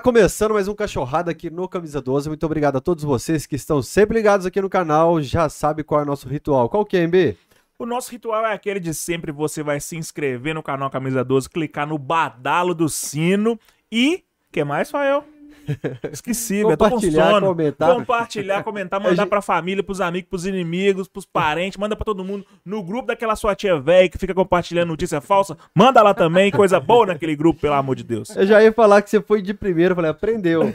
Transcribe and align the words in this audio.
Tá 0.00 0.04
começando 0.04 0.52
mais 0.52 0.66
um 0.66 0.74
Cachorrada 0.74 1.30
aqui 1.30 1.50
no 1.50 1.68
Camisa 1.68 2.00
12. 2.00 2.30
Muito 2.30 2.46
obrigado 2.46 2.76
a 2.76 2.80
todos 2.80 3.04
vocês 3.04 3.44
que 3.44 3.54
estão 3.54 3.82
sempre 3.82 4.16
ligados 4.16 4.46
aqui 4.46 4.58
no 4.58 4.70
canal. 4.70 5.20
Já 5.20 5.46
sabe 5.50 5.84
qual 5.84 6.00
é 6.00 6.04
o 6.04 6.06
nosso 6.06 6.26
ritual. 6.26 6.70
Qual 6.70 6.86
que 6.86 6.96
é, 6.96 7.06
MB? 7.06 7.36
O 7.78 7.84
nosso 7.84 8.10
ritual 8.10 8.46
é 8.46 8.54
aquele 8.54 8.80
de 8.80 8.94
sempre. 8.94 9.30
Você 9.30 9.62
vai 9.62 9.78
se 9.78 9.98
inscrever 9.98 10.54
no 10.54 10.62
canal 10.62 10.88
Camisa 10.88 11.22
12, 11.22 11.50
clicar 11.50 11.86
no 11.86 11.98
badalo 11.98 12.74
do 12.74 12.88
sino 12.88 13.60
e. 13.92 14.24
Que 14.50 14.64
mais, 14.64 14.90
Fael? 14.90 15.22
Esqueci, 16.12 16.62
velho. 16.64 16.76
Tô 16.76 16.84
com 16.84 16.90
Compartilhar, 16.90 17.30
sono. 17.30 17.46
comentar. 17.48 17.94
Compartilhar, 17.94 18.62
comentar, 18.62 19.00
mandar 19.00 19.26
pra 19.26 19.40
família, 19.42 19.82
pros 19.82 20.00
amigos, 20.00 20.28
pros 20.28 20.46
inimigos, 20.46 21.08
pros 21.08 21.24
parentes, 21.24 21.78
manda 21.78 21.94
pra 21.96 22.04
todo 22.04 22.24
mundo. 22.24 22.44
No 22.64 22.82
grupo 22.82 23.06
daquela 23.08 23.36
sua 23.36 23.54
tia 23.54 23.78
velha 23.78 24.08
que 24.08 24.18
fica 24.18 24.34
compartilhando 24.34 24.88
notícia 24.88 25.20
falsa, 25.20 25.56
manda 25.74 26.02
lá 26.02 26.14
também, 26.14 26.50
coisa 26.50 26.78
boa 26.80 27.06
naquele 27.06 27.34
grupo, 27.36 27.60
pelo 27.60 27.74
amor 27.74 27.96
de 27.96 28.04
Deus. 28.04 28.34
Eu 28.36 28.46
já 28.46 28.62
ia 28.62 28.72
falar 28.72 29.02
que 29.02 29.10
você 29.10 29.20
foi 29.20 29.42
de 29.42 29.54
primeiro. 29.54 29.92
eu 29.92 29.96
Falei, 29.96 30.10
aprendeu. 30.10 30.72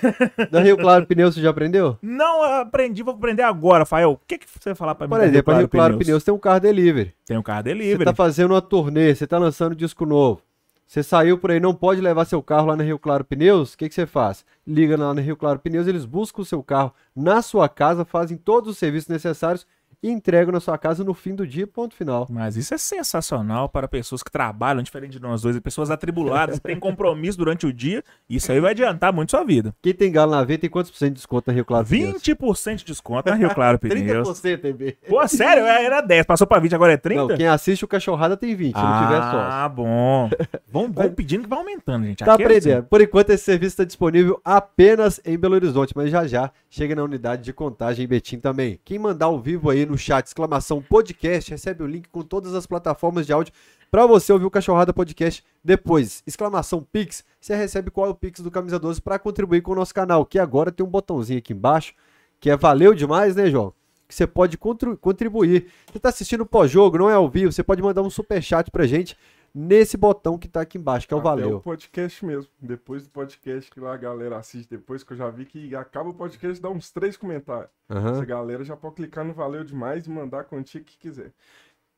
Da 0.52 0.60
Rio 0.62 0.78
Claro 0.78 1.06
Pneus, 1.06 1.36
você 1.36 1.42
já 1.42 1.50
aprendeu? 1.50 1.98
Não 2.02 2.44
eu 2.44 2.62
aprendi, 2.62 3.02
vou 3.04 3.14
aprender 3.14 3.44
agora, 3.44 3.86
Fael. 3.86 4.12
O 4.12 4.20
que, 4.28 4.38
que 4.38 4.46
você 4.48 4.70
vai 4.70 4.76
falar 4.76 4.96
pra 4.96 5.08
mim? 5.08 5.10
Por 5.12 5.22
exemplo, 5.22 5.54
a 5.54 5.58
Rio 5.58 5.68
Claro 5.70 5.94
Pneus? 5.94 6.06
Pneus 6.06 6.24
tem 6.24 6.34
um 6.34 6.38
carro 6.40 6.60
delivery. 6.60 7.14
Tem 7.26 7.38
um 7.38 7.42
carro 7.42 7.60
Você 7.60 7.64
delivery. 7.64 8.06
tá 8.06 8.14
fazendo 8.14 8.52
uma 8.52 8.62
turnê, 8.62 9.14
você 9.16 9.26
tá 9.28 9.38
lançando 9.38 9.76
disco 9.76 10.06
novo. 10.06 10.42
Você 10.86 11.02
saiu 11.02 11.38
por 11.38 11.50
aí, 11.50 11.60
não 11.60 11.74
pode 11.74 12.00
levar 12.00 12.26
seu 12.26 12.44
carro 12.44 12.68
lá 12.68 12.76
na 12.76 12.84
Rio 12.84 13.00
Claro 13.00 13.26
Pneus, 13.26 13.74
o 13.74 13.78
que, 13.78 13.90
que 13.90 13.96
você 13.96 14.06
faz? 14.06 14.46
Liga 14.68 14.96
lá 14.96 15.14
na 15.14 15.22
Rio 15.22 15.36
Claro 15.36 15.60
Pneus, 15.60 15.88
eles 15.88 16.06
buscam 16.06 16.44
o 16.44 16.46
seu 16.46 16.62
carro 16.62 16.94
na 17.16 17.42
sua 17.42 17.68
casa, 17.68 18.06
fazem 18.06 18.38
todos 18.38 18.70
os 18.70 18.78
serviços 18.78 19.10
necessários 19.10 19.66
e 20.02 20.10
entregam 20.10 20.52
na 20.52 20.60
sua 20.60 20.78
casa 20.78 21.04
no 21.04 21.14
fim 21.14 21.36
do 21.36 21.46
dia, 21.46 21.66
ponto 21.68 21.94
final. 21.96 22.28
Mas 22.30 22.56
isso 22.56 22.74
é 22.74 22.78
sensacional 22.78 23.70
para 23.70 23.88
pessoas 23.88 24.22
que 24.24 24.32
trabalham, 24.32 24.82
diferente 24.84 25.14
de 25.14 25.22
nós 25.22 25.42
dois, 25.42 25.60
pessoas 25.60 25.90
atribuladas, 25.92 26.60
que 26.60 26.64
têm 26.66 26.80
compromisso 26.80 27.38
durante 27.38 27.66
o 27.66 27.74
dia. 27.74 28.04
Isso 28.30 28.52
aí 28.52 28.60
vai 28.60 28.72
adiantar 28.72 29.14
muito 29.14 29.32
sua 29.32 29.44
vida. 29.44 29.74
Quem 29.82 29.94
tem 29.94 30.12
galo 30.12 30.32
na 30.32 30.44
veia 30.44 30.58
tem 30.60 30.70
quantos 30.70 30.92
por 30.92 30.98
cento 30.98 31.10
de 31.10 31.16
desconto 31.16 31.48
na 31.48 31.54
Rio 31.54 31.66
Claro 31.66 31.86
Pneus? 31.86 32.22
20% 32.22 32.76
de 32.78 32.86
desconto 32.86 33.30
na 33.30 33.36
Rio 33.36 33.54
Claro 33.54 33.78
Pneus. 33.80 34.28
30%, 34.42 34.62
TB. 34.62 34.98
Pô, 35.08 35.28
sério? 35.28 35.66
Era 35.66 36.02
10, 36.02 36.26
passou 36.26 36.48
pra 36.48 36.60
20, 36.60 36.76
agora 36.76 36.94
é 36.94 36.98
30? 36.98 37.22
Não, 37.28 37.38
quem 37.38 37.48
assiste 37.48 37.84
o 37.86 37.88
Cachorrada 37.88 38.36
tem 38.38 38.56
20, 38.56 38.76
se 38.76 38.82
não 38.84 39.04
tiver 39.04 39.22
sócio. 39.22 39.38
Ah, 39.40 39.70
bom. 39.70 40.30
Vamos, 40.72 40.92
vamos 40.96 41.14
pedindo 41.14 41.44
que 41.44 41.50
vai 41.50 41.60
aumentando, 41.60 42.06
gente. 42.06 42.24
Tá 42.24 42.34
Aqui 42.34 42.44
é 42.44 42.46
aprendendo. 42.46 42.80
assim. 42.80 42.88
Por 42.90 43.02
enquanto, 43.02 43.30
esse 43.30 43.44
serviço 43.44 43.74
está 43.74 43.84
disponível 43.84 44.40
apenas 44.44 45.20
em 45.26 45.38
Belo 45.38 45.56
Horizonte, 45.56 45.94
mas 45.96 46.10
já 46.10 46.26
já 46.28 46.52
chega 46.70 46.96
na 46.96 47.04
unidade 47.04 47.44
de 47.44 47.54
contagem 47.54 48.06
em 48.06 48.08
Betim 48.08 48.40
também. 48.40 48.80
Quem 48.84 49.00
mandar 49.00 49.28
ao 49.28 49.40
vivo 49.40 49.70
aí 49.70 49.85
no 49.86 49.98
chat, 49.98 50.26
exclamação 50.26 50.82
podcast, 50.82 51.52
recebe 51.52 51.84
o 51.84 51.88
link 51.88 52.10
com 52.10 52.22
todas 52.22 52.54
as 52.54 52.66
plataformas 52.66 53.26
de 53.26 53.34
áudio 53.34 53.54
para 53.92 54.06
você 54.06 54.34
ouvir 54.34 54.46
o 54.46 54.52
Cachorrada 54.52 54.94
Podcast 54.94 55.44
depois. 55.64 56.22
Exclamação 56.28 56.86
Pix, 56.92 57.24
você 57.40 57.56
recebe 57.56 57.90
qual 57.90 58.08
é 58.08 58.10
o 58.10 58.16
Pix 58.16 58.42
do 58.42 58.52
Camisa 58.52 58.78
12 58.78 59.02
para 59.02 59.18
contribuir 59.18 59.62
com 59.62 59.72
o 59.72 59.76
nosso 59.76 59.94
canal, 59.94 60.26
que 60.26 60.38
agora 60.38 60.72
tem 60.72 60.86
um 60.86 60.90
botãozinho 60.90 61.40
aqui 61.40 61.54
embaixo, 61.54 61.94
que 62.40 62.50
é 62.50 62.58
valeu 62.58 62.94
demais, 62.94 63.36
né, 63.36 63.50
João? 63.50 63.74
Que 64.08 64.14
você 64.14 64.28
pode 64.28 64.58
contribuir. 64.58 65.68
Você 65.92 65.98
está 65.98 66.10
assistindo 66.10 66.46
pós-jogo, 66.46 66.98
não 66.98 67.10
é 67.10 67.14
ao 67.14 67.30
vivo, 67.30 67.52
você 67.52 67.64
pode 67.64 67.82
mandar 67.82 68.02
um 68.02 68.10
superchat 68.10 68.70
pra 68.70 68.86
gente 68.86 69.18
nesse 69.56 69.96
botão 69.96 70.38
que 70.38 70.50
tá 70.50 70.60
aqui 70.60 70.78
embaixo, 70.78 71.08
que 71.08 71.14
é 71.14 71.18
o 71.18 71.22
Até 71.22 71.30
valeu. 71.30 71.58
o 71.58 71.62
podcast 71.62 72.26
mesmo. 72.26 72.52
Depois 72.62 73.04
do 73.04 73.10
podcast 73.10 73.72
que 73.72 73.80
lá 73.80 73.94
a 73.94 73.98
galera 73.98 74.36
assiste, 74.36 74.70
depois 74.70 75.02
que 75.02 75.14
eu 75.14 75.18
já 75.18 75.30
vi 75.30 75.46
que 75.46 75.74
acaba 75.74 76.10
o 76.10 76.14
podcast, 76.14 76.62
dá 76.62 76.70
uns 76.70 76.92
três 76.92 77.16
comentários. 77.16 77.70
Aham. 77.90 78.12
Essa 78.12 78.26
galera 78.26 78.66
já 78.66 78.76
pode 78.76 78.96
clicar 78.96 79.24
no 79.24 79.34
Valeu 79.34 79.64
Demais 79.64 80.06
e 80.06 80.10
mandar 80.10 80.42
a 80.42 80.44
quantia 80.44 80.82
que 80.82 80.98
quiser. 80.98 81.32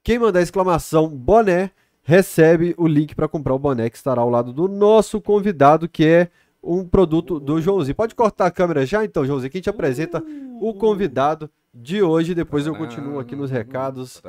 Quem 0.03 0.19
mandar 0.19 0.41
exclamação 0.41 1.09
boné 1.09 1.71
recebe 2.03 2.75
o 2.77 2.87
link 2.87 3.15
para 3.15 3.27
comprar 3.27 3.55
o 3.55 3.59
boné 3.59 3.89
que 3.89 3.97
estará 3.97 4.21
ao 4.21 4.29
lado 4.29 4.53
do 4.53 4.67
nosso 4.67 5.19
convidado, 5.19 5.89
que 5.89 6.05
é 6.05 6.29
um 6.61 6.87
produto 6.87 7.39
do 7.39 7.59
Joãozinho. 7.59 7.95
Pode 7.95 8.13
cortar 8.13 8.45
a 8.45 8.51
câmera 8.51 8.85
já 8.85 9.03
então, 9.03 9.25
Joãozinho, 9.25 9.49
que 9.49 9.57
a 9.57 9.59
gente 9.59 9.69
apresenta 9.69 10.23
o 10.61 10.73
convidado 10.75 11.49
de 11.73 12.01
hoje, 12.01 12.33
depois 12.33 12.65
eu 12.65 12.75
continuo 12.75 13.19
aqui 13.19 13.35
nos 13.35 13.51
recados. 13.51 14.21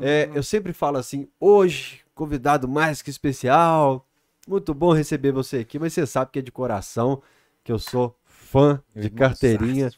É, 0.00 0.30
eu 0.34 0.42
sempre 0.42 0.72
falo 0.72 0.96
assim, 0.98 1.28
hoje, 1.38 2.01
convidado 2.14 2.68
mais 2.68 3.02
que 3.02 3.10
especial, 3.10 4.06
muito 4.46 4.74
bom 4.74 4.92
receber 4.92 5.32
você 5.32 5.58
aqui, 5.58 5.78
mas 5.78 5.92
você 5.92 6.06
sabe 6.06 6.30
que 6.32 6.38
é 6.38 6.42
de 6.42 6.52
coração, 6.52 7.22
que 7.62 7.70
eu 7.70 7.78
sou 7.78 8.16
fã 8.24 8.82
de 8.94 9.08
carteirinha, 9.08 9.90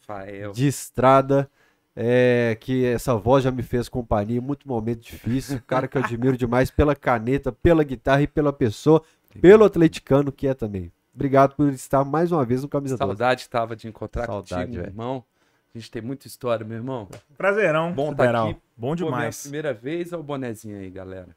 de 0.52 0.66
estrada, 0.66 1.50
é, 1.96 2.56
que 2.61 2.84
essa 2.87 3.14
voz 3.16 3.44
já 3.44 3.50
me 3.50 3.62
fez 3.62 3.88
companhia 3.88 4.38
em 4.38 4.40
muito 4.40 4.69
momento 4.69 5.00
difícil, 5.00 5.61
cara 5.66 5.88
que 5.88 5.96
eu 5.96 6.05
admiro 6.05 6.37
demais 6.37 6.70
pela 6.70 6.94
caneta, 6.94 7.52
pela 7.52 7.82
guitarra 7.82 8.22
e 8.22 8.26
pela 8.26 8.52
pessoa, 8.52 9.02
pelo 9.40 9.64
atleticano 9.64 10.31
que 10.31 10.46
é 10.46 10.55
também. 10.55 10.93
Obrigado 11.14 11.55
por 11.55 11.69
estar 11.70 12.05
mais 12.05 12.32
uma 12.32 12.44
vez 12.44 12.62
no 12.62 12.69
Camisa 12.69 12.96
12. 12.96 13.08
Saudade 13.08 13.49
tava 13.49 13.76
de 13.76 13.87
encontrar 13.87 14.26
Saudade, 14.26 14.66
contigo, 14.66 14.75
meu 14.75 14.84
irmão. 14.84 15.25
A 15.72 15.78
gente 15.78 15.90
tem 15.90 16.02
muita 16.02 16.26
história, 16.26 16.64
meu 16.64 16.76
irmão. 16.76 17.08
Prazerão. 17.37 17.93
Bom 17.93 18.14
tá 18.14 18.25
aqui. 18.25 18.56
Bom 18.76 18.94
Pô, 18.94 19.05
minha 19.05 19.11
demais. 19.11 19.43
primeira 19.43 19.72
vez, 19.72 20.12
olha 20.12 20.20
o 20.20 20.22
bonezinho 20.25 20.78
aí, 20.78 20.90
galera. 20.90 21.37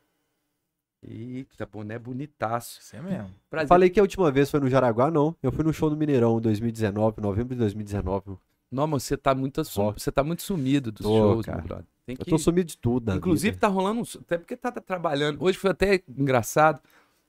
Eita, 1.03 1.65
boné 1.65 1.97
bonitaço. 1.99 2.79
Isso 2.81 2.95
é 2.95 3.01
mesmo. 3.01 3.29
Prazer. 3.49 3.67
Falei 3.67 3.89
que 3.89 3.99
a 3.99 4.03
última 4.03 4.31
vez 4.31 4.49
foi 4.49 4.59
no 4.59 4.69
Jaraguá, 4.69 5.11
não. 5.11 5.35
Eu 5.41 5.51
fui 5.51 5.63
no 5.63 5.71
show 5.71 5.89
do 5.89 5.95
Mineirão 5.97 6.37
em 6.37 6.41
2019, 6.41 7.21
novembro 7.21 7.53
de 7.55 7.59
2019. 7.59 8.37
Não, 8.71 8.87
mas 8.87 9.03
você 9.03 9.15
tá 9.15 9.33
muito, 9.33 9.61
assum- 9.61 9.93
você 9.93 10.11
tá 10.11 10.23
muito 10.23 10.41
sumido 10.41 10.91
dos 10.91 11.05
Tô, 11.05 11.09
shows, 11.15 11.45
cara. 11.45 11.59
meu 11.59 11.67
brother. 11.67 11.85
Tem 12.05 12.15
Eu 12.19 12.25
que... 12.25 12.31
tô 12.31 12.37
sumido 12.37 12.67
de 12.69 12.77
tudo, 12.77 13.13
Inclusive, 13.13 13.51
vida. 13.51 13.61
tá 13.61 13.67
rolando 13.67 14.01
um. 14.01 14.03
Até 14.21 14.37
porque 14.37 14.57
tá, 14.57 14.71
tá 14.71 14.81
trabalhando. 14.81 15.41
Hoje 15.43 15.57
foi 15.57 15.69
até 15.71 16.01
engraçado. 16.07 16.81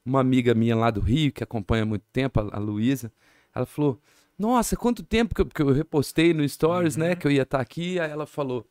Uma 0.04 0.20
amiga 0.20 0.54
minha 0.54 0.74
lá 0.74 0.90
do 0.90 1.00
Rio, 1.00 1.30
que 1.32 1.44
acompanha 1.44 1.82
há 1.82 1.86
muito 1.86 2.04
tempo, 2.12 2.40
a, 2.40 2.56
a 2.56 2.58
Luísa, 2.58 3.12
ela 3.54 3.66
falou: 3.66 4.00
Nossa, 4.38 4.74
quanto 4.76 5.02
tempo 5.02 5.34
que 5.34 5.42
eu, 5.42 5.46
que 5.46 5.60
eu 5.62 5.70
repostei 5.72 6.32
no 6.32 6.48
Stories, 6.48 6.96
né? 6.96 7.14
Que 7.14 7.26
eu 7.26 7.30
ia 7.30 7.42
estar 7.42 7.60
aqui. 7.60 8.00
Aí 8.00 8.10
ela 8.10 8.24
falou: 8.26 8.66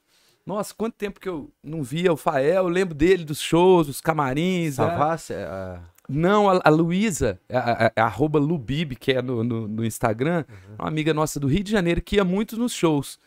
Nossa, 0.48 0.74
quanto 0.74 0.94
tempo 0.96 1.20
que 1.20 1.28
eu 1.28 1.52
não 1.62 1.84
via 1.84 2.12
o 2.14 2.18
Fael. 2.18 2.64
Eu 2.64 2.70
lembro 2.70 2.96
dele 2.96 3.26
dos 3.26 3.40
shows, 3.42 3.88
dos 3.88 4.00
camarins. 4.02 4.78
né?" 4.78 4.86
Savassi, 4.86 5.34
é, 5.34 5.44
a- 5.44 5.80
Não, 6.08 6.50
a, 6.50 6.62
a 6.64 6.70
Luísa, 6.70 7.38
a, 7.52 7.92
a 7.94 8.06
arroba 8.06 8.40
Lubib, 8.40 8.96
que 8.96 9.12
é 9.12 9.22
no, 9.22 9.44
no, 9.44 9.68
no 9.68 9.84
Instagram, 9.86 10.46
uma 10.80 10.88
amiga 10.88 11.14
nossa 11.14 11.38
do 11.38 11.48
Rio 11.48 11.64
de 11.66 11.72
Janeiro, 11.72 12.02
que 12.02 12.16
ia 12.16 12.24
muito 12.24 12.56
nos 12.58 12.72
shows. 12.72 13.20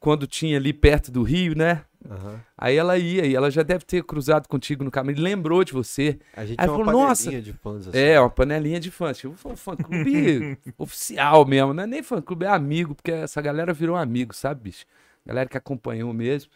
Quando 0.00 0.26
tinha 0.26 0.56
ali 0.58 0.72
perto 0.72 1.12
do 1.12 1.22
Rio, 1.22 1.56
né? 1.56 1.82
Aham. 2.10 2.38
Aí 2.58 2.76
ela 2.76 2.98
ia, 2.98 3.24
e 3.24 3.34
ela 3.34 3.50
já 3.50 3.62
deve 3.62 3.84
ter 3.86 4.02
cruzado 4.04 4.48
contigo 4.48 4.82
no 4.84 4.90
caminho, 4.90 5.18
lembrou 5.22 5.64
de 5.64 5.72
você. 5.72 6.18
A 6.36 6.44
gente 6.44 6.60
Aí 6.60 6.68
uma 6.68 6.84
falou, 6.84 6.92
"Nossa." 6.92 7.24
panelinha 7.24 7.42
de 7.42 7.52
fãs 7.54 7.88
assim. 7.88 7.98
É, 7.98 8.20
uma 8.20 8.28
panelinha 8.28 8.80
de 8.80 8.90
fãs. 8.90 9.16
Tipo, 9.16 9.34
um 9.48 9.56
fã-clube 9.56 10.58
oficial 10.76 11.46
mesmo, 11.46 11.72
não 11.72 11.84
é 11.84 11.86
nem 11.86 12.02
fã-clube, 12.02 12.44
é 12.44 12.48
amigo, 12.48 12.94
porque 12.96 13.12
essa 13.12 13.40
galera 13.40 13.72
virou 13.72 13.96
amigo, 13.96 14.34
sabe, 14.34 14.60
bicho? 14.64 14.84
Galera 15.24 15.48
que 15.48 15.56
acompanhou 15.56 16.12
mesmo. 16.12 16.50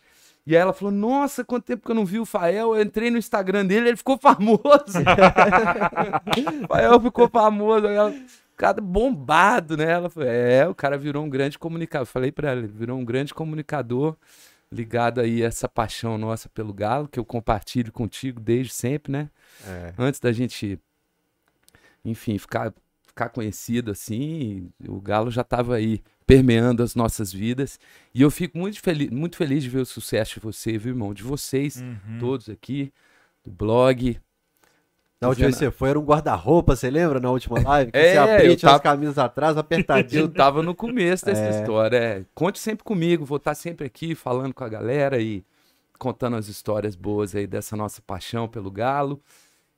E 0.48 0.56
aí 0.56 0.62
ela 0.62 0.72
falou, 0.72 0.90
nossa, 0.90 1.44
quanto 1.44 1.66
tempo 1.66 1.84
que 1.84 1.90
eu 1.90 1.94
não 1.94 2.06
vi 2.06 2.18
o 2.18 2.24
Fael, 2.24 2.74
eu 2.74 2.80
entrei 2.80 3.10
no 3.10 3.18
Instagram 3.18 3.66
dele, 3.66 3.88
ele 3.88 3.98
ficou 3.98 4.16
famoso. 4.16 4.62
o 6.64 6.66
Fael 6.72 6.98
ficou 7.02 7.28
famoso, 7.28 7.86
ela, 7.86 8.14
cara 8.56 8.80
bombado, 8.80 9.76
né? 9.76 9.90
Ela 9.90 10.08
falou, 10.08 10.26
é, 10.26 10.66
o 10.66 10.74
cara 10.74 10.96
virou 10.96 11.22
um 11.22 11.28
grande 11.28 11.58
comunicador. 11.58 12.00
Eu 12.04 12.10
falei 12.10 12.32
pra 12.32 12.52
ela, 12.52 12.60
ele 12.60 12.66
virou 12.66 12.98
um 12.98 13.04
grande 13.04 13.34
comunicador, 13.34 14.16
ligado 14.72 15.20
aí 15.20 15.44
a 15.44 15.48
essa 15.48 15.68
paixão 15.68 16.16
nossa 16.16 16.48
pelo 16.48 16.72
Galo, 16.72 17.08
que 17.08 17.20
eu 17.20 17.26
compartilho 17.26 17.92
contigo 17.92 18.40
desde 18.40 18.72
sempre, 18.72 19.12
né? 19.12 19.28
É. 19.66 19.92
antes 19.98 20.18
da 20.18 20.32
gente, 20.32 20.80
enfim, 22.02 22.38
ficar, 22.38 22.72
ficar 23.06 23.28
conhecido 23.28 23.90
assim, 23.90 24.70
o 24.88 24.98
Galo 24.98 25.30
já 25.30 25.42
estava 25.42 25.74
aí 25.74 26.02
permeando 26.28 26.82
as 26.82 26.94
nossas 26.94 27.32
vidas. 27.32 27.80
E 28.14 28.20
eu 28.20 28.30
fico 28.30 28.58
muito 28.58 28.78
feliz, 28.82 29.08
muito 29.10 29.34
feliz 29.36 29.62
de 29.62 29.70
ver 29.70 29.78
o 29.80 29.86
sucesso 29.86 30.34
de 30.34 30.40
você, 30.40 30.76
viu, 30.76 30.92
irmão? 30.92 31.14
De 31.14 31.22
vocês, 31.22 31.80
Uhum. 31.80 32.18
todos 32.20 32.50
aqui, 32.50 32.92
do 33.42 33.50
blog. 33.50 34.20
Na 35.18 35.28
última 35.28 35.46
vez 35.46 35.56
que 35.56 35.64
você 35.64 35.70
foi, 35.70 35.88
era 35.88 35.98
um 35.98 36.04
guarda-roupa, 36.04 36.76
você 36.76 36.90
lembra? 36.90 37.18
Na 37.18 37.30
última 37.30 37.58
live? 37.60 37.90
Que 37.90 37.98
É, 37.98 38.12
você 38.12 38.18
abria, 38.18 38.38
tinha 38.40 38.52
as 38.54 38.60
tava- 38.60 38.80
camisas 38.80 39.16
atrás, 39.18 39.56
apertadinho. 39.56 40.20
Eu 40.24 40.28
tava 40.28 40.62
no 40.62 40.74
começo 40.74 41.24
dessa 41.24 41.40
É. 41.40 41.50
história. 41.60 41.96
é. 41.96 42.24
Conte 42.34 42.58
sempre 42.58 42.84
comigo, 42.84 43.24
vou 43.24 43.38
estar 43.38 43.54
sempre 43.54 43.86
aqui 43.86 44.14
falando 44.14 44.52
com 44.52 44.62
a 44.62 44.68
galera 44.68 45.18
e 45.20 45.42
contando 45.98 46.36
as 46.36 46.46
histórias 46.46 46.94
boas 46.94 47.34
aí 47.34 47.46
dessa 47.46 47.74
nossa 47.74 48.02
paixão 48.02 48.46
pelo 48.46 48.70
Galo 48.70 49.18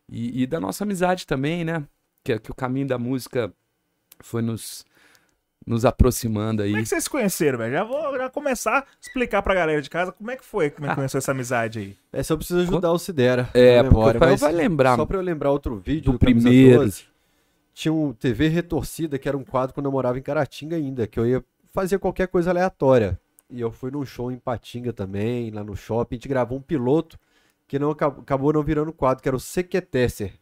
e, 0.09 0.43
e 0.43 0.47
da 0.49 0.59
nossa 0.59 0.83
amizade 0.83 1.27
também, 1.29 1.65
né? 1.65 1.85
Que, 2.25 2.39
que 2.41 2.51
o 2.51 2.55
caminho 2.55 2.89
da 2.89 2.99
música 2.99 3.51
foi 4.19 4.43
nos, 4.43 4.85
nos 5.67 5.85
aproximando 5.85 6.63
aí. 6.63 6.71
Como 6.71 6.81
é 6.81 6.83
que 6.83 6.89
vocês 6.89 7.05
se 7.05 7.11
conheceram, 7.11 7.59
velho? 7.59 7.73
Já 7.73 7.85
vou 7.85 8.17
já 8.17 8.31
começar 8.31 8.79
a 8.79 8.85
explicar 9.01 9.43
pra 9.43 9.55
galera 9.55 9.81
de 9.81 9.91
casa 9.91 10.13
como 10.13 10.31
é 10.31 10.37
que 10.37 10.45
foi, 10.45 10.71
como 10.71 10.87
é 10.87 10.91
que 10.91 10.95
começou 10.95 11.19
essa 11.19 11.33
amizade 11.33 11.79
aí. 11.79 11.97
Essa 12.13 12.33
eu 12.33 12.39
preciso 12.39 12.61
ajudar 12.61 12.93
o 12.93 12.99
Sidera. 12.99 13.49
É, 13.55 13.83
porque 13.83 14.19
o 14.19 14.39
vai 14.39 14.53
lembrar 14.53 14.97
Só 14.97 15.07
pra 15.07 15.19
eu 15.19 15.23
lembrar 15.23 15.51
outro 15.51 15.77
vídeo 15.77 16.05
do 16.05 16.13
do, 16.13 16.19
primeiro. 16.19 16.81
12, 16.81 17.05
tinha 17.75 17.93
um 17.93 18.13
TV 18.13 18.49
Retorcida, 18.49 19.19
que 19.19 19.29
era 19.29 19.37
um 19.37 19.45
quadro 19.45 19.75
quando 19.75 19.87
eu 19.87 19.93
morava 19.93 20.19
em 20.19 20.23
Caratinga 20.23 20.77
ainda, 20.77 21.07
que 21.07 21.19
eu 21.19 21.27
ia 21.27 21.45
fazer 21.73 21.99
qualquer 21.99 22.29
coisa 22.29 22.51
aleatória. 22.51 23.19
E 23.49 23.61
eu 23.61 23.73
fui 23.73 23.91
num 23.91 24.05
show 24.05 24.31
em 24.31 24.39
Patinga 24.39 24.93
também, 24.93 25.51
lá 25.51 25.65
no 25.65 25.75
shopping, 25.75 26.15
a 26.15 26.19
gente 26.19 26.29
gravou 26.29 26.59
um 26.59 26.63
piloto 26.63 27.19
que 27.67 27.79
não 27.79 27.91
acabou, 27.91 28.23
acabou 28.23 28.53
não 28.53 28.63
virando 28.63 28.93
quadro, 28.93 29.23
que 29.23 29.29
era 29.29 29.37
o 29.37 29.41
Sequetesser. 29.41 30.33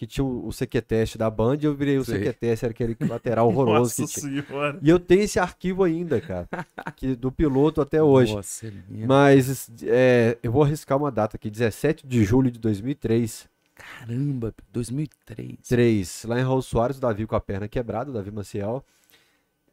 Que 0.00 0.06
tinha 0.06 0.24
o, 0.24 0.46
o 0.46 0.50
Sequeteste 0.50 1.18
da 1.18 1.28
Band 1.28 1.58
e 1.60 1.66
eu 1.66 1.74
virei 1.74 1.98
o 1.98 2.04
Sei. 2.06 2.20
Sequetesser, 2.20 2.70
aquele 2.70 2.96
lateral 3.06 3.46
horroroso 3.48 4.00
Nossa 4.00 4.06
que 4.06 4.20
tinha. 4.20 4.42
senhora. 4.42 4.78
E 4.80 4.88
eu 4.88 4.98
tenho 4.98 5.20
esse 5.20 5.38
arquivo 5.38 5.84
ainda, 5.84 6.18
cara, 6.22 6.48
que, 6.96 7.14
do 7.14 7.30
piloto 7.30 7.82
até 7.82 8.02
hoje. 8.02 8.34
Nossa, 8.34 8.66
ele 8.66 8.82
mesmo. 8.88 9.08
Mas 9.08 9.70
é, 9.82 10.38
eu 10.42 10.50
vou 10.50 10.62
arriscar 10.62 10.96
uma 10.96 11.12
data 11.12 11.36
aqui, 11.36 11.50
17 11.50 12.06
de 12.06 12.24
julho 12.24 12.50
de 12.50 12.58
2003. 12.58 13.46
Caramba, 13.74 14.54
2003. 14.72 15.58
3, 15.68 16.24
lá 16.24 16.40
em 16.40 16.44
Raul 16.44 16.62
Soares, 16.62 16.96
o 16.96 17.00
Davi 17.02 17.26
com 17.26 17.36
a 17.36 17.40
perna 17.40 17.68
quebrada, 17.68 18.10
o 18.10 18.14
Davi 18.14 18.30
Maciel. 18.30 18.82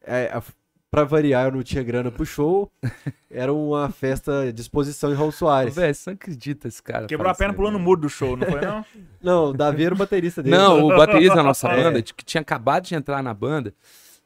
É, 0.03 0.41
pra 0.97 1.03
variar, 1.03 1.45
eu 1.45 1.51
não 1.51 1.61
tinha 1.61 1.83
grana 1.83 2.09
pro 2.09 2.25
show. 2.25 2.71
Era 3.29 3.53
uma 3.53 3.89
festa 3.89 4.51
de 4.51 4.61
exposição 4.61 5.11
em 5.11 5.15
Raul 5.15 5.31
Soares. 5.31 5.75
Velho, 5.75 5.93
você 5.93 6.09
não 6.09 6.15
acredita 6.15 6.67
esse 6.67 6.81
cara. 6.81 7.05
Quebrou 7.05 7.29
a 7.29 7.35
perna 7.35 7.53
isso, 7.53 7.57
pulando 7.57 7.75
o 7.75 7.79
muro 7.79 8.01
do 8.01 8.09
show, 8.09 8.35
não 8.35 8.47
foi 8.47 8.61
não? 8.61 8.85
Não, 9.21 9.45
o 9.49 9.53
Davi 9.53 9.83
era 9.83 9.93
o 9.93 9.97
baterista 9.97 10.41
dele. 10.41 10.55
Não, 10.55 10.85
o 10.85 10.95
baterista 10.95 11.35
da 11.35 11.43
nossa 11.43 11.67
É. 11.67 11.83
banda, 11.83 12.01
que 12.01 12.23
tinha 12.23 12.41
acabado 12.41 12.85
de 12.85 12.95
entrar 12.95 13.21
na 13.21 13.33
banda, 13.33 13.73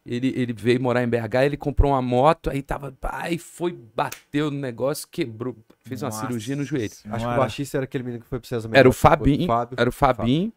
ele, 0.05 0.33
ele 0.35 0.53
veio 0.53 0.81
morar 0.81 1.03
em 1.03 1.07
BH, 1.07 1.43
ele 1.43 1.57
comprou 1.57 1.91
uma 1.91 2.01
moto, 2.01 2.49
aí 2.49 2.61
tava. 2.61 2.93
Aí 3.01 3.37
foi, 3.37 3.77
bateu 3.95 4.51
no 4.51 4.59
negócio, 4.59 5.07
quebrou. 5.09 5.57
Fez 5.83 6.01
uma 6.03 6.09
Nossa 6.09 6.25
cirurgia 6.25 6.55
no 6.55 6.63
joelho. 6.63 6.85
Acho 6.85 7.01
que 7.01 7.15
o 7.15 7.19
senhora. 7.19 7.37
baixista 7.37 7.77
era 7.77 7.83
aquele 7.85 8.03
menino 8.03 8.23
que 8.23 8.29
foi 8.29 8.39
pro 8.39 8.47
César 8.47 8.69
Era 8.71 8.87
o 8.87 8.93
Fabinho. 8.93 9.47
Era 9.75 9.89
o 9.89 9.93
Fabinho. 9.93 10.53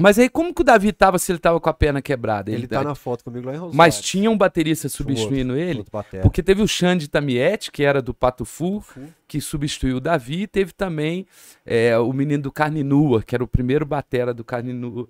Mas 0.00 0.16
aí, 0.16 0.28
como 0.28 0.54
que 0.54 0.60
o 0.60 0.64
Davi 0.64 0.92
tava 0.92 1.18
se 1.18 1.32
ele 1.32 1.40
tava 1.40 1.58
com 1.58 1.68
a 1.68 1.74
perna 1.74 2.00
quebrada? 2.00 2.52
Ele 2.52 2.68
tá 2.68 2.84
na 2.84 2.94
foto 2.94 3.24
comigo 3.24 3.46
lá 3.48 3.54
em 3.54 3.58
Raul 3.58 3.72
Mas 3.74 4.00
tinha 4.00 4.30
um 4.30 4.38
baterista 4.38 4.88
substituindo 4.88 5.54
Outro, 5.54 5.68
ele? 5.68 5.78
outro. 5.80 5.90
Porque 6.22 6.40
teve 6.40 6.62
o 6.62 6.68
Xande 6.68 7.08
Tamietti, 7.08 7.72
que 7.72 7.82
era 7.82 8.00
do 8.00 8.14
Pato 8.14 8.44
Fu, 8.44 8.80
que 9.26 9.40
substituiu 9.40 9.96
o 9.96 10.00
Davi, 10.00 10.42
e 10.42 10.46
teve 10.46 10.72
também 10.72 11.26
é, 11.66 11.98
o 11.98 12.12
menino 12.12 12.44
do 12.44 12.52
Carne 12.52 12.84
Nua, 12.84 13.22
que 13.24 13.34
era 13.34 13.42
o 13.42 13.48
primeiro 13.48 13.84
batera 13.84 14.32
do 14.32 14.44
Carne 14.44 14.72
Nua, 14.72 15.08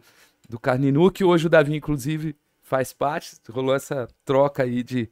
do 0.49 0.59
Carne 0.59 0.91
Nua, 0.91 1.13
que 1.13 1.23
hoje 1.23 1.47
o 1.47 1.51
Davi, 1.51 1.77
inclusive, 1.77 2.35
faz 2.63 2.91
parte. 2.95 3.37
Rolou 3.51 3.75
essa 3.75 4.09
troca 4.25 4.63
aí 4.63 4.83
de 4.83 5.11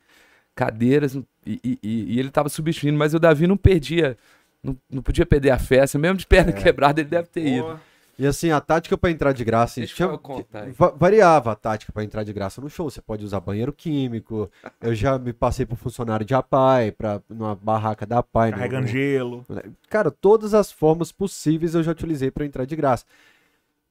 cadeiras 0.54 1.14
e, 1.45 1.61
e- 1.62 1.78
e- 1.83 2.18
ele 2.18 2.30
tava 2.30 2.49
substituindo, 2.49 2.97
mas 2.99 3.12
o 3.12 3.18
Davi 3.18 3.47
não 3.47 3.59
perdia, 3.59 4.16
não, 4.62 4.75
não 4.90 5.02
podia 5.02 5.26
perder 5.26 5.50
a 5.50 5.59
festa, 5.59 5.99
mesmo 5.99 6.16
de 6.16 6.26
perna 6.26 6.50
quebrada, 6.52 6.99
ele 7.02 7.11
deve 7.11 7.28
ter 7.28 7.47
ido. 7.47 7.78
E 8.18 8.26
assim, 8.26 8.50
a 8.50 8.61
tática 8.61 8.96
pra 8.96 9.11
entrar 9.11 9.32
de 9.32 9.44
graça. 9.44 9.78
Deixa 9.80 9.94
tinha- 9.94 10.08
eu 10.08 10.18
contar 10.18 10.62
aí. 10.64 10.73
va- 10.73 10.90
variava 10.96 11.52
a 11.52 11.54
tática 11.54 11.92
pra 11.92 12.02
entrar 12.02 12.25
de 12.25 12.32
graça 12.32 12.61
no 12.62 12.70
show. 12.70 12.88
Você 12.88 13.02
pode 13.02 13.25
usar 13.25 13.40
banheiro 13.40 13.73
químico. 13.73 14.50
Eu 14.80 14.94
já 14.94 15.18
me 15.18 15.32
passei 15.35 15.66
por 15.66 15.76
funcionário 15.76 16.25
de 16.25 16.35
APAI, 16.35 16.92
pra, 16.92 17.20
numa 17.28 17.54
barraca 17.54 18.06
da 18.06 18.18
APAI. 18.20 18.50
no- 18.52 18.56
Carregando 18.56 18.82
no- 18.82 18.88
gelo. 18.88 19.44
Cara, 19.90 20.11
todas 20.11 20.54
as 20.54 20.73
formas 20.73 21.12
possíveis 21.12 21.75
eu 21.75 21.82
já 21.82 21.92
utilizei 21.92 22.30
pra 22.30 22.46
entrar 22.46 22.64
de 22.64 22.75
graça. 22.75 23.04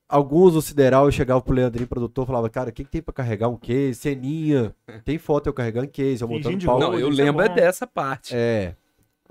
Alguns 0.07 0.53
no 0.53 0.61
Sideral 0.61 1.05
eu 1.05 1.11
chegava 1.11 1.41
pro 1.41 1.53
Leandrinho, 1.53 1.87
produtor, 1.87 2.27
falava, 2.27 2.47
cara, 2.49 2.69
o 2.69 2.73
que, 2.73 2.83
que 2.83 2.89
tem 2.91 3.01
pra 3.01 3.13
carregar 3.13 3.47
um 3.49 3.57
case? 3.57 3.95
Ceninha. 3.95 4.73
Tem 5.03 5.17
foto 5.17 5.47
eu 5.47 5.53
carregando 5.53 5.87
case, 5.87 6.21
eu 6.21 6.27
montando 6.27 6.63
pau. 6.65 6.79
Não, 6.79 6.93
eu 6.97 7.07
é 7.07 7.11
lembro 7.11 7.41
é 7.43 7.49
dessa 7.49 7.87
parte. 7.87 8.35
É. 8.35 8.75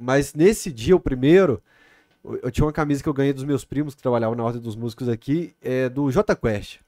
Mas 0.01 0.35
nesse 0.35 0.73
dia, 0.73 0.97
o 0.97 1.01
primeiro, 1.01 1.63
eu 2.25 2.41
eu 2.45 2.51
tinha 2.51 2.65
uma 2.65 2.73
camisa 2.73 3.03
que 3.03 3.09
eu 3.09 3.15
ganhei 3.15 3.33
dos 3.33 3.45
meus 3.45 3.65
primos 3.65 3.95
que 3.95 4.03
trabalhavam 4.03 4.35
na 4.37 4.45
Ordem 4.45 4.61
dos 4.61 4.77
Músicos 4.77 5.09
aqui, 5.09 5.55
é 5.61 5.89
do 5.89 6.11
J 6.11 6.35
Quest. 6.37 6.81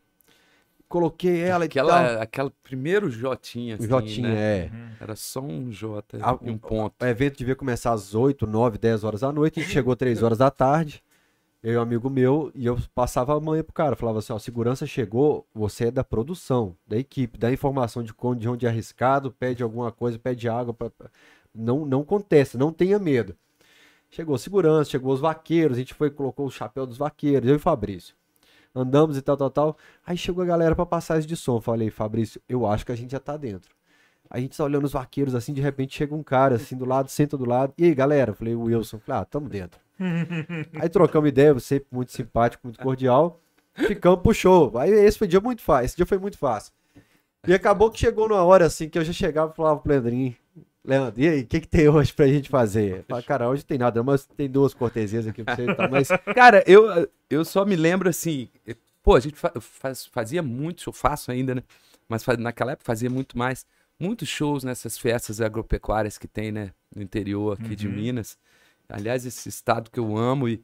Coloquei 0.89 1.41
ela 1.41 1.65
e 1.65 1.69
tal. 1.69 1.85
Aquela, 1.89 2.23
aquela 2.23 2.53
primeiro 2.63 3.11
Jotinha, 3.11 3.75
O 3.75 3.79
assim, 3.79 3.89
Jotinha, 3.89 4.29
né? 4.29 4.37
é. 4.37 4.71
Era 5.01 5.17
só 5.17 5.41
um 5.41 5.69
J 5.71 6.19
Ah, 6.23 6.39
e 6.41 6.49
um 6.51 6.57
ponto. 6.57 6.95
O 7.03 7.05
evento 7.07 7.39
devia 7.39 7.57
começar 7.57 7.93
às 7.93 8.15
8, 8.15 8.47
9, 8.47 8.79
10 8.79 9.03
horas 9.03 9.21
da 9.23 9.33
noite. 9.33 9.59
A 9.59 9.63
gente 9.63 9.73
chegou 9.73 9.97
3 9.97 10.23
horas 10.23 10.39
da 10.39 10.51
tarde. 10.51 11.03
Eu 11.61 11.73
e 11.73 11.77
um 11.77 11.81
amigo 11.81 12.09
meu, 12.09 12.53
e 12.55 12.65
eu 12.67 12.79
passava 12.95 13.37
a 13.37 13.41
manhã 13.41 13.65
pro 13.65 13.73
cara. 13.73 13.97
Falava 13.97 14.21
assim: 14.21 14.33
ó, 14.33 14.39
segurança 14.39 14.87
chegou, 14.87 15.45
você 15.53 15.87
é 15.87 15.91
da 15.91 16.05
produção, 16.05 16.77
da 16.87 16.97
equipe, 16.97 17.37
dá 17.37 17.51
informação 17.51 18.05
de 18.05 18.13
onde, 18.23 18.41
de 18.43 18.49
onde 18.49 18.67
é 18.67 18.69
arriscado, 18.69 19.33
pede 19.33 19.65
alguma 19.65 19.91
coisa, 19.91 20.17
pede 20.21 20.49
água. 20.49 20.73
pra- 20.73 20.93
Não, 21.53 21.85
não 21.85 22.05
contesta, 22.05 22.57
não 22.57 22.73
tenha 22.73 22.99
medo. 23.01 23.35
Chegou 24.11 24.39
segurança, 24.39 24.91
chegou 24.91 25.13
os 25.13 25.21
vaqueiros, 25.21 25.77
a 25.77 25.81
gente 25.81 25.95
foi, 25.95 26.11
colocou 26.11 26.47
o 26.47 26.51
chapéu 26.51 26.87
dos 26.87 26.97
vaqueiros, 26.97 27.49
eu 27.49 27.55
e 27.55 27.57
o 27.57 27.61
Fabrício. 27.61 28.15
Andamos 28.75 29.17
e 29.17 29.23
tal, 29.23 29.37
tal, 29.37 29.51
tal. 29.51 29.77
Aí 30.07 30.17
chegou 30.17 30.45
a 30.45 30.47
galera 30.47 30.75
pra 30.75 30.85
passagem 30.85 31.27
de 31.27 31.35
som. 31.35 31.61
Falei, 31.61 31.91
Fabrício, 31.91 32.41
eu 32.49 32.67
acho 32.67 32.85
que 32.85 32.93
a 32.93 32.97
gente 32.97 33.13
já 33.13 33.19
tá 33.19 33.37
dentro. 33.37 33.75
A 34.29 34.39
gente 34.41 34.57
tá 34.57 34.65
olhando 34.65 34.85
os 34.85 34.93
vaqueiros 34.93 35.35
assim, 35.35 35.53
de 35.53 35.61
repente 35.61 35.97
chega 35.97 36.15
um 36.15 36.23
cara 36.23 36.57
assim 36.57 36.77
do 36.77 36.85
lado, 36.85 37.09
senta 37.09 37.37
do 37.39 37.45
lado. 37.45 37.73
E 37.79 37.85
aí, 37.85 37.95
galera? 37.95 38.35
Falei, 38.35 38.55
o 38.55 38.63
Wilson. 38.65 38.99
Falei, 38.99 39.23
ah, 39.23 39.25
tamo 39.25 39.49
dentro. 39.49 39.81
aí 40.79 40.89
trocamos 40.89 41.29
ideia, 41.29 41.55
você 41.55 41.85
muito 41.91 42.13
simpático, 42.13 42.67
muito 42.67 42.79
cordial. 42.81 43.41
Ficamos 43.75 44.21
pro 44.21 44.35
show. 44.35 44.77
Aí 44.79 44.91
esse 44.91 45.19
foi 45.19 45.27
um 45.27 45.31
dia 45.31 45.41
muito 45.41 45.63
fácil. 45.63 45.87
Esse 45.87 45.97
dia 45.97 46.07
foi 46.07 46.19
muito 46.19 46.37
fácil. 46.37 46.73
E 47.47 47.55
acabou 47.55 47.91
que 47.91 47.99
chegou 47.99 48.29
numa 48.29 48.43
hora 48.43 48.67
assim 48.67 48.89
que 48.89 48.99
eu 48.99 49.05
já 49.05 49.13
chegava 49.13 49.53
e 49.53 49.57
falava 49.57 49.79
pro 49.79 49.91
Leandrinho, 49.91 50.35
Leandro, 50.87 51.21
e 51.21 51.29
aí, 51.29 51.41
o 51.41 51.47
que, 51.47 51.61
que 51.61 51.67
tem 51.69 51.89
hoje 51.89 52.13
pra 52.13 52.29
gente 52.29 52.49
fazer? 52.49 52.99
Eu 52.99 53.03
falava, 53.05 53.27
cara, 53.27 53.49
hoje 53.49 53.65
tem 53.65 53.77
nada, 53.77 54.03
mas 54.03 54.25
tem 54.25 54.49
duas 54.49 54.73
cortesias 54.73 55.27
aqui 55.27 55.43
pra 55.43 55.55
você 55.57 55.75
tal, 55.75 55.91
mas 55.91 56.09
Cara, 56.35 56.63
eu, 56.67 57.09
eu 57.29 57.45
só 57.45 57.65
me 57.65 57.75
lembro 57.75 58.09
assim. 58.09 58.49
Pô, 59.03 59.15
a 59.17 59.21
gente 59.21 59.37
fa- 59.37 59.53
faz- 59.61 60.07
fazia 60.07 60.43
muito 60.43 60.83
show, 60.83 60.93
faço 60.93 61.31
ainda, 61.33 61.55
né? 61.57 61.63
Mas 62.09 62.25
naquela 62.39 62.73
época 62.73 62.87
fazia 62.87 63.11
muito 63.11 63.37
mais. 63.37 63.67
Muitos 63.99 64.29
shows 64.29 64.63
nessas 64.63 64.97
festas 64.99 65.41
agropecuárias 65.41 66.19
que 66.19 66.29
tem, 66.29 66.53
né? 66.53 66.71
No 66.95 67.03
interior 67.03 67.59
aqui 67.59 67.75
de 67.75 67.89
Minas. 67.89 68.39
Aliás, 68.89 69.27
esse 69.27 69.49
estado 69.49 69.91
que 69.91 69.99
eu 69.99 70.17
amo 70.17 70.49
e 70.49 70.63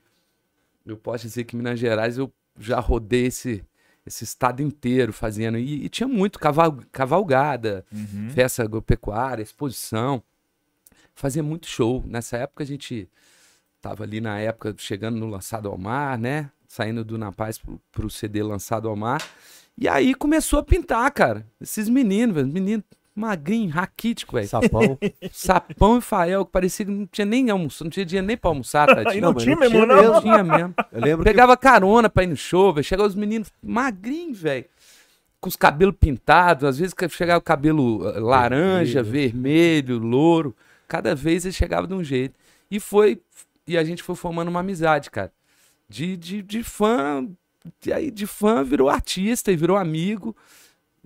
eu 0.87 0.97
posso 0.97 1.25
dizer 1.25 1.45
que 1.45 1.57
Minas 1.57 1.79
Gerais 1.81 2.19
eu 2.19 2.33
já 2.59 2.79
rodei 2.79 3.27
esse, 3.27 3.65
esse 4.07 4.25
estado 4.25 4.63
inteiro 4.63 5.13
fazendo. 5.13 5.59
E, 5.59 5.85
e 5.85 5.89
tinha 5.89 6.09
muito 6.09 6.39
caval, 6.39 6.79
cavalgada, 6.91 7.85
Uhum. 7.93 8.31
festa 8.31 8.63
agropecuária, 8.63 9.43
exposição. 9.43 10.23
Fazia 11.15 11.43
muito 11.43 11.67
show. 11.67 12.03
Nessa 12.07 12.37
época 12.39 12.65
a 12.65 12.67
gente 12.67 13.09
tava 13.81 14.05
ali 14.05 14.21
na 14.21 14.39
época 14.39 14.75
chegando 14.79 15.19
no 15.19 15.27
Lançado 15.27 15.69
ao 15.69 15.77
Mar, 15.79 16.19
né? 16.19 16.51
Saindo 16.67 17.05
do 17.05 17.19
Na 17.19 17.31
Paz 17.31 17.59
pro, 17.59 17.81
pro 17.93 18.09
CD 18.11 18.43
Lançado 18.43 18.89
ao 18.89 18.97
Mar. 18.97 19.23
E 19.77 19.87
aí 19.89 20.15
começou 20.15 20.59
a 20.59 20.63
pintar, 20.63 21.11
cara. 21.13 21.47
Esses 21.61 21.89
meninos, 21.89 22.35
velho. 22.35 22.49
Magrinho, 23.15 23.71
raquítico, 23.71 24.37
velho. 24.37 24.49
sapão. 24.49 24.99
Sapão 25.31 25.99
e 25.99 26.01
Fael, 26.01 26.47
que 26.47 26.53
parecia 26.53 26.87
que 26.87 26.91
não 26.93 27.07
tinha 27.07 27.27
nem 27.27 27.51
almoço, 27.51 27.85
não 27.85 27.91
tinha 27.91 28.07
dinheiro 28.07 28.27
nem 28.27 28.37
pra 28.39 28.49
almoçar, 28.51 28.89
E 28.89 28.95
tadinho. 29.05 29.23
não, 29.23 29.33
mas 29.35 29.43
tinha 29.43 29.55
não 29.55 29.61
mesmo, 29.61 29.77
tinha 29.77 29.87
não. 29.87 29.97
mesmo. 29.97 30.13
Não 30.13 30.21
tinha 30.23 30.45
mesmo. 30.45 30.75
Eu 30.91 31.01
lembro 31.01 31.19
que 31.25 31.31
Pegava 31.31 31.57
carona 31.57 32.09
pra 32.09 32.23
ir 32.23 32.29
no 32.29 32.37
show, 32.37 32.73
velho. 32.73 32.85
Chegava 32.85 33.09
os 33.09 33.15
meninos 33.15 33.53
magrinhos, 33.63 34.41
velho. 34.41 34.65
Com 35.41 35.49
os 35.49 35.57
cabelos 35.57 35.95
pintados. 36.01 36.65
Às 36.65 36.79
vezes 36.79 36.95
chegava 37.11 37.39
o 37.39 37.43
cabelo 37.43 38.09
eh, 38.09 38.19
laranja, 38.19 39.03
vermelho, 39.03 39.99
louro. 39.99 40.57
Cada 40.89 41.15
vez 41.15 41.45
ele 41.45 41.53
chegava 41.53 41.87
de 41.87 41.93
um 41.95 42.03
jeito. 42.03 42.35
E 42.71 42.81
foi. 42.81 43.21
E 43.67 43.77
a 43.77 43.85
gente 43.85 44.03
foi 44.03 44.15
formando 44.15 44.49
uma 44.49 44.61
amizade, 44.61 45.11
cara. 45.11 45.31
De, 45.89 46.17
de, 46.17 46.41
de 46.43 46.63
fã. 46.63 47.29
E 47.87 47.93
aí, 47.93 48.11
de 48.11 48.27
fã, 48.27 48.65
virou 48.65 48.89
artista 48.89 49.53
e 49.53 49.57
virou 49.57 49.77
amigo. 49.77 50.35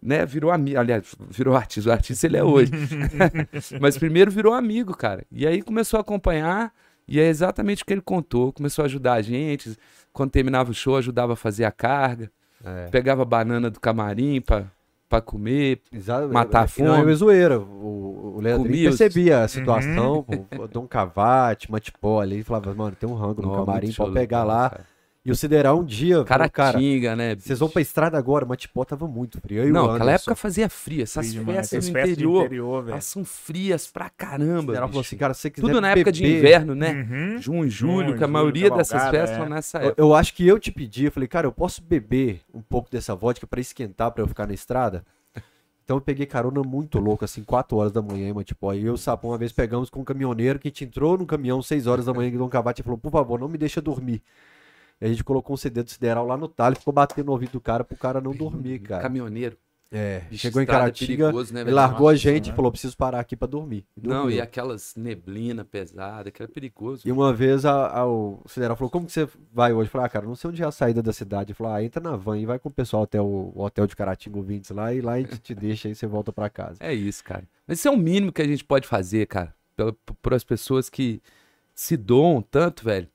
Né? 0.03 0.25
Virou 0.27 0.51
amigo. 0.51 0.79
Aliás, 0.79 1.15
virou 1.31 1.57
artista. 1.57 1.89
O 1.91 1.93
artista 1.93 2.27
ele 2.27 2.37
é 2.37 2.45
hoje. 2.45 2.71
Mas 3.81 3.97
primeiro 3.99 4.31
virou 4.31 4.53
amigo, 4.53 4.95
cara. 4.97 5.25
E 5.31 5.47
aí 5.47 5.63
começou 5.63 5.99
a 5.99 6.01
acompanhar. 6.01 6.73
E 7.09 7.21
é 7.21 7.29
exatamente 7.29 7.83
o 7.83 7.87
que 7.87 7.93
ele 7.95 8.01
contou. 8.01 8.53
Começou 8.53 8.83
a 8.83 8.87
ajudar 8.87 9.15
a 9.15 9.23
gente. 9.23 9.77
Quando 10.13 10.31
terminava 10.31 10.71
o 10.71 10.75
show, 10.75 10.97
ajudava 10.97 11.35
a 11.35 11.37
fazer 11.37 11.65
a 11.65 11.71
carga. 11.71 12.31
É. 12.65 12.89
Pegava 12.89 13.25
banana 13.25 13.71
do 13.71 13.79
camarim 13.79 14.41
pra, 14.41 14.65
pra 15.09 15.21
comer. 15.21 15.81
Exato, 15.93 16.29
Matar 16.33 16.65
a 16.65 16.83
Não 16.83 16.93
é 16.95 16.97
fome. 16.99 17.09
uma 17.11 17.15
zoeira. 17.15 17.61
O, 17.61 18.35
o 18.37 18.39
os- 18.39 18.69
percebia 18.99 19.43
a 19.45 19.49
situação, 19.49 20.25
pô, 20.25 20.63
o 20.63 20.67
Dom 20.69 20.87
Cavate, 20.87 21.71
Matipó 21.71 22.21
ali, 22.21 22.41
e 22.41 22.43
falava, 22.43 22.75
mano, 22.75 22.97
tem 22.99 23.09
um 23.09 23.15
rango 23.15 23.41
no 23.41 23.55
camarim, 23.55 23.93
pode 23.93 24.13
pegar 24.13 24.43
lá. 24.45 24.71
cara. 24.71 24.85
E 25.27 25.31
o 25.33 25.35
Sideral 25.35 25.81
um 25.81 25.85
dia, 25.85 26.23
cara, 26.23 26.49
Caratinga, 26.49 27.17
né? 27.17 27.35
vocês 27.35 27.59
vão 27.59 27.69
pra 27.69 27.83
estrada 27.83 28.17
agora, 28.17 28.47
Matipó 28.47 28.85
tava 28.85 29.09
muito 29.09 29.41
frio. 29.41 29.59
Eu 29.63 29.67
e 29.67 29.71
o 29.71 29.75
Não, 29.75 29.89
naquela 29.89 30.13
época 30.13 30.37
fazia 30.37 30.69
frio. 30.69 31.03
Essas 31.03 31.31
Frio 31.31 31.45
festas 31.45 31.73
Essas 31.73 31.87
no 31.89 31.93
festas 31.93 32.13
interior, 32.13 32.45
interior, 32.45 32.83
velho. 32.85 32.93
elas 32.93 33.05
são 33.07 33.25
frias 33.25 33.89
pra 33.89 34.07
O 34.07 34.11
caramba. 34.17 34.61
Sideral 34.61 34.89
falou 34.89 34.89
bicho. 34.89 35.01
assim, 35.01 35.17
cara, 35.17 35.35
você 35.35 35.51
quiser 35.51 35.67
Tudo 35.67 35.81
na 35.81 35.91
época 35.91 36.13
de 36.13 36.23
beber- 36.23 36.39
inverno, 36.39 36.75
né? 36.77 36.93
Uhum. 37.11 37.39
Junho, 37.43 37.69
julho, 37.69 37.71
Junho, 37.71 38.07
que 38.07 38.13
a 38.15 38.19
julho, 38.19 38.29
maioria 38.31 38.71
dessas 38.71 38.89
cavalgada, 39.03 39.19
festas 39.19 39.37
é. 39.37 39.41
são 39.41 39.49
nessa 39.49 39.79
Eu, 39.79 39.87
época. 39.89 40.03
eu 40.03 40.15
acho 40.15 40.33
que 40.33 40.47
eu 40.47 40.59
te 40.61 40.71
pedi, 40.71 41.07
eu 41.07 41.11
falei, 41.13 41.27
cara, 41.29 41.47
eu 41.49 41.53
posso 41.53 41.83
beber 41.83 42.41
um 42.55 42.63
pouco 42.63 42.89
dessa 42.89 43.13
vodka 43.17 43.49
pra 43.49 43.61
esquentar, 43.61 44.13
pra 44.13 44.23
eu 44.23 44.29
ficar 44.29 44.47
na 44.47 44.55
estrada? 44.55 45.05
Então 45.83 45.97
eu 45.97 46.01
peguei 46.01 46.27
carona 46.27 46.63
muito 46.63 47.01
louco, 47.01 47.25
assim, 47.25 47.43
4 47.43 47.77
horas 47.77 47.91
da 47.91 48.01
manhã, 48.01 48.29
em 48.31 48.43
tipo, 48.45 48.69
aí 48.71 48.81
eu 48.83 48.87
e 48.87 48.91
o 48.91 48.97
Sapão 48.97 49.31
uma 49.33 49.39
vez 49.39 49.51
pegamos 49.53 49.91
com 49.91 50.01
um 50.01 50.05
caminhoneiro 50.05 50.59
que 50.61 50.69
a 50.69 50.71
gente 50.71 50.85
entrou 50.85 51.19
no 51.19 51.27
caminhão 51.27 51.61
6 51.61 51.89
horas 51.89 52.05
da 52.07 52.15
manhã 52.15 52.31
que 52.31 52.37
o 52.37 52.39
Dom 52.39 52.49
Cavate 52.49 52.83
falou, 52.85 52.97
por 52.97 53.11
favor, 53.11 53.41
não 53.41 53.49
me 53.49 53.59
deixa 53.59 53.81
dormir. 53.81 54.23
E 55.01 55.05
a 55.05 55.09
gente 55.09 55.23
colocou 55.25 55.55
um 55.55 55.57
CD 55.57 55.83
do 55.83 55.91
Sideral 55.91 56.27
lá 56.27 56.37
no 56.37 56.49
talho 56.49 56.75
e 56.75 56.79
ficou 56.79 56.93
batendo 56.93 57.27
no 57.27 57.33
ouvido 57.33 57.53
do 57.53 57.61
cara 57.61 57.85
pro 57.85 57.97
cara 57.97 58.21
não 58.21 58.33
dormir, 58.33 58.79
cara. 58.81 59.03
Caminhoneiro. 59.03 59.57
É, 59.93 60.23
chegou 60.33 60.61
em 60.61 60.65
é 60.65 60.67
Caratinga, 60.67 61.27
perigoso, 61.27 61.55
né, 61.55 61.63
largou 61.63 62.09
a 62.09 62.15
gente 62.17 62.43
e 62.43 62.45
Senhora. 62.47 62.57
falou, 62.57 62.73
preciso 62.73 62.97
parar 62.97 63.21
aqui 63.21 63.37
pra 63.37 63.47
dormir. 63.47 63.87
Não, 63.97 64.29
e 64.29 64.41
aquelas 64.41 64.97
neblina 64.97 65.65
pesada, 65.65 66.29
que 66.29 66.43
era 66.43 66.51
perigoso. 66.51 67.07
E 67.07 67.13
uma 67.13 67.33
vez 67.33 67.65
a, 67.65 67.87
a- 68.01 68.05
o 68.07 68.43
Sideral 68.49 68.77
falou, 68.77 68.91
como 68.91 69.07
que 69.07 69.13
você 69.13 69.29
vai 69.53 69.73
hoje? 69.73 69.87
Eu 69.87 69.93
falei, 69.93 70.07
ah, 70.07 70.11
cara, 70.11 70.27
não 70.27 70.35
sei 70.35 70.51
onde 70.51 70.61
é 70.61 70.67
a 70.67 70.73
saída 70.73 71.01
da 71.01 71.13
cidade. 71.13 71.51
Ele 71.53 71.57
falou, 71.57 71.73
ah, 71.73 71.85
entra 71.85 72.03
na 72.03 72.17
van 72.17 72.37
e 72.37 72.45
vai 72.45 72.59
com 72.59 72.69
o 72.69 72.73
pessoal 72.73 73.05
até 73.05 73.21
o, 73.21 73.53
o 73.55 73.63
hotel 73.63 73.87
de 73.87 73.95
Caratinga 73.95 74.37
ouvintes 74.39 74.71
lá 74.71 74.93
e 74.93 75.01
lá 75.01 75.13
a 75.13 75.21
gente 75.21 75.39
te 75.39 75.55
deixa 75.55 75.89
e 75.89 75.95
você 75.95 76.07
volta 76.07 76.33
pra 76.33 76.51
casa. 76.51 76.79
É 76.81 76.93
isso, 76.93 77.23
cara. 77.23 77.45
Mas 77.65 77.79
isso 77.79 77.87
é 77.87 77.91
o 77.91 77.97
mínimo 77.97 78.33
que 78.33 78.43
a 78.43 78.47
gente 78.47 78.65
pode 78.65 78.89
fazer, 78.89 79.25
cara. 79.27 79.55
Por 80.21 80.35
as 80.35 80.43
pessoas 80.43 80.91
que 80.91 81.23
se 81.73 81.97
doam 81.97 82.43
tanto, 82.43 82.83
velho, 82.85 83.09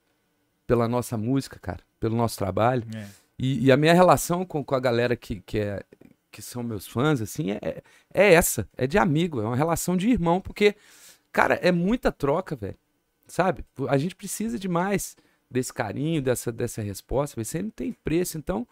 pela 0.72 0.88
nossa 0.88 1.18
música, 1.18 1.60
cara, 1.60 1.82
pelo 2.00 2.16
nosso 2.16 2.38
trabalho. 2.38 2.86
É. 2.96 3.06
E, 3.38 3.66
e 3.66 3.72
a 3.74 3.76
minha 3.76 3.94
relação 3.94 4.46
com, 4.46 4.64
com 4.64 4.74
a 4.74 4.80
galera 4.80 5.18
que, 5.18 5.42
que, 5.42 5.60
é, 5.60 5.84
que 6.32 6.42
são 6.42 6.64
meus 6.64 6.88
fãs, 6.88 7.20
assim, 7.20 7.52
é, 7.52 7.84
é 8.14 8.34
essa. 8.34 8.66
É 8.78 8.88
de 8.88 8.98
amigo, 8.98 9.42
é 9.42 9.44
uma 9.44 9.56
relação 9.58 9.98
de 9.98 10.10
irmão, 10.10 10.40
porque, 10.40 10.74
cara, 11.30 11.56
é 11.56 11.74
muita 11.74 12.10
troca, 12.10 12.56
velho. 12.56 12.78
Sabe? 13.28 13.66
A 13.90 13.98
gente 13.98 14.16
precisa 14.16 14.58
demais 14.58 15.18
desse 15.50 15.74
carinho, 15.74 16.22
dessa, 16.22 16.54
dessa 16.54 16.82
resposta, 16.82 17.36
velho. 17.36 17.46
Você 17.46 17.62
não 17.62 17.70
tem 17.70 17.92
preço. 17.92 18.38
Então, 18.38 18.66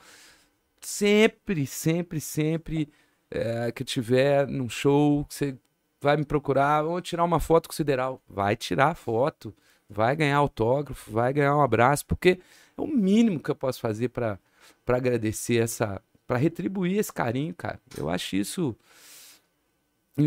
sempre, 0.80 1.68
sempre, 1.68 2.22
sempre 2.22 2.90
é, 3.30 3.74
que 3.74 3.84
eu 3.84 3.86
tiver 3.86 4.48
num 4.48 4.70
show, 4.70 5.26
que 5.26 5.36
você 5.36 5.58
vai 6.00 6.16
me 6.16 6.24
procurar, 6.24 6.82
vamos 6.82 7.02
tirar 7.02 7.26
uma 7.26 7.42
foto 7.42 7.68
com 7.68 7.74
o 7.74 7.76
Sideral. 7.76 8.22
Vai 8.26 8.56
tirar 8.56 8.96
foto, 8.96 9.54
vai 9.90 10.16
ganhar 10.16 10.38
autógrafo, 10.38 11.12
vai 11.12 11.34
ganhar 11.34 11.56
um 11.56 11.62
abraço, 11.62 12.06
porque 12.06 12.40
é 12.78 12.82
o 12.82 12.88
mínimo 12.88 13.40
que 13.40 13.50
eu 13.50 13.56
posso 13.56 13.80
fazer 13.80 14.10
para 14.10 14.40
agradecer 14.88 15.58
essa, 15.58 16.02
para 16.28 16.38
retribuir 16.38 16.98
esse 16.98 17.12
carinho, 17.12 17.54
cara. 17.56 17.80
Eu 17.98 18.10
acho 18.10 18.36
isso 18.36 18.76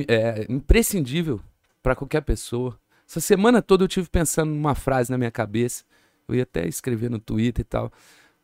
é, 0.08 0.46
imprescindível 0.48 1.40
pra 1.82 1.94
qualquer 1.94 2.22
pessoa. 2.22 2.78
Essa 3.08 3.20
semana 3.20 3.62
toda 3.62 3.84
eu 3.84 3.88
tive 3.88 4.08
pensando 4.08 4.50
numa 4.50 4.74
frase 4.74 5.10
na 5.10 5.18
minha 5.18 5.30
cabeça. 5.30 5.84
Eu 6.26 6.34
ia 6.34 6.42
até 6.44 6.66
escrever 6.66 7.10
no 7.10 7.18
Twitter 7.18 7.62
e 7.62 7.64
tal. 7.64 7.92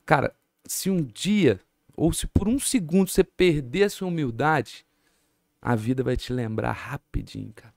Cara, 0.05 0.35
se 0.65 0.91
um 0.91 1.03
dia 1.03 1.61
ou 1.97 2.13
se 2.13 2.27
por 2.27 2.49
um 2.49 2.59
segundo 2.59 3.09
você 3.09 3.25
perder 3.25 3.85
a 3.85 3.91
sua 3.91 4.09
humildade, 4.09 4.87
a 5.61 5.75
vida 5.75 6.05
vai 6.05 6.17
te 6.17 6.33
lembrar 6.33 6.73
rapidinho, 6.73 7.53
cara. 7.53 7.75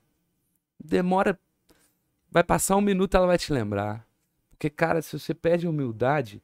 Demora. 0.79 1.39
Vai 2.31 2.43
passar 2.43 2.77
um 2.77 2.81
minuto, 2.81 3.15
ela 3.15 3.27
vai 3.27 3.38
te 3.38 3.51
lembrar. 3.51 4.07
Porque, 4.50 4.69
cara, 4.69 5.01
se 5.01 5.19
você 5.19 5.33
perde 5.33 5.67
humildade, 5.67 6.41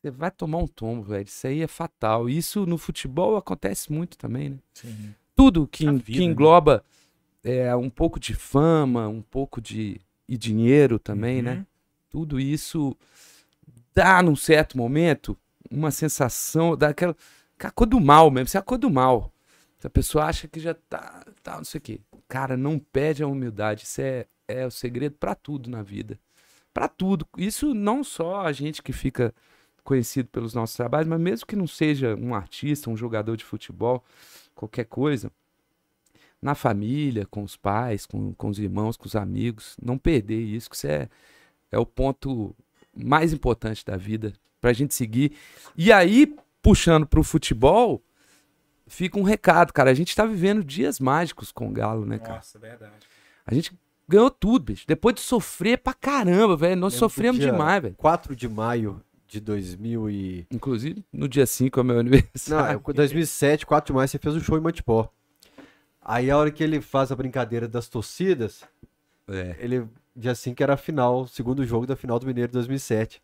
você 0.00 0.10
vai 0.10 0.30
tomar 0.30 0.58
um 0.58 0.66
tombo, 0.66 1.02
velho. 1.02 1.24
Isso 1.24 1.46
aí 1.46 1.62
é 1.62 1.66
fatal. 1.66 2.28
Isso 2.28 2.66
no 2.66 2.76
futebol 2.76 3.36
acontece 3.36 3.90
muito 3.92 4.18
também, 4.18 4.50
né? 4.50 4.58
Sim. 4.74 5.14
Tudo 5.34 5.66
que, 5.66 5.84
vida, 5.90 6.04
que 6.04 6.18
né? 6.18 6.24
engloba 6.24 6.84
é, 7.42 7.74
um 7.74 7.88
pouco 7.88 8.20
de 8.20 8.34
fama, 8.34 9.08
um 9.08 9.22
pouco 9.22 9.60
de 9.60 10.00
e 10.28 10.36
dinheiro 10.36 10.98
também, 10.98 11.40
né? 11.40 11.54
Uhum. 11.54 11.66
Tudo 12.10 12.40
isso 12.40 12.96
dá, 13.94 14.22
num 14.22 14.36
certo 14.36 14.76
momento, 14.76 15.36
uma 15.70 15.90
sensação 15.90 16.76
daquela. 16.76 17.14
que 17.58 17.66
é 17.66 17.68
A 17.68 17.72
cor 17.72 17.86
do 17.86 18.00
mal 18.00 18.30
mesmo, 18.30 18.46
isso 18.46 18.56
é 18.56 18.60
a 18.60 18.62
cor 18.62 18.78
do 18.78 18.90
mal. 18.90 19.32
Se 19.78 19.86
a 19.86 19.90
pessoa 19.90 20.24
acha 20.24 20.48
que 20.48 20.58
já 20.58 20.74
tá, 20.74 21.24
tá, 21.42 21.56
não 21.56 21.64
sei 21.64 21.78
o 21.78 21.82
quê. 21.82 22.00
Cara, 22.28 22.56
não 22.56 22.78
perde 22.78 23.22
a 23.22 23.26
humildade. 23.26 23.84
Isso 23.84 24.00
é, 24.00 24.26
é 24.48 24.66
o 24.66 24.70
segredo 24.70 25.16
pra 25.18 25.34
tudo 25.34 25.70
na 25.70 25.82
vida. 25.82 26.18
Pra 26.72 26.88
tudo. 26.88 27.26
Isso 27.36 27.74
não 27.74 28.02
só 28.04 28.40
a 28.40 28.52
gente 28.52 28.82
que 28.82 28.92
fica 28.92 29.34
conhecido 29.84 30.28
pelos 30.28 30.52
nossos 30.52 30.76
trabalhos, 30.76 31.08
mas 31.08 31.20
mesmo 31.20 31.46
que 31.46 31.56
não 31.56 31.66
seja 31.66 32.16
um 32.16 32.34
artista, 32.34 32.90
um 32.90 32.96
jogador 32.96 33.36
de 33.36 33.44
futebol, 33.44 34.04
qualquer 34.54 34.84
coisa, 34.84 35.30
na 36.42 36.54
família, 36.54 37.24
com 37.26 37.42
os 37.42 37.56
pais, 37.56 38.04
com, 38.04 38.34
com 38.34 38.48
os 38.48 38.58
irmãos, 38.58 38.96
com 38.96 39.06
os 39.06 39.16
amigos, 39.16 39.76
não 39.80 39.96
perder 39.96 40.40
isso, 40.40 40.68
que 40.68 40.76
isso 40.76 40.88
é, 40.88 41.08
é 41.70 41.78
o 41.78 41.86
ponto 41.86 42.54
mais 42.94 43.32
importante 43.32 43.84
da 43.84 43.96
vida 43.96 44.32
pra 44.60 44.72
gente 44.72 44.94
seguir. 44.94 45.32
E 45.76 45.92
aí, 45.92 46.34
puxando 46.60 47.06
pro 47.06 47.22
futebol, 47.22 48.02
fica 48.86 49.18
um 49.18 49.22
recado, 49.22 49.72
cara. 49.72 49.90
A 49.90 49.94
gente 49.94 50.14
tá 50.14 50.24
vivendo 50.24 50.62
dias 50.64 50.98
mágicos 51.00 51.50
com 51.52 51.68
o 51.68 51.72
Galo, 51.72 52.04
né, 52.06 52.18
cara? 52.18 52.36
Nossa, 52.36 52.58
verdade. 52.58 52.92
A 53.44 53.54
gente 53.54 53.72
ganhou 54.08 54.30
tudo, 54.30 54.64
bicho. 54.66 54.84
Depois 54.86 55.14
de 55.14 55.20
sofrer 55.20 55.78
pra 55.78 55.92
caramba, 55.94 56.56
velho. 56.56 56.76
Nós 56.76 56.94
Lembro 56.94 57.08
sofremos 57.08 57.40
demais, 57.40 57.82
velho. 57.82 57.94
4 57.96 58.34
de 58.36 58.48
maio 58.48 59.02
de 59.26 59.40
2000 59.40 60.10
e... 60.10 60.46
Inclusive, 60.50 61.04
no 61.12 61.28
dia 61.28 61.46
5 61.46 61.80
é 61.80 61.82
meu 61.82 61.94
Não, 61.96 62.00
aniversário. 62.00 62.82
é 62.88 62.92
2007, 62.92 63.66
4 63.66 63.92
de 63.92 63.96
maio, 63.96 64.08
você 64.08 64.18
fez 64.18 64.34
um 64.36 64.40
show 64.40 64.56
em 64.56 64.60
Matipó. 64.60 65.10
Aí 66.00 66.30
a 66.30 66.38
hora 66.38 66.50
que 66.52 66.62
ele 66.62 66.80
faz 66.80 67.10
a 67.10 67.16
brincadeira 67.16 67.66
das 67.66 67.88
torcidas, 67.88 68.62
É. 69.28 69.56
ele 69.58 69.86
dia 70.14 70.34
5 70.34 70.62
era 70.62 70.74
a 70.74 70.76
final, 70.76 71.26
segundo 71.26 71.66
jogo 71.66 71.86
da 71.86 71.96
final 71.96 72.18
do 72.18 72.26
Mineiro 72.26 72.48
de 72.48 72.54
2007. 72.54 73.20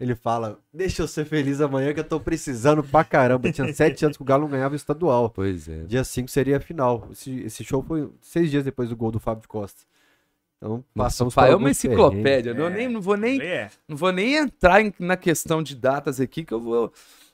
Ele 0.00 0.14
fala, 0.14 0.58
deixa 0.72 1.02
eu 1.02 1.06
ser 1.08 1.26
feliz 1.26 1.60
amanhã 1.60 1.92
que 1.92 2.00
eu 2.00 2.04
tô 2.04 2.18
precisando 2.18 2.82
pra 2.82 3.04
caramba. 3.04 3.52
Tinha 3.52 3.70
sete 3.74 4.02
anos 4.06 4.16
que 4.16 4.22
o 4.22 4.26
Galo 4.26 4.44
não 4.44 4.50
ganhava 4.50 4.72
o 4.72 4.76
estadual. 4.76 5.28
Pois 5.28 5.68
é. 5.68 5.82
Dia 5.84 6.02
5 6.02 6.26
seria 6.30 6.56
a 6.56 6.60
final. 6.60 7.06
Esse, 7.12 7.40
esse 7.42 7.62
show 7.62 7.82
foi 7.82 8.08
seis 8.22 8.50
dias 8.50 8.64
depois 8.64 8.88
do 8.88 8.96
gol 8.96 9.10
do 9.10 9.20
Fábio 9.20 9.46
Costa. 9.46 9.82
Então, 10.56 10.84
Nossa, 10.94 11.08
passamos 11.08 11.34
por 11.34 11.40
Fael 11.42 11.52
é 11.52 11.56
uma 11.56 11.70
enciclopédia. 11.70 12.54
Não, 12.54 12.66
É. 12.66 12.70
nem, 12.70 12.88
não 12.88 13.00
vou 13.00 13.16
nem 13.16 13.40
é. 13.42 13.68
Não 13.86 13.96
vou 13.96 14.10
nem 14.10 14.36
entrar 14.36 14.80
em- 14.82 14.92
na 14.98 15.16
questão 15.16 15.62
de 15.62 15.74
datas 15.76 16.18
aqui, 16.20 16.44
que 16.44 16.52
eu 16.54 16.60
vou. 16.60 16.92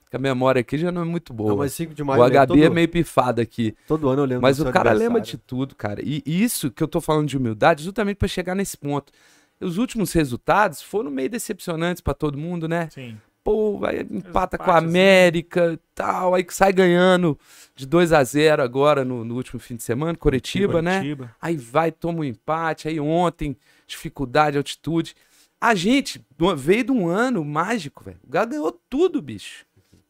que 0.08 0.14
a 0.16 0.18
memória 0.20 0.60
aqui 0.60 0.78
já 0.78 0.92
não 0.92 1.02
é 1.02 1.04
muito 1.04 1.32
boa. 1.32 1.50
Não, 1.50 1.56
mas 1.56 1.72
5 1.72 1.92
de 1.92 2.04
maio 2.04 2.20
o 2.20 2.24
lembro 2.24 2.38
HB 2.46 2.60
é 2.60 2.64
todo, 2.66 2.74
meio 2.74 2.88
pifado 2.88 3.40
aqui. 3.40 3.74
todo 3.88 4.08
ano 4.08 4.22
eu 4.22 4.26
lembro 4.26 4.42
Mas 4.42 4.58
do 4.58 4.68
o 4.68 4.72
cara 4.72 4.92
lembra 4.92 5.20
de 5.20 5.36
tudo, 5.36 5.74
cara. 5.74 6.00
E 6.00 6.22
e 6.24 6.42
isso 6.44 6.70
que 6.70 6.80
eu 6.82 6.86
tô 6.86 7.00
falando 7.00 7.26
de 7.28 7.36
humildade, 7.36 7.82
justamente 7.82 8.16
pra 8.16 8.28
chegar 8.28 8.54
nesse 8.54 8.76
ponto. 8.76 9.12
Os 9.60 9.78
últimos 9.78 10.12
resultados 10.12 10.82
foram 10.82 11.10
meio 11.10 11.30
decepcionantes 11.30 12.00
pra 12.00 12.14
todo 12.14 12.36
mundo, 12.36 12.68
né? 12.68 12.88
Sim. 12.90 13.18
Pô, 13.42 13.78
vai 13.78 14.00
empata 14.00 14.58
com 14.58 14.70
a 14.70 14.78
assim. 14.78 14.86
América 14.88 15.72
e 15.74 15.78
tal, 15.94 16.34
aí 16.34 16.42
que 16.42 16.52
sai 16.52 16.72
ganhando 16.72 17.38
de 17.76 17.86
2 17.86 18.12
a 18.12 18.22
0 18.24 18.60
agora 18.60 19.04
no, 19.04 19.24
no 19.24 19.36
último 19.36 19.60
fim 19.60 19.76
de 19.76 19.84
semana, 19.84 20.18
Coritiba, 20.18 20.82
né? 20.82 20.98
Curitiba. 20.98 21.36
Aí 21.40 21.56
vai, 21.56 21.92
toma 21.92 22.20
um 22.20 22.24
empate. 22.24 22.88
Aí 22.88 22.98
ontem, 22.98 23.56
dificuldade, 23.86 24.58
altitude. 24.58 25.14
A 25.60 25.74
gente 25.74 26.20
veio 26.56 26.84
de 26.84 26.92
um 26.92 27.08
ano 27.08 27.44
mágico, 27.44 28.02
velho. 28.04 28.18
O 28.24 28.28
Galo 28.28 28.50
ganhou 28.50 28.80
tudo, 28.90 29.22
bicho. 29.22 29.64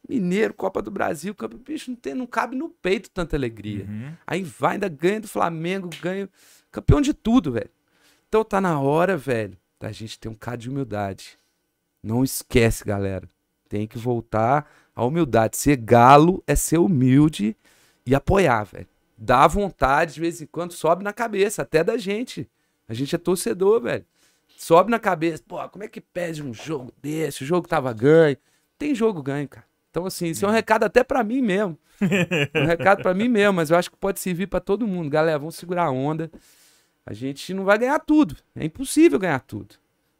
Mineiro, 0.09 0.53
Copa 0.53 0.81
do 0.81 0.89
Brasil, 0.89 1.35
Copa... 1.35 1.55
bicho, 1.57 1.91
não, 1.91 1.97
tem, 1.97 2.13
não 2.13 2.25
cabe 2.25 2.55
no 2.55 2.69
peito 2.69 3.09
tanta 3.09 3.35
alegria. 3.35 3.85
Uhum. 3.85 4.13
Aí 4.25 4.41
vai, 4.43 4.73
ainda 4.73 4.89
ganha 4.89 5.19
do 5.19 5.27
Flamengo, 5.27 5.89
ganha. 6.01 6.27
Campeão 6.71 7.01
de 7.01 7.13
tudo, 7.13 7.51
velho. 7.51 7.69
Então 8.27 8.43
tá 8.43 8.59
na 8.59 8.79
hora, 8.79 9.15
velho, 9.15 9.57
da 9.79 9.91
gente 9.91 10.19
ter 10.19 10.27
um 10.27 10.35
cara 10.35 10.57
de 10.57 10.69
humildade. 10.69 11.39
Não 12.03 12.23
esquece, 12.23 12.83
galera. 12.83 13.27
Tem 13.69 13.87
que 13.87 13.97
voltar 13.97 14.69
à 14.95 15.05
humildade. 15.05 15.57
Ser 15.57 15.77
galo 15.77 16.43
é 16.45 16.55
ser 16.55 16.77
humilde 16.77 17.55
e 18.05 18.13
apoiar, 18.13 18.63
velho. 18.63 18.87
Dá 19.17 19.47
vontade, 19.47 20.15
de 20.15 20.19
vez 20.19 20.41
em 20.41 20.45
quando, 20.45 20.73
sobe 20.73 21.03
na 21.03 21.13
cabeça, 21.13 21.61
até 21.61 21.83
da 21.83 21.97
gente. 21.97 22.49
A 22.87 22.93
gente 22.93 23.15
é 23.15 23.17
torcedor, 23.17 23.81
velho. 23.81 24.05
Sobe 24.57 24.91
na 24.91 24.99
cabeça. 24.99 25.43
Pô, 25.47 25.57
como 25.69 25.83
é 25.83 25.87
que 25.87 26.01
pede 26.01 26.43
um 26.43 26.53
jogo 26.53 26.91
desse? 27.01 27.43
O 27.43 27.45
jogo 27.45 27.67
tava 27.67 27.93
ganho. 27.93 28.37
Tem 28.77 28.93
jogo 28.93 29.21
ganho, 29.21 29.47
cara. 29.47 29.65
Então, 29.89 30.05
assim, 30.05 30.27
isso 30.27 30.45
é 30.45 30.47
um 30.49 30.51
recado 30.51 30.83
até 30.83 31.03
pra 31.03 31.23
mim 31.23 31.41
mesmo. 31.41 31.77
um 32.55 32.65
recado 32.65 33.01
pra 33.01 33.13
mim 33.13 33.27
mesmo, 33.27 33.53
mas 33.53 33.71
eu 33.71 33.77
acho 33.77 33.89
que 33.89 33.97
pode 33.97 34.19
servir 34.19 34.47
pra 34.47 34.59
todo 34.59 34.87
mundo. 34.87 35.09
Galera, 35.09 35.39
vamos 35.39 35.55
segurar 35.55 35.85
a 35.85 35.91
onda. 35.91 36.29
A 37.09 37.13
gente 37.13 37.53
não 37.53 37.63
vai 37.63 37.77
ganhar 37.77 37.99
tudo. 37.99 38.35
É 38.53 38.65
impossível 38.65 39.17
ganhar 39.17 39.39
tudo. 39.39 39.75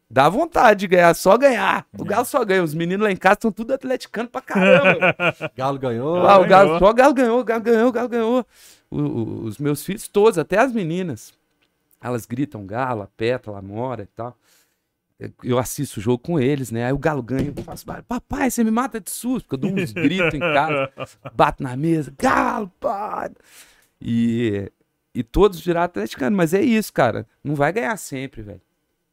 Dá 0.09 0.29
vontade 0.29 0.79
de 0.79 0.87
ganhar, 0.87 1.13
só 1.13 1.37
ganhar. 1.37 1.85
O 1.97 2.05
Galo 2.05 2.23
só 2.23 2.45
ganha. 2.45 2.63
Os 2.63 2.73
meninos 2.73 3.03
lá 3.03 3.11
em 3.11 3.17
casa 3.17 3.33
estão 3.33 3.51
tudo 3.51 3.73
atleticano 3.73 4.29
pra 4.29 4.39
caramba. 4.39 5.13
Galo 5.53 5.77
ganhou. 5.77 6.15
Ah, 6.25 6.37
o 6.37 6.45
ganhou. 6.45 6.47
Galo, 6.47 6.79
só 6.79 6.89
o 6.89 6.93
Galo 6.93 7.13
ganhou, 7.13 7.39
o 7.41 7.43
Galo 7.43 7.61
ganhou, 7.61 7.89
o 7.89 7.91
Galo 7.91 8.07
ganhou. 8.07 8.45
O- 8.89 9.01
o- 9.01 9.43
os 9.43 9.57
meus 9.57 9.83
filhos 9.83 10.07
todos, 10.07 10.37
até 10.39 10.57
as 10.59 10.71
meninas, 10.71 11.33
elas 12.01 12.25
gritam 12.25 12.65
Galo, 12.65 13.01
a 13.01 13.07
Pétala, 13.17 13.59
a 13.59 13.61
Mora 13.61 14.03
e 14.03 14.07
tal. 14.15 14.33
Eu- 15.19 15.31
Eu 15.43 15.59
assisto 15.59 15.99
o 15.99 16.01
jogo 16.01 16.19
com 16.19 16.39
eles, 16.39 16.71
né? 16.71 16.85
Aí 16.85 16.93
o 16.93 16.97
Galo 16.97 17.21
ganha, 17.21 17.51
eu 17.53 17.63
faço, 17.63 17.85
barulho, 17.85 18.05
papai, 18.07 18.49
você 18.49 18.63
me 18.63 18.71
mata 18.71 19.01
de 19.01 19.11
susto, 19.11 19.45
porque 19.49 19.55
eu 19.65 19.69
dou 19.71 19.77
uns 19.83 19.91
gritos 19.91 20.33
em 20.33 20.39
casa, 20.39 20.89
bato 21.35 21.61
na 21.61 21.75
mesa, 21.75 22.13
Galo, 22.17 22.71
pai. 22.79 23.31
E, 24.01 24.71
e 25.17 25.23
todos 25.23 25.59
viraram 25.59 25.85
atleticano, 25.85 26.37
mas 26.37 26.53
é 26.53 26.61
isso, 26.61 26.93
cara. 26.93 27.25
Não 27.43 27.55
vai 27.55 27.73
ganhar 27.73 27.97
sempre, 27.97 28.43
velho. 28.43 28.61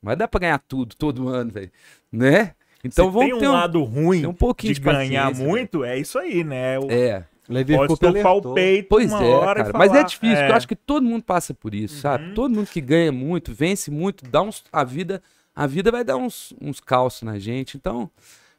Não 0.02 0.08
vai 0.08 0.16
dar 0.16 0.28
pra 0.28 0.38
ganhar 0.38 0.58
tudo, 0.58 0.94
todo 0.94 1.28
ano, 1.28 1.50
velho. 1.50 1.70
Né? 2.12 2.52
Então 2.84 3.06
Se 3.06 3.10
vamos 3.10 3.28
tem 3.28 3.34
um 3.34 3.38
ter 3.38 3.48
um, 3.48 3.52
lado 3.52 3.82
ruim 3.82 4.26
um 4.26 4.34
pouquinho 4.34 4.74
de 4.74 4.80
de, 4.80 4.84
ganhar 4.84 5.34
muito, 5.34 5.82
é 5.82 5.98
isso 5.98 6.18
aí, 6.18 6.44
né? 6.44 6.78
O. 6.78 6.90
É. 6.90 7.24
Levi 7.48 7.74
pode 7.74 7.92
o 7.92 8.54
peito 8.54 8.88
Pois 8.88 9.10
uma 9.10 9.22
é, 9.22 9.28
hora 9.28 9.60
e 9.60 9.62
cara. 9.62 9.72
falar, 9.72 9.86
Mas 9.86 9.94
é 9.94 10.02
difícil, 10.02 10.36
porque 10.36 10.44
é, 10.44 10.50
eu 10.50 10.56
acho 10.56 10.68
que 10.68 10.76
todo 10.76 11.04
mundo 11.04 11.22
passa 11.22 11.54
por 11.54 11.74
isso, 11.74 12.00
sabe? 12.00 12.28
Uhum. 12.28 12.34
Todo 12.34 12.54
mundo 12.54 12.66
que 12.66 12.80
ganha 12.82 13.12
muito, 13.12 13.52
vence 13.52 13.90
muito, 13.90 14.28
dá 14.28 14.42
uns. 14.42 14.62
A 14.70 14.84
vida, 14.84 15.22
a 15.56 15.66
vida 15.66 15.90
vai 15.90 16.04
dar 16.04 16.16
uns, 16.16 16.54
uns 16.60 16.80
calços 16.80 17.22
na 17.22 17.38
gente. 17.38 17.78
Então, 17.78 18.10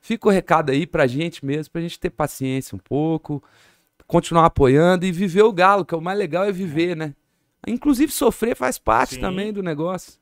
fica 0.01 0.27
o 0.27 0.31
recado 0.31 0.71
aí 0.71 0.87
pra 0.87 1.05
gente 1.05 1.45
mesmo, 1.45 1.71
pra 1.71 1.81
gente 1.81 1.99
ter 1.99 2.09
paciência 2.09 2.75
um 2.75 2.79
pouco, 2.79 3.43
continuar 4.07 4.45
apoiando 4.45 5.05
e 5.05 5.11
viver 5.11 5.43
o 5.43 5.53
galo, 5.53 5.85
que 5.85 5.93
é 5.93 5.97
o 5.97 6.01
mais 6.01 6.17
legal 6.17 6.43
é 6.43 6.51
viver, 6.51 6.95
né? 6.95 7.13
Inclusive, 7.67 8.11
sofrer 8.11 8.55
faz 8.55 8.77
parte 8.77 9.15
Sim. 9.15 9.21
também 9.21 9.51
do 9.51 9.63
negócio. 9.63 10.13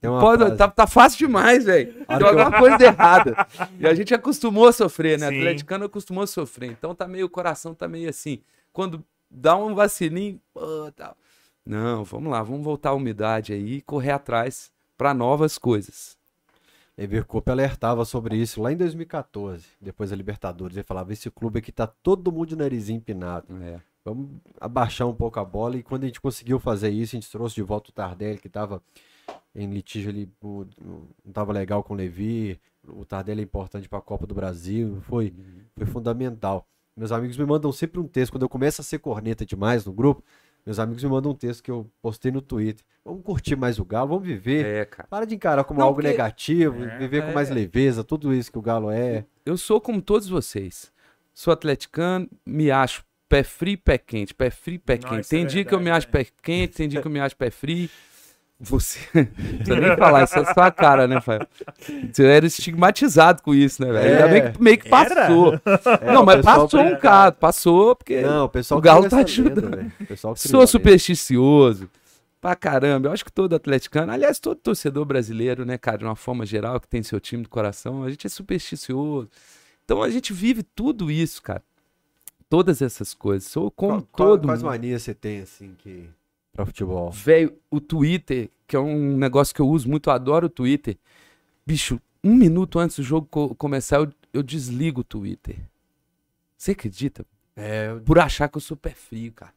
Pode, 0.00 0.56
tá, 0.56 0.68
tá 0.68 0.86
fácil 0.86 1.18
demais, 1.26 1.64
velho. 1.64 1.92
Tem 2.06 2.20
eu- 2.20 2.28
alguma 2.28 2.58
coisa 2.58 2.84
errada. 2.84 3.46
E 3.80 3.86
a 3.86 3.94
gente 3.94 4.14
acostumou 4.14 4.68
a 4.68 4.72
sofrer, 4.72 5.18
né? 5.18 5.28
Sim. 5.30 5.38
Atleticano 5.38 5.86
acostumou 5.86 6.22
a 6.22 6.26
sofrer. 6.26 6.70
Então 6.70 6.94
tá 6.94 7.08
meio, 7.08 7.26
o 7.26 7.30
coração 7.30 7.74
tá 7.74 7.88
meio 7.88 8.08
assim. 8.08 8.40
Quando 8.72 9.02
dá 9.28 9.56
um 9.56 9.74
vacilinho, 9.74 10.40
pô, 10.54 10.60
tal. 10.94 11.16
Não, 11.64 12.04
vamos 12.04 12.30
lá, 12.30 12.40
vamos 12.42 12.62
voltar 12.62 12.90
à 12.90 12.94
umidade 12.94 13.52
aí 13.52 13.76
e 13.78 13.80
correr 13.82 14.12
atrás 14.12 14.70
pra 14.96 15.12
novas 15.12 15.58
coisas. 15.58 16.16
Levi 16.96 17.22
Coupe 17.24 17.50
alertava 17.50 18.04
sobre 18.04 18.36
isso 18.36 18.62
lá 18.62 18.72
em 18.72 18.76
2014, 18.76 19.64
depois 19.80 20.10
da 20.10 20.16
Libertadores. 20.16 20.76
Ele 20.76 20.84
falava: 20.84 21.12
esse 21.12 21.28
clube 21.30 21.58
aqui 21.58 21.72
tá 21.72 21.86
todo 21.86 22.30
mundo 22.30 22.46
de 22.50 22.56
narizinho 22.56 22.98
empinado. 22.98 23.46
É. 23.62 23.80
Vamos 24.06 24.30
abaixar 24.60 25.08
um 25.08 25.12
pouco 25.12 25.40
a 25.40 25.44
bola. 25.44 25.76
E 25.76 25.82
quando 25.82 26.04
a 26.04 26.06
gente 26.06 26.20
conseguiu 26.20 26.60
fazer 26.60 26.90
isso, 26.90 27.16
a 27.16 27.18
gente 27.18 27.28
trouxe 27.28 27.56
de 27.56 27.62
volta 27.62 27.90
o 27.90 27.92
Tardelli, 27.92 28.38
que 28.38 28.46
estava 28.46 28.80
em 29.52 29.68
litígio 29.68 30.10
ali, 30.10 30.30
não 30.40 31.08
estava 31.26 31.52
legal 31.52 31.82
com 31.82 31.92
o 31.92 31.96
Levi. 31.96 32.60
O 32.86 33.04
Tardelli 33.04 33.40
é 33.40 33.44
importante 33.44 33.88
para 33.88 33.98
a 33.98 34.02
Copa 34.02 34.24
do 34.24 34.32
Brasil. 34.32 35.00
Foi, 35.02 35.34
foi 35.76 35.86
fundamental. 35.86 36.68
Meus 36.96 37.10
amigos 37.10 37.36
me 37.36 37.44
mandam 37.44 37.72
sempre 37.72 37.98
um 37.98 38.06
texto. 38.06 38.30
Quando 38.30 38.42
eu 38.42 38.48
começo 38.48 38.80
a 38.80 38.84
ser 38.84 39.00
corneta 39.00 39.44
demais 39.44 39.84
no 39.84 39.92
grupo, 39.92 40.22
meus 40.64 40.78
amigos 40.78 41.02
me 41.02 41.10
mandam 41.10 41.32
um 41.32 41.34
texto 41.34 41.60
que 41.60 41.70
eu 41.70 41.90
postei 42.00 42.30
no 42.30 42.40
Twitter. 42.40 42.84
Vamos 43.04 43.24
curtir 43.24 43.56
mais 43.56 43.80
o 43.80 43.84
Galo, 43.84 44.10
vamos 44.10 44.24
viver. 44.24 44.64
É, 44.64 44.84
cara. 44.84 45.08
Para 45.08 45.24
de 45.24 45.34
encarar 45.34 45.64
como 45.64 45.80
Não, 45.80 45.88
algo 45.88 46.00
negativo, 46.00 46.84
É, 46.84 46.98
viver 46.98 47.22
com 47.22 47.30
é. 47.30 47.34
mais 47.34 47.50
leveza, 47.50 48.04
tudo 48.04 48.32
isso 48.32 48.52
que 48.52 48.58
o 48.58 48.62
Galo 48.62 48.90
é. 48.90 49.26
Eu 49.44 49.56
sou 49.56 49.80
como 49.80 50.00
todos 50.00 50.28
vocês. 50.28 50.92
Sou 51.34 51.52
atleticano, 51.52 52.28
me 52.46 52.70
acho 52.70 53.04
pé 53.28 53.42
frio, 53.42 53.78
pé 53.78 53.98
quente, 53.98 54.34
pé 54.34 54.50
frio, 54.50 54.80
pé 54.80 54.96
Nossa, 54.96 55.08
quente. 55.08 55.26
é 55.26 55.28
Tem 55.28 55.46
dia 55.46 55.64
que 55.64 55.74
eu 55.74 55.78
me 55.78 55.84
verdade, 55.84 56.04
acho 56.06 56.12
pé 56.12 56.26
quente, 56.42 56.74
tem 56.74 56.88
dia 56.88 57.00
que 57.00 57.06
eu 57.06 57.10
me 57.12 57.20
acho 57.20 57.36
pé 57.36 57.50
frio. 57.50 57.88
Você. 58.58 59.00
Não 59.14 59.26
precisa 59.26 59.80
nem 59.80 59.96
falar, 59.98 60.24
isso 60.24 60.38
é 60.38 60.54
sua 60.54 60.70
cara, 60.70 61.06
né, 61.06 61.20
Fael? 61.20 61.46
Você 62.10 62.24
era 62.24 62.46
estigmatizado 62.46 63.42
com 63.42 63.54
isso, 63.54 63.84
né, 63.84 63.92
velho? 63.92 64.14
Ainda 64.14 64.28
É. 64.28 64.40
bem 64.40 64.52
que 64.52 64.62
meio 64.62 64.78
que 64.78 64.88
passou. 64.88 65.60
É, 66.00 66.12
não, 66.14 66.22
o 66.22 66.26
mas 66.26 66.42
passou 66.42 66.80
um 66.80 66.90
bocado, 66.94 67.36
passou 67.36 67.94
porque 67.94 68.22
Não, 68.22 68.46
o 68.46 68.48
pessoal 68.48 68.78
o 68.78 68.80
Galo 68.80 69.08
tá 69.10 69.18
ajudando. 69.18 69.92
sou 70.36 70.66
supersticioso. 70.66 71.90
Pra 72.40 72.54
caramba, 72.56 73.08
eu 73.08 73.12
acho 73.12 73.24
que 73.24 73.32
todo 73.32 73.54
atleticano, 73.54 74.12
aliás, 74.12 74.38
todo 74.38 74.56
torcedor 74.56 75.04
brasileiro, 75.04 75.66
né, 75.66 75.76
cara, 75.76 75.98
de 75.98 76.04
uma 76.04 76.16
forma 76.16 76.46
geral, 76.46 76.80
que 76.80 76.88
tem 76.88 77.02
seu 77.02 77.18
time 77.20 77.42
do 77.42 77.48
coração, 77.50 78.04
a 78.04 78.10
gente 78.10 78.26
é 78.26 78.30
supersticioso. 78.30 79.28
Então 79.84 80.02
a 80.02 80.08
gente 80.08 80.32
vive 80.32 80.62
tudo 80.62 81.10
isso, 81.10 81.42
cara. 81.42 81.62
Todas 82.48 82.80
essas 82.82 83.12
coisas. 83.14 83.48
Sou 83.50 83.70
como 83.70 84.02
Qual- 84.02 84.36
todo 84.36 84.46
Quais 84.46 84.62
manias 84.62 85.02
você 85.02 85.14
tem, 85.14 85.40
assim, 85.40 85.74
que... 85.78 86.08
pra 86.52 86.64
futebol? 86.66 87.10
Velho, 87.10 87.56
o 87.70 87.80
Twitter, 87.80 88.48
que 88.66 88.76
é 88.76 88.78
um 88.78 89.16
negócio 89.16 89.54
que 89.54 89.60
eu 89.60 89.68
uso 89.68 89.88
muito, 89.88 90.08
eu 90.10 90.14
adoro 90.14 90.46
o 90.46 90.50
Twitter. 90.50 90.96
Bicho, 91.66 92.00
um 92.22 92.34
minuto 92.34 92.78
antes 92.78 92.96
do 92.96 93.02
jogo 93.02 93.26
co- 93.30 93.54
começar, 93.54 93.96
eu, 93.96 94.12
eu 94.32 94.42
desligo 94.42 95.00
o 95.00 95.04
Twitter. 95.04 95.56
Você 96.56 96.70
acredita? 96.72 97.26
É, 97.56 97.94
Por 98.04 98.18
achar 98.18 98.48
que 98.48 98.56
eu 98.56 98.60
sou 98.60 98.76
pé 98.76 98.90
frio, 98.90 99.32
cara. 99.32 99.52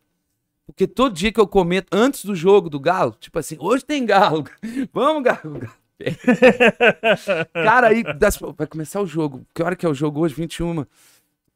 Porque 0.66 0.88
todo 0.88 1.14
dia 1.16 1.32
que 1.32 1.40
eu 1.40 1.48
comento, 1.48 1.88
antes 1.92 2.24
do 2.26 2.36
jogo 2.36 2.70
do 2.70 2.80
Galo, 2.80 3.16
tipo 3.20 3.38
assim, 3.40 3.56
hoje 3.60 3.84
tem 3.86 4.06
Galo. 4.06 4.44
Vamos, 4.94 5.24
Galo. 5.24 5.68
cara, 7.54 7.88
aí 7.88 8.04
das- 8.18 8.38
vai 8.58 8.68
começar 8.68 9.02
o 9.02 9.06
jogo. 9.08 9.46
Que 9.54 9.62
hora 9.64 9.76
que 9.76 9.86
é 9.86 9.90
o 9.90 9.94
jogo 9.94 10.22
hoje? 10.22 10.34
21. 10.36 10.86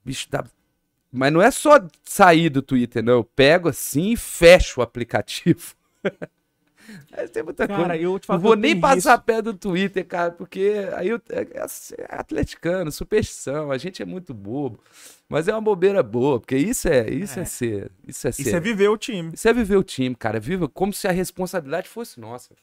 Bicho, 0.04 0.28
dá. 0.30 0.44
Mas 1.16 1.32
não 1.32 1.42
é 1.42 1.52
só 1.52 1.80
sair 2.04 2.50
do 2.50 2.62
Twitter, 2.64 3.04
não. 3.04 3.14
Eu 3.14 3.24
pego 3.24 3.70
assim 3.70 4.14
e 4.14 4.18
fecho 4.18 4.80
o 4.80 4.84
aplicativo. 4.84 5.76
Aí 7.14 7.28
tem 7.30 7.44
muita 7.44 7.66
Cara, 7.68 7.90
coisa. 7.90 7.96
eu 8.04 8.20
te 8.20 8.24
Não 8.24 8.28
falo 8.28 8.40
que 8.40 8.44
vou 8.48 8.56
nem 8.58 8.78
passar 8.80 9.14
isso. 9.16 9.24
perto 9.24 9.54
do 9.54 9.58
Twitter, 9.58 10.06
cara, 10.06 10.32
porque 10.32 10.74
aí 10.98 11.08
eu, 11.08 11.22
é, 11.30 11.42
é 11.58 12.16
atleticano, 12.16 12.92
superstição, 12.92 13.72
a 13.72 13.78
gente 13.78 14.02
é 14.02 14.06
muito 14.06 14.34
bobo. 14.34 14.78
Mas 15.30 15.48
é 15.48 15.54
uma 15.54 15.62
bobeira 15.62 16.04
boa, 16.04 16.42
porque 16.42 16.58
isso 16.58 16.90
é, 16.90 17.10
isso 17.10 17.40
é, 17.40 17.44
É. 17.44 17.46
ser, 17.46 17.92
isso 18.06 18.28
é 18.28 18.32
ser. 18.34 18.42
Isso 18.42 18.56
é 18.56 18.60
viver 18.60 18.90
o 18.90 18.98
time. 18.98 19.32
Isso 19.34 19.48
é 19.48 19.54
viver 19.54 19.78
o 19.78 19.84
time, 19.84 20.14
cara. 20.14 20.42
Viva 20.42 20.68
como 20.68 20.92
se 20.92 21.08
a 21.08 21.12
responsabilidade 21.12 21.88
fosse 21.88 22.20
nossa. 22.20 22.54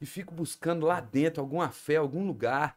E 0.00 0.06
fico 0.06 0.32
buscando 0.32 0.86
lá 0.86 1.00
dentro 1.00 1.40
alguma 1.40 1.68
fé, 1.70 1.96
algum 1.96 2.24
lugar. 2.24 2.76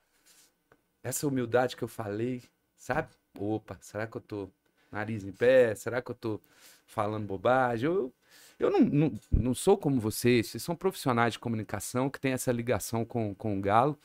Essa 1.04 1.28
humildade 1.28 1.76
que 1.78 1.84
eu 1.84 1.88
falei, 1.88 2.42
sabe? 2.78 3.10
Opa, 3.38 3.78
será 3.80 4.08
que 4.08 4.18
eu 4.18 4.22
tô 4.22 4.50
nariz 4.92 5.24
em 5.24 5.32
pé? 5.32 5.76
Será 5.76 6.02
que 6.02 6.12
eu 6.12 6.16
tô 6.16 6.42
falando 6.86 7.26
bobagem? 7.26 7.86
Eu, 7.90 8.14
eu 8.60 8.72
não, 8.72 8.80
não, 8.82 9.12
não 9.32 9.54
sou 9.54 9.78
como 9.78 10.00
vocês. 10.00 10.48
Vocês 10.48 10.64
são 10.64 10.76
profissionais 10.76 11.34
de 11.34 11.40
comunicação 11.40 12.10
que 12.10 12.20
têm 12.20 12.34
essa 12.34 12.52
ligação 12.52 13.06
com, 13.06 13.34
com 13.36 13.58
o 13.58 13.62
Galo. 13.62 13.98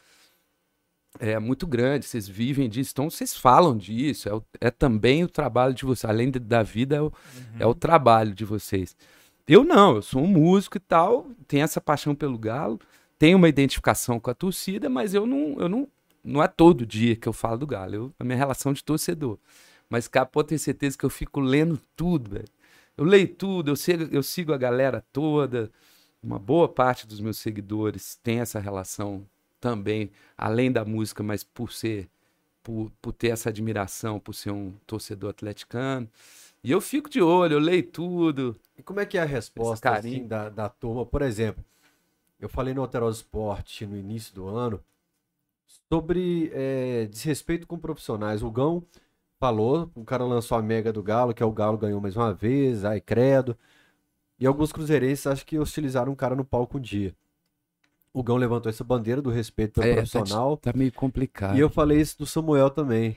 é 1.20 1.38
muito 1.38 1.64
grande, 1.66 2.07
vocês 2.07 2.27
vivem 2.27 2.68
disso, 2.68 2.90
então 2.92 3.09
vocês 3.09 3.37
falam 3.37 3.77
disso, 3.77 4.29
é, 4.29 4.35
o- 4.35 4.42
é 4.61 4.68
também 4.70 5.23
o 5.23 5.29
trabalho 5.29 5.73
de 5.73 5.85
vocês, 5.85 6.05
além 6.11 6.29
de- 6.29 6.40
da 6.40 6.62
vida, 6.64 6.97
é 6.97 7.01
o, 7.03 7.12
é 7.61 7.64
o 7.66 7.73
trabalho 7.75 8.35
de 8.35 8.44
vocês. 8.44 8.97
Eu 9.47 9.62
não, 9.62 9.94
eu 9.97 10.03
sou 10.03 10.23
um 10.23 10.27
músico 10.27 10.77
e 10.77 10.81
tal, 10.81 11.29
tenho 11.47 11.62
essa 11.62 11.81
paixão 11.81 12.14
pelo 12.16 12.37
Galo, 12.37 12.81
tenho 13.16 13.37
uma 13.38 13.49
identificação 13.49 14.18
com 14.18 14.29
a 14.31 14.35
torcida, 14.35 14.88
mas 14.90 15.14
eu 15.14 15.25
não, 15.25 15.55
eu 15.61 15.68
não, 15.68 15.88
não 16.25 16.42
é 16.42 16.49
todo 16.49 16.85
dia 16.85 17.14
que 17.14 17.29
eu 17.29 17.33
falo 17.33 17.59
do 17.59 17.66
Galo, 17.66 17.94
eu, 17.94 18.12
a 18.18 18.25
minha 18.25 18.37
relação 18.37 18.73
de 18.73 18.83
torcedor. 18.83 19.38
Mas, 19.88 20.09
cara, 20.09 20.27
pode 20.27 20.49
ter 20.49 20.59
certeza 20.59 20.97
que 20.97 21.05
eu 21.05 21.11
fico 21.11 21.40
lendo 21.40 21.81
tudo, 21.97 22.31
velho. 22.31 22.49
Eu 22.97 23.05
leio 23.05 23.29
tudo, 23.29 23.70
eu 23.70 23.77
sigo, 23.77 24.09
eu 24.14 24.23
sigo 24.23 24.53
a 24.53 24.57
galera 24.59 25.05
toda, 25.12 25.70
uma 26.23 26.38
boa 26.38 26.68
parte 26.68 27.07
dos 27.07 27.20
meus 27.20 27.38
seguidores 27.38 28.18
tem 28.23 28.40
essa 28.40 28.59
relação 28.59 29.27
também, 29.61 30.11
além 30.37 30.70
da 30.70 30.85
música, 30.85 31.23
mas 31.23 31.42
por 31.42 31.73
ser, 31.73 32.09
por, 32.62 32.90
por 33.03 33.12
ter 33.12 33.29
essa 33.29 33.49
admiração, 33.49 34.20
por 34.20 34.35
ser 34.35 34.51
um 34.51 34.73
torcedor 34.87 35.31
atleticano. 35.31 36.09
E 36.62 36.70
eu 36.70 36.81
fico 36.81 37.11
de 37.11 37.20
olho, 37.20 37.55
eu 37.55 37.59
leio 37.59 37.83
tudo. 37.83 38.57
E 38.79 38.83
como 38.83 39.01
é 39.01 39.07
que 39.07 39.18
é 39.18 39.23
a 39.23 39.27
resposta 39.27 39.90
assim, 39.90 40.27
da, 40.27 40.49
da 40.49 40.68
turma? 40.68 41.05
Por 41.05 41.20
exemplo, 41.20 41.64
eu 42.40 42.49
falei 42.49 42.73
no 42.73 42.81
Alterosa 42.81 43.18
Esporte 43.18 43.87
no 43.87 43.97
início 43.97 44.35
do 44.35 44.47
ano 44.47 44.83
sobre 45.90 46.51
é, 46.55 47.07
desrespeito 47.07 47.66
com 47.66 47.79
profissionais. 47.79 48.42
O 48.42 48.51
Gão 48.51 48.83
falou, 49.38 49.90
o 49.94 50.05
cara 50.05 50.25
lançou 50.25 50.57
a 50.59 50.62
mega 50.62 50.92
do 50.92 51.03
Galo, 51.03 51.35
que 51.35 51.42
é 51.42 51.47
o 51.47 51.53
Galo 51.53 51.79
ganhou 51.79 52.01
mais 52.01 52.16
uma 52.16 52.33
vez, 52.33 52.85
ai 52.85 53.01
credo. 53.01 53.57
E 54.38 54.47
alguns 54.47 54.73
cruzeirenses 54.73 55.27
acho 55.27 55.47
que 55.47 55.59
hostilizaram 55.59 56.12
um 56.12 56.16
cara 56.16 56.35
no 56.35 56.44
palco 56.44 56.79
um 56.79 56.81
dia. 56.81 57.14
O 58.12 58.23
Gão 58.23 58.37
levantou 58.37 58.70
essa 58.70 58.85
bandeira 58.85 59.20
do 59.20 59.31
respeito 59.31 59.81
pelo 59.81 59.87
É, 59.87 59.94
profissional. 59.97 60.57
Tá 60.57 60.73
meio 60.75 60.92
complicado. 60.92 61.57
E 61.57 61.61
eu 61.61 61.68
falei 61.68 62.01
isso 62.01 62.18
do 62.18 62.27
Samuel 62.27 62.70
também. 62.70 63.16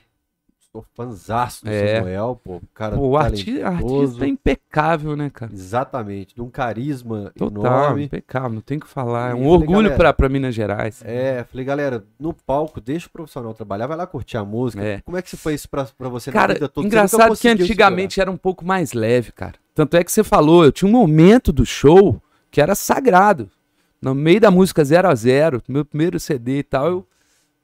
Sou 0.70 0.84
fãzaço 0.94 1.64
do 1.64 1.70
É. 1.70 1.96
Samuel, 1.96 2.38
pô. 2.44 2.60
Cara 2.74 2.94
Pô, 2.94 3.08
o 3.08 3.16
arti- 3.16 3.62
artista 3.62 4.24
é 4.26 4.28
impecável, 4.28 5.16
né, 5.16 5.30
cara? 5.30 5.50
Exatamente, 5.50 6.34
de 6.34 6.42
um 6.42 6.50
carisma 6.50 7.32
Total, 7.34 7.64
enorme. 7.64 8.04
impecável, 8.04 8.50
não 8.50 8.60
tem 8.60 8.76
o 8.76 8.80
que 8.82 8.86
falar. 8.86 9.30
É 9.30 9.34
um 9.34 9.46
orgulho 9.46 9.88
galera, 9.88 10.12
pra, 10.12 10.28
Minas 10.28 10.54
Gerais. 10.54 11.00
É, 11.06 11.42
falei, 11.44 11.64
galera, 11.64 12.04
no 12.20 12.34
palco, 12.34 12.82
deixa 12.82 13.06
o 13.06 13.10
profissional 13.10 13.54
trabalhar, 13.54 13.86
vai 13.86 13.96
lá 13.96 14.06
curtir 14.06 14.36
a 14.36 14.44
música. 14.44 14.82
É. 14.84 15.00
Como 15.00 15.16
é 15.16 15.22
que 15.22 15.30
você 15.30 15.38
foi 15.38 15.54
isso 15.54 15.70
pra, 15.70 15.86
pra 15.96 16.08
você 16.10 16.30
Cara, 16.30 16.48
na 16.48 16.54
vida 16.54 16.68
toda? 16.68 16.86
Engraçado 16.86 17.34
que 17.34 17.48
antigamente 17.48 18.20
era 18.20 18.30
um 18.30 18.36
pouco 18.36 18.62
mais 18.62 18.92
leve, 18.92 19.32
cara. 19.32 19.54
Tanto 19.74 19.96
é 19.96 20.04
que 20.04 20.12
você 20.12 20.22
falou, 20.22 20.64
eu 20.66 20.72
tinha 20.72 20.88
um 20.88 20.92
momento 20.92 21.50
do 21.50 21.64
show 21.64 22.20
que 22.50 22.60
era 22.60 22.74
sagrado. 22.74 23.50
No 24.02 24.14
meio 24.14 24.40
da 24.40 24.50
música 24.50 24.84
0 24.84 25.08
a 25.08 25.14
0 25.14 25.62
meu 25.66 25.84
primeiro 25.84 26.20
CD 26.20 26.58
e 26.58 26.62
tal, 26.62 26.86
eu 26.88 27.06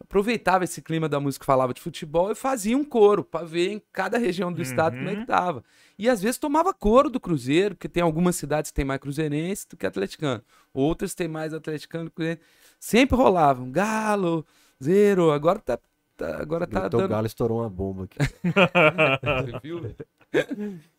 aproveitava 0.05 0.65
esse 0.65 0.81
clima 0.81 1.09
da 1.09 1.19
música 1.19 1.43
que 1.43 1.47
falava 1.47 1.75
de 1.75 1.81
futebol 1.81 2.31
e 2.31 2.35
fazia 2.35 2.77
um 2.77 2.85
coro 2.85 3.25
pra 3.25 3.43
ver 3.43 3.71
em 3.71 3.83
cada 3.93 4.19
região 4.19 4.53
do 4.53 4.63
estado 4.63 4.97
como 4.97 5.09
é 5.09 5.17
que 5.17 5.27
tava. 5.27 5.65
E 5.99 6.09
às 6.09 6.23
vezes 6.23 6.39
tomava 6.39 6.73
coro 6.73 7.09
do 7.11 7.19
Cruzeiro, 7.21 7.75
porque 7.75 7.89
tem 7.89 8.03
algumas 8.03 8.37
cidades 8.37 8.71
que 8.71 8.75
tem 8.77 8.85
mais 8.85 9.01
cruzeirense 9.01 9.69
do 9.69 9.77
que 9.77 9.87
atleticano. 9.87 10.43
Outras 10.73 11.15
tem 11.15 11.27
mais 11.29 11.53
atleticano 11.55 12.05
do 12.05 12.11
que 12.11 12.15
cruzeirense. 12.17 12.43
Sempre 12.79 13.17
rolavam 13.17 13.71
galo, 13.71 14.45
zero, 14.83 15.31
agora 15.31 15.59
tá, 15.59 15.79
tá- 16.17 16.37
agora 16.41 16.67
tá 16.67 16.81
Gritou, 16.83 16.99
o 17.01 17.03
dando 17.03 17.11
Galo 17.11 17.27
estourou 17.27 17.61
uma 17.61 17.71
bomba 17.71 18.05
aqui. 18.05 18.19
você 19.53 19.59
viu? 19.63 19.95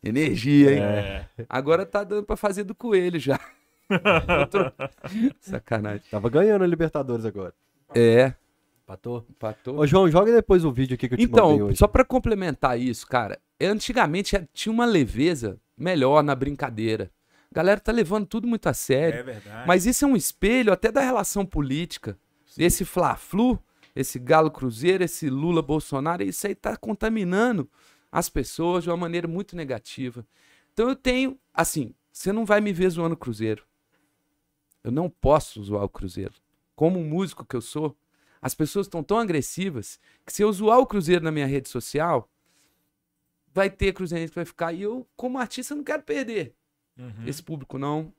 Energia, 0.02 0.72
hein? 0.72 0.82
É. 0.82 1.26
Agora 1.48 1.84
tá 1.86 2.02
dando 2.04 2.24
pra 2.24 2.36
fazer 2.36 2.64
do 2.64 2.74
coelho 2.74 3.18
já. 3.20 3.38
Outro- 4.40 4.72
Sacanagem. 5.40 6.02
Tava 6.10 6.28
ganhando 6.28 6.64
a 6.64 6.66
Libertadores 6.66 7.24
agora. 7.24 7.54
É, 7.94 8.34
Empatou. 8.86 9.26
empatou. 9.28 9.78
Ô, 9.80 9.86
João, 9.86 10.08
joga 10.08 10.32
depois 10.32 10.64
o 10.64 10.70
vídeo 10.70 10.94
aqui 10.94 11.08
que 11.08 11.14
eu 11.14 11.18
te 11.18 11.26
mandei 11.26 11.56
Então, 11.56 11.74
só 11.74 11.88
pra 11.88 12.04
complementar 12.04 12.78
isso, 12.80 13.04
cara, 13.04 13.36
antigamente 13.60 14.36
é- 14.36 14.46
tinha 14.54 14.72
uma 14.72 14.84
leveza 14.86 15.60
melhor 15.76 16.22
na 16.22 16.36
brincadeira. 16.36 17.10
A 17.50 17.54
galera 17.56 17.80
tá 17.80 17.90
levando 17.90 18.26
tudo 18.26 18.46
muito 18.46 18.68
a 18.68 18.72
sério. 18.74 19.18
É 19.18 19.22
verdade. 19.24 19.66
Mas 19.66 19.86
isso 19.86 20.04
é 20.04 20.08
um 20.08 20.14
espelho 20.14 20.72
até 20.72 20.92
da 20.92 21.00
relação 21.00 21.44
política. 21.44 22.16
Esse 22.56 22.84
Fla-Flu, 22.84 23.58
esse 23.94 24.20
Galo 24.20 24.52
Cruzeiro, 24.52 25.02
esse 25.02 25.28
Lula 25.28 25.62
Bolsonaro, 25.62 26.22
isso 26.22 26.46
aí 26.46 26.54
tá 26.54 26.76
contaminando 26.76 27.68
as 28.12 28.28
pessoas 28.28 28.84
de 28.84 28.90
uma 28.90 28.96
maneira 28.96 29.26
muito 29.26 29.56
negativa. 29.56 30.24
Então 30.72 30.88
eu 30.88 30.94
tenho, 30.94 31.36
assim, 31.52 31.92
você 32.12 32.32
não 32.32 32.44
vai 32.44 32.60
me 32.60 32.72
ver 32.72 32.88
zoando 32.90 33.14
o 33.14 33.18
Cruzeiro. 33.18 33.64
Eu 34.84 34.92
não 34.92 35.10
posso 35.10 35.60
zoar 35.64 35.82
o 35.82 35.88
Cruzeiro. 35.88 36.34
Como 36.76 37.02
músico 37.02 37.44
que 37.44 37.56
eu 37.56 37.60
sou, 37.60 37.96
as 38.40 38.54
pessoas 38.54 38.86
estão 38.86 39.02
tão 39.02 39.18
agressivas 39.18 39.98
que 40.24 40.32
se 40.32 40.42
eu 40.42 40.52
zoar 40.52 40.78
o 40.78 40.86
Cruzeiro 40.86 41.24
na 41.24 41.30
minha 41.32 41.46
rede 41.46 41.68
social, 41.68 42.28
vai 43.52 43.70
ter 43.70 43.92
cruzeirense 43.92 44.30
que 44.32 44.36
vai 44.38 44.44
ficar. 44.44 44.72
E 44.72 44.82
eu, 44.82 45.06
como 45.16 45.38
artista, 45.38 45.74
não 45.74 45.82
quero 45.84 46.02
perder 46.02 46.54
Uhum. 46.98 47.26
esse 47.26 47.42
público 47.42 47.78
não. 47.78 48.12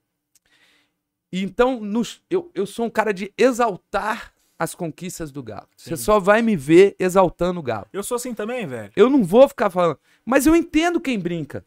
E 1.32 1.42
Então, 1.42 1.80
nos- 1.80 2.22
eu, 2.30 2.50
eu 2.54 2.66
sou 2.66 2.86
um 2.86 2.90
cara 2.90 3.12
de 3.12 3.32
exaltar 3.36 4.32
as 4.58 4.74
conquistas 4.74 5.30
do 5.30 5.42
Galo. 5.42 5.68
Você 5.76 5.96
só 5.96 6.18
vai 6.18 6.42
me 6.42 6.56
ver 6.56 6.96
exaltando 6.98 7.60
o 7.60 7.62
Galo. 7.62 7.86
Eu 7.92 8.02
sou 8.02 8.16
assim 8.16 8.34
também, 8.34 8.66
velho. 8.66 8.90
Eu 8.96 9.08
não 9.08 9.22
vou 9.22 9.46
ficar 9.48 9.70
falando. 9.70 9.98
Mas 10.24 10.46
eu 10.46 10.56
entendo 10.56 11.00
quem 11.00 11.18
brinca. 11.18 11.64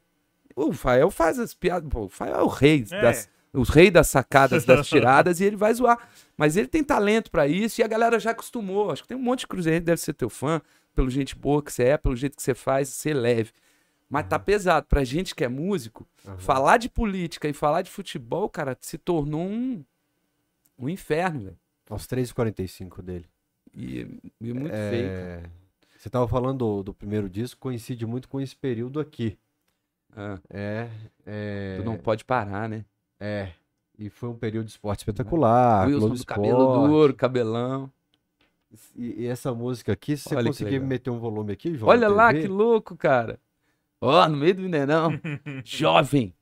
O 0.55 0.73
Fael 0.73 1.09
faz 1.09 1.39
as 1.39 1.53
piadas. 1.53 1.87
Pô, 1.89 2.05
o 2.05 2.09
Fael 2.09 2.35
é 2.35 2.41
o 2.43 2.47
rei 2.47 2.85
É. 2.91 3.01
das. 3.01 3.29
Os 3.53 3.67
reis 3.69 3.91
das 3.91 4.07
sacadas, 4.07 4.63
das 4.65 4.87
tiradas, 4.87 5.39
e 5.41 5.43
ele 5.43 5.55
vai 5.57 5.73
zoar. 5.73 6.09
Mas 6.41 6.57
ele 6.57 6.67
tem 6.67 6.83
talento 6.83 7.29
pra 7.29 7.47
isso 7.47 7.79
e 7.79 7.83
a 7.83 7.87
galera 7.87 8.19
já 8.19 8.31
acostumou. 8.31 8.89
Acho 8.89 9.03
que 9.03 9.07
tem 9.09 9.15
um 9.15 9.21
monte 9.21 9.41
de 9.41 9.47
cruzeirense 9.47 9.81
que 9.81 9.85
deve 9.85 10.01
ser 10.01 10.13
teu 10.13 10.27
fã, 10.27 10.59
pelo 10.95 11.07
gente 11.07 11.35
boa 11.35 11.61
que 11.61 11.71
você 11.71 11.83
é, 11.83 11.97
pelo 11.97 12.15
jeito 12.15 12.35
que 12.35 12.41
você 12.41 12.55
faz, 12.55 12.89
ser 12.89 13.13
leve. 13.13 13.51
Mas 14.09 14.25
tá 14.27 14.39
pesado. 14.39 14.87
Pra 14.87 15.03
gente 15.03 15.35
que 15.35 15.43
é 15.43 15.47
músico, 15.47 16.03
falar 16.39 16.77
de 16.77 16.89
política 16.89 17.47
e 17.47 17.53
falar 17.53 17.83
de 17.83 17.91
futebol, 17.91 18.49
cara, 18.49 18.75
se 18.81 18.97
tornou 18.97 19.43
um, 19.43 19.85
um 20.79 20.89
inferno, 20.89 21.41
velho. 21.41 21.59
Aos 21.87 22.07
3h45 22.07 23.03
dele. 23.03 23.25
E, 23.71 24.07
e 24.41 24.51
muito 24.51 24.73
feio. 24.73 25.09
cara. 25.09 25.43
É, 25.43 25.43
Você 25.95 26.09
tava 26.09 26.27
falando 26.27 26.57
do, 26.57 26.81
do 26.85 26.93
primeiro 26.95 27.29
disco, 27.29 27.61
coincide 27.61 28.03
muito 28.07 28.27
com 28.27 28.41
esse 28.41 28.55
período 28.55 28.99
aqui. 28.99 29.37
Ah, 30.17 30.39
É. 30.49 30.89
é 31.23 31.75
tu 31.77 31.85
não 31.85 31.97
pode 31.97 32.25
parar, 32.25 32.67
né? 32.67 32.83
É. 33.19 33.51
E 34.01 34.09
foi 34.09 34.29
um 34.29 34.33
período 34.33 34.65
de 34.65 34.71
esporte 34.71 35.01
espetacular. 35.01 35.87
Wilson 35.87 36.15
do 36.15 36.25
cabelo 36.25 36.87
duro, 36.87 37.13
cabelão. 37.13 37.91
E, 38.95 39.21
e 39.21 39.27
essa 39.27 39.53
música 39.53 39.93
aqui, 39.93 40.17
se 40.17 40.23
você 40.23 40.35
Olha 40.35 40.47
conseguir 40.47 40.79
meter 40.79 41.11
um 41.11 41.19
volume 41.19 41.53
aqui, 41.53 41.75
João. 41.75 41.91
Olha 41.91 42.07
lá 42.07 42.33
que 42.33 42.47
louco, 42.47 42.97
cara. 42.97 43.39
Ó, 44.01 44.27
no 44.27 44.37
meio 44.37 44.55
do 44.55 44.63
Mineirão. 44.63 45.11
Jovem. 45.63 46.33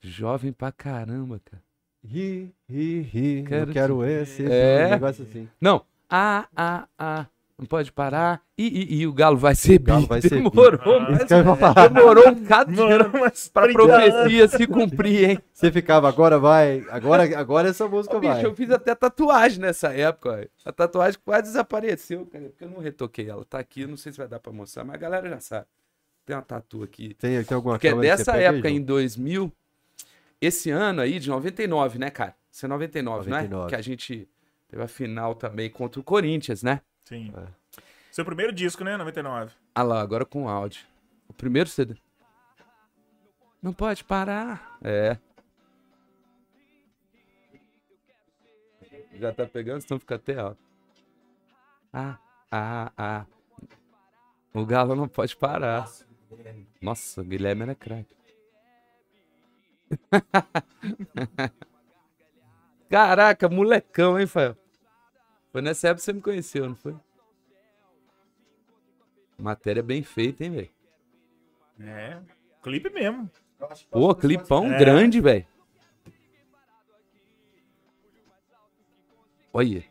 Jovem 0.00 0.52
pra 0.52 0.72
caramba, 0.72 1.40
cara. 1.44 1.62
Ri, 2.04 2.52
ri, 2.68 3.00
ri. 3.02 3.44
Quero 3.46 3.72
quero 3.72 4.04
esse. 4.04 4.44
É. 4.44 4.88
Um 4.88 4.90
negócio 4.90 5.22
assim. 5.22 5.48
Não. 5.60 5.84
Ah, 6.10 6.48
ah, 6.56 6.88
ah. 6.98 7.26
Não 7.62 7.66
pode 7.66 7.92
parar. 7.92 8.42
E, 8.58 8.66
e, 8.66 9.00
e 9.02 9.06
o 9.06 9.12
Galo 9.12 9.36
vai 9.36 9.54
ser 9.54 9.78
Galo 9.78 10.02
bi. 10.02 10.08
vai 10.08 10.20
ser 10.20 10.30
bi. 10.42 10.50
Demorou, 10.50 10.80
Ah, 10.98 11.10
mas 11.10 11.92
demorou 11.92 12.28
um 12.28 12.34
bocado 12.34 12.72
de 12.72 12.76
Mano, 12.78 12.92
ano 13.04 13.10
mas 13.20 13.48
pra 13.48 13.62
30 13.64 13.82
anos. 13.82 14.10
profecia 14.12 14.48
se 14.48 14.66
cumprir, 14.66 15.30
hein? 15.30 15.38
Você 15.52 15.70
ficava, 15.70 16.08
agora 16.08 16.38
vai. 16.40 16.84
Agora, 16.90 17.38
agora 17.38 17.68
essa 17.68 17.86
música 17.86 18.16
Ô, 18.16 18.20
bicho, 18.20 18.32
vai. 18.32 18.44
eu 18.44 18.54
fiz 18.54 18.70
até 18.70 18.94
tatuagem 18.94 19.60
nessa 19.60 19.92
época, 19.94 20.48
ó. 20.64 20.68
A 20.68 20.72
tatuagem 20.72 21.20
quase 21.24 21.42
desapareceu, 21.44 22.26
cara, 22.26 22.46
porque 22.46 22.64
eu 22.64 22.70
não 22.70 22.80
retoquei 22.80 23.30
ela. 23.30 23.44
Tá 23.44 23.60
aqui, 23.60 23.86
não 23.86 23.96
sei 23.96 24.10
se 24.10 24.18
vai 24.18 24.26
dar 24.26 24.40
pra 24.40 24.52
mostrar, 24.52 24.82
mas 24.84 24.96
a 24.96 24.98
galera 24.98 25.28
já 25.28 25.38
sabe. 25.38 25.66
Tem 26.26 26.34
uma 26.34 26.42
tatu 26.42 26.82
aqui. 26.82 27.14
Tem, 27.14 27.42
tem 27.44 27.54
alguma 27.54 27.74
Porque 27.74 27.86
é 27.88 27.90
câmera 27.90 28.08
que 28.16 28.16
você 28.16 28.24
dessa 28.24 28.36
aí, 28.38 28.44
época, 28.44 28.68
João? 28.68 28.80
em 28.80 28.82
2000, 28.82 29.52
esse 30.40 30.70
ano 30.70 31.00
aí, 31.00 31.18
de 31.20 31.28
99, 31.28 31.98
né, 31.98 32.10
cara? 32.10 32.34
Isso 32.50 32.66
é 32.66 32.68
99, 32.68 33.30
né? 33.30 33.36
99. 33.42 33.68
Que 33.68 33.74
a 33.76 33.80
gente 33.82 34.28
teve 34.68 34.82
a 34.82 34.88
final 34.88 35.34
também 35.34 35.70
contra 35.70 36.00
o 36.00 36.04
Corinthians, 36.04 36.62
né? 36.62 36.80
Sim. 37.04 37.32
É. 37.36 37.46
Seu 38.10 38.24
primeiro 38.24 38.52
disco, 38.52 38.84
né? 38.84 38.96
99. 38.96 39.54
Ah 39.74 39.82
lá, 39.82 40.00
agora 40.00 40.24
com 40.24 40.48
áudio. 40.48 40.84
O 41.28 41.32
primeiro 41.32 41.68
CD. 41.68 41.96
Não 43.62 43.72
pode 43.72 44.04
parar. 44.04 44.78
É. 44.82 45.16
Já 49.14 49.32
tá 49.32 49.46
pegando, 49.46 49.80
senão 49.80 50.00
fica 50.00 50.16
até 50.16 50.38
alto. 50.38 50.60
Ah, 51.92 52.18
ah, 52.50 52.92
ah. 52.96 53.26
O 54.52 54.66
Galo 54.66 54.94
não 54.94 55.08
pode 55.08 55.36
parar. 55.36 55.88
Nossa, 56.80 57.20
o 57.20 57.24
Guilherme 57.24 57.62
era 57.62 57.74
craque. 57.74 58.14
Caraca, 62.90 63.48
molecão, 63.48 64.18
hein, 64.18 64.26
Fael? 64.26 64.56
Foi 65.52 65.60
nessa 65.60 65.88
época 65.88 65.98
que 66.00 66.04
você 66.04 66.12
me 66.14 66.22
conheceu, 66.22 66.66
não 66.68 66.74
foi? 66.74 66.96
Matéria 69.38 69.82
bem 69.82 70.02
feita, 70.02 70.44
hein, 70.44 70.50
velho? 70.50 70.70
É. 71.80 72.18
Clipe 72.62 72.88
mesmo. 72.90 73.30
Pô, 73.90 74.14
clipão 74.14 74.72
É. 74.72 74.78
grande, 74.78 75.20
velho. 75.20 75.46
Olha. 79.52 79.84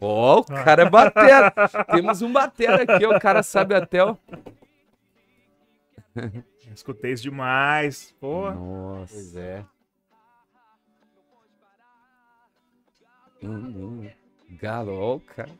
Ó, 0.00 0.40
o 0.40 0.44
cara 0.44 0.82
é 0.82 0.90
batera. 0.90 1.52
Temos 1.94 2.20
um 2.22 2.32
batera 2.32 2.82
aqui, 2.82 3.06
ó, 3.06 3.16
o 3.16 3.20
cara 3.20 3.42
sabe 3.42 3.74
até 3.74 4.04
o... 4.04 4.16
Escutei 6.74 7.12
isso 7.12 7.22
demais. 7.22 8.14
Pô. 8.20 8.50
Nossa. 8.50 9.12
Pois 9.14 9.36
é. 9.36 9.64
Hum, 13.42 14.02
hum. 14.02 14.10
Galo, 14.50 14.92
ó, 14.92 15.16
o 15.16 15.20
cara. 15.20 15.50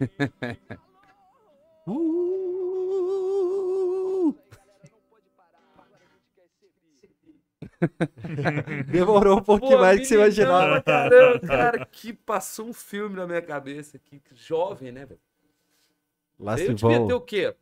Uh! 1.88 2.74
Demorou 8.90 9.38
um 9.38 9.42
pouquinho 9.42 9.78
mais 9.78 9.96
do 9.96 10.02
que 10.02 10.08
você 10.08 10.14
imaginava. 10.14 10.82
Caramba, 10.82 11.40
cara, 11.40 11.86
que 11.86 12.12
passou 12.12 12.66
um 12.66 12.72
filme 12.72 13.14
na 13.14 13.24
minha 13.26 13.42
cabeça 13.42 13.96
aqui. 13.96 14.18
que 14.18 14.34
Jovem, 14.34 14.90
né, 14.90 15.06
velho? 15.06 15.20
Lá 16.38 16.56
se 16.56 16.64
Eu 16.64 16.74
devia 16.74 16.98
ter 16.98 17.06
vão. 17.06 17.16
o 17.16 17.20
quê? 17.20 17.54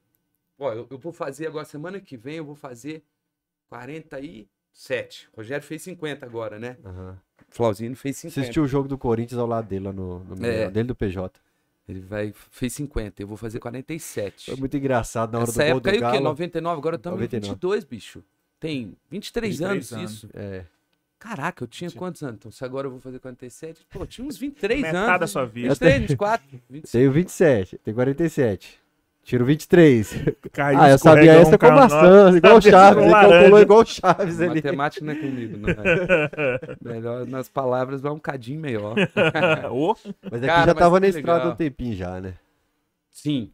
Ó, 0.59 0.73
eu, 0.73 0.87
eu 0.91 0.99
vou 0.99 1.13
fazer 1.13 1.47
agora, 1.47 1.65
semana 1.65 2.01
que 2.01 2.17
vem, 2.17 2.37
eu 2.37 2.45
vou 2.45 2.55
fazer 2.55 3.05
47. 4.75 5.29
Rogério 5.37 5.65
fez 5.65 5.83
50 5.83 6.27
agora, 6.27 6.59
né? 6.59 6.77
Aham. 6.85 7.17
Flauzino 7.49 7.95
fez 7.95 8.17
50. 8.17 8.41
Assistiu 8.41 8.65
o 8.65 8.67
jogo 8.69 8.89
do 8.89 8.99
Corinthians 8.99 9.39
ao 9.39 9.47
lado 9.47 9.69
dele 9.69 9.85
lá 9.87 9.93
no, 9.93 10.19
no 10.25 10.45
É. 10.45 10.69
Dele 10.71 10.89
do 10.89 10.95
PJ. 10.95 11.41
Ele 11.89 12.01
vai, 12.01 12.33
fez 12.51 12.73
50, 12.73 13.23
eu 13.23 13.27
vou 13.29 13.37
fazer 13.37 13.59
47. 13.61 14.47
Foi 14.47 14.57
muito 14.57 14.77
engraçado 14.77 15.33
na 15.33 15.39
hora 15.41 15.49
Essa 15.51 15.53
do 15.63 15.67
gol 15.67 15.77
época 15.77 15.91
do 15.91 15.95
aí 15.95 15.97
o 15.99 16.01
quê? 16.01 16.13
Galo. 16.13 16.25
99, 16.25 16.79
agora 16.79 16.97
estamos 16.97 17.19
em 17.19 17.23
99. 17.23 17.55
22, 17.55 17.85
bicho. 17.85 18.25
Tem 18.59 18.97
23, 19.11 19.59
23 19.59 19.63
anos, 19.63 19.93
anos. 19.93 20.13
isso. 20.13 20.29
É. 20.35 20.65
Caraca, 21.19 21.63
eu 21.65 21.69
tinha 21.69 21.91
Sim. 21.91 21.97
quantos 21.97 22.23
anos? 22.23 22.37
Então, 22.37 22.51
se 22.51 22.65
agora 22.65 22.87
eu 22.87 22.91
vou 22.91 23.01
fazer 23.01 23.19
47, 23.19 23.87
pô, 23.91 24.01
eu 24.01 24.07
tinha 24.07 24.27
uns 24.27 24.37
23 24.37 24.81
Metade 24.81 24.97
anos. 25.07 25.21
da 25.21 25.27
sua 25.27 25.45
vida. 25.45 25.69
23, 25.69 26.01
24, 26.03 26.61
25. 26.71 26.93
Tenho 26.93 27.13
27, 27.13 27.79
tenho 27.79 27.95
47. 27.95 28.81
Tiro 29.25 29.47
23. 29.47 30.23
Caiu, 30.53 30.79
Ah, 30.79 30.91
eu 30.91 30.99
sabia 30.99 31.33
essa 31.33 31.57
com 31.57 31.71
maçã, 31.71 32.37
igual 32.37 32.59
o 32.59 32.61
Chaves. 32.61 33.03
Ele 33.03 33.13
calculou 33.13 33.61
igual 33.61 33.81
o 33.81 33.87
Chaves 33.87 34.41
ali. 34.41 34.57
Matemática 34.57 35.05
não 35.05 35.13
é 35.13 35.17
comigo, 35.17 35.57
não 35.57 35.71
é. 35.71 36.77
Melhor 36.95 37.27
nas 37.27 37.49
palavras 37.49 38.03
vai 38.03 38.13
um 38.13 38.19
cadinho 38.19 38.61
melhor. 38.61 38.95
Mas 40.31 40.43
aqui 40.43 40.47
Cara, 40.47 40.67
já 40.67 40.67
mas 40.67 40.75
tava 40.75 41.01
na 41.01 41.09
estrada 41.09 41.49
um 41.49 41.55
tempinho 41.57 41.97
já, 41.97 42.21
né? 42.21 42.35
Sim, 43.11 43.51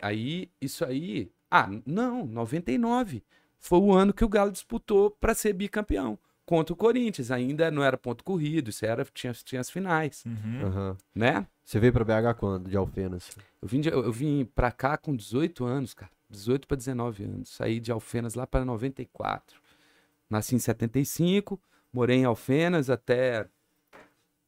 aí, 0.00 0.48
isso 0.60 0.82
aí. 0.84 1.30
Ah, 1.50 1.68
não, 1.84 2.24
99. 2.24 3.22
Foi 3.60 3.78
o 3.78 3.92
ano 3.92 4.14
que 4.14 4.24
o 4.24 4.28
Galo 4.28 4.50
disputou 4.50 5.10
para 5.10 5.34
ser 5.34 5.52
bicampeão 5.52 6.18
contra 6.44 6.72
o 6.72 6.76
Corinthians. 6.76 7.30
Ainda 7.30 7.70
não 7.70 7.82
era 7.82 7.96
ponto 7.96 8.22
corrido, 8.24 8.70
isso 8.70 8.84
era, 8.84 9.04
tinha, 9.12 9.32
tinha 9.32 9.60
as 9.60 9.70
finais, 9.70 10.24
Uhum. 10.26 10.66
Aham. 10.66 10.96
né? 11.14 11.46
Você 11.64 11.78
veio 11.78 11.92
pra 11.92 12.04
BH 12.04 12.34
quando? 12.38 12.68
De 12.68 12.76
Alfenas? 12.76 13.30
Eu 13.60 13.68
vim, 13.68 13.80
de- 13.80 13.88
eu, 13.88 14.04
eu 14.04 14.12
vim 14.12 14.44
pra 14.44 14.70
cá 14.72 14.96
com 14.96 15.14
18 15.14 15.64
anos, 15.64 15.94
cara. 15.94 16.10
18 16.28 16.66
para 16.66 16.76
19 16.76 17.24
anos. 17.24 17.50
Saí 17.50 17.78
de 17.78 17.92
Alfenas 17.92 18.34
lá 18.34 18.46
para 18.46 18.64
94. 18.64 19.60
Nasci 20.30 20.54
em 20.54 20.58
75, 20.58 21.60
morei 21.92 22.18
em 22.18 22.24
Alfenas 22.24 22.88
até 22.90 23.46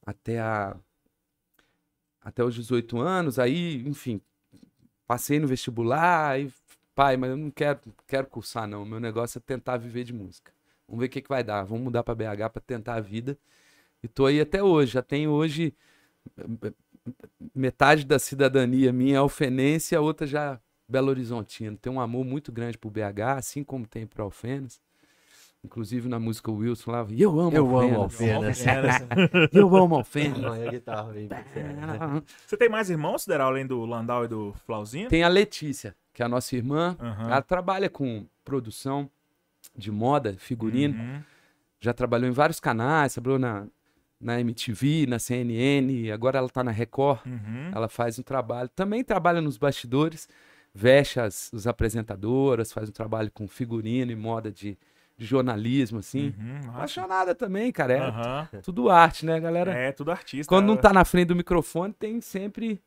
até 0.06 0.40
a 0.40 0.76
até 2.22 2.42
os 2.42 2.54
18 2.54 2.98
anos, 2.98 3.38
aí, 3.38 3.86
enfim, 3.86 4.18
passei 5.06 5.38
no 5.38 5.46
vestibular, 5.46 6.30
aí, 6.30 6.50
pai, 6.94 7.18
mas 7.18 7.28
eu 7.30 7.36
não 7.36 7.50
quero 7.50 7.78
quero 8.08 8.26
cursar 8.28 8.66
não, 8.66 8.82
meu 8.86 8.98
negócio 8.98 9.36
é 9.38 9.42
tentar 9.42 9.76
viver 9.76 10.04
de 10.04 10.14
música. 10.14 10.50
Vamos 10.86 11.00
ver 11.00 11.06
o 11.06 11.08
que 11.08 11.22
que 11.22 11.28
vai 11.28 11.42
dar. 11.42 11.64
Vamos 11.64 11.84
mudar 11.84 12.02
para 12.02 12.14
BH 12.14 12.50
para 12.52 12.62
tentar 12.64 12.94
a 12.94 13.00
vida. 13.00 13.38
E 14.02 14.08
tô 14.08 14.26
aí 14.26 14.40
até 14.40 14.62
hoje, 14.62 14.92
já 14.92 15.02
tenho 15.02 15.30
hoje 15.30 15.74
metade 17.54 18.04
da 18.04 18.18
cidadania 18.18 18.92
minha 18.92 19.14
é 19.14 19.18
alfenense, 19.18 19.94
a 19.94 20.00
outra 20.00 20.26
já 20.26 20.60
Belo 20.88 21.08
Horizontino. 21.08 21.76
Tem 21.76 21.92
um 21.92 22.00
amor 22.00 22.24
muito 22.24 22.52
grande 22.52 22.78
por 22.78 22.90
BH, 22.90 23.38
assim 23.38 23.64
como 23.64 23.86
tem 23.86 24.06
pro 24.06 24.24
Alfenas. 24.24 24.80
Inclusive 25.62 26.10
na 26.10 26.20
música 26.20 26.52
Wilson 26.52 26.90
lá, 26.90 27.06
e 27.08 27.22
eu 27.22 27.40
amo 27.40 27.56
Eu 27.56 27.78
amo 27.78 28.02
Alfenas. 28.02 28.66
Alfenas. 28.66 29.50
Eu 29.50 29.74
amo 29.74 29.96
Alfenas. 29.96 30.38
Né? 31.54 32.22
Você 32.46 32.56
tem 32.56 32.68
mais 32.68 32.90
irmãos, 32.90 33.22
Sideral, 33.22 33.48
além 33.48 33.66
do 33.66 33.82
Landau 33.86 34.26
e 34.26 34.28
do 34.28 34.52
Flauzinho? 34.66 35.08
Tem 35.08 35.22
a 35.22 35.28
Letícia, 35.28 35.96
que 36.12 36.22
é 36.22 36.26
a 36.26 36.28
nossa 36.28 36.54
irmã. 36.54 36.96
Aham. 37.00 37.26
Ela 37.28 37.42
trabalha 37.42 37.88
com 37.88 38.26
produção 38.44 39.10
de 39.76 39.90
moda, 39.90 40.34
figurino. 40.38 40.98
Uhum. 40.98 41.22
Já 41.80 41.92
trabalhou 41.92 42.28
em 42.28 42.32
vários 42.32 42.60
canais, 42.60 43.12
trabalhou 43.12 43.38
na, 43.38 43.66
na 44.20 44.40
MTV, 44.40 45.06
na 45.06 45.18
CNN, 45.18 46.10
agora 46.12 46.38
ela 46.38 46.48
tá 46.48 46.64
na 46.64 46.70
Record. 46.70 47.26
Uhum. 47.26 47.70
Ela 47.74 47.88
faz 47.88 48.18
um 48.18 48.22
trabalho, 48.22 48.68
também 48.70 49.04
trabalha 49.04 49.40
nos 49.40 49.58
bastidores, 49.58 50.28
veste 50.74 51.20
as, 51.20 51.50
os 51.52 51.66
apresentadoras, 51.66 52.72
faz 52.72 52.88
um 52.88 52.92
trabalho 52.92 53.30
com 53.30 53.46
figurino 53.46 54.10
e 54.10 54.16
moda 54.16 54.50
de, 54.50 54.78
de 55.16 55.26
jornalismo, 55.26 55.98
assim. 55.98 56.32
Uhum. 56.38 56.70
Apaixonada 56.70 57.34
também, 57.34 57.70
cara. 57.70 57.92
É 57.92 58.00
Aham. 58.00 58.48
tudo 58.62 58.88
arte, 58.88 59.26
né, 59.26 59.38
galera? 59.38 59.72
É, 59.72 59.92
tudo 59.92 60.10
artista. 60.10 60.48
Quando 60.48 60.66
não 60.66 60.76
tá 60.76 60.92
na 60.92 61.04
frente 61.04 61.28
do 61.28 61.36
microfone, 61.36 61.92
tem 61.92 62.20
sempre 62.20 62.80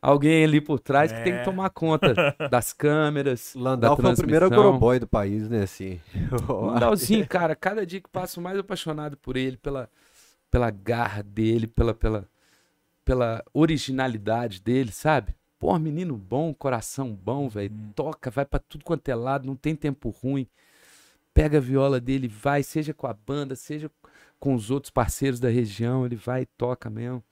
alguém 0.00 0.44
ali 0.44 0.60
por 0.60 0.78
trás 0.78 1.10
que 1.12 1.22
tem 1.22 1.32
É. 1.34 1.38
que 1.38 1.44
tomar 1.44 1.70
conta 1.70 2.14
das 2.50 2.72
câmeras. 2.72 3.54
Landau 3.54 3.96
da 3.96 4.02
foi 4.02 4.12
o 4.12 4.16
primeiro 4.16 4.46
agroboy 4.46 4.98
do 4.98 5.06
país, 5.06 5.48
né? 5.48 5.62
Assim. 5.62 6.00
Landauzinho, 6.48 7.26
cara, 7.26 7.54
cada 7.56 7.84
dia 7.86 8.00
que 8.00 8.08
passo 8.08 8.40
mais 8.40 8.58
apaixonado 8.58 9.16
por 9.16 9.36
ele, 9.36 9.56
pela, 9.56 9.90
pela 10.50 10.70
garra 10.70 11.22
dele, 11.22 11.66
pela, 11.66 11.94
pela, 11.94 12.28
pela 13.04 13.42
originalidade 13.52 14.60
dele, 14.60 14.92
sabe? 14.92 15.34
Pô, 15.58 15.76
menino 15.78 16.16
bom, 16.16 16.52
coração 16.52 17.12
bom, 17.14 17.48
velho. 17.48 17.72
Uhum. 17.72 17.92
Toca, 17.94 18.30
vai 18.30 18.44
pra 18.44 18.58
tudo 18.58 18.84
quanto 18.84 19.08
é 19.08 19.14
lado, 19.14 19.46
não 19.46 19.56
tem 19.56 19.74
tempo 19.74 20.10
ruim. 20.10 20.46
Pega 21.32 21.58
a 21.58 21.60
viola 21.60 22.00
dele, 22.00 22.28
vai, 22.28 22.62
seja 22.62 22.94
com 22.94 23.06
a 23.06 23.12
banda, 23.14 23.54
seja 23.56 23.90
com 24.38 24.54
os 24.54 24.70
outros 24.70 24.90
parceiros 24.90 25.40
da 25.40 25.48
região, 25.48 26.04
ele 26.04 26.16
vai 26.16 26.42
e 26.42 26.46
toca 26.46 26.88
mesmo. 26.90 27.22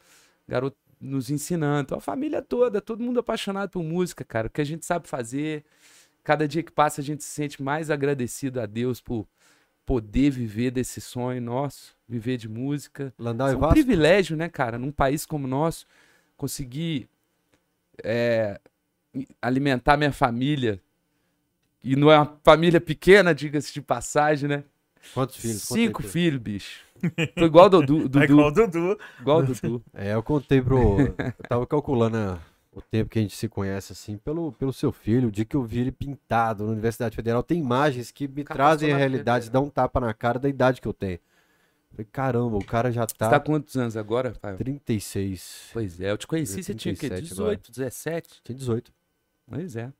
Garoto 0.48 0.76
nos 1.04 1.30
ensinando. 1.30 1.82
Então, 1.82 1.98
a 1.98 2.00
família 2.00 2.40
toda, 2.40 2.80
todo 2.80 3.02
mundo 3.02 3.20
apaixonado 3.20 3.70
por 3.70 3.82
música, 3.82 4.24
cara. 4.24 4.46
O 4.48 4.50
que 4.50 4.60
a 4.60 4.64
gente 4.64 4.84
sabe 4.86 5.06
fazer. 5.06 5.64
Cada 6.22 6.48
dia 6.48 6.62
que 6.62 6.72
passa, 6.72 7.02
a 7.02 7.04
gente 7.04 7.22
se 7.22 7.28
sente 7.28 7.62
mais 7.62 7.90
agradecido 7.90 8.58
a 8.58 8.64
Deus 8.64 9.00
por 9.00 9.26
poder 9.84 10.30
viver 10.30 10.70
desse 10.70 10.98
sonho 10.98 11.42
nosso, 11.42 11.94
viver 12.08 12.38
de 12.38 12.48
música. 12.48 13.12
Landau 13.18 13.48
é 13.48 13.52
e 13.52 13.54
um 13.54 13.58
Vasco? 13.58 13.74
privilégio, 13.74 14.34
né, 14.34 14.48
cara, 14.48 14.78
num 14.78 14.90
país 14.90 15.26
como 15.26 15.44
o 15.44 15.50
nosso, 15.50 15.86
conseguir 16.34 17.06
é, 18.02 18.58
alimentar 19.42 19.98
minha 19.98 20.12
família. 20.12 20.80
E 21.82 21.94
não 21.94 22.10
é 22.10 22.16
uma 22.16 22.40
família 22.42 22.80
pequena, 22.80 23.34
diga-se 23.34 23.74
de 23.74 23.82
passagem, 23.82 24.48
né? 24.48 24.64
Quantos 25.12 25.36
filhos? 25.36 25.62
Cinco 25.62 26.02
filhos, 26.02 26.40
bicho. 26.40 26.83
Tô 27.36 27.44
igual 27.44 27.66
o 27.66 27.68
Dudu, 27.68 28.08
Dudu 28.08 28.18
É 28.22 28.24
igual 28.24 28.48
o 28.48 28.50
Dudu. 28.52 28.98
igual 29.20 29.38
o 29.38 29.42
Dudu. 29.42 29.84
É, 29.92 30.14
eu 30.14 30.22
contei 30.22 30.60
pro. 30.62 30.98
Eu 31.18 31.32
tava 31.48 31.66
calculando 31.66 32.16
a- 32.16 32.38
o 32.72 32.82
tempo 32.82 33.08
que 33.10 33.18
a 33.18 33.22
gente 33.22 33.36
se 33.36 33.48
conhece, 33.48 33.92
assim, 33.92 34.16
pelo, 34.16 34.50
pelo 34.52 34.72
seu 34.72 34.90
filho. 34.90 35.28
O 35.28 35.32
dia 35.32 35.44
que 35.44 35.54
eu 35.54 35.62
vi 35.62 35.78
ele 35.80 35.92
pintado 35.92 36.64
na 36.64 36.72
Universidade 36.72 37.14
Federal, 37.14 37.42
tem 37.42 37.60
imagens 37.60 38.10
que 38.10 38.26
me 38.26 38.42
trazem 38.42 38.92
a 38.92 38.96
realidade, 38.96 39.48
dá 39.50 39.60
um 39.60 39.68
tapa 39.70 40.00
na 40.00 40.12
cara 40.12 40.38
da 40.40 40.48
idade 40.48 40.80
que 40.80 40.88
eu 40.88 40.92
tenho. 40.92 41.18
Falei, 41.92 42.06
caramba, 42.10 42.56
o 42.56 42.64
cara 42.64 42.90
já 42.90 43.06
Você 43.06 43.14
tá. 43.14 43.30
tá 43.30 43.38
quantos 43.38 43.76
anos 43.76 43.96
agora, 43.96 44.32
pai? 44.40 44.56
36. 44.56 45.70
Pois 45.72 46.00
é, 46.00 46.10
eu 46.10 46.18
te 46.18 46.26
conheci, 46.26 46.58
Eu 46.58 46.64
você 46.64 46.74
tinha 46.74 46.92
o 46.92 46.96
quê? 46.96 47.08
37 47.08 47.32
agora. 47.40 47.56
18, 47.56 47.70
17? 47.70 48.40
Tinha 48.42 48.58
18. 48.58 48.92
Pois 49.48 49.76
é. 49.76 49.92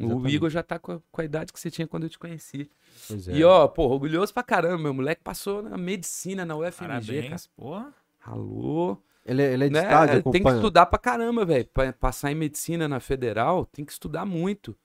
É, 0.00 0.04
O. 0.04 0.28
Igor 0.28 0.48
já 0.48 0.62
tá 0.62 0.78
com 0.78 0.92
a, 0.92 1.00
com 1.10 1.20
a 1.20 1.24
idade 1.24 1.52
que 1.52 1.58
você 1.58 1.70
tinha 1.70 1.86
quando 1.88 2.04
eu 2.04 2.08
te 2.10 2.18
conheci. 2.18 2.70
Pois 3.08 3.26
é. 3.28 3.32
E 3.34 3.42
ó, 3.44 3.66
pô, 3.66 3.88
orgulhoso 3.88 4.32
pra 4.32 4.42
caramba, 4.42 4.78
meu 4.78 4.94
moleque 4.94 5.22
passou 5.24 5.62
na 5.62 5.76
medicina 5.76 6.44
na 6.44 6.56
UFMG, 6.56 6.76
cara. 6.78 6.88
Parabéns, 7.00 7.46
porra. 7.48 7.92
Alô? 8.24 8.98
Ele, 9.24 9.42
é- 9.42 9.52
ele 9.54 9.64
é 9.64 9.68
de 9.68 9.72
Né? 9.74 9.82
estágio, 9.82 10.22
Tem 10.30 10.42
que 10.42 10.48
estudar 10.50 10.86
pra 10.86 10.98
caramba, 11.00 11.44
velho. 11.44 11.66
Pra 11.74 11.92
passar 11.92 12.30
em 12.30 12.36
medicina 12.36 12.86
na 12.86 13.00
federal, 13.00 13.66
tem 13.66 13.84
que 13.84 13.90
estudar 13.92 14.24
muito. 14.24 14.76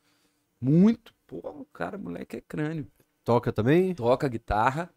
Muito. 0.59 1.13
Pô, 1.27 1.37
o 1.37 1.65
cara, 1.71 1.97
moleque 1.97 2.37
é 2.37 2.41
crânio. 2.41 2.87
Toca 3.23 3.51
também? 3.51 3.93
Toca 3.93 4.27
guitarra. 4.27 4.89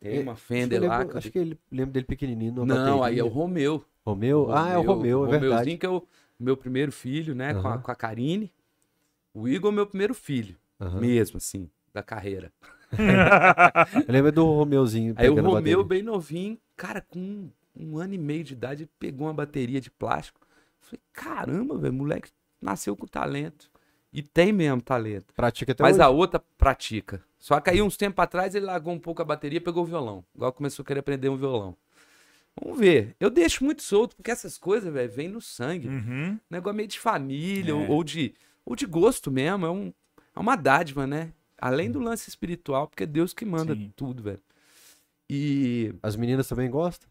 Tem 0.00 0.18
É, 0.18 0.20
uma 0.22 0.34
Fender 0.34 0.82
eu 0.82 0.88
lá. 0.88 0.98
lembro, 0.98 1.14
eu 1.14 1.18
acho 1.18 1.30
que 1.30 1.38
ele 1.38 1.58
lembro 1.70 1.92
dele 1.92 2.06
pequenininho. 2.06 2.64
Não, 2.64 3.02
aí 3.04 3.18
é 3.18 3.22
o 3.22 3.26
bateria. 3.26 3.42
Romeu. 3.42 3.84
Romeu? 4.04 4.50
Ah, 4.50 4.70
é 4.70 4.78
o 4.78 4.82
Romeu, 4.82 5.26
é 5.26 5.28
verdade. 5.28 5.46
Romeuzinho 5.50 5.78
que 5.78 5.86
é 5.86 5.90
o 5.90 6.02
meu 6.44 6.56
primeiro 6.56 6.90
filho, 6.90 7.34
né? 7.34 7.54
Com, 7.54 7.68
a, 7.68 7.78
com 7.78 7.90
a 7.90 7.94
Karine. 7.94 8.52
O 9.32 9.48
Igor 9.48 9.72
é 9.72 9.74
meu 9.74 9.86
primeiro 9.86 10.14
filho, 10.14 10.56
Aham. 10.80 11.00
mesmo, 11.00 11.36
assim, 11.36 11.70
da 11.92 12.02
carreira. 12.02 12.52
Eu 14.08 14.12
lembro 14.12 14.32
do 14.32 14.44
Romeuzinho. 14.44 15.14
Aí 15.16 15.28
o 15.28 15.40
Romeu, 15.40 15.84
bem 15.84 16.02
novinho, 16.02 16.58
cara, 16.76 17.00
com 17.00 17.18
um, 17.18 17.50
um 17.76 17.98
ano 17.98 18.14
e 18.14 18.18
meio 18.18 18.42
de 18.42 18.54
idade, 18.54 18.82
ele 18.82 18.90
pegou 18.98 19.28
uma 19.28 19.34
bateria 19.34 19.80
de 19.80 19.90
plástico. 19.90 20.40
Falei, 20.80 21.00
caramba, 21.12 21.78
velho, 21.78 21.94
moleque 21.94 22.30
nasceu 22.60 22.96
com 22.96 23.06
talento. 23.06 23.70
E 24.12 24.22
tem 24.22 24.52
mesmo 24.52 24.82
talento. 24.82 25.32
Pratica 25.34 25.70
até 25.70 25.82
Mas 25.84 25.94
hoje. 25.96 26.02
a 26.02 26.08
outra 26.08 26.42
pratica. 26.58 27.22
Só 27.38 27.60
que 27.60 27.70
aí, 27.70 27.80
uns 27.80 27.96
tempos 27.96 28.22
atrás, 28.22 28.54
ele 28.56 28.66
largou 28.66 28.92
um 28.92 28.98
pouco 28.98 29.22
a 29.22 29.24
bateria 29.24 29.58
e 29.58 29.60
pegou 29.60 29.84
o 29.84 29.86
violão. 29.86 30.24
Igual 30.34 30.52
começou 30.52 30.82
a 30.82 30.86
querer 30.86 31.00
aprender 31.00 31.28
um 31.28 31.36
violão. 31.36 31.76
Vamos 32.62 32.78
ver. 32.78 33.16
Eu 33.18 33.30
deixo 33.30 33.64
muito 33.64 33.82
solto, 33.82 34.14
porque 34.16 34.30
essas 34.30 34.58
coisas, 34.58 34.92
velho, 34.92 35.10
vêm 35.10 35.28
no 35.28 35.40
sangue. 35.40 35.88
Uhum. 35.88 36.38
Negócio 36.50 36.76
meio 36.76 36.88
de 36.88 36.98
família, 36.98 37.70
É. 37.72 37.74
ou, 37.74 37.88
ou 37.90 38.04
de, 38.04 38.34
ou 38.64 38.76
de 38.76 38.86
gosto 38.86 39.30
mesmo. 39.30 39.64
É, 39.66 39.70
um, 39.70 39.92
é 40.36 40.38
uma 40.40 40.56
dádiva, 40.56 41.06
né? 41.06 41.32
Além 41.58 41.90
do 41.90 41.98
lance 42.00 42.28
espiritual, 42.28 42.86
porque 42.88 43.04
é 43.04 43.06
Deus 43.06 43.32
que 43.32 43.44
manda 43.44 43.74
Sim. 43.74 43.92
tudo, 43.96 44.22
velho. 44.22 44.42
E. 45.28 45.94
As 46.02 46.16
meninas 46.16 46.48
também 46.48 46.70
gostam? 46.70 47.08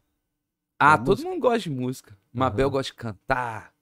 Ah, 0.77 0.97
Da 0.97 1.03
todo 1.03 1.17
música? 1.17 1.29
mundo 1.29 1.41
gosta 1.41 1.59
de 1.59 1.69
música. 1.69 2.17
Mabel 2.33 2.67
Aham. 2.67 2.71
gosta 2.73 2.91
de 2.91 2.97
cantar. 2.97 3.73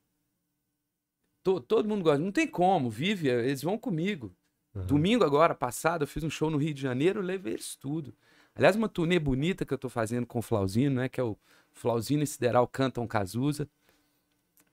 To- 1.44 1.62
todo 1.62 1.88
mundo 1.88 2.04
gosta. 2.04 2.20
Não 2.20 2.32
tem 2.32 2.48
como, 2.48 2.90
vive, 2.90 3.30
eles 3.30 3.62
vão 3.62 3.78
comigo. 3.78 4.34
Aham. 4.76 4.86
Domingo 4.86 5.24
agora, 5.24 5.56
passado, 5.56 6.04
eu 6.04 6.08
fiz 6.08 6.24
um 6.24 6.30
show 6.30 6.50
no 6.50 6.58
Rio 6.58 6.74
de 6.74 6.82
Janeiro, 6.82 7.20
eu 7.20 7.24
levei 7.24 7.54
eles 7.54 7.76
tudo. 7.76 8.14
Aliás, 8.56 8.76
uma 8.76 8.90
turnê 8.90 9.20
bonita 9.20 9.66
que 9.66 9.74
eu 9.74 9.78
tô 9.78 9.88
fazendo 9.90 10.26
com 10.26 10.40
o 10.40 10.42
Flauzino, 10.42 10.96
né? 10.96 11.08
Que 11.10 11.20
é 11.20 11.24
o 11.24 11.38
Flauzino 11.78 12.24
e 12.24 12.28
Sideral 12.28 12.68
Cantam 12.68 13.08
Cazuza. 13.08 13.70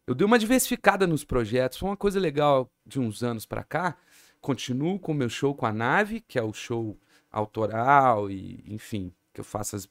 Eu 0.06 0.14
dei 0.14 0.26
uma 0.26 0.38
diversificada 0.38 1.06
nos 1.06 1.24
projetos, 1.24 1.78
foi 1.78 1.88
uma 1.88 1.96
coisa 1.96 2.18
legal 2.18 2.70
de 2.84 2.98
uns 2.98 3.22
anos 3.22 3.46
pra 3.46 3.62
cá. 3.62 3.96
Continuo 4.40 4.98
com 4.98 5.12
o 5.12 5.14
meu 5.14 5.28
show 5.28 5.54
com 5.54 5.64
a 5.64 5.72
Nave, 5.72 6.20
que 6.20 6.38
é 6.38 6.42
o 6.42 6.52
show 6.52 6.98
autoral 7.30 8.30
e, 8.30 8.62
enfim, 8.66 9.12
que 9.32 9.40
eu 9.40 9.44
faço 9.44 9.76
as, 9.76 9.88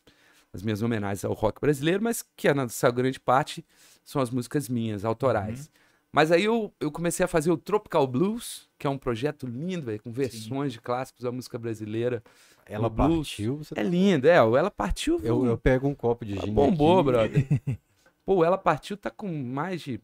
as 0.54 0.62
minhas 0.62 0.82
homenagens 0.82 1.26
ao 1.26 1.34
rock 1.34 1.60
brasileiro, 1.60 2.04
mas 2.04 2.23
que 2.36 2.54
na 2.54 2.67
sua 2.69 2.91
grande 2.91 3.19
parte 3.19 3.65
são 4.04 4.21
as 4.21 4.30
músicas 4.30 4.69
minhas, 4.69 5.04
autorais. 5.04 5.71
Mas 6.12 6.32
aí 6.32 6.43
eu, 6.43 6.71
eu 6.80 6.91
comecei 6.91 7.23
a 7.23 7.28
fazer 7.28 7.52
o 7.52 7.58
Tropical 7.58 8.06
Blues, 8.06 8.69
que 8.78 8.86
é 8.86 8.89
um 8.89 8.99
projeto 8.99 9.47
lindo, 9.47 9.88
velho, 9.88 9.99
com 9.99 10.12
versões 10.12 10.71
de 10.71 10.80
clássicos 10.80 11.23
da 11.23 11.32
música 11.32 11.58
brasileira. 11.58 12.23
Ela 12.65 12.89
partiu, 12.89 13.58
você... 13.58 13.73
É 13.78 13.84
lindo, 13.84 14.28
é, 14.28 14.41
o 14.41 14.56
Ela 14.58 14.71
Partiu. 14.71 15.19
eu, 15.23 15.45
eu 15.45 15.58
pego 15.58 15.88
um 15.88 15.95
copo 15.95 16.26
de 16.26 16.36
gin 16.38 16.54
bombou, 16.54 16.99
aqui. 16.99 17.06
brother. 17.06 17.47
Pô, 18.26 18.43
Ela 18.43 18.58
Partiu 18.58 18.95
tá 18.97 19.10
com 19.10 19.28
mais 19.32 19.82
de 19.82 19.99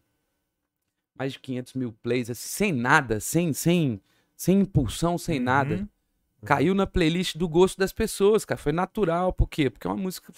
mais 1.16 1.32
de 1.34 1.38
500 1.38 1.74
mil 1.74 1.92
plays, 2.02 2.30
assim, 2.30 2.48
sem 2.48 2.72
nada, 2.72 3.20
sem, 3.20 3.52
sem, 3.52 4.00
sem 4.34 4.60
impulsão, 4.60 5.18
sem 5.18 5.38
Uhum. 5.38 5.44
nada. 5.44 5.88
Caiu 6.44 6.74
na 6.74 6.86
playlist 6.86 7.36
do 7.36 7.46
gosto 7.46 7.76
das 7.78 7.92
pessoas, 7.92 8.44
cara. 8.46 8.58
Foi 8.58 8.72
natural, 8.72 9.30
por 9.32 9.46
quê? 9.46 9.68
Porque 9.68 9.86
é 9.86 9.90
uma 9.90 9.96
música 9.96 10.32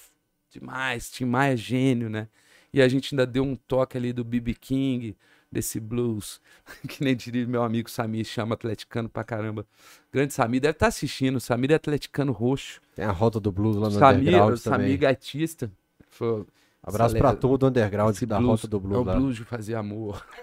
demais, 0.51 1.09
Tim 1.11 1.27
Maia 1.27 1.53
é 1.55 1.57
gênio, 1.57 2.11
né? 2.11 2.29
E 2.73 2.83
a 2.83 2.89
gente 2.89 3.15
ainda 3.15 3.25
deu 3.27 3.45
um 3.45 3.55
toque 3.55 3.97
ali 3.97 4.13
do 4.13 4.25
B.B. 4.25 4.55
King, 4.55 5.17
desse 5.53 5.79
blues, 5.79 6.41
que 6.89 7.05
nem 7.05 7.15
diria 7.15 7.47
meu 7.47 7.63
amigo 7.63 7.91
Samir, 7.91 8.25
chama 8.25 8.55
atleticano 8.55 9.09
pra 9.09 9.23
caramba. 9.23 9.67
Grande 10.13 10.33
Samir, 10.33 10.61
deve 10.63 10.73
estar 10.73 10.87
assistindo, 10.89 11.39
Samir 11.39 11.71
é 11.71 11.75
atleticano 11.75 12.33
roxo. 12.33 12.81
Tem 12.97 13.05
a 13.05 13.11
rota 13.13 13.39
do 13.39 13.53
blues 13.53 13.77
lá 13.77 13.89
no 13.89 13.91
Samir, 13.93 14.21
underground 14.21 14.55
o 14.55 14.57
Samir 14.57 14.79
também. 14.79 14.99
gatista. 14.99 15.71
Foi, 16.09 16.45
Abraço 16.83 17.15
essa 17.15 17.19
pra 17.21 17.29
leva- 17.31 17.41
turma 17.41 17.59
do 17.59 17.67
underground 17.69 18.15
esse 18.15 18.27
da 18.27 18.39
blues, 18.39 18.51
rota 18.63 18.67
do 18.69 18.77
É 18.77 18.81
blues 18.81 18.99
o 18.99 19.05
lá. 19.05 19.15
blues 19.15 19.37
de 19.37 19.45
fazer 19.45 19.75
amor. 19.77 20.27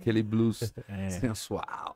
Aquele 0.00 0.22
blues 0.22 0.72
É. 0.88 1.10
sensual. 1.10 1.94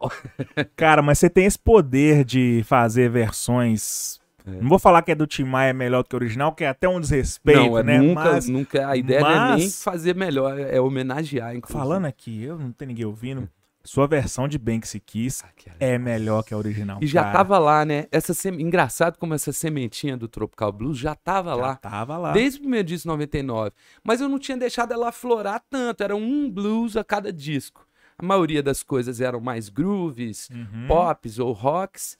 Cara, 0.77 1.03
mas 1.03 1.18
você 1.18 1.29
tem 1.31 1.44
esse 1.47 1.59
poder 1.59 2.25
de 2.25 2.62
fazer 2.64 3.11
versões. 3.11 4.20
É. 4.46 4.50
Não 4.61 4.68
vou 4.68 4.78
falar 4.78 5.00
que 5.02 5.11
é 5.11 5.14
do 5.14 5.26
Tim 5.26 5.44
Maia 5.44 5.72
melhor 5.72 6.02
do 6.02 6.09
que 6.09 6.14
o 6.14 6.18
original, 6.18 6.52
que 6.54 6.64
é 6.64 6.68
até 6.68 6.87
um 6.88 7.00
desrespeito, 7.00 7.61
não, 7.61 7.78
é 7.78 7.83
né? 7.83 7.98
nunca, 7.98 8.24
Mas, 8.33 8.46
nunca. 8.48 8.88
A 8.88 8.96
ideia 8.96 9.20
não 9.20 9.30
é 9.30 9.35
nem 9.57 9.64
mas- 9.64 9.83
fazer 9.83 10.14
melhor, 10.14 10.59
é 10.59 10.78
homenagear, 10.80 11.57
inclusive. 11.57 11.78
falando 11.78 12.04
aqui, 12.04 12.42
eu 12.44 12.59
não 12.59 12.70
tenho 12.70 12.88
ninguém 12.90 13.07
ouvindo. 13.07 13.48
Sua 13.87 14.07
versão 14.07 14.48
de 14.48 14.57
Bem 14.59 14.80
Que 14.80 14.88
Se 14.88 14.98
Quis 14.98 15.42
Ah, 15.44 15.48
que 15.54 15.70
é 15.78 15.98
melhor 15.98 16.42
que 16.42 16.54
a 16.54 16.57
original. 16.57 16.98
E 17.02 17.07
já 17.07 17.22
cara. 17.22 17.33
tava 17.37 17.59
lá, 17.59 17.85
né? 17.85 18.07
Essa 18.11 18.33
sem- 18.33 18.59
Engraçado 18.62 19.18
como 19.18 19.35
essa 19.35 19.52
sementinha 19.52 20.16
do 20.16 20.26
Tropical 20.26 20.72
Blues 20.72 20.96
já 20.96 21.14
tava 21.14 21.50
Já 21.50 21.57
lá. 21.57 21.76
Tava 21.76 22.16
lá. 22.16 22.33
Desde 22.33 22.59
o 22.59 22.62
primeiro 22.62 22.88
disco 22.88 23.07
99. 23.09 23.72
Mas 24.02 24.22
eu 24.22 24.28
não 24.28 24.38
tinha 24.38 24.57
deixado 24.57 24.92
ela 24.92 25.12
florar 25.12 25.62
tanto. 25.68 26.02
Era 26.02 26.16
um 26.16 26.50
blues 26.50 26.96
a 26.96 27.04
cada 27.04 27.30
disco. 27.30 27.87
A 28.16 28.24
maioria 28.24 28.62
das 28.62 28.83
coisas 28.83 29.20
eram 29.20 29.38
mais 29.38 29.68
grooves, 29.68 30.48
Uhum. 30.48 30.87
pops 30.88 31.38
ou 31.38 31.52
rocks. 31.52 32.16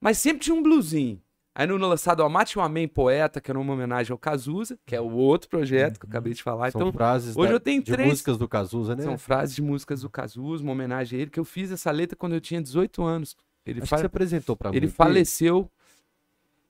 Mas 0.00 0.16
sempre 0.18 0.44
tinha 0.44 0.54
um 0.54 0.62
bluesinho. 0.62 1.20
Aí 1.54 1.66
no 1.66 1.76
lançado 1.76 2.22
Amate 2.22 2.58
um 2.58 2.62
Amém 2.62 2.86
Poeta, 2.86 3.40
que 3.40 3.50
era 3.50 3.58
uma 3.58 3.72
homenagem 3.72 4.12
ao 4.12 4.18
Cazuza, 4.18 4.78
que 4.86 4.94
é 4.94 5.00
o 5.00 5.10
outro 5.10 5.48
projeto 5.48 5.98
que 5.98 6.06
eu 6.06 6.08
acabei 6.08 6.32
de 6.32 6.42
falar. 6.42 6.70
São 6.70 6.80
Então, 6.80 6.92
frases 6.92 7.36
hoje 7.36 7.48
da- 7.48 7.54
eu 7.54 7.60
tenho 7.60 7.82
de 7.82 7.90
três- 7.92 8.08
músicas 8.08 8.38
do 8.38 8.48
Cazuza, 8.48 8.94
né? 8.94 9.02
são 9.02 9.18
frases 9.18 9.56
de 9.56 9.62
músicas 9.62 10.02
do 10.02 10.08
Cazuza, 10.08 10.62
uma 10.62 10.72
homenagem 10.72 11.18
a 11.18 11.22
ele, 11.22 11.30
que 11.30 11.40
eu 11.40 11.44
fiz 11.44 11.72
essa 11.72 11.90
letra 11.90 12.16
quando 12.16 12.34
eu 12.34 12.40
tinha 12.40 12.62
18 12.62 13.02
anos. 13.02 13.36
Ele, 13.66 13.80
Acho 13.80 13.88
fa- 13.90 13.96
que 13.96 14.00
você 14.02 14.06
apresentou 14.06 14.56
pra 14.56 14.70
ele 14.70 14.86
mim. 14.86 14.92
faleceu. 14.92 15.70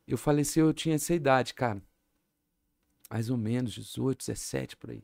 Eu 0.08 0.16
faleceu, 0.16 0.66
eu 0.66 0.72
tinha 0.72 0.94
essa 0.96 1.14
idade, 1.14 1.54
cara. 1.54 1.80
Mais 3.10 3.28
ou 3.30 3.36
menos, 3.36 3.72
18, 3.72 4.18
17 4.18 4.76
por 4.76 4.90
aí. 4.90 5.02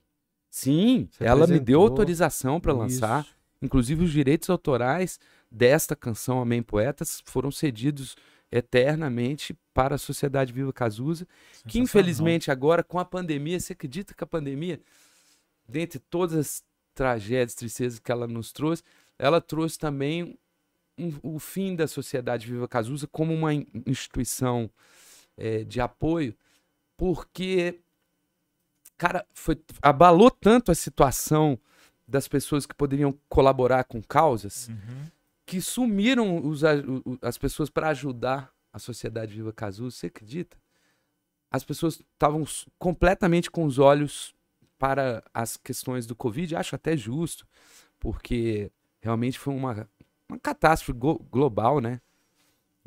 Sim, 0.50 1.06
Você 1.12 1.22
ela 1.24 1.40
me 1.46 1.46
deu 1.46 1.58
apresentou. 1.58 1.82
autorização 1.82 2.60
para 2.60 2.72
lançar. 2.72 3.26
Inclusive, 3.60 4.04
os 4.04 4.10
direitos 4.10 4.48
autorais 4.48 5.20
desta 5.50 5.94
canção 5.94 6.40
Amém 6.40 6.62
Poetas 6.62 7.22
foram 7.26 7.50
cedidos 7.50 8.16
eternamente 8.50 9.56
para 9.74 9.96
a 9.96 9.98
Sociedade 9.98 10.52
Viva 10.52 10.72
Cazuza, 10.72 11.26
que 11.66 11.78
infelizmente 11.78 12.50
agora, 12.50 12.82
com 12.82 12.98
a 12.98 13.04
pandemia, 13.04 13.59
você 13.61 13.72
acredita 13.72 14.14
que 14.14 14.22
a 14.24 14.26
pandemia, 14.26 14.80
dentre 15.68 15.98
todas 15.98 16.37
as 16.38 16.64
tragédias, 16.94 17.54
tristezas 17.54 17.98
que 17.98 18.11
ela 18.12 18.26
nos 18.26 18.52
trouxe, 18.52 18.82
ela 19.18 19.40
trouxe 19.40 19.78
também 19.78 20.38
um- 20.98 21.12
o 21.22 21.38
fim 21.38 21.74
da 21.76 21.87
Sociedade 21.87 22.46
Viva 22.46 22.66
Cazuza 22.66 23.06
como 23.06 23.35
uma 23.35 23.52
in- 23.52 23.66
instituição 23.87 24.70
eh, 25.38 25.64
de 25.64 25.82
apoio, 25.82 26.35
porque, 26.96 27.78
cara, 28.96 29.26
foi, 29.35 29.61
abalou 29.82 30.30
tanto 30.30 30.72
a 30.72 30.74
situação 30.74 31.59
das 32.09 32.26
pessoas 32.26 32.64
que 32.64 32.74
poderiam 32.74 33.12
colaborar 33.28 33.85
com 33.85 34.02
causas, 34.02 34.68
Uhum. 34.68 35.11
Que 35.46 35.61
sumiram 35.62 36.44
os 36.44 36.62
as 37.22 37.38
pessoas 37.38 37.70
para 37.70 37.88
ajudar 37.90 38.52
a 38.72 38.78
Sociedade 38.78 39.32
Viva 39.35 39.52
Cazuza. 39.52 39.96
Você 39.96 40.06
acredita? 40.09 40.56
As 41.50 41.64
pessoas 41.64 42.00
estavam 42.12 42.44
completamente 42.78 43.50
com 43.50 43.64
os 43.64 43.78
olhos 43.78 44.35
para 44.78 45.22
as 45.32 45.56
questões 45.56 46.04
do 46.06 46.14
Covid. 46.16 46.56
Acho 46.56 46.74
até 46.74 46.96
justo, 46.96 47.46
porque 47.98 48.70
realmente 49.00 49.38
foi 49.38 49.54
uma, 49.54 49.88
uma 50.28 50.38
catástrofe 50.38 50.92
global, 51.30 51.80
né? 51.80 52.00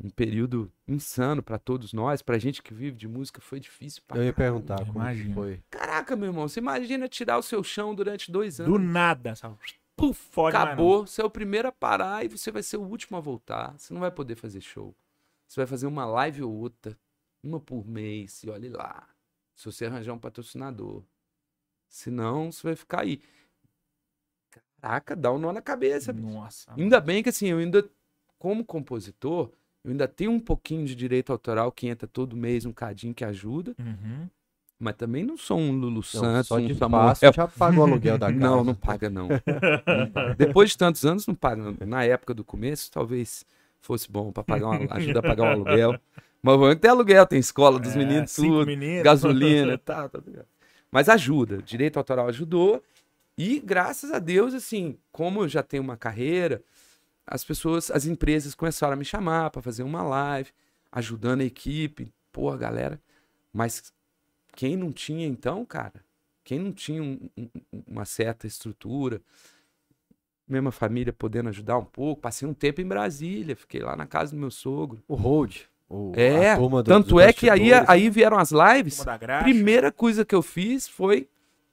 Um 0.02 0.08
período 0.10 0.70
insano 0.86 1.42
para 1.42 1.58
todos 1.58 1.92
nós. 1.92 2.22
Pra 2.22 2.38
gente 2.38 2.62
que 2.62 2.72
vive 2.72 2.96
de 2.96 3.08
música 3.08 3.40
foi 3.40 3.58
difícil. 3.58 4.02
pra 4.06 4.18
Eu 4.18 4.24
ia 4.24 4.32
caramba. 4.32 4.58
perguntar 4.60 4.78
como 4.80 4.92
que 4.92 4.98
Imagino. 4.98 5.34
foi. 5.34 5.62
Caraca, 5.70 6.14
meu 6.16 6.28
irmão, 6.28 6.48
você 6.48 6.60
imagina 6.60 7.08
tirar 7.08 7.38
o 7.38 7.42
seu 7.42 7.62
chão 7.64 7.94
durante 7.94 8.30
dois 8.30 8.60
anos. 8.60 8.72
Do 8.72 8.78
nada. 8.78 9.34
sabe? 9.34 9.56
Puf, 10.00 10.30
mais 10.36 10.54
acabou. 10.54 11.06
Você 11.06 11.20
é 11.20 11.24
o 11.24 11.30
primeiro 11.30 11.68
a 11.68 11.72
parar 11.72 12.24
e 12.24 12.28
você 12.28 12.50
vai 12.50 12.62
ser 12.62 12.76
o 12.76 12.82
último 12.82 13.16
a 13.16 13.20
voltar. 13.20 13.78
Você 13.78 13.92
não 13.92 14.00
vai 14.00 14.10
poder 14.10 14.34
fazer 14.34 14.60
show. 14.60 14.94
Você 15.46 15.60
vai 15.60 15.66
fazer 15.66 15.86
uma 15.86 16.04
live 16.04 16.42
ou 16.42 16.52
outra, 16.52 16.96
uma 17.42 17.60
por 17.60 17.86
mês, 17.86 18.42
e 18.44 18.50
olhe 18.50 18.68
lá. 18.68 19.08
Se 19.54 19.66
você 19.66 19.86
arranjar 19.86 20.12
um 20.12 20.18
patrocinador. 20.18 21.02
Senão, 21.88 22.52
você 22.52 22.62
vai 22.68 22.76
ficar 22.76 23.02
aí. 23.02 23.20
Caraca, 24.80 25.14
dá 25.14 25.32
um 25.32 25.38
nó 25.38 25.52
na 25.52 25.60
cabeça. 25.60 26.12
bicho. 26.12 26.26
Nossa. 26.26 26.72
Ainda 26.74 27.00
bem 27.00 27.22
que 27.22 27.28
assim, 27.28 27.48
eu 27.48 27.58
ainda, 27.58 27.88
como 28.38 28.64
compositor, 28.64 29.50
eu 29.84 29.90
ainda 29.90 30.06
tenho 30.06 30.30
um 30.30 30.40
pouquinho 30.40 30.86
de 30.86 30.94
direito 30.94 31.32
autoral 31.32 31.70
que 31.72 31.88
entra 31.88 32.06
todo 32.06 32.36
mês, 32.36 32.64
um 32.64 32.72
cadinho 32.72 33.14
que 33.14 33.24
ajuda. 33.24 33.74
Uhum. 33.78 34.28
Mas 34.82 34.96
também 34.96 35.24
não 35.24 35.36
sou 35.36 35.58
um 35.58 35.72
Lulu 35.72 36.02
Santos, 36.02 36.48
só 36.48 36.56
um 36.56 36.66
de 36.66 36.74
Samuel 36.74 37.02
passo 37.08 37.32
já 37.34 37.46
pagou 37.46 37.84
o 37.84 37.86
aluguel 37.86 38.16
da 38.16 38.28
casa. 38.32 38.38
não, 38.40 38.64
não 38.64 38.74
paga 38.74 39.10
não. 39.10 39.28
Não 39.86 40.10
paga. 40.10 40.34
Depois 40.38 40.70
de 40.70 40.78
tantos 40.78 41.04
anos 41.04 41.26
não 41.26 41.34
paga. 41.34 41.74
Na 41.86 42.02
época 42.04 42.32
do 42.32 42.42
começo, 42.42 42.90
talvez 42.90 43.44
fosse 43.78 44.10
bom 44.10 44.32
para 44.32 44.42
pagar 44.42 44.68
uma, 44.68 44.94
ajuda 44.94 45.18
a 45.18 45.22
pagar 45.22 45.42
um 45.44 45.48
aluguel. 45.48 46.00
Mas 46.42 46.78
ter 46.78 46.88
aluguel, 46.88 47.26
tem 47.26 47.38
escola 47.38 47.78
dos 47.78 47.94
É, 47.94 47.98
meninos, 47.98 48.34
tudo, 48.34 48.64
meninos. 48.66 49.02
gasolina, 49.04 49.76
tá, 49.76 50.08
tá 50.08 50.18
ligado? 50.26 50.46
Mas 50.90 51.10
ajuda, 51.10 51.58
direito 51.62 51.98
autoral 51.98 52.28
ajudou. 52.28 52.82
E 53.36 53.60
graças 53.60 54.10
a 54.10 54.18
Deus, 54.18 54.54
assim, 54.54 54.96
como 55.12 55.42
eu 55.42 55.48
já 55.48 55.62
tenho 55.62 55.82
uma 55.82 55.96
carreira, 55.96 56.62
as 57.26 57.44
pessoas, 57.44 57.90
as 57.90 58.06
empresas 58.06 58.54
começaram 58.54 58.94
a 58.94 58.96
me 58.96 59.04
chamar 59.04 59.50
para 59.50 59.60
fazer 59.60 59.82
uma 59.82 60.02
live, 60.02 60.50
ajudando 60.90 61.42
a 61.42 61.44
equipe, 61.44 62.10
pô, 62.32 62.50
galera. 62.56 62.98
Mas 63.52 63.92
quem 64.54 64.76
não 64.76 64.92
tinha 64.92 65.26
então, 65.26 65.64
cara, 65.64 66.04
quem 66.44 66.58
não 66.58 66.72
tinha 66.72 67.02
um- 67.02 67.28
um- 67.36 67.48
uma 67.86 68.04
certa 68.04 68.46
estrutura, 68.46 69.20
mesma 70.48 70.72
família 70.72 71.12
podendo 71.12 71.48
ajudar 71.48 71.78
um 71.78 71.84
pouco, 71.84 72.20
passei 72.22 72.46
um 72.48 72.54
tempo 72.54 72.80
em 72.80 72.86
Brasília, 72.86 73.54
fiquei 73.54 73.80
lá 73.82 73.94
na 73.96 74.06
casa 74.06 74.32
do 74.34 74.38
meu 74.40 74.50
sogro. 74.50 75.02
O 75.06 75.14
Hold. 75.14 75.56
o- 75.88 76.12
É, 76.14 76.54
do- 76.56 76.82
tanto 76.84 77.18
é 77.20 77.32
que 77.32 77.50
aí, 77.50 77.68
aí 77.88 78.08
vieram 78.10 78.38
as 78.38 78.50
lives. 78.52 78.96
Primeira 79.42 79.90
coisa 79.92 80.24
que 80.24 80.34
eu 80.34 80.42
fiz 80.42 80.86
foi 80.88 81.28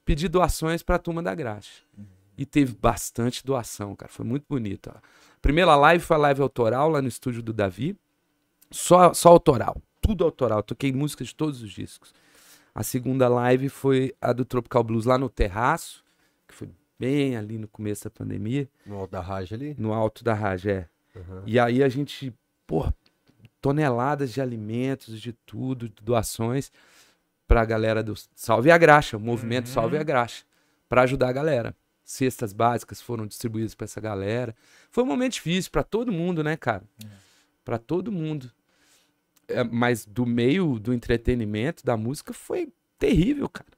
pedir 0.05 0.27
doações 0.27 0.81
para 0.81 0.95
a 0.95 0.99
turma 0.99 1.21
da 1.21 1.35
Graxa. 1.35 1.83
E 2.37 2.45
teve 2.45 2.75
bastante 2.79 3.43
doação, 3.45 3.95
cara. 3.95 4.11
Foi 4.11 4.25
muito 4.25 4.45
bonito. 4.49 4.91
ó. 4.95 4.99
Primeira 5.41 5.75
live 5.75 6.03
foi 6.03 6.15
a 6.15 6.19
live 6.19 6.41
autoral 6.41 6.89
lá 6.89 7.01
no 7.01 7.07
estúdio 7.07 7.41
do 7.43 7.51
Davi. 7.53 7.95
Só, 8.71 9.13
só 9.13 9.29
autoral. 9.29 9.79
Tudo 10.01 10.23
autoral. 10.23 10.61
Toquei 10.63 10.91
músicas 10.91 11.27
de 11.27 11.35
todos 11.35 11.61
os 11.61 11.71
discos. 11.71 12.13
A 12.77 12.83
segunda 12.83 13.27
live 13.27 13.69
foi 13.69 14.13
a 14.21 14.31
do 14.31 14.45
Tropical 14.45 14.83
Blues 14.83 15.05
lá 15.05 15.17
no 15.17 15.29
terraço, 15.29 16.03
que 16.47 16.53
foi 16.53 16.69
bem 16.99 17.35
ali 17.35 17.57
no 17.57 17.67
começo 17.67 18.03
da 18.03 18.11
pandemia, 18.11 18.69
No 18.85 18.99
alto 18.99 19.09
da 19.11 19.19
Raj 19.19 19.51
ali. 19.51 19.75
no 19.79 19.93
alto 19.93 20.23
da 20.23 20.35
Rajé. 20.35 20.87
Aham. 21.15 21.41
E 21.47 21.59
aí 21.59 21.81
a 21.81 21.89
gente, 21.89 22.31
pô, 22.67 22.85
toneladas 23.59 24.31
de 24.31 24.39
alimentos, 24.39 25.19
de 25.19 25.33
tudo, 25.33 25.89
de 25.89 25.95
doações 26.03 26.71
pra 27.47 27.65
galera 27.65 28.03
do 28.03 28.13
Salve 28.35 28.69
a 28.69 28.77
Graxa, 28.77 29.17
o 29.17 29.19
movimento 29.19 29.65
Uhum. 29.69 29.73
Salve 29.73 29.97
a 29.97 30.03
Graxa, 30.03 30.45
pra 30.87 31.01
ajudar 31.01 31.29
a 31.29 31.33
galera. 31.33 31.75
Cestas 32.03 32.53
básicas 32.53 33.01
foram 33.01 33.25
distribuídas 33.25 33.73
pra 33.73 33.85
essa 33.85 33.99
galera. 33.99 34.55
Foi 34.91 35.03
um 35.03 35.07
momento 35.07 35.33
difícil 35.33 35.71
pra 35.71 35.81
todo 35.81 36.11
mundo, 36.11 36.43
né, 36.43 36.55
cara? 36.55 36.83
Pra 37.65 37.79
todo 37.79 38.11
mundo. 38.11 38.51
É, 39.47 39.63
mas 39.63 40.05
do 40.05 40.25
meio 40.25 40.79
do 40.79 40.93
entretenimento, 40.93 41.85
da 41.85 41.95
música, 41.95 42.33
foi 42.33 42.69
terrível, 42.99 43.47
cara. 43.47 43.69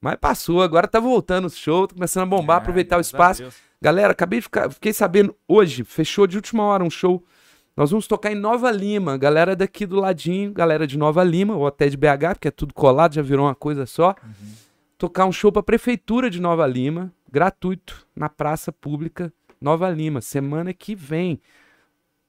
Mas 0.00 0.16
passou, 0.16 0.62
agora 0.62 0.86
tá 0.86 1.00
voltando 1.00 1.46
o 1.46 1.50
show, 1.50 1.86
tá 1.86 1.94
começando 1.94 2.24
a 2.24 2.26
bombar, 2.26 2.58
É, 2.58 2.60
aproveitar 2.60 2.98
o 2.98 3.00
espaço. 3.00 3.44
Galera, 3.80 4.12
acabei 4.12 4.40
de 4.40 4.44
ficar, 4.44 4.70
fiquei 4.70 4.92
sabendo 4.92 5.34
hoje, 5.46 5.84
fechou 5.84 6.26
de 6.26 6.36
última 6.36 6.64
hora 6.64 6.84
um 6.84 6.90
show. 6.90 7.22
Nós 7.76 7.90
vamos 7.90 8.06
tocar 8.06 8.32
em 8.32 8.34
Nova 8.34 8.70
Lima, 8.70 9.18
galera 9.18 9.54
daqui 9.54 9.84
do 9.84 9.96
ladinho, 9.96 10.52
galera 10.52 10.86
de 10.86 10.96
Nova 10.96 11.22
Lima, 11.22 11.56
ou 11.56 11.66
até 11.66 11.88
de 11.88 11.96
BH, 11.96 12.34
porque 12.34 12.48
é 12.48 12.50
tudo 12.50 12.72
colado, 12.72 13.14
já 13.14 13.22
virou 13.22 13.46
uma 13.46 13.54
coisa 13.54 13.84
só. 13.84 14.14
Tocar 14.96 15.26
um 15.26 15.32
show 15.32 15.52
pra 15.52 15.62
prefeitura 15.62 16.30
de 16.30 16.40
Nova 16.40 16.66
Lima, 16.66 17.12
gratuito, 17.30 18.06
na 18.16 18.30
praça 18.30 18.72
pública 18.72 19.32
Nova 19.60 19.90
Lima, 19.90 20.20
semana 20.20 20.72
que 20.72 20.94
vem. 20.94 21.40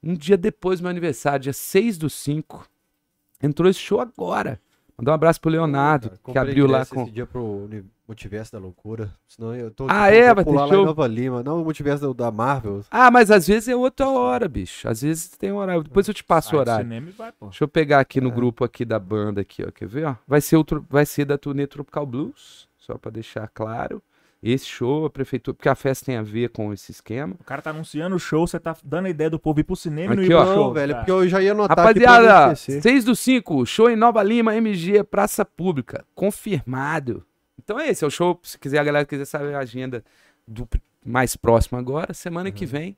Um 0.02 0.14
dia 0.14 0.36
depois 0.36 0.78
do 0.80 0.82
meu 0.84 0.90
aniversário, 0.90 1.40
dia 1.40 1.52
6 1.52 1.98
do 1.98 2.08
5. 2.10 2.66
Entrou 3.42 3.68
esse 3.70 3.80
show 3.80 4.00
agora. 4.00 4.60
Mandar 4.96 5.12
um 5.12 5.14
abraço 5.14 5.40
pro 5.40 5.50
Leonardo, 5.50 6.08
Cara, 6.10 6.32
que 6.32 6.38
abriu 6.38 6.66
lá 6.66 6.84
com. 6.84 7.02
Esse 7.02 7.10
dia 7.12 7.24
pro 7.26 7.68
Multiverso 8.06 8.50
da 8.52 8.58
Loucura. 8.58 9.14
Senão 9.28 9.54
eu 9.54 9.70
tô. 9.70 9.86
Ah, 9.88 10.08
é? 10.10 10.34
Vai 10.34 10.44
ter 10.44 10.50
show? 10.50 10.82
em 10.82 10.84
Nova 10.86 11.06
Lima. 11.06 11.40
Não, 11.42 11.60
o 11.60 11.64
Multiverso 11.64 12.12
da, 12.14 12.32
Marvel. 12.32 12.82
Ah, 12.90 13.08
mas 13.08 13.30
às 13.30 13.46
vezes 13.46 13.68
é 13.68 13.76
outra 13.76 14.08
hora, 14.08 14.48
bicho. 14.48 14.88
Às 14.88 15.02
vezes 15.02 15.28
tem 15.28 15.52
horário. 15.52 15.84
Depois 15.84 16.08
eu 16.08 16.14
te 16.14 16.24
passo 16.24 16.48
o 16.48 16.50
Sai 16.50 16.56
do 16.56 16.60
horário. 16.62 16.84
cinema 16.84 17.08
e 17.10 17.12
vai, 17.12 17.30
pô. 17.30 17.46
Deixa 17.46 17.62
eu 17.62 17.68
pegar 17.68 18.00
aqui 18.00 18.18
É. 18.18 18.22
no 18.22 18.30
grupo 18.32 18.64
aqui 18.64 18.84
da 18.84 18.98
banda 18.98 19.40
aqui, 19.42 19.62
ó. 19.64 19.70
Quer 19.70 19.86
ver, 19.86 20.04
ó? 20.06 20.16
Vai 20.26 20.40
ser 20.40 20.56
outro, 20.56 20.84
vai 20.90 21.06
ser 21.06 21.24
da 21.24 21.38
turnê 21.38 21.66
Tropical 21.68 22.04
Blues, 22.04 22.66
só 22.76 22.98
pra 22.98 23.10
deixar 23.12 23.46
claro. 23.48 24.02
Esse 24.40 24.66
show, 24.66 25.04
a 25.04 25.10
prefeitura, 25.10 25.52
porque 25.54 25.68
a 25.68 25.74
festa 25.74 26.06
tem 26.06 26.16
a 26.16 26.22
ver 26.22 26.50
com 26.50 26.72
esse 26.72 26.92
esquema. 26.92 27.34
O 27.40 27.44
cara 27.44 27.60
tá 27.60 27.70
anunciando 27.70 28.14
o 28.14 28.20
show, 28.20 28.46
você 28.46 28.60
tá 28.60 28.76
dando 28.84 29.06
a 29.06 29.10
ideia 29.10 29.28
do 29.28 29.38
povo 29.38 29.58
ir 29.58 29.64
pro 29.64 29.74
cinema 29.74 30.12
e 30.14 30.16
não 30.16 30.22
Aqui, 30.22 30.32
ir 30.32 30.34
ó. 30.36 30.44
pro 30.44 30.54
show. 30.54 30.72
velho, 30.72 30.92
cara. 30.92 31.04
porque 31.04 31.10
eu 31.10 31.28
já 31.28 31.42
ia 31.42 31.50
anotar 31.52 31.88
aqui 31.88 31.98
Rapaziada, 32.04 32.52
esquecer. 32.52 32.82
6 32.82 33.04
do 33.04 33.16
5, 33.16 33.66
show 33.66 33.90
em 33.90 33.96
Nova 33.96 34.22
Lima, 34.22 34.54
MG, 34.54 35.02
Praça 35.02 35.44
Pública. 35.44 36.04
Confirmado. 36.14 37.24
Então 37.62 37.78
é 37.80 37.88
esse, 37.88 38.04
é 38.04 38.06
o 38.06 38.10
show. 38.10 38.38
Se 38.44 38.56
quiser, 38.58 38.78
a 38.78 38.84
galera 38.84 39.04
quiser 39.04 39.24
saber 39.24 39.54
a 39.54 39.58
agenda 39.58 40.04
do 40.46 40.68
mais 41.04 41.34
próximo 41.36 41.76
agora, 41.78 42.14
semana 42.14 42.48
Uhum. 42.48 42.54
que 42.54 42.64
vem. 42.64 42.96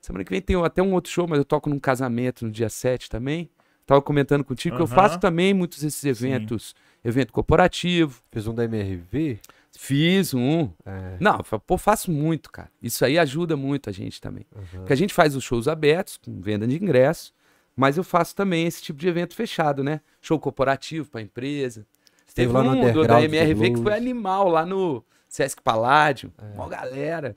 Semana 0.00 0.24
que 0.24 0.30
vem 0.30 0.40
tem 0.40 0.56
até 0.64 0.82
um 0.82 0.94
outro 0.94 1.12
show, 1.12 1.26
mas 1.28 1.38
eu 1.38 1.44
toco 1.44 1.68
num 1.68 1.78
casamento 1.78 2.44
no 2.46 2.50
dia 2.50 2.68
7 2.70 3.10
também. 3.10 3.50
Tava 3.86 4.00
comentando 4.00 4.42
contigo 4.44 4.76
que 4.76 4.82
eu 4.82 4.86
faço 4.86 5.18
também 5.18 5.52
muitos 5.52 5.80
desses 5.82 6.02
eventos. 6.04 6.74
Evento 7.04 7.32
corporativo. 7.32 8.20
Fiz 8.30 8.46
um 8.46 8.54
da 8.54 8.64
MRV. 8.64 9.38
Fiz 9.76 10.34
um. 10.34 10.70
É. 10.84 11.16
Não, 11.20 11.38
pô, 11.66 11.78
faço 11.78 12.10
muito, 12.10 12.50
cara. 12.50 12.70
Isso 12.82 13.04
aí 13.04 13.18
ajuda 13.18 13.56
muito 13.56 13.88
a 13.88 13.92
gente 13.92 14.20
também. 14.20 14.46
Aham. 14.54 14.64
Porque 14.78 14.92
a 14.92 14.96
gente 14.96 15.14
faz 15.14 15.36
os 15.36 15.44
shows 15.44 15.68
abertos, 15.68 16.16
com 16.16 16.40
venda 16.40 16.66
de 16.66 16.76
ingresso, 16.76 17.32
mas 17.76 17.96
eu 17.96 18.04
faço 18.04 18.34
também 18.34 18.66
esse 18.66 18.82
tipo 18.82 18.98
de 18.98 19.06
evento 19.08 19.34
fechado, 19.34 19.84
né? 19.84 20.00
Show 20.20 20.38
corporativo 20.38 21.08
pra 21.08 21.20
empresa. 21.20 21.86
Esteve 22.26 22.48
Teve 22.48 22.52
lá 22.52 22.64
no 22.64 22.76
um 22.76 22.92
do, 22.92 23.06
da 23.06 23.22
MRV 23.22 23.70
que 23.70 23.82
foi 23.82 23.94
animal, 23.94 24.48
lá 24.48 24.66
no 24.66 25.04
Sesc 25.28 25.62
Paládio. 25.62 26.32
Mó 26.56 26.68
galera. 26.68 27.36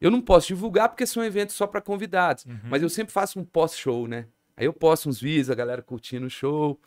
Eu 0.00 0.10
não 0.10 0.20
posso 0.20 0.48
divulgar 0.48 0.88
porque 0.88 1.06
são 1.06 1.22
eventos 1.24 1.54
só 1.54 1.66
pra 1.66 1.80
convidados, 1.80 2.44
mas 2.68 2.82
eu 2.82 2.88
sempre 2.88 3.12
faço 3.12 3.38
um 3.38 3.44
pós-show, 3.44 4.08
né? 4.08 4.26
Aí 4.56 4.66
eu 4.66 4.72
posto 4.72 5.08
uns 5.08 5.20
vídeos, 5.20 5.50
a 5.50 5.54
galera 5.54 5.80
curtindo 5.82 6.26
o 6.26 6.30
show. 6.30 6.78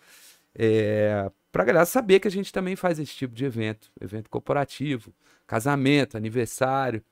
É, 0.58 1.30
pra 1.52 1.64
galera 1.64 1.86
saber 1.86 2.20
que 2.20 2.28
a 2.28 2.32
gente 2.32 2.52
também 2.52 2.76
faz 2.76 3.00
esse 3.00 3.14
tipo 3.14 3.34
de 3.36 3.46
evento. 3.46 3.92
Evento 4.00 4.30
corporativo, 4.30 5.14
casamento, 5.48 6.18
aniversário. 6.18 7.04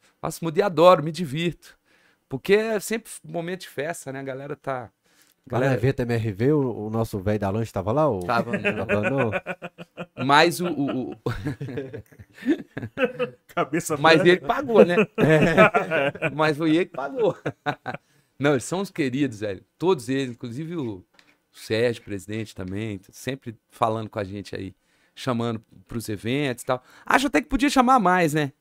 Muito 0.41 0.57
e 0.57 0.61
adoro, 0.61 1.03
me 1.03 1.11
divirto. 1.11 1.77
Porque 2.29 2.53
é 2.53 2.79
sempre 2.79 3.11
momento 3.23 3.61
de 3.61 3.69
festa, 3.69 4.11
né? 4.11 4.19
A 4.19 4.23
galera 4.23 4.55
tá. 4.55 4.89
Lá 5.51 5.57
no 5.59 5.65
Galera, 5.65 5.73
evento 5.73 5.99
MRV, 6.01 6.53
o, 6.53 6.87
o 6.87 6.89
nosso 6.89 7.19
velho 7.19 7.37
da 7.39 7.49
lanche 7.49 7.71
tava 7.73 7.91
lá? 7.91 8.09
O... 8.09 8.19
Tava, 8.21 8.51
não? 8.57 9.31
mas 10.25 10.61
o- 10.61 10.67
o- 10.71 11.11
o, 11.11 11.15
Cabeça 13.47 13.97
Mas 13.97 14.15
branca. 14.15 14.29
ele 14.29 14.39
que 14.39 14.45
pagou, 14.45 14.85
né? 14.85 14.95
Mas 16.33 16.57
foi 16.57 16.75
ele 16.75 16.85
que 16.85 16.91
pagou. 16.95 17.37
Não, 18.39 18.51
eles 18.51 18.63
são 18.63 18.81
os 18.81 18.89
queridos, 18.89 19.41
velho. 19.41 19.63
Todos 19.77 20.09
eles, 20.09 20.31
inclusive 20.31 20.75
o 20.75 21.03
Sérgio, 21.53 22.03
presidente 22.03 22.55
também, 22.55 22.99
sempre 23.11 23.55
falando 23.69 24.09
com 24.09 24.19
a 24.19 24.23
gente 24.23 24.55
aí, 24.55 24.75
chamando 25.15 25.61
pros 25.87 26.09
eventos 26.09 26.63
e 26.63 26.65
tal. 26.65 26.83
Acho 27.05 27.27
até 27.27 27.41
que 27.41 27.47
podia 27.47 27.69
chamar 27.69 27.99
mais, 27.99 28.33
né? 28.33 28.51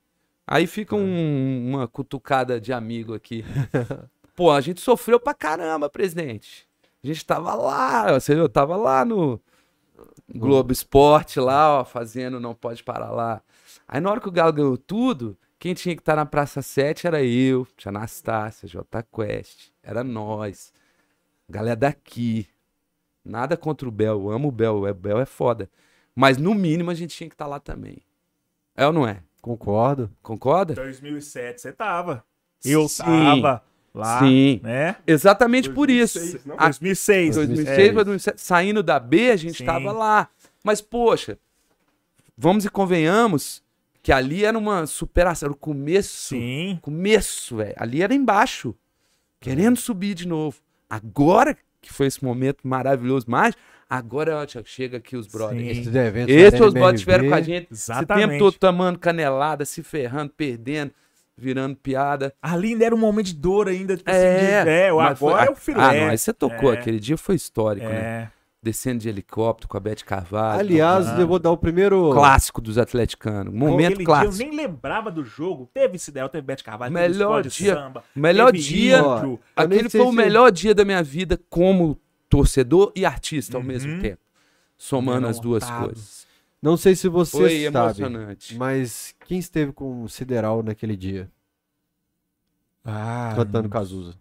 Aí 0.47 0.66
fica 0.66 0.95
um- 0.95 1.70
uma 1.70 1.88
cutucada 1.88 2.61
de 2.61 2.72
amigo 2.72 3.14
aqui. 3.14 3.45
Pô, 4.36 4.51
a 4.51 4.61
gente 4.61 4.80
sofreu 4.80 5.18
pra 5.18 5.34
caramba, 5.34 5.88
presidente. 5.88 6.68
A 7.03 7.07
gente 7.07 7.24
tava 7.24 7.55
lá, 7.55 8.12
você 8.18 8.34
viu? 8.34 8.49
Tava 8.49 8.76
lá 8.76 9.05
no 9.05 9.40
Globo 10.28 10.72
Esporte, 10.72 11.38
lá, 11.40 11.80
ó, 11.80 11.84
fazendo 11.84 12.40
Não 12.40 12.55
Pode 12.55 12.82
Parar 12.82 13.11
Lá. 13.11 13.43
Aí 13.88 14.01
na 14.01 14.11
hora 14.11 14.20
que 14.20 14.28
o 14.28 14.32
Galo 14.32 14.53
ganhou 14.53 14.76
tudo, 14.78 15.36
quem 15.59 15.74
tinha 15.74 15.95
que 15.95 16.01
estar 16.03 16.16
na 16.16 16.24
Praça 16.26 16.62
7 16.62 17.07
era 17.07 17.22
eu, 17.22 17.66
tinha 17.76 17.90
Anastácia, 17.90 18.68
J 18.68 19.03
Quest, 19.05 19.70
era 19.82 20.03
nós. 20.05 20.72
Galera 21.49 21.76
daqui. 21.76 22.49
Nada 23.25 23.57
contra 23.57 23.89
o 23.89 23.93
Bel, 23.93 24.23
eu 24.23 24.31
amo 24.31 24.49
o 24.49 24.53
Bel, 24.53 24.85
o 24.85 24.95
Bel 24.95 25.20
é 25.20 25.27
foda. 25.27 25.70
Mas 26.14 26.37
no 26.37 26.55
mínimo 26.55 26.91
a 26.91 26.95
gente 26.95 27.16
tinha 27.16 27.29
que 27.29 27.35
estar 27.35 27.47
lá 27.47 27.61
também. 27.61 27.99
É 28.77 28.87
ou 28.87 28.93
não 28.93 29.07
é? 29.07 29.23
Concordo. 29.41 30.11
Concorda? 30.23 30.75
2007 30.75 31.61
você 31.61 31.73
tava. 31.73 32.25
Eu 32.64 32.89
Sim. 32.89 33.03
tava 33.03 33.62
lá, 33.95 34.20
Sim. 34.20 34.61
né? 34.62 34.97
Exatamente 35.07 35.70
por 35.70 35.91
isso. 35.91 36.18
2006, 36.18 36.47
não? 36.47 36.55
A 36.59 36.64
2006. 36.66 37.37
2006 37.37 37.79
é. 37.79 37.93
pra 37.93 38.03
2007, 38.03 38.41
saindo 38.41 38.83
da 38.83 38.99
B, 39.01 39.31
a 39.31 39.37
gente 39.37 39.59
Sim. 39.59 39.64
tava 39.64 39.93
lá. 39.93 40.29
Mas, 40.62 40.81
poxa, 40.81 41.39
vamos 42.37 42.64
e 42.64 42.70
convenhamos 42.70 43.62
que 44.03 44.12
ali 44.12 44.45
era 44.45 44.57
uma 44.57 44.87
superação, 44.87 45.47
era 45.47 45.53
o 45.53 45.57
começo. 45.57 46.29
Sim. 46.29 46.79
Começo, 46.83 47.57
velho. 47.57 47.75
Ali 47.77 48.03
era 48.03 48.14
embaixo, 48.14 48.75
querendo 49.41 49.77
subir 49.77 50.14
de 50.14 50.27
novo. 50.27 50.59
Agora 50.89 51.57
que 51.83 51.93
foi 51.93 52.07
esse 52.07 52.24
momento 52.24 52.61
maravilhoso, 52.64 53.26
mas 53.28 53.55
agora 53.91 54.37
ó, 54.43 54.62
chega 54.64 54.97
aqui 54.97 55.16
os 55.16 55.26
brothers. 55.26 55.85
Sim. 55.85 55.93
Esses 56.28 56.61
os 56.61 56.72
brothers 56.72 57.01
estiveram 57.01 57.28
com 57.28 57.35
a 57.35 57.41
gente 57.43 57.68
Exatamente. 57.70 58.20
esse 58.20 58.28
tempo 58.30 58.39
todo 58.45 58.59
tomando 58.59 58.99
canelada, 58.99 59.64
se 59.66 59.83
ferrando, 59.83 60.33
perdendo, 60.35 60.93
virando 61.37 61.76
piada. 61.76 62.33
Ali 62.41 62.68
ainda 62.68 62.87
era 62.87 62.95
um 62.95 62.99
momento 62.99 63.26
de 63.26 63.35
dor 63.35 63.68
ainda. 63.68 63.97
Tipo 63.97 64.11
É, 64.11 64.14
assim, 64.61 64.64
de, 64.64 64.70
é 64.70 64.93
o 64.93 64.97
mas 64.99 65.18
foi- 65.18 65.33
agora 65.33 65.47
é 65.47 65.51
o 65.51 65.57
filé. 65.57 65.83
Ah, 65.83 65.93
não, 65.93 66.09
aí 66.11 66.16
você 66.18 66.33
tocou, 66.33 66.72
É. 66.72 66.76
aquele 66.78 67.01
dia 67.01 67.16
foi 67.18 67.35
histórico, 67.35 67.87
né? 67.87 68.30
Descendo 68.65 69.01
de 69.01 69.09
helicóptero 69.09 69.69
com 69.69 69.77
a 69.77 69.81
Beth 69.81 70.05
Carvalho. 70.07 70.61
Aliás, 70.61 71.19
eu 71.19 71.27
vou 71.27 71.41
dar 71.41 71.51
o 71.51 71.57
primeiro. 71.57 72.13
clássico 72.13 72.61
dos 72.61 72.79
atleticanos. 72.79 73.53
Momento 73.53 73.87
Aquele 73.95 74.05
clássico. 74.05 74.35
dia 74.35 74.47
eu 74.47 74.51
nem 74.51 74.57
lembrava 74.57 75.11
do 75.11 75.25
jogo. 75.25 75.69
Teve 75.75 75.97
esse 75.97 76.11
ideal, 76.13 76.29
teve 76.29 76.47
Bete 76.47 76.63
Carvalho, 76.63 76.93
Melhor 76.93 77.43
teve 77.43 77.55
dia- 77.57 77.75
samba. 77.75 78.05
Melhor 78.15 78.53
teve 78.53 78.63
dia. 78.63 79.03
nem 79.03 79.39
Aquele 79.57 79.91
foi 79.91 80.01
o 80.03 80.11
se- 80.11 80.17
melhor 80.17 80.53
dia 80.53 80.75
da 80.77 80.85
minha 80.85 81.03
vida 81.03 81.41
como 81.51 81.99
torcedor 82.29 82.93
e 82.95 83.05
artista 83.05 83.57
ao 83.57 83.61
Uhum. 83.63 83.67
mesmo 83.67 84.01
tempo. 84.01 84.21
Somando 84.79 85.27
as 85.27 85.41
duas 85.41 85.69
coisas. 85.69 86.27
Não 86.63 86.77
sei 86.77 86.95
se 86.95 87.09
você 87.09 87.37
Foi 87.37 87.65
sabe, 87.73 88.03
emocionante. 88.03 88.57
mas 88.57 89.13
quem 89.27 89.41
esteve 89.41 89.73
com 89.73 90.05
o 90.05 90.09
Sideral 90.09 90.63
naquele 90.63 90.97
dia? 90.97 91.29
Ah, 92.85 93.33
cantando 93.35 93.69
Cazuza. 93.69 94.15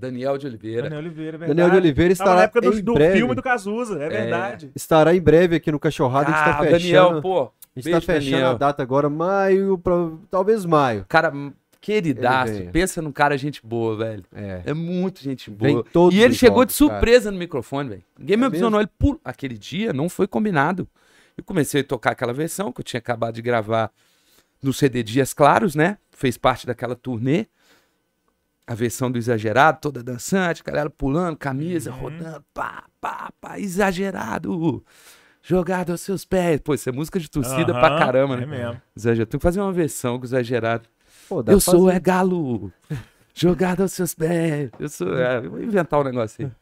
Daniel 0.00 0.38
de 0.38 0.46
Oliveira. 0.46 0.82
Daniel 0.82 1.00
Oliveira, 1.00 1.36
é 1.36 1.38
verdade. 1.38 1.48
Daniel 1.56 1.70
de 1.70 1.76
Oliveira 1.76 2.16
Tava 2.16 2.30
na 2.30 2.36
estará 2.36 2.42
época 2.44 2.60
do, 2.62 2.78
em 2.78 2.82
do 2.82 2.94
breve. 2.94 3.16
filme 3.18 3.34
do 3.34 3.42
Cazuza, 3.42 4.02
é, 4.02 4.08
verdade. 4.08 4.70
Estará 4.74 5.14
em 5.14 5.20
breve 5.20 5.56
aqui 5.56 5.70
no 5.70 5.78
Cachorrada. 5.78 6.28
a 6.28 6.32
gente 6.32 6.40
Ah, 6.40 6.54
tá 6.54 6.58
fechando, 6.64 6.80
Daniel, 7.08 7.22
pô. 7.22 7.40
a 7.42 7.50
gente 7.80 7.84
beijo, 7.84 8.00
tá 8.00 8.12
fechando 8.14 8.30
Daniel. 8.32 8.50
a 8.50 8.54
data 8.54 8.82
agora, 8.82 9.08
maio, 9.10 9.78
pra, 9.78 9.94
talvez 10.30 10.64
maio. 10.64 11.04
Cara, 11.08 11.32
queridaço. 11.80 12.52
Pensa 12.72 13.00
num 13.02 13.12
cara 13.12 13.36
gente 13.38 13.60
boa, 13.64 13.96
velho. 13.96 14.24
É. 14.34 14.62
É 14.66 14.74
muito 14.74 15.22
gente 15.22 15.50
Vem 15.50 15.82
boa. 15.92 16.12
E 16.12 16.22
ele 16.22 16.34
chegou 16.34 16.64
de 16.64 16.72
jogos, 16.72 16.78
cara. 16.88 17.00
surpresa 17.00 17.30
no 17.30 17.38
microfone, 17.38 17.88
velho. 17.88 18.02
Ninguém 18.18 18.36
me 18.36 18.44
É 18.44 18.46
avisou, 18.46 18.70
não. 18.70 18.80
Ele. 18.80 18.88
Aquele 19.24 19.56
dia 19.56 19.92
não 19.92 20.08
foi 20.08 20.26
combinado. 20.26 20.86
Eu 21.36 21.44
comecei 21.44 21.80
a 21.80 21.84
tocar 21.84 22.10
aquela 22.12 22.32
versão 22.32 22.70
que 22.72 22.80
eu 22.80 22.84
tinha 22.84 22.98
acabado 22.98 23.34
de 23.34 23.42
gravar 23.42 23.90
no 24.62 24.72
CD 24.74 25.02
Dias 25.02 25.32
Claros, 25.32 25.74
né? 25.74 25.96
Fez 26.10 26.36
parte 26.36 26.66
daquela 26.66 26.94
turnê. 26.94 27.46
A 28.70 28.74
versão 28.76 29.10
do 29.10 29.18
Exagerado, 29.18 29.80
toda 29.80 30.00
dançante, 30.00 30.62
galera 30.62 30.88
pulando, 30.88 31.36
camisa, 31.36 31.90
Uhum. 31.90 31.96
rodando, 31.98 32.44
pá, 32.54 32.84
pá, 33.00 33.32
pá, 33.40 33.58
exagerado. 33.58 34.84
Jogado 35.42 35.90
aos 35.90 36.00
seus 36.02 36.24
pés. 36.24 36.60
Pô, 36.60 36.72
isso 36.74 36.88
é 36.88 36.92
música 36.92 37.18
de 37.18 37.28
torcida 37.28 37.72
pra 37.72 37.88
Aham, 37.88 37.98
caramba, 37.98 38.34
É 38.34 38.40
né? 38.40 38.46
mesmo. 38.46 38.80
Exagerado. 38.96 39.28
Tem 39.28 39.40
que 39.40 39.42
fazer 39.42 39.60
uma 39.60 39.72
versão 39.72 40.20
com 40.20 40.24
exagerado. 40.24 40.88
Pô, 41.28 41.42
dá 41.42 41.50
Eu 41.52 41.56
pra 41.56 41.64
sou 41.64 41.86
fazer. 41.86 41.96
é 41.96 42.00
galo. 42.00 42.72
Jogado 43.34 43.82
aos 43.82 43.92
seus 43.92 44.14
pés. 44.14 44.70
Eu 44.78 44.88
sou. 44.88 45.16
É, 45.18 45.40
vou 45.40 45.60
inventar 45.60 45.98
um 46.00 46.04
negócio 46.04 46.46
aí. 46.46 46.52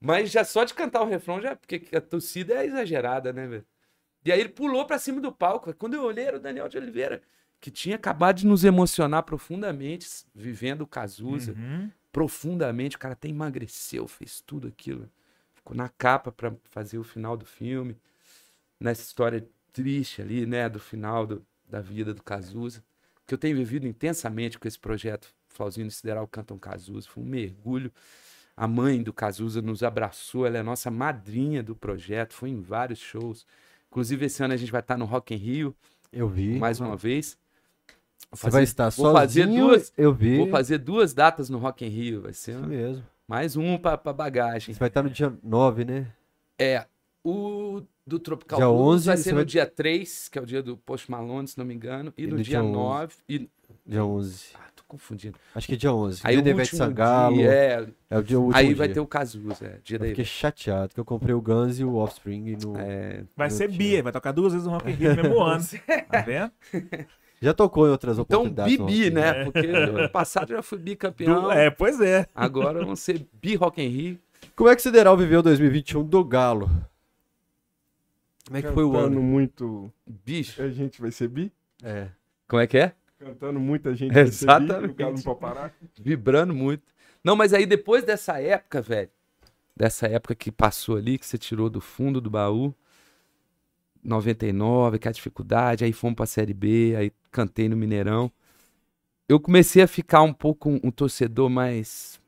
Mas 0.00 0.30
já 0.30 0.44
só 0.44 0.64
de 0.64 0.72
cantar 0.72 1.02
o 1.02 1.06
refrão, 1.08 1.42
já, 1.42 1.54
porque 1.56 1.94
a 1.94 2.00
torcida 2.00 2.54
é 2.54 2.64
exagerada, 2.64 3.34
né, 3.34 3.46
velho? 3.46 3.66
E 4.24 4.32
aí 4.32 4.40
ele 4.40 4.48
pulou 4.48 4.86
pra 4.86 4.98
cima 4.98 5.20
do 5.20 5.30
palco. 5.30 5.74
Quando 5.74 5.92
eu 5.92 6.04
olhei, 6.04 6.24
era 6.24 6.38
o 6.38 6.40
Daniel 6.40 6.68
de 6.70 6.78
Oliveira, 6.78 7.20
que 7.60 7.70
tinha 7.70 7.96
acabado 7.96 8.36
de 8.38 8.46
nos 8.46 8.64
emocionar 8.64 9.22
profundamente, 9.24 10.06
vivendo 10.34 10.82
o 10.82 10.86
Cazuza. 10.86 11.52
Uhum. 11.52 11.90
Profundamente. 12.12 12.96
O 12.96 12.98
cara 12.98 13.12
até 13.14 13.28
emagreceu, 13.28 14.06
fez 14.08 14.40
tudo 14.40 14.68
aquilo. 14.68 15.08
Ficou 15.54 15.76
na 15.76 15.88
capa 15.88 16.30
pra 16.32 16.52
fazer 16.64 16.98
o 16.98 17.04
final 17.04 17.36
do 17.36 17.44
filme. 17.44 17.96
Nessa 18.80 19.02
história 19.02 19.46
triste 19.72 20.22
ali, 20.22 20.46
né, 20.46 20.68
do 20.68 20.78
final 20.80 21.26
do- 21.26 21.44
da 21.68 21.80
vida 21.80 22.14
do 22.14 22.22
Cazuza. 22.22 22.82
Que 23.26 23.34
eu 23.34 23.38
tenho 23.38 23.56
vivido 23.56 23.86
intensamente 23.86 24.58
com 24.58 24.66
esse 24.66 24.78
projeto 24.78 25.28
Flauzinho 25.48 25.90
Sideral 25.90 26.26
Cantam 26.26 26.58
Cazuza. 26.58 27.08
Foi 27.08 27.22
um 27.22 27.26
mergulho. 27.26 27.92
A 28.56 28.66
mãe 28.66 29.02
do 29.02 29.12
Cazuza 29.12 29.60
nos 29.62 29.82
abraçou, 29.82 30.46
ela 30.46 30.56
é 30.56 30.60
a 30.60 30.64
nossa 30.64 30.90
madrinha 30.90 31.62
do 31.62 31.76
projeto, 31.76 32.32
foi 32.34 32.50
em 32.50 32.60
vários 32.60 32.98
shows. 32.98 33.46
Inclusive, 33.90 34.26
esse 34.26 34.42
ano 34.42 34.54
a 34.54 34.56
gente 34.56 34.72
vai 34.72 34.80
estar 34.80 34.96
no 34.96 35.04
Rock 35.04 35.34
in 35.34 35.36
Rio, 35.36 35.76
Eu 36.12 36.28
vi. 36.28 36.58
mais 36.58 36.80
uma 36.80 36.96
vez. 36.96 37.38
Vou 38.30 38.36
Você 38.38 38.50
vai 38.50 38.62
estar 38.62 38.90
vou 38.90 39.12
fazer 39.12 39.44
sozinho. 39.44 39.66
duas, 39.68 39.92
Eu 39.96 40.12
vi. 40.12 40.36
Vou 40.38 40.48
fazer 40.48 40.78
duas 40.78 41.14
datas 41.14 41.48
no 41.48 41.58
Rock 41.58 41.84
in 41.84 41.88
Rio, 41.88 42.22
vai 42.22 42.32
ser 42.34 42.50
Isso 42.52 42.60
uma- 42.60 42.68
mesmo. 42.68 43.02
mais 43.26 43.56
um 43.56 43.78
pra, 43.78 43.96
pra 43.96 44.12
bagagem. 44.12 44.74
Você 44.74 44.78
vai 44.78 44.88
estar 44.88 45.02
no 45.02 45.08
dia 45.10 45.32
9, 45.42 45.84
né? 45.84 46.06
É, 46.58 46.84
o 47.24 47.80
do 48.06 48.18
Tropical 48.18 48.58
Dia 48.58 48.66
Blues 48.68 48.80
11, 49.00 49.06
vai 49.06 49.16
ser 49.16 49.30
no 49.30 49.36
vai- 49.36 49.44
dia 49.44 49.66
3, 49.66 50.28
que 50.28 50.38
é 50.38 50.42
o 50.42 50.46
dia 50.46 50.62
do 50.62 50.76
Post 50.76 51.10
Malone, 51.10 51.46
se 51.48 51.56
não 51.56 51.64
me 51.64 51.74
engano, 51.74 52.12
e, 52.18 52.24
E 52.24 52.26
no 52.26 52.36
no 52.36 52.42
dia 52.42 52.58
dia 52.58 52.62
11. 52.64 52.72
9, 52.72 53.14
e... 53.28 53.48
Dia 53.86 54.04
11. 54.04 54.46
Ah, 54.54 54.66
tô 54.74 54.82
confundindo. 54.88 55.38
Acho 55.54 55.66
que 55.66 55.74
é 55.74 55.76
dia 55.76 55.92
11. 55.92 56.20
Aí 56.24 56.40
dia 56.42 56.54
o 56.54 56.58
último 56.58 56.78
Sangalo. 56.78 57.34
dia, 57.36 57.50
é, 57.52 57.86
É 58.10 58.18
o 58.18 58.22
dia 58.22 58.38
último 58.38 58.56
aí 58.58 58.74
vai 58.74 58.88
dia. 58.88 58.94
ter 58.94 59.00
o 59.00 59.06
Cazuza, 59.06 59.64
é, 59.64 59.78
dia 59.84 59.96
Eu 59.96 60.00
da 60.00 60.06
fiquei 60.06 60.24
chateado 60.24 60.92
que 60.94 61.00
eu 61.00 61.04
comprei 61.04 61.34
o 61.34 61.40
Guns 61.40 61.78
e 61.78 61.84
o 61.84 61.94
Offspring 61.96 62.56
no... 62.62 62.76
é, 62.78 63.24
Vai 63.36 63.48
Não 63.48 63.56
ser 63.56 63.68
tinha. 63.68 63.78
Bia, 63.78 64.02
vai 64.02 64.12
tocar 64.12 64.32
duas 64.32 64.52
vezes 64.52 64.66
no 64.66 64.72
Rock 64.72 64.90
in 64.90 64.94
Rio 64.94 65.16
no 65.16 65.22
mesmo 65.22 65.40
ano. 65.44 65.64
Tá 66.10 66.20
vendo? 66.22 66.52
Já 67.40 67.54
tocou 67.54 67.86
em 67.86 67.90
outras 67.90 68.18
Então, 68.18 68.40
oportunidades. 68.42 68.78
no 68.78 68.86
Bibi, 68.86 69.02
Rio. 69.04 69.12
né? 69.14 69.44
Porque 69.44 69.66
no 69.66 69.98
ano 69.98 70.08
passado 70.10 70.50
eu 70.52 70.56
já 70.56 70.62
fui 70.62 70.78
bicampeão. 70.78 71.42
Du- 71.42 71.50
É, 71.52 71.70
pois 71.70 72.00
é. 72.00 72.26
Agora 72.34 72.80
vamos 72.80 73.00
ser 73.00 73.26
bi 73.40 73.54
Rock 73.54 73.80
in 73.82 73.88
Rio. 73.88 74.18
Como 74.56 74.68
é 74.68 74.74
que 74.74 74.80
o 74.80 74.82
Sideral 74.82 75.16
viveu 75.16 75.42
2021 75.42 76.02
do 76.04 76.24
Galo? 76.24 76.68
Como 78.46 78.56
é 78.56 78.62
que 78.62 78.72
foi 78.72 78.84
o 78.84 78.92
Cantando 78.92 79.06
ano? 79.18 79.22
muito. 79.22 79.92
Bicho. 80.06 80.62
A 80.62 80.68
gente 80.70 81.00
vai 81.00 81.10
ser 81.10 81.28
bi? 81.28 81.52
É. 81.82 82.08
Como 82.48 82.60
é 82.62 82.66
que 82.66 82.78
é? 82.78 82.92
Cantando 83.18 83.60
muita 83.60 83.94
gente 83.94 84.12
vai 84.12 84.24
ser 84.26 84.30
bi. 84.30 84.52
Exatamente. 84.52 84.90
O 84.92 84.94
Galo 84.94 85.14
não 85.16 85.22
pode 85.22 85.40
parar. 85.40 85.74
Vibrando 86.00 86.54
muito. 86.54 86.82
Não, 87.22 87.36
mas 87.36 87.52
aí 87.52 87.66
depois 87.66 88.04
dessa 88.04 88.40
época, 88.40 88.80
velho, 88.80 89.10
dessa 89.76 90.06
época 90.06 90.34
que 90.34 90.50
passou 90.50 90.96
ali, 90.96 91.18
que 91.18 91.26
você 91.26 91.36
tirou 91.36 91.68
do 91.68 91.80
fundo 91.80 92.20
do 92.20 92.30
baú, 92.30 92.74
99, 94.08 94.98
que 94.98 95.08
a 95.08 95.12
dificuldade, 95.12 95.84
aí 95.84 95.92
fomos 95.92 96.16
pra 96.16 96.26
Série 96.26 96.54
B, 96.54 96.94
aí 96.96 97.12
cantei 97.30 97.68
no 97.68 97.76
Mineirão. 97.76 98.32
Eu 99.28 99.38
comecei 99.38 99.82
a 99.82 99.86
ficar 99.86 100.22
um 100.22 100.32
pouco 100.32 100.70
um, 100.70 100.80
um 100.84 100.90
torcedor 100.90 101.50
mais 101.50 102.20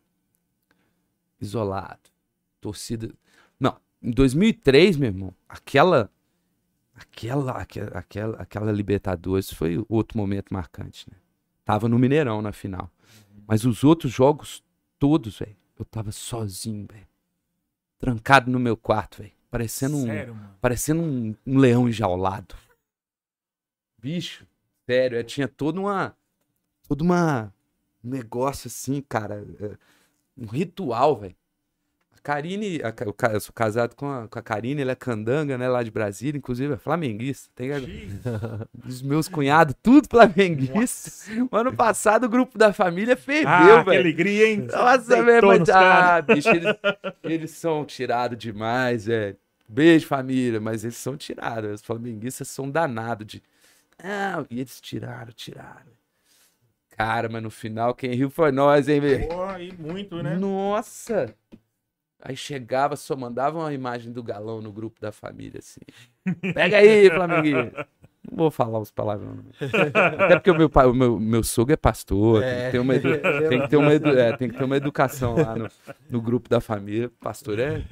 isolado. 1.40 2.10
Torcida. 2.60 3.10
Não, 3.58 3.76
em 4.02 4.10
2003, 4.10 4.96
meu 4.96 5.08
irmão, 5.08 5.34
aquela. 5.48 6.10
Aquela, 6.94 7.52
aquela, 7.52 7.98
aquela, 7.98 8.36
aquela 8.36 8.72
Libertadores 8.72 9.50
foi 9.50 9.82
outro 9.88 10.18
momento 10.18 10.52
marcante, 10.52 11.06
né? 11.10 11.16
Tava 11.64 11.88
no 11.88 11.98
Mineirão 11.98 12.42
na 12.42 12.52
final. 12.52 12.90
Mas 13.46 13.64
os 13.64 13.82
outros 13.84 14.12
jogos 14.12 14.62
todos, 14.98 15.38
velho, 15.38 15.56
eu 15.78 15.84
tava 15.86 16.12
sozinho, 16.12 16.86
velho. 16.90 17.06
Trancado 17.98 18.50
no 18.50 18.60
meu 18.60 18.76
quarto, 18.76 19.22
velho. 19.22 19.32
Parecendo 19.50 19.96
um, 19.96 20.06
Sério, 20.06 20.36
parecendo 20.60 21.02
um, 21.02 21.34
um 21.46 21.58
leão 21.58 21.88
enjaulado. 21.88 22.54
Bicho, 23.98 24.46
sério, 24.86 25.18
eu 25.18 25.24
tinha 25.24 25.48
toda 25.48 25.80
uma. 25.80 26.16
Toda 26.88 27.02
uma. 27.02 27.52
Um 28.02 28.10
negócio 28.10 28.68
assim, 28.68 29.02
cara. 29.02 29.44
é, 29.60 29.76
Um 30.36 30.46
ritual, 30.46 31.18
velho. 31.18 31.36
Karine, 32.22 32.80
eu 33.32 33.40
sou 33.40 33.52
casado 33.54 33.94
com 33.96 34.10
a, 34.10 34.28
com 34.28 34.38
a 34.38 34.42
Karine, 34.42 34.82
ela 34.82 34.92
é 34.92 34.94
candanga, 34.94 35.56
né, 35.56 35.68
lá 35.68 35.82
de 35.82 35.90
Brasília, 35.90 36.38
inclusive 36.38 36.74
é 36.74 36.76
flamenguista. 36.76 37.50
Tem 37.54 37.70
os 38.86 39.00
meus 39.02 39.28
cunhados, 39.28 39.74
tudo 39.82 40.06
flamenguista. 40.08 41.10
O 41.50 41.56
ano 41.56 41.72
passado 41.72 42.24
o 42.24 42.28
grupo 42.28 42.58
da 42.58 42.72
família 42.72 43.14
Ah, 43.14 43.16
ferveu, 43.16 43.78
que 43.78 43.90
velho. 43.90 44.00
alegria, 44.00 44.48
hein? 44.48 44.66
Nossa, 44.70 45.22
velho, 45.22 45.46
mas 45.48 45.68
ah, 45.70 46.20
bicho, 46.22 46.48
eles, 46.50 46.76
eles 47.24 47.50
são 47.52 47.84
tirados 47.84 48.38
demais, 48.38 49.06
velho. 49.06 49.36
Beijo, 49.68 50.06
família, 50.06 50.60
mas 50.60 50.84
eles 50.84 50.96
são 50.96 51.16
tirados. 51.16 51.70
Os 51.80 51.82
flamenguistas 51.82 52.48
são 52.48 52.68
danados 52.70 53.26
de. 53.26 53.42
Ah, 54.02 54.44
e 54.50 54.60
eles 54.60 54.80
tiraram, 54.80 55.32
tiraram. 55.32 55.90
Cara, 56.96 57.28
mas 57.30 57.42
no 57.42 57.50
final 57.50 57.94
quem 57.94 58.12
riu 58.14 58.28
foi 58.28 58.50
nós, 58.52 58.88
hein, 58.88 59.00
velho? 59.00 59.28
Pô, 59.28 59.56
e 59.56 59.72
muito, 59.72 60.22
né? 60.22 60.36
Nossa! 60.36 61.34
Aí 62.22 62.36
chegava, 62.36 62.96
só 62.96 63.16
mandava 63.16 63.58
uma 63.58 63.72
imagem 63.72 64.12
do 64.12 64.22
galão 64.22 64.60
no 64.60 64.70
grupo 64.72 65.00
da 65.00 65.10
família, 65.12 65.58
assim. 65.60 65.80
Pega 66.52 66.76
aí, 66.78 67.08
Flamenguista. 67.10 67.88
Não 68.30 68.36
vou 68.36 68.50
falar 68.50 68.78
os 68.78 68.90
palavrões. 68.90 69.38
Até 70.18 70.36
porque 70.36 70.50
o 70.50 70.54
meu, 70.54 70.68
pai, 70.68 70.86
o 70.86 70.92
meu, 70.94 71.18
meu 71.18 71.42
sogro 71.42 71.72
é 71.72 71.76
pastor, 71.76 72.42
tem 72.42 72.64
que 72.66 72.70
ter 72.72 72.78
uma, 72.78 72.94
edu- 72.94 73.48
tem 73.48 73.60
que 73.62 73.68
ter 73.68 73.76
uma, 73.76 73.94
edu- 73.94 74.18
é, 74.18 74.36
tem 74.36 74.48
que 74.50 74.56
ter 74.58 74.64
uma 74.64 74.76
educação 74.76 75.34
lá 75.36 75.56
no, 75.56 75.68
no 76.10 76.20
grupo 76.20 76.48
da 76.48 76.60
família. 76.60 77.10
Pastor 77.20 77.58
é. 77.58 77.82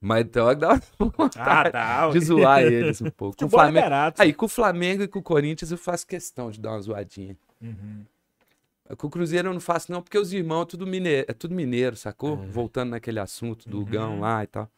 Mas 0.00 0.20
então 0.26 0.54
dá 0.54 0.74
uma 1.00 1.08
Ah, 1.08 1.12
vontade 1.16 1.72
tá. 1.72 2.10
de 2.10 2.20
zoar 2.20 2.62
eles 2.62 3.00
um 3.00 3.10
pouco. 3.10 3.36
Com 3.38 3.44
o 3.44 3.48
é 3.48 3.50
Flamengo, 3.50 3.86
aí, 4.18 4.32
com 4.32 4.46
o 4.46 4.48
Flamengo 4.48 5.02
e 5.02 5.08
com 5.08 5.18
o 5.18 5.22
Corinthians 5.22 5.72
eu 5.72 5.78
faço 5.78 6.06
questão 6.06 6.50
de 6.50 6.60
dar 6.60 6.72
uma 6.72 6.80
zoadinha. 6.80 7.36
Uhum. 7.60 8.04
Com 8.96 9.06
o 9.06 9.10
Cruzeiro 9.10 9.48
eu 9.48 9.52
não 9.52 9.60
faço, 9.60 9.92
não, 9.92 10.00
porque 10.00 10.18
os 10.18 10.32
irmãos 10.32 10.62
é 10.62 10.66
tudo 10.66 10.86
mineiro, 10.86 11.26
é 11.28 11.32
tudo 11.32 11.54
mineiro, 11.54 11.96
sacou? 11.96 12.36
Voltando 12.36 12.90
naquele 12.90 13.20
assunto 13.20 13.68
do 13.68 13.84
Gão 13.84 14.20
lá 14.20 14.44
e 14.44 14.46
tal. 14.46 14.70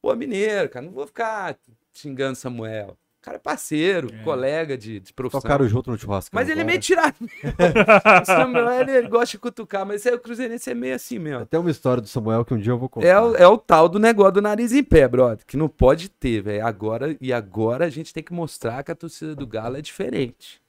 Pô, 0.00 0.14
mineiro, 0.16 0.68
cara, 0.68 0.84
não 0.84 0.92
vou 0.92 1.06
ficar 1.06 1.56
xingando 1.92 2.34
Samuel. 2.34 2.96
O 3.20 3.24
cara 3.24 3.36
é 3.36 3.40
parceiro, 3.40 4.08
colega 4.24 4.76
de, 4.76 4.98
de 4.98 5.12
profissão. 5.12 5.40
Tocaram 5.40 5.68
junto 5.68 5.92
no 5.92 5.96
churrasco. 5.96 6.34
Mas 6.34 6.48
ele 6.48 6.62
é 6.62 6.64
meio 6.64 6.80
tirado. 6.80 7.14
o 7.22 8.24
Samuel, 8.24 8.80
ele, 8.80 8.90
ele 8.96 9.08
gosta 9.08 9.26
de 9.28 9.38
cutucar, 9.38 9.86
mas 9.86 10.04
é, 10.04 10.12
o 10.12 10.18
Cruzeirense 10.18 10.68
é 10.68 10.74
meio 10.74 10.96
assim 10.96 11.20
mesmo. 11.20 11.46
Tem 11.46 11.60
uma 11.60 11.70
história 11.70 12.00
do 12.00 12.08
Samuel 12.08 12.44
que 12.44 12.52
um 12.52 12.58
dia 12.58 12.72
eu 12.72 12.78
vou 12.78 12.88
contar. 12.88 13.06
É 13.06 13.20
o, 13.20 13.36
é 13.36 13.46
o 13.46 13.56
tal 13.56 13.88
do 13.88 14.00
negócio 14.00 14.32
do 14.32 14.42
nariz 14.42 14.72
em 14.72 14.82
pé, 14.82 15.06
brother, 15.06 15.46
que 15.46 15.56
não 15.56 15.68
pode 15.68 16.08
ter, 16.08 16.42
velho. 16.42 16.66
Agora, 16.66 17.16
e 17.20 17.32
agora 17.32 17.84
a 17.84 17.88
gente 17.88 18.12
tem 18.12 18.24
que 18.24 18.32
mostrar 18.32 18.82
que 18.82 18.90
a 18.90 18.96
torcida 18.96 19.36
do 19.36 19.46
Galo 19.46 19.76
é 19.76 19.80
diferente. 19.80 20.61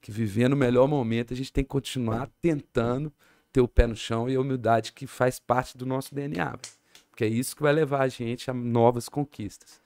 Que 0.00 0.10
vivendo 0.10 0.54
o 0.54 0.56
melhor 0.56 0.88
momento, 0.88 1.34
a 1.34 1.36
gente 1.36 1.52
tem 1.52 1.62
que 1.64 1.68
continuar 1.68 2.28
tentando 2.40 3.12
ter 3.52 3.60
o 3.60 3.68
pé 3.68 3.86
no 3.86 3.96
chão 3.96 4.28
e 4.30 4.34
a 4.34 4.40
humildade 4.40 4.92
que 4.92 5.06
faz 5.06 5.38
parte 5.38 5.76
do 5.76 5.84
nosso 5.84 6.14
DNA. 6.14 6.56
Porque 7.10 7.24
é 7.24 7.28
isso 7.28 7.54
que 7.54 7.62
vai 7.62 7.72
levar 7.72 8.02
a 8.02 8.08
gente 8.08 8.50
a 8.50 8.54
novas 8.54 9.08
conquistas. 9.08 9.80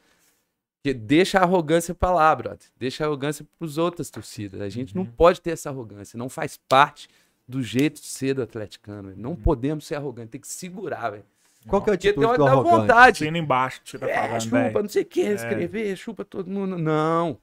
Porque 0.77 0.93
deixa 0.95 1.39
a 1.39 1.43
arrogância 1.43 1.95
pra 1.95 2.13
lá, 2.13 2.35
brother. 2.37 2.69
Deixa 2.79 3.03
a 3.03 3.07
arrogância 3.07 3.45
pros 3.59 3.79
outras 3.79 4.11
torcidas. 4.11 4.61
A 4.61 4.69
gente 4.69 4.95
não 4.95 5.05
pode 5.07 5.41
ter 5.41 5.51
essa 5.53 5.71
arrogância. 5.71 6.17
Não 6.19 6.29
faz 6.29 6.59
parte 6.69 7.09
do 7.49 7.63
jeito 7.63 8.01
de 8.01 8.07
ser 8.07 8.35
do 8.35 8.43
atleticano. 8.43 9.09
velho. 9.09 9.21
Não 9.21 9.35
podemos 9.35 9.87
ser 9.87 9.95
arrogantes. 9.97 10.31
Tem 10.31 10.41
que 10.41 10.47
segurar, 10.49 11.11
velho. 11.11 11.25
Qual 11.67 11.81
que 11.81 11.89
é 11.89 11.95
atitude 11.95 12.27
hora 12.27 12.37
do 12.37 12.47
arrogante? 12.47 12.77
vontade. 12.77 13.19
Sendo 13.21 13.39
embaixo 13.39 13.81
você 13.85 13.99
tá 13.99 14.07
É, 14.09 14.15
falando, 14.27 14.41
chupa, 14.43 14.57
velho. 14.61 14.83
não 14.83 14.89
sei 14.89 15.03
o 15.03 15.07
que, 15.07 15.21
escrever, 15.23 15.97
chupa 15.97 16.25
todo 16.25 16.51
mundo. 16.51 16.77
Não. 16.77 17.39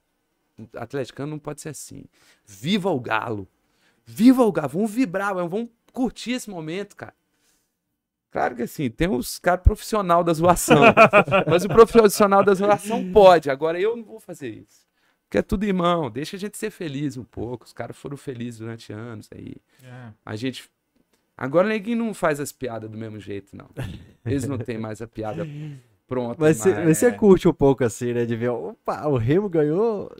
Atleticano 0.76 1.32
não 1.32 1.38
pode 1.38 1.60
ser 1.60 1.70
assim. 1.70 2.04
Viva 2.44 2.90
o 2.90 3.00
Galo. 3.00 3.48
Viva 4.04 4.42
o 4.42 4.52
Galo. 4.52 4.68
Vamos 4.68 4.90
vibrar, 4.90 5.34
vamos 5.34 5.68
curtir 5.92 6.32
esse 6.32 6.50
momento, 6.50 6.96
cara. 6.96 7.14
Claro 8.30 8.56
que 8.56 8.62
assim, 8.62 8.88
tem 8.88 9.08
os 9.08 9.38
caras 9.38 9.62
profissional 9.62 10.24
da 10.24 10.32
zoação. 10.32 10.80
mas 11.46 11.64
o 11.64 11.68
profissional 11.68 12.42
da 12.42 12.54
zoação 12.54 13.12
pode. 13.12 13.50
Agora 13.50 13.78
eu 13.78 13.94
não 13.94 14.04
vou 14.04 14.18
fazer 14.18 14.48
isso. 14.48 14.86
Porque 15.24 15.38
é 15.38 15.42
tudo 15.42 15.64
irmão. 15.64 16.10
Deixa 16.10 16.36
a 16.36 16.38
gente 16.38 16.56
ser 16.56 16.70
feliz 16.70 17.16
um 17.16 17.24
pouco. 17.24 17.66
Os 17.66 17.72
caras 17.72 17.96
foram 17.96 18.16
felizes 18.16 18.60
durante 18.60 18.92
anos 18.92 19.28
aí. 19.34 19.56
É. 19.82 20.12
A 20.24 20.34
gente. 20.34 20.68
Agora 21.36 21.68
ninguém 21.68 21.94
não 21.94 22.14
faz 22.14 22.40
as 22.40 22.52
piadas 22.52 22.90
do 22.90 22.96
mesmo 22.96 23.20
jeito, 23.20 23.54
não. 23.56 23.68
Eles 24.24 24.46
não 24.46 24.58
têm 24.58 24.78
mais 24.78 25.02
a 25.02 25.06
piada 25.06 25.46
pronta. 26.06 26.36
Mas 26.38 26.58
você, 26.58 26.72
mais. 26.72 26.86
mas 26.86 26.98
você 26.98 27.12
curte 27.12 27.48
um 27.48 27.52
pouco 27.52 27.84
assim, 27.84 28.12
né? 28.12 28.24
De 28.24 28.36
ver, 28.36 28.50
opa, 28.50 29.06
o 29.08 29.16
Remo 29.16 29.48
ganhou 29.48 30.14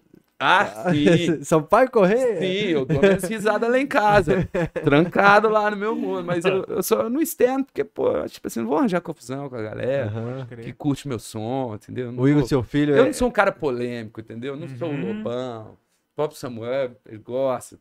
Ah, 0.45 0.90
sim. 0.93 1.43
Sampaio 1.45 1.90
Correia? 1.90 2.40
Sim, 2.40 2.70
eu 2.70 2.84
dou 2.84 3.01
minhas 3.01 3.22
risadas 3.24 3.70
lá 3.70 3.78
em 3.78 3.86
casa. 3.86 4.49
trancado 4.82 5.49
lá 5.49 5.70
no 5.70 5.76
meu 5.76 5.95
mundo. 5.95 6.24
Mas 6.24 6.45
eu, 6.45 6.64
eu 6.64 6.82
só 6.82 7.09
não 7.09 7.20
externo, 7.20 7.64
porque, 7.64 7.84
pô, 7.84 8.26
tipo 8.28 8.49
assim, 8.49 8.61
não 8.61 8.66
vou 8.68 8.78
arranjar 8.78 9.01
confusão 9.01 9.49
com 9.49 9.57
a 9.57 9.62
galera 9.62 10.07
Aham. 10.09 10.47
que 10.62 10.72
curte 10.72 11.07
meu 11.07 11.18
som, 11.18 11.74
entendeu? 11.76 12.07
Eu 12.07 12.12
não 12.12 12.22
O 12.22 12.28
Igor, 12.28 12.40
vou- 12.40 12.49
seu 12.49 12.62
filho, 12.62 12.97
Eu 12.97 13.03
é... 13.05 13.07
não 13.07 13.12
sou 13.12 13.28
um 13.28 13.32
cara 13.32 13.53
polêmico, 13.53 14.20
entendeu? 14.20 14.55
Eu 14.55 14.61
não 14.61 14.68
sou 14.76 14.88
o 14.88 14.93
Uhum. 14.93 15.07
Lobão. 15.18 15.72
O 16.12 16.14
próprio 16.16 16.38
Samuel, 16.38 16.97
ele 17.07 17.18
gosta, 17.18 17.78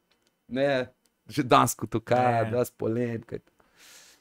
né? 0.47 0.89
De 1.25 1.41
dar 1.43 1.59
umas 1.61 1.73
cutucadas, 1.73 2.53
É. 2.53 2.55
umas 2.55 2.69
polêmicas. 2.69 3.39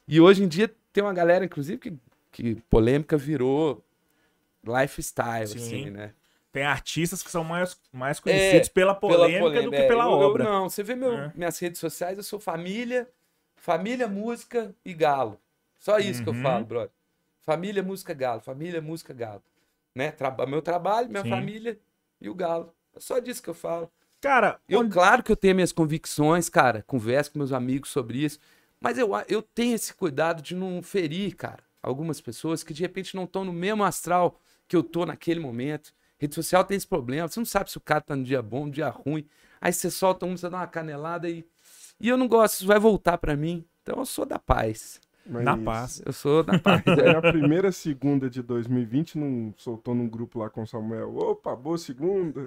E 0.08 0.20
hoje 0.20 0.42
em 0.44 0.48
dia 0.48 0.72
tem 0.92 1.04
uma 1.04 1.12
galera, 1.12 1.44
inclusive, 1.44 1.78
que, 1.78 1.92
que 2.32 2.54
polêmica 2.70 3.16
virou 3.16 3.84
lifestyle, 4.64 5.46
Sim. 5.46 5.56
assim, 5.58 5.90
né? 5.90 6.12
Tem 6.52 6.64
artistas 6.64 7.22
que 7.22 7.30
são 7.30 7.44
mais, 7.44 7.78
mais 7.92 8.18
conhecidos 8.18 8.68
pela, 8.68 8.94
polêmica 8.94 9.62
do 9.62 9.70
que 9.70 9.76
é. 9.76 9.86
pela 9.86 10.04
Eu- 10.04 10.10
eu 10.10 10.18
obra. 10.28 10.42
não, 10.44 10.68
você 10.68 10.82
vê 10.82 10.96
meu- 10.96 11.12
É. 11.16 11.32
minhas 11.34 11.58
redes 11.58 11.78
sociais, 11.80 12.16
eu 12.16 12.24
sou 12.24 12.40
família, 12.40 13.08
família, 13.54 14.08
música 14.08 14.74
e 14.84 14.92
galo. 14.92 15.38
Só 15.78 15.98
isso 15.98 16.22
que 16.22 16.28
eu 16.28 16.32
Uhum. 16.32 16.42
falo, 16.42 16.64
brother. 16.64 16.90
Família, 17.42 17.82
música, 17.82 18.12
galo. 18.12 18.40
Família, 18.40 18.80
música, 18.82 19.14
galo. 19.14 19.42
Né? 19.94 20.10
Traba- 20.10 20.46
meu 20.46 20.60
trabalho, 20.60 21.08
minha 21.08 21.22
Sim. 21.22 21.30
família 21.30 21.78
e 22.20 22.28
o 22.28 22.34
galo. 22.34 22.74
É 22.94 23.00
só 23.00 23.18
disso 23.18 23.42
que 23.42 23.48
eu 23.50 23.54
falo. 23.54 23.90
Cara, 24.20 24.60
Eu, 24.68 24.80
onde- 24.80 24.92
claro 24.92 25.22
que 25.22 25.32
eu 25.32 25.36
tenho 25.36 25.54
minhas 25.54 25.72
convicções, 25.72 26.48
cara. 26.48 26.82
Converso 26.86 27.32
com 27.32 27.38
meus 27.38 27.52
amigos 27.52 27.90
sobre 27.90 28.18
isso. 28.18 28.38
Mas 28.80 28.98
eu, 28.98 29.10
eu 29.28 29.40
tenho 29.40 29.74
esse 29.74 29.94
cuidado 29.94 30.42
de 30.42 30.54
não 30.54 30.82
ferir, 30.82 31.34
cara, 31.36 31.62
algumas 31.82 32.20
pessoas 32.20 32.62
que 32.62 32.74
de 32.74 32.82
repente 32.82 33.14
não 33.16 33.24
estão 33.24 33.44
no 33.44 33.52
mesmo 33.52 33.82
astral 33.84 34.38
que 34.68 34.76
eu 34.76 34.82
tô 34.82 35.06
naquele 35.06 35.40
momento. 35.40 35.92
Rede 36.20 36.34
social 36.34 36.62
tem 36.64 36.76
esse 36.76 36.86
problema. 36.86 37.26
Você 37.26 37.40
não 37.40 37.46
sabe 37.46 37.70
se 37.70 37.78
o 37.78 37.80
cara 37.80 38.02
tá 38.02 38.14
no 38.14 38.22
dia 38.22 38.42
bom, 38.42 38.66
no 38.66 38.70
dia 38.70 38.90
ruim. 38.90 39.26
Aí 39.58 39.72
você 39.72 39.90
solta 39.90 40.26
um, 40.26 40.36
você 40.36 40.50
dá 40.50 40.58
uma 40.58 40.66
canelada 40.66 41.28
e. 41.28 41.44
E 41.98 42.08
eu 42.08 42.16
não 42.16 42.28
gosto, 42.28 42.54
isso 42.54 42.66
vai 42.66 42.78
voltar 42.78 43.16
pra 43.18 43.34
mim. 43.36 43.64
Então 43.82 43.98
eu 43.98 44.04
sou 44.06 44.26
da 44.26 44.38
paz. 44.38 45.00
Mas 45.26 45.44
na 45.44 45.56
paz. 45.56 46.02
Eu 46.04 46.12
sou 46.12 46.42
da 46.42 46.56
paz. 46.60 46.82
Aí 46.86 47.14
a 47.14 47.20
primeira 47.20 47.72
segunda 47.72 48.28
de 48.28 48.42
2020 48.42 49.16
não 49.18 49.54
soltou 49.56 49.94
num 49.94 50.08
grupo 50.08 50.38
lá 50.40 50.50
com 50.50 50.62
o 50.62 50.66
Samuel. 50.66 51.14
Opa, 51.16 51.54
boa 51.56 51.78
segunda. 51.78 52.46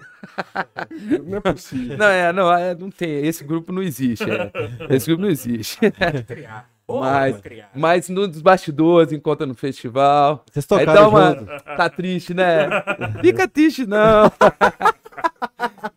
Não 1.26 1.38
é 1.38 1.39
possível. 1.39 1.97
não, 1.97 2.05
é, 2.05 2.34
não, 2.34 2.53
é, 2.53 2.76
não 2.76 2.89
tem. 2.91 3.26
Esse 3.26 3.43
grupo 3.43 3.71
não 3.71 3.82
existe. 3.82 4.24
é. 4.30 4.51
Esse 4.89 5.07
grupo 5.07 5.21
não 5.24 5.30
existe. 5.30 5.80
criar. 6.28 6.69
Mas 7.76 8.10
nos 8.10 8.42
bastidores, 8.42 9.12
encontra 9.14 9.46
no 9.46 9.56
festival. 9.56 10.44
Vocês 10.52 10.66
Aí 10.72 10.86
tocaram 10.86 10.94
dá 10.94 11.08
uma. 11.08 11.30
junto? 11.36 11.46
Tá 11.64 11.90
triste, 11.90 12.34
né? 12.34 12.68
Fica 13.22 13.48
triste, 13.48 13.86
não. 13.86 14.32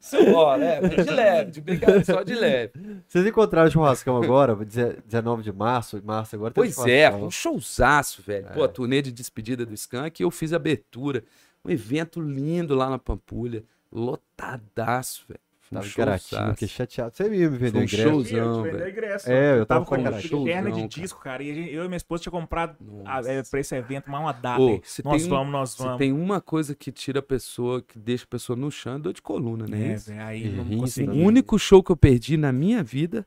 Só, 0.00 0.56
né? 0.56 0.80
De 0.80 1.10
leve, 1.10 1.50
de 1.50 1.60
brincadeira, 1.60 2.04
só 2.04 2.22
de 2.22 2.34
leve. 2.34 2.72
Vocês 3.08 3.26
encontraram 3.26 3.68
o 3.68 3.70
churrascão 3.70 4.16
agora, 4.22 4.54
deze- 4.54 4.98
19 5.06 5.42
de 5.42 5.52
março, 5.52 6.00
março 6.04 6.36
agora 6.36 6.52
tem 6.52 6.62
Pois 6.62 6.86
é, 6.86 7.10
um 7.12 7.30
showzaço, 7.30 8.22
velho. 8.22 8.46
É. 8.46 8.52
Pô, 8.52 8.62
a 8.62 8.68
turnê 8.68 9.02
de 9.02 9.10
despedida 9.10 9.66
do 9.66 9.74
Skank, 9.74 10.22
eu 10.22 10.30
fiz 10.30 10.52
a 10.52 10.56
abertura. 10.56 11.24
Um 11.64 11.70
evento 11.70 12.20
lindo 12.20 12.74
lá 12.74 12.88
na 12.88 12.98
Pampulha. 12.98 13.64
Lotadaço, 13.90 15.24
velho. 15.28 15.40
Um 15.72 15.74
Tava 15.76 15.86
em 15.86 15.90
Caratinga, 15.90 16.52
fiquei 16.52 16.68
chateado. 16.68 17.16
Você 17.16 17.24
ia 17.24 17.50
me 17.50 17.58
vender 17.58 17.78
um 17.78 17.82
ingresso. 17.82 18.02
eu 18.08 18.22
te 18.22 18.28
Showzão, 18.30 18.62
velho. 18.62 18.88
ingresso. 18.88 19.30
É, 19.30 19.52
eu 19.52 19.56
eu 19.56 19.66
tava 19.66 19.84
tava 19.84 19.96
com 19.96 20.02
caralho. 20.04 20.44
perna 20.44 20.70
de 20.70 20.86
disco, 20.86 21.20
cara. 21.20 21.42
E 21.42 21.74
eu 21.74 21.84
e 21.84 21.88
minha 21.88 21.96
esposa 21.96 22.22
tinha 22.22 22.30
comprado 22.30 22.76
a, 23.04 23.20
é, 23.22 23.42
pra 23.42 23.58
esse 23.60 23.74
evento 23.74 24.08
mais 24.08 24.22
uma 24.24 24.32
data. 24.32 24.62
Ô, 24.62 24.80
se 24.84 25.04
nós 25.04 25.22
tem 25.22 25.26
um- 25.32 25.34
vamos, 25.36 25.52
nós 25.52 25.70
Se 25.70 25.78
vamos. 25.82 25.98
tem 25.98 26.12
uma 26.12 26.40
coisa 26.40 26.74
que 26.74 26.92
tira 26.92 27.18
a 27.18 27.22
pessoa, 27.22 27.82
que 27.82 27.98
deixa 27.98 28.24
a 28.24 28.28
pessoa 28.28 28.56
no 28.56 28.70
chão, 28.70 28.94
é 28.94 28.98
dor 29.00 29.12
de 29.12 29.20
coluna, 29.22 29.66
né? 29.66 29.96
É, 30.08 30.20
aí 30.22 30.46
E 30.46 30.48
não 30.50 30.78
consegui. 30.78 31.10
O 31.10 31.24
único 31.24 31.58
show 31.58 31.82
que 31.82 31.90
eu 31.90 31.96
perdi 31.96 32.36
na 32.36 32.52
minha 32.52 32.82
vida 32.84 33.26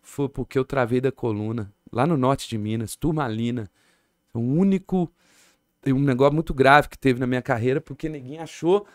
foi 0.00 0.28
porque 0.30 0.58
eu 0.58 0.64
travei 0.64 1.00
da 1.00 1.12
coluna, 1.12 1.70
lá 1.92 2.06
no 2.06 2.16
norte 2.16 2.48
de 2.48 2.56
Minas, 2.56 2.96
Turmalina. 2.96 3.68
O 4.32 4.38
único, 4.40 5.12
um 5.86 5.98
negócio 6.00 6.32
muito 6.34 6.54
grave 6.54 6.88
que 6.88 6.98
teve 6.98 7.20
na 7.20 7.26
minha 7.26 7.42
carreira, 7.42 7.80
porque 7.80 8.08
ninguém 8.08 8.38
achou, 8.38 8.86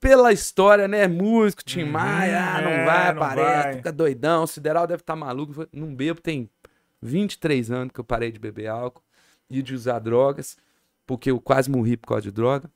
pela 0.00 0.32
história, 0.32 0.86
né? 0.88 1.06
Músico, 1.08 1.64
Tim 1.64 1.82
Uhum, 1.84 1.90
Maia, 1.92 2.56
ah, 2.56 2.60
não 2.62 2.70
é, 2.70 2.84
vai, 2.84 3.12
não 3.14 3.22
aparece, 3.22 3.62
vai. 3.64 3.76
fica 3.76 3.92
doidão, 3.92 4.44
o 4.44 4.46
Sideral 4.46 4.86
deve 4.86 5.02
estar 5.02 5.16
maluco. 5.16 5.52
Foi- 5.52 5.68
Não 5.72 5.94
bebo, 5.94 6.20
tem 6.20 6.48
23 7.02 7.70
anos 7.70 7.92
que 7.92 8.00
eu 8.00 8.04
parei 8.04 8.30
de 8.30 8.38
beber 8.38 8.68
álcool 8.68 9.02
e 9.50 9.62
de 9.62 9.74
usar 9.74 9.98
drogas, 9.98 10.56
porque 11.06 11.30
eu 11.30 11.40
quase 11.40 11.70
morri 11.70 11.96
por 11.96 12.08
causa 12.08 12.22
de 12.22 12.30
droga. 12.30 12.70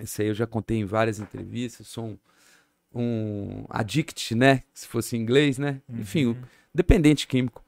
Isso 0.00 0.20
aí 0.20 0.28
eu 0.28 0.34
já 0.34 0.46
contei 0.46 0.78
em 0.78 0.84
várias 0.84 1.18
entrevistas, 1.18 1.86
sou 1.88 2.04
um, 2.04 2.18
um 2.94 3.64
addict, 3.68 4.34
né? 4.34 4.62
Se 4.74 4.86
fosse 4.86 5.16
em 5.16 5.20
inglês, 5.20 5.58
né? 5.58 5.80
Enfim, 5.88 6.26
Uhum. 6.26 6.36
dependente 6.74 7.26
químico. 7.26 7.64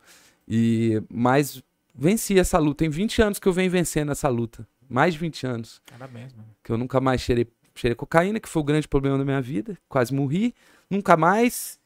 E 0.47 1.03
mas 1.11 1.63
venci 1.95 2.39
essa 2.39 2.59
luta. 2.59 2.79
Tem 2.79 2.89
20 2.91 3.21
anos 3.23 3.39
que 3.39 3.47
eu 3.49 3.53
venho 3.53 3.71
vencendo 3.71 4.13
essa 4.13 4.29
luta. 4.29 4.67
Mais 4.89 5.15
de 5.15 5.21
20 5.21 5.47
anos. 5.47 5.83
Parabéns, 5.91 6.33
mano. 6.33 6.49
Que 6.63 6.73
eu 6.73 6.79
nunca 6.79 7.01
mais 7.01 7.21
cheirei, 7.21 7.47
cheirei 7.79 7.95
cocaína, 7.95 8.41
que 8.41 8.49
foi 8.49 8.61
o 8.63 8.65
grande 8.65 8.87
problema 8.89 9.17
da 9.19 9.25
minha 9.25 9.41
vida. 9.41 9.77
Quase 9.89 10.13
morri. 10.15 10.55
Nunca 10.91 11.17
mais. 11.17 11.79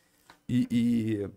E. 0.49 0.67
e- 0.71 1.31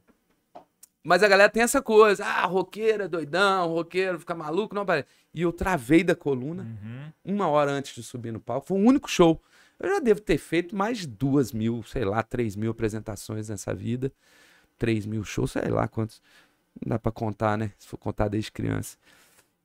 Mas 1.03 1.21
a 1.21 1.27
galera 1.27 1.49
tem 1.49 1.61
essa 1.63 1.81
coisa. 1.81 2.25
Ah, 2.25 2.45
roqueiro 2.45 3.03
é 3.03 3.07
doidão, 3.07 3.67
roqueiro 3.67 4.19
fica 4.19 4.33
maluco, 4.33 4.73
não 4.73 4.81
aparece. 4.81 5.07
E 5.33 5.41
eu 5.41 5.51
travei 5.53 6.03
da 6.03 6.15
coluna 6.15 6.63
Uhum. 6.63 7.33
uma 7.35 7.47
hora 7.47 7.71
antes 7.71 7.93
de 7.93 8.01
subir 8.03 8.31
no 8.31 8.39
palco. 8.39 8.67
Foi 8.67 8.77
o 8.79 8.83
único 8.83 9.09
show. 9.09 9.39
Eu 9.79 9.89
já 9.89 9.99
devo 9.99 10.21
ter 10.21 10.37
feito 10.37 10.75
mais 10.75 10.99
de 10.99 11.07
duas 11.07 11.51
mil, 11.51 11.83
sei 11.83 12.05
lá, 12.05 12.23
três 12.23 12.55
mil 12.55 12.71
apresentações 12.71 13.49
nessa 13.49 13.73
vida. 13.73 14.11
Três 14.77 15.05
mil 15.05 15.23
shows, 15.23 15.51
sei 15.51 15.69
lá 15.69 15.87
quantos. 15.87 16.21
Não 16.83 16.89
dá 16.91 16.99
pra 16.99 17.11
contar, 17.11 17.57
né? 17.57 17.71
Se 17.77 17.87
for 17.87 17.97
contar 17.97 18.27
desde 18.29 18.51
criança. 18.51 18.97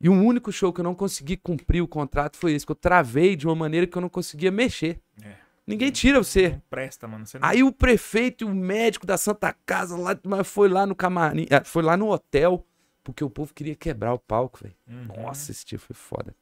E 0.01 0.09
o 0.09 0.13
único 0.13 0.51
show 0.51 0.73
que 0.73 0.81
eu 0.81 0.85
não 0.85 0.95
consegui 0.95 1.37
cumprir 1.37 1.83
o 1.83 1.89
contrato 1.89 2.37
foi 2.37 2.53
esse, 2.53 2.65
que 2.65 2.73
eu 2.73 2.77
travei 2.77 3.37
de 3.37 3.47
uma 3.47 3.55
maneira 3.55 3.87
que 3.87 3.97
eu 3.97 4.01
não 4.01 4.09
conseguia 4.09 4.51
mexer. 4.51 4.99
É. 5.23 5.35
Ninguém 5.67 5.91
tira 5.91 6.19
você. 6.19 6.51
Não 6.51 6.63
presta, 6.71 7.07
mano. 7.07 7.27
Você 7.27 7.39
não... 7.39 7.47
Aí 7.47 7.63
o 7.63 7.71
prefeito 7.71 8.45
e 8.45 8.47
o 8.47 8.55
médico 8.55 9.07
da 9.07 9.19
Santa 9.19 9.55
Casa 9.67 9.97
lá, 9.97 10.19
mas 10.25 10.49
foi 10.49 10.69
lá 10.69 10.87
no 10.87 10.95
camarim, 10.95 11.47
ah, 11.51 11.63
foi 11.65 11.83
lá 11.83 11.97
no 11.97 12.11
hotel, 12.11 12.67
porque 13.05 13.23
o 13.23 13.31
povo 13.31 13.53
queria 13.53 13.75
quebrar 13.75 14.15
o 14.15 14.19
palco, 14.19 14.61
velho. 14.63 14.75
Uhum. 14.89 15.23
Nossa, 15.23 15.51
esse 15.51 15.65
dia 15.65 15.79
foi 15.79 15.95
foda. 15.95 16.35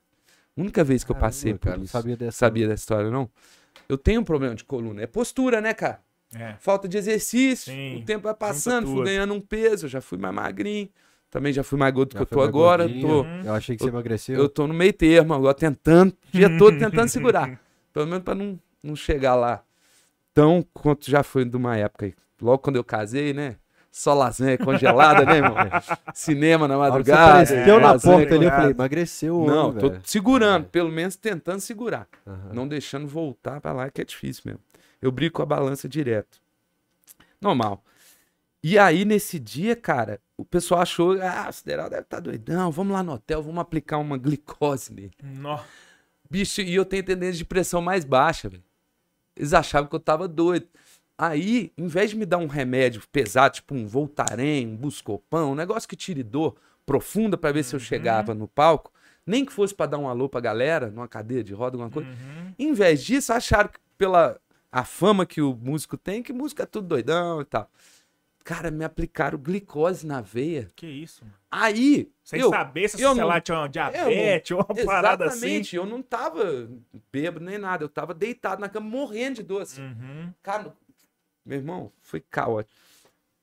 Única 0.57 0.83
vez 0.83 1.05
que 1.05 1.11
eu 1.11 1.17
passei 1.17 1.53
Caramba, 1.53 1.59
por 1.59 1.65
cara, 1.67 1.77
não 1.77 1.85
isso. 1.85 1.93
sabia 1.93 2.17
dessa. 2.17 2.39
Sabia 2.39 2.69
dessa 2.69 2.83
história, 2.83 3.11
não? 3.11 3.31
Eu 3.89 3.99
tenho 3.99 4.21
um 4.21 4.25
problema 4.25 4.55
de 4.55 4.65
coluna. 4.65 5.03
É 5.03 5.07
postura, 5.07 5.61
né, 5.61 5.75
cara? 5.75 6.01
É. 6.35 6.55
Falta 6.59 6.89
de 6.89 6.97
exercício. 6.99 7.73
Sim, 7.73 7.97
o 7.97 8.05
tempo 8.05 8.25
vai 8.25 8.35
passando, 8.35 8.87
fui 8.87 9.05
ganhando 9.05 9.35
um 9.35 9.41
peso. 9.41 9.87
Eu 9.87 9.91
já 9.91 10.01
fui 10.01 10.19
mais 10.19 10.35
magrinho. 10.35 10.89
Também 11.31 11.53
já 11.53 11.63
fui 11.63 11.79
mais 11.79 11.93
gordo 11.93 12.13
Já 12.13 12.19
que 12.19 12.23
eu 12.23 12.27
tô 12.27 12.41
agora. 12.41 12.89
Tô. 12.89 13.25
Eu 13.45 13.53
achei 13.55 13.77
que 13.77 13.83
você 13.83 13.91
emagreceu. 13.91 14.39
eu 14.39 14.49
tô 14.49 14.67
no 14.67 14.73
meio 14.75 14.93
termo 14.93 15.35
agora, 15.35 15.55
tentando, 15.55 16.11
o 16.13 16.17
dia 16.33 16.57
todo 16.59 16.79
tentando 16.79 17.09
segurar. 17.09 17.61
Pelo 17.93 18.07
menos 18.07 18.23
pra 18.25 18.35
não, 18.35 18.59
não 18.83 18.97
chegar 18.97 19.35
lá 19.35 19.63
tão 20.33 20.65
quanto 20.73 21.11
já 21.11 21.23
foi 21.23 21.45
de 21.45 21.57
uma 21.57 21.77
época 21.77 22.07
aí. 22.07 22.15
Logo 22.41 22.59
quando 22.59 22.77
eu 22.77 22.85
casei, 22.85 23.33
né? 23.35 23.57
Só 23.91 24.15
lasanha 24.15 24.57
congelada, 24.57 25.25
né, 25.25 25.37
irmão? 25.39 25.57
Cinema 26.15 26.69
na 26.69 26.75
A 26.75 26.79
hora 26.79 27.03
que 27.03 27.07
você 27.07 27.11
madrugada. 27.13 27.43
apareceu 27.43 27.81
na 27.81 27.93
lasanha 27.93 28.19
porta 28.19 28.35
ali, 28.35 28.45
eu 28.45 28.51
falei, 28.51 28.71
emagreceu 28.71 29.45
Não, 29.45 29.69
homem, 29.71 29.81
tô 29.81 29.89
velho. 29.91 30.03
segurando, 30.05 30.67
pelo 30.67 30.91
menos 30.91 31.17
tentando 31.17 31.59
segurar. 31.61 32.07
Não 32.53 32.69
deixando 32.69 33.09
voltar 33.09 33.61
pra 33.61 33.73
lá, 33.73 33.91
que 33.91 34.01
é 34.01 34.05
difícil 34.05 34.43
mesmo. 34.47 34.61
Eu 35.03 35.11
brigo 35.11 35.35
com 35.35 35.43
a 35.43 35.47
balança 35.47 35.89
direto. 35.89 36.39
Normal. 37.41 37.83
E 38.63 38.79
aí, 38.79 39.05
nesse 39.05 39.39
dia, 39.39 39.77
cara, 39.77 40.21
o 40.37 40.45
pessoal 40.45 40.81
achou, 40.81 41.17
ah, 41.23 41.47
o 41.49 41.53
Sideral 41.53 41.89
deve 41.89 42.03
estar 42.03 42.21
doidão, 42.21 42.71
vamos 42.73 42.93
lá 42.93 43.03
no 43.03 43.13
hotel, 43.13 43.43
vamos 43.43 43.61
aplicar 43.61 43.99
uma 43.99 44.19
glicose 44.19 44.93
nele. 44.93 45.13
Nó. 45.23 45.61
Bicho, 46.29 46.61
e 46.61 46.75
eu 46.75 46.85
tenho 46.85 47.05
tendência 47.05 47.39
de 47.39 47.45
pressão 47.45 47.81
mais 47.81 48.05
baixa, 48.05 48.49
velho. 48.49 48.65
Eles 49.37 49.55
achavam 49.55 49.89
que 49.89 49.95
eu 49.95 50.01
tava 50.01 50.27
doido. 50.27 50.67
Aí, 51.17 51.73
em 51.77 51.87
vez 51.87 52.11
de 52.11 52.17
me 52.17 52.27
dar 52.27 52.39
um 52.39 52.47
remédio 52.47 53.03
pesado, 53.11 53.55
tipo 53.55 53.75
um 53.75 53.87
Voltaren, 53.87 54.67
um 54.67 54.77
Buscopan, 54.77 55.47
um 55.47 55.55
negócio 55.55 55.89
que 55.89 55.97
tire 55.97 56.23
dor 56.23 56.57
profunda 56.85 57.37
pra 57.37 57.53
ver 57.53 57.63
se 57.63 57.75
eu 57.75 57.81
chegava 57.81 58.35
no 58.35 58.49
palco, 58.49 58.93
nem 59.27 59.45
que 59.45 59.53
fosse 59.53 59.75
pra 59.75 59.87
dar 59.87 59.99
um 59.99 60.09
alô 60.09 60.29
pra 60.29 60.41
galera, 60.41 60.91
numa 60.91 61.09
cadeira 61.09 61.45
de 61.45 61.53
roda, 61.53 61.77
alguma 61.77 61.91
coisa. 61.91 62.09
Uhum. 62.09 62.55
Em 62.59 62.73
vez 62.73 63.05
disso, 63.05 63.33
acharam 63.33 63.69
que 63.69 63.79
pela 63.97 64.41
a 64.71 64.85
fama 64.85 65.27
que 65.27 65.41
o 65.41 65.55
músico 65.55 65.97
tem, 65.97 66.23
que 66.23 66.33
música 66.33 66.63
é 66.63 66.67
tudo 66.67 66.87
doidão 66.87 67.41
e 67.41 67.45
tal. 67.45 67.71
Cara, 68.45 68.71
me 68.71 68.85
aplicaram 68.85 69.39
glicose 69.39 70.07
na 70.07 70.21
veia. 70.23 70.73
Que 70.75 70.87
isso, 70.87 71.23
mano. 71.25 71.37
Aí, 71.51 72.11
Sem 72.25 72.41
eu, 72.41 72.49
saber 72.49 72.89
se, 72.89 73.01
eu 73.03 73.13
sei 73.13 73.21
não- 73.21 73.29
lá, 73.29 73.41
tinha 73.41 73.59
uma 73.59 73.69
diabetes 73.69 74.51
ou 74.53 74.59
uma 74.59 74.85
parada 74.87 75.27
assim. 75.27 75.37
Exatamente, 75.39 75.77
eu 75.77 75.85
não 75.87 76.01
tava 76.03 76.71
bêbado 77.13 77.45
nem 77.45 77.59
nada, 77.59 77.85
eu 77.85 77.89
tava 77.89 78.15
deitado 78.15 78.61
na 78.61 78.69
cama 78.69 78.89
morrendo 78.89 79.37
de 79.37 79.43
dor. 79.43 79.63
Assim. 79.63 79.83
Uhum. 79.83 80.33
Cara, 80.43 80.75
meu 81.45 81.59
irmão, 81.59 81.93
foi 82.01 82.21
caótico. 82.21 82.75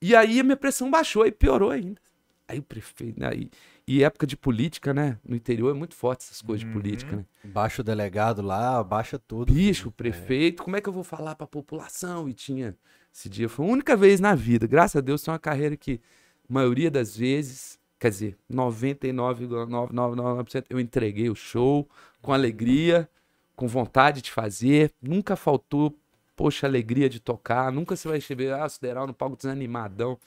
E 0.02 0.16
aí 0.16 0.40
a 0.40 0.44
minha 0.44 0.58
pressão 0.58 0.90
baixou 0.90 1.26
e 1.26 1.32
piorou 1.32 1.70
ainda. 1.70 2.02
Aí 2.48 2.60
o 2.60 2.64
prefeito, 2.64 3.24
aí, 3.26 3.50
e 3.88 4.04
época 4.04 4.26
de 4.28 4.38
política, 4.38 4.94
né? 4.94 5.18
No 5.24 5.36
interior 5.36 5.72
é 5.72 5.74
muito 5.74 5.96
forte 5.96 6.22
essas 6.22 6.42
coisas 6.44 6.60
de 6.62 6.68
Uhum. 6.68 6.74
política, 6.80 7.16
né? 7.16 7.26
Baixa 7.44 7.82
o 7.82 7.86
delegado 7.86 8.42
lá, 8.42 8.84
baixa 8.84 9.18
tudo. 9.18 9.52
Bicho, 9.54 9.90
o 9.90 9.92
prefeito, 9.92 10.64
como 10.64 10.76
é 10.76 10.82
que 10.82 10.88
eu 10.90 10.94
vou 10.94 11.04
falar 11.04 11.36
pra 11.36 11.48
população? 11.48 12.30
E 12.30 12.34
tinha. 12.34 12.76
Esse 13.16 13.30
dia 13.30 13.48
foi 13.48 13.66
a 13.66 13.70
única 13.70 13.96
vez 13.96 14.20
na 14.20 14.36
vida. 14.36 14.68
Graças 14.68 14.98
a 14.98 15.02
Deus, 15.02 15.22
tem 15.22 15.32
uma 15.32 15.40
carreira 15.40 15.78
que, 15.78 16.02
maioria 16.50 16.92
das 16.92 17.16
vezes, 17.16 17.80
quer 17.98 18.10
dizer, 18.10 18.38
99,999% 18.52 20.66
eu 20.70 20.82
entreguei 20.82 21.30
o 21.30 21.36
show 21.36 21.88
com 22.22 22.34
alegria, 22.34 23.10
com 23.56 23.70
vontade 23.70 24.22
de 24.22 24.32
fazer. 24.32 24.92
Nunca 25.02 25.38
faltou, 25.38 25.98
poxa, 26.36 26.68
alegria 26.68 27.08
de 27.08 27.22
tocar. 27.22 27.72
Nunca 27.72 27.96
você 27.96 28.06
vai 28.06 28.20
chegar, 28.20 28.66
ah, 28.66 28.68
Sideral 28.68 29.08
no 29.08 29.14
palco 29.14 29.38
desanimadão. 29.38 30.20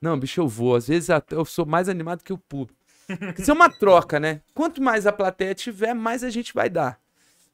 Não, 0.00 0.18
bicho, 0.18 0.40
eu 0.40 0.48
vou. 0.48 0.74
Às 0.74 0.88
vezes 0.88 1.10
eu 1.30 1.44
sou 1.44 1.66
mais 1.66 1.86
animado 1.86 2.24
que 2.24 2.32
o 2.32 2.38
público. 2.38 2.80
Isso 3.38 3.50
é 3.50 3.54
uma 3.54 3.68
troca, 3.68 4.18
né? 4.18 4.40
Quanto 4.54 4.80
mais 4.80 5.06
a 5.06 5.12
plateia 5.12 5.54
tiver, 5.54 5.92
mais 5.92 6.24
a 6.24 6.30
gente 6.30 6.54
vai 6.54 6.70
dar. 6.70 6.98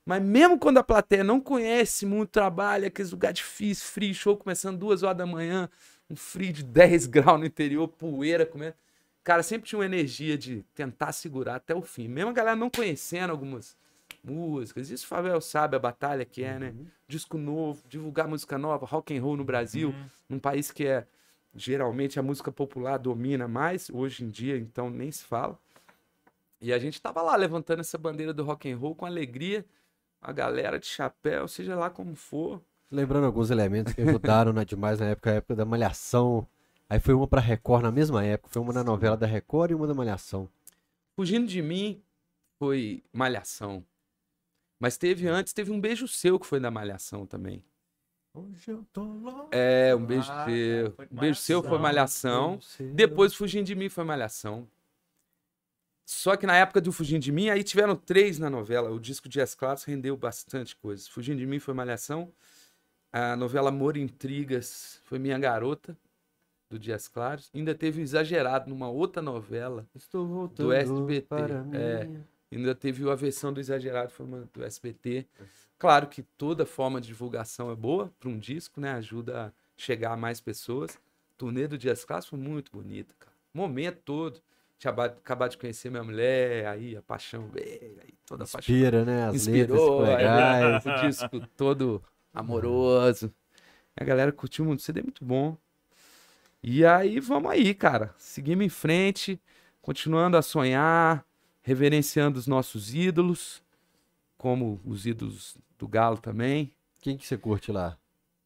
Mas 0.09 0.23
mesmo 0.23 0.59
quando 0.59 0.79
a 0.79 0.83
plateia 0.83 1.23
não 1.23 1.39
conhece 1.39 2.07
muito 2.07 2.31
trabalho, 2.31 2.87
aqueles 2.87 3.11
lugares 3.11 3.41
difíceis, 3.41 3.91
frio, 3.91 4.15
show 4.15 4.35
começando 4.39 4.79
duas 4.79 5.03
horas 5.03 5.19
da 5.19 5.27
manhã, 5.27 5.69
um 6.09 6.17
frio 6.17 6.51
de 6.51 6.63
10 6.65 7.05
graus 7.05 7.39
no 7.39 7.45
interior, 7.45 7.87
poeira 7.87 8.47
comendo. 8.47 8.73
Cara, 9.23 9.43
sempre 9.43 9.69
tinha 9.69 9.79
uma 9.79 9.85
energia 9.85 10.39
de 10.39 10.65
tentar 10.75 11.13
segurar 11.13 11.57
até 11.57 11.75
o 11.75 11.83
fim. 11.83 12.09
Mesmo 12.09 12.31
a 12.31 12.33
galera 12.33 12.57
não 12.57 12.71
conhecendo 12.71 13.33
algumas 13.33 13.77
músicas. 14.25 14.89
Isso 14.89 15.05
o 15.05 15.09
Favel 15.09 15.43
sabe 15.43 15.77
a 15.77 15.79
batalha 15.79 16.25
que 16.25 16.43
é, 16.43 16.59
né? 16.59 16.75
Disco 17.07 17.37
novo, 17.37 17.83
divulgar 17.87 18.27
música 18.27 18.57
nova, 18.57 18.87
rock 18.87 19.15
and 19.15 19.21
roll 19.21 19.37
no 19.37 19.45
Brasil, 19.45 19.95
num 20.27 20.39
país 20.39 20.71
que 20.71 20.87
é 20.87 21.07
geralmente 21.55 22.19
a 22.19 22.23
música 22.23 22.51
popular 22.51 22.97
domina 22.97 23.47
mais, 23.47 23.91
hoje 23.91 24.25
em 24.25 24.31
dia 24.31 24.57
então 24.57 24.89
nem 24.89 25.13
se 25.13 25.25
fala. 25.25 25.59
E 26.63 26.73
a 26.73 26.79
gente 26.79 26.99
tava 26.99 27.21
lá 27.21 27.37
levantando 27.37 27.81
essa 27.81 27.99
bandeira 27.99 28.33
do 28.33 28.43
rock 28.43 28.73
and 28.73 28.79
roll 28.79 28.95
com 28.95 29.05
alegria, 29.05 29.67
a 30.21 30.33
galera 30.33 30.79
de 30.79 30.87
chapéu, 30.87 31.47
seja 31.49 31.77
lá 31.77 31.91
como 31.91 32.15
for. 32.15 32.61
Lembrando 32.91 33.27
alguns 33.27 33.51
elementos 33.51 33.93
que 33.93 34.01
ajudaram 34.03 34.53
na 34.53 34.65
demais 34.65 34.99
na 34.99 35.07
época, 35.07 35.31
a 35.31 35.35
época 35.35 35.55
da 35.55 35.65
Malhação. 35.65 36.47
Aí 36.89 36.99
foi 36.99 37.13
uma 37.15 37.27
pra 37.29 37.41
Record 37.41 37.83
na 37.83 37.93
mesma 37.93 38.25
época, 38.25 38.49
foi 38.51 38.63
uma 38.63 38.73
na 38.73 38.83
novela 38.83 39.17
da 39.17 39.27
Record 39.27 39.71
e 39.71 39.75
uma 39.75 39.87
da 39.87 39.95
Malhação. 39.95 40.49
Fugindo 41.15 41.47
de 41.47 41.61
mim 41.61 42.01
foi 42.59 43.03
Malhação. 43.13 43.85
Mas 44.81 44.97
teve 44.97 45.29
antes, 45.29 45.53
teve 45.53 45.71
um 45.71 45.81
beijo 45.81 46.09
seu 46.09 46.39
que 46.39 46.47
foi 46.47 46.61
da 46.61 46.71
Malhação 46.71 47.27
também. 47.27 47.63
Hoje 48.33 48.71
eu 48.71 48.85
tô 48.93 49.03
louco. 49.03 49.49
É, 49.51 49.95
um 49.95 50.05
beijo 50.05 50.31
Ah, 50.31 50.45
seu. 50.45 50.95
Um 51.11 51.17
beijo 51.17 51.41
seu 51.41 51.63
foi 51.63 51.79
Malhação. 51.79 52.59
Depois 52.95 53.35
Fugindo 53.35 53.67
de 53.67 53.75
mim 53.75 53.89
foi 53.89 54.05
Malhação. 54.05 54.67
Só 56.09 56.39
que 56.39 56.47
na 56.47 56.57
época 56.57 56.81
do 56.81 56.91
Fugindo 56.91 57.23
de 57.23 57.31
mim, 57.31 57.51
aí 57.51 57.63
tiveram 57.63 57.95
três 57.95 58.39
na 58.39 58.49
novela. 58.49 58.91
O 58.91 58.99
disco 58.99 59.29
Dias 59.29 59.55
Claros 59.55 59.85
rendeu 59.85 60.17
bastante 60.17 60.75
coisa. 60.75 61.07
Fugindo 61.11 61.37
de 61.37 61.47
mim 61.47 61.59
foi 61.59 61.75
Malhação. 61.75 62.33
A 63.13 63.37
novela 63.37 63.69
Amor 63.69 63.95
e 63.95 64.01
Intrigas 64.01 65.03
foi 65.05 65.19
Minha 65.19 65.39
Garota, 65.39 65.95
do 66.71 66.79
Dias 66.79 67.09
Claros. 67.09 67.51
Ainda 67.55 67.75
teve 67.75 68.01
o 68.01 68.03
Exagerado 68.03 68.71
numa 68.71 68.89
outra 68.89 69.21
novela. 69.21 69.87
Estou 69.95 70.27
voltando 70.27 70.69
do 70.69 70.73
SBT, 70.73 71.27
para 71.29 71.67
é. 71.75 72.09
Ainda 72.51 72.75
teve 72.75 73.07
a 73.11 73.15
versão 73.15 73.53
do 73.53 73.61
Exagerado, 73.61 74.11
foi 74.11 74.25
uma 74.25 74.49
do 74.51 74.65
SBT. 74.65 75.27
Claro 75.79 76.07
que 76.07 76.23
toda 76.23 76.65
forma 76.65 77.03
de 77.03 77.09
divulgação 77.09 77.71
é 77.71 77.77
boa 77.77 78.11
para 78.19 78.31
um 78.31 78.39
disco, 78.39 78.81
né? 78.81 78.93
Ajuda 78.93 79.49
a 79.49 79.53
chegar 79.77 80.13
a 80.13 80.17
mais 80.17 80.41
pessoas. 80.41 80.99
Turnê 81.37 81.69
do 81.69 81.77
Dias 81.77 82.03
Claros 82.03 82.25
foi 82.25 82.39
muito 82.39 82.73
bonita, 82.73 83.15
cara. 83.19 83.37
Momento 83.53 84.01
todo. 84.07 84.41
Tinha 84.79 84.93
aba- 84.93 85.07
acabado 85.07 85.51
de 85.53 85.59
conhecer 85.59 85.91
minha 85.91 86.05
mulher, 86.05 86.67
aí 86.67 86.97
a 86.97 87.03
paixão 87.03 87.49
veio, 87.49 87.99
aí 88.01 88.15
toda 88.25 88.45
a 88.45 88.47
paixão. 88.47 88.75
Inspira, 88.75 89.05
né? 89.05 89.27
As 89.27 89.35
Inspirou, 89.35 90.03
legais. 90.03 90.87
o 90.87 91.07
disco 91.09 91.41
todo 91.57 92.03
amoroso. 92.33 93.33
A 93.97 94.05
galera 94.05 94.31
curtiu 94.31 94.65
muito, 94.65 94.79
o 94.79 94.83
CD 94.83 95.01
é 95.01 95.03
muito 95.03 95.25
bom. 95.25 95.57
E 96.63 96.85
aí, 96.85 97.19
vamos 97.21 97.51
aí, 97.51 97.75
cara. 97.75 98.15
Seguimos 98.19 98.65
em 98.67 98.69
frente, 98.69 99.41
continuando 99.81 100.37
a 100.37 100.43
sonhar, 100.43 101.25
reverenciando 101.63 102.39
os 102.39 102.47
nossos 102.47 102.95
ídolos, 102.95 103.63
como 104.37 104.81
os 104.85 105.07
ídolos 105.07 105.57
do 105.79 105.89
Galo 105.89 106.19
também. 106.19 106.73
Quem 107.01 107.17
que 107.17 107.27
você 107.27 107.37
curte 107.37 107.73
lá? 107.73 107.97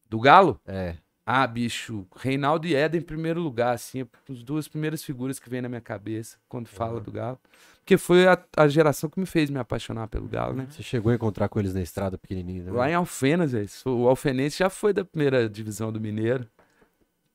Do 0.09 0.19
Galo? 0.19 0.59
É. 0.65 0.97
Ah, 1.25 1.47
bicho, 1.47 2.05
Reinaldo 2.17 2.67
e 2.67 2.75
Éder 2.75 3.01
em 3.01 3.05
primeiro 3.05 3.39
lugar, 3.39 3.73
assim, 3.73 4.05
as 4.29 4.43
duas 4.43 4.67
primeiras 4.67 5.01
figuras 5.03 5.39
que 5.39 5.49
vem 5.49 5.61
na 5.61 5.69
minha 5.69 5.79
cabeça 5.79 6.37
quando 6.49 6.67
fala 6.67 6.99
do 6.99 7.11
Galo. 7.11 7.39
Porque 7.79 7.97
foi 7.97 8.27
a, 8.27 8.37
a 8.57 8.67
geração 8.67 9.09
que 9.09 9.19
me 9.19 9.25
fez 9.25 9.49
me 9.49 9.57
apaixonar 9.57 10.07
pelo 10.07 10.27
Galo, 10.27 10.53
né? 10.53 10.67
Você 10.69 10.83
chegou 10.83 11.11
a 11.11 11.15
encontrar 11.15 11.47
com 11.47 11.59
eles 11.59 11.73
na 11.73 11.81
estrada 11.81 12.17
pequenininho, 12.17 12.65
né? 12.65 12.71
Lá 12.71 12.89
em 12.89 12.93
Alfenas, 12.93 13.53
velho. 13.53 13.69
O 13.85 14.07
Alfenense 14.07 14.57
já 14.57 14.69
foi 14.69 14.91
da 14.91 15.05
primeira 15.05 15.49
divisão 15.49 15.91
do 15.91 15.99
Mineiro. 15.99 16.45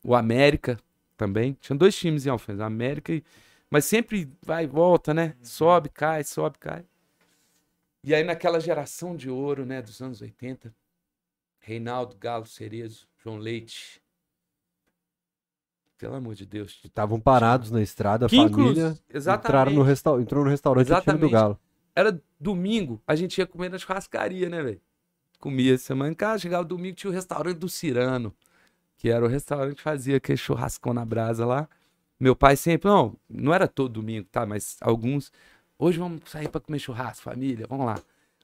O 0.05 0.15
América 0.15 0.79
também. 1.17 1.57
Tinha 1.61 1.77
dois 1.77 1.97
times 1.97 2.27
em 2.27 2.31
Alfenas, 2.31 2.61
América 2.61 3.13
e. 3.13 3.23
Mas 3.71 3.85
sempre 3.85 4.31
vai 4.43 4.65
e 4.65 4.67
volta, 4.67 5.13
né? 5.13 5.35
Sobe, 5.43 5.91
cai, 5.91 6.25
sobe, 6.25 6.59
cai. 6.59 6.85
E 8.03 8.15
aí 8.15 8.25
naquela 8.25 8.61
geração 8.61 9.15
de 9.15 9.29
ouro, 9.29 9.67
né, 9.67 9.83
dos 9.83 10.01
anos 10.01 10.23
80, 10.23 10.73
Reinaldo, 11.69 12.17
Galo, 12.17 12.47
Cerezo, 12.47 13.07
João 13.23 13.37
Leite. 13.37 14.01
Pelo 15.99 16.15
amor 16.15 16.35
de 16.35 16.47
Deus. 16.47 16.81
Estavam 16.83 17.21
parados 17.21 17.71
na 17.71 17.83
estrada, 17.83 18.25
a 18.25 18.29
família. 18.29 18.99
Exatamente. 19.13 19.49
Entraram 19.49 19.73
no 19.73 19.83
resta... 19.83 20.11
Entrou 20.13 20.45
no 20.45 20.51
restaurante 20.51 20.87
time 20.87 20.97
do 20.97 21.03
Exatamente. 21.03 21.31
Galo. 21.33 21.61
Era 21.95 22.23
domingo, 22.41 23.03
a 23.07 23.15
gente 23.15 23.37
ia 23.37 23.47
comer 23.47 23.69
na 23.69 23.77
churrascaria, 23.77 24.49
né, 24.49 24.63
velho? 24.63 24.81
Comia 25.39 25.77
semana 25.77 26.11
em 26.11 26.15
casa, 26.15 26.39
chegava 26.39 26.65
domingo, 26.65 26.97
tinha 26.97 27.11
o 27.11 27.15
restaurante 27.15 27.59
do 27.59 27.69
Cirano, 27.69 28.35
que 28.97 29.11
era 29.11 29.25
o 29.25 29.29
restaurante 29.29 29.77
que 29.77 29.83
fazia 29.83 30.17
aquele 30.17 30.39
churrascão 30.39 30.95
na 30.95 31.05
brasa 31.05 31.45
lá. 31.45 31.69
Meu 32.19 32.35
pai 32.35 32.57
sempre, 32.57 32.89
não, 32.89 33.15
não 33.29 33.53
era 33.53 33.69
todo 33.69 33.93
domingo, 33.93 34.27
tá? 34.31 34.47
Mas 34.47 34.79
alguns. 34.81 35.31
Hoje 35.79 35.99
vamos 35.99 36.23
sair 36.31 36.49
pra 36.49 36.61
comer 36.61 36.79
churrasco, 36.79 37.25
família, 37.25 37.67
vamos 37.69 37.85
lá. 37.85 38.01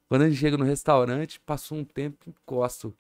Quando 0.09 0.23
a 0.23 0.29
gente 0.29 0.39
chega 0.39 0.59
no 0.59 0.65
restaurante, 0.65 1.41
passou 1.41 1.79
um 1.79 1.85
tempo, 1.85 2.29
encosta 2.29 2.93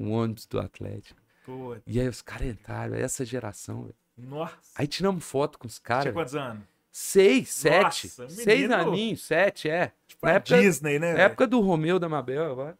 um 0.00 0.12
ônibus 0.12 0.46
do 0.46 0.58
Atlético. 0.58 1.20
Pô, 1.44 1.76
E 1.86 2.00
aí 2.00 2.08
os 2.08 2.22
caras 2.22 2.48
entraram, 2.48 2.94
essa 2.94 3.24
geração, 3.24 3.82
velho. 3.82 3.94
nossa. 4.16 4.56
Aí 4.74 4.86
tiramos 4.86 5.24
foto 5.24 5.58
com 5.58 5.66
os 5.66 5.74
Tinha 5.76 5.84
caras. 5.84 6.12
quantos 6.14 6.34
anos? 6.34 6.62
Seis, 6.92 7.50
sete. 7.50 8.06
Nossa, 8.18 8.28
seis 8.30 8.70
aninhos, 8.70 9.22
sete, 9.24 9.68
é. 9.70 9.92
Tipo 10.08 10.26
Na 10.26 10.32
a 10.32 10.34
época- 10.36 10.60
Disney, 10.60 10.98
né? 10.98 11.12
Na 11.14 11.20
época 11.20 11.46
do 11.46 11.60
Romeu 11.60 11.98
da 11.98 12.08
Mabel 12.08 12.50
agora. 12.50 12.76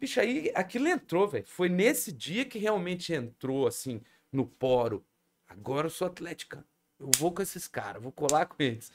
Bicho, 0.00 0.18
aí 0.20 0.50
aquilo 0.54 0.88
entrou, 0.88 1.28
velho. 1.28 1.44
Foi 1.46 1.68
nesse 1.68 2.10
dia 2.10 2.44
que 2.44 2.58
realmente 2.58 3.12
entrou, 3.12 3.66
assim, 3.66 4.00
no 4.32 4.46
poro. 4.46 5.04
Agora 5.48 5.86
eu 5.86 5.90
sou 5.90 6.06
atlética. 6.06 6.64
Eu 6.98 7.10
vou 7.18 7.32
com 7.32 7.40
esses 7.42 7.68
caras, 7.68 8.02
vou 8.02 8.10
colar 8.12 8.46
com 8.46 8.56
eles. 8.62 8.90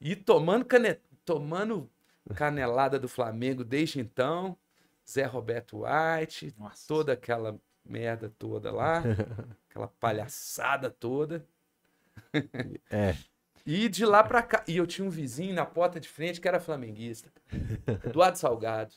E 0.00 0.14
tomando, 0.16 0.64
cane... 0.64 0.96
tomando 1.24 1.90
canelada 2.34 2.98
do 2.98 3.08
Flamengo 3.08 3.64
desde 3.64 3.98
então. 4.00 4.56
Zé 5.08 5.24
Roberto 5.24 5.82
White, 5.82 6.54
Nossa. 6.58 6.84
toda 6.86 7.12
aquela 7.12 7.58
merda 7.84 8.32
toda 8.38 8.70
lá. 8.70 9.02
aquela 9.68 9.88
palhaçada 9.88 10.90
toda. 10.90 11.44
É. 12.90 13.14
E 13.64 13.88
de 13.88 14.04
lá 14.04 14.22
pra 14.24 14.42
cá. 14.42 14.64
E 14.66 14.76
eu 14.76 14.86
tinha 14.86 15.06
um 15.06 15.10
vizinho 15.10 15.54
na 15.54 15.64
porta 15.64 16.00
de 16.00 16.08
frente 16.08 16.40
que 16.40 16.48
era 16.48 16.60
flamenguista. 16.60 17.30
Eduardo 18.04 18.38
Salgado. 18.38 18.92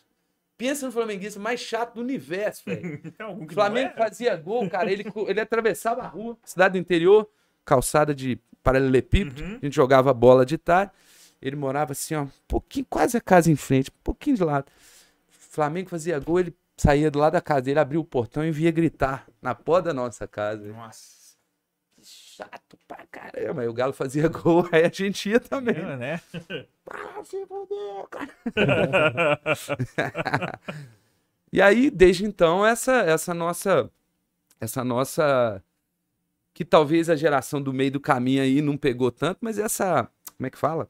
Pensa 0.58 0.86
no 0.86 0.92
flamenguista 0.92 1.40
mais 1.40 1.60
chato 1.60 1.96
do 1.96 2.02
universo, 2.02 2.64
velho. 2.66 3.02
Algum 3.20 3.46
O 3.46 3.54
Flamengo 3.54 3.90
é? 3.90 3.98
fazia 3.98 4.36
gol, 4.38 4.70
cara. 4.70 4.90
Ele, 4.90 5.04
ele 5.28 5.42
atravessava 5.42 6.02
a 6.02 6.08
rua, 6.08 6.38
cidade 6.46 6.74
do 6.74 6.78
interior, 6.78 7.30
calçada 7.66 8.16
de 8.16 8.40
paralelepípedo. 8.64 9.44
Uhum. 9.44 9.60
A 9.62 9.66
gente 9.66 9.76
jogava 9.76 10.14
bola 10.14 10.46
de 10.46 10.58
tarde. 10.58 10.94
Ele 11.42 11.58
morava 11.58 11.92
assim, 11.92 12.16
ó, 12.16 12.24
um 12.24 12.32
pouquinho, 12.48 12.86
quase 12.90 13.18
a 13.18 13.22
casa 13.22 13.52
em 13.52 13.56
frente, 13.56 13.92
um 13.92 14.04
pouquinho 14.04 14.38
de 14.38 14.44
lado. 14.44 14.66
Flamengo 15.56 15.90
fazia 15.90 16.20
gol, 16.20 16.42
ele 16.42 16.56
saía 16.76 17.10
do 17.10 17.18
lado 17.18 17.34
da 17.34 17.42
casa 17.42 17.62
dele, 17.62 17.80
abria 17.80 18.00
o 18.00 18.04
portão 18.04 18.44
e 18.44 18.52
via 18.52 18.72
gritar 18.72 19.26
na 19.42 19.56
porta 19.56 19.88
da 19.88 19.94
nossa 19.94 20.28
casa. 20.28 20.68
Nossa. 20.68 21.16
Que 21.96 22.06
chato 22.06 22.78
pra 22.86 23.06
caramba. 23.10 23.62
Aí 23.62 23.68
o 23.70 23.74
Galo 23.74 23.94
fazia 23.94 24.28
gol, 24.28 24.68
aí 24.70 24.84
a 24.84 24.90
gente 24.90 25.30
ia 25.30 25.40
também. 25.40 25.76
É, 25.76 25.96
né? 25.96 26.22
Ah, 26.88 27.24
se 27.24 27.44
fudeu, 27.48 28.08
cara. 28.12 28.30
e 31.52 31.60
aí, 31.60 31.90
desde 31.90 32.26
então, 32.26 32.64
essa, 32.64 32.98
essa 32.98 33.34
nossa. 33.34 33.90
Essa 34.62 34.84
nossa. 34.84 35.64
Que 36.54 36.64
talvez 36.64 37.10
a 37.10 37.16
geração 37.16 37.60
do 37.60 37.74
meio 37.74 37.94
do 37.94 38.00
caminho 38.00 38.44
aí 38.44 38.62
não 38.62 38.78
pegou 38.78 39.10
tanto, 39.10 39.40
mas 39.42 39.58
essa. 39.58 40.08
Como 40.38 40.46
é 40.46 40.50
que 40.52 40.60
fala? 40.60 40.88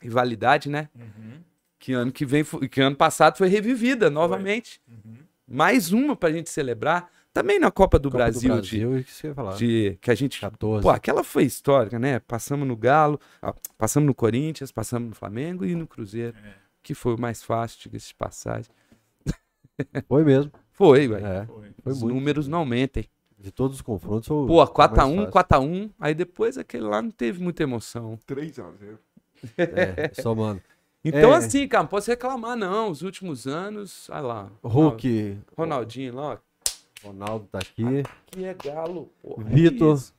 Rivalidade, 0.00 0.70
né? 0.70 0.88
Uhum. 0.94 1.42
Que 1.78 1.92
ano 1.92 2.10
que 2.10 2.24
vem, 2.24 2.42
que 2.70 2.80
ano 2.80 2.96
passado 2.96 3.36
foi 3.36 3.48
revivida 3.48 4.08
novamente. 4.10 4.80
Uhum. 4.88 5.14
Mais 5.46 5.92
uma 5.92 6.16
pra 6.16 6.32
gente 6.32 6.50
celebrar. 6.50 7.10
Também 7.32 7.58
na 7.58 7.70
Copa 7.70 7.98
do 7.98 8.08
Copa 8.10 8.24
Brasil, 8.24 8.54
do 8.56 8.62
de- 8.62 8.78
Brasil, 8.80 8.98
isso 8.98 9.20
que 9.20 9.26
eu 9.26 9.30
ia 9.30 9.34
falar. 9.34 9.54
de, 9.56 9.98
que 10.00 10.10
a 10.10 10.14
gente 10.14 10.40
14. 10.40 10.82
Pô, 10.82 10.88
aquela 10.88 11.22
foi 11.22 11.44
histórica, 11.44 11.98
né? 11.98 12.18
Passamos 12.18 12.66
no 12.66 12.74
Galo, 12.74 13.20
ah, 13.42 13.54
passamos 13.76 14.06
no 14.06 14.14
Corinthians, 14.14 14.72
passamos 14.72 15.10
no 15.10 15.14
Flamengo 15.14 15.62
e 15.66 15.74
no 15.74 15.86
Cruzeiro. 15.86 16.34
Que 16.82 16.94
foi 16.94 17.14
o 17.14 17.20
mais 17.20 17.42
fácil, 17.42 17.78
diga-se 17.82 18.08
de 18.08 18.14
passagem. 18.14 18.70
Foi 20.08 20.24
mesmo. 20.24 20.50
Foi, 20.72 21.06
velho. 21.08 21.26
É, 21.26 21.44
Foi. 21.46 21.70
foi 21.82 21.92
Os 21.92 22.00
muito. 22.02 22.14
números 22.14 22.48
não 22.48 22.64
mentem. 22.64 23.04
De 23.38 23.50
todos 23.52 23.76
os 23.76 23.82
confrontos, 23.82 24.26
foi 24.28 24.36
o 24.38 24.46
Pô, 24.46 24.56
mais 24.56 24.70
4x1, 24.70 25.30
fácil. 25.30 25.30
4x1. 25.30 25.90
Aí 26.00 26.14
depois 26.14 26.56
aquele 26.56 26.84
lá 26.84 27.02
não 27.02 27.10
teve 27.10 27.42
muita 27.42 27.62
emoção. 27.62 28.18
3x0. 28.26 28.98
É, 29.58 30.10
só, 30.22 30.34
mano. 30.34 30.60
Então, 31.08 31.32
É. 31.32 31.36
assim, 31.36 31.68
cara, 31.68 31.82
não 31.84 31.88
posso 31.88 32.10
reclamar, 32.10 32.56
não. 32.56 32.90
Os 32.90 33.02
últimos 33.02 33.46
anos, 33.46 34.08
olha 34.10 34.20
lá. 34.20 34.50
Hulk, 34.64 35.38
Ronaldinho 35.56 36.14
lá. 36.14 36.40
Ronaldo 37.04 37.46
tá 37.50 37.58
aqui. 37.58 37.84
Que 38.26 38.44
é 38.44 38.54
galo, 38.54 39.10
porra. 39.22 39.44
Vitor. 39.44 39.94
Isso. 39.96 40.14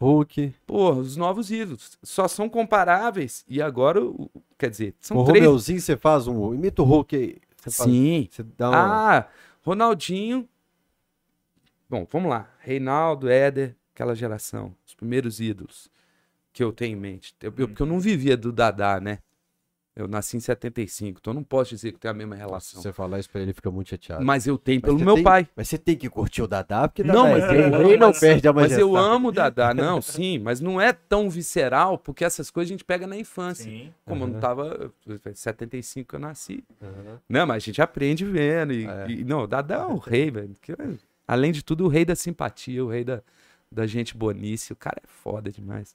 Hulk. 0.00 0.54
Pô, 0.66 0.92
os 0.92 1.16
novos 1.16 1.50
ídolos. 1.50 1.98
Só 2.02 2.26
são 2.28 2.48
comparáveis. 2.48 3.44
E 3.48 3.60
agora, 3.62 4.02
o- 4.04 4.30
quer 4.56 4.70
dizer, 4.70 4.94
são 5.00 5.16
o 5.18 5.24
três. 5.24 5.44
Romeuzinho, 5.44 5.80
você 5.80 5.96
faz 5.96 6.26
um. 6.26 6.54
Imita 6.54 6.82
o 6.82 6.84
Hulk 6.84 7.16
aí. 7.16 7.36
Você 7.56 7.70
faz- 7.76 7.90
Sim. 7.90 8.28
Você 8.30 8.42
dá 8.56 8.70
uma. 8.70 9.16
Ah, 9.18 9.28
Ronaldinho. 9.64 10.48
Bom, 11.88 12.06
vamos 12.10 12.30
lá. 12.30 12.48
Reinaldo, 12.60 13.28
Éder, 13.28 13.74
aquela 13.94 14.14
geração. 14.14 14.74
Os 14.86 14.94
primeiros 14.94 15.40
ídolos 15.40 15.88
que 16.52 16.62
eu 16.62 16.72
tenho 16.72 16.96
em 16.96 17.00
mente. 17.00 17.34
Eu, 17.40 17.52
eu- 17.56 17.68
porque 17.68 17.82
eu 17.82 17.86
não 17.86 17.98
vivia 18.00 18.36
do 18.36 18.52
Dadá, 18.52 19.00
né? 19.00 19.18
Eu 19.98 20.06
nasci 20.06 20.36
em 20.36 20.40
75, 20.40 21.18
então 21.20 21.32
eu 21.32 21.34
não 21.34 21.42
posso 21.42 21.70
dizer 21.70 21.90
que 21.90 21.98
tenho 21.98 22.12
a 22.12 22.16
mesma 22.16 22.36
Se 22.36 22.40
relação. 22.40 22.80
você 22.80 22.92
falar 22.92 23.18
isso 23.18 23.28
pra 23.28 23.40
ele, 23.40 23.46
ele 23.50 23.52
fica 23.52 23.68
muito 23.68 23.90
chateado. 23.90 24.24
Mas 24.24 24.46
eu 24.46 24.56
tenho 24.56 24.80
Mas 24.80 24.88
pelo 24.92 25.04
meu 25.04 25.14
tem- 25.16 25.24
pai. 25.24 25.48
Mas 25.56 25.68
você 25.68 25.76
tem 25.76 25.96
que 25.96 26.08
curtir 26.08 26.40
o 26.42 26.46
Dadá, 26.46 26.86
porque 26.86 27.02
Não, 27.02 27.24
Dadá 27.24 27.28
mas 27.30 27.44
é 27.44 27.68
rei 27.78 27.96
não 27.96 28.08
mas- 28.10 28.20
perde 28.20 28.46
a 28.46 28.52
Mas 28.52 28.62
majestade. 28.70 28.80
eu 28.88 28.96
amo 28.96 29.28
o 29.28 29.32
Dadá, 29.32 29.74
não, 29.74 30.00
sim, 30.00 30.38
mas 30.38 30.60
não 30.60 30.80
é 30.80 30.92
tão 30.92 31.28
visceral, 31.28 31.98
porque 31.98 32.24
essas 32.24 32.48
coisas 32.48 32.70
a 32.70 32.74
gente 32.74 32.84
pega 32.84 33.08
na 33.08 33.16
infância. 33.16 33.64
Sim. 33.64 33.92
Como 34.06 34.22
eu 34.22 34.28
não 34.28 34.38
tava. 34.38 34.92
Em 35.26 35.34
75 35.34 36.10
que 36.10 36.14
eu 36.14 36.20
nasci. 36.20 36.62
Aham. 36.80 37.20
Não, 37.28 37.44
mas 37.46 37.56
a 37.56 37.66
gente 37.66 37.82
aprende 37.82 38.24
vendo. 38.24 38.72
E, 38.72 38.86
É. 38.86 39.06
e- 39.10 39.24
não, 39.24 39.42
o 39.42 39.46
Dadá 39.48 39.78
é 39.78 39.86
o 39.86 39.96
rei, 39.96 40.30
velho. 40.30 40.54
que 40.62 40.70
é, 40.72 40.76
Além 41.26 41.50
de 41.50 41.62
tudo, 41.64 41.84
o 41.84 41.88
rei 41.88 42.04
da 42.04 42.14
simpatia, 42.14 42.84
o 42.84 42.88
rei 42.88 43.02
da, 43.04 43.20
da 43.70 43.84
gente 43.86 44.16
bonice. 44.16 44.72
O 44.72 44.76
cara 44.76 44.96
é 45.02 45.06
foda 45.06 45.50
demais. 45.50 45.94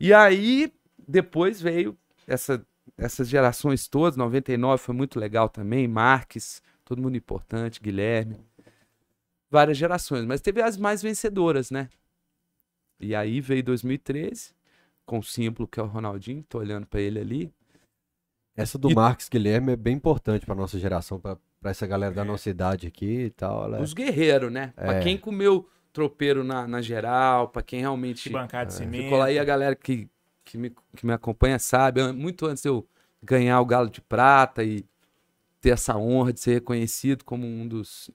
E 0.00 0.12
aí, 0.14 0.72
depois 1.06 1.60
veio 1.60 1.96
essa, 2.26 2.60
essas 2.96 3.28
gerações 3.28 3.88
todas. 3.88 4.16
99 4.16 4.82
foi 4.82 4.94
muito 4.94 5.18
legal 5.18 5.48
também. 5.48 5.86
Marques, 5.88 6.62
todo 6.84 7.00
mundo 7.02 7.16
importante. 7.16 7.80
Guilherme. 7.80 8.38
Várias 9.50 9.76
gerações. 9.76 10.24
Mas 10.24 10.40
teve 10.40 10.60
as 10.62 10.76
mais 10.76 11.02
vencedoras, 11.02 11.70
né? 11.70 11.88
E 12.98 13.14
aí 13.14 13.40
veio 13.40 13.62
2013, 13.62 14.54
com 15.04 15.18
o 15.18 15.22
símbolo 15.22 15.68
que 15.68 15.78
é 15.78 15.82
o 15.82 15.86
Ronaldinho. 15.86 16.42
Tô 16.48 16.58
olhando 16.58 16.86
pra 16.86 17.00
ele 17.00 17.20
ali. 17.20 17.52
Essa 18.56 18.78
do 18.78 18.90
E- 18.90 18.94
Marcos 18.94 19.28
Guilherme 19.28 19.72
é 19.72 19.76
bem 19.76 19.94
importante 19.96 20.46
pra 20.46 20.54
nossa 20.54 20.78
geração, 20.78 21.20
pra, 21.20 21.36
pra 21.60 21.70
essa 21.70 21.86
galera 21.86 22.14
da 22.14 22.22
É. 22.22 22.24
nossa 22.24 22.48
idade 22.48 22.86
aqui 22.86 23.24
e 23.26 23.30
tal. 23.30 23.64
ela 23.64 23.78
é- 23.78 23.82
Os 23.82 23.92
guerreiros, 23.92 24.50
né? 24.50 24.72
Pra 24.74 24.94
É. 24.94 25.00
quem 25.02 25.18
comeu 25.18 25.68
tropeiro 25.92 26.42
na, 26.42 26.66
na 26.66 26.80
geral, 26.80 27.48
pra 27.48 27.62
quem 27.62 27.80
realmente 27.80 28.20
Se 28.20 28.30
bancar 28.30 28.64
de 28.66 28.72
cimento. 28.72 29.04
ficou 29.04 29.18
lá 29.18 29.30
e 29.30 29.38
a 29.38 29.44
galera 29.44 29.76
que, 29.76 30.08
que, 30.46 30.56
me, 30.56 30.70
que 30.96 31.04
me 31.04 31.12
acompanha 31.12 31.58
sabe, 31.58 32.00
muito 32.12 32.46
antes 32.46 32.62
de 32.62 32.68
eu 32.68 32.88
ganhar 33.22 33.60
o 33.60 33.66
Galo 33.66 33.90
de 33.90 34.00
Prata 34.00 34.62
e 34.64 34.86
ter 35.60 35.70
essa 35.70 35.96
honra 35.96 36.32
de 36.32 36.40
ser 36.40 36.54
reconhecido 36.54 37.24
como 37.24 37.44
um 37.44 37.66
dos 37.66 38.08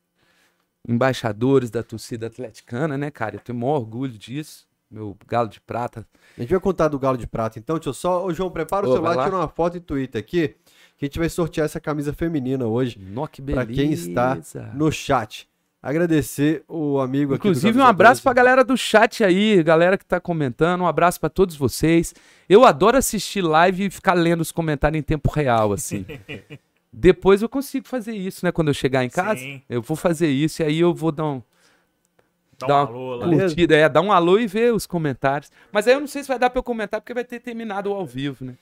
embaixadores 0.88 1.70
da 1.70 1.84
torcida 1.84 2.28
atleticana, 2.28 2.98
né, 2.98 3.12
cara? 3.12 3.36
Eu 3.36 3.40
tenho 3.42 3.58
o 3.58 3.62
maior 3.62 3.76
orgulho 3.76 4.18
disso. 4.18 4.66
Meu 4.90 5.16
Galo 5.26 5.48
de 5.48 5.62
Prata. 5.62 6.06
A 6.38 6.42
gente 6.42 6.50
vai 6.50 6.60
contar 6.60 6.90
do 6.90 7.00
Galo 7.00 7.18
de 7.18 7.26
Prata, 7.28 7.58
então. 7.58 7.80
Eu 7.86 7.94
só. 7.94 8.26
Ô, 8.26 8.34
João, 8.34 8.52
prepara 8.52 8.86
o 8.86 8.90
Ô, 8.90 8.94
celular, 8.94 9.24
tira 9.24 9.38
uma 9.38 9.48
foto 9.48 9.78
e 9.78 9.80
Twitter 9.80 10.20
aqui. 10.20 10.50
Que 10.98 11.06
a 11.06 11.08
gente 11.08 11.18
vai 11.18 11.30
sortear 11.30 11.66
essa 11.66 11.80
camisa 11.80 12.12
feminina 12.14 12.66
hoje 12.66 13.00
Nó, 13.00 13.26
que 13.26 13.42
pra 13.42 13.66
beleza. 13.66 13.82
quem 13.82 13.94
está 13.94 14.38
no 14.74 14.92
chat. 14.92 15.50
Agradecer 15.84 16.64
o 16.68 17.00
amigo 17.00 17.34
aqui. 17.34 17.44
do 17.44 17.50
Inclusive, 17.50 17.80
um 17.80 17.84
abraço 17.84 18.20
12. 18.20 18.24
pra 18.24 18.34
galera 18.34 18.64
do 18.64 18.78
chat 18.78 19.24
aí, 19.24 19.64
galera 19.64 19.98
que 19.98 20.06
tá 20.06 20.20
comentando. 20.20 20.82
Um 20.82 20.88
abraço 20.88 21.20
pra 21.20 21.30
todos 21.30 21.56
vocês. 21.56 22.14
Eu 22.48 22.64
adoro 22.66 22.98
assistir 22.98 23.42
live 23.42 23.86
e 23.86 23.90
ficar 23.90 24.14
lendo 24.14 24.42
os 24.42 24.52
comentários 24.52 25.00
em 25.00 25.04
tempo 25.04 25.32
real, 25.32 25.74
assim. 25.74 26.06
Depois 26.94 27.42
eu 27.42 27.50
consigo 27.50 27.88
fazer 27.88 28.14
isso, 28.14 28.46
né? 28.46 28.52
Quando 28.52 28.68
eu 28.68 28.74
chegar 28.74 29.04
em 29.04 29.10
casa, 29.10 29.40
Sim. 29.40 29.62
eu 29.70 29.82
vou 29.82 29.98
fazer 29.98 30.28
isso 30.30 30.62
e 30.62 30.66
aí 30.66 30.80
eu 30.80 30.94
vou 30.94 31.12
dar 31.12 31.26
um 31.26 31.42
Dá 32.60 32.68
dá 32.68 32.74
um 32.76 32.78
uma 32.78 32.88
alô 32.88 33.16
lá. 33.16 33.28
Curtida, 33.28 33.76
é, 33.76 33.90
dar 33.90 34.02
um 34.02 34.12
alô 34.12 34.38
e 34.38 34.46
ver 34.46 34.74
os 34.74 34.86
comentários. 34.86 35.50
Mas 35.72 35.88
aí 35.88 35.94
eu 35.96 36.00
não 36.00 36.08
sei 36.08 36.22
se 36.22 36.28
vai 36.28 36.38
dar 36.38 36.50
pra 36.52 36.60
eu 36.60 36.64
comentar 36.64 37.02
porque 37.02 37.14
vai 37.14 37.24
ter 37.24 37.40
terminado 37.40 37.92
ao 37.92 38.06
vivo, 38.06 38.46
né? 38.46 38.54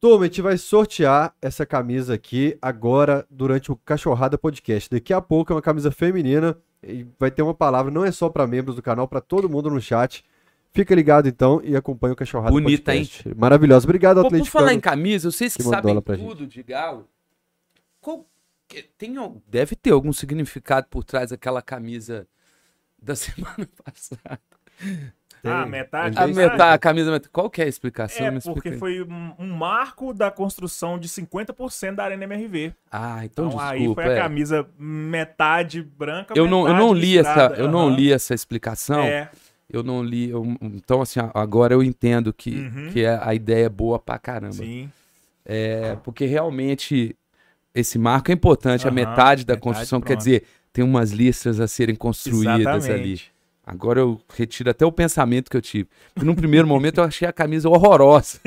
Turma, 0.00 0.24
a 0.24 0.28
gente 0.28 0.42
vai 0.42 0.58
sortear 0.58 1.34
essa 1.40 1.64
camisa 1.64 2.14
aqui 2.14 2.58
agora 2.60 3.26
durante 3.30 3.72
o 3.72 3.76
Cachorrada 3.76 4.36
Podcast. 4.36 4.90
Daqui 4.90 5.12
a 5.12 5.20
pouco 5.20 5.52
é 5.52 5.56
uma 5.56 5.62
camisa 5.62 5.90
feminina 5.90 6.56
e 6.82 7.06
vai 7.18 7.30
ter 7.30 7.42
uma 7.42 7.54
palavra, 7.54 7.90
não 7.90 8.04
é 8.04 8.12
só 8.12 8.28
para 8.28 8.46
membros 8.46 8.76
do 8.76 8.82
canal, 8.82 9.08
para 9.08 9.20
todo 9.20 9.48
mundo 9.48 9.70
no 9.70 9.80
chat. 9.80 10.24
Fica 10.72 10.94
ligado 10.94 11.28
então 11.28 11.60
e 11.64 11.76
acompanha 11.76 12.12
o 12.12 12.16
Cachorrada 12.16 12.50
Bonita, 12.50 12.92
Podcast. 12.92 13.34
Maravilhosa. 13.36 13.86
Obrigado, 13.86 14.16
Pô, 14.16 14.22
por 14.22 14.26
Atlético. 14.26 14.50
falar 14.50 14.74
em 14.74 14.80
camisa, 14.80 15.30
vocês 15.30 15.56
que, 15.56 15.62
que 15.62 15.68
sabem 15.68 16.00
tudo 16.00 16.46
de 16.46 16.62
galo, 16.62 17.08
qual 18.00 18.26
tem, 18.98 19.14
deve 19.46 19.76
ter 19.76 19.92
algum 19.92 20.12
significado 20.12 20.88
por 20.90 21.04
trás 21.04 21.30
daquela 21.30 21.62
camisa 21.62 22.26
da 23.00 23.14
semana 23.16 23.68
passada. 23.84 24.40
Ah, 25.44 25.66
metade. 25.66 26.18
A, 26.18 26.26
metade, 26.26 26.34
metade. 26.52 26.74
a 26.74 26.78
camisa 26.78 27.10
metade. 27.10 27.30
Qual 27.30 27.50
que 27.50 27.60
é 27.62 27.64
a 27.64 27.68
explicação? 27.68 28.26
É, 28.26 28.30
Me 28.30 28.40
porque 28.40 28.70
aí. 28.70 28.78
foi 28.78 29.02
um, 29.02 29.32
um 29.38 29.48
marco 29.54 30.12
da 30.14 30.30
construção 30.30 30.98
de 30.98 31.08
50% 31.08 31.94
da 31.94 32.04
Arena 32.04 32.24
MRV. 32.24 32.72
Ah, 32.90 33.24
então, 33.24 33.48
Então, 33.48 33.60
aí 33.60 33.78
desculpa. 33.78 34.02
foi 34.02 34.12
a 34.12 34.16
é. 34.16 34.20
camisa 34.20 34.66
metade 34.78 35.82
branca, 35.82 36.34
Eu 36.36 36.46
não, 36.46 36.60
eu 36.60 36.74
metade 36.74 36.80
não 36.86 36.92
li 36.94 37.18
essa, 37.18 37.54
eu 37.56 37.68
não 37.68 37.90
li 37.90 38.12
essa 38.12 38.34
explicação. 38.34 39.00
É, 39.00 39.30
Eu 39.70 39.82
não 39.82 40.02
li. 40.04 40.30
eu- 40.30 40.56
então, 40.60 41.00
assim, 41.02 41.18
agora 41.34 41.74
eu 41.74 41.82
entendo 41.82 42.32
que, 42.32 42.50
Uhum. 42.60 42.90
que 42.92 43.02
é- 43.04 43.18
a 43.20 43.34
ideia 43.34 43.66
é 43.66 43.68
boa 43.68 43.98
pra 43.98 44.18
caramba. 44.18 44.52
sim. 44.54 44.90
É, 45.46 45.96
porque 46.02 46.24
realmente 46.26 47.14
esse 47.74 47.98
marco 47.98 48.30
é 48.30 48.34
importante. 48.34 48.86
a 48.86 48.88
Aham, 48.88 48.94
metade 48.94 49.44
da 49.44 49.54
metade, 49.54 49.60
construção, 49.60 50.00
quer 50.00 50.14
pronto. 50.14 50.18
dizer, 50.18 50.44
tem 50.72 50.84
umas 50.84 51.10
listras 51.10 51.60
a 51.60 51.68
serem 51.68 51.94
construídas 51.94 52.88
ali. 52.88 53.20
Agora 53.66 54.00
eu 54.00 54.20
retiro 54.34 54.70
até 54.70 54.84
o 54.84 54.92
pensamento 54.92 55.50
que 55.50 55.56
eu 55.56 55.62
tive. 55.62 55.88
Porque 56.12 56.26
num 56.26 56.34
primeiro 56.34 56.66
momento 56.66 56.98
eu 56.98 57.04
achei 57.04 57.26
a 57.26 57.32
camisa 57.32 57.68
horrorosa. 57.68 58.38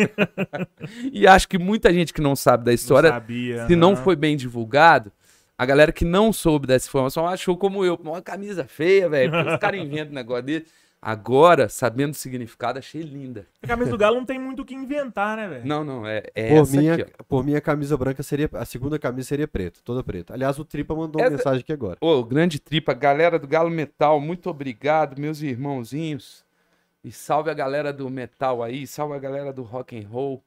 e 1.11 1.25
acho 1.25 1.47
que 1.47 1.57
muita 1.57 1.91
gente 1.91 2.13
que 2.13 2.21
não 2.21 2.35
sabe 2.35 2.63
da 2.63 2.73
história, 2.73 3.09
não 3.09 3.15
sabia, 3.17 3.67
se 3.67 3.75
não 3.75 3.93
aham. 3.93 4.03
foi 4.03 4.15
bem 4.15 4.37
divulgado, 4.37 5.11
a 5.57 5.65
galera 5.65 5.91
que 5.91 6.05
não 6.05 6.31
soube 6.31 6.67
dessa 6.67 6.87
informação 6.87 7.27
achou 7.27 7.57
como 7.57 7.83
eu, 7.83 7.95
uma 7.95 8.21
camisa 8.21 8.65
feia, 8.65 9.09
velho. 9.09 9.31
Os 9.53 9.57
caras 9.57 9.81
inventam 9.81 10.11
um 10.11 10.15
negócio 10.15 10.43
dele. 10.43 10.65
Agora, 11.09 11.69
sabendo 11.69 12.11
o 12.11 12.17
significado, 12.17 12.77
achei 12.79 13.01
linda. 13.01 13.47
A 13.63 13.67
camisa 13.67 13.89
do 13.91 13.97
Galo 13.97 14.17
não 14.17 14.25
tem 14.25 14.37
muito 14.37 14.61
o 14.63 14.65
que 14.65 14.75
inventar, 14.75 15.37
né, 15.37 15.47
velho? 15.47 15.65
Não, 15.65 15.81
não, 15.81 16.05
é, 16.05 16.21
é 16.35 16.49
Por 16.49 16.57
essa 16.63 16.75
mim, 16.81 16.89
aqui, 16.89 17.01
a, 17.17 17.23
por 17.23 17.45
mim, 17.45 17.55
a 17.55 17.61
camisa 17.61 17.95
branca 17.95 18.21
seria. 18.21 18.49
A 18.51 18.65
segunda 18.65 18.99
camisa 18.99 19.25
seria 19.29 19.47
preta, 19.47 19.79
toda 19.85 20.03
preta. 20.03 20.33
Aliás, 20.33 20.59
o 20.59 20.65
Tripa 20.65 20.93
mandou 20.93 21.21
Essa- 21.21 21.29
uma 21.29 21.37
mensagem 21.37 21.61
aqui 21.61 21.71
agora. 21.71 21.97
ó. 22.01 22.17
Ô, 22.17 22.23
grande 22.25 22.59
tripa, 22.59 22.93
galera 22.93 23.39
do 23.39 23.47
Galo 23.47 23.69
Metal, 23.69 24.19
muito 24.19 24.49
obrigado, 24.49 25.17
meus 25.17 25.41
irmãozinhos. 25.41 26.45
E 27.01 27.09
salve 27.09 27.49
a 27.49 27.53
galera 27.53 27.93
do 27.93 28.09
metal 28.09 28.61
aí, 28.61 28.85
salve 28.85 29.15
a 29.15 29.19
galera 29.19 29.53
do 29.53 29.63
rock 29.63 29.97
and 29.97 30.05
roll, 30.09 30.43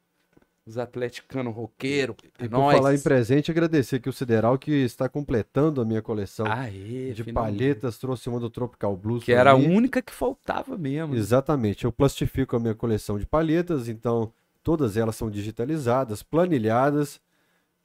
os 0.67 0.79
atleticanos 0.79 1.55
roqueiro, 1.55 2.15
é 2.39 2.45
E 2.45 2.49
por 2.49 2.73
falar 2.73 2.95
em 2.95 3.01
presente, 3.01 3.51
agradecer 3.51 3.97
aqui 3.97 4.09
o 4.09 4.13
Sideral 4.13 4.59
que 4.59 4.71
está 4.71 5.09
completando 5.09 5.81
a 5.81 5.85
minha 5.85 6.03
coleção 6.03 6.47
Aê, 6.47 7.13
de 7.13 7.25
finalmente. 7.25 7.57
palhetas. 7.59 7.99
Trouxe 7.99 8.29
uma 8.29 8.39
do 8.39 8.51
Tropical 8.51 8.97
Blues. 8.97 9.25
Que 9.25 9.33
era 9.33 9.53
a 9.53 9.59
mim. 9.59 9.75
única 9.75 10.01
que 10.03 10.13
faltava 10.13 10.77
mesmo. 10.77 11.15
né? 11.15 11.19
Exatamente. 11.19 11.85
Eu 11.85 11.93
plastifico 11.93 12.57
a 12.57 12.61
minha 12.61 12.75
coleção 12.75 13.19
de 13.19 13.27
palhetas, 13.27 13.89
então 13.89 14.33
todas 14.63 14.97
elas 14.97 15.17
são 15.17 15.31
digitalizadas, 15.31 16.23
planilhadas. 16.23 17.21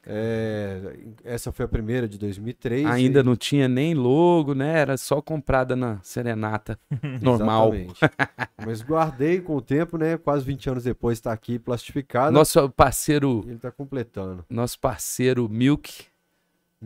É, 0.07 0.97
essa 1.23 1.51
foi 1.51 1.65
a 1.65 1.67
primeira 1.67 2.07
de 2.07 2.17
2003. 2.17 2.85
Ainda 2.85 3.19
e- 3.21 3.23
não 3.23 3.35
tinha 3.35 3.67
nem 3.67 3.93
logo, 3.93 4.53
né? 4.53 4.77
Era 4.79 4.97
só 4.97 5.21
comprada 5.21 5.75
na 5.75 5.99
Serenata 6.03 6.79
normal. 7.21 7.71
Mas 8.65 8.81
guardei 8.81 9.41
com 9.41 9.55
o 9.55 9.61
tempo, 9.61 9.97
né? 9.97 10.17
Quase 10.17 10.45
20 10.45 10.69
anos 10.69 10.83
depois 10.83 11.17
está 11.17 11.31
aqui 11.33 11.57
plastificado. 11.57 12.31
Nosso 12.31 12.69
parceiro, 12.69 13.43
Ele 13.45 13.55
está 13.55 13.71
completando. 13.71 14.45
nosso 14.49 14.79
parceiro 14.79 15.49
Milk, 15.49 16.05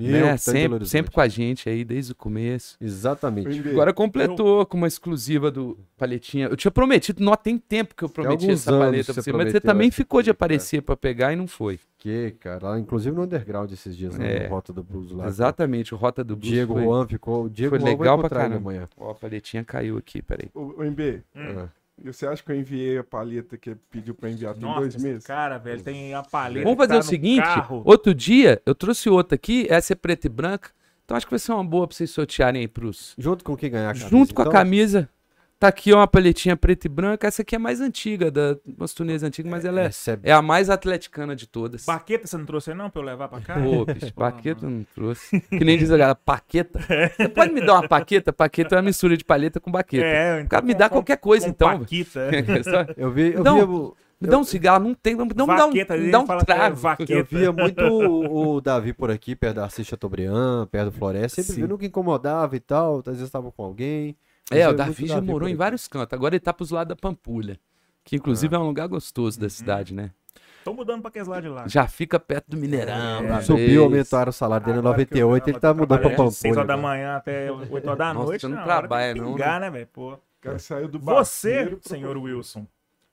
Meu, 0.08 0.26
né? 0.26 0.32
tá 0.32 0.38
Sempre, 0.38 0.86
sempre 0.86 1.12
com 1.12 1.22
a 1.22 1.28
gente 1.28 1.70
aí 1.70 1.84
desde 1.84 2.12
o 2.12 2.16
começo. 2.16 2.78
Exatamente. 2.80 3.50
Entendi. 3.50 3.70
Agora 3.70 3.94
completou 3.94 4.66
com 4.66 4.78
uma 4.78 4.88
exclusiva 4.88 5.50
do 5.52 5.78
paletinha. 5.98 6.48
Eu 6.48 6.56
tinha 6.56 6.72
prometido, 6.72 7.24
não 7.24 7.36
tem 7.36 7.58
tempo 7.58 7.96
que 7.96 8.04
eu 8.04 8.10
prometi 8.10 8.50
essa 8.50 8.72
paleta 8.72 9.14
pra 9.14 9.22
você 9.22 9.32
mas 9.34 9.52
você 9.52 9.60
também 9.60 9.88
essa 9.90 9.98
ficou 9.98 10.22
de 10.22 10.30
aparecer 10.30 10.82
pra 10.82 10.96
pegar 10.96 11.34
e 11.34 11.36
não 11.36 11.48
foi. 11.48 11.80
que, 11.98 12.32
cara. 12.40 12.80
Inclusive 12.80 13.14
no 13.16 13.24
underground 13.24 13.70
esses 13.72 13.96
dias, 13.96 14.18
É. 14.20 14.44
no 14.44 14.50
Rota 14.50 14.72
do 14.72 14.82
Blues 14.82 15.12
lá. 15.12 15.28
Exatamente, 15.28 15.94
o 15.94 15.98
Rota 15.98 16.24
do 16.24 16.36
Blues 16.38 16.50
Diego 16.50 16.74
foi... 16.76 16.84
Juan 16.84 17.06
ficou. 17.08 17.44
O 17.44 17.50
Diego 17.50 17.78
foi 17.78 17.90
legal 17.90 18.18
pra 18.18 18.30
caramba. 18.30 18.56
amanhã. 18.56 18.88
Ó, 18.98 19.12
a 19.12 19.16
paletinha 19.16 19.64
caiu 19.66 19.98
aqui, 19.98 20.22
peraí. 20.22 20.50
Ô, 20.54 20.76
ô 20.78 20.84
MB, 20.84 21.22
É. 21.36 21.68
e 22.04 22.12
você 22.12 22.28
acha 22.28 22.44
que 22.44 22.52
eu 22.52 22.56
enviei 22.56 22.98
a 22.98 23.04
palheta 23.04 23.58
que 23.58 23.72
ele 23.72 23.80
pediu 23.90 24.14
pra 24.16 24.30
enviar 24.30 24.54
tem 24.54 24.64
Nossa, 24.64 24.80
dois 24.82 24.96
meses? 24.96 25.26
cara, 25.26 25.58
velho, 25.58 25.82
tem 25.82 26.14
a 26.14 26.24
paleta. 26.24 26.64
Vamos 26.64 26.78
que 26.80 26.88
fazer 26.88 27.00
tá 27.00 27.00
o 27.00 27.10
seguinte, 27.10 27.44
carro. 27.44 27.82
outro 27.86 28.14
dia 28.14 28.62
eu 28.66 28.74
trouxe 28.76 29.10
outra 29.10 29.36
aqui, 29.36 29.68
essa 29.70 29.94
é 29.94 29.96
preta 29.96 30.28
e 30.28 30.30
branca, 30.30 30.72
então 31.04 31.18
acho 31.18 31.26
que 31.26 31.32
vai 31.32 31.40
ser 31.40 31.52
uma 31.52 31.64
boa 31.64 31.88
pra 31.88 31.96
vocês 31.96 32.10
sortearem 32.12 32.62
aí 32.62 32.68
pros... 32.68 33.14
Junto 33.18 33.44
com 33.44 33.56
quem 33.56 33.72
ganhar 33.72 33.90
a 33.90 33.94
camisa. 33.94 34.10
Junto 34.10 34.34
com 34.34 34.42
a 34.42 34.46
então? 34.46 34.54
camisa, 34.54 35.10
tá 35.60 35.68
aqui 35.68 35.92
uma 35.94 36.08
paletinha 36.08 36.56
preta 36.56 36.88
e 36.88 36.90
branca, 36.90 37.28
essa 37.28 37.42
aqui 37.42 37.56
é 37.56 37.60
mais 37.60 37.82
antiga, 37.82 38.32
da 38.32 38.56
umas 38.78 38.94
turnês 38.94 39.22
antigas, 39.24 39.52
mas 39.52 39.66
ela 39.66 39.82
é, 39.82 39.88
é 39.88 40.20
é 40.30 40.32
a 40.32 40.42
mais 40.42 40.70
atleticana 40.70 41.36
de 41.36 41.46
todas. 41.48 41.86
Baqueta 41.86 42.26
você 42.28 42.38
não 42.38 42.46
trouxe 42.46 42.72
aí 42.72 42.78
não 42.78 42.90
pra 42.90 43.02
eu 43.02 43.06
levar 43.06 43.28
pra 43.28 43.42
cá? 43.42 43.56
Pô, 43.62 43.84
bicho, 43.94 44.14
paqueta 44.14 44.66
eu 44.66 44.70
não 44.70 44.86
trouxe. 44.96 45.40
Que 45.42 45.66
nem 45.66 45.78
diz 45.78 45.92
a 45.92 45.98
galera, 45.98 46.16
paqueta. 46.16 46.80
Você 47.18 47.28
pode 47.30 47.54
me 47.54 47.60
dar 47.62 47.74
uma 47.74 47.88
paqueta? 47.88 48.32
Paqueta 48.32 48.76
é 48.76 48.78
uma 48.78 48.84
mistura 48.84 49.18
de 49.18 49.26
palheta 49.26 49.60
com 49.60 49.70
baqueta. 49.72 50.06
É, 50.06 50.42
O 50.44 50.48
cara 50.48 50.66
me 50.66 50.74
dá 50.74 50.88
qualquer 50.90 51.18
coisa, 51.18 51.46
com 51.46 51.52
então. 51.52 51.80
Paquita, 51.80 52.20
é. 52.22 52.94
Eu 52.96 53.12
vi, 53.12 53.34
eu 53.34 53.44
Não, 53.44 53.56
via, 53.56 53.66
o- 53.68 53.96
me 54.22 54.28
dá 54.28 54.38
um 54.38 54.44
cigarro, 54.44 54.84
não 54.84 54.94
tem, 54.94 55.16
não, 55.16 55.26
não 55.26 55.48
me 55.48 55.56
dá 55.56 55.66
um, 55.66 55.70
Vaqueta, 55.70 55.96
me 55.96 56.04
ele 56.04 56.12
dá 56.12 56.20
um 56.20 56.24
é 56.24 56.44
trago. 56.46 56.76
vaqueta. 56.76 57.14
eu 57.14 57.24
via 57.26 57.52
muito 57.52 57.82
o, 57.82 58.56
o 58.56 58.62
Davi 58.62 58.92
por 58.94 59.10
aqui, 59.10 59.36
perto 59.36 59.56
da 59.58 59.66
Assis 59.66 59.88
Chateaubriand, 59.88 60.68
perto 60.68 60.92
do 60.92 60.98
Floresta. 60.98 61.42
Sempre 61.42 61.54
Sim. 61.56 61.62
vi 61.62 61.68
nunca 61.68 61.86
incomodava 61.86 62.56
e 62.56 62.60
tal. 62.60 63.00
Às 63.00 63.06
vezes 63.06 63.24
estava 63.24 63.52
com 63.52 63.64
alguém. 63.64 64.16
É, 64.52 64.64
o 64.66 64.68
muito 64.70 64.78
Davi 64.78 65.08
já 65.08 65.22
morou 65.22 65.48
em 65.48 65.56
vários 65.56 65.88
cantos. 65.88 66.14
Agora 66.14 66.36
ele 66.36 66.40
tá 66.40 66.54
pros 66.54 66.72
lados 66.72 66.90
da 66.90 66.96
Pampulha. 66.96 67.60
Que 68.04 68.16
inclusive 68.16 68.56
é 68.56 68.60
um 68.60 68.66
lugar 68.66 68.88
gostoso 68.88 69.40
da 69.40 69.50
cidade, 69.50 69.94
né? 69.94 70.12
Tô 70.64 70.74
mudando 70.74 71.02
pra 71.02 71.10
aqueles 71.10 71.28
lá 71.28 71.40
de 71.40 71.48
lá. 71.48 71.68
Já 71.68 71.88
fica 71.88 72.20
perto 72.20 72.50
do 72.50 72.58
Mineirão. 72.58 73.22
uma 73.26 73.42
Subiu, 73.42 73.84
aumentaram 73.84 74.30
o 74.30 74.34
salário 74.34 74.66
dele 74.66 74.78
em 74.78 74.80
Agora 74.80 75.06
que 75.06 75.18
eu 75.18 75.28
98, 75.30 75.50
ele 75.50 75.60
tá 75.60 75.74
mudando 75.74 76.00
pra 76.00 76.10
Pampulha. 76.10 76.30
horas 76.30 76.56
da 76.56 76.62
agora. 76.62 76.78
manhã 76.78 77.16
até 77.16 77.52
8 77.52 77.86
horas 77.88 77.98
da 77.98 78.14
Nossa, 78.14 78.26
noite. 78.26 78.42
você 78.42 78.48
não 78.48 78.56
tem 78.58 78.64
que 78.66 78.70
trabalha, 78.70 79.16
não, 79.16 79.32
pingar, 79.32 79.60
né, 79.60 79.70
velho? 79.70 79.88
Pô. 79.88 80.14
O 80.14 80.20
cara 80.42 80.60
saiu 80.60 80.88
do 80.88 81.00
Você, 81.00 81.78
senhor 81.82 82.18
Wilson, 82.18 82.66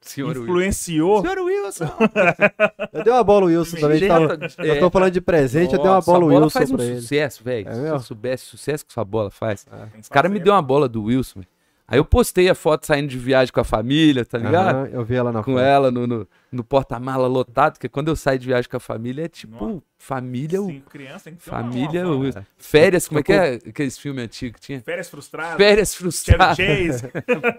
Senhor 0.09 0.29
Wilson. 0.29 0.43
influenciou 0.43 1.21
Senhor 1.23 1.39
Wilson. 1.39 1.85
Eu 2.93 3.05
dei 3.05 3.13
uma 3.13 3.25
bola 3.25 3.47
Wilson 3.47 3.77
também. 3.79 4.07
Tava, 4.09 4.39
é. 4.59 4.71
eu 4.71 4.81
tô 4.81 4.91
falando 4.91 5.13
de 5.13 5.21
presente, 5.21 5.73
eu 5.75 5.79
dei 5.79 5.89
uma 5.89 5.97
Nossa, 5.97 6.11
bola 6.11 6.21
bola 6.25 6.35
Wilson 6.45 6.51
faz 6.51 6.71
um 6.71 6.77
pra 6.77 6.85
ele. 6.85 7.01
sucesso, 7.01 7.45
velho. 7.45 7.69
É 7.69 7.75
Se 7.75 7.81
eu 7.81 8.01
soubesse 8.01 8.45
o 8.45 8.49
sucesso 8.49 8.87
que 8.87 8.93
sua 8.93 9.05
bola 9.05 9.31
faz. 9.31 9.65
Que 9.65 10.01
Os 10.01 10.09
caras 10.09 10.31
me 10.31 10.39
deu 10.39 10.53
uma 10.55 10.63
bola 10.63 10.89
do 10.89 11.05
Wilson. 11.05 11.41
velho. 11.41 11.49
Aí 11.89 11.99
eu 11.99 12.05
postei 12.05 12.49
a 12.49 12.55
foto 12.55 12.85
saindo 12.85 13.07
de 13.09 13.17
viagem 13.17 13.53
com 13.53 13.61
a 13.61 13.65
família, 13.65 14.25
tá 14.25 14.39
ligado? 14.39 14.75
Aham, 14.77 14.89
eu 14.93 15.05
vi 15.05 15.15
ela 15.15 15.31
na 15.31 15.41
Com 15.43 15.53
foto. 15.53 15.63
ela 15.63 15.89
no, 15.91 16.05
no, 16.05 16.29
no 16.51 16.65
porta-mala 16.65 17.29
lotado, 17.29 17.75
porque 17.75 17.89
quando 17.89 18.09
eu 18.09 18.17
saio 18.17 18.41
de 18.41 18.47
viagem 18.49 18.69
com 18.69 18.77
a 18.77 18.81
família 18.81 19.27
é 19.27 19.29
tipo 19.29 19.65
Nossa. 19.65 19.83
família, 19.97 20.61
o- 20.61 20.67
Cinco 20.67 20.91
crianças, 20.91 21.23
tem 21.23 21.35
que 21.37 21.45
ter 21.45 21.51
uma- 21.51 21.61
família, 21.63 22.05
uma- 22.05 22.15
o- 22.17 22.23
uma- 22.25 22.47
férias, 22.59 23.07
como 23.07 23.21
é 23.21 23.23
que 23.23 23.33
é 23.33 23.55
aqueles 23.55 23.97
filmes 23.97 24.25
antigos 24.25 24.59
que 24.61 24.67
tinha? 24.67 24.81
Férias 24.81 25.09
frustradas. 25.09 25.57
Férias 25.57 25.95
frustradas. 25.95 26.57
Chase. 26.59 27.05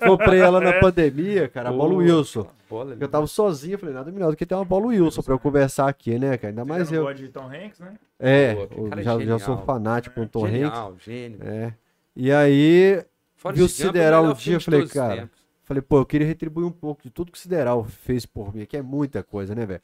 Comprei 0.05 0.39
ela 0.41 0.59
na 0.59 0.73
pandemia, 0.73 1.47
cara, 1.47 1.69
a 1.69 1.71
bola 1.71 1.91
Pô, 1.91 1.97
Wilson. 1.99 2.47
Bola 2.69 2.91
ali. 2.91 3.01
Eu 3.01 3.07
tava 3.07 3.27
sozinho, 3.27 3.75
eu 3.75 3.79
falei, 3.79 3.95
nada 3.95 4.11
melhor 4.11 4.31
do 4.31 4.35
que 4.35 4.45
ter 4.45 4.55
uma 4.55 4.65
bola 4.65 4.87
Wilson 4.87 5.21
pra 5.21 5.33
eu 5.35 5.39
conversar 5.39 5.87
aqui, 5.87 6.19
né, 6.19 6.37
cara? 6.37 6.51
Ainda 6.51 6.65
mais 6.65 6.89
Você 6.89 6.95
não 6.95 7.01
eu. 7.01 7.07
gosta 7.07 7.23
de 7.23 7.29
Tom 7.29 7.45
Hanks, 7.47 7.79
né? 7.79 7.93
É, 8.19 8.55
Pô, 8.55 8.61
eu 8.75 8.89
cara 8.89 9.01
é 9.01 9.03
já, 9.05 9.13
já 9.13 9.19
genial. 9.19 9.39
sou 9.39 9.57
fanático 9.59 10.15
com 10.15 10.23
o 10.23 10.27
Tom 10.27 10.39
Hanks. 10.45 10.51
Genial, 10.51 10.95
gênio. 10.99 11.39
É. 11.43 11.73
E 12.13 12.29
aí, 12.31 13.01
Forrest 13.47 13.57
Vi 13.57 13.61
o 13.61 13.63
é 13.63 13.65
o 13.65 13.69
Sideral 13.69 14.21
melhor 14.23 14.35
um 14.35 14.37
dia, 14.37 14.59
falei, 14.59 14.87
cara, 14.87 15.15
tempos. 15.21 15.39
falei, 15.63 15.81
pô, 15.81 15.97
eu 15.99 16.05
queria 16.05 16.27
retribuir 16.27 16.65
um 16.65 16.71
pouco 16.71 17.03
de 17.03 17.09
tudo 17.09 17.31
que 17.31 17.37
o 17.37 17.41
Sideral 17.41 17.83
fez 17.83 18.25
por 18.25 18.53
mim, 18.55 18.65
que 18.65 18.77
é 18.77 18.81
muita 18.81 19.23
coisa, 19.23 19.53
né, 19.55 19.65
velho? 19.65 19.81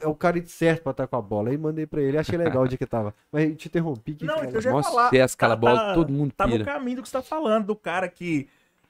É 0.00 0.06
o 0.08 0.14
cara 0.14 0.42
certo 0.46 0.82
pra 0.82 0.92
estar 0.92 1.06
com 1.06 1.16
a 1.16 1.20
bola. 1.20 1.50
Aí 1.50 1.58
mandei 1.58 1.86
pra 1.86 2.00
ele, 2.00 2.16
achei 2.16 2.38
legal 2.38 2.62
o 2.62 2.68
dia 2.68 2.78
que 2.78 2.86
tava. 2.86 3.14
Mas 3.30 3.54
te 3.56 3.68
interrompi. 3.68 4.14
Que 4.14 4.24
Não, 4.24 4.36
que 4.40 4.46
que 4.46 4.56
eu 4.56 4.60
já 4.62 4.70
ia 4.70 4.76
Nossa, 4.76 4.88
falar. 4.90 5.10
se 5.10 5.18
essa 5.18 5.34
aquela 5.34 5.54
Tá- 5.54 5.60
bola, 5.60 5.78
tá- 5.78 5.94
todo 5.94 6.10
mundo 6.10 6.32
Tá 6.34 6.46
no 6.46 6.52
pira. 6.52 6.64
caminho 6.64 6.96
do 6.96 7.02
que 7.02 7.08
você 7.10 7.12
tá 7.18 7.22
falando, 7.22 7.66
do 7.66 7.76
cara 7.76 8.08
que 8.08 8.48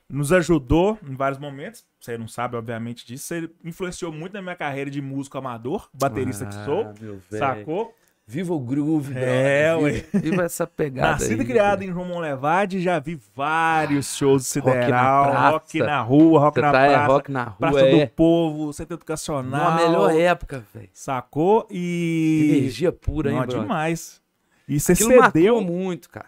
nos 0.08 0.32
ajudou 0.32 0.96
em 1.04 1.16
vários 1.16 1.40
momentos. 1.40 1.84
Você 1.98 2.16
não 2.16 2.28
sabe, 2.28 2.54
obviamente, 2.56 3.04
disso. 3.04 3.24
Você 3.26 3.50
influenciou 3.64 4.12
muito 4.12 4.34
na 4.34 4.40
minha 4.40 4.54
carreira 4.54 4.88
de 4.88 5.02
músico 5.02 5.36
amador, 5.36 5.88
baterista 5.92 6.46
que 6.46 6.54
sou. 6.64 6.82
Ah, 6.82 6.94
meu 7.00 7.18
velho. 7.30 7.38
Sacou? 7.40 7.92
Viva 8.28 8.52
o 8.54 8.58
groove, 8.58 9.14
É, 9.16 9.72
brother. 9.72 9.92
Viva, 10.12 10.24
viva 10.24 10.42
essa 10.42 10.66
pegada 10.66 11.10
Nascido 11.12 11.42
e 11.42 11.46
criado 11.46 11.78
velho. 11.78 11.90
em 11.90 11.94
João 11.94 12.06
Monlevade, 12.06 12.82
já 12.82 12.98
vi 12.98 13.16
vários 13.36 14.16
shows 14.16 14.52
de 14.52 14.58
Rock 14.58 14.74
na 14.76 14.82
Sideral, 14.82 15.30
praça. 15.30 15.50
rock 15.50 15.78
na 15.78 16.00
rua, 16.02 16.40
rock 16.40 16.54
Você 16.56 16.60
na 16.60 16.72
tá 16.72 16.80
é, 16.82 16.88
praça, 16.88 17.06
rock 17.06 17.30
na 17.30 17.44
rua, 17.44 17.56
Praça 17.56 17.80
é. 17.86 18.04
do 18.04 18.10
Povo, 18.12 18.72
Centro 18.72 18.94
Educacional. 18.96 19.70
Na 19.70 19.76
melhor 19.76 20.10
época, 20.12 20.64
velho. 20.74 20.88
Sacou? 20.92 21.68
E... 21.70 22.50
Energia 22.58 22.90
pura, 22.90 23.30
hein, 23.30 23.38
Não, 23.38 23.46
bro? 23.46 23.60
demais. 23.60 24.20
E 24.68 24.80
você 24.80 24.92
Aquilo 24.92 25.10
cedeu 25.22 25.60
marcou 25.60 25.76
muito, 25.76 26.10
cara. 26.10 26.26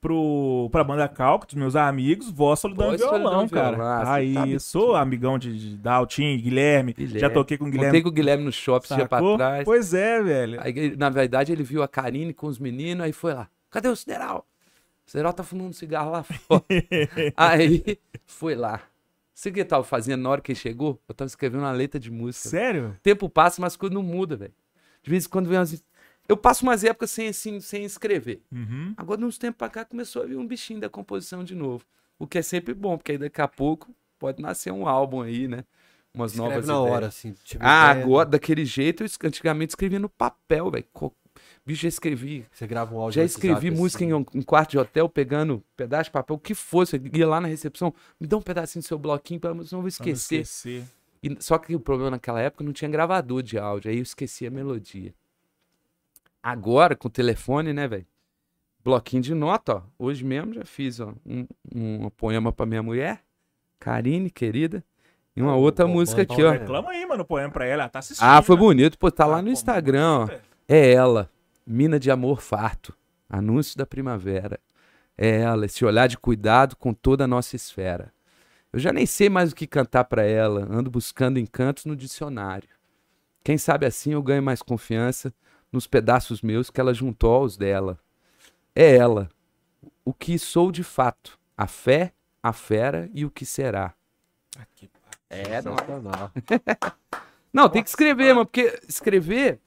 Pro, 0.00 0.68
pra 0.70 0.84
banda 0.84 1.08
Calco, 1.08 1.46
dos 1.46 1.54
meus 1.54 1.76
amigos, 1.76 2.30
voz 2.30 2.60
solidão 2.60 2.96
violão, 2.96 3.44
e 3.44 3.48
cara. 3.48 3.76
violão. 3.76 3.86
Ah, 3.86 4.14
Aí, 4.14 4.34
sabe 4.34 4.60
sou 4.60 4.96
amigão 4.96 5.38
de, 5.38 5.58
de 5.58 5.76
Daltin, 5.76 6.38
Guilherme, 6.38 6.92
Guilherme. 6.92 7.20
Já 7.20 7.30
toquei 7.30 7.58
com 7.58 7.66
o 7.66 7.70
Guilherme. 7.70 8.02
com 8.02 8.08
o 8.08 8.12
Guilherme 8.12 8.44
no 8.44 8.52
shopping 8.52 8.94
dia 8.94 9.06
pra 9.06 9.20
trás. 9.36 9.64
Pois 9.64 9.94
é, 9.94 10.22
velho. 10.22 10.60
Aí, 10.60 10.96
na 10.96 11.10
verdade, 11.10 11.52
ele 11.52 11.62
viu 11.62 11.82
a 11.82 11.88
Karine 11.88 12.32
com 12.32 12.46
os 12.46 12.58
meninos, 12.58 13.04
aí 13.04 13.12
foi 13.12 13.34
lá. 13.34 13.48
Cadê 13.70 13.88
o 13.88 13.96
Sideral? 13.96 14.46
O 15.06 15.10
Sideral 15.10 15.32
tá 15.32 15.42
fumando 15.42 15.72
cigarro 15.74 16.10
lá 16.10 16.22
fora. 16.22 16.64
aí, 17.36 17.98
foi 18.26 18.54
lá. 18.54 18.82
Sabe 19.34 19.52
o 19.52 19.54
que 19.54 19.60
eu 19.60 19.64
tava 19.64 19.84
fazendo 19.84 20.22
na 20.22 20.30
hora 20.30 20.40
que 20.40 20.52
ele 20.52 20.58
chegou? 20.58 21.00
Eu 21.08 21.14
tava 21.14 21.28
escrevendo 21.28 21.60
uma 21.60 21.70
letra 21.72 22.00
de 22.00 22.10
música. 22.10 22.48
Sério? 22.48 22.96
O 22.98 23.00
tempo 23.02 23.28
passa, 23.28 23.60
mas 23.60 23.72
as 23.74 23.76
coisas 23.76 23.94
não 23.94 24.02
mudam, 24.02 24.36
velho. 24.36 24.52
De 25.02 25.10
vez 25.10 25.26
em 25.26 25.28
quando 25.28 25.48
vem 25.48 25.58
umas... 25.58 25.82
Eu 26.28 26.36
passo 26.36 26.62
umas 26.62 26.84
épocas 26.84 27.10
sem, 27.10 27.28
assim, 27.28 27.58
sem 27.60 27.84
escrever. 27.84 28.42
Uhum. 28.52 28.92
Agora, 28.96 29.18
de 29.18 29.24
uns 29.24 29.38
tempos 29.38 29.56
pra 29.58 29.68
cá, 29.70 29.84
começou 29.84 30.22
a 30.22 30.26
vir 30.26 30.36
um 30.36 30.46
bichinho 30.46 30.78
da 30.80 30.88
composição 30.88 31.42
de 31.42 31.54
novo. 31.54 31.84
O 32.18 32.26
que 32.26 32.38
é 32.38 32.42
sempre 32.42 32.74
bom, 32.74 32.96
porque 32.98 33.12
aí 33.12 33.18
daqui 33.18 33.40
a 33.40 33.48
pouco 33.48 33.94
pode 34.18 34.42
nascer 34.42 34.70
um 34.72 34.86
álbum 34.86 35.22
aí, 35.22 35.48
né? 35.48 35.64
Umas 36.12 36.32
Escreve 36.32 36.50
novas 36.50 36.66
na 36.66 36.74
ideias. 36.74 36.92
hora, 36.92 37.06
assim. 37.06 37.34
tive 37.44 37.64
Ah, 37.64 37.90
ideia, 37.92 38.04
agora, 38.04 38.28
daquele 38.28 38.64
jeito, 38.64 39.04
eu 39.04 39.08
antigamente 39.24 39.70
escrevia 39.70 39.98
no 39.98 40.08
papel, 40.08 40.70
velho. 40.70 40.84
Bicho, 41.64 41.82
já 41.82 41.88
escrevi. 41.88 42.44
Você 42.50 42.66
grava 42.66 42.94
um 42.94 42.98
áudio 42.98 43.20
Já 43.20 43.24
escrevi 43.24 43.52
WhatsApp, 43.54 43.70
música 43.70 44.04
assim. 44.04 44.12
em 44.12 44.14
um, 44.40 44.42
quarto 44.42 44.70
de 44.72 44.78
hotel, 44.78 45.08
pegando 45.08 45.62
pedaço 45.76 46.04
de 46.04 46.10
papel, 46.10 46.36
o 46.36 46.38
que 46.38 46.54
fosse. 46.54 46.96
Eu 46.96 47.02
ia 47.18 47.26
lá 47.28 47.40
na 47.40 47.46
recepção, 47.48 47.94
me 48.18 48.26
dá 48.26 48.36
um 48.36 48.42
pedacinho 48.42 48.82
do 48.82 48.86
seu 48.86 48.98
bloquinho, 48.98 49.38
pelo 49.38 49.54
menos 49.54 49.70
não 49.70 49.80
vou 49.80 49.90
Pra 49.90 50.04
não 50.04 50.12
esquecer. 50.12 50.40
esquecer. 50.40 50.84
E- 51.22 51.36
só 51.40 51.56
que 51.58 51.74
o 51.74 51.80
problema 51.80 52.10
naquela 52.12 52.40
época 52.40 52.64
não 52.64 52.72
tinha 52.72 52.90
gravador 52.90 53.42
de 53.42 53.58
áudio, 53.58 53.90
aí 53.90 53.98
eu 53.98 54.02
esqueci 54.02 54.46
a 54.46 54.50
melodia. 54.50 55.14
Agora, 56.42 56.94
com 56.96 57.08
o 57.08 57.10
telefone, 57.10 57.72
né, 57.72 57.86
velho? 57.88 58.06
Bloquinho 58.84 59.22
de 59.22 59.34
nota, 59.34 59.76
ó. 59.76 59.82
Hoje 59.98 60.24
mesmo 60.24 60.54
já 60.54 60.64
fiz 60.64 61.00
ó, 61.00 61.12
um, 61.26 61.46
um 61.74 62.10
poema 62.10 62.52
pra 62.52 62.64
minha 62.64 62.82
mulher, 62.82 63.20
Karine, 63.78 64.30
querida, 64.30 64.82
e 65.36 65.42
uma 65.42 65.54
outra 65.56 65.86
música 65.86 66.22
aqui, 66.22 66.42
ó. 66.42 66.52
né? 66.52 66.58
Reclama 66.58 66.90
aí, 66.90 67.04
mano, 67.06 67.22
o 67.22 67.26
poema 67.26 67.50
pra 67.52 67.64
ela. 67.64 67.82
Ela 67.82 67.88
tá 67.88 67.98
assistindo. 67.98 68.24
Ah, 68.26 68.40
foi 68.40 68.56
bonito, 68.56 68.98
pô, 68.98 69.10
tá 69.10 69.26
lá 69.26 69.38
Ah, 69.38 69.42
no 69.42 69.48
pô, 69.48 69.52
Instagram, 69.52 70.26
ó. 70.26 70.28
É 70.66 70.92
ela, 70.92 71.30
mina 71.66 71.98
de 71.98 72.10
amor 72.10 72.40
farto, 72.40 72.96
anúncio 73.28 73.76
da 73.76 73.84
primavera. 73.86 74.58
É 75.16 75.40
ela, 75.40 75.66
esse 75.66 75.84
olhar 75.84 76.06
de 76.06 76.16
cuidado 76.16 76.76
com 76.76 76.94
toda 76.94 77.24
a 77.24 77.28
nossa 77.28 77.56
esfera. 77.56 78.12
Eu 78.72 78.78
já 78.78 78.92
nem 78.92 79.06
sei 79.06 79.28
mais 79.28 79.50
o 79.50 79.54
que 79.54 79.66
cantar 79.66 80.04
pra 80.04 80.22
ela, 80.22 80.66
ando 80.70 80.90
buscando 80.90 81.38
encantos 81.38 81.84
no 81.84 81.96
dicionário. 81.96 82.68
Quem 83.42 83.58
sabe 83.58 83.86
assim 83.86 84.12
eu 84.12 84.22
ganho 84.22 84.42
mais 84.42 84.62
confiança 84.62 85.32
nos 85.72 85.86
pedaços 85.86 86.42
meus 86.42 86.70
que 86.70 86.80
ela 86.80 86.94
juntou 86.94 87.34
aos 87.34 87.56
dela. 87.56 87.98
É 88.74 88.96
ela, 88.96 89.28
o 90.04 90.12
que 90.12 90.38
sou 90.38 90.70
de 90.70 90.82
fato, 90.82 91.38
a 91.56 91.66
fé, 91.66 92.12
a 92.42 92.52
fera 92.52 93.10
e 93.12 93.24
o 93.24 93.30
que 93.30 93.44
será. 93.44 93.94
Aqui, 94.58 94.88
pá. 94.88 94.98
É, 95.28 95.60
Sensacional. 95.60 96.32
Não, 97.52 97.68
tem 97.68 97.82
que 97.82 97.88
escrever, 97.88 98.34
mano, 98.34 98.46
porque 98.46 98.80
escrever, 98.88 99.58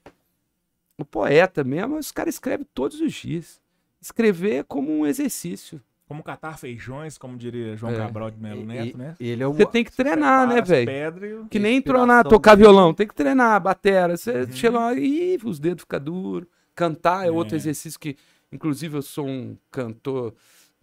o 0.96 1.04
poeta 1.04 1.64
mesmo, 1.64 1.96
os 1.96 2.12
caras 2.12 2.34
escrevem 2.34 2.66
todos 2.72 3.00
os 3.00 3.12
dias. 3.12 3.60
Escrever 4.00 4.56
é 4.56 4.62
como 4.62 4.90
um 4.90 5.06
exercício. 5.06 5.80
Como 6.12 6.22
catar 6.22 6.58
feijões, 6.58 7.16
como 7.16 7.38
diria 7.38 7.74
João 7.74 7.92
É. 7.94 7.96
Cabral 7.96 8.30
de 8.30 8.38
Melo 8.38 8.66
Neto, 8.66 8.94
e- 8.94 8.98
né? 8.98 9.16
e 9.18 9.28
ele 9.30 9.42
é 9.42 9.48
um. 9.48 9.52
Você 9.54 9.64
tem 9.64 9.82
que 9.82 9.90
treinar, 9.90 10.46
né, 10.46 10.60
velho? 10.60 11.24
e 11.26 11.34
o- 11.36 11.46
Que 11.48 11.58
nem 11.58 11.80
tronar, 11.80 12.22
tocar 12.24 12.54
violão, 12.54 12.92
tem 12.92 13.06
que 13.08 13.14
treinar, 13.14 13.58
batera. 13.62 14.14
Você 14.16 14.42
Uhum. 14.42 14.52
chega 14.52 14.78
lá 14.78 14.94
e 14.94 15.38
os 15.42 15.58
dedos 15.58 15.80
ficam 15.84 15.98
duros. 16.00 16.46
Cantar 16.74 17.26
é 17.26 17.30
outro 17.30 17.54
É. 17.54 17.58
exercício 17.58 17.98
que, 17.98 18.16
inclusive, 18.52 18.94
eu 18.98 19.00
sou 19.02 19.26
um 19.26 19.56
cantor 19.70 20.34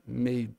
meio. 0.05 0.49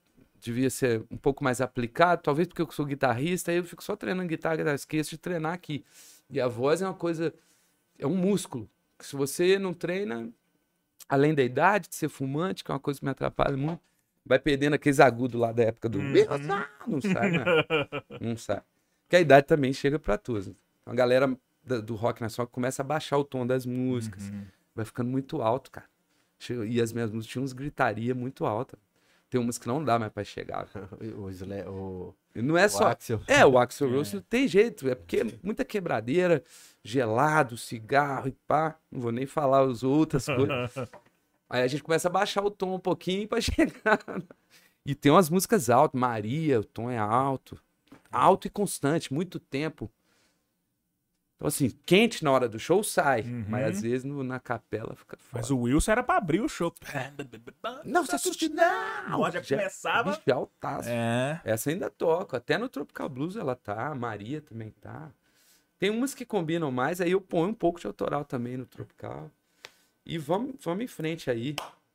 Devia 0.40 0.70
ser 0.70 1.02
um 1.10 1.16
pouco 1.16 1.42
mais 1.42 1.60
aplicado, 1.60 2.22
talvez 2.22 2.46
porque 2.46 2.62
eu 2.62 2.70
sou 2.70 2.86
guitarrista, 2.86 3.50
aí 3.50 3.56
eu 3.58 3.64
fico 3.64 3.82
só 3.82 3.96
treinando 3.96 4.28
guitarra, 4.28 4.56
guitarra, 4.56 4.76
esqueço 4.76 5.10
de 5.10 5.18
treinar 5.18 5.52
aqui. 5.52 5.84
E 6.30 6.40
a 6.40 6.46
voz 6.46 6.80
é 6.80 6.86
uma 6.86 6.94
coisa, 6.94 7.34
é 7.98 8.06
um 8.06 8.14
músculo. 8.16 8.70
Que 8.96 9.04
se 9.04 9.16
você 9.16 9.58
não 9.58 9.74
treina, 9.74 10.30
além 11.08 11.34
da 11.34 11.42
idade, 11.42 11.88
de 11.88 11.96
ser 11.96 12.08
fumante, 12.08 12.62
que 12.62 12.70
é 12.70 12.74
uma 12.74 12.80
coisa 12.80 13.00
que 13.00 13.04
me 13.04 13.10
atrapalha 13.10 13.56
muito, 13.56 13.80
vai 14.24 14.38
perdendo 14.38 14.74
aqueles 14.74 15.00
agudos 15.00 15.40
lá 15.40 15.52
da 15.52 15.64
época 15.64 15.88
do. 15.88 15.98
Uhum. 15.98 16.12
Não 16.86 17.00
sai, 17.00 17.30
né? 17.30 17.44
Não 18.20 18.36
sai. 18.36 18.62
Porque 19.02 19.16
a 19.16 19.20
idade 19.20 19.46
também 19.46 19.72
chega 19.72 19.98
pra 19.98 20.16
todos. 20.16 20.50
A 20.86 20.94
galera 20.94 21.36
do 21.84 21.94
rock 21.94 22.20
nacional 22.20 22.48
começa 22.48 22.82
a 22.82 22.84
baixar 22.84 23.18
o 23.18 23.24
tom 23.24 23.46
das 23.46 23.66
músicas. 23.66 24.28
Uhum. 24.28 24.44
Vai 24.74 24.84
ficando 24.84 25.10
muito 25.10 25.42
alto, 25.42 25.70
cara. 25.70 25.86
E 26.66 26.80
as 26.80 26.92
minhas 26.92 27.10
músicas 27.10 27.32
tinham 27.32 27.44
uns 27.44 27.52
gritaria 27.52 28.14
muito 28.14 28.46
alta. 28.46 28.78
Tem 29.28 29.40
umas 29.40 29.58
que 29.58 29.68
não 29.68 29.84
dá 29.84 29.98
mais 29.98 30.10
pra 30.12 30.24
chegar. 30.24 30.66
O, 31.18 31.28
Sle- 31.30 31.64
o, 31.68 32.14
não 32.34 32.56
é 32.56 32.66
o 32.66 32.68
só. 32.68 32.88
Axel. 32.88 33.20
É, 33.28 33.44
o 33.44 33.58
Axel 33.58 33.90
Rose 33.90 34.14
não 34.14 34.22
tem 34.22 34.48
jeito. 34.48 34.88
É 34.88 34.94
porque 34.94 35.18
é 35.18 35.24
muita 35.42 35.64
quebradeira, 35.64 36.42
gelado, 36.82 37.56
cigarro 37.56 38.28
e 38.28 38.32
pá. 38.46 38.76
Não 38.90 39.00
vou 39.00 39.12
nem 39.12 39.26
falar 39.26 39.60
as 39.68 39.82
outras 39.82 40.24
coisas. 40.30 40.72
Aí 41.50 41.62
a 41.62 41.66
gente 41.66 41.82
começa 41.82 42.06
a 42.08 42.10
baixar 42.10 42.42
o 42.44 42.50
tom 42.50 42.74
um 42.76 42.78
pouquinho 42.80 43.26
pra 43.28 43.40
chegar. 43.42 43.98
E 44.86 44.94
tem 44.94 45.10
umas 45.12 45.28
músicas 45.28 45.68
altas. 45.68 46.00
Maria, 46.00 46.60
o 46.60 46.64
tom 46.64 46.88
é 46.90 46.96
alto. 46.96 47.60
Alto 48.10 48.46
e 48.46 48.50
constante, 48.50 49.12
muito 49.12 49.38
tempo. 49.40 49.90
Então, 51.36 51.48
assim, 51.48 51.70
quente 51.86 52.22
na 52.22 52.30
hora 52.30 52.48
do 52.48 52.58
show 52.58 52.84
sai. 52.84 53.22
Uhum. 53.22 53.46
Mas 53.48 53.76
às 53.76 53.82
vezes 53.82 54.04
no- 54.04 54.22
na 54.22 54.38
capela 54.38 54.94
fica 54.94 55.16
foda. 55.16 55.40
Mas 55.40 55.50
o 55.50 55.58
Wilson 55.58 55.92
era 55.92 56.02
pra 56.02 56.18
abrir 56.18 56.40
o 56.42 56.48
show. 56.48 56.72
Não, 57.84 58.04
você 58.04 58.16
assiste 58.16 58.48
não! 58.52 59.30
Já 59.30 59.42
começava. 59.42 60.10
Bicho, 60.10 60.22
altaço. 60.32 60.88
É. 60.90 61.40
Essa 61.44 61.70
ainda 61.70 61.88
toco. 61.90 62.36
Até 62.36 62.58
no 62.58 62.68
Tropical 62.68 63.08
Blues 63.08 63.36
ela 63.36 63.56
tá. 63.56 63.88
A 63.88 63.94
Maria 63.94 64.40
também 64.42 64.70
tá. 64.82 65.10
Tem 65.78 65.88
umas 65.88 66.14
que 66.14 66.26
combinam 66.26 66.70
mais, 66.70 67.00
aí 67.00 67.12
eu 67.12 67.20
ponho 67.22 67.48
um 67.48 67.54
pouco 67.54 67.80
de 67.80 67.86
autoral 67.86 68.22
também 68.22 68.58
no 68.58 68.66
Tropical. 68.66 69.30
E 70.04 70.18
vamos, 70.18 70.54
vamos 70.62 70.84
em 70.84 70.88
frente 70.88 71.30
aí. 71.30 71.54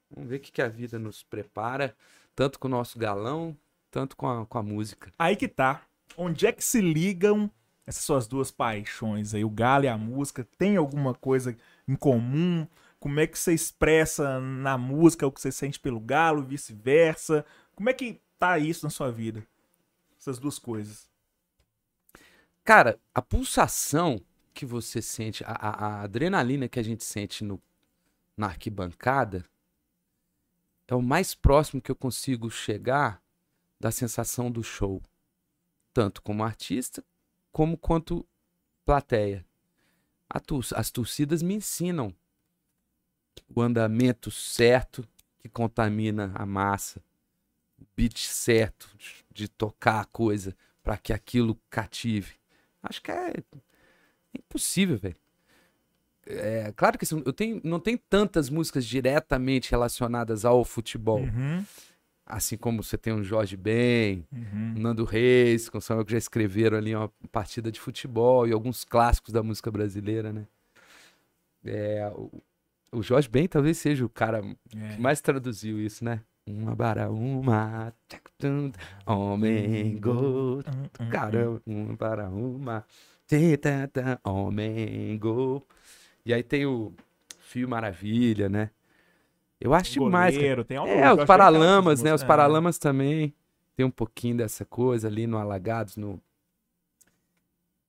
Vamos 0.10 0.30
ver 0.30 0.38
o 0.38 0.40
que, 0.40 0.52
que 0.52 0.62
a 0.62 0.68
vida 0.68 0.98
nos 1.00 1.24
prepara. 1.24 1.96
Tanto 2.36 2.60
com 2.60 2.68
o 2.68 2.72
nosso 2.72 3.00
galão, 3.00 3.56
tanto 3.92 4.16
com 4.16 4.28
a, 4.28 4.46
com 4.46 4.58
a 4.58 4.64
música. 4.64 5.12
Aí 5.18 5.36
que 5.36 5.48
tá. 5.48 5.82
Onde 6.18 6.46
é 6.48 6.52
que 6.52 6.64
se 6.64 6.82
ligam 6.82 7.50
essas 7.86 8.04
suas 8.04 8.28
duas 8.28 8.52
paixões 8.52 9.34
aí? 9.34 9.44
O 9.44 9.50
galo 9.50 9.86
e 9.86 9.88
a 9.88 9.98
música. 9.98 10.48
Tem 10.58 10.78
alguma 10.78 11.14
coisa 11.14 11.56
em 11.88 11.96
comum? 11.96 12.68
Como 13.00 13.20
é 13.20 13.28
que 13.28 13.38
você 13.38 13.54
expressa 13.54 14.40
na 14.40 14.78
música 14.78 15.28
o 15.28 15.32
que 15.32 15.42
você 15.42 15.52
sente 15.52 15.80
pelo 15.80 16.00
galo 16.00 16.42
e 16.44 16.46
vice-versa? 16.48 17.46
Como 17.76 17.90
é 17.90 17.94
que 17.94 18.20
tá 18.40 18.58
isso 18.58 18.86
na 18.86 18.90
sua 18.90 19.12
vida? 19.12 19.46
Essas 20.20 20.40
duas 20.40 20.60
coisas. 20.60 21.10
Cara, 22.64 23.00
a 23.14 23.22
pulsação 23.22 24.20
que 24.54 24.66
você 24.66 25.02
sente, 25.02 25.44
a, 25.44 25.52
a- 25.52 25.86
a 25.88 26.02
adrenalina 26.04 26.68
que 26.68 26.80
a 26.80 26.84
gente 26.84 27.04
sente 27.04 27.44
no, 27.44 27.62
na 28.38 28.48
arquibancada, 28.48 29.46
é 30.88 30.94
o 30.96 31.02
mais 31.02 31.34
próximo 31.34 31.82
que 31.82 31.92
eu 31.92 31.96
consigo 31.96 32.50
chegar 32.50 33.22
da 33.80 33.92
sensação 33.92 34.52
do 34.52 34.64
show. 34.64 35.02
Tanto 35.94 36.22
como 36.22 36.44
artista, 36.44 37.04
como 37.52 37.78
quanto 37.78 38.28
plateia. 38.86 39.46
As 40.76 40.92
torcidas 40.92 41.42
me 41.42 41.56
ensinam 41.56 42.14
o 43.48 43.62
andamento 43.62 44.30
certo 44.30 45.08
que 45.40 45.50
contamina 45.50 46.32
a 46.36 46.46
massa, 46.46 47.02
o 47.80 47.86
beat 47.96 48.18
certo 48.18 48.90
de 49.32 49.48
tocar 49.48 50.02
a 50.02 50.06
coisa 50.06 50.56
para 50.84 50.98
que 50.98 51.14
aquilo 51.14 51.60
cative. 51.70 52.36
Acho 52.82 53.02
que 53.02 53.12
é 53.12 53.34
impossível, 54.34 54.98
velho. 54.98 55.18
É, 56.28 56.74
claro 56.76 56.98
que 56.98 57.06
assim, 57.06 57.22
eu 57.26 57.34
tenho, 57.34 57.62
não 57.64 57.80
tem 57.80 57.98
tantas 57.98 58.50
músicas 58.50 58.86
diretamente 58.86 59.70
relacionadas 59.72 60.44
ao 60.46 60.64
futebol. 60.66 61.20
Uhum, 61.20 61.64
Assim 62.26 62.58
como 62.58 62.82
você 62.82 62.98
tem 62.98 63.14
um 63.14 63.24
Jorge 63.24 63.56
Ben, 63.56 64.26
uhum. 64.34 64.74
o 64.76 64.80
Nando 64.80 65.06
Reis, 65.06 65.70
que 65.70 65.80
são 65.80 66.04
que 66.04 66.12
já 66.12 66.18
escreveram 66.18 66.76
ali 66.76 66.96
uma 66.96 67.12
partida 67.32 67.72
de 67.72 67.80
futebol 67.80 68.48
e 68.48 68.52
alguns 68.52 68.84
clássicos 68.84 69.32
da 69.32 69.44
música 69.44 69.70
brasileira, 69.70 70.34
né? 70.34 70.48
É, 71.64 72.12
o, 72.16 72.32
o 72.92 73.04
Jorge 73.04 73.30
Ben 73.30 73.48
talvez 73.48 73.78
seja 73.78 74.04
o 74.04 74.10
cara 74.10 74.44
É. 74.76 74.96
que 74.96 75.02
mais 75.02 75.22
traduziu 75.22 75.80
isso, 75.80 76.04
né? 76.04 76.22
Uma 76.48 76.76
bara 76.76 77.12
uma, 77.12 77.94
homem, 79.06 79.98
go, 79.98 80.64
Uhum, 81.00 81.10
caramba, 81.12 81.62
uma 81.66 81.98
para 81.98 82.30
uma, 82.30 82.86
homem, 84.24 85.18
go. 85.18 85.64
E 86.26 86.34
aí 86.34 86.42
tem 86.42 86.66
o 86.66 86.94
Fio 87.40 87.70
Maravilha, 87.70 88.50
né? 88.50 88.72
Eu 89.60 89.74
acho 89.74 89.94
demais. 89.94 90.36
Goleiro, 90.36 90.66
tem 90.66 90.78
algo- 90.78 90.92
É, 90.92 91.14
os 91.14 91.26
Paralamas, 91.26 92.02
né? 92.02 92.14
Os 92.14 92.24
é. 92.24 92.26
Paralamas 92.26 92.78
também. 92.78 93.34
Tem 93.76 93.86
um 93.86 93.92
pouquinho 93.92 94.38
dessa 94.38 94.66
coisa 94.66 95.08
ali 95.08 95.28
no 95.28 95.38
Alagados, 95.38 95.96
no. 95.98 96.20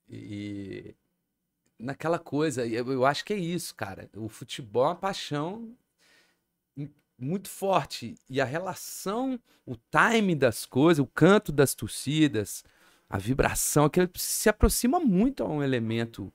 E. 0.09 0.95
Naquela 1.79 2.19
coisa, 2.19 2.67
eu, 2.67 2.91
eu 2.91 3.05
acho 3.05 3.25
que 3.25 3.33
é 3.33 3.37
isso, 3.37 3.75
cara. 3.75 4.09
O 4.15 4.29
futebol 4.29 4.85
é 4.85 4.89
uma 4.89 4.95
paixão 4.97 5.77
muito 7.19 7.49
forte. 7.49 8.15
E 8.29 8.41
a 8.41 8.45
relação, 8.45 9.39
o 9.65 9.75
time 9.77 10.35
das 10.35 10.65
coisas, 10.65 11.03
o 11.03 11.07
canto 11.07 11.53
das 11.53 11.75
torcidas, 11.75 12.65
a 13.09 13.19
vibração, 13.19 13.85
aquilo 13.85 14.09
se 14.17 14.49
aproxima 14.49 14.99
muito 15.01 15.43
a 15.43 15.47
um 15.49 15.63
elemento 15.63 16.33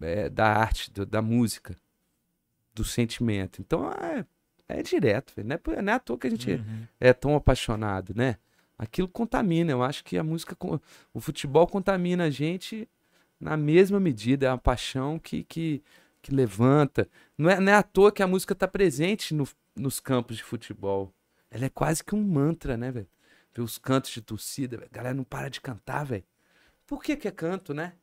é, 0.00 0.28
da 0.28 0.46
arte, 0.46 0.90
do- 0.90 1.06
da 1.06 1.20
música, 1.22 1.76
do 2.74 2.84
sentimento. 2.84 3.60
Então 3.60 3.90
é, 3.92 4.24
é 4.68 4.82
direto, 4.82 5.32
não, 5.44 5.56
é, 5.56 5.82
não 5.82 5.92
é 5.92 5.96
à 5.96 5.98
toa 5.98 6.18
que 6.18 6.26
a 6.26 6.30
gente 6.30 6.50
Uhum. 6.52 6.86
é 7.00 7.12
tão 7.12 7.34
apaixonado, 7.34 8.12
né? 8.14 8.36
Aquilo 8.78 9.08
contamina. 9.08 9.72
Eu 9.72 9.82
acho 9.82 10.04
que 10.04 10.16
a 10.16 10.22
música, 10.22 10.56
o 11.12 11.20
futebol 11.20 11.66
contamina 11.66 12.24
a 12.24 12.30
gente 12.30 12.88
na 13.40 13.56
mesma 13.56 13.98
medida. 13.98 14.46
É 14.46 14.50
uma 14.50 14.58
paixão 14.58 15.18
que, 15.18 15.42
que, 15.44 15.82
que 16.22 16.32
levanta. 16.32 17.08
Não 17.36 17.50
é, 17.50 17.58
não 17.58 17.72
é 17.72 17.74
à 17.74 17.82
toa 17.82 18.12
que 18.12 18.22
a 18.22 18.26
música 18.28 18.52
está 18.52 18.68
presente 18.68 19.34
no- 19.34 19.48
nos 19.74 19.98
campos 19.98 20.36
de 20.36 20.44
futebol. 20.44 21.12
Ela 21.50 21.64
é 21.64 21.68
quase 21.68 22.04
que 22.04 22.14
um 22.14 22.22
mantra, 22.22 22.76
né, 22.76 22.92
velho? 22.92 23.08
Ver 23.52 23.62
os 23.62 23.78
cantos 23.78 24.12
de 24.12 24.20
torcida, 24.22 24.76
a 24.84 24.94
galera 24.94 25.14
não 25.14 25.24
para 25.24 25.48
de 25.48 25.60
cantar, 25.60 26.04
velho. 26.04 26.22
Por 26.86 27.02
que, 27.02 27.16
que 27.16 27.26
é 27.26 27.32
canto, 27.32 27.74
né? 27.74 27.94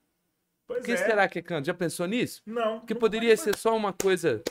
Pois 0.68 0.80
Por 0.80 0.86
que 0.86 0.92
é. 0.94 0.98
será 0.98 1.28
que 1.28 1.40
é 1.40 1.42
canto? 1.42 1.66
Já 1.68 1.74
pensou 1.74 2.08
nisso? 2.08 2.42
Não. 2.46 2.80
Porque 2.80 2.94
não 2.94 3.00
poderia 3.02 3.36
ser 3.38 3.56
só 3.58 3.76
uma 3.76 3.94
coisa, 3.94 4.42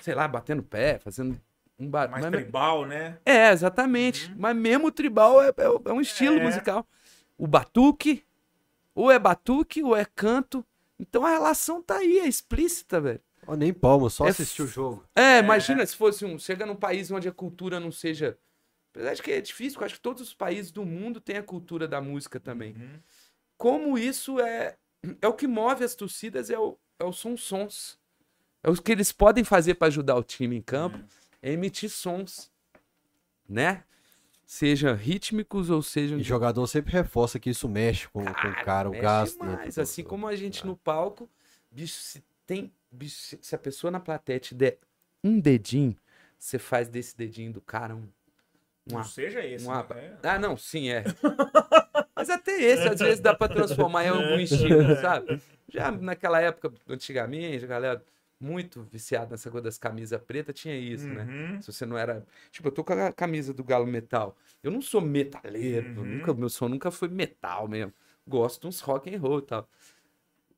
sei 0.00 0.14
lá, 0.14 0.26
batendo 0.26 0.62
pé, 0.62 0.98
fazendo 0.98 1.38
um 1.78 1.88
barulho. 1.88 2.12
mais 2.20 2.26
tribal, 2.30 2.86
né? 2.86 3.18
É, 3.24 3.50
exatamente. 3.50 4.32
Mas 4.36 4.56
mesmo 4.56 4.86
o 4.88 4.92
tribal 4.92 5.42
é, 5.42 5.48
é- 5.48 5.52
é 5.90 5.92
um 5.92 6.00
estilo 6.00 6.38
É. 6.38 6.42
musical. 6.42 6.86
O 7.36 7.46
batuque, 7.46 8.24
ou 8.94 9.10
é 9.10 9.18
batuque, 9.18 9.82
ou 9.82 9.94
é 9.96 10.04
canto. 10.04 10.64
Então 10.98 11.24
a 11.24 11.30
relação 11.30 11.82
tá 11.82 11.96
aí, 11.98 12.18
é 12.18 12.26
explícita, 12.28 13.00
velho. 13.00 13.20
Ó, 13.46 13.54
nem 13.56 13.72
palma, 13.72 14.10
só 14.10 14.26
É 14.26 14.30
assistir 14.30 14.62
o 14.62 14.66
jogo. 14.66 15.04
É, 15.16 15.38
imagina 15.38 15.84
se 15.86 15.96
fosse 15.96 16.24
um. 16.24 16.38
Chega 16.38 16.66
num 16.66 16.76
país 16.76 17.10
onde 17.10 17.28
a 17.28 17.32
cultura 17.32 17.80
não 17.80 17.90
seja. 17.90 18.36
Apesar 18.92 19.14
de 19.14 19.22
que 19.22 19.32
é 19.32 19.40
difícil, 19.40 19.72
porque 19.74 19.84
eu 19.84 19.86
acho 19.86 19.94
que 19.94 20.00
todos 20.02 20.22
os 20.22 20.34
países 20.34 20.70
do 20.70 20.84
mundo 20.84 21.20
têm 21.20 21.36
a 21.38 21.42
cultura 21.42 21.86
da 21.88 22.00
música 22.00 22.38
também. 22.40 22.72
Uhum. 22.72 23.00
Como 23.56 23.96
isso 23.98 24.38
é. 24.40 24.76
É 25.20 25.26
o 25.28 25.32
que 25.34 25.46
move 25.46 25.82
as 25.84 25.94
torcidas, 25.94 26.50
é 26.50 26.58
o, 26.58 26.76
é 26.98 27.04
o 27.04 27.12
som 27.12 27.36
sons. 27.36 27.98
É 28.62 28.68
o 28.70 28.74
que 28.74 28.92
eles 28.92 29.10
podem 29.12 29.42
fazer 29.44 29.74
para 29.74 29.88
ajudar 29.88 30.16
o 30.16 30.22
time 30.22 30.56
em 30.56 30.60
campo, 30.62 30.98
é 31.42 31.50
emitir 31.52 31.88
sons. 31.90 32.50
Né? 33.48 33.82
Seja 34.44 34.92
rítmicos 34.94 35.70
ou 35.70 35.80
sejam 35.82 36.18
E 36.18 36.22
de 36.22 36.28
jogador 36.28 36.66
sempre 36.66 36.92
reforça 36.92 37.38
que 37.38 37.50
isso 37.50 37.68
mexe 37.68 38.08
com, 38.08 38.24
com 38.24 38.30
o 38.48 38.64
cara, 38.64 38.88
o 38.88 38.92
gasto. 38.92 39.38
né, 39.42 39.50
demais. 39.52 39.74
pro 39.74 39.82
Assim 39.82 40.02
como 40.04 40.26
a 40.26 40.36
gente 40.36 40.66
no 40.66 40.76
palco, 40.76 41.30
bicho, 41.70 42.00
se 42.00 42.22
tem. 42.46 42.72
bicho, 42.90 43.38
se- 43.40 43.54
a 43.54 43.58
pessoa 43.58 43.90
na 43.90 44.00
plateia 44.00 44.38
te 44.40 44.54
der 44.54 44.78
um 45.22 45.38
dedinho, 45.40 45.96
você 46.38 46.58
faz 46.58 46.88
desse 46.88 47.16
dedinho 47.16 47.52
do 47.52 47.60
cara 47.60 47.94
um. 47.94 48.08
Não 48.86 48.96
uma- 48.98 49.04
seja 49.04 49.44
esse. 49.44 49.66
um 49.66 49.72
né? 49.72 49.84
É. 50.22 50.28
Ah, 50.28 50.38
não, 50.38 50.56
sim, 50.56 50.90
é. 50.90 51.04
Mas 52.20 52.30
até 52.30 52.52
esse, 52.62 52.88
às 52.88 52.98
vezes, 53.00 53.20
dá 53.20 53.34
pra 53.34 53.48
transformar 53.48 54.04
em 54.04 54.08
algum 54.10 54.38
estilo, 54.38 54.96
sabe? 55.00 55.40
Já 55.68 55.90
naquela 55.90 56.40
época, 56.40 56.72
antigamente, 56.88 57.64
a 57.64 57.68
galera 57.68 58.04
muito 58.40 58.82
viciada 58.90 59.32
nessa 59.32 59.50
coisa 59.50 59.64
das 59.64 59.76
camisas 59.76 60.20
pretas 60.22 60.58
tinha 60.58 60.74
isso, 60.76 61.06
né? 61.06 61.24
Uhum. 61.24 61.60
Se 61.62 61.72
você 61.72 61.84
não 61.84 61.96
era. 61.98 62.24
Tipo, 62.50 62.68
eu 62.68 62.72
tô 62.72 62.82
com 62.82 62.92
a 62.94 63.12
camisa 63.12 63.52
do 63.52 63.62
Galo 63.62 63.86
Metal. 63.86 64.36
Eu 64.62 64.70
não 64.70 64.80
sou 64.80 65.00
metaleiro. 65.00 65.88
Uhum. 66.00 66.04
Nunca, 66.04 66.32
meu 66.34 66.48
som 66.48 66.68
nunca 66.68 66.90
foi 66.90 67.08
metal 67.08 67.68
mesmo. 67.68 67.92
Gosto 68.26 68.62
de 68.62 68.66
uns 68.68 68.80
rock 68.80 69.14
and 69.14 69.18
roll 69.18 69.40
e 69.40 69.42
tal. 69.42 69.68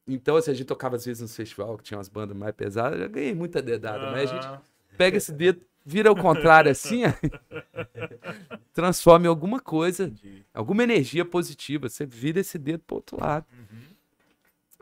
Então, 0.07 0.37
assim, 0.37 0.51
a 0.51 0.55
gente 0.55 0.67
tocava 0.67 0.97
às 0.97 1.05
vezes 1.05 1.23
no 1.23 1.29
festival, 1.29 1.77
que 1.79 1.85
tinha 1.85 1.99
umas 1.99 2.09
bandas 2.09 2.37
mais 2.37 2.55
pesadas, 2.55 2.95
eu 2.95 3.05
já 3.07 3.09
ganhei 3.09 3.35
muita 3.35 3.63
dedada. 3.63 4.11
Mas 4.11 4.31
a 4.31 4.35
gente 4.35 4.47
Ah, 4.47 4.61
pega 4.97 5.17
esse 5.17 5.33
dedo, 5.33 5.65
vira 5.85 6.09
ao 6.09 6.17
contrário 6.17 6.71
assim, 6.71 7.03
transforma 8.73 9.27
em 9.27 9.29
alguma 9.29 9.61
coisa, 9.61 10.05
entendi. 10.05 10.45
alguma 10.53 10.83
energia 10.83 11.25
positiva. 11.25 11.89
Você 11.89 12.07
vira 12.07 12.41
esse 12.41 12.59
dedo 12.59 12.81
pro 12.87 12.97
outro 12.97 13.21
lado. 13.21 13.45
Uhum. 13.53 13.79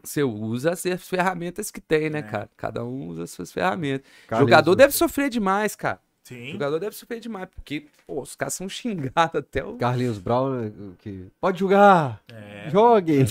Você 0.03 0.23
usa 0.23 0.71
as 0.73 0.83
ferramentas 1.07 1.71
que 1.71 1.81
tem, 1.81 2.09
né, 2.09 2.21
É. 2.21 2.23
cara? 2.23 2.49
Cada 2.57 2.85
um 2.85 3.09
usa 3.09 3.25
as 3.25 3.31
suas 3.31 3.53
ferramentas. 3.53 4.07
Cara, 4.27 4.41
Jogador 4.41 4.75
deve 4.75 4.95
sofrer 4.95 5.29
demais, 5.29 5.77
cara. 5.77 6.01
Sim. 6.23 6.53
Jogador 6.53 6.79
deve 6.79 6.95
sofrer 6.95 7.19
demais, 7.19 7.49
porque 7.55 7.87
pô, 8.07 8.23
os 8.23 8.37
caras 8.37 8.55
são 8.55 8.69
xingados 8.69 9.35
até 9.35 9.65
o. 9.65 9.77
Carlinhos 9.77 10.19
Brown, 10.19 10.51
né, 10.61 10.73
que 10.99 11.27
pode 11.41 11.59
jogar, 11.59 12.23
É. 12.33 12.71
jogue. 12.71 13.25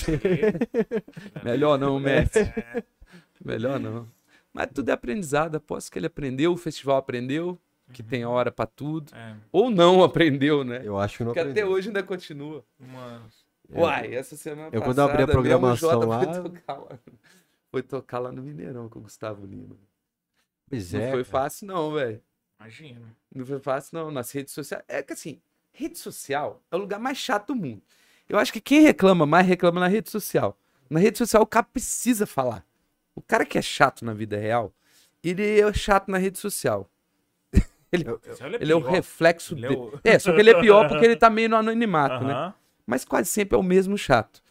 Melhor 1.44 1.78
não, 1.80 2.00
Messi. 2.00 2.52
Melhor 3.44 3.80
não. 3.80 4.06
Mas 4.54 4.68
tudo 4.74 4.90
é 4.90 4.92
aprendizado. 4.94 5.56
Aposto 5.56 5.92
que 5.92 6.00
ele 6.00 6.08
aprendeu, 6.08 6.54
o 6.54 6.58
festival 6.58 6.98
aprendeu, 6.98 7.60
que 7.94 8.02
tem 8.04 8.26
hora 8.26 8.52
pra 8.52 8.66
tudo. 8.66 9.14
É, 9.16 9.36
Ou 9.52 9.70
não 9.70 10.04
aprendeu, 10.04 10.64
né? 10.64 10.82
Eu 10.84 10.98
acho 10.98 11.18
que 11.18 11.24
não 11.24 11.30
Porque 11.30 11.40
até 11.40 11.50
aprendeu. 11.52 11.72
hoje 11.72 11.90
ainda 11.90 12.04
continua. 12.04 12.64
uma... 12.80 13.22
Uai, 13.72 14.16
essa 14.16 14.36
semana 14.36 14.70
eu 14.74 14.82
passada 14.82 14.86
quando 14.86 15.00
abri 15.12 15.24
a 15.24 15.28
programação 15.28 15.92
Jota 15.92 16.06
lá- 16.08 16.24
Foi 16.24 16.42
tocar, 16.44 16.74
lá, 16.80 17.00
foi 17.72 17.84
tocar 17.84 18.20
lá 18.20 18.32
no 18.32 18.42
Mineirão 18.42 18.90
com 18.90 18.98
o 18.98 19.02
Gustavo 19.04 19.46
Lima. 19.46 19.76
Pois 20.68 20.92
Não 20.94 21.02
é, 21.02 21.12
foi 21.12 21.24
cara. 21.24 21.44
fácil 21.44 21.68
não, 21.68 21.92
velho. 21.94 22.22
Imagina. 22.60 23.16
Não 23.34 23.46
foi 23.46 23.60
fácil, 23.60 23.98
não. 24.00 24.10
Nas 24.12 24.32
redes 24.32 24.54
sociais. 24.54 24.84
É 24.88 25.04
que 25.04 25.14
assim, 25.14 25.40
rede 25.72 25.98
social 26.00 26.62
é 26.72 26.76
o 26.76 26.80
lugar 26.80 27.00
mais 27.00 27.18
chato 27.20 27.48
do 27.48 27.56
mundo. 27.56 27.82
Eu 28.28 28.38
acho 28.40 28.52
que 28.52 28.60
quem 28.62 28.82
reclama 28.82 29.26
mais 29.26 29.46
reclama 29.48 29.80
na 29.80 29.88
rede 29.88 30.10
social. 30.10 30.58
Na 30.90 31.00
rede 31.00 31.18
social 31.20 31.44
o 31.44 31.48
cara 31.48 31.64
precisa 31.66 32.26
falar. 32.26 32.66
O 33.16 33.22
cara 33.22 33.46
que 33.46 33.58
é 33.58 33.62
chato 33.62 34.06
na 34.06 34.14
vida 34.14 34.38
real, 34.38 34.74
ele 35.24 35.60
é 35.60 35.74
chato 35.74 36.10
na 36.10 36.18
rede 36.18 36.38
social. 36.40 36.90
Ele 38.62 38.72
é 38.72 38.76
o 38.76 38.80
reflexo 38.92 39.56
Ele 39.56 39.66
é 39.66 39.70
dele. 39.70 39.82
o- 39.82 40.00
É, 40.04 40.20
só 40.20 40.32
que 40.32 40.40
ele 40.40 40.52
é 40.52 40.54
pior 40.62 40.88
porque 40.88 41.06
ele 41.06 41.16
tá 41.16 41.28
meio 41.30 41.50
no 41.50 41.56
anonimato, 41.56 42.24
né? 42.24 42.34
Mas 42.86 43.04
quase 43.04 43.28
sempre 43.30 43.56
é 43.56 43.60
o 43.60 43.64
mesmo 43.64 43.98
chato. 43.98 44.44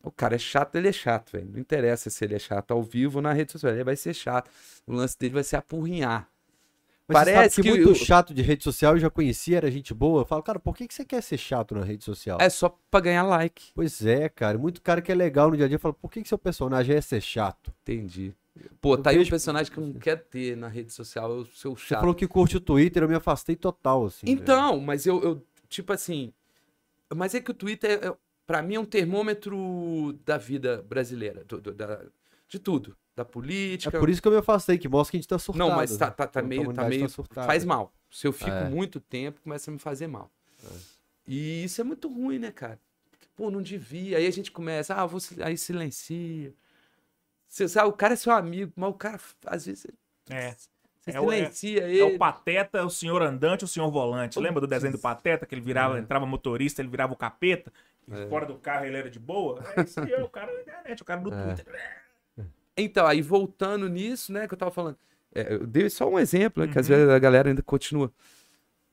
O 0.00 0.12
cara 0.12 0.36
é 0.36 0.38
chato, 0.38 0.76
ele 0.76 0.88
é 0.88 0.92
chato, 0.92 1.32
velho. 1.32 1.48
Não 1.50 1.58
interessa 1.58 2.08
se 2.08 2.24
ele 2.24 2.34
é 2.36 2.38
chato 2.38 2.70
ao 2.70 2.82
vivo 2.84 3.18
ou 3.18 3.22
na 3.22 3.32
rede 3.32 3.50
social. 3.50 3.72
Ele 3.72 3.82
vai 3.82 3.96
ser 3.96 4.14
chato. 4.14 4.48
O 4.86 4.92
lance 4.92 5.18
dele 5.18 5.34
vai 5.34 5.42
ser 5.42 5.56
apurrinhar. 5.56 6.28
Mas 7.06 7.24
Parece 7.24 7.56
que, 7.60 7.68
que 7.70 7.74
muito 7.76 7.90
o- 7.90 7.94
chato 7.94 8.32
de 8.32 8.40
rede 8.40 8.64
social 8.64 8.94
eu 8.94 8.98
já 8.98 9.10
conhecia, 9.10 9.58
era 9.58 9.70
gente 9.70 9.92
boa. 9.92 10.22
Eu 10.22 10.24
falo, 10.24 10.42
cara, 10.42 10.58
por 10.58 10.74
que, 10.74 10.88
que 10.88 10.94
você 10.94 11.04
quer 11.04 11.22
ser 11.22 11.36
chato 11.36 11.74
na 11.74 11.84
rede 11.84 12.02
social? 12.02 12.38
É 12.40 12.48
só 12.48 12.78
pra 12.90 13.00
ganhar 13.00 13.22
like. 13.24 13.72
Pois 13.74 14.04
é, 14.06 14.28
cara. 14.30 14.56
Muito 14.56 14.80
cara 14.80 15.02
que 15.02 15.12
é 15.12 15.14
legal 15.14 15.50
no 15.50 15.56
dia 15.56 15.66
a 15.66 15.68
dia 15.68 15.78
fala, 15.78 15.92
por 15.92 16.10
que, 16.10 16.22
que 16.22 16.28
seu 16.28 16.38
personagem 16.38 16.96
é 16.96 17.00
ser 17.02 17.20
chato? 17.20 17.70
Entendi. 17.82 18.34
Pô, 18.80 18.94
Eu 18.94 19.02
tá 19.02 19.10
aí 19.10 19.16
um 19.16 19.18
vejo- 19.18 19.30
personagem 19.30 19.70
que 19.70 19.78
eu 19.78 19.84
não 19.86 19.92
quero 19.94 20.20
ter 20.30 20.56
na 20.56 20.68
rede 20.68 20.92
social, 20.92 21.30
é 21.30 21.34
o 21.40 21.44
seu 21.46 21.76
Você 21.76 21.86
chato. 21.88 22.00
falou 22.00 22.14
que 22.14 22.26
curte 22.26 22.56
o 22.56 22.60
Twitter, 22.60 23.02
eu 23.02 23.08
me 23.08 23.14
afastei 23.16 23.54
total, 23.56 24.06
assim. 24.06 24.24
velho. 24.26 24.40
Então, 24.40 24.80
mas 24.80 25.04
eu, 25.06 25.20
eu, 25.22 25.46
tipo 25.68 25.92
assim. 25.92 26.32
Mas 27.14 27.34
é 27.34 27.40
que 27.40 27.50
o 27.50 27.54
Twitter, 27.54 27.90
é, 28.02 28.06
é, 28.08 28.14
pra 28.46 28.62
mim, 28.62 28.76
é 28.76 28.80
um 28.80 28.84
termômetro 28.84 30.18
da 30.24 30.38
vida 30.38 30.82
brasileira. 30.88 31.44
do- 31.44 31.60
do- 31.60 31.74
da- 31.74 32.00
de 32.48 32.58
tudo. 32.58 32.96
Da 33.16 33.22
É 33.22 33.24
política. 33.24 33.98
por 33.98 34.10
isso 34.10 34.20
que 34.20 34.26
eu 34.26 34.32
me 34.32 34.38
afastei, 34.38 34.76
que 34.76 34.88
mostra 34.88 35.12
que 35.12 35.16
a 35.16 35.20
gente 35.20 35.28
tá 35.28 35.38
surtado. 35.38 35.68
Não, 35.68 35.76
mas 35.76 35.96
tá, 35.96 36.10
tá, 36.10 36.26
tá 36.26 36.40
A 36.40 36.42
meio. 36.42 36.62
Tá 36.62 36.64
comunidade 36.66 36.96
meio 36.96 37.08
surtada. 37.08 37.46
faz 37.46 37.64
mal. 37.64 37.92
Se 38.10 38.26
eu 38.26 38.32
fico 38.32 38.50
É. 38.50 38.68
muito 38.68 38.98
tempo, 39.00 39.40
começa 39.42 39.70
a 39.70 39.72
me 39.72 39.78
fazer 39.78 40.06
mal. 40.08 40.30
E 41.26 41.64
isso 41.64 41.80
é 41.80 41.84
muito 41.84 42.08
ruim, 42.12 42.38
né, 42.38 42.50
cara? 42.50 42.78
Porque, 43.10 43.26
Pô, 43.36 43.50
não 43.50 43.62
devia. 43.62 44.18
Aí 44.18 44.26
a 44.26 44.30
gente 44.30 44.50
começa, 44.50 44.94
ah, 44.94 45.06
vou, 45.06 45.20
aí 45.42 45.56
silencia. 45.56 46.52
Você 47.48 47.68
sabe, 47.68 47.88
o 47.88 47.92
cara 47.92 48.14
é 48.14 48.16
seu 48.16 48.32
amigo, 48.32 48.72
mas 48.74 48.90
o 48.90 48.94
cara, 48.94 49.20
às 49.46 49.66
vezes, 49.66 49.86
É. 50.28 50.50
você 51.00 51.10
É 51.12 51.20
o- 51.20 51.30
é- 51.32 51.36
silencia 51.36 51.82
É 51.82 51.90
ele. 51.94 52.02
o 52.14 52.18
Pateta, 52.18 52.84
o 52.84 52.90
senhor 52.90 53.22
andante, 53.22 53.64
o 53.64 53.68
senhor 53.68 53.90
volante. 53.92 54.38
Lembra 54.40 54.60
do 54.60 54.66
desenho 54.66 54.92
do 54.92 54.98
Pateta, 54.98 55.46
que 55.46 55.54
ele 55.54 55.62
virava, 55.62 55.98
entrava 56.00 56.26
motorista, 56.26 56.82
ele 56.82 56.88
virava 56.88 57.12
o 57.12 57.16
capeta, 57.16 57.72
e 58.08 58.28
fora 58.28 58.44
do 58.44 58.56
carro 58.56 58.84
ele 58.86 58.96
era 58.96 59.08
de 59.10 59.20
boa? 59.20 59.62
É 59.76 59.82
isso 59.82 60.00
aí, 60.00 60.12
é 60.12 60.22
o 60.22 60.28
cara 60.28 60.52
da 60.52 60.60
internet, 60.60 61.00
o 61.02 61.04
cara 61.04 61.20
do 61.20 61.30
Twitter. 61.30 61.66
Então, 62.76 63.06
aí 63.06 63.22
voltando 63.22 63.88
nisso, 63.88 64.32
né, 64.32 64.46
que 64.48 64.54
eu 64.54 64.58
tava 64.58 64.70
falando. 64.70 64.96
é, 65.34 65.54
eu 65.54 65.66
dei 65.66 65.88
só 65.90 66.08
um 66.08 66.18
exemplo, 66.18 66.64
né, 66.64 66.72
que 66.72 66.78
às 66.78 66.88
vezes 66.88 67.08
a 67.08 67.18
galera 67.18 67.48
ainda 67.48 67.62
continua. 67.62 68.12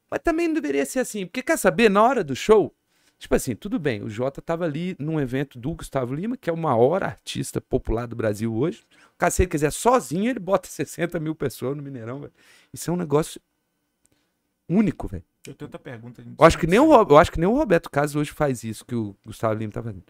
Mas 0.10 0.20
também 0.24 0.48
não 0.48 0.56
deveria 0.56 0.86
ser 0.86 1.00
assim. 1.00 1.26
Porque 1.26 1.42
quer 1.42 1.58
saber, 1.58 1.90
na 1.90 2.04
hora 2.04 2.24
do 2.24 2.36
show, 2.36 2.76
tipo 3.18 3.34
assim, 3.34 3.56
tudo 3.56 3.80
bem, 3.80 4.04
o 4.04 4.10
Jota 4.10 4.42
tava 4.42 4.66
ali 4.66 4.96
num 5.00 5.20
evento 5.20 5.58
do 5.58 5.74
Gustavo 5.74 6.14
Lima, 6.14 6.36
que 6.36 6.50
é 6.50 6.54
o 6.54 6.58
maior 6.58 7.04
artista 7.04 7.62
popular 7.62 8.08
do 8.08 8.16
Brasil 8.16 8.54
hoje. 8.54 8.84
O 9.16 9.18
cara, 9.18 9.32
se 9.32 9.44
ele 9.44 9.50
quiser 9.50 9.72
sozinho, 9.72 10.30
ele 10.30 10.40
bota 10.40 10.68
60 10.70 11.20
mil 11.20 11.34
pessoas 11.34 11.78
no 11.78 11.82
Mineirão, 11.84 12.20
velho. 12.20 12.34
Isso 12.74 12.90
é 12.90 12.94
um 12.94 12.98
negócio 12.98 13.40
único, 14.68 15.08
velho. 15.08 15.24
Eu 15.48 15.56
tenho 15.56 15.68
outra 15.68 15.80
pergunta. 15.80 16.22
Eu 16.22 16.46
acho 16.46 16.58
que 16.58 16.68
nem 16.68 16.80
o, 16.80 16.94
eu 16.94 17.18
acho 17.18 17.32
que 17.32 17.40
nem 17.40 17.50
o 17.50 17.56
Roberto 17.56 17.90
Carlos 17.90 18.16
hoje 18.16 18.32
faz 18.32 18.64
isso 18.64 18.86
que 18.86 18.94
o 18.94 19.16
Gustavo 19.26 19.56
Lima 19.56 19.72
tá 19.72 19.82
fazendo. 19.82 20.04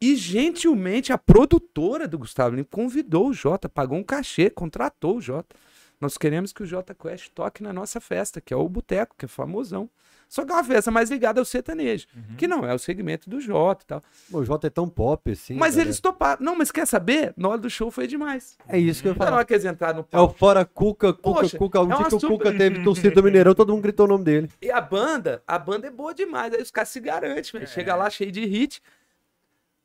E 0.00 0.16
gentilmente 0.16 1.12
a 1.12 1.18
produtora 1.18 2.06
do 2.06 2.18
Gustavo 2.18 2.54
Lima 2.56 2.66
convidou 2.70 3.28
o 3.28 3.32
Jota, 3.32 3.68
pagou 3.68 3.96
um 3.98 4.02
cachê, 4.02 4.50
contratou 4.50 5.16
o 5.16 5.20
Jota. 5.20 5.56
Nós 6.00 6.18
queremos 6.18 6.52
que 6.52 6.62
o 6.62 6.66
Jota 6.66 6.94
Quest 6.94 7.30
toque 7.34 7.62
na 7.62 7.72
nossa 7.72 8.00
festa, 8.00 8.40
que 8.40 8.52
é 8.52 8.56
o 8.56 8.68
Boteco, 8.68 9.14
que 9.16 9.24
é 9.24 9.28
famosão. 9.28 9.88
Só 10.28 10.44
que 10.44 10.50
é 10.50 10.54
uma 10.54 10.64
festa 10.64 10.90
mais 10.90 11.10
ligada 11.10 11.40
ao 11.40 11.44
sertanejo, 11.44 12.06
que 12.36 12.48
não 12.48 12.66
é 12.66 12.74
o 12.74 12.78
segmento 12.78 13.30
do 13.30 13.40
Jota 13.40 13.84
e 13.84 13.86
tal. 13.86 14.02
O 14.32 14.44
Jota 14.44 14.66
é 14.66 14.70
tão 14.70 14.88
pop, 14.88 15.30
assim. 15.30 15.54
mas 15.54 15.74
cara. 15.76 15.86
eles 15.86 16.00
toparam. 16.00 16.44
Não, 16.44 16.56
mas 16.56 16.72
quer 16.72 16.86
saber? 16.86 17.32
Na 17.36 17.48
hora 17.50 17.58
do 17.58 17.70
show 17.70 17.90
foi 17.90 18.06
demais. 18.06 18.58
É 18.68 18.76
isso 18.76 19.00
que 19.02 19.08
eu 19.08 19.14
que 19.14 19.54
eles 19.54 19.64
entraram 19.64 19.98
no 19.98 20.00
É 20.00 20.18
o 20.18 20.26
palco. 20.26 20.38
fora 20.38 20.64
Cuca, 20.64 21.12
Cuca, 21.12 21.40
Poxa, 21.40 21.56
Cuca. 21.58 21.80
Um 21.82 21.92
é 21.92 21.96
dia 21.96 22.06
que 22.06 22.14
o 22.16 22.20
super- 22.20 22.36
Cuca 22.38 22.52
teve 22.52 22.82
torcida 22.82 23.14
do 23.14 23.22
Mineirão, 23.22 23.54
todo 23.54 23.72
mundo 23.72 23.82
gritou 23.82 24.06
o 24.06 24.08
nome 24.08 24.24
dele. 24.24 24.50
E 24.60 24.70
a 24.70 24.80
banda, 24.80 25.42
a 25.46 25.58
banda 25.58 25.86
é 25.86 25.90
boa 25.90 26.12
demais. 26.12 26.52
Aí 26.52 26.60
os 26.60 26.70
caras 26.70 26.88
se 26.88 27.00
garantem, 27.00 27.52
velho. 27.52 27.68
Chega 27.68 27.94
lá 27.94 28.10
cheio 28.10 28.32
de 28.32 28.44
hit. 28.44 28.82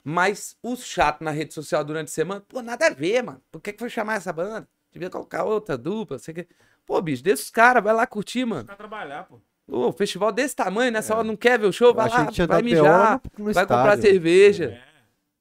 Mas 0.03 0.55
os 0.63 0.85
chatos 0.85 1.23
na 1.23 1.31
rede 1.31 1.53
social 1.53 1.83
durante 1.83 2.07
a 2.07 2.11
semana, 2.11 2.41
pô, 2.47 2.61
nada 2.61 2.87
a 2.87 2.89
ver, 2.89 3.21
mano. 3.23 3.41
Por 3.51 3.61
que, 3.61 3.73
que 3.73 3.79
foi 3.79 3.89
chamar 3.89 4.15
essa 4.15 4.31
banda? 4.31 4.67
Devia 4.91 5.09
colocar 5.09 5.43
outra 5.43 5.77
dupla, 5.77 6.17
sei 6.17 6.33
que. 6.33 6.47
Pô, 6.85 6.99
bicho, 7.01 7.23
deixa 7.23 7.43
os 7.43 7.49
caras, 7.51 7.83
vai 7.83 7.93
lá 7.93 8.07
curtir, 8.07 8.45
mano. 8.45 8.65
Pra 8.65 8.75
trabalhar, 8.75 9.25
pô. 9.25 9.39
Ô, 9.67 9.91
festival 9.91 10.31
desse 10.31 10.55
tamanho, 10.55 10.91
nessa 10.91 11.15
hora 11.15 11.23
não 11.23 11.35
quer 11.35 11.59
ver 11.59 11.67
o 11.67 11.71
show, 11.71 11.93
vai 11.93 12.09
lá, 12.09 12.27
vai 12.47 12.61
mijar, 12.63 13.21
vai 13.37 13.65
comprar 13.67 13.97
cerveja. 14.01 14.81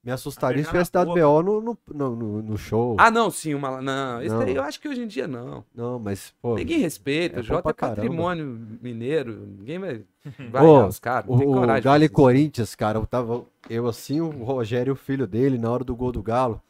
Me 0.01 0.11
assustaria 0.13 0.63
se 0.63 0.69
tivesse 0.69 0.91
dado. 0.93 1.13
BO 1.13 1.43
no, 1.43 1.59
no, 1.61 1.77
no, 2.15 2.41
no- 2.41 2.57
show. 2.57 2.95
Ah, 2.97 3.11
não, 3.11 3.29
sim, 3.29 3.53
uma. 3.53 3.81
Não, 3.81 4.21
isso 4.21 4.33
Não. 4.33 4.41
aí 4.43 4.55
eu 4.55 4.63
acho 4.63 4.79
que 4.79 4.87
hoje 4.87 5.01
em 5.03 5.07
dia 5.07 5.27
não. 5.27 5.63
Não, 5.75 5.99
mas, 5.99 6.33
pô. 6.41 6.55
Ninguém 6.55 6.79
respeita, 6.79 7.37
é 7.37 7.39
o 7.41 7.43
Jota 7.43 7.69
é 7.69 7.73
caramba. 7.73 7.95
patrimônio 7.97 8.45
mineiro, 8.81 9.45
ninguém 9.57 9.77
vai 9.77 10.01
vai 10.51 10.65
olhar 10.65 10.87
os 10.87 10.99
caras, 10.99 11.25
O, 11.29 11.37
coragem. 11.37 11.81
o 11.81 11.83
Galo 11.83 12.03
e. 12.05 12.09
Corinthians, 12.09 12.75
cara, 12.75 12.97
eu 12.97 13.05
tava. 13.05 13.43
Eu 13.69 13.87
assim, 13.87 14.21
o 14.21 14.29
Rogério 14.43 14.91
e 14.91 14.93
o 14.93 14.95
filho 14.95 15.27
dele, 15.27 15.57
na 15.57 15.69
hora 15.69 15.83
do 15.83 15.95
gol 15.95 16.11
do 16.13 16.23
Galo. 16.23 16.61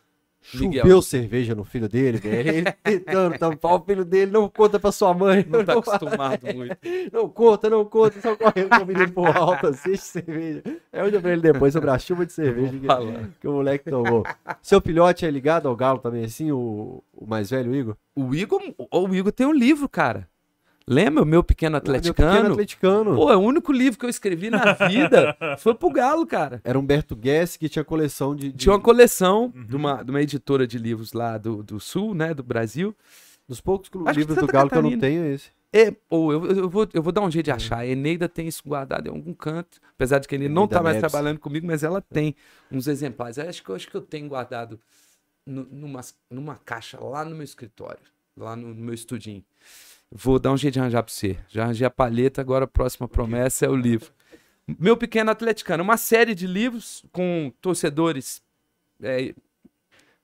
Miguel. 0.54 0.82
Choveu 0.82 1.02
cerveja 1.02 1.56
no 1.56 1.64
filho 1.64 1.88
dele, 1.88 2.18
velho. 2.18 2.50
Ele 2.50 2.72
tentando 2.84 3.38
tampar 3.38 3.74
o 3.76 3.80
filho 3.80 4.06
dele, 4.06 4.32
não 4.32 4.50
conta 4.50 4.80
pra 4.80 4.92
sua 4.92 5.14
mãe. 5.14 5.46
Não 5.48 5.64
tá 5.64 5.74
acostumado 5.80 6.46
muito. 6.54 6.78
Não 7.12 7.30
conta, 7.30 7.70
não 7.70 7.86
conta, 7.86 8.22
só 8.22 8.36
correndo 8.36 8.70
com 8.70 8.84
o 8.84 8.86
menino 8.86 9.12
por 9.12 9.36
alto, 9.36 9.68
assiste 9.68 10.06
cerveja. 10.06 10.64
É 10.92 11.04
onde 11.04 11.16
eu 11.16 11.22
falei 11.22 11.36
ele 11.36 11.42
depois 11.42 11.74
sobre 11.74 11.90
a 11.90 12.00
chuva 12.00 12.26
de 12.26 12.34
cerveja 12.34 12.72
que, 12.72 12.88
que 13.42 13.48
o 13.48 13.54
moleque 13.54 13.90
tomou. 13.90 14.24
Seu 14.62 14.80
filhote 14.80 15.26
é 15.26 15.32
ligado 15.32 15.68
ao 15.68 15.76
Galo 15.76 16.00
também, 16.00 16.24
assim, 16.24 16.52
o, 16.52 17.04
o 17.14 17.26
mais 17.28 17.50
velho, 17.50 17.72
o 17.72 17.76
Igor? 17.76 17.96
O 18.16 18.36
Igor, 18.36 18.62
o 18.92 19.16
Igor 19.16 19.32
tem 19.32 19.48
um 19.48 19.54
livro, 19.54 19.90
cara. 19.90 20.29
Lembra 20.92 21.22
o 21.22 21.26
meu 21.26 21.44
pequeno 21.44 21.74
Meu 21.74 21.82
pequeno 21.82 21.98
atleticano? 22.00 22.52
atleticano. 22.54 23.16
Pô, 23.16 23.32
é 23.32 23.36
o 23.38 23.40
único 23.40 23.72
livro 23.72 24.00
que 24.00 24.06
eu 24.06 24.10
escrevi 24.10 24.50
na 24.50 24.74
vida 24.74 25.38
foi 25.60 25.76
pro 25.76 25.92
Galo, 25.92 26.26
cara. 26.26 26.60
Era 26.64 26.80
Humberto 26.80 27.16
Guess 27.16 27.58
que 27.58 27.70
tinha 27.70 27.86
coleção 27.86 28.36
de. 28.36 28.52
de- 28.52 28.58
Tinha 28.58 28.74
uma 28.74 28.82
coleção 28.82 29.54
Uhum. 29.56 29.66
de, 29.66 29.76
uma, 29.76 30.04
de 30.04 30.10
uma 30.10 30.22
editora 30.22 30.66
de 30.66 30.80
livros 30.80 31.14
lá 31.14 31.38
do, 31.38 31.62
do 31.62 31.80
Sul, 31.80 32.16
né, 32.16 32.34
do 32.34 32.42
Brasil. 32.42 32.96
Dos 33.48 33.62
poucos 33.62 33.90
Acho 34.08 34.20
livros 34.20 34.38
do 34.38 34.48
Galo 34.48 34.70
que 34.70 34.78
eu 34.78 34.82
não 34.82 34.90
Catarina. 34.92 35.02
tenho 35.02 35.24
é 35.26 35.34
esse. 35.36 35.52
É, 35.72 35.94
ou 36.10 36.32
eu, 36.34 36.46
eu, 36.48 36.70
vou, 36.70 36.88
eu 36.92 37.04
vou 37.04 37.12
dar 37.14 37.22
um 37.22 37.30
jeito 37.30 37.46
de 37.46 37.52
achar. 37.52 37.78
A 37.80 37.86
Eneida 37.88 38.28
tem 38.28 38.48
isso 38.48 38.64
guardado 38.66 39.06
em 39.06 39.12
algum 39.12 39.34
canto. 39.36 39.80
Apesar 39.94 40.18
de 40.18 40.28
que 40.28 40.34
ele 40.34 40.50
não 40.50 40.64
Eneida 40.64 40.76
tá 40.78 40.82
mais 40.84 40.96
Neves. 40.98 41.12
trabalhando 41.12 41.40
comigo, 41.40 41.68
mas 41.68 41.84
ela 41.84 42.02
tem 42.02 42.36
uns 42.72 42.88
exemplares. 42.88 43.38
Eu 43.38 43.48
acho 43.48 43.64
que 43.64 43.70
eu, 43.70 43.76
acho 43.76 43.88
que 43.88 43.96
eu 43.96 44.02
tenho 44.02 44.28
guardado 44.28 44.80
nu- 45.46 45.68
numa, 45.72 46.02
numa 46.32 46.56
caixa 46.66 47.00
lá 47.00 47.24
no 47.24 47.36
meu 47.36 47.44
escritório, 47.44 48.02
lá 48.36 48.56
no, 48.56 48.70
no 48.74 48.82
meu 48.84 48.96
estudinho. 48.96 49.44
Vou 50.12 50.40
dar 50.40 50.52
um 50.52 50.58
jeito 50.58 50.74
de 50.74 50.80
arranjar 50.80 51.04
pra 51.04 51.14
você. 51.14 51.38
Já 51.48 51.64
arranjei 51.64 51.86
a 51.86 51.90
palheta, 51.90 52.42
agora 52.42 52.66
a 52.66 52.68
próxima 52.68 53.08
promessa 53.08 53.66
é 53.66 53.70
o 53.70 53.76
livro. 53.76 54.12
Meu 54.68 54.96
Pequeno 54.98 55.32
Atleticano, 55.32 55.84
uma 55.84 55.98
série 55.98 56.34
de 56.36 56.46
livros 56.48 57.04
com 57.12 57.52
torcedores. 57.62 58.42
é, 59.02 59.34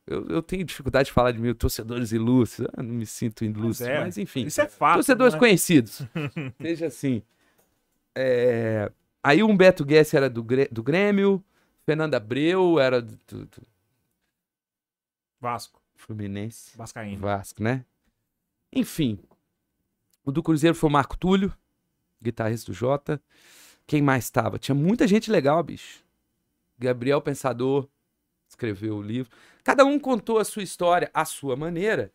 eu, 0.07 0.28
eu 0.28 0.41
tenho 0.44 0.64
dificuldade 0.64 1.07
de 1.07 1.14
falar 1.14 1.32
de 1.32 1.40
mil 1.40 1.56
torcedores 1.56 2.12
ilustres. 2.12 2.68
Eu 2.78 2.84
não 2.84 2.94
me 2.94 3.06
sinto 3.06 3.44
ilustre, 3.44 3.90
é. 3.90 3.99
mas 4.02 4.18
enfim. 4.18 4.45
Isso 4.45 4.62
é 4.62 4.68
fato. 4.68 4.95
Torcedores 4.95 5.34
né? 5.34 5.40
conhecidos. 5.40 6.02
Seja 6.62 6.88
assim. 6.88 7.24
É, 8.16 8.91
Aí 9.24 9.41
o 9.41 9.48
Humberto 9.48 9.84
Guess 9.84 10.14
era 10.14 10.30
do, 10.30 10.45
do 10.72 10.84
Grêmio, 10.84 11.44
Fernando 11.84 12.14
Abreu 12.14 12.80
era 12.80 13.02
do, 13.02 13.18
do- 13.28 13.45
do 13.45 13.62
Vasco, 15.41 15.82
Fluminense, 15.95 16.78
Vascaíno. 16.78 17.22
Vasco, 17.22 17.64
né? 17.64 17.84
Enfim. 18.72 19.18
O 20.26 20.32
do 20.32 20.42
Cruzeiro 20.42 20.76
foi 20.76 20.90
o 20.90 20.92
Marco 20.94 21.18
Túlio, 21.18 21.54
guitarrista 22.22 22.72
do 22.72 22.76
Jota. 22.76 23.22
Quem 23.86 24.02
mais 24.02 24.24
estava? 24.26 24.58
Tinha 24.58 24.74
muita 24.76 25.08
gente 25.08 25.30
legal, 25.32 25.62
bicho. 25.62 26.04
Gabriel 26.78 27.22
Pensador 27.22 27.88
escreveu 28.50 28.98
o 28.98 29.02
livro. 29.02 29.32
Cada 29.64 29.86
um 29.86 30.00
contou 30.00 30.40
a 30.40 30.44
sua 30.46 30.64
história 30.64 31.10
à 31.14 31.24
sua 31.26 31.56
maneira 31.56 32.12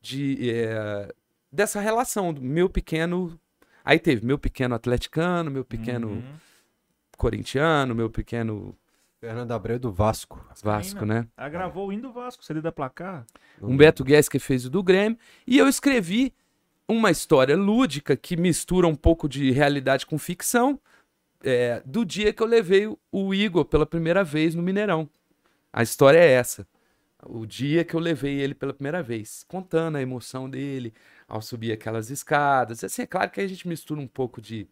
de, 0.00 0.50
é, 0.50 1.12
dessa 1.50 1.80
relação 1.80 2.32
do 2.32 2.40
meu 2.40 2.68
pequeno. 2.70 3.38
Aí 3.84 3.98
teve 3.98 4.24
meu 4.24 4.38
pequeno 4.38 4.74
atleticano, 4.76 5.50
meu 5.50 5.64
pequeno 5.64 6.08
Uhum. 6.10 6.34
corintiano, 7.18 7.94
meu 7.94 8.08
pequeno 8.08 8.76
Fernando 9.20 9.52
Abreu 9.52 9.78
do 9.78 9.92
Vasco. 9.92 10.44
Vasco, 10.62 11.04
né? 11.04 11.26
Ela 11.36 11.48
gravou 11.48 11.88
o 11.88 11.92
hino 11.92 12.02
do 12.02 12.12
Vasco, 12.12 12.44
CD 12.44 12.60
da 12.60 12.72
placar. 12.72 13.24
Humberto 13.60 14.02
Guedes 14.04 14.28
que 14.28 14.38
fez 14.38 14.64
o 14.64 14.70
do 14.70 14.82
Grêmio. 14.82 15.18
E 15.46 15.58
eu 15.58 15.68
escrevi 15.68 16.32
uma 16.92 17.10
história 17.10 17.56
lúdica 17.56 18.16
que 18.16 18.36
mistura 18.36 18.86
um 18.86 18.94
pouco 18.94 19.28
de 19.28 19.50
realidade 19.50 20.06
com 20.06 20.18
ficção 20.18 20.80
é, 21.42 21.82
do 21.84 22.04
dia 22.04 22.32
que 22.32 22.42
eu 22.42 22.46
levei 22.46 22.86
o- 23.12 23.34
Igor 23.34 23.64
pela 23.64 23.86
primeira 23.86 24.24
vez 24.24 24.54
no 24.54 24.62
Mineirão. 24.62 25.08
A 25.72 25.82
história 25.82 26.18
é 26.18 26.30
essa. 26.32 26.66
O 27.24 27.46
dia 27.46 27.84
que 27.84 27.94
eu 27.94 28.00
levei 28.00 28.40
ele 28.40 28.54
pela 28.54 28.74
primeira 28.74 29.02
vez, 29.02 29.44
contando 29.48 29.96
a 29.96 30.02
emoção 30.02 30.50
dele 30.50 30.92
ao 31.28 31.42
subir 31.42 31.72
aquelas 31.72 32.10
escadas. 32.10 32.82
Assim, 32.84 33.02
é 33.02 33.06
claro 33.06 33.30
que 33.30 33.40
a 33.40 33.46
gente 33.46 33.68
mistura 33.68 34.00
um 34.00 34.08
pouco 34.08 34.40
de, 34.40 34.68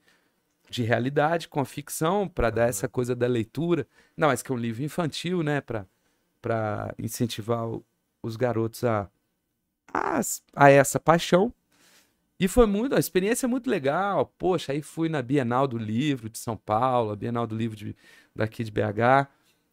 de 0.68 0.82
realidade 0.82 1.48
com 1.48 1.60
a 1.60 1.64
ficção 1.64 2.28
para 2.28 2.50
dar 2.50 2.68
essa 2.68 2.88
coisa 2.88 3.14
da 3.16 3.26
leitura. 3.26 3.86
Não, 4.16 4.28
mas 4.28 4.42
que 4.42 4.52
é 4.52 4.54
um 4.54 4.58
livro 4.58 4.82
infantil, 4.84 5.42
né? 5.42 5.60
Para 5.60 6.94
incentivar 6.98 7.66
o- 7.68 7.84
os 8.22 8.36
garotos 8.36 8.84
a, 8.84 9.08
a, 9.92 10.20
a 10.54 10.70
essa 10.70 11.00
paixão. 11.00 11.52
E 12.40 12.48
foi 12.48 12.66
muito, 12.66 12.96
a 12.96 12.98
experiência 12.98 13.44
é 13.44 13.48
muito 13.48 13.68
legal. 13.68 14.32
Poxa, 14.38 14.72
aí 14.72 14.80
fui 14.80 15.08
na 15.10 15.20
Bienal 15.20 15.68
do 15.68 15.76
Livro 15.76 16.30
de 16.30 16.38
São 16.38 16.56
Paulo, 16.56 17.10
a 17.12 17.16
Bienal 17.16 17.46
do 17.46 17.54
Livro 17.54 17.76
de- 17.76 17.94
daqui 18.34 18.64
de 18.64 18.70
BH, 18.70 19.28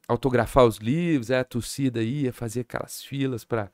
autografar 0.07 0.65
os 0.65 0.77
livros, 0.77 1.31
aí 1.31 1.39
a 1.39 1.44
torcida 1.45 2.03
ia 2.03 2.34
fazer 2.34 2.61
aquelas 2.61 3.02
filas 3.02 3.45
para 3.45 3.72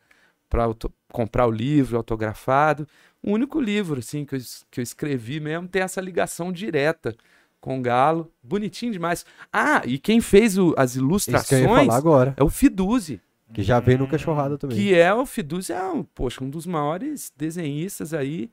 comprar 1.12 1.48
o 1.48 1.52
livro 1.52 1.98
autografado. 1.98 2.88
O 3.22 3.32
único 3.32 3.60
livro 3.60 4.00
assim 4.00 4.26
que 4.26 4.36
eu, 4.36 4.40
que 4.70 4.80
eu 4.80 4.84
escrevi 4.84 5.40
mesmo 5.40 5.68
tem 5.68 5.82
essa 5.82 6.00
ligação 6.02 6.52
direta 6.52 7.16
com 7.60 7.80
o 7.80 7.82
Galo. 7.82 8.32
Bonitinho 8.44 8.92
demais. 8.92 9.26
Ah, 9.52 9.82
e 9.86 9.98
quem 9.98 10.22
fez 10.22 10.58
o- 10.58 10.74
as 10.78 10.96
ilustrações 10.96 11.64
falar 11.66 11.96
agora. 11.98 12.34
é 12.38 12.44
o 12.44 12.50
Fiduzi. 12.50 13.20
Que 13.54 13.62
já 13.64 13.80
veio 13.80 14.00
no 14.00 14.08
Cachorrada 14.08 14.58
também. 14.58 14.78
Que 14.78 14.94
é 14.96 15.14
o 15.14 15.26
Fiduzi, 15.26 15.72
é 15.74 15.84
um, 15.84 16.04
poxa, 16.04 16.44
um 16.44 16.50
dos 16.50 16.66
maiores 16.66 17.32
desenhistas 17.38 18.14
aí, 18.14 18.50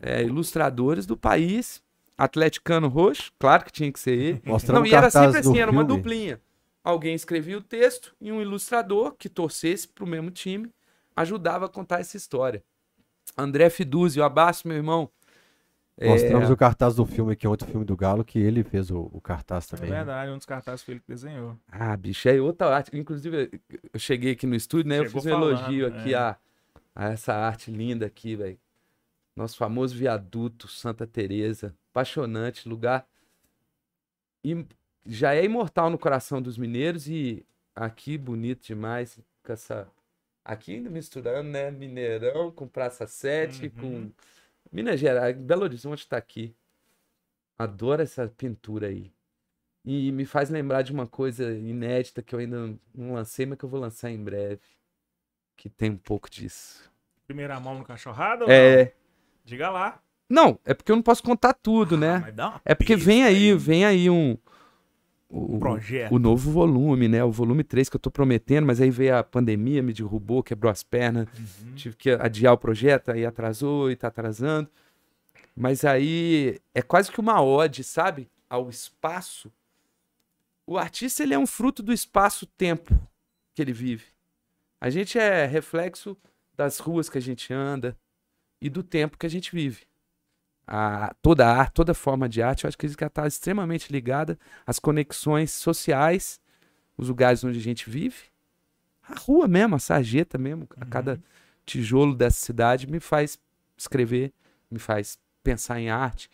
é, 0.00 0.22
ilustradores 0.22 1.06
do 1.06 1.16
país. 1.16 1.82
Atleticano 2.16 2.88
roxo, 2.88 3.30
claro 3.38 3.64
que 3.64 3.70
tinha 3.70 3.92
que 3.92 4.00
ser 4.00 4.18
ele. 4.18 4.42
Mostrando 4.44 4.80
Não, 4.80 4.86
e 4.86 4.92
era 4.92 5.08
sempre 5.08 5.38
assim, 5.38 5.58
era 5.58 5.70
uma 5.70 5.84
filme. 5.84 5.96
duplinha. 6.02 6.40
Alguém 6.82 7.14
escrevia 7.14 7.56
o 7.56 7.60
texto 7.62 8.12
e 8.20 8.32
um 8.32 8.40
ilustrador 8.42 9.14
que 9.16 9.28
torcesse 9.28 9.86
pro 9.86 10.04
mesmo 10.06 10.28
time 10.30 10.72
ajudava 11.14 11.66
a 11.66 11.68
contar 11.68 12.00
essa 12.00 12.16
história. 12.16 12.62
André 13.36 13.70
Fiduzi, 13.70 14.18
eu 14.18 14.24
abraço 14.24 14.66
meu 14.66 14.76
irmão. 14.76 15.08
É, 15.96 16.08
Mostramos 16.08 16.48
o 16.50 16.56
cartaz 16.56 16.94
do 16.96 17.04
filme 17.04 17.32
aqui, 17.32 17.46
outro 17.46 17.66
filme 17.68 17.84
do 17.84 17.96
Galo, 17.96 18.24
que 18.24 18.38
ele 18.38 18.62
fez 18.64 18.90
o, 18.90 19.10
o 19.12 19.20
cartaz 19.20 19.66
É 19.72 19.76
também. 19.76 19.90
né? 19.90 19.96
verdade, 19.96 20.30
um 20.32 20.36
dos 20.36 20.46
cartazes 20.46 20.84
foi 20.84 20.94
ele 20.94 21.00
que 21.00 21.08
desenhou. 21.08 21.56
Ah, 21.70 21.96
bicho, 21.96 22.28
é 22.28 22.40
outra 22.40 22.68
arte. 22.74 22.96
Inclusive, 22.96 23.60
eu 23.92 23.98
cheguei 24.00 24.32
aqui 24.32 24.46
no 24.46 24.54
estúdio, 24.54 24.88
né? 24.88 24.98
eu 25.00 25.04
Chegou 25.06 25.20
fiz 25.22 25.30
um 25.30 25.34
falando, 25.34 25.58
elogio 25.58 25.86
aqui 25.88 26.14
é. 26.14 26.16
a, 26.16 26.36
a 26.94 27.08
essa 27.10 27.34
arte 27.34 27.70
linda 27.70 28.06
aqui, 28.06 28.34
velho. 28.36 28.58
Nosso 29.38 29.56
famoso 29.56 29.94
viaduto 29.94 30.66
Santa 30.66 31.06
Teresa, 31.06 31.72
apaixonante 31.92 32.68
lugar. 32.68 33.06
E 34.44 34.66
já 35.06 35.32
é 35.34 35.44
imortal 35.44 35.88
no 35.90 35.98
coração 35.98 36.42
dos 36.42 36.58
mineiros 36.58 37.06
e 37.08 37.46
aqui 37.74 38.18
bonito 38.18 38.66
demais 38.66 39.20
com 39.44 39.52
essa 39.52 39.88
aqui 40.44 40.74
ainda 40.74 40.90
misturando, 40.90 41.48
né, 41.50 41.70
Mineirão 41.70 42.50
com 42.50 42.66
Praça 42.66 43.06
7 43.06 43.66
Uhum. 43.66 43.70
com 43.80 44.12
Minas 44.72 44.98
Gerais, 44.98 45.36
Belo 45.36 45.62
Horizonte 45.62 46.08
tá 46.08 46.16
aqui. 46.16 46.52
Adoro 47.56 48.02
essa 48.02 48.26
pintura 48.28 48.88
aí. 48.88 49.12
E 49.84 50.10
me 50.10 50.24
faz 50.24 50.50
lembrar 50.50 50.82
de 50.82 50.92
uma 50.92 51.06
coisa 51.06 51.52
inédita 51.52 52.22
que 52.22 52.34
eu 52.34 52.40
ainda 52.40 52.76
não 52.94 53.14
lancei, 53.14 53.46
mas 53.46 53.56
que 53.56 53.64
eu 53.64 53.68
vou 53.68 53.80
lançar 53.80 54.10
em 54.10 54.22
breve. 54.22 54.62
Que 55.56 55.68
tem 55.68 55.90
um 55.90 55.96
pouco 55.96 56.28
disso. 56.28 56.90
Primeira 57.26 57.58
mão 57.60 57.74
no 57.74 57.84
não? 57.84 58.50
É. 58.50 58.92
Diga 59.48 59.70
lá. 59.70 59.98
Não, 60.28 60.58
é 60.62 60.74
porque 60.74 60.92
eu 60.92 60.96
não 60.96 61.02
posso 61.02 61.22
contar 61.22 61.54
tudo, 61.54 61.94
Ah, 61.94 61.98
né? 61.98 62.34
É 62.66 62.74
porque 62.74 62.94
vem 62.94 63.24
aí, 63.24 63.54
vem 63.54 63.86
aí 63.86 64.10
um. 64.10 64.36
um 65.30 65.56
O, 65.56 65.58
projeto. 65.58 66.12
o 66.14 66.18
novo 66.18 66.50
volume, 66.52 67.08
né? 67.08 67.24
O 67.24 67.32
volume 67.32 67.64
3 67.64 67.88
que 67.88 67.96
eu 67.96 68.00
tô 68.00 68.10
prometendo, 68.10 68.66
mas 68.66 68.78
aí 68.78 68.90
veio 68.90 69.16
a 69.16 69.24
pandemia, 69.24 69.82
me 69.82 69.94
derrubou, 69.94 70.42
quebrou 70.42 70.70
as 70.70 70.82
pernas. 70.82 71.26
Uhum. 71.38 71.74
Tive 71.74 71.96
que 71.96 72.10
adiar 72.10 72.52
o 72.52 72.58
projeto, 72.58 73.10
aí 73.10 73.24
atrasou 73.24 73.90
e 73.90 73.96
tá 73.96 74.08
atrasando. 74.08 74.68
Mas 75.56 75.82
aí 75.82 76.60
é 76.74 76.82
quase 76.82 77.10
que 77.10 77.18
uma 77.20 77.40
ode, 77.42 77.82
sabe? 77.82 78.28
Ao 78.50 78.68
espaço. 78.68 79.50
O 80.66 80.76
artista, 80.76 81.22
ele 81.22 81.32
é 81.32 81.38
um 81.38 81.46
fruto 81.46 81.82
do 81.82 81.90
espaço-tempo 81.90 82.94
que 83.54 83.62
ele 83.62 83.72
vive. 83.72 84.04
A 84.78 84.90
gente 84.90 85.18
é 85.18 85.46
reflexo 85.46 86.14
das 86.54 86.78
ruas 86.78 87.08
que 87.08 87.16
a 87.16 87.22
gente 87.22 87.50
anda 87.54 87.96
e 88.60 88.68
do 88.68 88.82
tempo 88.82 89.16
que 89.18 89.26
a 89.26 89.30
gente 89.30 89.52
vive. 89.52 89.82
A, 90.66 91.14
toda 91.22 91.46
a 91.46 91.56
arte, 91.56 91.72
toda 91.74 91.94
forma 91.94 92.28
de 92.28 92.42
arte, 92.42 92.64
eu 92.64 92.68
acho 92.68 92.76
que 92.76 92.86
ela 92.86 93.06
está 93.06 93.26
extremamente 93.26 93.90
ligada 93.90 94.38
às 94.66 94.78
conexões 94.78 95.50
sociais, 95.52 96.40
os 96.96 97.08
lugares 97.08 97.42
onde 97.42 97.58
a 97.58 97.62
gente 97.62 97.88
vive. 97.88 98.16
A 99.02 99.14
rua 99.18 99.48
mesmo, 99.48 99.76
a 99.76 99.78
sarjeta 99.78 100.36
mesmo, 100.36 100.68
a 100.76 100.84
cada 100.84 101.22
tijolo 101.64 102.14
dessa 102.14 102.38
cidade 102.44 102.86
me 102.86 103.00
faz 103.00 103.38
escrever, 103.76 104.32
me 104.70 104.78
faz 104.78 105.18
pensar 105.42 105.80
em 105.80 105.88
arte. 105.88 106.28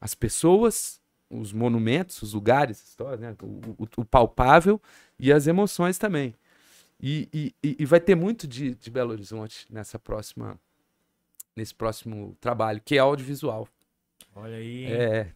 As 0.00 0.14
pessoas, 0.14 1.00
os 1.28 1.52
monumentos, 1.52 2.22
os 2.22 2.32
lugares, 2.32 2.80
história, 2.90 3.16
né? 3.18 3.36
o, 3.42 3.82
o- 3.82 3.88
o 3.96 4.04
palpável 4.04 4.80
e 5.18 5.32
as 5.32 5.48
emoções 5.48 5.98
também. 5.98 6.34
E, 7.02 7.28
e- 7.32 7.54
e- 7.64 7.76
e 7.80 7.84
vai 7.84 7.98
ter 7.98 8.14
muito 8.14 8.46
de, 8.46 8.74
de 8.76 8.90
Belo 8.90 9.10
Horizonte 9.10 9.66
nessa 9.70 9.98
próxima, 9.98 10.56
nesse 11.56 11.74
próximo 11.74 12.36
trabalho, 12.40 12.80
que 12.84 12.96
é 12.96 12.98
audiovisual. 12.98 13.68
Olha 14.34 14.56
aí. 14.56 14.86
É, 14.86 15.32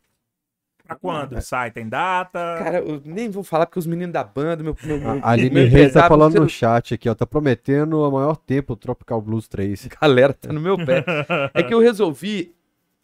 Pra 0.87 0.97
quando? 0.97 1.41
Sai? 1.41 1.71
Tem 1.71 1.89
data? 1.89 2.57
cara, 2.59 2.79
eu 2.81 3.01
nem 3.05 3.31
vou 3.31 3.43
falar 3.43 3.65
porque 3.65 3.79
os 3.79 3.87
meninos 3.87 4.13
da 4.13 4.23
banda, 4.23 4.63
meu, 4.63 4.77
meu, 4.85 5.01
meu, 5.01 5.25
A 5.25 5.31
Aline 5.31 5.65
Reis 5.65 5.95
tá 5.95 6.07
falando 6.07 6.39
no 6.39 6.49
chat 6.49 6.93
aqui, 6.93 7.09
ó. 7.09 7.15
Tá 7.15 7.25
prometendo 7.25 8.05
a 8.05 8.11
maior 8.11 8.37
tempo 8.37 8.75
o 8.75 8.77
Tropical 8.77 9.21
Blues 9.23 9.49
3. 9.49 9.89
galera 10.01 10.35
tá 10.35 10.53
no 10.53 10.61
meu 10.61 10.77
pé. 10.77 11.03
É 11.55 11.63
que 11.63 11.73
eu 11.73 11.79
resolvi, 11.81 12.55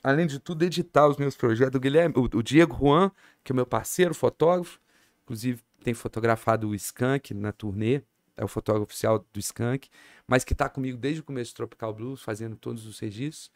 além 0.02 0.26
de 0.26 0.38
tudo, 0.38 0.62
editar 0.62 1.08
os 1.08 1.16
meus 1.16 1.34
projetos. 1.34 1.76
O, 1.76 1.80
Guilherme, 1.80 2.14
o, 2.16 2.38
o 2.38 2.42
Diego 2.42 2.76
Juan, 2.76 3.10
que 3.42 3.50
é 3.52 3.54
meu 3.54 3.64
parceiro, 3.64 4.14
fotógrafo, 4.14 4.78
inclusive 5.24 5.62
tem 5.82 5.94
fotografado 5.94 6.68
o 6.68 6.74
Skank 6.74 7.32
na 7.32 7.50
turnê, 7.50 8.02
é 8.40 8.44
o 8.44 8.48
fotógrafo 8.48 8.84
oficial 8.84 9.24
do 9.32 9.38
Skank, 9.38 9.88
mas 10.26 10.44
que 10.44 10.54
tá 10.54 10.68
comigo 10.68 10.96
desde 10.96 11.20
o 11.20 11.24
começo 11.24 11.52
do 11.52 11.56
Tropical 11.56 11.92
Blues, 11.94 12.22
fazendo 12.22 12.56
todos 12.56 12.86
os 12.86 12.98
registros. 12.98 13.50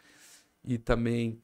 E 0.65 0.79
também, 0.79 1.41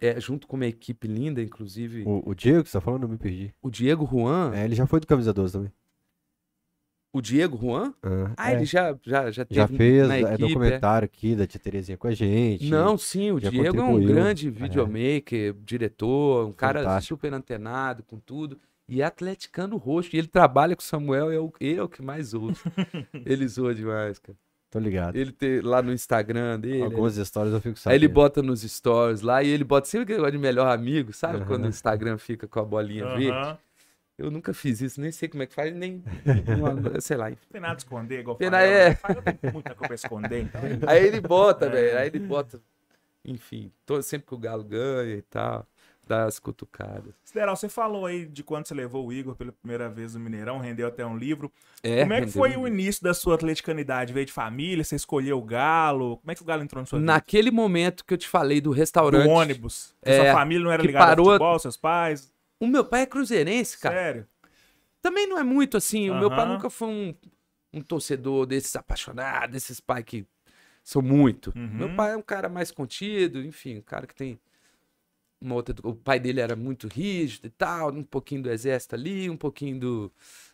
é, 0.00 0.18
junto 0.20 0.46
com 0.46 0.56
uma 0.56 0.66
equipe 0.66 1.06
linda, 1.06 1.42
inclusive, 1.42 2.02
o, 2.04 2.08
O, 2.26 2.30
o 2.30 2.34
Diego 2.34 2.62
que 2.64 2.70
você 2.70 2.78
tá 2.78 2.80
falando, 2.80 3.02
eu 3.04 3.08
me 3.08 3.16
perdi. 3.18 3.54
Diego 3.70 4.06
Juan. 4.06 4.52
É, 4.54 4.64
ele 4.64 4.74
já 4.74 4.86
foi 4.86 5.00
do 5.00 5.06
Camisa 5.06 5.32
12 5.32 5.52
também. 5.52 5.72
O 7.12 7.22
Diego 7.22 7.56
Juan? 7.56 7.94
Ah, 8.02 8.34
Ah, 8.36 8.50
é. 8.52 8.56
ele 8.56 8.66
já, 8.66 8.94
já, 9.02 9.30
já 9.30 9.44
teve 9.46 9.58
Já 9.58 9.66
fez 9.66 10.06
na 10.06 10.16
é, 10.16 10.20
equipe, 10.20 10.34
é. 10.34 10.38
documentário 10.48 11.06
aqui 11.06 11.34
da 11.34 11.46
Tia 11.46 11.58
Terezinha 11.58 11.96
com 11.96 12.06
a 12.08 12.12
gente. 12.12 12.68
Não, 12.68 12.98
sim, 12.98 13.30
o 13.32 13.40
Diego 13.40 13.64
é 13.64 13.70
um 13.70 13.86
contribuiu. 13.92 14.08
grande 14.14 14.48
É. 14.48 14.50
videomaker, 14.50 15.54
diretor, 15.64 16.46
um 16.46 16.52
cara 16.52 16.80
Fantástico. 16.80 17.14
super 17.14 17.32
antenado 17.32 18.02
com 18.02 18.18
tudo. 18.18 18.58
E 18.88 19.02
é 19.02 19.04
atleticano 19.04 19.76
roxo. 19.76 20.10
E 20.14 20.18
ele 20.18 20.28
trabalha 20.28 20.76
com 20.76 20.82
o 20.82 20.84
Samuel, 20.84 21.30
é 21.30 21.38
o, 21.38 21.52
ele 21.60 21.78
é 21.78 21.82
o 21.82 21.88
que 21.88 22.02
mais 22.02 22.34
ouve. 22.34 22.56
ele 23.26 23.46
zoa 23.48 23.74
demais, 23.74 24.18
cara. 24.18 24.38
Tô 24.70 24.78
ligado. 24.78 25.16
Ele 25.16 25.32
tem 25.32 25.60
lá 25.60 25.80
no 25.80 25.92
Instagram 25.92 26.58
dele. 26.60 26.82
Algumas 26.82 27.16
histórias 27.16 27.54
eu 27.54 27.60
fico 27.60 27.74
Aí 27.74 27.80
sabendo. 27.80 27.96
ele 28.04 28.08
bota 28.08 28.42
nos 28.42 28.62
stories 28.62 29.20
lá 29.22 29.42
e 29.42 29.48
ele 29.48 29.64
bota 29.64 29.86
sempre 29.88 30.02
aquele 30.02 30.18
negócio 30.18 30.32
de 30.32 30.38
melhor 30.38 30.68
amigo, 30.68 31.12
sabe? 31.12 31.38
Aham. 31.38 31.46
Quando 31.46 31.64
o 31.64 31.68
Instagram 31.68 32.18
fica 32.18 32.46
com 32.46 32.60
a 32.60 32.64
bolinha 32.64 33.06
verde. 33.06 33.30
Aham. 33.30 33.58
Eu 34.18 34.30
nunca 34.30 34.54
fiz 34.54 34.80
isso, 34.80 34.98
nem 35.00 35.12
sei 35.12 35.28
como 35.28 35.42
é 35.42 35.46
que 35.46 35.54
faz, 35.54 35.74
nem. 35.74 36.02
sei 37.00 37.16
lá. 37.18 37.28
Não 37.30 37.36
tem 37.52 37.60
nada 37.60 37.74
a 37.74 37.76
esconder, 37.76 38.20
igual 38.20 38.36
Tem 38.36 38.50
falei, 38.50 38.70
nada- 38.70 38.98
é. 39.12 39.18
Eu 39.18 39.22
tenho 39.34 39.52
muita 39.52 39.74
coisa 39.74 39.86
pra 39.88 39.94
esconder. 39.94 40.42
Então... 40.42 40.60
Aí 40.88 41.06
ele 41.06 41.20
bota, 41.20 41.66
É. 41.66 41.68
velho. 41.68 41.98
Aí 41.98 42.06
ele 42.08 42.18
bota. 42.20 42.60
Enfim, 43.24 43.70
todo, 43.84 44.02
sempre 44.02 44.26
que 44.26 44.34
o 44.34 44.38
Galo 44.38 44.64
ganha 44.64 45.16
e 45.16 45.22
tal, 45.22 45.66
dá 46.06 46.24
as 46.24 46.38
cutucadas. 46.38 47.12
Sideral, 47.24 47.56
você 47.56 47.68
falou 47.68 48.06
aí 48.06 48.24
de 48.26 48.42
quando 48.44 48.66
você 48.66 48.74
levou 48.74 49.06
o 49.06 49.12
Igor 49.12 49.34
pela 49.34 49.50
primeira 49.52 49.88
vez 49.88 50.14
no 50.14 50.20
Mineirão, 50.20 50.58
rendeu 50.58 50.86
até 50.86 51.04
um 51.04 51.16
livro. 51.16 51.52
É, 51.82 52.02
Como 52.02 52.12
é 52.12 52.20
que 52.20 52.28
foi 52.30 52.56
um 52.56 52.62
o 52.62 52.68
início 52.68 53.02
da 53.02 53.12
sua 53.12 53.34
atleticanidade? 53.34 54.12
Veio 54.12 54.24
de 54.26 54.32
família? 54.32 54.84
Você 54.84 54.94
escolheu 54.96 55.38
o 55.38 55.42
Galo? 55.42 56.18
Como 56.18 56.30
é 56.30 56.34
que 56.34 56.42
o 56.42 56.44
Galo 56.44 56.62
entrou 56.62 56.80
na 56.82 56.86
sua 56.86 56.98
vida? 56.98 57.12
Naquele 57.12 57.50
momento 57.50 58.04
que 58.04 58.14
eu 58.14 58.18
te 58.18 58.28
falei 58.28 58.60
do 58.60 58.70
Do 58.70 58.76
restaurante. 58.76 59.28
ônibus? 59.28 59.94
É, 60.02 60.22
sua 60.24 60.32
família 60.32 60.64
não 60.64 60.70
era 60.72 60.82
ligada 60.82 61.06
parou- 61.06 61.26
ao 61.26 61.32
futebol, 61.34 61.58
seus 61.58 61.76
pais? 61.76 62.32
O 62.60 62.66
meu 62.66 62.84
pai 62.84 63.02
é 63.02 63.06
cruzeirense, 63.06 63.78
cara. 63.78 63.94
Sério? 63.94 64.26
Também 65.02 65.26
não 65.26 65.38
é 65.38 65.42
muito 65.42 65.76
assim. 65.76 66.08
O 66.10 66.18
meu 66.18 66.30
pai 66.30 66.46
nunca 66.46 66.70
foi 66.70 66.88
um, 66.88 67.14
um 67.72 67.80
torcedor 67.80 68.46
desses 68.46 68.74
apaixonados, 68.76 69.50
desses 69.52 69.80
pais 69.80 70.04
que 70.04 70.26
Sou 70.82 71.02
muito. 71.02 71.52
Uhum. 71.56 71.66
Meu 71.74 71.94
pai 71.96 72.12
é 72.12 72.16
um 72.16 72.22
cara 72.22 72.48
mais 72.48 72.70
contido, 72.70 73.40
enfim, 73.44 73.78
um 73.78 73.82
cara 73.82 74.06
que 74.06 74.14
tem 74.14 74.38
uma 75.40 75.54
outra. 75.54 75.74
O 75.82 75.94
pai 75.94 76.18
dele 76.20 76.40
era 76.40 76.56
muito 76.56 76.88
rígido 76.88 77.46
e 77.46 77.50
tal, 77.50 77.90
um 77.92 78.02
pouquinho 78.02 78.42
do 78.42 78.50
exército 78.50 78.94
ali, 78.94 79.28
um 79.30 79.36
pouquinho 79.36 79.78
do, 79.78 80.12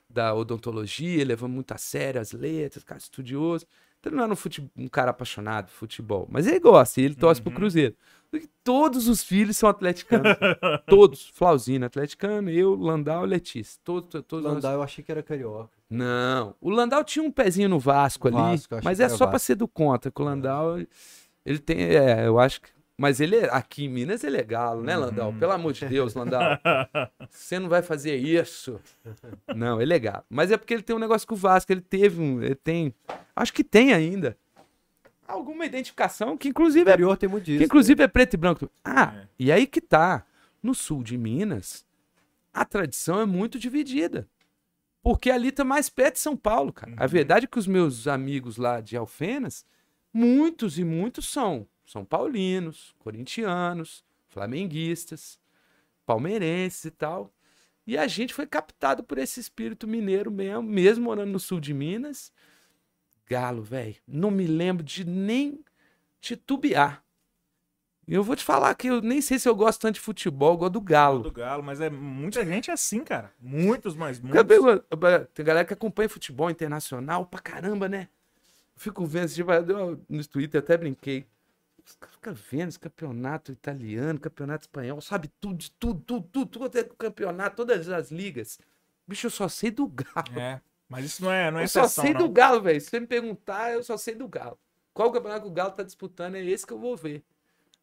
da 0.09 0.35
odontologia, 0.35 1.25
levou 1.25 1.49
muito 1.49 1.73
a 1.73 1.79
sério 1.79 2.21
as 2.21 2.33
letras, 2.33 2.85
cara 2.85 2.99
estudioso. 2.99 3.67
Então 4.01 4.11
ele 4.11 4.17
não 4.17 4.25
era 4.25 4.33
um, 4.33 4.37
fute- 4.37 4.69
um 4.77 4.89
cara 4.89 5.13
apaixonado 5.13 5.67
por 5.67 5.73
futebol, 5.75 6.27
mas 6.29 6.47
ele 6.49 6.59
gosta, 6.59 7.01
ele 7.01 7.15
torce 7.15 7.41
pro 7.41 7.53
Cruzeiro. 7.53 7.95
E 8.33 8.49
todos 8.65 9.07
os 9.09 9.23
filhos 9.23 9.57
são 9.57 9.69
atleticanos. 9.69 10.33
todos. 10.89 11.29
Flauzino, 11.35 11.85
atleticano, 11.87 12.51
eu, 12.51 12.75
Landau 12.75 13.25
e 13.25 13.29
Letícia. 13.29 13.79
Todos, 13.85 14.11
todos 14.27 14.43
nós- 14.45 14.55
Landau 14.55 14.73
eu 14.73 14.83
achei 14.83 15.05
que 15.05 15.13
era 15.13 15.23
carioca. 15.23 15.71
não. 15.89 16.57
O 16.61 16.71
Landau 16.71 17.05
tinha 17.05 17.23
um 17.23 17.31
pezinho 17.31 17.69
no 17.69 17.79
Vasco 17.79 18.27
ali, 18.27 18.37
Vasco, 18.37 18.75
achei 18.75 18.85
mas 18.85 18.99
é 19.01 19.09
só 19.09 19.19
pra 19.19 19.33
Vasco. 19.33 19.47
ser 19.47 19.55
do 19.55 19.69
contra. 19.69 20.11
Que 20.11 20.21
o 20.21 20.25
Landau, 20.25 20.79
ele 21.47 21.59
tem. 21.61 21.79
É, 21.83 22.27
eu 22.27 22.41
acho 22.41 22.61
que. 22.63 22.71
Mas 23.03 23.19
ele 23.21 23.35
é- 23.37 23.49
aqui 23.53 23.87
em 23.87 23.89
Minas 23.89 24.23
ele 24.23 24.37
é 24.37 24.45
galo, 24.45 24.81
né, 24.81 24.97
Landau? 24.97 25.33
Pelo 25.33 25.51
amor 25.51 25.73
de 25.73 25.85
Deus, 25.87 26.15
Landau. 26.15 26.41
Você 27.29 27.59
não 27.59 27.69
vai 27.69 27.83
fazer 27.83 28.15
isso. 28.15 28.81
Não, 29.57 29.83
ele 29.83 29.93
é 29.93 29.99
galo. 29.99 30.25
Mas 30.31 30.53
é 30.53 30.57
porque 30.57 30.73
ele 30.73 30.85
tem 30.85 30.95
um 30.95 31.01
negócio 31.01 31.27
com 31.27 31.35
o 31.35 31.37
Vasco. 31.39 31.73
Ele 31.73 31.81
teve 31.81 32.21
um. 32.21 32.41
Ele 32.41 32.55
tem. 32.55 32.95
Acho 33.35 33.53
que 33.53 33.65
tem 33.65 33.93
ainda. 33.93 34.39
Alguma 35.27 35.67
identificação 35.67 36.37
que, 36.37 36.49
O 36.49 36.51
inclusive, 36.51 36.89
é 36.89 36.93
interior 36.93 37.17
tem 37.17 37.29
muito 37.29 37.45
disso. 37.45 37.59
que 37.59 37.65
inclusive 37.65 38.03
é 38.05 38.07
preto 38.09 38.35
e 38.35 38.37
branco. 38.37 38.71
Ah, 38.85 39.13
É. 39.17 39.27
e 39.39 39.51
aí 39.53 39.67
que 39.67 39.81
tá. 39.81 40.25
No 40.63 40.73
sul 40.75 41.03
de 41.03 41.19
Minas, 41.19 41.85
a 42.55 42.65
tradição 42.65 43.21
é 43.21 43.27
muito 43.27 43.59
dividida. 43.59 44.29
Porque 45.03 45.29
ali 45.29 45.51
tá 45.51 45.65
mais 45.65 45.89
perto 45.89 46.15
de 46.15 46.21
São 46.21 46.37
Paulo, 46.37 46.73
cara. 46.73 46.93
A 46.97 47.07
verdade 47.09 47.47
é 47.47 47.49
que 47.49 47.59
os 47.59 47.67
meus 47.67 48.07
amigos 48.07 48.57
lá 48.59 48.81
de 48.81 48.97
Alfenas, 48.97 49.67
muitos 50.15 50.79
e 50.79 50.85
muitos 50.85 51.29
são 51.29 51.67
São 51.93 52.07
Paulinos, 52.07 52.95
corintianos, 52.99 54.03
flamenguistas, 54.31 55.39
palmeirenses 56.07 56.87
e 56.87 56.91
tal. 56.91 57.31
E 57.87 57.99
a 57.99 58.07
gente 58.07 58.33
foi 58.33 58.47
captado 58.47 59.05
por 59.05 59.19
esse 59.19 59.39
espírito 59.39 59.87
mineiro 59.87 60.31
mesmo, 60.31 60.63
mesmo 60.63 61.05
morando 61.05 61.33
no 61.33 61.39
sul 61.39 61.61
de 61.61 61.75
Minas. 61.75 62.33
Galo, 63.29 63.63
velho. 63.63 63.97
Não 64.09 64.31
me 64.31 64.47
lembro 64.47 64.83
de 64.83 65.05
nem 65.05 65.63
titubear. 66.19 67.05
E 68.09 68.15
eu 68.15 68.23
vou 68.25 68.37
te 68.37 68.43
falar 68.43 68.75
que 68.75 68.87
eu 68.89 69.03
nem 69.03 69.21
sei 69.21 69.39
se 69.39 69.47
eu 69.47 69.55
gosto 69.55 69.83
tanto 69.83 69.97
de 69.97 70.01
futebol, 70.01 70.55
eu 70.55 70.57
gosto 70.57 70.73
do 70.73 70.81
Galo. 70.81 71.23
do 71.25 71.31
Galo, 71.31 71.63
mas 71.63 71.79
é 71.79 71.91
muita 71.91 72.43
gente 72.47 72.71
é 72.71 72.73
assim, 72.73 73.05
cara. 73.05 73.35
Muitos, 73.39 73.95
mas 73.95 74.19
muitos. 74.19 74.39
Tem 75.35 75.45
galera 75.45 75.67
que 75.67 75.75
acompanha 75.75 76.09
futebol 76.09 76.49
internacional 76.51 77.27
pra 77.27 77.39
caramba, 77.39 77.87
né? 77.87 78.09
Fico 78.77 79.05
vendo, 79.05 79.29
tipo, 79.29 79.53
eu- 79.53 80.01
no 80.09 80.27
Twitter 80.27 80.59
até 80.63 80.79
brinquei. 80.79 81.27
Os 81.85 81.97
caras 81.97 82.15
ficam 82.15 82.35
vendo 82.35 82.69
esse 82.69 82.79
campeonato 82.79 83.53
italiano, 83.53 84.21
campeonato 84.21 84.65
espanhol, 84.65 85.01
sabe 85.01 85.29
tudo, 85.41 85.57
de 85.57 85.71
tudo, 85.73 86.01
tudo, 86.01 86.29
tudo, 86.31 86.47
tudo 86.47 86.65
até 86.67 86.85
campeonato, 86.85 87.57
todas 87.57 87.89
as 87.89 88.11
ligas. 88.11 88.59
Bicho, 89.07 89.27
eu 89.27 89.31
só 89.31 89.49
sei 89.49 89.71
do 89.71 89.87
Galo. 89.87 90.39
É, 90.39 90.61
mas 90.89 91.05
isso 91.05 91.25
não 91.25 91.33
é, 91.33 91.51
não 91.51 91.59
é 91.59 91.65
eu 91.65 91.69
só 91.69 91.85
exceção, 91.85 92.05
sei 92.05 92.15
não. 92.15 92.21
do 92.21 92.29
Galo, 92.29 92.61
velho. 92.61 92.81
Se 92.81 92.89
você 92.89 93.01
me 93.01 93.07
perguntar, 93.07 93.73
eu 93.73 93.83
só 93.83 93.97
sei 93.97 94.15
do 94.15 94.29
Galo. 94.29 94.59
Qual 94.95 95.11
campeonato 95.11 95.43
que 95.43 95.49
o 95.49 95.53
Galo 95.53 95.73
tá 95.73 95.83
disputando 95.83 96.35
é 96.35 96.45
esse 96.45 96.67
que 96.67 96.73
eu 96.73 96.79
vou 96.79 96.97
ver. 96.97 97.25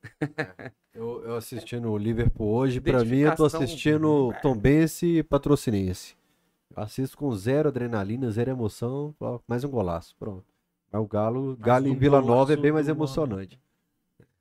Eu, 0.92 1.24
eu 1.24 1.36
assistindo 1.36 1.90
o 1.90 1.98
Liverpool 1.98 2.52
hoje, 2.52 2.82
pra 2.82 3.06
mim 3.06 3.20
eu 3.20 3.34
tô 3.36 3.46
assistindo 3.46 4.34
Tombense 4.42 5.20
e 5.20 5.24
Patrocinense. 5.24 6.18
Eu 6.76 6.84
assisto 6.84 7.16
com 7.16 7.34
zero 7.36 7.70
adrenalina, 7.70 8.30
zero 8.32 8.50
emoção, 8.50 9.16
mais 9.48 9.64
um 9.64 9.70
golaço, 9.70 10.16
pronto. 10.18 10.44
Mas 10.92 11.02
o 11.02 11.08
Galo, 11.08 11.56
Galo 11.58 11.88
em 11.88 11.92
um 11.92 11.96
Vila 11.96 12.22
Nova 12.22 12.54
é 12.54 12.58
bem 12.58 12.72
mais 12.72 12.88
do 12.88 12.92
ano. 12.92 13.48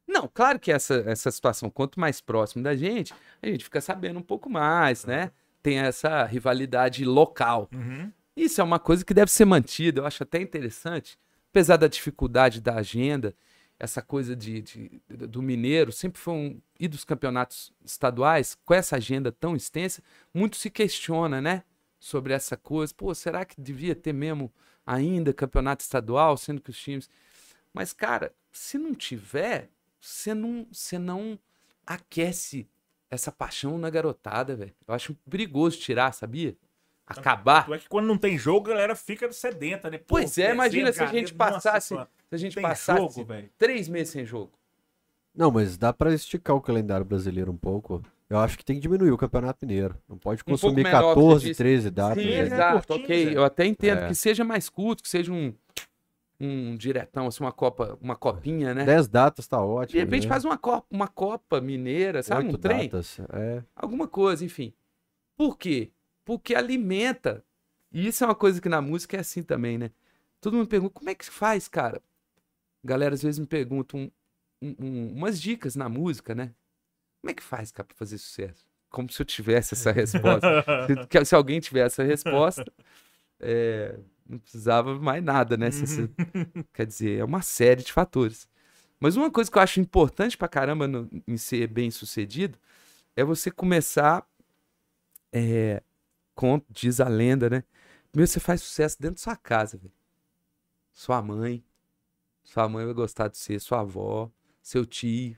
Não, 0.08 0.26
claro 0.26 0.58
que 0.58 0.72
essa, 0.72 1.04
essa 1.06 1.30
situação, 1.30 1.68
quanto 1.68 2.00
mais 2.00 2.20
próximo 2.20 2.62
da 2.64 2.74
gente, 2.74 3.14
a 3.42 3.46
gente 3.46 3.62
fica 3.62 3.80
sabendo 3.80 4.18
um 4.18 4.22
pouco 4.22 4.48
mais, 4.48 5.04
né? 5.04 5.30
Tem 5.62 5.78
essa 5.78 6.24
rivalidade 6.24 7.04
local. 7.04 7.68
Uhum. 7.72 8.10
Isso 8.34 8.60
é 8.60 8.64
uma 8.64 8.78
coisa 8.78 9.04
que 9.04 9.12
deve 9.12 9.30
ser 9.30 9.44
mantida, 9.44 10.00
eu 10.00 10.06
acho 10.06 10.22
até 10.22 10.40
interessante, 10.40 11.18
apesar 11.50 11.76
da 11.76 11.88
dificuldade 11.88 12.60
da 12.60 12.76
agenda, 12.76 13.34
essa 13.78 14.00
coisa 14.00 14.34
de, 14.34 14.62
de- 14.62 15.00
do 15.08 15.42
mineiro 15.42 15.92
sempre 15.92 16.20
foi 16.20 16.34
um. 16.34 16.60
e 16.80 16.88
dos 16.88 17.04
campeonatos 17.04 17.72
estaduais, 17.84 18.56
com 18.64 18.74
essa 18.74 18.96
agenda 18.96 19.30
tão 19.30 19.54
extensa, 19.54 20.02
muito 20.32 20.56
se 20.56 20.70
questiona, 20.70 21.40
né? 21.40 21.62
Sobre 22.00 22.32
essa 22.32 22.56
coisa. 22.56 22.94
Pô, 22.94 23.14
será 23.14 23.44
que 23.44 23.60
devia 23.60 23.94
ter 23.94 24.12
mesmo 24.12 24.52
ainda 24.86 25.32
campeonato 25.34 25.82
estadual, 25.82 26.36
sendo 26.36 26.60
que 26.62 26.70
os 26.70 26.78
times. 26.78 27.10
Mas, 27.74 27.92
cara, 27.92 28.32
se 28.50 28.78
não 28.78 28.94
tiver, 28.94 29.68
você 30.08 30.34
não, 30.34 30.66
você 30.72 30.98
não 30.98 31.38
aquece 31.86 32.66
essa 33.10 33.30
paixão 33.30 33.78
na 33.78 33.90
garotada, 33.90 34.56
velho. 34.56 34.74
Eu 34.86 34.94
acho 34.94 35.14
perigoso 35.28 35.78
tirar, 35.78 36.12
sabia? 36.12 36.56
Acabar. 37.06 37.62
Tanto 37.62 37.74
é 37.74 37.78
que 37.78 37.88
quando 37.88 38.06
não 38.06 38.18
tem 38.18 38.36
jogo, 38.36 38.68
a 38.68 38.70
galera 38.74 38.94
fica 38.94 39.30
sedenta, 39.32 39.90
né? 39.90 39.98
Pô, 39.98 40.04
Pois 40.08 40.36
é, 40.36 40.52
imagina 40.52 40.92
se 40.92 41.02
a 41.02 41.06
gente 41.06 41.32
passasse, 41.32 41.94
se 41.94 42.34
a 42.34 42.36
gente 42.36 42.60
passasse 42.60 43.16
jogo, 43.16 43.26
três 43.56 43.88
meses 43.88 44.12
sem 44.12 44.24
jogo. 44.24 44.52
Não, 45.34 45.50
mas 45.50 45.76
dá 45.78 45.92
pra 45.92 46.12
esticar 46.12 46.56
o 46.56 46.60
calendário 46.60 47.04
brasileiro 47.04 47.52
um 47.52 47.56
pouco. 47.56 48.02
Eu 48.28 48.38
acho 48.38 48.58
que 48.58 48.64
tem 48.64 48.76
que 48.76 48.82
diminuir 48.82 49.10
o 49.10 49.16
Campeonato 49.16 49.64
Mineiro. 49.64 49.96
Não 50.06 50.18
pode 50.18 50.44
consumir 50.44 50.82
menor, 50.82 51.00
você 51.00 51.14
14, 51.14 51.46
disse. 51.46 51.58
13 51.58 51.90
datas. 51.90 52.22
Sim, 52.22 52.28
né? 52.28 52.38
exato, 52.40 52.86
curtinho, 52.86 53.04
ok. 53.04 53.24
Zé. 53.26 53.36
Eu 53.36 53.44
até 53.44 53.64
entendo 53.64 53.98
É. 54.00 54.08
que 54.08 54.14
seja 54.14 54.44
mais 54.44 54.68
curto, 54.68 55.02
que 55.02 55.08
seja 55.08 55.32
um, 55.32 55.54
um 56.40 56.76
diretão, 56.76 57.26
assim, 57.26 57.42
uma 57.42 57.52
copa, 57.52 57.98
uma 58.00 58.14
copinha, 58.14 58.72
né? 58.74 58.84
10 58.84 59.08
datas 59.08 59.46
tá 59.48 59.60
ótimo. 59.60 59.92
De 59.92 59.98
repente 59.98 60.22
né? 60.24 60.28
faz 60.28 60.44
uma 60.44 60.56
copa, 60.56 60.86
uma 60.90 61.08
copa 61.08 61.60
mineira, 61.60 62.22
sabe? 62.22 62.46
Oito 62.46 62.56
um 62.56 62.58
trem. 62.60 62.88
datas. 62.88 63.18
É. 63.32 63.62
Alguma 63.74 64.06
coisa, 64.06 64.44
enfim. 64.44 64.72
Por 65.36 65.58
quê? 65.58 65.90
Porque 66.24 66.54
alimenta. 66.54 67.44
E 67.90 68.06
isso 68.06 68.22
é 68.22 68.26
uma 68.26 68.34
coisa 68.34 68.60
que 68.60 68.68
na 68.68 68.80
música 68.80 69.16
é 69.16 69.20
assim 69.20 69.42
também, 69.42 69.78
né? 69.78 69.90
Todo 70.40 70.56
mundo 70.56 70.68
pergunta, 70.68 70.94
como 70.94 71.10
é 71.10 71.14
que 71.14 71.24
faz, 71.24 71.66
cara? 71.66 72.00
Galera 72.84 73.14
às 73.14 73.22
vezes 73.22 73.38
me 73.40 73.46
perguntam 73.46 74.10
um- 74.62 74.74
um- 74.78 75.12
umas 75.14 75.40
dicas 75.40 75.74
na 75.74 75.88
música, 75.88 76.34
né? 76.34 76.52
Como 77.20 77.30
é 77.30 77.34
que 77.34 77.42
faz, 77.42 77.72
cara, 77.72 77.86
pra 77.86 77.96
fazer 77.96 78.18
sucesso? 78.18 78.64
Como 78.90 79.10
se 79.10 79.20
eu 79.20 79.26
tivesse 79.26 79.74
essa 79.74 79.90
resposta. 79.90 80.40
se, 80.86 81.06
que- 81.08 81.24
se 81.24 81.34
alguém 81.34 81.58
tivesse 81.60 82.00
essa 82.00 82.04
resposta, 82.04 82.64
é, 83.40 83.98
não 84.28 84.38
precisava 84.38 84.98
mais 84.98 85.22
nada, 85.22 85.56
né? 85.56 85.70
Se- 85.70 85.86
se- 85.86 86.10
quer 86.72 86.86
dizer, 86.86 87.18
é 87.20 87.24
uma 87.24 87.42
série 87.42 87.82
de 87.82 87.92
fatores. 87.92 88.48
Mas 89.00 89.16
uma 89.16 89.30
coisa 89.30 89.50
que 89.50 89.56
eu 89.58 89.62
acho 89.62 89.80
importante 89.80 90.36
pra 90.36 90.48
caramba 90.48 90.86
no- 90.88 91.08
em 91.26 91.36
ser 91.36 91.66
bem 91.68 91.90
sucedido 91.90 92.58
é 93.16 93.24
você 93.24 93.50
começar, 93.50 94.26
é, 95.32 95.82
com, 96.34 96.60
diz 96.70 97.00
a 97.00 97.08
lenda, 97.08 97.48
né? 97.50 97.64
Primeiro 98.10 98.30
você 98.30 98.40
faz 98.40 98.62
sucesso 98.62 98.96
dentro 99.00 99.16
da 99.16 99.22
sua 99.22 99.36
casa, 99.36 99.76
velho. 99.76 99.92
Sua 100.92 101.22
mãe, 101.22 101.62
sua 102.42 102.68
mãe 102.68 102.84
vai 102.84 102.94
gostar 102.94 103.28
de 103.28 103.36
você, 103.38 103.58
sua 103.58 103.80
avó, 103.80 104.30
seu 104.62 104.84
tio. 104.84 105.36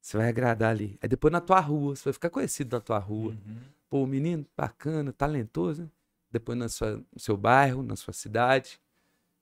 Você 0.00 0.16
vai 0.16 0.28
agradar 0.28 0.70
ali. 0.70 0.98
Aí 1.02 1.08
depois 1.08 1.30
na 1.32 1.40
tua 1.40 1.60
rua, 1.60 1.94
você 1.94 2.04
vai 2.04 2.12
ficar 2.12 2.30
conhecido 2.30 2.74
na 2.76 2.80
tua 2.80 2.98
rua. 2.98 3.32
Uhum. 3.32 3.58
Pô, 3.90 4.06
menino 4.06 4.46
bacana, 4.56 5.12
talentoso, 5.12 5.82
né? 5.82 5.88
Depois 6.30 6.58
na 6.58 6.68
sua, 6.68 6.96
no 6.96 7.20
seu 7.20 7.36
bairro, 7.36 7.82
na 7.82 7.96
sua 7.96 8.12
cidade. 8.12 8.80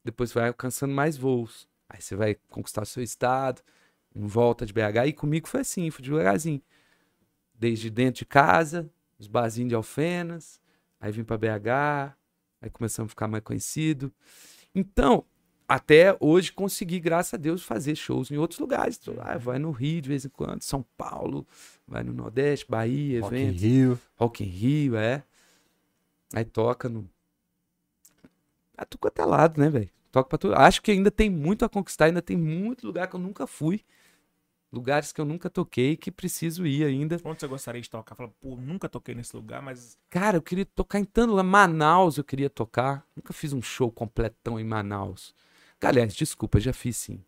Depois 0.04 0.32
vai 0.32 0.48
alcançando 0.48 0.94
mais 0.94 1.16
voos. 1.16 1.68
Aí 1.88 2.00
você 2.00 2.14
vai 2.16 2.36
conquistar 2.48 2.82
o 2.82 2.86
seu 2.86 3.02
estado, 3.02 3.62
em 4.14 4.26
volta 4.26 4.64
de 4.64 4.72
BH. 4.72 5.08
E 5.08 5.12
comigo 5.12 5.48
foi 5.48 5.60
assim, 5.60 5.90
foi 5.90 6.04
devagarzinho. 6.04 6.62
Desde 7.54 7.90
dentro 7.90 8.20
de 8.20 8.26
casa, 8.26 8.90
os 9.18 9.26
barzinhos 9.26 9.70
de 9.70 9.74
Alfenas, 9.74 10.60
aí 11.00 11.10
vim 11.10 11.24
pra 11.24 11.38
BH, 11.38 12.14
aí 12.60 12.70
começamos 12.70 13.10
a 13.10 13.10
ficar 13.10 13.28
mais 13.28 13.42
conhecido. 13.42 14.12
Então, 14.74 15.24
até 15.68 16.16
hoje 16.20 16.52
consegui, 16.52 17.00
graças 17.00 17.34
a 17.34 17.36
Deus, 17.36 17.62
fazer 17.62 17.96
shows 17.96 18.30
em 18.30 18.36
outros 18.36 18.60
lugares. 18.60 19.00
Ah, 19.20 19.38
vai 19.38 19.58
no 19.58 19.70
Rio 19.70 20.02
de 20.02 20.08
vez 20.08 20.24
em 20.24 20.28
quando, 20.28 20.62
São 20.62 20.84
Paulo, 20.96 21.46
vai 21.86 22.04
no 22.04 22.12
Nordeste, 22.12 22.66
Bahia, 22.68 23.20
Rock 23.20 23.34
in 23.34 23.38
eventos. 23.38 23.62
Rio. 23.62 24.00
Rock 24.16 24.44
in 24.44 24.48
Rio, 24.48 24.96
é. 24.96 25.24
Aí 26.34 26.44
toca 26.44 26.88
no. 26.88 27.08
Ah, 28.76 28.84
tudo 28.84 29.00
quanto 29.00 29.20
é 29.20 29.24
lado, 29.24 29.60
né, 29.60 29.70
velho? 29.70 29.90
Toca 30.12 30.28
pra 30.28 30.38
tudo. 30.38 30.54
Acho 30.54 30.82
que 30.82 30.90
ainda 30.90 31.10
tem 31.10 31.30
muito 31.30 31.64
a 31.64 31.68
conquistar, 31.68 32.06
ainda 32.06 32.22
tem 32.22 32.36
muito 32.36 32.86
lugar 32.86 33.08
que 33.08 33.16
eu 33.16 33.20
nunca 33.20 33.46
fui. 33.46 33.82
Lugares 34.72 35.12
que 35.12 35.20
eu 35.20 35.24
nunca 35.24 35.48
toquei 35.48 35.96
que 35.96 36.10
preciso 36.10 36.66
ir 36.66 36.84
ainda. 36.84 37.18
Onde 37.24 37.40
você 37.40 37.46
gostaria 37.46 37.80
de 37.80 37.88
tocar? 37.88 38.14
Fala, 38.14 38.30
pô, 38.40 38.56
nunca 38.56 38.88
toquei 38.88 39.14
nesse 39.14 39.34
lugar, 39.34 39.62
mas 39.62 39.96
Cara, 40.10 40.36
eu 40.36 40.42
queria 40.42 40.66
tocar 40.66 40.98
em 40.98 41.04
tanto 41.04 41.30
lugar. 41.30 41.44
Manaus 41.44 42.18
eu 42.18 42.24
queria 42.24 42.50
tocar. 42.50 43.06
Nunca 43.14 43.32
fiz 43.32 43.52
um 43.52 43.62
show 43.62 43.90
completão 43.90 44.58
em 44.60 44.64
Manaus. 44.64 45.34
Galera, 45.80 46.08
desculpa, 46.08 46.58
já 46.60 46.72
fiz 46.72 46.96
sim. 46.96 47.22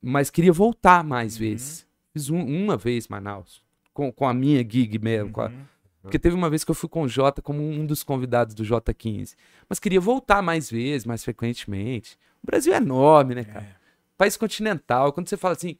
Mas 0.00 0.30
queria 0.30 0.52
voltar 0.52 1.02
mais 1.02 1.34
Uhum. 1.34 1.40
vezes. 1.40 1.86
Fiz 2.12 2.30
um- 2.30 2.44
uma 2.44 2.76
vez 2.76 3.08
Manaus. 3.08 3.62
Com, 3.92 4.12
com 4.12 4.28
a 4.28 4.34
minha 4.34 4.58
gig 4.60 4.98
mesmo. 4.98 5.32
com 5.32 5.40
a- 5.40 5.48
Uhum. 5.48 5.64
Porque 6.06 6.18
teve 6.18 6.34
uma 6.34 6.48
vez 6.48 6.64
que 6.64 6.70
eu 6.70 6.74
fui 6.74 6.88
com 6.88 7.02
o 7.02 7.08
Jota 7.08 7.42
como 7.42 7.62
um 7.62 7.84
dos 7.84 8.02
convidados 8.02 8.54
do 8.54 8.64
J15. 8.64 9.34
Mas 9.68 9.78
queria 9.78 10.00
voltar 10.00 10.42
mais 10.42 10.70
vezes, 10.70 11.04
mais 11.04 11.24
frequentemente. 11.24 12.18
O 12.42 12.46
Brasil 12.46 12.72
é 12.72 12.76
enorme, 12.76 13.34
né, 13.34 13.44
cara? 13.44 13.64
É. 13.64 13.76
país 14.16 14.36
continental. 14.36 15.12
Quando 15.12 15.28
você 15.28 15.36
fala 15.36 15.54
assim, 15.54 15.76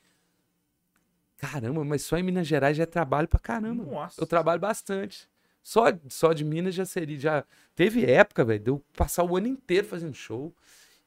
caramba, 1.36 1.84
mas 1.84 2.02
só 2.02 2.18
em 2.18 2.22
Minas 2.22 2.46
Gerais 2.46 2.76
já 2.76 2.82
é 2.82 2.86
trabalho 2.86 3.28
pra 3.28 3.38
caramba. 3.38 3.84
Nossa. 3.84 4.20
Eu 4.20 4.26
trabalho 4.26 4.60
bastante. 4.60 5.28
Só, 5.62 5.84
só 6.08 6.32
de 6.32 6.44
Minas 6.44 6.74
já 6.74 6.84
seria. 6.84 7.18
Já 7.18 7.44
teve 7.74 8.04
época, 8.04 8.44
velho, 8.44 8.60
de 8.60 8.70
eu 8.70 8.82
passar 8.96 9.24
o 9.24 9.36
ano 9.36 9.48
inteiro 9.48 9.86
fazendo 9.86 10.14
show. 10.14 10.54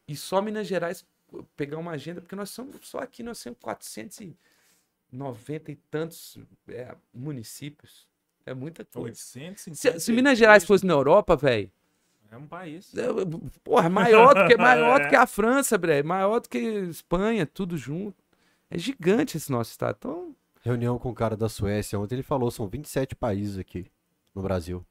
E 0.07 0.15
só 0.15 0.41
Minas 0.41 0.67
Gerais 0.67 1.05
pegar 1.55 1.77
uma 1.77 1.91
agenda, 1.91 2.21
porque 2.21 2.35
nós 2.35 2.49
somos 2.49 2.75
só 2.81 2.99
aqui, 2.99 3.23
nós 3.23 3.41
temos 3.41 3.59
490 3.61 5.71
e 5.71 5.75
tantos 5.75 6.37
é, 6.67 6.95
municípios. 7.13 8.08
É 8.49 8.53
muita 8.53 8.83
coisa. 8.85 9.09
850. 9.09 9.75
Se, 9.75 9.99
se 10.05 10.11
Minas 10.13 10.37
Gerais 10.37 10.63
fosse 10.63 10.85
na 10.85 10.93
Europa, 10.93 11.35
velho, 11.35 11.71
É 12.31 12.37
um 12.37 12.47
país. 12.47 12.91
é, 12.95 13.07
porra, 13.63 13.89
maior 13.89 14.33
do 14.33 14.47
que, 14.47 14.57
maior 14.57 15.01
do 15.03 15.07
que 15.09 15.15
a 15.15 15.25
França, 15.27 15.77
velho, 15.77 16.07
maior 16.07 16.39
do 16.39 16.49
que 16.49 16.57
Espanha, 16.57 17.45
tudo 17.45 17.77
junto. 17.77 18.15
É 18.69 18.77
gigante 18.77 19.35
esse 19.37 19.51
nosso 19.51 19.71
estado. 19.71 19.95
Então, 19.99 20.35
Reunião 20.61 20.99
com 20.99 21.09
o 21.09 21.13
cara 21.13 21.35
da 21.37 21.47
Suécia. 21.49 21.99
Ontem 21.99 22.15
ele 22.15 22.23
falou, 22.23 22.51
são 22.51 22.67
27 22.67 23.15
países 23.15 23.57
aqui 23.57 23.85
no 24.35 24.41
Brasil. 24.43 24.85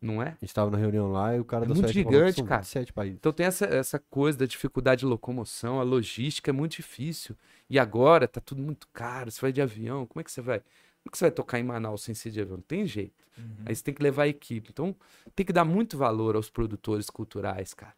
não 0.00 0.22
é? 0.22 0.28
A 0.28 0.36
gente 0.40 0.54
tava 0.54 0.70
na 0.70 0.78
reunião 0.78 1.10
lá 1.10 1.34
e 1.34 1.40
o 1.40 1.44
cara 1.44 1.64
É 1.64 1.68
da 1.68 1.74
muito 1.74 1.86
Suécia 1.86 2.02
falou 2.04 2.12
que 2.12 2.18
gigante, 2.18 2.36
são 2.36 2.46
cara. 2.46 2.60
27 2.62 2.92
países. 2.92 3.16
Então 3.18 3.32
tem 3.32 3.46
essa, 3.46 3.64
essa 3.64 3.98
coisa 3.98 4.38
da 4.38 4.46
dificuldade 4.46 5.00
de 5.00 5.06
locomoção, 5.06 5.80
a 5.80 5.82
logística 5.82 6.50
é 6.50 6.52
muito 6.52 6.76
difícil. 6.76 7.34
E 7.70 7.78
agora 7.78 8.28
tá 8.28 8.40
tudo 8.40 8.62
muito 8.62 8.86
caro. 8.92 9.30
Você 9.30 9.40
vai 9.40 9.50
de 9.52 9.60
avião, 9.62 10.06
como 10.06 10.20
é 10.20 10.24
que 10.24 10.30
você 10.30 10.40
vai? 10.42 10.62
Como 11.04 11.08
é 11.08 11.10
que 11.10 11.18
você 11.18 11.24
vai 11.24 11.30
tocar 11.30 11.58
em 11.58 11.62
Manaus 11.64 12.02
sem 12.02 12.14
ser 12.14 12.30
de 12.30 12.40
avião? 12.40 12.56
Não 12.58 12.62
tem 12.62 12.86
jeito. 12.86 13.24
Aí 13.64 13.74
você 13.74 13.82
tem 13.82 13.94
que 13.94 14.02
levar 14.02 14.24
a 14.24 14.28
equipe. 14.28 14.70
Então 14.70 14.94
tem 15.34 15.44
que 15.46 15.52
dar 15.52 15.64
muito 15.64 15.96
valor 15.96 16.36
aos 16.36 16.50
produtores 16.50 17.08
culturais, 17.10 17.74
cara. 17.74 17.94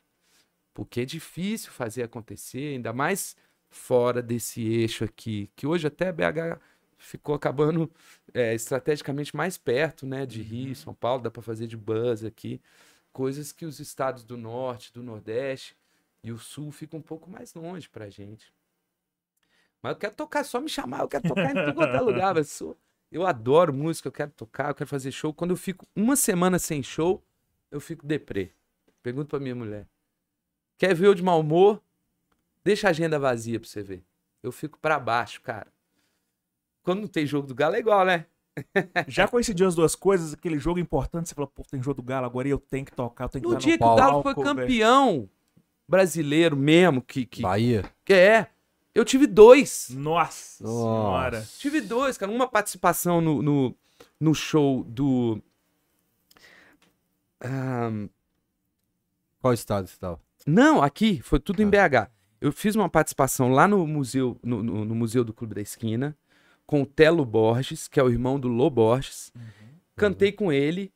Porque 0.74 1.00
é 1.02 1.04
difícil 1.04 1.70
fazer 1.72 2.02
acontecer, 2.04 2.74
ainda 2.74 2.92
mais 2.92 3.36
fora 3.68 4.22
desse 4.22 4.62
eixo 4.62 5.04
aqui, 5.04 5.50
que 5.56 5.66
hoje 5.66 5.86
até 5.86 6.12
BH 6.12 6.60
ficou 6.98 7.34
acabando 7.34 7.90
é, 8.34 8.54
estrategicamente 8.54 9.34
mais 9.34 9.56
perto, 9.58 10.06
né, 10.06 10.26
de 10.26 10.42
Rio, 10.42 10.74
São 10.76 10.94
Paulo, 10.94 11.22
dá 11.22 11.30
para 11.30 11.42
fazer 11.42 11.66
de 11.66 11.76
bus 11.76 12.24
aqui, 12.24 12.60
coisas 13.12 13.52
que 13.52 13.64
os 13.64 13.80
estados 13.80 14.24
do 14.24 14.36
norte, 14.36 14.92
do 14.92 15.02
nordeste 15.02 15.76
e 16.22 16.30
o 16.32 16.38
sul 16.38 16.70
ficam 16.70 16.98
um 17.00 17.02
pouco 17.02 17.30
mais 17.30 17.54
longe 17.54 17.88
pra 17.88 18.10
gente. 18.10 18.52
Mas 19.82 19.92
eu 19.92 19.98
quero 19.98 20.14
tocar, 20.14 20.44
só 20.44 20.60
me 20.60 20.68
chamar, 20.68 21.00
eu 21.00 21.08
quero 21.08 21.24
tocar 21.24 21.52
em 21.52 21.56
quanto 21.74 21.96
é 21.96 22.00
lugar, 22.00 22.34
mas 22.34 22.50
sou- 22.50 22.76
eu 23.10 23.26
adoro 23.26 23.72
música, 23.72 24.08
eu 24.08 24.12
quero 24.12 24.30
tocar, 24.30 24.68
eu 24.70 24.74
quero 24.74 24.88
fazer 24.88 25.10
show. 25.10 25.32
Quando 25.32 25.50
eu 25.50 25.56
fico 25.56 25.86
uma 25.94 26.16
semana 26.16 26.58
sem 26.58 26.82
show, 26.82 27.22
eu 27.70 27.80
fico 27.80 28.06
deprê. 28.06 28.52
Pergunto 29.02 29.28
pra 29.28 29.40
minha 29.40 29.54
mulher. 29.54 29.86
Quer 30.78 30.94
ver 30.94 31.06
eu 31.06 31.14
de 31.14 31.22
mau 31.22 31.40
humor? 31.40 31.82
Deixa 32.64 32.86
a 32.86 32.90
agenda 32.90 33.18
vazia 33.18 33.58
pra 33.58 33.68
você 33.68 33.82
ver. 33.82 34.04
Eu 34.42 34.52
fico 34.52 34.78
pra 34.78 34.98
baixo, 34.98 35.40
cara. 35.42 35.66
Quando 36.82 37.00
não 37.00 37.08
tem 37.08 37.26
jogo 37.26 37.46
do 37.46 37.54
Galo 37.54 37.76
é 37.76 37.78
igual, 37.78 38.04
né? 38.04 38.26
Já 39.06 39.28
coincidiu 39.28 39.66
as 39.66 39.74
duas 39.74 39.94
coisas, 39.94 40.32
aquele 40.34 40.58
jogo 40.58 40.78
importante, 40.78 41.28
você 41.28 41.34
falou, 41.34 41.48
pô, 41.48 41.62
tem 41.62 41.82
jogo 41.82 42.02
do 42.02 42.06
Galo, 42.06 42.26
agora 42.26 42.48
eu 42.48 42.58
tenho 42.58 42.84
que 42.84 42.92
tocar, 42.92 43.24
eu 43.24 43.28
tenho 43.28 43.42
que 43.42 43.48
No 43.48 43.54
dar 43.54 43.60
dia 43.60 43.72
no 43.74 43.78
que 43.78 43.84
o 43.84 43.94
Galo 43.96 44.22
foi 44.22 44.34
campeão 44.34 45.28
brasileiro 45.88 46.56
mesmo, 46.56 47.02
que, 47.02 47.26
que, 47.26 47.42
Bahia. 47.42 47.84
que 48.04 48.12
é, 48.12 48.48
eu 49.00 49.04
tive 49.04 49.26
dois. 49.26 49.88
Nossa, 49.90 50.64
senhora. 50.64 51.38
Nossa. 51.40 51.58
Tive 51.58 51.80
dois, 51.80 52.16
cara. 52.18 52.30
Uma 52.30 52.46
participação 52.48 53.20
no, 53.20 53.42
no, 53.42 53.74
no 54.20 54.34
show 54.34 54.84
do. 54.84 55.40
Ahn, 57.42 58.08
Qual 59.40 59.52
estado 59.54 59.86
você 59.88 59.96
tava? 59.98 60.20
não, 60.46 60.82
aqui, 60.82 61.20
foi 61.22 61.38
tudo 61.40 61.62
em 61.62 61.66
Ah. 61.66 61.88
BH. 61.88 62.10
Eu 62.40 62.52
fiz 62.52 62.74
uma 62.74 62.88
participação 62.88 63.50
lá 63.50 63.68
no 63.68 63.86
museu, 63.86 64.38
no, 64.42 64.62
no- 64.62 64.84
no 64.84 64.94
Museu 64.94 65.22
do 65.24 65.32
Clube 65.32 65.54
da 65.54 65.60
Esquina, 65.60 66.16
com 66.66 66.82
o 66.82 66.86
Telo 66.86 67.24
Borges, 67.24 67.86
que 67.88 68.00
é 68.00 68.02
o 68.02 68.08
irmão 68.10 68.38
do 68.40 68.48
Lô 68.48 68.70
Borges. 68.70 69.32
Cantei 69.96 70.32
com 70.32 70.50
ele, 70.50 70.90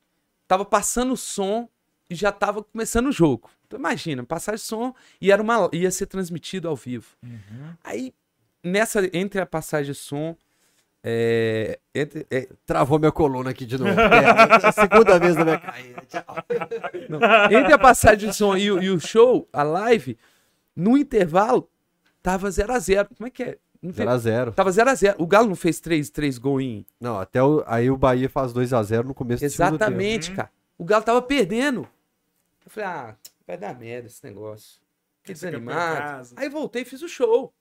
tava 0.49 0.65
passando 0.65 1.13
o 1.13 1.17
som 1.17 1.69
e 2.09 2.15
já 2.15 2.33
tava 2.33 2.63
começando 2.65 3.09
o 3.09 3.13
jogo. 3.13 3.51
Então 3.67 3.79
imagina, 3.79 4.23
passar 4.25 4.59
som 4.59 4.95
e 5.21 5.31
era 5.33 5.43
uma, 5.43 5.69
ia 5.73 5.91
ser 5.91 6.07
transmitido 6.07 6.69
ao 6.69 6.77
vivo. 6.77 7.09
Uhum. 7.23 7.73
Aí, 7.83 8.13
nessa, 8.63 9.01
entre 9.17 9.41
a 9.41 9.47
passagem 9.47 9.93
de 9.93 9.99
som, 9.99 10.37
é, 11.03 11.79
entre- 11.95 12.27
é, 12.31 12.49
Travou 12.65 12.99
minha 12.99 13.13
coluna 13.13 13.51
aqui 13.51 13.67
de 13.67 13.77
novo. 13.79 13.91
É, 14.01 14.67
a 14.67 14.73
segunda 14.73 15.19
vez 15.19 15.35
na 15.37 15.45
minha 15.45 15.59
carreira. 15.59 16.03
Tchau. 16.09 16.25
Entre 17.51 17.73
a 17.73 17.79
passagem 17.79 18.29
de 18.31 18.35
som 18.35 18.57
e, 18.57 18.71
o- 18.71 18.83
e 18.83 18.91
o 18.91 18.99
show, 19.01 19.49
a 19.53 19.63
live, 19.63 20.17
no 20.75 20.97
intervalo, 20.97 21.69
tava 22.23 22.49
0x0. 22.49 23.09
Como 23.17 23.27
é 23.27 23.31
que 23.31 23.43
é? 23.43 23.59
Não 23.83 23.93
fez- 23.93 24.09
0x0. 24.09 24.53
Tava 24.55 24.71
0x0. 24.71 25.15
O 25.19 25.27
Galo 25.27 25.49
não 25.49 25.57
fez 25.57 25.79
3, 25.79 26.09
três 26.09 26.39
gols 26.39 26.63
em. 26.63 26.87
Não, 26.99 27.19
até 27.21 27.43
o, 27.43 27.63
aí 27.67 27.91
o 27.91 27.97
Bahia 27.99 28.29
faz 28.31 28.53
2x0 28.53 29.05
no 29.05 29.15
começo 29.15 29.45
do 29.45 29.51
segundo 29.51 29.73
tempo. 29.73 29.85
Exatamente, 29.85 30.31
cara. 30.33 30.51
O 30.79 30.85
Galo 30.85 31.05
tava 31.05 31.21
perdendo. 31.21 31.87
Eu 32.65 32.71
falei, 32.71 32.89
ah, 32.89 33.15
vai 33.47 33.57
dar 33.57 33.79
merda 33.79 34.09
esse 34.09 34.25
negócio. 34.25 34.81
Fiquei 35.21 35.35
desanimado. 35.35 36.35
Aí 36.37 36.49
voltei 36.49 36.83
e 36.83 36.85
fiz 36.85 37.03
o 37.03 37.09
show. 37.09 37.55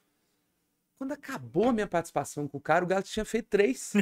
Quando 0.97 1.13
acabou 1.13 1.69
a 1.69 1.73
minha 1.73 1.87
participação 1.87 2.47
com 2.47 2.57
o 2.57 2.61
cara, 2.61 2.83
o 2.83 2.87
Galo 2.87 3.03
tinha 3.03 3.25
feito 3.25 3.49
três. 3.49 3.93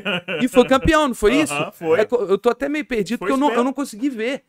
e 0.41 0.48
foi 0.48 0.66
campeão, 0.68 1.08
não 1.08 1.16
foi 1.16 1.36
isso? 1.41 1.53
Aham, 1.53 1.72
foi. 1.72 2.02
É 2.02 2.08
eu 2.12 2.38
tô 2.38 2.49
até 2.49 2.68
meio 2.70 2.86
perdido, 2.86 3.20
Foi 3.20 3.28
porque 3.30 3.34
eu 3.34 3.45
isso 3.45 3.49
não, 3.49 3.58
eu 3.60 3.64
não 3.64 3.74
consegui 3.74 4.10
ver. 4.10 4.45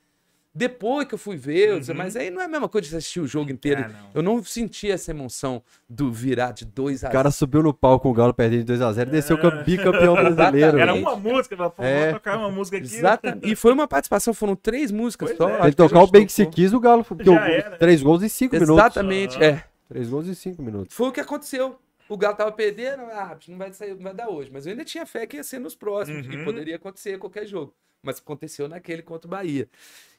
Depois 0.54 1.08
que 1.08 1.14
eu 1.14 1.18
fui 1.18 1.34
ver, 1.34 1.70
eu 1.70 1.80
disse, 1.80 1.92
Uhum. 1.92 1.96
mas 1.96 2.14
aí 2.14 2.30
não 2.30 2.42
é 2.42 2.44
a 2.44 2.48
mesma 2.48 2.68
coisa 2.68 2.86
de 2.86 2.94
assistir 2.96 3.20
o 3.20 3.26
jogo 3.26 3.50
inteiro. 3.50 3.84
Ah, 3.86 3.88
não. 3.88 4.10
Eu 4.14 4.22
não 4.22 4.44
senti 4.44 4.90
essa 4.90 5.10
emoção 5.10 5.62
do 5.88 6.12
virar 6.12 6.52
de 6.52 6.66
2 6.66 7.02
a 7.04 7.08
O 7.08 7.12
cara 7.12 7.30
subiu 7.30 7.62
no 7.62 7.72
palco 7.72 8.02
com 8.02 8.10
o 8.10 8.12
Galo 8.12 8.34
perdendo 8.34 8.64
de 8.64 8.72
2x0 8.74 9.08
e 9.08 9.10
desceu 9.12 9.38
cam- 9.38 9.62
bicampeão 9.64 10.14
brasileiro. 10.14 10.78
Era 10.78 10.92
uma 10.92 11.16
música, 11.16 11.54
ela 11.54 11.70
falou, 11.70 11.90
É. 11.90 12.12
tocar 12.12 12.36
uma 12.36 12.50
música 12.50 12.76
aqui. 12.76 12.86
né? 12.90 12.98
Exatamente. 12.98 13.50
E 13.50 13.56
foi 13.56 13.72
uma 13.72 13.88
participação, 13.88 14.34
foram 14.34 14.54
três 14.54 14.90
músicas 14.90 15.30
Pois 15.30 15.38
só. 15.38 15.48
é. 15.48 15.68
a 15.68 15.72
tocar 15.72 16.02
o 16.02 16.06
bem 16.06 16.26
que 16.26 16.32
se 16.32 16.44
quis, 16.44 16.74
o 16.74 16.80
Galo. 16.80 17.02
O, 17.10 17.32
era. 17.32 17.76
três 17.78 18.02
gols 18.02 18.22
em 18.22 18.28
cinco 18.28 18.54
minutos. 18.54 18.74
Exatamente, 18.76 19.42
é. 19.42 19.64
Três 19.88 20.08
gols 20.10 20.28
em 20.28 20.34
cinco 20.34 20.62
minutos. 20.62 20.94
Foi 20.94 21.08
o 21.08 21.12
que 21.12 21.20
aconteceu. 21.20 21.76
O 22.10 22.16
Galo 22.18 22.36
tava 22.36 22.52
perdendo, 22.52 23.04
ah, 23.04 23.38
não 23.48 23.56
vai 23.56 23.72
sair, 23.72 23.94
não 23.94 24.02
vai 24.02 24.12
dar 24.12 24.28
hoje. 24.28 24.50
Mas 24.52 24.66
eu 24.66 24.72
ainda 24.72 24.84
tinha 24.84 25.06
fé 25.06 25.26
que 25.26 25.38
ia 25.38 25.42
ser 25.44 25.58
nos 25.60 25.74
próximos, 25.74 26.26
que 26.26 26.36
Uhum. 26.36 26.44
poderia 26.44 26.76
acontecer 26.76 27.16
qualquer 27.18 27.46
jogo. 27.46 27.72
Mas 28.02 28.18
aconteceu 28.18 28.68
naquele 28.68 29.00
contra 29.00 29.26
o 29.26 29.30
Bahia. 29.30 29.66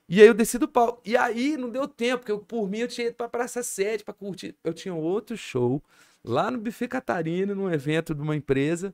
E 0.08 0.22
aí 0.22 0.28
eu 0.28 0.34
desci 0.34 0.58
do 0.58 0.68
pau. 0.68 1.02
E 1.06 1.16
aí 1.16 1.58
não 1.58 1.70
deu 1.70 1.88
tempo, 1.88 2.20
porque 2.20 2.32
eu, 2.32 2.40
por 2.40 2.70
mim 2.70 2.80
eu 2.80 2.88
tinha 2.88 3.08
ido 3.08 3.16
pra 3.16 3.30
Praça 3.30 3.64
7 3.64 4.04
pra 4.04 4.14
curtir. 4.14 4.56
Eu 4.64 4.74
tinha 4.74 4.94
outro 4.94 5.38
show 5.38 5.82
lá 6.24 6.52
no 6.52 6.58
Buffet 6.58 6.88
Catarina, 6.88 7.56
num 7.56 7.72
evento 7.72 8.14
de 8.14 8.22
uma 8.22 8.36
empresa. 8.36 8.94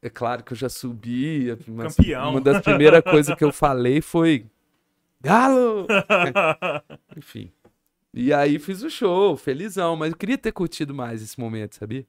É 0.00 0.08
claro 0.08 0.44
que 0.44 0.52
eu 0.52 0.56
já 0.56 0.68
subi. 0.68 1.56
Mas 1.66 1.96
Campeão. 1.96 2.30
Uma 2.30 2.40
das 2.40 2.62
primeiras 2.62 3.02
coisas 3.02 3.34
que 3.34 3.44
eu 3.44 3.52
falei 3.52 4.00
foi. 4.00 4.46
Galo! 5.20 5.86
Enfim. 7.16 7.50
E 8.14 8.32
aí 8.32 8.58
fiz 8.58 8.82
o 8.82 8.90
show, 8.90 9.36
felizão, 9.36 9.94
mas 9.94 10.10
eu 10.10 10.16
queria 10.16 10.38
ter 10.38 10.52
curtido 10.52 10.94
mais 10.94 11.22
esse 11.22 11.38
momento, 11.38 11.74
sabia? 11.76 12.06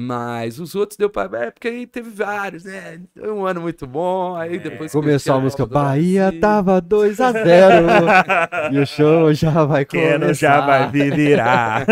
Mas 0.00 0.60
os 0.60 0.76
outros 0.76 0.96
deu 0.96 1.10
pra. 1.10 1.28
É, 1.40 1.50
porque 1.50 1.66
aí 1.66 1.84
teve 1.84 2.08
vários, 2.08 2.62
né? 2.62 3.00
Foi 3.18 3.32
um 3.32 3.44
ano 3.44 3.60
muito 3.62 3.84
bom. 3.84 4.36
Aí 4.36 4.56
depois. 4.60 4.92
que 4.92 4.96
eu 4.96 5.02
Começou 5.02 5.34
a 5.34 5.40
música 5.40 5.66
Bahia 5.66 6.22
Brasil. 6.26 6.40
tava 6.40 6.80
2x0 6.80 8.72
e 8.72 8.78
o 8.78 8.86
show 8.86 9.32
já 9.34 9.64
vai 9.64 9.84
Quero 9.86 10.20
começar. 10.20 10.34
já 10.34 10.64
vai 10.64 10.88
vir 10.88 11.12
virar. 11.14 11.84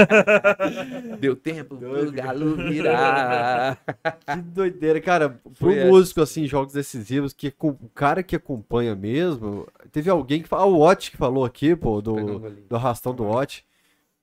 Deu 1.19 1.35
tempo 1.35 1.77
pro 1.77 2.13
Galo 2.13 2.55
virar. 2.57 3.77
Que 4.27 4.37
doideira, 4.41 5.01
cara. 5.01 5.29
Pro 5.31 5.53
Foi 5.55 5.79
essa. 5.79 5.89
músico, 5.89 6.21
assim, 6.21 6.47
jogos 6.47 6.73
decisivos, 6.75 7.33
que 7.33 7.51
com- 7.51 7.71
o 7.71 7.91
cara 7.95 8.23
que 8.23 8.37
acompanha 8.37 8.95
mesmo. 8.95 9.67
Teve 9.91 10.11
alguém 10.11 10.43
que 10.43 10.49
falou. 10.49 10.65
Ah, 10.65 10.69
o 10.69 10.79
Watch 10.79 11.11
que 11.11 11.17
falou 11.17 11.45
aqui, 11.45 11.75
pô, 11.75 12.01
do, 12.01 12.39
do 12.69 12.77
arrastão 12.77 13.13
do 13.15 13.25
Watch. 13.25 13.65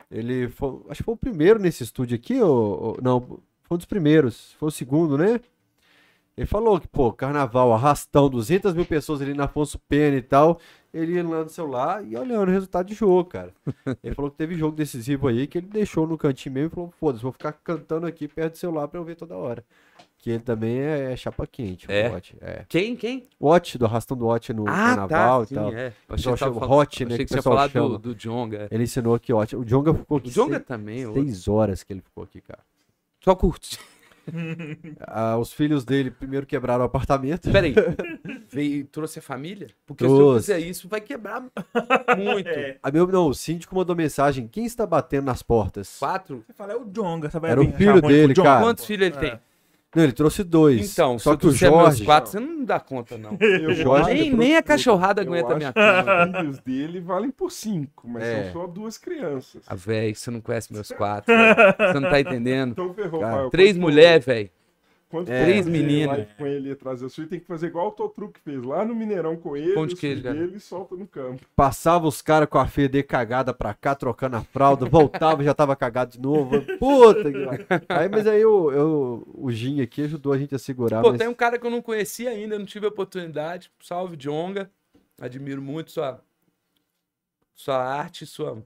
Ele 0.09 0.47
foi. 0.47 0.69
Acho 0.89 0.99
que 0.99 1.03
foi 1.03 1.13
o 1.15 1.17
primeiro 1.17 1.59
nesse 1.59 1.83
estúdio 1.83 2.15
aqui, 2.15 2.39
ou, 2.41 2.49
ou- 2.81 2.97
não, 3.01 3.39
foi 3.73 3.75
um 3.75 3.77
dos 3.77 3.85
primeiros. 3.85 4.53
Foi 4.59 4.67
o 4.67 4.71
segundo, 4.71 5.17
né? 5.17 5.39
Ele 6.35 6.47
falou 6.47 6.79
que, 6.79 6.87
pô, 6.87 7.13
carnaval, 7.13 7.71
arrastão, 7.73 8.27
200 8.27 8.73
mil 8.73 8.85
pessoas 8.85 9.21
ali 9.21 9.35
na 9.35 9.43
Afonso 9.45 9.77
Pena 9.87 10.17
e 10.17 10.21
tal. 10.21 10.59
Ele 10.91 11.13
ia 11.13 11.27
lá 11.27 11.43
no 11.43 11.49
celular 11.49 12.03
e 12.05 12.15
olhando 12.17 12.47
o 12.49 12.51
resultado 12.51 12.87
de 12.87 12.93
jogo, 12.95 13.25
cara. 13.25 13.51
Ele 14.03 14.13
falou 14.15 14.29
que 14.31 14.37
teve 14.37 14.55
jogo 14.55 14.75
decisivo 14.75 15.27
aí 15.27 15.47
que 15.47 15.57
ele 15.57 15.65
deixou 15.67 16.05
no 16.05 16.15
cantinho 16.19 16.53
mesmo 16.53 16.67
e 16.67 16.75
falou: 16.75 16.93
foda-se, 16.99 17.23
vou 17.23 17.31
ficar 17.31 17.51
cantando 17.51 18.05
aqui 18.05 18.27
perto 18.27 18.53
do 18.53 18.57
celular 18.59 18.87
pra 18.87 18.99
eu 18.99 19.03
ver 19.03 19.15
toda 19.15 19.35
hora. 19.35 19.63
Que 20.19 20.29
ele 20.31 20.39
também 20.39 20.77
é, 20.79 21.11
é 21.11 21.15
chapa 21.15 21.45
quente, 21.47 21.85
É? 21.91 22.09
o. 22.09 22.35
É. 22.41 22.63
Quem? 22.69 22.95
Quem? 22.95 23.23
Watch, 23.41 23.77
do 23.77 23.85
arrastão 23.85 24.15
do 24.15 24.25
Watch 24.27 24.53
no 24.53 24.63
Ah, 24.67 24.71
carnaval 24.95 25.45
tá. 25.47 25.51
e 25.51 25.55
tal. 25.55 25.73
é. 25.73 25.87
Eu 25.87 26.15
pessoal 26.15 26.15
achei 26.15 26.17
que, 26.17 26.23
tava 26.23 26.37
chama 26.37 26.59
falando- 26.67 26.79
Hot, 26.81 27.05
né, 27.05 27.13
achei 27.13 27.17
que 27.17 27.25
que 27.25 27.33
o 27.33 27.33
você 27.33 27.37
ia 27.39 27.43
do, 27.81 27.97
do 27.99 28.15
Jonga. 28.15 28.57
é. 28.57 28.67
Ele 28.75 28.83
ensinou 28.83 29.15
aqui, 29.15 29.33
Watch. 29.33 29.55
O 29.55 29.65
Jonga 29.65 29.93
ficou 29.95 30.17
aqui 30.19 30.29
O 30.29 30.31
Jonga 30.31 30.55
seis, 30.57 30.65
também. 30.67 31.05
ô. 31.07 31.13
seis 31.13 31.47
horas 31.47 31.83
que 31.83 31.91
ele 31.93 32.01
ficou 32.01 32.23
aqui, 32.23 32.39
cara. 32.39 32.59
Só 33.23 33.35
curte. 33.35 33.79
Ah, 35.05 35.37
os 35.37 35.51
filhos 35.51 35.83
dele 35.83 36.09
primeiro 36.09 36.45
quebraram 36.45 36.81
o 36.81 36.85
apartamento. 36.85 37.51
Peraí. 37.51 37.75
Veio, 38.49 38.85
trouxe 38.85 39.19
a 39.19 39.21
família? 39.21 39.67
Porque 39.85 40.05
se 40.05 40.09
eu 40.09 40.15
Trouxe. 40.15 40.39
fizer 40.45 40.59
isso, 40.59 40.87
vai 40.87 41.01
quebrar 41.01 41.41
muito. 42.17 42.47
É. 42.47 42.77
A 42.81 42.89
meu, 42.89 43.05
não, 43.05 43.27
o 43.27 43.33
síndico 43.33 43.75
mandou 43.75 43.93
mensagem: 43.93 44.47
quem 44.47 44.65
está 44.65 44.85
batendo 44.87 45.25
nas 45.25 45.43
portas? 45.43 45.97
Quatro? 45.99 46.41
Você 46.47 46.53
fala, 46.53 46.71
é 46.71 46.75
o 46.77 46.85
Jonga. 46.85 47.29
Você 47.29 47.37
vai 47.37 47.51
Era 47.51 47.59
o 47.61 47.65
vir 47.65 47.75
filho 47.75 47.91
achar 47.91 48.01
ruim 48.01 48.13
dele, 48.13 48.33
Jonga? 48.33 48.49
cara. 48.49 48.61
Quantos 48.63 48.85
filhos 48.85 49.07
ele 49.07 49.17
tem? 49.17 49.39
Não, 49.95 50.03
ele 50.03 50.11
trouxe 50.13 50.43
dois. 50.43 50.91
Então, 50.93 51.19
só 51.19 51.31
se 51.33 51.37
que 51.37 51.45
o 51.45 51.49
eu 51.49 51.49
trouxer 51.51 51.69
meus 51.71 51.83
Jorge. 51.83 52.05
quatro, 52.05 52.31
você 52.31 52.39
não 52.39 52.63
dá 52.65 52.79
conta, 52.79 53.17
não. 53.17 53.37
Eu 53.41 53.73
Jorge 53.75 54.13
Nem, 54.13 54.33
nem 54.33 54.55
a 54.57 54.63
cachorrada 54.63 55.21
eu 55.21 55.27
aguenta 55.27 55.49
acho 55.49 55.57
minha 55.57 55.73
cama. 55.73 56.25
Os 56.25 56.37
filhos 56.37 56.59
dele 56.59 56.99
valem 56.99 57.29
por 57.31 57.51
cinco, 57.51 58.07
mas 58.07 58.23
É. 58.23 58.43
são 58.45 58.53
só 58.61 58.67
duas 58.67 58.97
crianças. 58.97 59.61
Ah, 59.67 59.75
velho, 59.75 60.15
você 60.15 60.31
não 60.31 60.41
conhece 60.41 60.73
meus 60.73 60.89
quatro. 60.91 61.33
Você 61.77 61.99
não 61.99 62.09
tá 62.09 62.19
entendendo. 62.19 62.71
Então 62.71 62.93
ferrou, 62.93 63.19
Cara, 63.21 63.33
Fael. 63.35 63.49
Três 63.49 63.77
mulheres, 63.77 64.25
velho. 64.25 64.49
Quando 65.13 65.29
É. 65.29 65.43
Três 65.43 65.67
meninas. 65.67 66.27
Com 66.35 66.47
ele 66.47 66.69
ia 66.69 66.75
trazer 66.75 67.05
os 67.05 67.13
filhos, 67.13 67.29
tem 67.29 67.39
que 67.39 67.45
fazer 67.45 67.67
igual 67.67 67.89
o 67.89 67.91
Totruc 67.91 68.39
fez 68.39 68.63
lá 68.63 68.83
no 68.83 68.95
Mineirão 68.95 69.37
com 69.37 69.55
ele, 69.55 69.79
os 69.79 69.93
queijo, 69.93 70.23
dele 70.23 70.57
e 70.57 70.59
solta 70.59 70.95
no 70.95 71.05
campo. 71.05 71.45
Passava 71.55 72.07
os 72.07 72.19
caras 72.19 72.49
com 72.49 72.57
a 72.57 72.65
FD 72.65 73.03
cagada 73.03 73.53
pra 73.53 73.75
cá, 73.75 73.93
trocando 73.93 74.37
a 74.37 74.41
fralda, 74.41 74.87
voltava 74.89 75.43
já 75.43 75.53
tava 75.53 75.75
cagado 75.75 76.13
de 76.13 76.19
novo. 76.19 76.59
Puta 76.79 77.31
que 77.31 77.45
pariu. 77.45 77.65
Aí, 77.89 78.09
mas 78.09 78.25
aí 78.25 78.43
o, 78.43 78.71
eu, 78.71 79.27
o 79.35 79.51
Gin 79.51 79.81
aqui 79.81 80.01
ajudou 80.01 80.33
a 80.33 80.37
gente 80.39 80.55
a 80.55 80.57
segurar. 80.57 81.03
Pô, 81.03 81.11
mas... 81.11 81.19
tem 81.19 81.27
um 81.27 81.35
cara 81.35 81.59
que 81.59 81.67
eu 81.67 81.69
não 81.69 81.83
conhecia 81.83 82.31
ainda, 82.31 82.57
não 82.57 82.65
tive 82.65 82.87
a 82.87 82.89
oportunidade. 82.89 83.69
Salve, 83.83 84.17
Jonga. 84.17 84.71
Admiro 85.21 85.61
muito 85.61 85.91
sua, 85.91 86.23
sua 87.53 87.77
arte, 87.77 88.25
sua, 88.25 88.65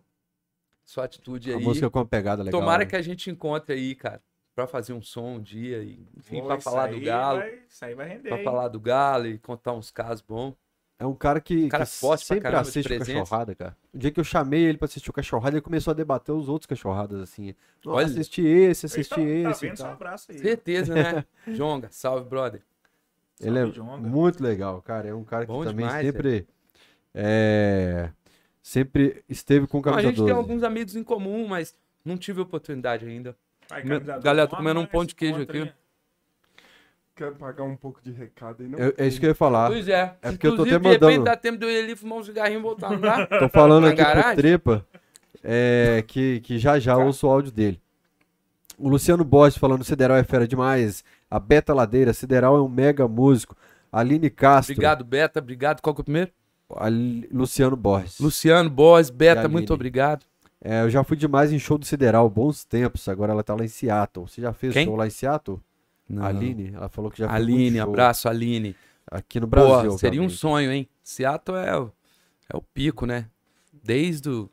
sua 0.85 1.03
atitude 1.03 1.51
A 1.51 1.57
aí. 1.57 1.61
música 1.61 1.89
com 1.89 1.99
uma 1.99 2.05
pegada 2.05 2.41
legal. 2.41 2.57
Tomara 2.57 2.85
né? 2.85 2.89
que 2.89 2.95
a 2.95 3.01
gente 3.01 3.29
encontre 3.29 3.75
aí, 3.75 3.93
cara, 3.95 4.21
pra 4.57 4.65
fazer 4.65 4.91
um 4.91 5.03
som 5.03 5.35
um 5.35 5.39
dia 5.39 5.83
e, 5.83 5.99
enfim, 6.17 6.43
pra 6.43 6.55
isso 6.55 6.63
falar 6.67 6.87
do 6.87 6.99
Galo, 6.99 7.39
vai- 7.41 7.59
Isso 7.69 7.85
aí 7.85 7.93
vai 7.93 8.07
render. 8.09 8.29
pra 8.29 8.39
hein? 8.39 8.43
falar 8.43 8.67
do 8.69 8.79
Galo 8.79 9.27
e 9.27 9.37
contar 9.37 9.73
uns 9.73 9.91
casos 9.91 10.23
bons. 10.27 10.55
É 10.97 11.05
um 11.05 11.13
cara 11.13 11.39
que, 11.39 11.67
cara 11.69 11.85
que 11.85 11.91
forte 11.91 12.21
pra 12.21 12.27
sempre 12.35 12.41
caramba 12.41 12.63
de 12.63 12.69
assiste 12.69 12.85
o 12.87 12.89
presença. 12.89 13.19
Cachorrada, 13.19 13.53
cara. 13.53 13.77
O 13.93 13.97
dia 13.99 14.09
que 14.09 14.19
eu 14.19 14.23
chamei 14.23 14.63
ele 14.63 14.79
pra 14.79 14.85
assistir 14.85 15.11
o 15.11 15.13
Cachorrada, 15.13 15.57
ele 15.57 15.61
começou 15.61 15.91
a 15.91 15.93
debater 15.93 16.33
os 16.33 16.49
outros 16.49 16.65
Cachorradas, 16.65 17.21
assim. 17.21 17.53
Olha. 17.85 18.07
assisti 18.07 18.41
esse, 18.41 18.87
assisti 18.87 19.09
tá, 19.13 19.15
tá 19.43 19.51
esse. 19.51 19.65
e 19.67 19.69
vendo? 19.69 19.83
Um 19.83 19.85
abraço 19.91 20.31
aí. 20.31 20.39
Certeza, 20.39 20.95
né? 20.95 21.23
Jonga, 21.55 21.87
salve, 21.91 22.27
brother. 22.27 22.63
Ele 23.39 23.59
é 23.59 23.61
Salve, 23.61 23.75
Jonga. 23.75 24.07
muito 24.09 24.41
legal, 24.43 24.81
cara. 24.81 25.07
É 25.07 25.13
um 25.13 25.23
cara 25.23 25.45
que 25.45 25.51
Bom 25.51 25.63
também 25.63 25.85
demais, 25.85 26.03
sempre. 26.03 26.47
É, 27.13 28.09
sempre 28.63 29.23
esteve 29.29 29.67
com 29.67 29.77
Não, 29.77 29.81
a 29.81 29.83
camisa 29.91 30.07
gente 30.07 30.17
12. 30.17 30.27
tem 30.31 30.35
alguns 30.35 30.63
amigos 30.63 30.95
em 30.95 31.03
comum, 31.03 31.47
mas 31.47 31.75
não 32.03 32.17
tive 32.17 32.41
oportunidade 32.41 33.05
ainda. 33.05 33.37
Vai, 33.69 33.83
galera, 34.21 34.47
tô 34.47 34.55
comendo 34.55 34.79
um 34.79 34.85
pão 34.85 35.03
de 35.05 35.13
queijo 35.15 35.41
aqui. 35.41 35.71
Quero 37.15 37.35
pagar 37.35 37.63
um 37.63 37.75
pouco 37.75 37.99
de 38.03 38.11
recado 38.11 38.61
aí, 38.61 38.69
não? 38.69 38.77
Eu- 38.77 38.93
é 38.95 39.07
isso 39.07 39.19
que 39.19 39.25
eu 39.25 39.29
ia 39.29 39.35
falar. 39.35 39.69
Pois 39.71 39.87
é. 39.87 40.15
É 40.21 40.31
porque 40.31 40.45
eu 40.45 40.51
tô 40.55 40.63
Inclusive, 40.65 40.75
até 40.75 40.83
de 40.83 40.89
repente 40.89 41.01
mandando- 41.19 41.23
dá 41.25 41.35
tempo 41.35 41.57
de 41.57 41.65
eu 41.65 41.71
ir 41.71 41.79
ali 41.83 41.95
fumar 41.95 42.19
um 42.19 42.23
cigarrinho 42.23 42.59
e 42.59 42.61
voltar, 42.61 42.91
não 42.91 42.99
dá? 43.01 43.25
Tô 43.39 43.49
falando 43.49 43.85
Na 43.85 43.89
aqui 43.89 43.97
pro 44.03 44.05
garagem? 44.13 44.35
Trepa 44.35 44.85
é, 45.43 46.03
que, 46.07 46.39
que 46.41 46.59
já 46.59 46.77
já 46.77 46.95
ouço 46.95 47.25
o 47.27 47.29
áudio 47.31 47.51
dele. 47.51 47.81
O 48.77 48.87
Luciano 48.87 49.23
Borges 49.23 49.57
falando 49.57 49.83
Sideral 49.83 50.15
é 50.17 50.23
fera 50.23 50.47
demais. 50.47 51.03
A 51.29 51.39
Beta 51.39 51.73
Ladeira, 51.73 52.13
Sideral 52.13 52.55
é 52.55 52.61
um 52.61 52.69
mega 52.69 53.07
músico. 53.07 53.55
Aline 53.91 54.29
Castro. 54.29 54.73
Obrigado, 54.73 55.03
Beta. 55.03 55.39
Obrigado. 55.39 55.81
Qual 55.81 55.95
que 55.95 56.01
é 56.01 56.03
o 56.03 56.05
primeiro? 56.05 56.31
Luciano 57.31 57.75
Borges. 57.75 58.19
Luciano, 58.19 58.69
Boss, 58.69 59.07
E 59.07 59.11
Beta, 59.11 59.47
muito 59.47 59.73
obrigado. 59.73 60.23
É, 60.61 60.81
eu 60.81 60.89
já 60.89 61.03
fui 61.03 61.15
demais 61.15 61.51
em 61.51 61.59
show 61.59 61.77
do 61.77 61.85
Sideral, 61.85 62.29
bons 62.29 62.63
tempos. 62.63 63.07
Agora 63.07 63.31
ela 63.31 63.43
tá 63.43 63.55
lá 63.55 63.63
em 63.63 63.67
Seattle. 63.67 64.27
Você 64.27 64.41
já 64.41 64.53
fez 64.53 64.73
Quem? 64.73 64.85
show 64.85 64.95
lá 64.95 65.05
em 65.05 65.11
Seattle? 65.11 65.61
Não. 66.09 66.23
Aline, 66.23 66.71
ela 66.73 66.89
falou 66.89 67.11
que 67.11 67.19
já 67.19 67.27
fez 67.27 67.41
Aline, 67.41 67.79
show 67.79 67.89
abraço, 67.89 68.29
Aline. 68.29 68.75
aqui 69.09 69.39
no 69.39 69.47
Brasil. 69.47 69.91
Pô, 69.91 69.97
seria 69.97 70.21
um 70.21 70.29
sonho, 70.29 70.71
hein? 70.71 70.87
Seattle 71.03 71.57
é 71.57 71.77
o, 71.77 71.91
é 72.51 72.57
o 72.57 72.61
pico, 72.61 73.05
né? 73.05 73.27
Desde 73.83 74.29
o, 74.29 74.49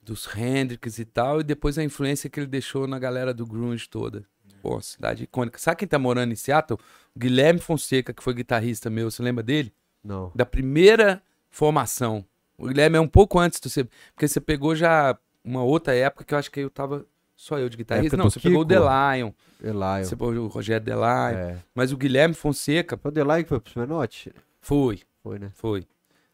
dos 0.00 0.28
Hendrix 0.36 0.98
e 0.98 1.04
tal, 1.04 1.40
e 1.40 1.44
depois 1.44 1.78
a 1.78 1.84
influência 1.84 2.30
que 2.30 2.38
ele 2.38 2.46
deixou 2.46 2.86
na 2.86 2.98
galera 2.98 3.34
do 3.34 3.44
grunge 3.44 3.88
toda. 3.88 4.24
Pô, 4.62 4.80
cidade 4.80 5.24
icônica. 5.24 5.58
Sabe 5.58 5.78
quem 5.78 5.88
tá 5.88 5.98
morando 5.98 6.32
em 6.32 6.36
Seattle? 6.36 6.78
O 7.14 7.18
Guilherme 7.18 7.60
Fonseca, 7.60 8.14
que 8.14 8.22
foi 8.22 8.32
guitarrista 8.32 8.88
meu, 8.88 9.10
você 9.10 9.22
lembra 9.22 9.42
dele? 9.42 9.74
Não. 10.02 10.32
Da 10.34 10.46
primeira 10.46 11.22
formação. 11.50 12.24
O 12.56 12.68
Guilherme 12.68 12.96
é 12.96 13.00
um 13.00 13.08
pouco 13.08 13.38
antes 13.38 13.60
do 13.60 13.68
você, 13.68 13.84
porque 14.14 14.28
você 14.28 14.40
pegou 14.40 14.74
já 14.74 15.18
uma 15.44 15.62
outra 15.62 15.94
época 15.94 16.24
que 16.24 16.34
eu 16.34 16.38
acho 16.38 16.50
que 16.50 16.60
eu 16.60 16.70
tava 16.70 17.04
só 17.36 17.58
eu 17.58 17.68
de 17.68 17.76
guitarrista. 17.76 18.16
Não, 18.16 18.30
você 18.30 18.40
pegou 18.40 18.62
o 18.62 18.66
Kiko? 18.66 18.80
Delion, 18.80 19.32
Elion. 19.62 20.04
você 20.04 20.16
pegou 20.16 20.32
o 20.34 20.46
Rogério 20.46 20.84
Delion, 20.84 21.04
É. 21.36 21.58
mas 21.74 21.92
o 21.92 21.96
Guilherme 21.96 22.34
Fonseca 22.34 22.96
Foi 22.96 23.10
o 23.10 23.12
Delay 23.14 23.42
que 23.42 23.48
foi 23.48 23.60
pro 23.60 23.70
Smenote? 23.70 24.32
foi, 24.60 25.02
Foi, 25.22 25.38
né? 25.38 25.50
foi. 25.54 25.86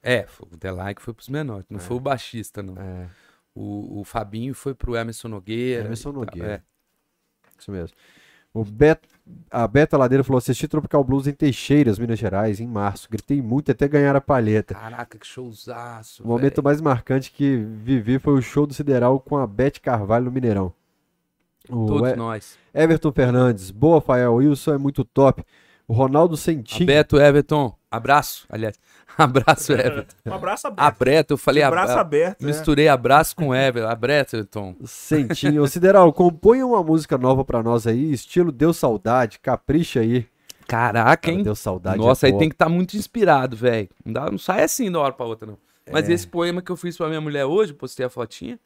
É, 0.03 0.24
foi 0.27 0.49
o 0.53 0.57
Delay 0.57 0.95
que 0.95 1.03
foi 1.03 1.12
pros 1.12 1.28
menores, 1.28 1.66
não 1.69 1.78
foi 1.78 1.97
o 1.97 2.01
baixista, 2.01 2.62
não. 2.62 2.74
É, 2.81 3.07
O, 3.55 4.01
o 4.01 4.05
Fabinho 4.05 4.55
foi 4.55 4.74
pro 4.74 4.97
Emerson 4.97 5.28
Nogueira. 5.28 5.85
Emerson 5.85 6.11
e 6.11 6.12
tal, 6.12 6.23
Nogueira. 6.24 6.55
é. 6.55 6.62
isso 7.59 7.70
mesmo. 7.73 7.97
O 8.52 8.64
Bet... 8.64 9.01
A 9.51 9.66
Beta 9.68 9.97
Ladeira 9.97 10.24
falou: 10.24 10.39
assisti 10.39 10.66
Tropical 10.66 11.05
Blues 11.05 11.27
em 11.28 11.32
Teixeiras, 11.32 11.98
Minas 11.98 12.18
Gerais, 12.18 12.59
em 12.60 12.66
março. 12.66 13.09
Gritei 13.09 13.40
muito 13.40 13.70
até 13.70 13.86
ganhar 13.86 14.16
a 14.16 14.20
palheta. 14.20 14.74
Caraca, 14.74 15.18
que 15.18 15.27
showzaço. 15.27 16.24
O 16.24 16.27
momento 16.27 16.56
velho. 16.56 16.64
mais 16.64 16.81
marcante 16.81 17.31
que 17.31 17.56
vivi 17.56 18.18
foi 18.18 18.35
o 18.35 18.43
show 18.43 18.66
do 18.66 18.74
Sideral 18.74 19.20
com 19.20 19.36
a 19.36 19.47
Beth 19.47 19.78
Carvalho 19.81 20.24
no 20.24 20.32
Mineirão. 20.32 20.72
O 21.68 21.86
Todos 21.86 22.10
E- 22.10 22.16
nós. 22.16 22.59
Everton 22.74 23.12
Fernandes, 23.12 23.70
boa, 23.70 24.01
Fael. 24.01 24.35
Wilson 24.35 24.74
é 24.74 24.78
muito 24.78 25.05
top. 25.05 25.44
O 25.90 25.92
Ronaldo 25.92 26.36
Sentim. 26.36 26.84
Beto 26.84 27.18
Everton, 27.20 27.74
abraço, 27.90 28.46
aliás. 28.48 28.78
Abraço, 29.18 29.72
Everton. 29.72 30.14
Um 30.24 30.32
abraço 30.32 30.66
aberto. 30.68 30.86
Abreto, 30.86 31.34
eu 31.34 31.36
falei 31.36 31.64
De 31.64 31.68
braço 31.70 31.90
abra- 31.90 32.00
aberto. 32.00 32.40
né? 32.42 32.46
Misturei 32.46 32.86
abraço 32.88 33.34
com 33.34 33.52
Everton. 33.54 33.88
Abreton. 33.90 34.76
Sentim. 34.84 35.58
Ô, 35.58 35.66
Sideral, 35.66 36.10
componha 36.12 36.64
uma 36.64 36.80
música 36.82 37.18
nova 37.18 37.44
pra 37.44 37.60
nós 37.60 37.86
aí, 37.88 38.12
estilo 38.12 38.52
Deu 38.52 38.72
Saudade, 38.72 39.40
capricha 39.40 39.98
aí. 40.00 40.26
Caraca, 40.66 41.16
Cara, 41.16 41.36
hein? 41.36 41.42
Deu 41.42 41.56
Saudade. 41.56 41.98
Nossa, 41.98 42.24
é 42.24 42.28
aí 42.28 42.32
top. 42.32 42.38
tem 42.40 42.48
que 42.48 42.54
estar 42.54 42.68
muito 42.68 42.96
inspirado, 42.96 43.56
velho. 43.56 43.88
Não, 44.04 44.12
dá- 44.12 44.30
não 44.30 44.38
sai 44.38 44.62
assim 44.62 44.84
de 44.84 44.96
uma 44.96 45.00
hora 45.02 45.12
pra 45.12 45.26
outra, 45.26 45.44
não. 45.48 45.58
Mas 45.90 46.08
É. 46.08 46.12
esse 46.12 46.26
poema 46.28 46.62
que 46.62 46.70
eu 46.70 46.76
fiz 46.76 46.96
pra 46.96 47.08
minha 47.08 47.20
mulher 47.20 47.44
hoje, 47.44 47.74
postei 47.74 48.06
a 48.06 48.08
fotinha. 48.08 48.58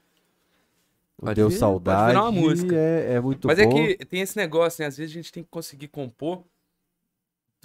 Pode 1.18 1.34
Deu 1.36 1.48
vir- 1.48 1.54
pode 1.54 1.58
Saudade 1.58 2.08
virar 2.08 2.22
uma 2.22 2.32
música. 2.32 2.76
É, 2.76 3.14
é 3.14 3.20
muito 3.20 3.48
Mas 3.48 3.56
bom. 3.58 3.64
é 3.64 3.94
que 3.96 4.04
tem 4.04 4.20
esse 4.20 4.36
negócio, 4.36 4.82
né? 4.82 4.88
Às 4.88 4.96
vezes 4.98 5.10
a 5.10 5.14
gente 5.14 5.32
tem 5.32 5.42
que 5.42 5.48
conseguir 5.50 5.88
compor 5.88 6.42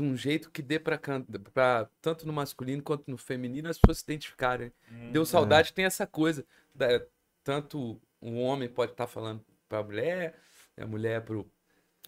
de 0.04 0.10
um 0.10 0.16
jeito 0.16 0.50
que 0.50 0.62
dê 0.62 0.80
pra, 0.80 0.98
can- 0.98 1.26
pra 1.54 1.88
tanto 2.02 2.26
no 2.26 2.32
masculino 2.34 2.82
quanto 2.82 3.04
no 3.12 3.18
feminino 3.18 3.70
as 3.70 3.78
pessoas 3.78 3.98
se 4.00 4.04
identificarem. 4.06 4.72
Hum, 4.92 5.12
Deu 5.12 5.24
É. 5.24 5.26
saudade 5.26 5.74
tem 5.74 5.86
essa 5.86 6.08
coisa. 6.08 6.46
da- 6.74 7.02
tanto 7.44 8.00
um 8.22 8.40
homem 8.42 8.70
pode 8.70 8.92
estar 8.92 9.08
falando 9.08 9.42
pra 9.68 9.84
mulher, 9.84 10.36
a 10.78 10.86
mulher 10.86 11.22
pro, 11.24 11.46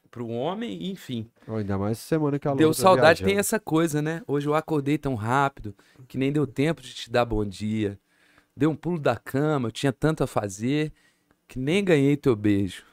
pro 0.10 0.28
homem, 0.30 0.90
enfim. 0.92 1.30
Ó, 1.48 1.58
Ainda 1.58 1.78
mais 1.78 1.98
semana 2.00 2.38
que 2.40 2.48
a 2.48 2.54
Deu 2.54 2.70
tá 2.70 2.74
saudade 2.82 3.20
viajando. 3.20 3.30
tem 3.30 3.38
essa 3.40 3.60
coisa, 3.60 4.02
né? 4.02 4.22
Hoje 4.28 4.48
eu 4.48 4.54
acordei 4.56 4.98
tão 4.98 5.16
rápido 5.16 5.76
que 6.08 6.18
nem 6.18 6.32
deu 6.32 6.46
tempo 6.48 6.82
de 6.82 6.94
te 6.94 7.10
dar 7.12 7.26
bom 7.26 7.44
dia. 7.44 8.00
Deu 8.56 8.70
um 8.70 8.76
pulo 8.76 9.00
da 9.00 9.16
cama, 9.18 9.68
eu 9.68 9.72
tinha 9.72 9.92
tanto 9.92 10.24
a 10.24 10.28
fazer 10.28 10.94
que 11.48 11.58
nem 11.60 11.84
ganhei 11.84 12.16
teu 12.16 12.36
beijo, 12.36 12.84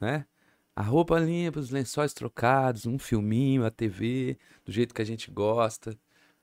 né? 0.00 0.24
A 0.80 0.82
roupa 0.82 1.18
limpa, 1.18 1.60
os 1.60 1.68
lençóis 1.68 2.14
trocados, 2.14 2.86
um 2.86 2.98
filminho, 2.98 3.66
a 3.66 3.70
TV, 3.70 4.38
do 4.64 4.72
jeito 4.72 4.94
que 4.94 5.02
a 5.02 5.04
gente 5.04 5.30
gosta. 5.30 5.94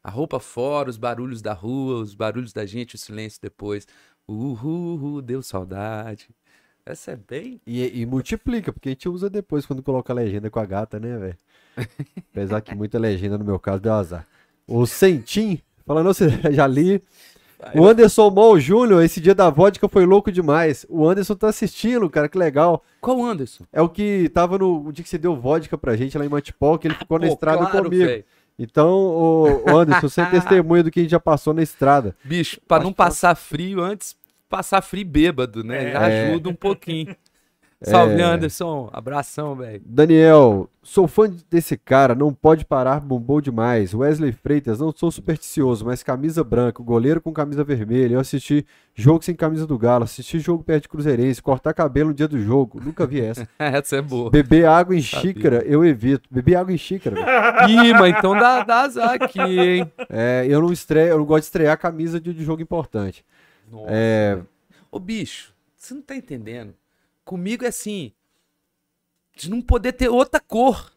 A 0.04 0.12
roupa 0.12 0.40
fora, 0.40 0.92
os 0.92 0.96
barulhos 0.96 1.42
da 1.42 1.54
rua, 1.54 1.96
os 1.96 2.14
barulhos 2.14 2.54
da 2.54 2.64
gente, 2.64 2.94
o 2.94 3.00
silêncio 3.00 3.42
depois. 3.42 3.88
Uhul, 4.28 5.24
deu 5.24 5.42
saudade. 5.42 6.30
Essa 6.86 7.14
é 7.14 7.16
bem. 7.16 7.60
E, 7.66 8.00
e 8.00 8.06
multiplica, 8.06 8.72
porque 8.72 8.90
a 8.90 8.92
gente 8.92 9.10
usa 9.10 9.28
depois 9.28 9.66
quando 9.66 9.82
coloca 9.82 10.14
a 10.14 10.16
legenda 10.16 10.52
com 10.52 10.60
a 10.60 10.66
gata, 10.68 11.00
né, 11.00 11.18
velho? 11.18 11.38
Apesar 12.30 12.62
que 12.62 12.76
muita 12.76 13.00
legenda 13.00 13.40
no 13.40 13.44
meu 13.44 13.58
caso 13.58 13.82
deu 13.82 13.94
azar. 13.94 14.28
O 14.68 14.86
Sentim, 14.86 15.60
falando, 15.84 16.14
você 16.14 16.30
já 16.54 16.68
li. 16.68 17.02
O 17.74 17.86
Anderson 17.86 18.30
Mol 18.30 18.60
Júnior, 18.60 19.04
esse 19.04 19.20
dia 19.20 19.34
da 19.34 19.50
vodka 19.50 19.88
foi 19.90 20.06
louco 20.06 20.32
demais. 20.32 20.86
O 20.88 21.08
Anderson 21.08 21.36
tá 21.36 21.50
assistindo, 21.50 22.08
cara, 22.10 22.30
que 22.30 22.38
legal. 22.38 22.84
Qual 23.02 23.24
Anderson? 23.26 23.64
É 23.74 23.82
o 23.82 23.90
que 23.90 24.30
tava 24.30 24.58
no 24.60 24.88
o 24.88 24.92
dia 24.94 25.04
que 25.04 25.10
você 25.10 25.18
deu 25.18 25.36
vodka 25.36 25.76
pra 25.78 25.96
gente 25.96 26.18
lá 26.18 26.24
em 26.26 26.30
Matipó, 26.30 26.78
que 26.78 26.88
ele 26.88 26.94
ficou 26.96 27.18
na 27.20 27.26
Pô, 27.28 27.34
estrada 27.34 27.66
claro, 27.66 27.86
comigo. 27.86 28.06
véi. 28.06 28.24
Então, 28.60 28.90
o, 28.90 29.70
Anderson, 29.78 30.08
você 30.10 30.22
é 30.22 30.26
testemunha 30.32 30.84
do 30.84 30.92
que 30.92 31.00
a 31.00 31.04
gente 31.04 31.12
já 31.12 31.20
passou 31.20 31.54
na 31.54 31.62
estrada. 31.64 32.16
Bicho, 32.24 32.60
pra 32.68 32.78
Acho 32.78 32.86
não 32.86 32.92
que 32.92 32.98
passar 32.98 33.36
frio 33.36 33.82
antes, 33.82 34.16
passar 34.50 34.82
frio 34.82 35.06
bêbado, 35.06 35.64
né? 35.64 35.90
É. 35.90 35.92
Já 35.94 36.10
É. 36.10 36.30
ajuda 36.30 36.50
um 36.50 36.56
pouquinho. 36.56 37.16
Salve, 37.84 38.16
É. 38.20 38.24
Anderson. 38.24 38.90
Abração, 38.91 39.56
velho. 39.56 39.80
Daniel, 39.86 40.68
sou 40.82 41.08
fã 41.08 41.32
desse 41.48 41.78
cara, 41.78 42.16
não 42.16 42.34
pode 42.34 42.66
parar, 42.66 42.99
bombou 42.99 43.40
demais. 43.40 43.94
Wesley 43.94 44.32
Freitas, 44.32 44.80
não 44.80 44.91
sou 44.91 45.12
supersticioso, 45.12 45.86
mas 45.86 46.02
camisa 46.02 46.44
branca, 46.44 46.82
goleiro 46.82 47.22
com 47.22 47.32
camisa 47.32 47.64
vermelha. 47.64 48.16
Eu 48.16 48.20
assisti 48.20 48.66
jogo 48.95 49.24
sem 49.24 49.36
camisa 49.36 49.68
do 49.68 49.78
Galo, 49.78 50.06
assisti 50.06 50.40
jogo 50.40 50.64
perto 50.64 50.84
de 50.84 50.90
Cruzeirense, 50.90 51.40
cortar 51.40 51.72
cabelo 51.76 52.10
no 52.10 52.16
dia 52.16 52.28
do 52.28 52.40
jogo. 52.41 52.82
Nunca 52.84 53.06
vi 53.06 53.22
essa. 53.22 53.48
Essa 53.60 53.98
é 53.98 54.02
boa. 54.02 54.32
Beber 54.32 54.66
água 54.66 54.95
em 54.95 55.02
Sabia. 55.02 55.32
xícara, 55.34 55.64
eu 55.64 55.86
evito. 55.86 56.28
Beber 56.32 56.56
água 56.56 56.74
em 56.74 56.78
xícara, 56.80 57.16
velho. 57.16 57.70
Ih, 57.86 57.94
mas 57.94 58.18
então 58.18 58.34
dá, 58.36 58.64
dá 58.64 58.82
azar 58.82 59.12
aqui, 59.22 59.40
hein? 59.40 59.91
É, 60.10 60.44
eu 60.49 60.60
não 60.62 60.74
estreio, 60.74 61.10
eu 61.10 61.18
não 61.20 61.26
gosto 61.26 61.41
de 61.41 61.45
estrear 61.45 61.78
camisa 61.78 62.20
de, 62.20 62.34
de 62.34 62.44
jogo 62.44 62.60
importante. 62.62 63.24
Nossa. 63.72 63.86
É, 63.90 64.40
Ô, 64.91 64.98
bicho, 64.99 65.54
você 65.76 65.94
não 65.94 66.02
tá 66.02 66.16
entendendo. 66.16 66.74
Comigo 67.28 67.66
é 67.66 67.68
assim, 67.68 68.14
de 69.36 69.49
não 69.49 69.62
poder 69.62 69.91
ter 69.91 70.08
outra 70.08 70.40
cor. 70.40 70.94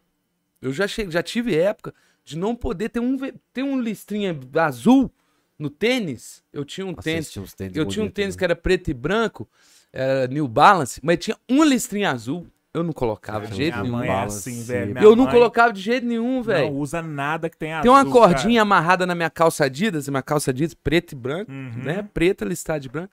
Eu 0.61 0.71
já, 0.71 0.87
che... 0.87 1.11
já 1.11 1.21
tive 1.21 1.57
época 1.57 1.93
de 2.23 2.37
não 2.37 2.55
poder 2.55 2.87
ter 2.87 3.01
um, 3.01 3.17
ter 3.51 3.63
um 3.63 3.81
listrinha 3.81 4.39
azul 4.55 5.11
no 5.59 5.69
tênis. 5.69 6.41
Eu 6.53 6.63
tinha 6.63 6.87
um 6.87 6.93
tênis. 6.93 7.33
tênis 7.57 7.75
Eu 7.75 7.85
tinha 7.85 8.05
um 8.05 8.09
tênis 8.09 8.33
né? 8.35 8.37
que 8.39 8.43
era 8.45 8.55
preto 8.55 8.89
e 8.89 8.93
branco, 8.93 9.45
era 9.91 10.25
New 10.27 10.47
Balance, 10.47 11.01
mas 11.03 11.17
tinha 11.17 11.35
uma 11.49 11.65
listrinha 11.65 12.11
azul. 12.11 12.47
Eu 12.73 12.81
não 12.81 12.93
colocava 12.93 13.45
de 13.47 13.57
jeito 13.57 13.77
nenhum. 13.83 14.01
é 14.01 14.07
Balance, 14.07 14.49
assim, 14.49 14.63
velho. 14.63 14.97
Eu 14.99 15.13
não 15.17 15.25
mãe 15.25 15.33
colocava 15.33 15.73
de 15.73 15.81
jeito 15.81 16.05
nenhum, 16.07 16.35
Não 16.37 16.43
velho. 16.43 16.71
usa 16.73 17.01
nada 17.01 17.49
que 17.49 17.57
tenha 17.57 17.81
Tem 17.81 17.91
uma 17.91 17.99
azul, 17.99 18.13
cordinha 18.13 18.61
amarrada 18.61 19.05
na 19.05 19.13
minha 19.13 19.29
calça 19.29 19.65
Adidas, 19.65 20.07
minha 20.07 20.21
calça 20.21 20.51
Adidas 20.51 20.73
preto 20.73 21.11
e 21.11 21.15
branco, 21.15 21.51
Uhum. 21.51 21.83
né? 21.83 22.07
Preta 22.13 22.45
listada 22.45 22.79
de 22.79 22.87
branco. 22.87 23.11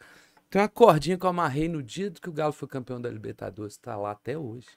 Tem 0.51 0.63
uma 0.63 0.69
cordinha 0.69 1.19
que 1.19 1.25
eu 1.27 1.31
amarrei 1.31 1.69
no 1.69 1.83
dia 1.83 2.11
que 2.11 2.29
o 2.29 2.33
Galo 2.33 2.53
foi 2.53 2.67
campeão 2.69 3.01
da 3.01 3.11
Libertadores, 3.11 3.77
tá 3.77 3.97
lá 3.97 4.13
até 4.13 4.37
hoje. 4.39 4.69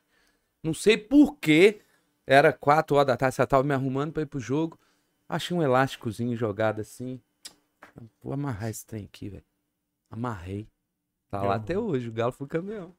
Não 0.64 0.74
sei 0.74 0.98
por 0.98 1.38
quê. 1.38 1.82
Era 2.28 2.54
4 2.54 2.96
horas 2.96 3.08
da 3.08 3.18
tarde, 3.18 3.36
você 3.36 3.46
tava 3.48 3.64
me 3.64 3.74
arrumando 3.74 4.14
pra 4.14 4.22
ir 4.24 4.26
pro 4.28 4.40
jogo. 4.40 4.80
Achei 5.28 5.56
um 5.56 5.64
elásticozinho 5.64 6.36
jogado 6.36 6.82
assim. 6.82 7.20
Vou 8.22 8.34
amarrar 8.34 8.70
esse 8.70 8.86
trem 8.86 9.06
aqui, 9.06 9.30
velho. 9.30 9.44
Amarrei. 10.10 10.68
Tá 11.30 11.42
lá 11.42 11.56
até 11.56 11.78
hoje, 11.78 12.10
o 12.10 12.12
Galo 12.12 12.32
foi 12.32 12.48
campeão. 12.48 12.94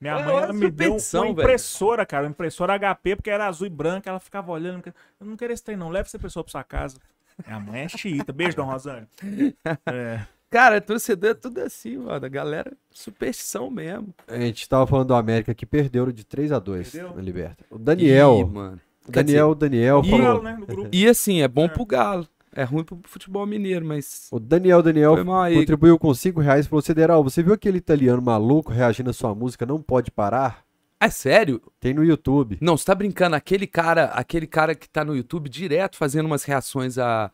Minha 0.00 0.18
É 0.18 0.24
mãe 0.24 0.36
ela 0.36 0.52
me 0.52 0.70
deu 0.70 0.92
uma 0.92 0.98
velho. 0.98 1.30
impressora, 1.32 2.06
cara. 2.06 2.24
Uma 2.24 2.30
impressora 2.30 2.78
HP, 2.78 3.16
porque 3.16 3.30
era 3.30 3.46
azul 3.46 3.66
e 3.66 3.70
branca. 3.70 4.08
Ela 4.10 4.20
ficava 4.20 4.50
olhando. 4.52 4.92
Eu 5.18 5.26
não 5.26 5.36
quero 5.36 5.52
esse 5.52 5.62
trem, 5.62 5.76
não. 5.76 5.88
Leva 5.88 6.06
essa 6.08 6.18
pessoa 6.18 6.44
pra 6.44 6.50
sua 6.50 6.64
casa. 6.64 6.98
Minha 7.46 7.60
mãe 7.60 7.80
é 7.82 7.88
xiita. 7.88 8.32
Beijo, 8.32 8.56
Dom 8.56 8.64
Rosane. 8.66 9.06
É. 9.86 10.26
Cara, 10.50 10.80
torcedor 10.80 11.30
é 11.30 11.34
tudo 11.34 11.58
assim, 11.60 11.98
mano. 11.98 12.24
A 12.24 12.28
galera, 12.28 12.72
superstição 12.90 13.70
mesmo. 13.70 14.14
a 14.26 14.38
gente 14.40 14.66
tava 14.68 14.86
falando 14.86 15.08
do 15.08 15.14
América 15.14 15.54
que 15.54 15.66
perdeu 15.66 16.10
de 16.10 16.24
3 16.24 16.52
a 16.52 16.58
2 16.58 16.90
Perdeu? 16.90 17.14
na 17.14 17.22
Liberta. 17.22 17.64
O 17.70 17.78
Daniel, 17.78 18.38
Ih, 18.40 18.44
mano. 18.52 18.80
o 19.06 19.12
Quer 19.12 19.24
Daniel, 19.24 19.54
Daniel 19.54 20.02
e- 20.04 20.10
falou. 20.10 20.42
Né? 20.42 20.58
E 20.92 21.06
assim, 21.06 21.42
é 21.42 21.48
bom 21.48 21.68
pro 21.68 21.84
Galo. 21.84 22.26
É 22.54 22.64
ruim 22.64 22.82
pro 22.82 22.98
futebol 23.04 23.44
mineiro, 23.46 23.84
mas. 23.84 24.26
O 24.32 24.40
Daniel 24.40 24.82
Daniel 24.82 25.16
contribuiu 25.54 25.98
com 25.98 26.12
5 26.14 26.40
reais 26.40 26.64
e 26.64 26.68
falou: 26.68 26.82
Sideral, 26.82 27.22
você 27.22 27.42
viu 27.42 27.52
aquele 27.52 27.76
italiano 27.78 28.22
maluco 28.22 28.72
reagindo 28.72 29.10
à 29.10 29.12
sua 29.12 29.34
música 29.34 29.66
Não 29.66 29.80
Pode 29.82 30.10
Parar? 30.10 30.64
É 30.98 31.10
sério? 31.10 31.62
Tem 31.78 31.94
no 31.94 32.02
YouTube. 32.02 32.58
Não, 32.60 32.76
você 32.76 32.86
tá 32.86 32.94
brincando. 32.94 33.36
Aquele 33.36 33.66
cara, 33.66 34.06
aquele 34.06 34.46
cara 34.46 34.74
que 34.74 34.88
tá 34.88 35.04
no 35.04 35.14
YouTube 35.14 35.48
direto 35.48 35.96
fazendo 35.96 36.26
umas 36.26 36.42
reações 36.42 36.98
a. 36.98 37.30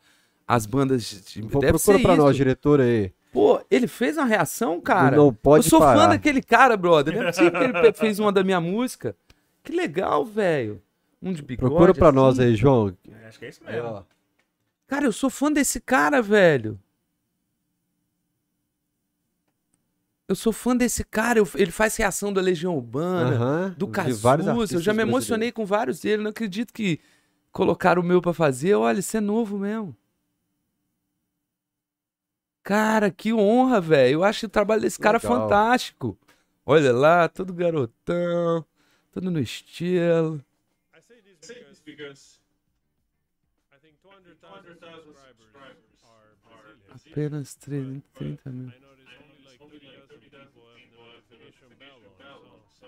As 0.46 0.66
bandas 0.66 1.02
de. 1.02 1.40
Vou 1.42 1.60
Deve 1.60 1.72
procura 1.72 1.98
ser 1.98 2.02
pra 2.02 2.12
isso. 2.14 2.22
nós, 2.22 2.36
diretor 2.36 2.80
aí. 2.80 3.12
Pô, 3.32 3.60
ele 3.70 3.86
fez 3.88 4.16
uma 4.16 4.26
reação, 4.26 4.80
cara. 4.80 5.16
Não 5.16 5.32
pode 5.34 5.64
Eu 5.66 5.70
sou 5.70 5.80
fã 5.80 5.86
parar. 5.86 6.06
daquele 6.08 6.40
cara, 6.42 6.76
brother. 6.76 7.14
Não 7.16 7.22
é 7.22 7.26
possível 7.26 7.50
que 7.52 7.56
ele 7.86 7.92
fez 7.94 8.18
uma 8.18 8.30
da 8.30 8.44
minha 8.44 8.60
música. 8.60 9.16
Que 9.62 9.72
legal, 9.72 10.24
velho. 10.24 10.80
Um 11.20 11.32
de 11.32 11.42
bigode. 11.42 11.70
Procura 11.70 11.94
pra 11.94 12.08
assim. 12.08 12.16
nós 12.16 12.38
aí, 12.38 12.54
João. 12.54 12.94
Acho 13.26 13.38
que 13.38 13.46
é 13.46 13.48
isso 13.48 13.64
mesmo. 13.64 14.06
Cara, 14.86 15.06
eu 15.06 15.12
sou 15.12 15.30
fã 15.30 15.50
desse 15.50 15.80
cara, 15.80 16.20
velho. 16.20 16.78
Eu 20.28 20.34
sou 20.34 20.52
fã 20.52 20.76
desse 20.76 21.04
cara. 21.04 21.38
eu- 21.38 21.48
ele 21.54 21.70
faz 21.70 21.96
reação 21.96 22.32
da 22.32 22.40
Legião 22.40 22.76
Urbana. 22.76 23.36
Aham, 23.36 23.74
do 23.76 23.86
de 23.86 23.92
Cazuza. 23.92 24.20
Eu 24.20 24.22
já 24.22 24.92
me 24.92 24.96
brasileiros. 24.98 25.08
emocionei 25.08 25.52
com 25.52 25.66
vários 25.66 26.00
dele. 26.00 26.22
Não 26.22 26.30
acredito 26.30 26.72
que 26.72 26.98
colocaram 27.52 28.00
o 28.00 28.04
meu 28.04 28.22
pra 28.22 28.32
fazer. 28.32 28.74
Olha, 28.74 29.00
isso 29.00 29.16
é 29.16 29.20
novo 29.20 29.58
mesmo. 29.58 29.94
Cara, 32.64 33.10
que 33.10 33.30
honra, 33.30 33.78
velho. 33.78 34.14
Eu 34.14 34.24
acho 34.24 34.46
o 34.46 34.48
trabalho 34.48 34.80
desse 34.80 34.98
cara 34.98 35.18
Legal. 35.18 35.42
fantástico. 35.42 36.18
Olha 36.64 36.94
lá, 36.94 37.28
todo 37.28 37.52
garotão, 37.52 38.64
todo 39.12 39.30
no 39.30 39.38
estilo. 39.38 40.42
I 40.96 41.02
say 41.02 41.20
this 41.20 41.82
because 41.84 42.40
I 43.70 43.76
think 43.78 43.96
200,000 44.02 44.80
subscribers. 44.80 45.44
Apenas 46.88 47.54
30 47.56 47.84
mil. 47.84 48.02
I 48.18 48.80
noticed 48.80 49.12
only 49.60 49.78
like 49.84 50.08
30,000 50.08 50.48
people 50.72 51.04
have 51.04 51.20
the 51.28 51.36
definition 51.36 51.68
Belo. 51.78 52.64
So 52.80 52.86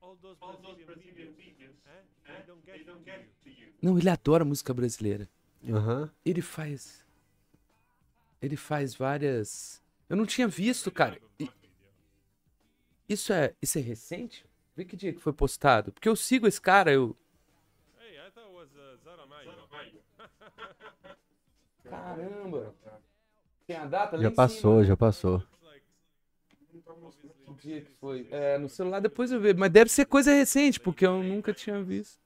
all 0.00 0.16
those 0.22 0.84
Brazilian 0.86 1.34
videos, 1.34 1.74
eh, 1.88 2.04
they 2.66 2.84
don't 2.84 3.04
get 3.04 3.26
to 3.42 3.48
you. 3.48 3.72
Não, 3.82 3.98
ele 3.98 4.08
adora 4.08 4.44
música 4.44 4.72
brasileira. 4.72 5.28
Aham. 5.68 6.08
Ele 6.24 6.40
faz. 6.40 7.07
Ele 8.40 8.56
faz 8.56 8.94
várias. 8.94 9.82
Eu 10.08 10.16
não 10.16 10.26
tinha 10.26 10.46
visto, 10.48 10.90
cara. 10.90 11.18
E- 11.38 11.50
Isso 13.08 13.32
é, 13.32 13.54
isso 13.60 13.78
é 13.78 13.80
recente? 13.80 14.44
Vê 14.76 14.84
que 14.84 14.96
dia 14.96 15.12
que 15.12 15.20
foi 15.20 15.32
postado. 15.32 15.90
Porque 15.92 16.08
eu 16.08 16.14
sigo 16.16 16.46
esse 16.46 16.60
cara, 16.60 16.92
eu. 16.92 17.16
Zaramayo. 19.04 19.52
Caramba! 21.84 22.74
Tem 23.66 23.76
a 23.76 23.86
data 23.86 24.18
Já 24.18 24.30
passou, 24.30 24.84
já 24.84 24.96
passou. 24.96 25.42
Que 27.46 27.54
dia 27.54 27.80
que 27.82 27.90
foi? 27.92 28.28
É, 28.30 28.58
no 28.58 28.68
celular 28.68 29.00
depois 29.00 29.32
eu 29.32 29.40
vejo. 29.40 29.58
Mas 29.58 29.70
deve 29.70 29.90
ser 29.90 30.04
coisa 30.06 30.32
recente, 30.32 30.78
porque 30.78 31.06
eu 31.06 31.22
nunca 31.22 31.52
tinha 31.52 31.82
visto. 31.82 32.20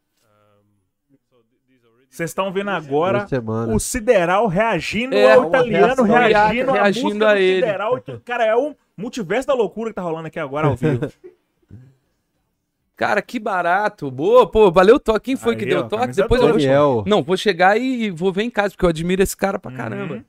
Vocês 2.12 2.28
estão 2.28 2.52
vendo 2.52 2.68
agora 2.68 3.26
o 3.74 3.78
Sideral 3.80 4.46
reagindo 4.46 5.16
É, 5.16 5.32
ao 5.32 5.48
italiano, 5.48 6.02
reagindo, 6.02 6.72
Reagindo 6.72 7.26
a 7.26 7.40
ele. 7.40 7.62
Sideral. 7.62 8.04
Cara, 8.22 8.44
é 8.44 8.54
um 8.54 8.74
multiverso 8.94 9.48
da 9.48 9.54
loucura 9.54 9.88
que 9.88 9.94
tá 9.94 10.02
rolando 10.02 10.26
aqui 10.26 10.38
agora 10.38 10.66
ao 10.66 10.76
vivo. 10.76 11.10
Cara, 12.94 13.22
que 13.22 13.40
barato. 13.40 14.10
Boa, 14.10 14.46
pô, 14.46 14.70
valeu 14.70 14.96
o 14.96 15.00
toque. 15.00 15.20
Quem 15.30 15.36
foi 15.36 15.56
que 15.56 15.64
Aí, 15.64 15.70
deu 15.70 15.80
ó, 15.80 15.84
o 15.86 15.88
toque? 15.88 16.14
Depois 16.14 16.42
eu 16.42 16.52
vou. 16.52 17.04
Não, 17.06 17.22
vou 17.22 17.34
chegar 17.34 17.80
e 17.80 18.10
vou 18.10 18.30
ver 18.30 18.42
em 18.42 18.50
casa, 18.50 18.72
porque 18.74 18.84
eu 18.84 18.90
admiro 18.90 19.22
esse 19.22 19.34
cara 19.36 19.58
pra 19.58 19.72
caramba. 19.72 20.16
Uhum. 20.16 20.24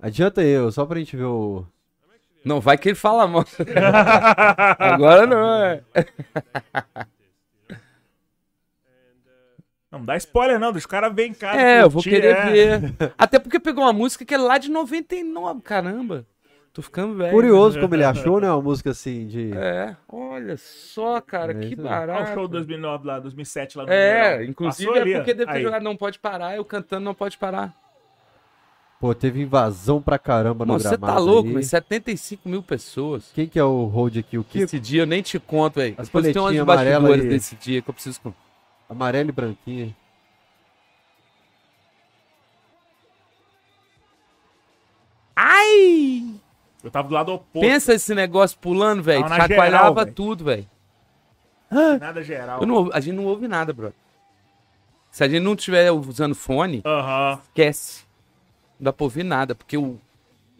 adianta 0.00 0.40
aí, 0.40 0.58
ó, 0.58 0.70
só 0.70 0.86
pra 0.86 0.98
gente 0.98 1.14
ver 1.18 1.24
o. 1.24 1.66
Não, 2.42 2.62
vai 2.62 2.78
que 2.78 2.88
ele 2.88 2.96
fala 2.96 3.26
mal. 3.26 3.44
Agora 4.78 5.26
não, 5.26 5.62
é. 5.64 5.82
Não 9.94 10.04
dá 10.04 10.16
spoiler, 10.16 10.58
não. 10.58 10.72
Deixa 10.72 10.86
o 10.86 10.90
cara 10.90 11.08
ver 11.08 11.26
em 11.26 11.32
casa. 11.34 11.60
É, 11.60 11.82
eu 11.82 11.90
vou 11.90 12.02
curtir, 12.02 12.10
querer 12.10 12.36
é. 12.36 12.78
ver. 12.78 12.94
Até 13.16 13.38
porque 13.38 13.60
pegou 13.60 13.84
uma 13.84 13.92
música 13.92 14.24
que 14.24 14.34
é 14.34 14.38
lá 14.38 14.58
de 14.58 14.70
99, 14.70 15.60
caramba. 15.62 16.26
Tô 16.72 16.82
ficando 16.82 17.14
velho. 17.14 17.30
Curioso 17.30 17.78
como 17.78 17.94
ele 17.94 18.02
achou, 18.02 18.40
né? 18.40 18.50
Uma 18.50 18.60
música 18.60 18.90
assim 18.90 19.28
de. 19.28 19.52
É, 19.56 19.96
olha 20.08 20.56
só, 20.56 21.20
cara, 21.20 21.52
É 21.52 21.54
que 21.54 21.66
aí. 21.66 21.72
Olha 21.78 21.80
o 21.80 21.88
barato. 21.88 22.34
show 22.34 22.48
2009 22.48 23.06
lá, 23.06 23.20
2007 23.20 23.78
lá 23.78 23.84
no 23.86 23.92
É, 23.92 24.44
inclusive 24.44 24.86
Passou 24.88 24.96
é 24.96 25.02
ali, 25.02 25.14
porque 25.14 25.34
deve 25.34 25.52
ter 25.52 25.58
Aí. 25.58 25.62
jogado 25.62 25.82
Não 25.84 25.96
Pode 25.96 26.18
Parar, 26.18 26.56
eu 26.56 26.64
cantando 26.64 27.04
Não 27.04 27.14
Pode 27.14 27.38
Parar. 27.38 27.72
Pô, 28.98 29.14
teve 29.14 29.40
invasão 29.40 30.02
pra 30.02 30.18
caramba 30.18 30.64
no 30.64 30.72
Nossa, 30.72 30.88
você 30.88 30.96
gramado. 30.96 31.18
tá 31.18 31.24
louco, 31.24 31.48
aí. 31.48 31.54
mas 31.54 31.66
75 31.66 32.48
mil 32.48 32.62
pessoas. 32.62 33.30
Quem 33.34 33.46
que 33.46 33.58
é 33.58 33.64
o 33.64 33.84
hold 33.84 34.16
aqui? 34.16 34.36
O 34.36 34.42
Kiko? 34.42 34.64
Esse 34.64 34.80
dia 34.80 35.02
eu 35.02 35.06
nem 35.06 35.22
te 35.22 35.38
conto, 35.38 35.74
velho. 35.76 35.94
As 35.96 36.08
Depois 36.08 36.32
tem 36.32 36.42
umas 36.42 36.58
bastidores 36.64 37.22
aí. 37.22 37.28
desse 37.28 37.54
dia 37.54 37.82
que 37.82 37.88
eu 37.90 37.94
preciso 37.94 38.20
contar. 38.20 38.43
Amarelo 38.88 39.28
e 39.30 39.32
branquinho. 39.32 39.94
Ai! 45.34 46.34
Eu 46.82 46.90
tava 46.90 47.08
do 47.08 47.14
lado 47.14 47.32
oposto, 47.32 47.60
Pensa 47.66 47.94
esse 47.94 48.14
negócio 48.14 48.58
pulando, 48.58 49.02
velho. 49.02 49.26
Chacoalhava 49.26 49.64
geral, 49.64 49.94
velho. 49.94 50.12
tudo, 50.12 50.44
velho. 50.44 50.66
nada 52.00 52.22
geral. 52.22 52.60
Eu 52.60 52.66
não 52.66 52.90
A 52.92 53.00
gente 53.00 53.14
não 53.16 53.24
ouve 53.24 53.48
nada, 53.48 53.72
bro. 53.72 53.92
Se 55.10 55.24
a 55.24 55.28
gente 55.28 55.42
não 55.42 55.54
estiver 55.54 55.90
usando 55.92 56.34
fone, 56.34 56.82
Aham. 56.84 57.40
esquece. 57.44 58.04
Não 58.78 58.84
dá 58.86 58.92
pra 58.92 59.04
ouvir 59.04 59.22
nada, 59.24 59.54
porque 59.54 59.76
o, 59.76 59.98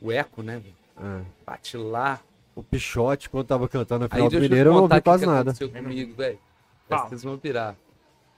o 0.01 0.11
eco, 0.13 0.43
né, 0.43 0.59
velho? 0.59 0.75
Ah, 0.97 1.23
Bate 1.45 1.77
lá. 1.77 2.21
o 2.55 2.63
Pichote, 2.63 3.29
quando 3.29 3.47
tava 3.47 3.69
cantando 3.69 4.01
na 4.01 4.07
Aí 4.07 4.11
final 4.17 4.31
do 4.31 4.41
Mineiro, 4.41 4.71
eu 4.71 4.75
não 4.75 4.83
ouvi 4.83 5.01
quase 5.01 5.25
que 5.25 5.31
nada. 5.31 5.51
aconteceu 5.51 5.69
comigo, 5.71 6.15
velho. 6.15 6.39
Vocês 6.89 7.23
vão 7.25 7.37
virar. 7.37 7.75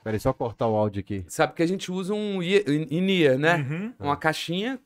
Peraí, 0.07 0.21
só 0.21 0.31
cortar 0.31 0.67
o 0.67 0.75
áudio 0.77 1.01
aqui. 1.01 1.25
Sabe 1.27 1.51
que 1.51 1.61
a 1.61 1.65
gente 1.65 1.91
usa 1.91 2.13
um 2.13 2.41
ear- 2.41 2.63
in-ear, 2.89 3.37
né? 3.37 3.57
Uhum. 3.57 3.93
Uma 3.99 4.15
caixinha 4.15 4.79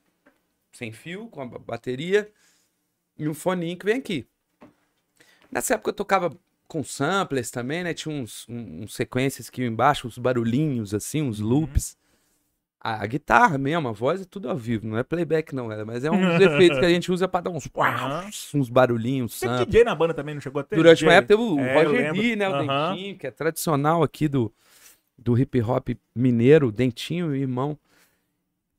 sem 0.72 0.92
fio, 0.92 1.28
com 1.28 1.42
a 1.42 1.46
ba- 1.46 1.60
bateria 1.60 2.28
e 3.16 3.30
um 3.30 3.34
foninho 3.36 3.78
que 3.78 3.86
vem 3.86 3.98
aqui. 3.98 4.26
Nessa 5.52 5.76
época 5.76 5.92
eu 5.92 5.94
tocava 5.94 6.36
com 6.68 6.84
samplers 6.84 7.52
também, 7.52 7.84
né? 7.84 7.94
Tinha 7.94 8.16
uns, 8.16 8.48
um- 8.50 8.82
uns 8.82 8.96
sequências 8.96 9.48
que 9.48 9.62
iam 9.62 9.72
embaixo, 9.72 10.08
uns 10.08 10.18
barulhinhos, 10.18 10.92
assim, 10.92 11.22
uns 11.22 11.40
loops. 11.40 11.96
A, 12.84 13.04
a 13.04 13.06
guitarra 13.06 13.60
mesmo, 13.60 13.90
a 13.90 13.92
voz 13.92 14.22
é 14.24 14.26
tudo 14.26 14.50
ao 14.50 14.58
vivo, 14.58 14.88
não 14.88 14.98
é 14.98 15.04
playback 15.04 15.54
não, 15.54 15.72
é, 15.72 15.86
mas 15.86 16.04
é 16.04 16.10
uns 16.10 16.42
efeitos 16.42 16.80
que 16.80 16.86
a 16.86 16.90
gente 16.90 17.12
usa 17.12 17.28
pra 17.28 17.42
dar 17.42 17.52
uns, 17.52 17.70
uns 18.56 18.70
barulhinhos, 18.70 19.36
samples. 19.36 19.68
DJ 19.68 19.84
na 19.84 19.94
banda 19.94 20.16
também, 20.16 20.34
não 20.34 20.42
chegou 20.42 20.62
a 20.62 20.64
ter? 20.64 20.78
Durante 20.78 21.04
uma 21.06 21.12
DJ? 21.12 21.18
época 21.20 21.28
teve 21.38 21.44
o 21.44 21.60
É, 21.60 21.84
Roger. 21.84 22.12
D, 22.14 22.36
né? 22.36 22.50
O 22.50 22.54
Aham. 22.56 22.96
Dentinho, 22.96 23.18
que 23.20 23.28
é 23.28 23.30
tradicional 23.30 24.02
aqui 24.02 24.28
do, 24.28 24.52
do 25.24 25.38
hip 25.38 25.62
hop 25.62 25.90
mineiro, 26.16 26.72
Dentinho, 26.72 27.36
irmão. 27.36 27.78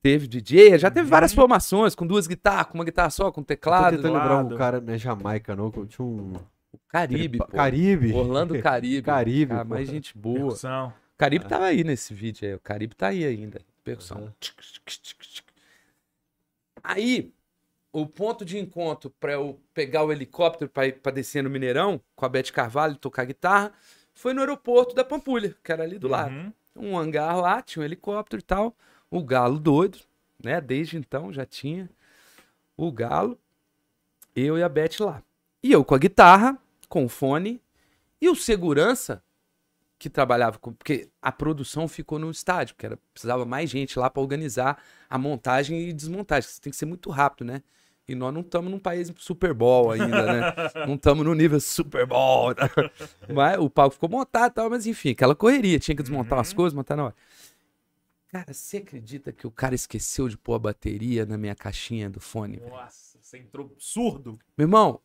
Teve 0.03 0.27
DJ, 0.27 0.79
já 0.79 0.91
teve 0.91 1.09
várias 1.09 1.33
formações, 1.33 1.95
com 1.95 2.05
duas 2.07 2.27
guitarras, 2.27 2.67
com 2.67 2.75
uma 2.79 2.85
guitarra 2.85 3.11
só, 3.11 3.31
com 3.31 3.41
Tô 3.43 3.47
teclado. 3.47 3.97
tentando 3.97 4.15
lembrar 4.15 4.45
um 4.45 4.57
cara, 4.57 4.81
não 4.81 4.93
é 4.93 4.99
Jamaica 4.99 5.55
não, 5.55 5.71
que 5.71 5.87
tinha 5.87 6.05
um... 6.05 6.33
Caribe, 6.89 7.39
pô. 7.39 7.47
Caribe. 7.47 8.13
Orlando 8.13 8.61
Caribe. 8.61 9.03
Caribe, 9.07 9.51
Cara, 9.53 9.65
mais 9.65 9.89
gente 9.89 10.17
boa. 10.19 10.37
Percussão. 10.39 10.93
Caribe 11.17 11.45
tava 11.47 11.67
aí 11.67 11.85
nesse 11.85 12.13
vídeo 12.13 12.49
aí. 12.49 12.55
O 12.55 12.59
Caribe 12.59 12.95
tá 12.97 13.09
aí 13.09 13.25
ainda. 13.25 13.61
Percussão. 13.85 14.33
Aí, 16.83 17.33
o 17.93 18.07
ponto 18.07 18.45
de 18.45 18.59
encontro 18.59 19.11
pra 19.21 19.33
eu 19.35 19.61
pegar 19.75 20.03
o 20.05 20.11
helicóptero 20.11 20.71
pra, 20.71 20.87
ir- 20.87 21.01
pra 21.01 21.13
descer 21.13 21.43
no 21.45 21.51
Mineirão, 21.51 22.01
com 22.17 22.25
a 22.27 22.29
Beth 22.29 22.51
Carvalho 22.53 22.97
tocar 22.97 23.25
guitarra, 23.25 23.73
foi 24.15 24.33
no 24.35 24.41
aeroporto 24.41 24.95
da 24.95 25.05
Pampulha, 25.05 25.57
que 25.63 25.73
era 25.73 25.83
ali 25.83 25.99
do 25.99 26.09
lado. 26.09 26.35
Uhum. 26.35 26.53
Um 26.75 26.99
hangar 26.99 27.37
lá, 27.37 27.61
tinha 27.61 27.83
um 27.83 27.85
helicóptero 27.85 28.41
e 28.41 28.45
tal. 28.45 28.77
O 29.11 29.23
Galo 29.23 29.59
doido, 29.59 29.99
né? 30.43 30.61
Desde 30.61 30.97
então 30.97 31.33
já 31.33 31.45
tinha. 31.45 31.91
O 32.77 32.91
Galo, 32.91 33.39
eu 34.35 34.57
e 34.57 34.63
a 34.63 34.69
Beth 34.69 35.01
lá. 35.01 35.23
E 35.63 35.71
eu 35.71 35.85
com 35.85 35.95
a 35.95 35.99
guitarra, 35.99 36.59
com 36.89 37.05
o 37.05 37.09
fone, 37.09 37.63
e 38.21 38.29
o 38.29 38.35
segurança 38.35 39.23
que 39.99 40.11
trabalhava 40.11 40.59
com. 40.59 40.73
Porque 40.73 41.09
a 41.21 41.31
produção 41.31 41.87
ficou 41.87 42.19
no 42.19 42.31
estádio, 42.31 42.75
porque 42.75 42.87
era, 42.87 42.99
precisava 43.13 43.45
mais 43.45 43.71
gente 43.71 43.99
lá 43.99 44.11
para 44.11 44.23
organizar 44.23 44.83
a 45.09 45.19
montagem 45.19 45.89
e 45.89 45.93
desmontagem. 45.93 46.49
Isso 46.49 46.61
tem 46.61 46.71
que 46.71 46.77
ser 46.77 46.87
muito 46.87 47.11
rápido, 47.11 47.47
né? 47.47 47.63
E 48.13 48.15
nós 48.15 48.33
não 48.33 48.43
estamos 48.43 48.71
num 48.71 48.79
país 48.79 49.11
Super 49.17 49.55
Bowl 49.55 49.91
ainda, 49.91 50.33
né? 50.33 50.55
não 50.87 50.97
estamos 50.97 51.25
no 51.25 51.35
nível 51.35 51.59
Super 51.59 52.07
Bowl. 52.07 52.55
mas 53.33 53.59
o 53.59 53.71
palco 53.71 53.95
ficou 53.95 54.09
montado 54.09 54.53
e 54.53 54.55
tal, 54.55 54.69
mas 54.69 54.87
enfim, 54.87 55.13
aquela 55.13 55.35
correria. 55.35 55.79
Tinha 55.79 55.97
que 55.97 56.03
desmontar 56.03 56.39
as 56.39 56.53
coisas, 56.53 56.75
montar 56.75 56.95
na 56.95 57.07
hora. 57.07 57.15
Cara, 58.29 58.53
você 58.53 58.79
acredita 58.79 59.33
que 59.33 59.47
o 59.47 59.51
cara 59.51 59.75
esqueceu 59.75 60.29
de 60.29 60.37
pôr 60.37 60.55
a 60.55 60.59
bateria 60.59 61.25
na 61.25 61.39
minha 61.39 61.55
caixinha 61.55 62.11
do 62.11 62.21
fone? 62.21 62.59
velho? 62.59 62.71
Nossa, 62.71 63.19
você 63.21 63.39
entrou 63.39 63.75
surdo. 63.79 64.39
Meu 64.57 64.67
irmão, 64.67 65.01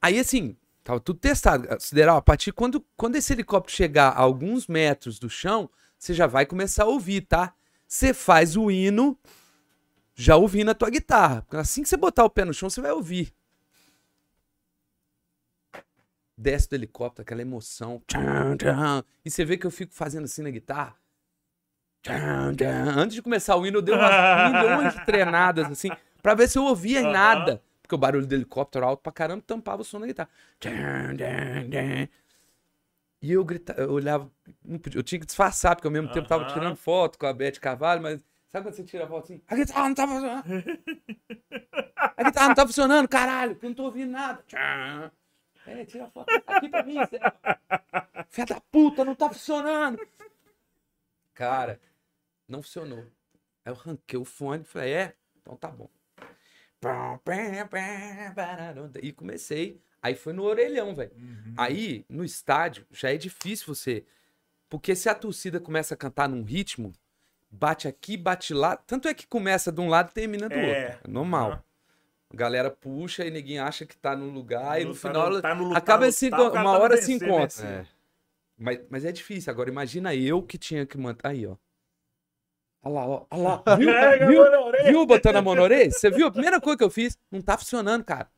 aí 0.00 0.18
assim, 0.18 0.56
tava 0.84 1.00
tudo 1.00 1.18
testado. 1.18 1.66
Sideral, 1.80 2.16
a 2.16 2.22
partir 2.22 2.52
quando, 2.52 2.84
quando 2.96 3.16
esse 3.16 3.32
helicóptero 3.32 3.76
chegar 3.76 4.10
a 4.10 4.20
alguns 4.20 4.68
metros 4.68 5.18
do 5.18 5.28
chão, 5.28 5.68
você 5.98 6.14
já 6.14 6.28
vai 6.28 6.46
começar 6.46 6.84
a 6.84 6.88
ouvir, 6.88 7.22
tá? 7.22 7.54
Você 7.88 8.14
faz 8.14 8.56
o 8.56 8.70
hino 8.70 9.18
já 10.16 10.34
ouvindo 10.34 10.70
a 10.70 10.74
tua 10.74 10.90
guitarra. 10.90 11.42
Porque 11.42 11.56
Assim 11.58 11.82
que 11.82 11.88
você 11.88 11.96
botar 11.96 12.24
o 12.24 12.30
pé 12.30 12.44
no 12.44 12.54
chão, 12.54 12.68
você 12.68 12.80
vai 12.80 12.90
ouvir. 12.90 13.32
Desce 16.36 16.68
do 16.68 16.74
helicóptero, 16.74 17.22
aquela 17.22 17.42
emoção. 17.42 18.02
E 19.24 19.30
você 19.30 19.44
vê 19.44 19.56
que 19.56 19.66
eu 19.66 19.70
fico 19.70 19.94
fazendo 19.94 20.24
assim 20.24 20.42
na 20.42 20.50
guitarra. 20.50 20.96
Antes 22.96 23.14
de 23.14 23.22
começar 23.22 23.56
o 23.56 23.66
hino, 23.66 23.78
eu 23.78 23.82
dei 23.82 23.94
umas 23.94 24.52
milhões 24.52 24.94
de 24.94 25.04
treinadas, 25.04 25.66
assim, 25.70 25.90
pra 26.22 26.34
ver 26.34 26.48
se 26.48 26.58
eu 26.58 26.64
ouvia 26.64 27.00
em 27.00 27.12
nada. 27.12 27.62
Porque 27.82 27.94
o 27.94 27.98
barulho 27.98 28.26
do 28.26 28.34
helicóptero 28.34 28.84
alto 28.84 29.02
pra 29.02 29.12
caramba 29.12 29.42
tampava 29.46 29.82
o 29.82 29.84
som 29.84 30.00
da 30.00 30.06
guitarra. 30.06 30.30
E 33.22 33.32
eu 33.32 33.44
gritava, 33.44 33.80
eu 33.80 33.92
olhava, 33.92 34.30
eu 34.94 35.02
tinha 35.02 35.18
que 35.18 35.26
disfarçar, 35.26 35.74
porque 35.74 35.86
ao 35.88 35.92
mesmo 35.92 36.12
tempo 36.12 36.28
tava 36.28 36.44
tirando 36.46 36.76
foto 36.76 37.18
com 37.18 37.26
a 37.26 37.32
Beth 37.32 37.58
Carvalho, 37.60 38.02
mas 38.02 38.22
sabe 38.48 38.66
quando 38.66 38.74
você 38.74 38.84
tira 38.84 39.04
a 39.04 39.08
foto 39.08 39.24
assim? 39.24 39.42
A 39.46 39.56
guitarra 39.56 39.88
não 39.88 39.94
tá 39.94 40.06
funcionando. 40.06 40.44
A 42.16 42.22
guitarra 42.24 42.48
não 42.48 42.54
tá 42.54 42.66
funcionando, 42.66 43.08
caralho, 43.08 43.54
porque 43.54 43.66
eu 43.66 43.70
não 43.70 43.76
tô 43.76 43.84
ouvindo 43.84 44.10
nada. 44.10 44.44
É, 45.66 45.84
tira 45.84 46.04
a 46.04 46.10
foto 46.10 46.30
aqui 46.46 46.68
pra 46.68 46.82
mim, 46.84 46.94
Zé. 46.94 47.18
Filha 48.28 48.46
da 48.46 48.60
puta, 48.60 49.04
não 49.04 49.14
tá 49.14 49.28
funcionando. 49.28 49.98
Cara, 51.34 51.80
não 52.48 52.62
funcionou. 52.62 53.04
Aí 53.64 53.72
eu 53.72 53.74
ranquei 53.74 54.18
o 54.18 54.24
fone 54.24 54.62
e 54.62 54.66
falei, 54.66 54.92
é, 54.92 55.16
então 55.40 55.56
tá 55.56 55.68
bom. 55.68 55.90
E 59.02 59.12
comecei. 59.12 59.82
Aí 60.00 60.14
foi 60.14 60.32
no 60.32 60.44
orelhão, 60.44 60.94
velho. 60.94 61.10
Aí, 61.56 62.04
no 62.08 62.24
estádio, 62.24 62.86
já 62.92 63.12
é 63.12 63.16
difícil 63.16 63.66
você. 63.74 64.06
Porque 64.68 64.94
se 64.94 65.08
a 65.08 65.14
torcida 65.14 65.58
começa 65.58 65.94
a 65.94 65.96
cantar 65.96 66.28
num 66.28 66.44
ritmo, 66.44 66.92
bate 67.50 67.86
aqui, 67.88 68.16
bate 68.16 68.52
lá. 68.54 68.76
Tanto 68.76 69.08
é 69.08 69.14
que 69.14 69.26
começa 69.26 69.70
de 69.72 69.80
um 69.80 69.88
lado 69.88 70.10
e 70.10 70.14
termina 70.14 70.48
do 70.48 70.54
É. 70.54 70.84
outro. 70.90 71.00
É 71.04 71.10
normal. 71.10 71.50
Aham. 71.52 71.62
A 72.32 72.36
galera 72.36 72.70
puxa 72.70 73.24
e 73.24 73.30
ninguém 73.30 73.58
acha 73.58 73.86
que 73.86 73.96
tá 73.96 74.16
no 74.16 74.28
lugar, 74.28 74.80
e 74.80 74.84
no 74.84 74.92
Tá 74.94 75.08
final 75.08 75.30
no- 75.30 75.40
tá 75.40 75.54
no 75.54 75.64
lutar, 75.64 75.78
acaba 75.78 76.06
cara 76.50 76.60
uma 76.62 76.72
tá 76.76 76.78
hora 76.82 76.96
se 76.96 77.12
encontra. 77.12 77.34
vencer. 77.40 77.66
É. 77.66 77.86
Mas, 78.58 78.80
mas 78.90 79.04
é 79.04 79.12
difícil. 79.12 79.50
Agora 79.52 79.70
imagina 79.70 80.14
eu 80.14 80.42
que 80.42 80.58
tinha 80.58 80.84
que 80.84 80.98
manter. 80.98 81.26
Aí, 81.28 81.46
ó. 81.46 81.56
Olha 82.82 82.94
lá, 82.94 83.06
ó. 83.06 83.26
Olha 83.30 83.42
lá. 83.42 83.62
Viu? 83.78 83.90
A 83.90 84.16
Viu? 84.26 84.40
orelha. 84.42 84.84
Viu 84.90 85.06
botando 85.06 85.36
a 85.36 85.42
orelha? 85.62 85.90
Você 85.90 86.10
viu? 86.10 86.26
A 86.26 86.30
primeira 86.30 86.60
coisa 86.60 86.76
que 86.78 86.84
eu 86.84 86.90
fiz, 86.90 87.16
não 87.30 87.40
tá 87.40 87.56
funcionando, 87.56 88.04
cara. 88.04 88.28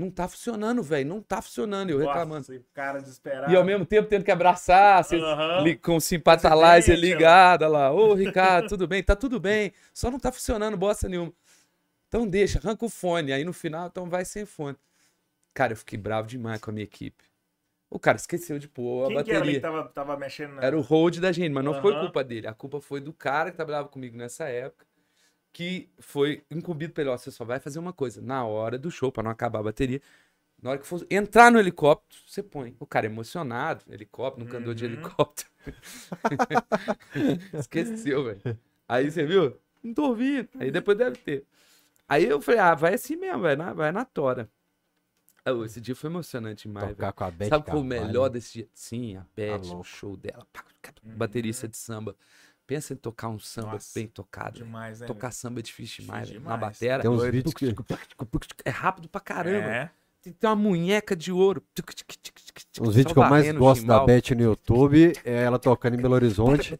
Não 0.00 0.10
tá 0.10 0.26
funcionando, 0.26 0.82
velho. 0.82 1.08
Não 1.08 1.20
tá 1.20 1.42
funcionando. 1.42 1.90
Eu 1.90 1.98
reclamando. 1.98 2.34
Nossa, 2.40 2.54
e 2.54 2.60
cara 2.72 3.00
desesperado. 3.00 3.52
E 3.52 3.56
ao 3.56 3.64
mesmo 3.64 3.84
tempo 3.84 4.08
tendo 4.08 4.24
que 4.24 4.30
abraçar, 4.30 5.04
você 5.04 5.20
li- 5.62 5.76
com 5.76 5.96
o 5.96 6.00
simpatalizer 6.00 6.98
ligado, 6.98 7.62
olha 7.62 7.68
lá. 7.70 7.92
Ô, 7.92 8.14
Ricardo, 8.14 8.68
tudo 8.68 8.88
bem? 8.88 9.02
Tá 9.02 9.14
tudo 9.14 9.38
bem. 9.38 9.72
Só 9.92 10.10
não 10.10 10.18
tá 10.18 10.32
funcionando 10.32 10.76
bosta 10.76 11.08
nenhuma. 11.08 11.32
Então 12.08 12.26
deixa, 12.26 12.58
arranca 12.58 12.84
o 12.84 12.88
fone. 12.88 13.32
Aí 13.32 13.44
no 13.44 13.52
final, 13.52 13.88
então 13.88 14.08
vai 14.08 14.24
sem 14.24 14.46
fone. 14.46 14.76
Cara, 15.52 15.72
eu 15.72 15.76
fiquei 15.76 15.98
bravo 15.98 16.26
demais 16.26 16.60
com 16.60 16.70
a 16.70 16.72
minha 16.72 16.84
equipe. 16.84 17.24
O 17.90 17.98
cara 17.98 18.16
esqueceu 18.16 18.58
de 18.58 18.68
pôr 18.68 19.04
a 19.04 19.08
Quem 19.08 19.24
que 19.24 19.30
era 19.32 19.40
ali 19.42 19.52
bateria. 19.54 19.60
que 19.60 19.60
tava, 19.60 19.88
tava 19.88 20.16
mexendo 20.16 20.54
na... 20.54 20.62
Era 20.62 20.78
o 20.78 20.80
hold 20.80 21.18
da 21.18 21.32
gente, 21.32 21.52
mas 21.52 21.64
não 21.64 21.80
foi 21.82 21.92
Aham. 21.92 22.02
culpa 22.02 22.22
dele. 22.24 22.46
A 22.46 22.54
culpa 22.54 22.80
foi 22.80 23.00
do 23.00 23.12
cara 23.12 23.50
que 23.50 23.56
trabalhava 23.56 23.88
comigo 23.88 24.16
nessa 24.16 24.44
época, 24.48 24.86
que 25.52 25.88
foi 25.98 26.44
incumbido 26.50 26.92
pelo, 26.92 27.10
ó, 27.10 27.16
você 27.18 27.30
só 27.30 27.44
vai 27.44 27.58
fazer 27.60 27.78
uma 27.78 27.92
coisa, 27.92 28.20
na 28.20 28.44
hora 28.44 28.78
do 28.78 28.90
show, 28.90 29.10
pra 29.10 29.22
não 29.22 29.30
acabar 29.30 29.60
a 29.60 29.64
bateria, 29.64 30.00
na 30.62 30.70
hora 30.70 30.78
que 30.78 30.86
for 30.86 31.04
entrar 31.10 31.50
no 31.50 31.58
helicóptero, 31.58 32.22
você 32.26 32.42
põe. 32.42 32.76
O 32.78 32.86
cara 32.86 33.06
emocionado, 33.06 33.84
helicóptero, 33.88 34.44
nunca 34.44 34.58
andou 34.58 34.74
de 34.74 34.84
Uhum. 34.84 34.92
helicóptero. 34.92 35.50
Esqueceu, 37.54 38.24
velho. 38.24 38.58
Aí 38.88 39.10
você 39.10 39.24
viu? 39.24 39.56
Não 39.82 39.94
tô 39.94 40.08
ouvindo. 40.08 40.48
Aí 40.58 40.70
depois 40.70 40.96
deve 40.98 41.16
ter. 41.16 41.46
Aí 42.08 42.24
eu 42.24 42.40
falei, 42.40 42.60
ah, 42.60 42.74
vai 42.74 42.94
assim 42.94 43.16
mesmo, 43.16 43.40
vai 43.42 43.56
na, 43.56 43.72
vai 43.72 43.92
na 43.92 44.04
tora. 44.04 44.50
Esse 45.64 45.80
dia 45.80 45.96
foi 45.96 46.10
emocionante 46.10 46.68
demais. 46.68 46.90
Tocar 46.90 47.12
com 47.12 47.24
a 47.24 47.30
Beth 47.30 47.48
Sabe 47.48 47.64
qual 47.64 47.78
o 47.80 47.84
melhor 47.84 48.28
desse 48.28 48.52
dia? 48.52 48.68
Sim, 48.74 49.16
a 49.16 49.26
Beth, 49.34 49.62
o 49.74 49.82
show 49.82 50.16
dela. 50.16 50.46
pá, 50.52 50.64
Baterista 51.02 51.66
de 51.66 51.76
samba. 51.76 52.14
Pensa 52.70 52.92
em 52.92 52.96
tocar 52.96 53.28
um 53.28 53.38
samba 53.40 53.72
Nossa, 53.72 53.90
bem 53.98 54.06
tocado. 54.06 54.58
Demais, 54.58 55.00
né? 55.00 55.06
Tocar 55.08 55.32
samba 55.32 55.58
é 55.58 55.62
difícil 55.64 56.04
demais, 56.04 56.28
velho. 56.28 56.40
Na 56.40 56.54
demais. 56.54 56.78
batera. 56.78 57.02
Tem 57.02 57.10
uns 57.10 57.24
vídeos 57.24 57.52
que... 57.52 57.74
É 58.64 58.70
rápido 58.70 59.08
pra 59.08 59.20
caramba. 59.20 59.66
É. 59.66 59.90
Tem 60.22 60.36
uma 60.44 60.54
munheca 60.54 61.16
de 61.16 61.32
ouro. 61.32 61.64
Os 62.80 62.94
vídeos 62.94 63.12
que 63.12 63.18
eu 63.18 63.28
mais 63.28 63.50
gosto 63.50 63.84
da 63.84 64.04
Beth 64.04 64.36
no 64.36 64.42
YouTube 64.42 65.14
é 65.24 65.42
ela 65.42 65.58
tocando 65.58 65.94
em 65.94 66.00
Belo 66.00 66.14
Horizonte. 66.14 66.78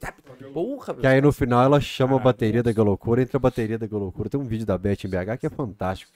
Porra, 0.55 0.95
Que 0.95 1.09
aí 1.09 1.21
no 1.21 1.33
final 1.33 1.65
ela 1.65 1.81
chama 1.81 2.15
a 2.15 2.21
bateria 2.21 2.63
da 2.63 2.71
Galocura, 2.71 3.23
entra 3.23 3.39
a 3.39 3.41
bateria 3.41 3.77
da 3.77 3.89
Galocura. 3.89 4.31
Tem 4.31 4.39
um 4.39 4.45
vídeo 4.45 4.65
da 4.65 4.79
Beth 4.79 5.05
em 5.05 5.09
BH 5.09 5.39
que 5.41 5.47
é 5.47 5.51
fantástico. 5.51 6.13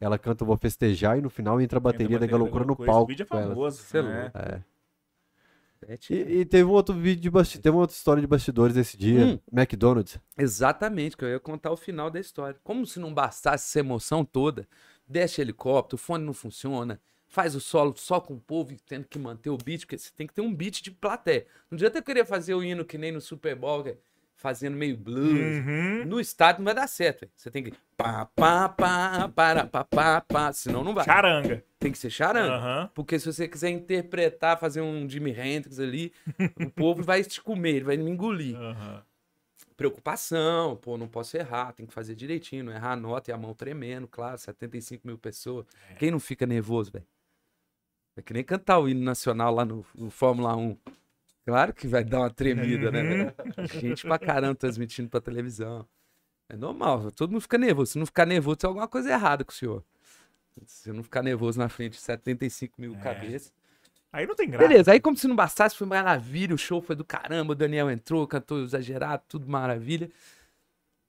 Ela 0.00 0.18
canta 0.18 0.44
Vou 0.44 0.56
Festejar 0.56 1.16
e 1.16 1.20
no 1.20 1.30
final 1.30 1.60
entra 1.60 1.78
a 1.78 1.80
bateria 1.80 2.18
da 2.18 2.26
Galocura 2.26 2.64
no 2.64 2.72
Esse 2.72 2.86
palco. 2.86 3.06
vídeo 3.06 3.22
é 3.22 3.26
famoso. 3.26 3.84
Né? 4.02 4.32
É. 4.34 4.71
E, 6.10 6.40
e 6.40 6.44
teve 6.44 6.64
um 6.64 6.72
outro 6.72 6.94
vídeo 6.94 7.22
de 7.22 7.30
bastidores, 7.30 7.62
teve 7.62 7.74
uma 7.74 7.82
outra 7.82 7.96
história 7.96 8.20
de 8.20 8.26
bastidores 8.26 8.76
esse 8.76 8.96
dia. 8.96 9.24
Hum. 9.24 9.38
McDonald's. 9.52 10.18
Exatamente, 10.36 11.16
que 11.16 11.24
eu 11.24 11.28
ia 11.28 11.40
contar 11.40 11.70
o 11.72 11.76
final 11.76 12.10
da 12.10 12.20
história. 12.20 12.58
Como 12.62 12.86
se 12.86 13.00
não 13.00 13.12
bastasse 13.12 13.68
essa 13.68 13.80
emoção 13.80 14.24
toda, 14.24 14.66
desce 15.06 15.40
helicóptero, 15.40 15.96
o 15.96 16.04
fone 16.04 16.24
não 16.24 16.32
funciona, 16.32 17.00
faz 17.26 17.54
o 17.54 17.60
solo 17.60 17.94
só 17.96 18.20
com 18.20 18.34
o 18.34 18.40
povo 18.40 18.72
e 18.72 18.76
tendo 18.76 19.06
que 19.06 19.18
manter 19.18 19.50
o 19.50 19.56
beat, 19.56 19.80
porque 19.80 19.98
você 19.98 20.10
tem 20.14 20.26
que 20.26 20.34
ter 20.34 20.42
um 20.42 20.54
beat 20.54 20.82
de 20.82 20.90
plateia. 20.90 21.46
Não 21.70 21.76
adianta 21.76 21.98
eu 21.98 22.02
querer 22.02 22.26
fazer 22.26 22.54
o 22.54 22.62
hino 22.62 22.84
que 22.84 22.98
nem 22.98 23.10
no 23.10 23.20
Super 23.20 23.56
Bowl, 23.56 23.82
que 23.82 23.90
é 23.90 23.96
fazendo 24.42 24.76
meio 24.76 24.96
blues. 24.96 25.56
Uhum. 25.58 26.04
No 26.04 26.20
estádio 26.20 26.60
não 26.60 26.66
vai 26.66 26.74
dar 26.74 26.88
certo. 26.88 27.28
Você 27.36 27.50
tem 27.50 27.62
que 27.62 27.72
pá, 27.96 28.26
pá, 28.26 28.68
pá, 28.68 29.28
para, 29.28 29.66
pá, 29.66 29.84
pá, 29.84 30.20
pá, 30.20 30.52
senão 30.52 30.82
não 30.82 30.92
vai. 30.92 31.04
Charanga. 31.04 31.64
Tem 31.78 31.92
que 31.92 31.98
ser 31.98 32.10
charanga. 32.10 32.56
Aham. 32.56 32.90
Porque 32.92 33.18
se 33.18 33.32
você 33.32 33.46
quiser 33.48 33.70
interpretar, 33.70 34.58
fazer 34.58 34.80
um 34.80 35.08
Jimi 35.08 35.30
Hendrix 35.30 35.78
ali, 35.78 36.12
o 36.60 36.68
povo 36.74 37.02
vai 37.02 37.22
te 37.22 37.40
comer, 37.40 37.76
ele 37.76 37.84
vai 37.84 37.96
me 37.96 38.10
engolir 38.10 38.56
Aham. 38.56 39.02
preocupação, 39.76 40.76
pô, 40.76 40.98
não 40.98 41.08
posso 41.08 41.36
errar, 41.36 41.72
tem 41.72 41.86
que 41.86 41.94
fazer 41.94 42.14
direitinho, 42.14 42.64
não 42.64 42.72
errar 42.72 42.92
a 42.92 42.96
nota 42.96 43.30
e 43.30 43.34
a 43.34 43.38
mão 43.38 43.54
tremendo, 43.54 44.06
claro, 44.08 44.36
75 44.38 45.06
mil 45.06 45.16
pessoas. 45.16 45.66
Quem 45.98 46.10
não 46.10 46.20
fica 46.20 46.44
nervoso, 46.44 46.90
velho? 46.92 47.06
É 48.16 48.20
que 48.22 48.32
nem 48.34 48.44
cantar 48.44 48.78
o 48.78 48.88
hino 48.88 49.02
nacional 49.02 49.54
lá 49.54 49.64
no, 49.64 49.84
no 49.94 50.10
Fórmula 50.10 50.54
1. 50.54 50.76
Claro 51.44 51.72
que 51.74 51.86
vai 51.88 52.04
dar 52.04 52.20
uma 52.20 52.30
tremida, 52.30 52.90
né? 52.90 53.02
velho? 53.02 53.34
Gente 53.80 54.02
pra 54.06 54.18
caramba 54.18 54.54
transmitindo 54.54 55.08
pra 55.08 55.20
televisão. 55.20 55.86
É 56.48 56.56
normal, 56.56 57.10
todo 57.12 57.30
mundo 57.32 57.40
fica 57.40 57.58
nervoso. 57.58 57.92
Se 57.92 57.98
não 57.98 58.06
ficar 58.06 58.26
nervoso, 58.26 58.56
tem 58.56 58.68
alguma 58.68 58.86
coisa 58.86 59.10
errada 59.10 59.44
com 59.44 59.50
o 59.50 59.54
senhor. 59.54 59.84
Se 60.66 60.92
não 60.92 61.02
ficar 61.02 61.22
nervoso 61.22 61.58
na 61.58 61.68
frente 61.68 61.92
de 61.94 62.00
75 62.00 62.80
mil 62.80 62.94
É. 62.94 62.98
cabeças. 62.98 63.52
Aí 64.12 64.26
não 64.26 64.34
tem 64.36 64.50
graça. 64.50 64.68
Beleza, 64.68 64.92
aí 64.92 65.00
como 65.00 65.16
se 65.16 65.26
não 65.26 65.34
bastasse, 65.34 65.74
foi 65.74 65.86
maravilha, 65.86 66.54
o 66.54 66.58
show 66.58 66.82
foi 66.82 66.94
do 66.94 67.02
caramba, 67.04 67.52
o 67.52 67.56
Daniel 67.56 67.90
entrou, 67.90 68.26
cantou 68.26 68.62
exagerado, 68.62 69.22
tudo 69.26 69.48
maravilha. 69.48 70.10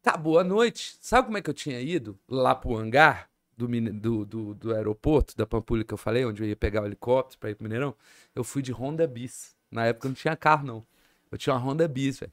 Acabou 0.06 0.40
a 0.40 0.44
noite. 0.44 0.96
Sabe 1.02 1.26
como 1.26 1.38
é 1.38 1.42
que 1.42 1.50
eu 1.50 1.54
tinha 1.54 1.80
ido 1.82 2.18
lá 2.28 2.56
pro 2.56 2.78
hangar 2.78 3.30
do, 3.58 3.68
do, 3.68 4.26
do, 4.26 4.54
do 4.56 4.74
aeroporto 4.76 5.36
da 5.36 5.46
Pampulha 5.46 5.84
que 5.84 5.94
eu 5.94 5.98
falei, 5.98 6.26
onde 6.26 6.42
eu 6.44 6.48
ia 6.48 6.56
pegar 6.56 6.82
o 6.82 6.86
helicóptero 6.86 7.40
pra 7.40 7.50
ir 7.50 7.56
pro 7.56 7.64
Mineirão? 7.64 7.94
Eu 8.34 8.44
fui 8.44 8.62
de 8.62 8.72
Honda 8.72 9.06
Bis. 9.06 9.53
Na 9.74 9.86
época 9.88 10.08
eu 10.08 10.10
não 10.10 10.16
tinha 10.16 10.36
carro, 10.36 10.66
não. 10.66 10.88
Eu 11.32 11.38
tinha 11.38 11.56
uma 11.56 11.62
Honda 11.62 11.88
Bis, 11.88 12.20
velho. 12.20 12.32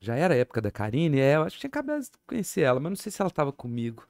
Já 0.00 0.16
era 0.16 0.34
a 0.34 0.36
época 0.36 0.60
da 0.60 0.70
Karine, 0.70 1.20
é, 1.20 1.36
eu 1.36 1.42
acho 1.42 1.56
que 1.56 1.60
tinha 1.60 1.68
acabado 1.68 2.02
de 2.02 2.10
conhecer 2.26 2.62
ela, 2.62 2.80
mas 2.80 2.90
não 2.90 2.96
sei 2.96 3.12
se 3.12 3.20
ela 3.20 3.30
tava 3.30 3.52
comigo. 3.52 4.08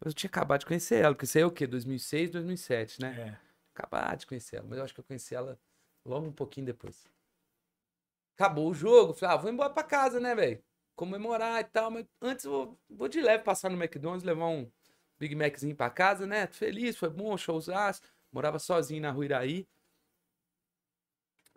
Mas 0.00 0.12
eu 0.12 0.14
tinha 0.14 0.28
acabado 0.28 0.60
de 0.60 0.66
conhecer 0.66 0.96
ela, 0.96 1.14
porque 1.14 1.24
isso 1.24 1.38
aí 1.38 1.42
é 1.42 1.46
o 1.46 1.50
quê? 1.50 1.66
2006, 1.66 2.30
2007, 2.30 3.00
né? 3.00 3.16
É. 3.18 3.48
acabar 3.74 4.16
de 4.16 4.26
conhecer 4.26 4.56
ela, 4.56 4.66
mas 4.68 4.78
eu 4.78 4.84
acho 4.84 4.92
que 4.92 5.00
eu 5.00 5.04
conheci 5.04 5.34
ela 5.34 5.58
logo 6.04 6.26
um 6.26 6.32
pouquinho 6.32 6.66
depois. 6.66 7.08
Acabou 8.34 8.68
o 8.70 8.74
jogo, 8.74 9.14
falei, 9.14 9.34
ah, 9.34 9.38
vou 9.38 9.50
embora 9.50 9.70
pra 9.70 9.82
casa, 9.82 10.20
né, 10.20 10.34
velho? 10.34 10.62
Comemorar 10.94 11.60
e 11.60 11.64
tal, 11.64 11.90
mas 11.90 12.04
antes 12.20 12.44
eu 12.44 12.50
vou, 12.50 12.78
vou 12.90 13.08
de 13.08 13.20
leve 13.20 13.44
passar 13.44 13.70
no 13.70 13.76
McDonald's, 13.82 14.24
levar 14.24 14.46
um 14.46 14.70
Big 15.18 15.34
Maczinho 15.34 15.74
pra 15.74 15.88
casa, 15.88 16.26
né? 16.26 16.46
Feliz, 16.48 16.96
foi 16.96 17.10
bom, 17.10 17.36
showzaço. 17.36 18.02
Morava 18.32 18.58
sozinho 18.58 19.02
na 19.02 19.10
Rua 19.10 19.24
Iraí. 19.24 19.68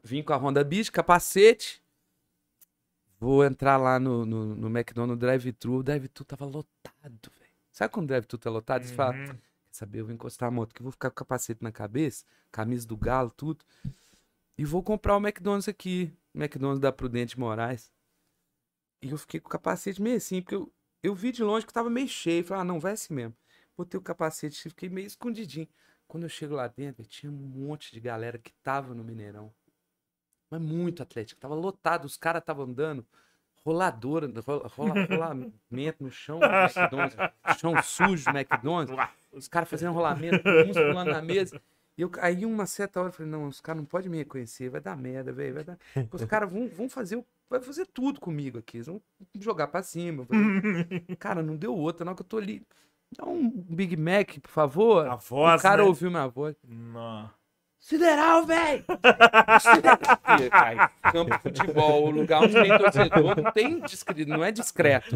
Vim 0.03 0.23
com 0.23 0.33
a 0.33 0.37
Honda 0.37 0.63
Beat, 0.63 0.89
capacete. 0.91 1.81
Vou 3.19 3.43
entrar 3.45 3.77
lá 3.77 3.99
no, 3.99 4.25
no, 4.25 4.55
no 4.55 4.67
McDonald's 4.67 5.19
drive-thru. 5.19 5.75
O 5.75 5.83
drive-thru 5.83 6.25
tava 6.25 6.45
lotado, 6.45 7.31
velho. 7.39 7.51
Sabe 7.71 7.93
quando 7.93 8.05
o 8.05 8.07
drive-thru 8.07 8.37
tá 8.39 8.49
lotado? 8.49 8.83
Você 8.83 8.93
fala, 8.93 9.15
Uhum. 9.15 9.37
Quer 9.71 9.77
saber? 9.77 9.99
Eu 9.99 10.05
vou 10.05 10.13
encostar 10.13 10.49
a 10.49 10.51
moto, 10.51 10.73
que 10.73 10.81
eu 10.81 10.83
vou 10.83 10.91
ficar 10.91 11.09
com 11.09 11.13
o 11.13 11.17
capacete 11.17 11.63
na 11.63 11.71
cabeça, 11.71 12.25
camisa 12.51 12.85
do 12.85 12.97
galo, 12.97 13.31
tudo. 13.31 13.63
E 14.57 14.65
vou 14.65 14.83
comprar 14.83 15.15
o 15.15 15.19
McDonald's 15.19 15.69
aqui, 15.69 16.13
McDonald's 16.35 16.81
da 16.81 16.91
Prudente 16.91 17.39
Moraes. 17.39 17.89
E 19.01 19.09
eu 19.09 19.17
fiquei 19.17 19.39
com 19.39 19.47
o 19.47 19.51
capacete 19.51 20.01
meio 20.01 20.17
assim, 20.17 20.41
porque 20.41 20.55
eu, 20.55 20.71
eu 21.01 21.15
vi 21.15 21.31
de 21.31 21.41
longe 21.41 21.65
que 21.65 21.71
tava 21.73 21.89
meio 21.89 22.07
cheio. 22.07 22.43
Falei, 22.43 22.61
ah, 22.61 22.65
não, 22.65 22.79
vai 22.79 22.93
assim 22.93 23.13
mesmo. 23.13 23.35
Botei 23.77 23.97
o 23.97 24.03
capacete 24.03 24.67
e 24.67 24.69
fiquei 24.69 24.89
meio 24.89 25.07
escondidinho. 25.07 25.67
Quando 26.05 26.23
eu 26.23 26.29
chego 26.29 26.53
lá 26.53 26.67
dentro, 26.67 27.05
tinha 27.05 27.31
um 27.31 27.35
monte 27.35 27.93
de 27.93 27.99
galera 28.01 28.37
que 28.37 28.51
tava 28.61 28.93
no 28.93 29.03
Mineirão. 29.03 29.53
Mas 30.51 30.61
muito 30.61 31.01
atlético, 31.01 31.39
tava 31.39 31.55
lotado, 31.55 32.03
os 32.05 32.17
caras 32.17 32.41
estavam 32.41 32.65
andando 32.65 33.05
roladora, 33.65 34.29
rola, 34.45 34.67
rola, 34.67 35.05
rolamento 35.05 36.03
no 36.03 36.11
chão 36.11 36.39
do 36.39 36.45
McDonald's, 36.45 37.17
chão 37.57 37.81
sujo 37.81 38.25
do 38.31 38.37
McDonald's, 38.37 38.93
os 39.31 39.47
caras 39.47 39.69
fazendo 39.69 39.93
rolamento, 39.93 40.41
uns 40.67 40.75
pulando 40.77 41.11
na 41.11 41.21
mesa. 41.21 41.61
E 41.97 42.01
eu 42.01 42.11
aí 42.21 42.45
uma 42.45 42.65
certa 42.65 42.99
hora 42.99 43.09
eu 43.09 43.13
falei, 43.13 43.31
não, 43.31 43.47
os 43.47 43.61
caras 43.61 43.81
não 43.81 43.85
podem 43.85 44.09
me 44.09 44.17
reconhecer, 44.17 44.69
vai 44.69 44.81
dar 44.81 44.97
merda, 44.97 45.31
velho, 45.31 45.53
vai 45.53 45.63
dar. 45.63 45.77
Os 46.11 46.25
caras 46.25 46.51
vão, 46.51 46.67
vão 46.69 46.89
fazer, 46.89 47.17
o- 47.17 47.25
vai 47.49 47.61
fazer 47.61 47.85
tudo 47.87 48.19
comigo 48.19 48.57
aqui, 48.57 48.77
eles 48.77 48.87
vão 48.87 49.01
jogar 49.39 49.67
pra 49.67 49.83
cima. 49.83 50.25
fazer- 50.25 50.41
Cara, 51.19 51.43
não 51.43 51.55
deu 51.55 51.75
outra, 51.75 52.03
na 52.03 52.11
hora 52.11 52.15
que 52.17 52.23
eu 52.23 52.27
tô 52.27 52.37
ali, 52.37 52.65
dá 53.15 53.25
um 53.25 53.47
Big 53.49 53.95
Mac, 53.95 54.39
por 54.41 54.49
favor. 54.49 55.05
A 55.07 55.15
voz, 55.17 55.59
o 55.59 55.63
cara 55.63 55.83
né? 55.83 55.87
ouviu 55.87 56.09
minha 56.09 56.27
voz. 56.27 56.55
Não. 56.67 57.29
Sideral, 57.81 58.45
velho! 58.45 58.83
Campo 61.11 61.31
de 61.35 61.39
futebol, 61.41 62.05
o 62.05 62.11
lugar 62.11 62.43
onde 62.43 62.53
tem 62.53 62.77
torcedor, 62.77 63.41
não, 63.41 63.51
tem 63.51 63.79
discre- 63.81 64.25
não 64.25 64.43
é 64.43 64.51
discreto. 64.51 65.15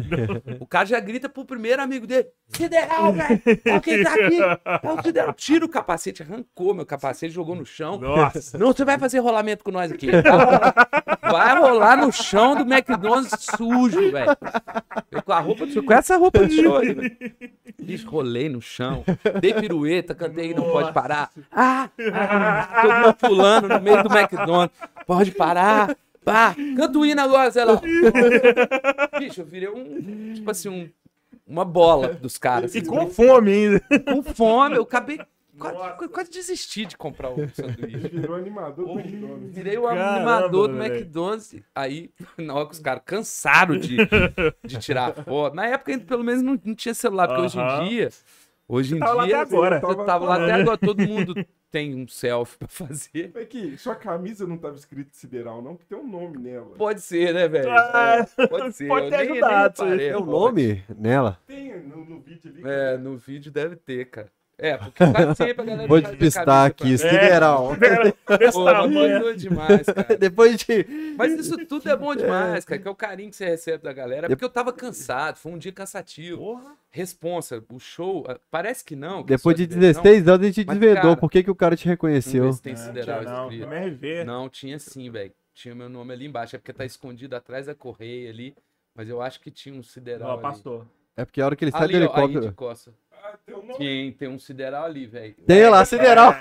O 0.60 0.66
cara 0.66 0.84
já 0.84 0.98
grita 0.98 1.28
pro 1.28 1.44
primeiro 1.44 1.80
amigo 1.80 2.06
dele: 2.08 2.26
Sideral, 2.48 3.12
velho! 3.12 3.40
Olha 3.66 3.80
quem 3.80 4.02
tá 4.02 4.12
aqui! 4.14 4.40
É 4.42 4.90
o 4.90 5.00
Sideral! 5.02 5.32
Tira 5.34 5.64
o 5.64 5.68
capacete, 5.68 6.22
arrancou 6.24 6.74
meu 6.74 6.84
capacete, 6.84 7.32
jogou 7.32 7.54
no 7.54 7.64
chão. 7.64 7.98
Nossa. 7.98 8.58
Não, 8.58 8.66
você 8.72 8.84
vai 8.84 8.98
fazer 8.98 9.20
rolamento 9.20 9.62
com 9.62 9.70
nós 9.70 9.92
aqui. 9.92 10.08
Vai 11.30 11.58
rolar 11.58 11.96
no 11.96 12.12
chão 12.12 12.54
do 12.54 12.62
McDonald's 12.72 13.46
sujo, 13.56 14.10
velho. 14.10 14.36
Com 15.24 15.32
a 15.32 15.40
roupa 15.40 15.66
do 15.66 15.82
com 15.82 15.92
essa 15.92 16.16
roupa 16.16 16.46
de 16.46 16.62
show, 16.62 16.80
velho. 16.80 17.16
Bicho, 17.80 18.08
rolei 18.08 18.48
no 18.48 18.60
chão, 18.60 19.04
dei 19.40 19.54
pirueta, 19.54 20.14
cantei 20.14 20.54
Não 20.54 20.64
Pode 20.64 20.92
Parar. 20.92 21.30
Ah, 21.52 21.88
ah, 22.12 22.80
todo 22.82 22.94
mundo 22.94 23.14
pulando 23.14 23.68
no 23.68 23.80
meio 23.80 24.02
do 24.02 24.12
McDonald's. 24.12 24.76
Pode 25.06 25.30
parar. 25.32 25.96
Pá, 26.24 26.56
canta 26.76 26.98
o 26.98 27.06
hino 27.06 27.20
agora, 27.20 27.50
sei 27.52 27.64
lá. 27.64 27.80
Bicho, 29.18 29.42
eu 29.42 29.46
virei 29.46 29.68
um, 29.68 30.34
tipo 30.34 30.50
assim, 30.50 30.68
um, 30.68 30.88
uma 31.46 31.64
bola 31.64 32.08
dos 32.08 32.36
caras. 32.36 32.74
E 32.74 32.78
assim, 32.78 32.88
com 32.88 33.08
fome 33.08 33.52
ainda. 33.52 33.80
com 34.04 34.22
fome, 34.24 34.76
eu 34.76 34.82
acabei, 34.82 35.20
quase, 35.58 36.08
quase 36.08 36.30
desisti 36.30 36.86
de 36.86 36.96
comprar 36.96 37.30
o 37.30 37.48
sanduíche. 37.50 38.08
Virou 38.08 38.36
animador 38.36 38.86
do 38.86 39.00
McDonald's. 39.00 39.54
Virei 39.54 39.78
o 39.78 39.82
Caramba, 39.82 40.14
animador 40.16 40.68
do 40.68 40.74
velho. 40.74 40.94
McDonald's. 40.94 41.54
Aí, 41.74 42.10
na 42.38 42.54
hora 42.54 42.66
que 42.66 42.72
os 42.74 42.80
caras 42.80 43.02
cansaram 43.04 43.76
de, 43.78 43.96
de 44.64 44.78
tirar 44.78 45.12
foto. 45.24 45.54
Na 45.54 45.66
época, 45.66 45.98
pelo 46.00 46.24
menos, 46.24 46.42
não, 46.42 46.60
não 46.64 46.74
tinha 46.74 46.94
celular, 46.94 47.28
porque 47.28 47.42
hoje 47.42 47.58
Aham. 47.58 47.84
em 47.84 47.88
dia. 47.88 48.08
Hoje 48.68 48.96
em 48.96 48.98
Tava 48.98 49.14
lá 49.14 49.24
dia. 49.26 49.40
até 49.42 49.54
agora. 49.54 49.80
Eu 49.82 50.04
tava 50.04 50.24
lá 50.26 50.42
até 50.42 50.52
agora, 50.52 50.76
todo 50.76 51.00
mundo 51.06 51.34
tem 51.70 51.94
um 51.94 52.08
selfie 52.08 52.58
pra 52.58 52.66
fazer. 52.68 53.30
É 53.36 53.44
que 53.44 53.76
sua 53.78 53.94
camisa 53.94 54.44
não 54.44 54.56
tava 54.58 54.74
escrito 54.74 55.14
Sideral, 55.14 55.62
não, 55.62 55.76
porque 55.76 55.94
tem 55.94 56.02
um 56.02 56.08
nome 56.08 56.36
nela. 56.38 56.74
Pode 56.76 57.00
ser, 57.00 57.32
né, 57.32 57.46
velho? 57.46 57.70
Ah, 57.70 58.26
É, 58.36 58.46
pode 58.48 58.74
ser. 58.74 58.88
pode 58.88 59.04
eu 59.06 59.10
ter 59.10 59.16
nem- 59.18 59.26
nem 59.26 59.32
ajudado 59.42 59.82
reparei, 59.84 60.08
Tem 60.10 60.16
um 60.16 60.24
nome 60.26 60.82
nela? 60.98 61.38
Tem 61.46 61.80
no, 61.80 62.04
no 62.04 62.20
vídeo 62.20 62.50
ali. 62.50 62.62
É, 62.64 62.96
no 62.98 63.16
vídeo 63.16 63.52
deve 63.52 63.76
ter, 63.76 64.06
cara. 64.06 64.28
É, 64.58 64.76
porque 64.78 65.04
quase 65.12 65.34
sempre 65.36 65.62
a 65.62 65.64
galera. 65.66 65.86
Vou 65.88 66.00
despistar 66.00 66.66
aqui, 66.66 66.96
pra- 66.98 67.10
Sideral. 67.10 67.76
Pô, 68.52 68.64
doido 68.88 69.36
demais, 69.36 69.82
cara. 69.86 70.16
Depois 70.16 70.56
de. 70.56 71.14
Mas 71.16 71.32
isso 71.34 71.56
tudo 71.66 71.88
é 71.90 71.96
bom 71.96 72.14
demais, 72.14 72.64
cara, 72.64 72.80
que 72.80 72.88
é 72.88 72.90
o 72.90 72.94
carinho 72.94 73.28
que 73.30 73.36
você 73.36 73.44
recebe 73.44 73.82
da 73.84 73.92
galera. 73.92 74.28
Porque 74.28 74.44
eu 74.44 74.48
tava 74.48 74.72
cansado, 74.72 75.36
foi 75.36 75.52
um 75.52 75.58
dia 75.58 75.72
cansativo. 75.72 76.38
Porra. 76.38 76.74
Responsa, 76.90 77.62
o 77.70 77.78
show, 77.78 78.24
ah, 78.26 78.38
parece 78.50 78.82
que 78.82 78.96
não. 78.96 79.22
que 79.22 79.28
Depois 79.36 79.54
de 79.54 79.66
diversão. 79.66 80.02
16 80.02 80.28
anos 80.28 80.40
a 80.40 80.46
gente 80.50 80.66
Mas, 80.66 80.78
desvendou. 80.78 81.02
cara, 81.02 81.16
Por 81.18 81.30
que, 81.30 81.42
que 81.42 81.50
o 81.50 81.54
cara 81.54 81.76
te 81.76 81.86
reconheceu? 81.86 82.50
se 82.54 82.62
tem 82.62 82.72
É, 82.72 82.76
sideral 82.76 83.20
tinha 83.50 83.66
não. 84.24 84.42
Não, 84.42 84.48
tinha 84.48 84.78
sim, 84.78 85.10
velho. 85.10 85.32
Tinha 85.52 85.74
meu 85.74 85.90
nome 85.90 86.14
ali 86.14 86.24
embaixo. 86.26 86.56
É 86.56 86.58
porque 86.58 86.72
tá 86.72 86.86
escondido 86.86 87.36
atrás 87.36 87.66
da 87.66 87.74
correia 87.74 88.30
ali. 88.30 88.56
Mas 88.94 89.10
eu 89.10 89.20
acho 89.20 89.38
que 89.40 89.50
tinha 89.50 89.74
um 89.78 89.82
sideral 89.82 90.30
Ó, 90.30 90.38
passou. 90.38 90.86
É 91.14 91.24
porque 91.24 91.40
a 91.40 91.46
hora 91.46 91.56
que 91.56 91.64
ele 91.64 91.72
sai 91.72 91.80
do 91.80 91.84
Ali, 91.84 91.94
ó, 91.94 91.98
aí 91.98 92.06
de 92.06 92.18
helicóptero. 92.20 92.54
costa. 92.54 92.92
Tem 93.44 93.54
um 93.54 93.62
nome. 93.62 93.78
Tem, 93.78 94.12
tem 94.12 94.28
um 94.28 94.38
sideral 94.38 94.84
ali, 94.84 95.06
velho. 95.06 95.34
Tem 95.46 95.68
lá, 95.68 95.84
Sideral. 95.84 96.34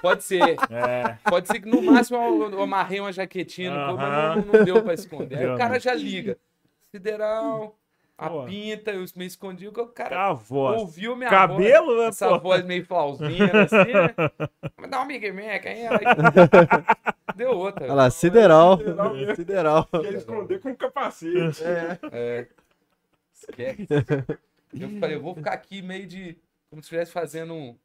Pode 0.00 0.24
ser. 0.24 0.56
É. 0.70 1.16
Pode 1.28 1.46
ser 1.46 1.60
que 1.60 1.68
no 1.68 1.80
máximo 1.80 2.18
eu, 2.18 2.50
eu 2.50 2.62
amarrei 2.62 3.00
uma 3.00 3.12
jaquetinha 3.12 3.70
no 3.70 3.86
corpo, 3.86 4.02
mas 4.02 4.36
não, 4.36 4.52
não 4.52 4.64
deu 4.64 4.82
pra 4.82 4.94
esconder. 4.94 5.38
Aí 5.38 5.46
o 5.46 5.56
cara 5.56 5.74
né? 5.74 5.80
já 5.80 5.94
liga. 5.94 6.36
Sideral, 6.90 7.78
a 8.18 8.28
Pô. 8.28 8.44
pinta, 8.44 8.90
eu 8.90 9.04
me 9.16 9.26
escondi, 9.26 9.66
o 9.66 9.72
cara 9.88 10.28
A 10.28 10.32
voz. 10.32 10.80
ouviu 10.80 11.16
minha 11.16 11.30
Cabelo, 11.30 11.86
voz, 11.86 11.98
né, 11.98 12.06
essa 12.06 12.38
voz 12.38 12.64
meio 12.64 12.84
flauzina, 12.84 13.62
assim, 13.62 13.92
né? 13.92 14.14
Mas 14.76 14.90
dá 14.90 15.00
um 15.00 15.06
Big 15.06 15.32
Mac, 15.32 15.66
aí, 15.66 15.86
aí. 15.86 15.98
Deu 17.34 17.50
outra. 17.50 17.84
Olha 17.86 17.94
lá, 17.94 18.10
Sideral. 18.10 18.78
Sideral. 18.78 19.34
Sideral. 19.34 19.88
Quer 19.90 20.14
esconder 20.14 20.60
com 20.60 20.70
um 20.70 20.74
capacete. 20.76 21.64
É. 22.12 22.46
Esquece. 23.32 23.86
Eu 24.72 24.90
falei, 25.00 25.16
eu 25.16 25.20
vou 25.22 25.34
ficar 25.34 25.52
aqui 25.52 25.82
meio 25.82 26.06
de. 26.06 26.36
Como 26.70 26.80
se 26.82 26.86
estivesse 26.86 27.12
fazendo 27.12 27.52
um, 27.54 27.76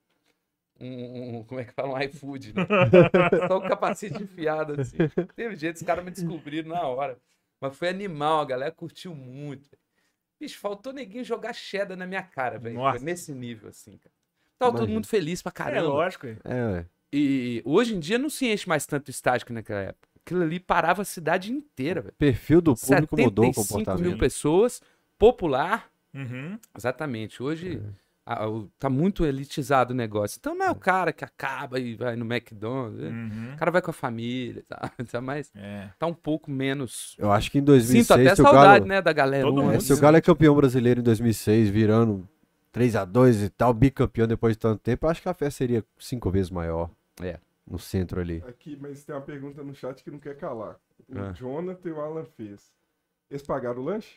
um, 0.80 1.38
um- 1.39 1.43
Como 1.43 1.59
é 1.59 1.65
que 1.65 1.73
fala? 1.73 1.93
Um 1.93 2.01
iFood, 2.01 2.53
né? 2.53 2.65
Só 3.47 3.57
o 3.57 3.61
capacete 3.61 4.22
enfiado 4.23 4.80
assim. 4.80 4.97
Teve 5.35 5.55
jeito, 5.55 5.76
os 5.77 5.81
caras 5.84 6.03
me 6.05 6.11
descobriram 6.11 6.69
na 6.69 6.81
hora. 6.84 7.18
Mas 7.59 7.76
foi 7.76 7.89
animal, 7.89 8.41
a 8.41 8.45
galera 8.45 8.72
curtiu 8.72 9.15
muito. 9.15 9.69
Bicho, 10.39 10.59
faltou 10.59 10.93
neguinho 10.93 11.23
jogar 11.23 11.53
cheddar 11.53 11.97
na 11.97 12.05
minha 12.05 12.22
cara, 12.22 12.59
velho. 12.59 12.77
Nesse 13.01 13.34
nível, 13.34 13.69
assim, 13.69 13.97
cara. 13.97 14.14
Tava 14.59 14.72
todo 14.72 14.80
Imagina. 14.81 14.95
mundo 14.95 15.07
feliz 15.07 15.41
pra 15.41 15.49
É 15.49 15.53
caramba. 15.53 15.88
lógico. 15.89 16.27
É, 16.27 16.65
ué. 16.72 16.85
E 17.11 17.61
hoje 17.65 17.95
em 17.95 17.99
dia 17.99 18.18
não 18.19 18.30
se 18.30 18.45
enche 18.47 18.68
mais 18.69 18.85
tanto 18.85 19.09
estádio 19.09 19.45
que 19.47 19.53
naquela 19.53 19.80
época. 19.81 20.07
Aquilo 20.23 20.43
ali 20.43 20.59
parava 20.59 21.01
a 21.01 21.05
cidade 21.05 21.51
inteira, 21.51 22.01
velho. 22.01 22.14
Perfil 22.18 22.61
do 22.61 22.76
público 22.76 23.18
mudou 23.19 23.45
o 23.45 23.53
75 23.53 23.68
comportamento. 23.68 24.07
mil 24.09 24.18
pessoas, 24.18 24.81
popular. 25.18 25.89
Uhum. 26.13 26.57
Exatamente. 26.75 27.41
Hoje 27.43 27.81
a- 28.25 28.47
o- 28.47 28.69
tá 28.79 28.89
muito 28.89 29.25
elitizado 29.25 29.93
o 29.93 29.95
negócio. 29.95 30.38
Então 30.39 30.53
não 30.55 30.65
é 30.65 30.71
o 30.71 30.75
cara 30.75 31.13
que 31.13 31.23
acaba 31.23 31.79
e 31.79 31.95
vai 31.95 32.15
no 32.15 32.25
McDonald's. 32.25 32.99
né? 32.99 33.09
Uhum. 33.09 33.53
O 33.53 33.57
cara 33.57 33.71
vai 33.71 33.81
com 33.81 33.91
a 33.91 33.93
família, 33.93 34.63
tá? 34.67 34.91
tá 35.11 35.21
mais, 35.21 35.51
É. 35.55 35.89
tá 35.97 36.07
um 36.07 36.13
pouco 36.13 36.49
menos. 36.51 37.15
Eu 37.17 37.31
acho 37.31 37.49
que 37.51 37.57
em 37.57 37.61
Sinto 37.61 37.67
2006, 37.67 38.11
até 38.11 38.35
se 38.35 38.41
o 38.41 38.43
saudade, 38.43 38.67
Galo, 38.79 38.85
né, 38.85 39.01
da 39.01 39.13
galera. 39.13 39.43
Todo 39.45 39.61
é, 39.61 39.65
mundo. 39.65 39.81
se 39.81 39.93
o 39.93 39.99
Galo 39.99 40.17
é 40.17 40.21
campeão 40.21 40.55
brasileiro 40.55 40.99
em 40.99 41.03
2006, 41.03 41.69
virando 41.69 42.27
3x2 42.73 43.43
e 43.45 43.49
tal, 43.49 43.73
bicampeão 43.73 44.27
depois 44.27 44.55
de 44.55 44.59
tanto 44.59 44.79
tempo, 44.81 45.05
eu 45.05 45.09
acho 45.09 45.21
que 45.21 45.29
a 45.29 45.34
festa 45.34 45.57
seria 45.57 45.84
cinco 45.97 46.29
vezes 46.29 46.51
maior. 46.51 46.89
É. 47.21 47.39
No 47.69 47.77
centro 47.79 48.21
ali. 48.21 48.43
Aqui, 48.47 48.77
mas 48.79 49.03
tem 49.03 49.13
uma 49.15 49.21
pergunta 49.21 49.61
no 49.63 49.73
chat 49.75 50.01
que 50.03 50.09
não 50.11 50.19
quer 50.19 50.38
calar. 50.38 50.77
O 51.09 51.17
Ah. 51.19 51.34
Jonathan 51.34 51.89
e 51.89 51.91
o 51.91 51.99
Alan 51.99 52.23
fez. 52.23 52.71
Eles 53.29 53.41
pagaram 53.43 53.81
o 53.81 53.84
lanche? 53.85 54.15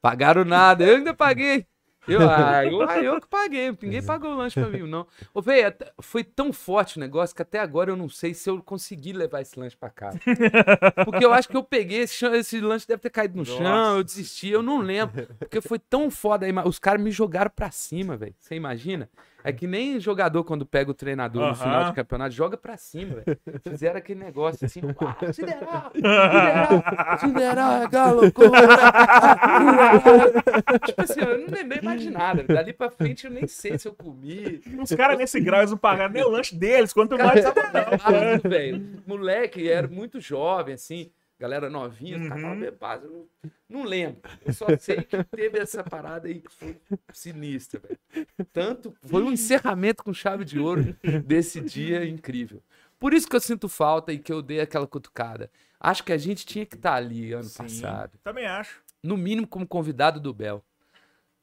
Pagaram 0.00 0.44
nada, 0.44 0.84
eu 0.84 0.96
ainda 0.96 1.12
paguei. 1.14 1.66
Eu, 2.08 2.20
ah, 2.28 2.64
eu, 2.64 2.80
ah, 2.88 2.98
eu 2.98 3.20
que 3.20 3.28
paguei, 3.28 3.70
ninguém 3.82 4.02
pagou 4.02 4.30
o 4.32 4.36
lanche 4.36 4.58
pra 4.58 4.70
mim, 4.70 4.88
não. 4.88 5.06
Ô, 5.34 5.42
véi, 5.42 5.64
até- 5.64 5.92
foi 6.00 6.24
tão 6.24 6.50
forte 6.52 6.96
o 6.96 7.00
negócio 7.00 7.36
que 7.36 7.42
até 7.42 7.58
agora 7.60 7.90
eu 7.90 7.96
não 7.96 8.08
sei 8.08 8.32
se 8.32 8.48
eu 8.48 8.60
consegui 8.62 9.12
levar 9.12 9.42
esse 9.42 9.58
lanche 9.60 9.76
pra 9.76 9.90
casa. 9.90 10.18
Porque 11.04 11.24
eu 11.24 11.32
acho 11.32 11.48
que 11.48 11.56
eu 11.56 11.62
peguei, 11.62 11.98
esse, 12.00 12.14
chão- 12.14 12.34
esse 12.34 12.58
lanche 12.60 12.86
deve 12.86 13.02
ter 13.02 13.10
caído 13.10 13.36
no 13.36 13.44
chão, 13.44 13.96
eu 13.98 14.02
desisti, 14.04 14.48
eu 14.48 14.62
não 14.62 14.78
lembro. 14.78 15.26
Porque 15.38 15.60
foi 15.60 15.78
tão 15.78 16.10
foda, 16.10 16.46
aí, 16.46 16.52
os 16.64 16.78
caras 16.78 17.02
me 17.02 17.10
jogaram 17.10 17.50
pra 17.54 17.70
cima, 17.70 18.16
velho. 18.16 18.34
Você 18.38 18.54
imagina? 18.54 19.08
É 19.42 19.52
que 19.52 19.66
nem 19.66 19.98
jogador 19.98 20.44
quando 20.44 20.66
pega 20.66 20.90
o 20.90 20.94
treinador 20.94 21.48
no 21.48 21.54
final 21.54 21.84
de 21.84 21.92
campeonato, 21.94 22.34
joga 22.34 22.56
pra 22.56 22.76
cima, 22.76 23.16
velho. 23.24 23.38
Fizeram 23.68 23.98
aquele 23.98 24.20
negócio 24.20 24.64
assim, 24.66 24.80
"Ah, 25.00 25.32
Sideral, 25.32 25.90
Sideral, 25.94 27.18
Sideral, 27.18 27.88
galo, 27.88 28.32
corra." 28.32 28.60
Tipo 30.86 31.02
assim, 31.02 31.20
eu 31.20 31.38
não 31.38 31.46
lembrei 31.56 31.80
mais 31.82 32.00
de 32.00 32.10
nada. 32.10 32.42
Dali 32.44 32.72
pra 32.72 32.90
frente 32.90 33.24
eu 33.26 33.30
nem 33.30 33.46
sei 33.46 33.78
se 33.78 33.88
eu 33.88 33.94
comi. 33.94 34.60
Os 34.82 34.92
caras 34.92 35.18
nesse 35.18 35.40
grau, 35.40 35.60
eles 35.60 35.70
não 35.70 35.78
pagaram 35.78 36.12
nem 36.12 36.22
o 36.24 36.28
lanche 36.30 36.54
deles, 36.54 36.92
quanto 36.92 37.16
mais 37.16 37.44
Cara, 37.98 38.38
velho. 38.38 39.02
Moleque, 39.06 39.68
era 39.68 39.88
muito 39.88 40.20
jovem, 40.20 40.74
assim. 40.74 41.10
Galera 41.40 41.70
novinha, 41.70 42.18
Uhum. 42.18 42.22
estavam 42.24 42.60
bebados. 42.60 43.10
Eu 43.10 43.28
Não, 43.66 43.80
não 43.80 43.84
lembro. 43.84 44.20
Eu 44.44 44.52
só 44.52 44.66
sei 44.78 45.02
que 45.02 45.24
teve 45.24 45.58
essa 45.58 45.82
parada 45.82 46.28
aí 46.28 46.40
que 46.42 46.52
foi 46.52 46.76
sinistra, 47.14 47.80
velho. 47.80 47.98
Tanto. 48.52 48.94
Foi 49.02 49.22
um 49.22 49.32
encerramento 49.32 50.04
com 50.04 50.12
chave 50.12 50.44
de 50.44 50.58
ouro 50.58 50.94
desse 51.24 51.60
dia 51.62 52.04
incrível. 52.04 52.62
Por 52.98 53.14
isso 53.14 53.26
que 53.26 53.34
eu 53.34 53.40
sinto 53.40 53.70
falta 53.70 54.12
e 54.12 54.18
que 54.18 54.30
eu 54.30 54.42
dei 54.42 54.60
aquela 54.60 54.86
cutucada. 54.86 55.50
Acho 55.80 56.04
que 56.04 56.12
a 56.12 56.18
gente 56.18 56.44
tinha 56.44 56.66
que 56.66 56.74
estar 56.76 56.92
ali 56.96 57.32
ano 57.32 57.44
Sim, 57.44 57.56
passado. 57.62 58.18
Também 58.22 58.44
acho. 58.46 58.82
No 59.02 59.16
mínimo 59.16 59.46
como 59.46 59.66
convidado 59.66 60.20
do 60.20 60.34
Bel. 60.34 60.62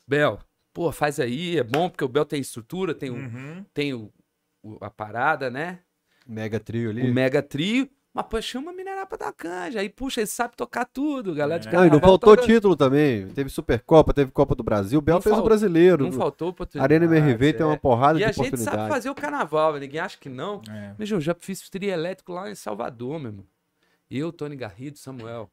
Bel, 0.07 0.39
pô, 0.71 0.91
faz 0.91 1.19
aí, 1.19 1.57
é 1.57 1.63
bom, 1.63 1.89
porque 1.89 2.03
o 2.03 2.07
Bel 2.07 2.23
tem 2.23 2.39
estrutura, 2.39 2.93
tem, 2.93 3.09
o, 3.09 3.15
Uhum. 3.15 3.65
tem 3.73 3.95
o, 3.95 4.13
o- 4.61 4.77
a 4.79 4.91
parada, 4.91 5.49
né? 5.49 5.79
Mega 6.27 6.59
trio 6.59 6.91
ali. 6.91 7.09
o 7.09 7.11
mega 7.13 7.41
trio, 7.41 7.89
mas 8.17 8.25
pô, 8.27 8.41
chama 8.41 8.73
mineral 8.73 9.05
pra 9.07 9.17
dar 9.17 9.31
canja. 9.31 9.79
Aí, 9.79 9.89
puxa, 9.89 10.19
ele 10.21 10.27
sabe 10.27 10.55
tocar 10.55 10.85
tudo, 10.85 11.33
galera 11.33 11.59
de 11.59 11.67
É. 11.67 11.71
Não, 11.71 11.79
e 11.79 11.83
não 11.83 11.91
carnaval 11.99 12.09
faltou 12.19 12.35
título 12.37 12.75
também. 12.75 13.27
Teve 13.29 13.49
Supercopa, 13.49 14.13
teve 14.13 14.31
Copa 14.31 14.55
do 14.55 14.63
Brasil. 14.63 14.99
O 14.99 15.01
Bel 15.01 15.21
fez 15.21 15.33
fal- 15.35 15.43
o 15.43 15.45
brasileiro. 15.47 16.03
Não 16.05 16.11
faltou 16.11 16.49
oportunidade. 16.49 16.93
Arena 16.93 17.05
MRV 17.05 17.53
tem 17.53 17.65
uma 17.65 17.77
porrada 17.77 18.17
E 18.19 18.23
de 18.23 18.25
a 18.25 18.31
gente 18.31 18.57
sabe 18.57 18.89
fazer 18.89 19.09
o 19.09 19.15
carnaval, 19.15 19.77
ninguém 19.79 19.99
acha 19.99 20.17
que 20.17 20.27
não. 20.29 20.61
É. 20.69 20.93
Mas 20.97 21.09
eu 21.09 21.21
já 21.21 21.35
fiz 21.39 21.69
trio 21.69 21.89
elétrico 21.91 22.31
lá 22.33 22.49
em 22.49 22.55
Salvador, 22.55 23.19
meu 23.19 23.29
irmão. 23.31 23.45
Eu, 24.09 24.31
Tony 24.31 24.55
Garrido, 24.55 24.97
Samuel, 24.97 25.49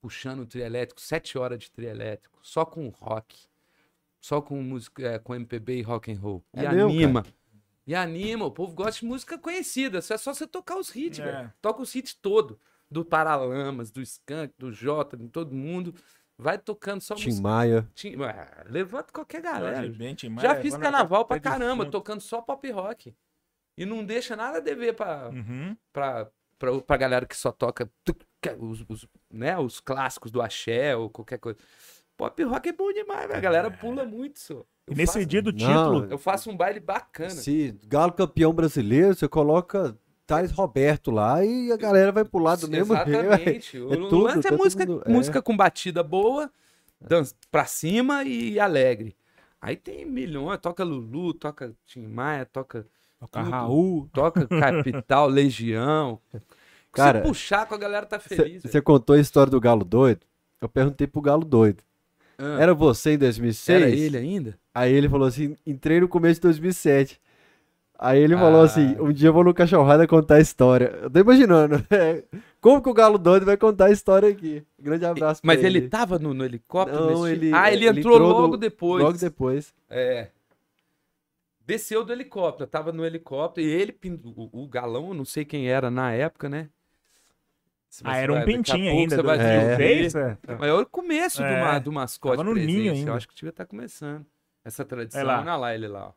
puxando 0.00 0.40
o 0.40 0.46
trio 0.46 0.64
elétrico, 0.64 1.00
sete 1.00 1.36
horas 1.36 1.58
de 1.58 1.70
trio 1.70 1.88
elétrico, 1.88 2.38
só 2.42 2.64
com 2.64 2.88
rock. 2.88 3.36
Só 4.20 4.40
com 4.42 4.62
música, 4.62 5.02
é, 5.14 5.18
com 5.18 5.34
MPB 5.34 5.78
e 5.78 5.82
rock 5.82 6.12
and 6.12 6.18
roll. 6.20 6.44
É 6.54 6.64
e 6.64 6.68
mesmo, 6.68 6.90
anima. 6.90 7.24
E 7.90 7.94
anima, 7.96 8.44
o 8.44 8.52
povo 8.52 8.72
gosta 8.72 9.00
de 9.00 9.04
música 9.06 9.36
conhecida. 9.36 9.98
É 9.98 10.00
só 10.00 10.32
você 10.32 10.46
tocar 10.46 10.76
os 10.78 10.94
hits, 10.94 11.18
É. 11.18 11.24
velho. 11.24 11.52
Toca 11.60 11.82
os 11.82 11.92
hits 11.92 12.14
todo. 12.14 12.56
Do 12.88 13.04
Paralamas, 13.04 13.90
do 13.90 14.00
Skank, 14.00 14.54
do 14.56 14.70
Jota, 14.70 15.16
de 15.16 15.26
todo 15.28 15.52
mundo. 15.52 15.92
Vai 16.38 16.56
tocando 16.56 17.00
só 17.00 17.16
Tim 17.16 17.26
música. 17.30 17.42
Maia. 17.48 17.88
Tim- 17.92 18.14
Ué, 18.14 18.64
Levanta 18.66 19.12
qualquer 19.12 19.42
galera. 19.42 19.88
Ben, 19.88 20.14
Tim 20.14 20.28
Já 20.38 20.50
Maia, 20.50 20.62
fiz 20.62 20.76
carnaval 20.76 21.24
pra 21.24 21.38
de 21.38 21.42
caramba, 21.42 21.84
tocando 21.90 22.20
só 22.20 22.40
pop 22.40 22.70
rock. 22.70 23.12
E 23.76 23.84
não 23.84 24.04
deixa 24.04 24.36
nada 24.36 24.58
a 24.58 24.60
dever 24.60 24.94
pra, 24.94 25.28
Uhum. 25.30 25.76
pra, 25.92 26.30
pra, 26.60 26.80
pra 26.82 26.96
galera 26.96 27.26
que 27.26 27.36
só 27.36 27.50
toca 27.50 27.90
tuc, 28.04 28.22
os, 28.60 28.84
os, 28.88 29.06
né, 29.28 29.58
os 29.58 29.80
clássicos 29.80 30.30
do 30.30 30.40
axé 30.40 30.94
ou 30.94 31.10
qualquer 31.10 31.38
coisa. 31.38 31.58
Pop 32.20 32.42
rock 32.44 32.68
é 32.68 32.72
bom 32.72 32.92
demais, 32.92 33.22
velho. 33.26 33.36
A 33.36 33.40
galera 33.40 33.70
pula 33.70 34.04
muito, 34.04 34.38
só. 34.38 34.62
E 34.88 34.94
nesse 34.94 35.14
faço, 35.14 35.26
dia 35.26 35.40
do 35.42 35.52
Não, 35.52 35.58
título, 35.58 36.06
Eu 36.10 36.18
faço 36.18 36.50
um 36.50 36.56
baile 36.56 36.78
bacana. 36.80 37.30
Se 37.30 37.74
Galo 37.86 38.12
campeão 38.12 38.52
brasileiro, 38.52 39.14
você 39.14 39.26
coloca 39.28 39.96
Thales 40.26 40.50
Roberto 40.52 41.10
lá 41.10 41.44
e 41.44 41.72
a 41.72 41.76
galera 41.76 42.12
vai 42.12 42.24
pular 42.24 42.56
do 42.56 42.68
mesmo 42.68 42.94
jeito. 42.94 43.10
Exatamente. 43.10 43.78
O 43.78 43.88
É 43.94 43.96
o 43.96 44.08
tudo, 44.08 44.22
lance 44.24 44.46
é 44.46 44.50
tá 44.50 44.56
música, 44.56 44.86
mundo- 44.86 45.02
é. 45.06 45.10
música 45.10 45.42
com 45.42 45.56
batida 45.56 46.02
boa, 46.02 46.50
dança 47.00 47.34
pra 47.50 47.64
cima 47.64 48.22
e 48.24 48.60
alegre. 48.60 49.16
Aí 49.60 49.76
tem 49.76 50.04
milhões, 50.04 50.58
toca 50.60 50.84
Lulu, 50.84 51.34
toca 51.34 51.72
Tim 51.86 52.06
Maia, 52.06 52.44
toca 52.46 52.86
toca 53.18 53.40
tudo. 53.42 53.50
Raul. 53.50 54.08
toca 54.12 54.46
Capital, 54.46 55.26
Legião. 55.28 56.18
Cara, 56.92 57.20
Se 57.22 57.28
puxar 57.28 57.66
com 57.66 57.74
a 57.74 57.78
galera 57.78 58.04
tá 58.06 58.18
feliz. 58.18 58.62
Você 58.62 58.80
contou 58.82 59.14
a 59.16 59.20
história 59.20 59.50
do 59.50 59.60
Galo 59.60 59.84
Doido. 59.84 60.26
Eu 60.60 60.68
perguntei 60.68 61.06
pro 61.06 61.20
Galo 61.22 61.44
Doido. 61.44 61.82
Ah, 62.42 62.56
Era 62.60 62.72
você 62.74 63.12
em 63.12 63.18
2006? 63.18 63.82
era 63.82 63.90
ele 63.90 64.16
ainda? 64.16 64.58
Aí 64.74 64.92
ele 64.92 65.08
falou 65.08 65.28
assim: 65.28 65.56
entrei 65.66 66.00
no 66.00 66.08
começo 66.08 66.36
de 66.40 66.46
2007. 66.48 67.20
Aí 68.02 68.18
ele 68.18 68.34
falou 68.34 68.62
Ah. 68.62 68.64
assim: 68.64 68.96
um 68.98 69.12
dia 69.12 69.28
eu 69.28 69.32
vou 69.32 69.44
no 69.44 69.52
Cachorrada 69.52 70.06
contar 70.06 70.36
a 70.36 70.40
história. 70.40 70.98
Eu 71.02 71.10
tô 71.10 71.18
imaginando. 71.20 71.84
é, 71.90 72.24
Como 72.60 72.82
que 72.82 72.88
o 72.88 72.94
Galo 72.94 73.18
Doido 73.18 73.44
vai 73.44 73.56
contar 73.58 73.86
a 73.86 73.90
história 73.90 74.28
aqui? 74.30 74.62
Grande 74.78 75.04
abraço 75.04 75.42
pra 75.42 75.46
Mas 75.54 75.62
ele 75.62 75.88
tava 75.88 76.18
no, 76.18 76.32
no 76.32 76.44
helicóptero? 76.44 76.98
Não, 77.10 77.22
nesse- 77.24 77.32
ele- 77.32 77.52
Ah, 77.54 77.70
ele 77.70 77.86
ele 77.86 77.98
entrou, 78.00 78.14
entrou 78.16 78.28
no- 78.32 78.38
logo 78.40 78.56
depois. 78.56 79.04
Logo 79.04 79.18
depois. 79.18 79.74
É. 79.90 80.28
Desceu 81.66 82.02
do 82.04 82.12
helicóptero, 82.12 82.68
tava 82.68 82.90
no 82.90 83.04
helicóptero 83.04 83.64
e 83.66 83.70
ele, 83.70 83.94
o, 84.34 84.62
o 84.64 84.66
galão, 84.68 85.14
não 85.14 85.24
sei 85.24 85.44
quem 85.44 85.68
era 85.68 85.88
na 85.90 86.12
época, 86.12 86.48
né? 86.48 86.68
Ah, 88.04 88.16
era 88.16 88.32
um 88.32 88.44
pintinho 88.44 88.84
pouco 88.86 88.98
ainda. 89.00 89.16
você 89.16 89.22
do 89.22 89.26
vai 89.26 89.38
É. 89.38 89.58
descobrir. 89.58 89.76
2006, 90.10 90.14
é. 90.14 90.38
Mas 90.58 90.68
é 90.68 90.72
o 90.74 90.86
começo 90.86 91.38
do, 91.38 91.44
É. 91.44 91.60
ma- 91.60 91.78
do 91.78 91.92
mascote 91.92 92.36
Tava 92.36 92.44
no 92.48 92.52
presente. 92.54 92.72
ninho 92.76 92.88
Eu 92.88 92.94
ainda. 92.94 93.14
acho 93.14 93.28
que 93.28 93.34
devia 93.34 93.50
estar 93.50 93.66
começando. 93.66 94.24
Essa 94.64 94.84
tradição, 94.84 95.20
Olha 95.20 95.26
lá. 95.32 95.40
olha 95.40 95.56
lá 95.56 95.74
ele 95.74 95.88
lá. 95.88 96.08
ó. 96.08 96.12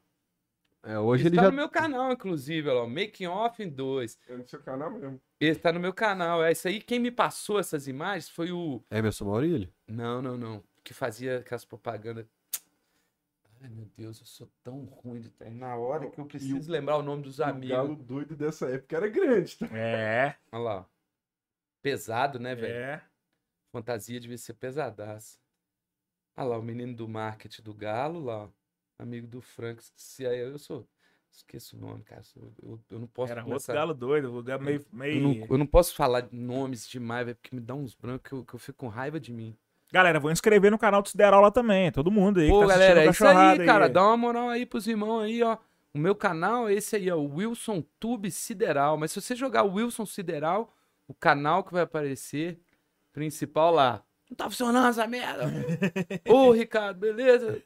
É, 0.86 1.00
hoje 1.00 1.22
Isso 1.24 1.30
ele 1.30 1.36
tá 1.38 1.44
já. 1.44 1.50
no 1.50 1.56
meu 1.56 1.70
canal, 1.70 2.12
inclusive, 2.12 2.68
ó, 2.70 2.86
Making 2.86 3.28
Off 3.28 3.64
em 3.64 3.70
2. 3.70 4.20
É 4.28 4.36
no 4.36 4.46
seu 4.46 4.60
canal 4.60 4.92
mesmo. 4.92 5.20
Esse 5.40 5.60
tá 5.60 5.72
no 5.72 5.80
meu 5.80 5.94
canal. 5.94 6.44
É 6.44 6.52
isso 6.52 6.68
aí. 6.68 6.82
Quem 6.82 7.00
me 7.00 7.10
passou 7.10 7.58
essas 7.58 7.88
imagens 7.88 8.30
foi 8.30 8.52
o. 8.52 8.84
Emerson 8.92 9.26
Maurílio? 9.26 9.70
Não, 9.88 10.22
não, 10.22 10.38
não. 10.38 10.64
Que 10.84 10.94
fazia 10.94 11.38
aquelas 11.40 11.64
propagandas. 11.64 12.26
Ai, 13.62 13.70
meu 13.70 13.88
Deus, 13.96 14.20
eu 14.20 14.26
sou 14.26 14.50
tão 14.62 14.84
ruim 14.84 15.22
de 15.22 15.30
ter. 15.30 15.50
Na 15.50 15.76
hora 15.78 16.10
que 16.10 16.20
eu 16.20 16.26
preciso 16.26 16.70
lembrar 16.70 16.98
o 16.98 17.02
nome 17.02 17.24
dos 17.24 17.40
O 17.40 17.44
amigos. 17.46 17.70
galo 17.70 17.96
doido 17.96 18.36
dessa 18.36 18.68
época 18.70 18.98
era 18.98 19.08
grande, 19.08 19.58
tá? 19.58 19.68
É, 19.72 20.36
Olha 20.52 20.62
lá. 20.64 20.86
Pesado, 21.84 22.40
né, 22.40 22.56
velho? 22.56 22.74
é. 22.74 23.02
Fantasia 23.72 24.20
devia 24.20 24.38
ser 24.38 24.54
pesadaça. 24.54 25.38
Olha 26.38 26.48
lá, 26.50 26.58
o 26.58 26.64
menino 26.64 26.96
do 26.96 27.08
marketing 27.08 27.62
do 27.62 27.74
Galo, 27.74 28.24
lá. 28.24 28.46
ó. 28.46 28.48
Amigo 29.00 29.28
do 29.28 29.42
Frank. 29.42 29.84
Se 29.96 30.26
aí 30.26 30.40
eu 30.40 30.58
sou. 30.58 30.88
Esqueço 31.32 31.76
o 31.76 31.80
nome, 31.80 32.04
cara. 32.04 32.22
Eu, 32.36 32.54
eu- 32.62 32.80
eu 32.92 33.00
não 33.00 33.08
posso 33.08 33.32
Era 33.32 33.42
outro 33.42 33.50
começar- 33.54 33.74
galo 33.74 33.94
doido, 33.94 34.32
lugar 34.32 34.60
meio. 34.60 34.80
Eu 34.80 34.86
meio... 34.98 35.22
não, 35.22 35.48
eu 35.50 35.58
não 35.58 35.66
posso 35.66 35.96
falar 35.96 36.28
nomes 36.32 36.88
demais, 36.88 37.26
velho, 37.26 37.36
porque 37.36 37.56
me 37.56 37.62
dá 37.62 37.74
uns 37.74 37.96
brancos 37.96 38.30
que 38.30 38.34
eu, 38.36 38.46
que 38.46 38.54
eu 38.54 38.60
fico 38.60 38.78
com 38.78 38.88
raiva 38.88 39.20
de 39.20 39.34
mim. 39.34 39.56
Galera, 39.92 40.20
vou 40.20 40.32
inscrever 40.32 40.70
no 40.72 40.78
canal 40.78 41.02
do 41.02 41.10
Sideral 41.10 41.42
lá 41.42 41.50
também. 41.52 41.92
Todo 41.92 42.12
mundo 42.12 42.40
aí. 42.40 42.48
Pô, 42.50 42.62
tá 42.62 42.68
galera, 42.68 43.04
é 43.04 43.10
isso 43.10 43.24
Cachorrada 43.24 43.62
aí, 43.62 43.66
cara. 43.68 43.90
Dá 43.90 44.04
uma 44.08 44.18
moral 44.18 44.50
aí 44.50 44.66
pros 44.66 44.88
irmãos 44.88 45.22
aí, 45.22 45.42
ó. 45.44 45.58
O 45.94 45.98
meu 45.98 46.16
canal 46.16 46.68
é 46.70 46.74
esse 46.74 46.96
aí, 46.96 47.10
ó. 47.12 47.18
Wilson 47.20 47.84
Tube 48.00 48.30
Sideral. 48.32 48.96
Mas 48.98 49.12
se 49.12 49.20
você 49.22 49.36
jogar 49.36 49.64
Wilson 49.64 50.06
Sideral, 50.06 50.72
o 51.14 51.16
canal 51.20 51.64
que 51.64 51.72
vai 51.72 51.84
aparecer, 51.84 52.60
principal 53.14 53.72
lá. 53.72 54.02
Não 54.30 54.36
tá 54.36 54.50
funcionando 54.50 54.88
essa 54.88 55.06
merda. 55.06 55.46
Ô, 56.28 56.52
Ricardo, 56.54 56.98
beleza? 57.00 57.62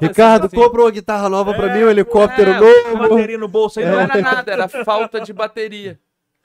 Ricardo, 0.00 0.46
assim, 0.46 0.56
compra 0.56 0.82
uma 0.82 0.90
guitarra 0.90 1.28
nova 1.28 1.54
pra 1.54 1.74
mim, 1.74 1.84
um 1.84 1.88
helicóptero 1.88 2.50
é, 2.50 2.60
novo. 2.60 3.08
Bateria 3.08 3.38
no 3.38 3.48
bolso 3.48 3.80
aí, 3.80 3.86
Não 3.86 3.92
não 3.92 4.00
era 4.00 4.20
nada, 4.20 4.52
era 4.52 4.68
falta 4.68 5.20
de 5.20 5.32
bateria. 5.32 5.98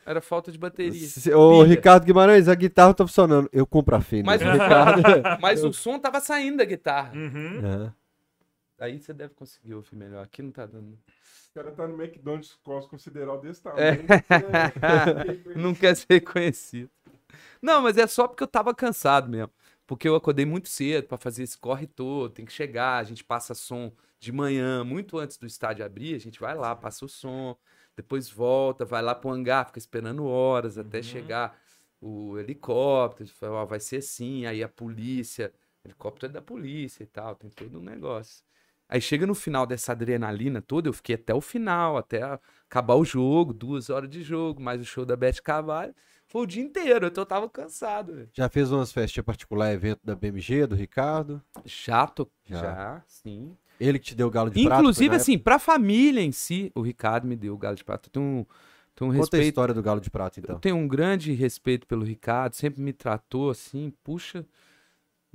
Era 0.06 0.22
falta 0.22 0.52
de 0.52 0.58
bateria. 0.58 0.94
Se- 1.08 1.34
Ô. 1.34 1.64
Ricardo 1.64 2.06
Guimarães, 2.06 2.48
a 2.48 2.54
guitarra 2.56 2.94
tá 2.94 3.06
funcionando. 3.06 3.50
Eu 3.52 3.66
compro 3.66 3.96
a 3.96 4.02
Fender. 4.02 4.26
Mas, 4.26 4.42
o- 4.42 4.46
Ricardo. 4.52 5.02
mas 5.42 5.64
o 5.64 5.74
som 5.74 5.98
tava 6.00 6.20
saindo 6.22 6.58
da 6.58 6.66
guitarra. 6.66 7.12
Uhum. 7.16 7.60
Aham. 7.64 7.94
Aí 8.78 9.00
você 9.00 9.14
deve 9.14 9.34
conseguir 9.34 9.74
ouvir 9.74 9.96
melhor. 9.96 10.24
Aqui 10.24 10.42
não 10.42 10.52
tá 10.52 10.66
dando. 10.66 10.94
O 10.94 11.54
cara 11.54 11.72
tá 11.72 11.88
no 11.88 12.02
McDonald's 12.02 12.56
Cos 12.64 12.86
consideral 12.88 13.40
desse 13.40 13.62
É. 13.62 13.96
tamanho. 13.96 14.06
É. 14.82 15.56
não 15.56 15.74
quer 15.74 15.96
ser 15.96 16.08
reconhecido. 16.10 16.90
Não, 17.62 17.82
mas 17.82 17.98
é 17.98 18.06
só 18.08 18.28
porque 18.28 18.44
eu 18.44 18.48
tava 18.48 18.74
cansado 18.76 19.30
mesmo. 19.30 19.52
Porque 19.88 20.08
eu 20.08 20.16
acordei 20.16 20.46
muito 20.46 20.68
cedo 20.68 21.08
pra 21.08 21.18
fazer 21.18 21.44
esse 21.44 21.58
corre 21.58 21.86
todo, 21.86 22.34
tem 22.34 22.46
que 22.46 22.52
chegar, 22.52 22.98
a 22.98 23.04
gente 23.04 23.24
passa 23.24 23.54
som 23.54 23.92
de 24.20 24.32
manhã, 24.32 24.84
muito 24.84 25.18
antes 25.20 25.38
do 25.38 25.46
estádio 25.46 25.86
abrir, 25.86 26.16
a 26.16 26.20
gente 26.20 26.40
vai 26.40 26.56
lá, 26.56 26.76
passa 26.76 27.06
o 27.06 27.08
som, 27.08 27.56
depois 27.96 28.28
volta, 28.30 28.84
vai 28.84 29.04
lá 29.04 29.14
pro 29.14 29.30
hangar, 29.30 29.66
fica 29.68 29.78
esperando 29.78 30.26
horas 30.26 30.78
até 30.78 31.04
chegar 31.04 31.60
o 32.02 32.38
helicóptero, 32.40 33.30
fala, 33.30 33.64
vai 33.66 33.80
ser 33.80 33.98
assim, 33.98 34.46
aí 34.48 34.64
a 34.64 34.70
polícia, 34.70 35.54
helicóptero 35.84 36.32
é 36.32 36.34
da 36.34 36.42
polícia 36.42 37.04
e 37.04 37.08
tal, 37.08 37.36
tem 37.36 37.50
todo 37.50 37.80
um 37.80 37.84
negócio. 37.84 38.44
Aí 38.88 39.02
chega 39.02 39.26
no 39.26 39.34
final 39.34 39.66
dessa 39.66 39.94
adrenalina 39.94 40.62
toda, 40.62 40.88
eu 40.90 40.94
fiquei 40.94 41.16
até 41.16 41.34
o 41.34 41.42
final, 41.42 41.98
até 41.98 42.22
acabar 42.70 42.96
o 42.96 43.04
jogo, 43.04 43.54
duas 43.54 43.90
horas 43.90 44.10
de 44.10 44.22
jogo, 44.22 44.62
mais 44.62 44.80
o 44.80 44.86
show 44.86 45.06
da 45.06 45.16
Beth 45.16 45.42
Carvalho. 45.44 45.94
Foi 46.28 46.42
o 46.44 46.46
dia 46.46 46.64
inteiro, 46.64 47.08
então 47.08 47.22
eu 47.22 47.26
tava 47.26 47.50
cansado. 47.50 48.14
velho. 48.14 48.30
Já 48.34 48.50
fez 48.50 48.72
umas 48.72 48.92
festinhas 48.92 49.26
particular, 49.26 49.72
evento 49.72 50.02
da 50.04 50.16
BMG, 50.16 50.68
do 50.68 50.76
Ricardo? 50.76 51.42
Já, 51.64 52.06
tô, 52.08 52.28
Já. 52.46 52.60
já. 52.62 53.04
sim. 53.08 53.56
Ele 53.80 54.00
que 54.00 54.06
te 54.06 54.16
deu 54.16 54.28
o 54.28 54.32
galo 54.32 54.50
de 54.50 54.54
prata? 54.54 54.76
foi 54.76 54.80
Inclusive, 54.82 55.16
assim, 55.16 55.38
pra 55.38 55.60
família 55.60 56.22
em 56.22 56.32
si, 56.32 56.72
o 56.74 56.82
Ricardo 56.82 57.28
me 57.28 57.36
deu 57.36 57.54
o 57.54 57.58
galo 57.58 57.76
de 57.76 57.84
prata. 57.84 58.08
Eu 58.08 58.12
tenho 58.12 58.26
um, 58.26 58.46
tenho 58.96 59.10
um 59.12 59.14
época? 59.14 59.18
Conta 59.18 59.18
a 59.18 59.18
respeito 59.18 59.48
história 59.48 59.74
do 59.74 59.84
galo 59.84 60.00
de 60.00 60.10
prata, 60.10 60.40
Eu 60.40 60.44
então. 60.44 60.60
tenho 60.60 60.76
um 60.78 60.88
grande 60.88 61.34
respeito 61.34 61.86
pelo 61.86 62.04
Ricardo, 62.06 62.54
sempre 62.54 62.82
me 62.82 62.94
tratou 62.94 63.50
assim, 63.50 63.94
puxa, 64.04 64.46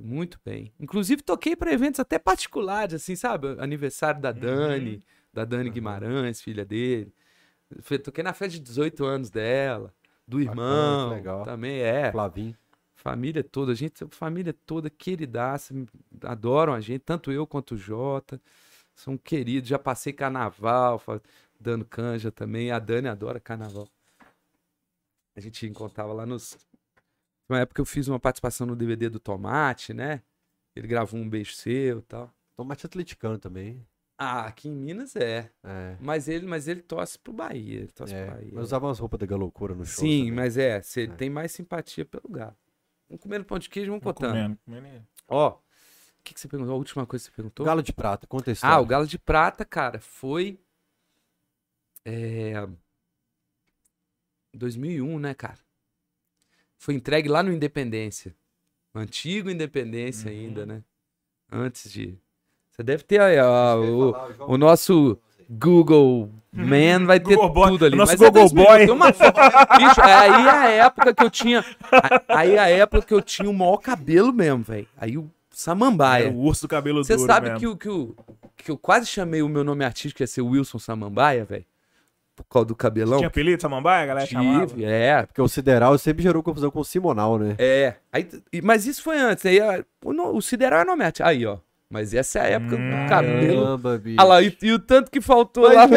muito 0.01 0.39
bem. 0.43 0.73
Inclusive, 0.79 1.21
toquei 1.21 1.55
para 1.55 1.71
eventos 1.71 1.99
até 1.99 2.19
particulares, 2.19 2.95
assim, 2.95 3.15
sabe? 3.15 3.55
Aniversário 3.59 4.21
da 4.21 4.31
Dani, 4.31 5.03
da 5.33 5.45
Dani 5.45 5.69
Guimarães, 5.69 6.41
filha 6.41 6.65
dele. 6.65 7.13
Toquei 8.03 8.23
na 8.23 8.33
festa 8.33 8.57
de 8.57 8.59
18 8.59 9.05
anos 9.05 9.29
dela, 9.29 9.93
do 10.27 10.37
Bacana, 10.37 10.51
irmão. 10.51 11.09
que 11.09 11.15
legal. 11.15 11.43
Também 11.45 11.79
é. 11.79 12.11
Flavinho. 12.11 12.57
Família 12.93 13.43
toda, 13.43 13.71
a 13.71 13.75
gente, 13.75 14.05
família 14.11 14.53
toda 14.65 14.89
queridaça, 14.89 15.73
adoram 16.23 16.73
a 16.73 16.79
gente, 16.79 16.99
tanto 16.99 17.31
eu 17.31 17.47
quanto 17.47 17.73
o 17.73 17.77
Jota. 17.77 18.39
São 18.93 19.17
queridos, 19.17 19.69
já 19.69 19.79
passei 19.79 20.13
carnaval, 20.13 21.01
dando 21.59 21.83
canja 21.83 22.31
também. 22.31 22.71
A 22.71 22.77
Dani 22.77 23.07
adora 23.07 23.39
carnaval. 23.39 23.87
A 25.35 25.39
gente 25.39 25.65
encontrava 25.65 26.13
lá 26.13 26.25
nos. 26.25 26.57
Na 27.51 27.61
época 27.61 27.81
eu 27.81 27.85
fiz 27.85 28.07
uma 28.07 28.19
participação 28.19 28.65
no 28.65 28.75
DVD 28.75 29.09
do 29.09 29.19
Tomate, 29.19 29.93
né? 29.93 30.21
Ele 30.75 30.87
gravou 30.87 31.19
um 31.19 31.29
beijo 31.29 31.53
seu 31.53 31.99
e 31.99 32.01
tal. 32.03 32.33
Tomate 32.55 32.85
atleticano 32.85 33.37
também. 33.37 33.85
Ah, 34.17 34.45
aqui 34.45 34.69
em 34.69 34.71
Minas 34.71 35.15
é. 35.15 35.51
É. 35.63 35.97
Mas 35.99 36.27
ele, 36.27 36.45
mas 36.45 36.67
ele 36.67 36.81
torce 36.81 37.17
pro 37.17 37.33
Bahia. 37.33 37.79
Ele 37.79 37.87
torce 37.87 38.13
é. 38.13 38.25
pro 38.25 38.35
Bahia. 38.35 38.51
Mas 38.53 38.63
usava 38.65 38.85
umas 38.87 38.99
roupas 38.99 39.19
da 39.19 39.25
Galoucura 39.25 39.73
no 39.73 39.83
show. 39.85 40.05
Sim, 40.05 40.19
também. 40.19 40.31
mas 40.31 40.57
é, 40.57 40.81
você 40.81 41.03
É. 41.03 41.07
tem 41.07 41.29
mais 41.29 41.51
simpatia 41.51 42.05
pelo 42.05 42.29
galo. 42.29 42.55
Vamos 43.09 43.21
comendo 43.21 43.43
pão 43.45 43.59
de 43.59 43.67
queijo, 43.69 43.91
vamos 43.91 44.03
contando. 44.03 44.31
Comendo, 44.31 44.59
comendo. 44.63 45.07
Ó, 45.27 45.49
o 45.49 46.23
que, 46.23 46.33
que 46.33 46.39
você 46.39 46.47
perguntou? 46.47 46.73
A 46.75 46.77
última 46.77 47.05
coisa 47.05 47.25
que 47.25 47.31
você 47.31 47.35
perguntou? 47.35 47.65
Galo 47.65 47.81
de 47.81 47.91
prata, 47.91 48.27
conta 48.27 48.51
a 48.51 48.53
história. 48.53 48.75
Ah, 48.75 48.79
o 48.79 48.85
Galo 48.85 49.07
de 49.07 49.17
Prata, 49.17 49.65
cara, 49.65 49.99
foi. 49.99 50.59
É. 52.05 52.53
2001, 54.53 55.19
né, 55.19 55.33
cara? 55.33 55.57
Foi 56.81 56.95
entregue 56.95 57.29
lá 57.29 57.43
no 57.43 57.53
Independência. 57.53 58.33
Antigo 58.93 59.51
Independência 59.51 60.31
Uhum. 60.31 60.37
ainda, 60.37 60.65
né? 60.65 60.81
Antes 61.51 61.91
de. 61.91 62.17
Você 62.71 62.81
deve 62.81 63.03
ter 63.03 63.21
aí, 63.21 63.37
ó, 63.39 63.77
o, 63.79 64.15
o 64.53 64.57
nosso 64.57 65.15
Google 65.47 66.27
Man 66.51 67.05
vai 67.05 67.19
ter 67.19 67.35
Google 67.35 67.49
Boy, 67.53 67.69
tudo 67.69 67.85
ali. 67.85 67.93
o 67.93 67.97
nosso 67.99 68.13
Mas 68.13 68.21
é 68.21 68.25
Google 68.25 68.41
2000, 68.49 68.65
Boy. 68.65 68.77
tem 68.85 68.89
uma 68.95 69.13
foto- 69.13 69.39
Bicho, 69.77 70.01
é 70.01 70.13
aí 70.13 70.47
a 70.49 70.69
época 70.69 71.13
que 71.13 71.23
eu 71.23 71.29
tinha. 71.29 71.63
Aí 72.27 72.57
a 72.57 72.67
época 72.67 73.05
que 73.05 73.13
eu 73.13 73.21
tinha 73.21 73.47
o 73.49 73.53
maior 73.53 73.77
cabelo 73.77 74.33
mesmo, 74.33 74.63
velho. 74.63 74.87
Aí 74.97 75.17
o 75.19 75.29
Samambaia. 75.51 76.25
Era 76.25 76.33
o 76.33 76.39
urso 76.39 76.63
do 76.63 76.67
cabelo 76.67 77.03
Você 77.03 77.15
duro 77.15 77.27
sabe 77.27 77.47
mesmo. 77.49 77.59
que, 77.59 77.67
o, 77.67 77.77
que, 77.77 77.89
o, 77.89 78.15
que 78.57 78.71
eu 78.71 78.77
quase 78.77 79.05
chamei 79.05 79.43
o 79.43 79.47
meu 79.49 79.63
nome 79.63 79.85
artístico, 79.85 80.17
que 80.17 80.23
ia 80.23 80.27
ser 80.27 80.41
Wilson 80.41 80.79
Samambaia, 80.79 81.45
velho? 81.45 81.65
Por 82.47 82.53
causa 82.53 82.67
do 82.67 82.75
cabelão. 82.75 83.17
Tinha 83.17 83.27
apelido 83.27 83.57
de 83.57 83.61
Samambaia, 83.61 84.03
a 84.03 84.05
galera 84.07 84.25
chamava? 84.27 84.67
Tive, 84.67 84.83
é. 84.85 85.23
Porque 85.25 85.41
o 85.41 85.47
Sideral 85.47 85.97
sempre 85.97 86.23
gerou 86.23 86.41
confusão 86.43 86.69
com 86.71 86.79
o 86.79 86.85
Simonal, 86.85 87.37
né? 87.39 87.55
É. 87.57 87.95
Aí, 88.11 88.27
mas 88.63 88.85
isso 88.85 89.01
foi 89.03 89.17
antes. 89.19 89.45
Aí, 89.45 89.59
a- 89.59 89.83
o, 90.03 90.41
Sideral 90.41 90.81
é 90.81 90.85
nome. 90.85 91.03
Aí, 91.23 91.45
ó. 91.45 91.57
Mas 91.91 92.13
essa 92.13 92.39
é 92.39 92.41
a 92.41 92.45
época 92.55 92.77
Hum. 92.77 92.89
do 92.89 93.09
cabelo. 93.09 93.63
Caramba, 93.65 93.97
bicho. 93.97 94.15
Olha 94.17 94.27
lá, 94.29 94.41
e, 94.41 94.57
e 94.61 94.71
o 94.71 94.79
tanto 94.79 95.11
que 95.11 95.19
faltou 95.19 95.65
lá 95.71 95.85
no 95.85 95.93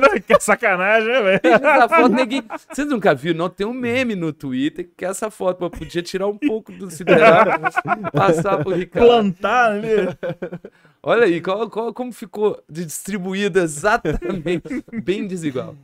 Não, 0.00 0.20
que 0.20 0.40
sacanagem, 0.40 1.08
né, 1.12 1.20
velho? 1.22 1.40
Essa 1.44 1.88
foto, 1.90 2.08
ninguém... 2.08 2.42
Vocês 2.72 2.88
nunca 2.88 3.14
viram, 3.14 3.38
não? 3.40 3.48
Tem 3.50 3.66
um 3.66 3.72
meme 3.74 4.14
no 4.14 4.32
Twitter 4.32 4.88
que 4.96 5.04
essa 5.04 5.30
foto 5.30 5.58
mas 5.60 5.78
podia 5.78 6.02
tirar 6.02 6.26
um 6.26 6.38
pouco 6.38 6.72
do 6.72 6.90
Sideral 6.90 7.44
passar 8.14 8.64
pro 8.64 8.74
Ricardo. 8.74 9.06
Plantar, 9.06 9.74
né? 9.74 10.16
Olha 11.02 11.24
aí, 11.24 11.40
qual- 11.42 11.68
qual- 11.68 11.92
como 11.92 12.12
ficou 12.12 12.62
distribuído 12.68 13.58
exatamente, 13.60 14.82
bem 15.04 15.26
desigual. 15.26 15.76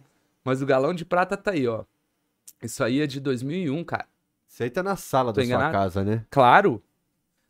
Mas 0.42 0.62
o 0.62 0.66
galão 0.66 0.94
de 0.94 1.04
prata 1.04 1.36
tá 1.36 1.50
aí, 1.50 1.68
ó. 1.68 1.84
Isso 2.62 2.82
aí 2.82 3.00
é 3.02 3.06
de 3.06 3.20
2001, 3.20 3.84
cara. 3.84 4.06
Isso 4.48 4.62
aí 4.62 4.70
tá 4.70 4.82
na 4.82 4.96
sala 4.96 5.32
Tô 5.32 5.40
da 5.40 5.42
sua 5.42 5.46
enganado? 5.46 5.72
casa, 5.72 6.02
né? 6.02 6.24
Claro. 6.30 6.82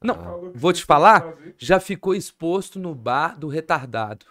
Não, 0.03 0.15
Ah. 0.15 0.51
vou 0.55 0.73
te 0.73 0.85
falar, 0.85 1.35
já 1.59 1.79
ficou 1.81 2.15
exposto 2.15 2.79
no 2.79 2.95
bar 2.95 3.39
do 3.39 3.49
retardado. 3.49 4.27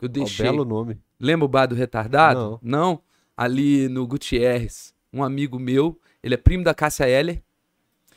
Eu 0.00 0.08
deixei. 0.08 0.44
belo 0.46 0.64
nome. 0.64 0.98
Lembra 1.20 1.44
o 1.44 1.48
bar 1.48 1.66
do 1.66 1.74
retardado? 1.74 2.58
Não. 2.62 3.00
Ali 3.36 3.88
no 3.88 4.06
Gutierrez. 4.06 4.94
Um 5.12 5.22
amigo 5.24 5.58
meu, 5.58 5.98
ele 6.22 6.34
é 6.34 6.38
primo 6.38 6.62
da 6.62 6.74
Cássia 6.74 7.08
Heller. 7.08 7.42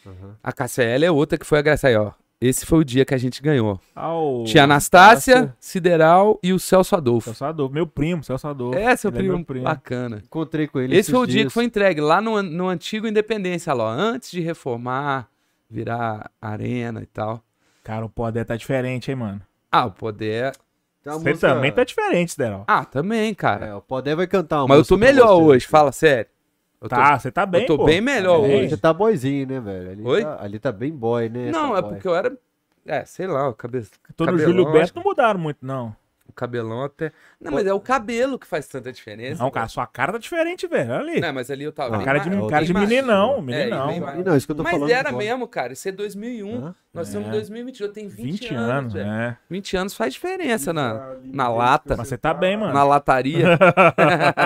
Aham. 0.06 0.36
A 0.44 0.52
Cássia 0.52 0.84
Heller 0.84 1.08
é 1.08 1.12
outra 1.12 1.38
que 1.38 1.46
foi 1.46 1.60
a 1.60 1.62
graça 1.62 1.88
aí, 1.88 1.96
ó. 1.96 2.12
Esse 2.40 2.66
foi 2.66 2.80
o 2.80 2.84
dia 2.84 3.06
que 3.06 3.14
a 3.14 3.18
gente 3.20 3.40
ganhou. 3.40 3.80
Ao... 3.96 4.44
Tinha 4.46 4.64
Anastácia, 4.64 5.56
Sideral 5.60 6.40
e 6.42 6.52
o 6.52 6.58
Celso 6.60 6.96
Adolfo. 6.96 7.26
Celso 7.30 7.46
Adolfo, 7.46 7.72
meu 7.74 7.86
primo, 7.86 8.24
Celso 8.24 8.48
Adolfo. 8.48 8.80
É, 8.80 8.96
seu 8.96 9.10
Ele 9.12 9.18
primo, 9.20 9.36
meu 9.38 9.46
primo. 9.46 9.64
bacana. 9.64 10.24
Encontrei 10.26 10.66
com 10.68 10.80
ele 10.80 10.94
Esse 10.94 11.02
esses 11.02 11.12
foi 11.12 11.20
o 11.20 11.28
dia 11.28 11.36
que 11.38 11.44
dias. 11.44 11.54
foi 11.54 11.66
entregue, 11.66 12.02
lá 12.02 12.20
no, 12.20 12.42
no 12.42 12.68
antigo 12.68 13.06
Independência, 13.08 13.72
lá, 13.76 13.84
ó, 13.84 13.90
antes 13.90 14.32
de 14.32 14.42
reformar, 14.42 15.30
virar 15.72 16.30
arena 16.42 17.02
e 17.02 17.06
tal. 17.06 17.44
Cara, 17.84 18.06
o 18.06 18.10
poder 18.10 18.46
tá 18.46 18.56
diferente, 18.56 19.10
hein, 19.10 19.16
mano. 19.16 19.42
Ah, 19.72 19.86
o 19.86 19.92
Poder. 19.92 20.52
Tem 21.04 21.12
uma 21.14 21.20
Você 21.20 21.30
música- 21.30 21.48
também 21.54 21.72
tá 21.72 21.84
diferente, 21.84 22.32
Sideral. 22.34 22.64
Ah, 22.68 22.84
também, 22.86 23.34
cara. 23.34 23.68
É, 23.68 23.74
o 23.74 23.82
Poder 23.82 24.16
vai 24.16 24.28
cantar 24.28 24.58
uma 24.62 24.68
Mas 24.68 24.78
eu 24.80 24.86
tô 24.86 24.98
melhor 24.98 25.28
você. 25.38 25.44
hoje, 25.44 25.68
fala 25.68 25.92
sério. 25.92 26.30
Eu 26.82 26.90
Tá, 26.90 27.18
você 27.18 27.32
tá 27.32 27.46
bem, 27.46 27.62
eu 27.62 27.68
tô 27.68 27.78
pô. 27.78 27.86
bem 27.86 28.02
melhor 28.02 28.40
Tá 28.42 28.48
hoje. 28.48 28.70
Você 28.70 28.78
tá 28.78 28.92
boyzinho, 28.94 29.48
né, 29.48 29.60
velho? 29.60 29.92
Ali, 29.92 30.04
Oi? 30.04 30.24
Tá, 30.24 30.38
ali 30.44 30.60
tá 30.60 30.72
bem 30.72 30.92
boy, 30.92 31.30
né? 31.30 31.52
Não, 31.52 31.76
é 31.78 31.82
boy. 31.82 31.92
porque 31.94 32.08
eu 32.08 32.16
era. 32.16 32.36
É, 32.86 33.06
sei 33.06 33.28
lá, 33.28 33.48
o, 33.50 33.54
cabe... 33.54 33.82
Tô 34.16 34.26
no 34.26 34.32
cabelão, 34.32 34.52
Júlio 34.52 34.72
Beto, 34.72 34.94
não 34.96 35.04
mudaram 35.04 35.40
muito, 35.40 35.60
não. 35.66 35.96
O 36.32 36.34
cabelão 36.34 36.84
até. 36.84 37.12
Não, 37.40 37.52
mas 37.52 37.68
é 37.68 37.74
o 37.74 37.80
cabelo 37.80 38.40
que 38.40 38.48
faz 38.48 38.68
tanta 38.68 38.92
diferença. 38.92 39.44
Não, 39.44 39.52
cara, 39.52 39.68
sua 39.68 39.86
cara 39.86 40.14
tá 40.14 40.18
diferente, 40.18 40.66
velho. 40.68 40.90
Olha 40.92 41.00
ali. 41.12 41.20
Não, 41.22 41.34
mas 41.34 41.52
ali 41.52 41.64
eu 41.64 41.72
tava. 41.72 41.98
Não, 41.98 42.04
cara 42.04 42.20
de, 42.20 42.30
é 42.30 42.50
cara 42.50 42.66
de 42.66 42.74
meninão, 42.74 43.42
meninão. 43.42 43.90
É, 43.90 44.00
bem 44.16 44.24
Não, 44.24 44.36
isso 44.36 44.46
que 44.48 44.52
eu 44.52 44.56
tô 44.56 44.64
Mas 44.64 44.72
falando. 44.72 44.90
era 44.90 45.10
agora. 45.10 45.24
mesmo, 45.24 45.48
cara. 45.48 45.74
Isso 45.74 45.88
é 45.88 45.92
2001. 45.92 46.66
Hã? 46.66 46.76
Nós 46.94 47.08
estamos 47.08 47.28
em 47.28 47.32
É. 47.32 47.34
2020. 47.34 47.82
Eu 47.82 47.94
tenho 47.94 48.10
20, 48.10 48.24
20 48.42 48.54
anos, 48.56 48.70
anos, 48.72 48.94
velho. 48.94 49.10
é. 49.10 49.38
20 49.50 49.78
anos 49.78 49.94
faz 49.94 50.14
diferença 50.14 50.74
na, 50.74 51.16
na 51.24 51.48
lata. 51.50 51.96
Mas 51.98 52.08
você 52.08 52.18
tá 52.18 52.34
bem, 52.34 52.58
mano. 52.58 52.74
na 52.74 52.84
lataria. 52.84 53.58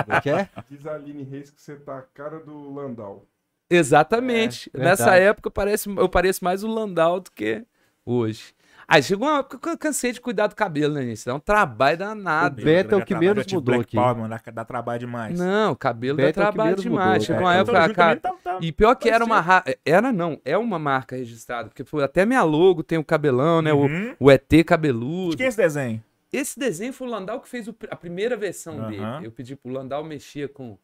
É 0.08 0.20
que 0.20 0.30
é? 0.30 0.48
Diz 0.70 0.86
a 0.86 0.94
Aline 0.94 1.22
Reis 1.22 1.50
que 1.50 1.60
você 1.60 1.76
tá 1.76 1.98
a 1.98 2.02
cara 2.02 2.38
do 2.40 2.72
Landau. 2.74 3.24
Exatamente. 3.70 4.70
É, 4.74 4.78
Nessa 4.78 5.16
época 5.16 5.50
parece, 5.50 5.88
eu 5.88 6.08
pareço 6.08 6.44
mais 6.44 6.62
o 6.64 6.68
Landau 6.68 7.20
do 7.20 7.30
que 7.30 7.64
hoje. 8.04 8.54
Aí 8.88 9.02
chegou 9.02 9.26
uma 9.26 9.40
época 9.40 9.58
que 9.58 9.68
eu 9.68 9.76
cansei 9.76 10.12
de 10.12 10.20
cuidar 10.20 10.46
do 10.46 10.54
cabelo, 10.54 10.94
né, 10.94 11.02
gente? 11.02 11.14
Isso 11.16 11.26
dá 11.26 11.34
um 11.34 11.40
trabalho 11.40 11.98
danado. 11.98 12.60
O 12.62 12.64
Beto 12.64 12.94
é 12.94 12.98
o 12.98 13.04
que 13.04 13.16
menos 13.16 13.44
tive 13.44 13.56
mudou 13.56 13.80
aqui. 13.80 13.96
Power, 13.96 14.16
mano, 14.16 14.28
dá, 14.28 14.52
dá 14.52 14.64
trabalho 14.64 15.00
demais. 15.00 15.36
Não, 15.38 15.72
o 15.72 15.76
cabelo 15.76 16.16
Beto 16.16 16.28
é 16.28 16.32
dá 16.44 16.48
que 16.48 16.52
trabalho 16.54 16.68
menos 16.70 16.82
demais. 16.82 17.08
mudou, 17.08 17.20
Chegou 17.26 17.40
é. 17.42 17.44
uma 17.44 17.54
época, 17.56 17.94
cara. 17.94 18.20
tá- 18.20 18.32
tá- 18.44 18.58
E 18.62 18.70
pior 18.70 18.94
que 18.94 19.08
era 19.10 19.24
uma 19.24 19.40
ra- 19.40 19.64
Era 19.84 20.12
não, 20.12 20.40
é 20.44 20.56
uma 20.56 20.78
marca 20.78 21.16
registrada. 21.16 21.68
Porque 21.68 21.82
foi 21.82 22.04
até 22.04 22.24
minha 22.24 22.44
logo, 22.44 22.84
tem 22.84 22.96
o 22.96 23.04
cabelão, 23.04 23.60
né? 23.60 23.72
Uhum. 23.72 24.14
O, 24.20 24.26
o 24.26 24.30
ET 24.30 24.44
De 24.48 24.62
cabeludo. 24.62 25.36
quem 25.36 25.46
é 25.46 25.48
esse 25.48 25.58
desenho? 25.58 26.02
Esse 26.32 26.58
desenho 26.58 26.92
foi 26.92 27.08
o 27.08 27.10
Landau 27.10 27.40
que 27.40 27.48
fez 27.48 27.66
o 27.66 27.74
a 27.90 27.96
primeira 27.96 28.36
versão 28.36 28.78
Aham. 28.78 28.88
dele. 28.90 29.26
Eu 29.26 29.32
pedi 29.32 29.56
pro 29.56 29.72
Landau 29.72 30.04
mexer 30.04 30.52
com, 30.52 30.76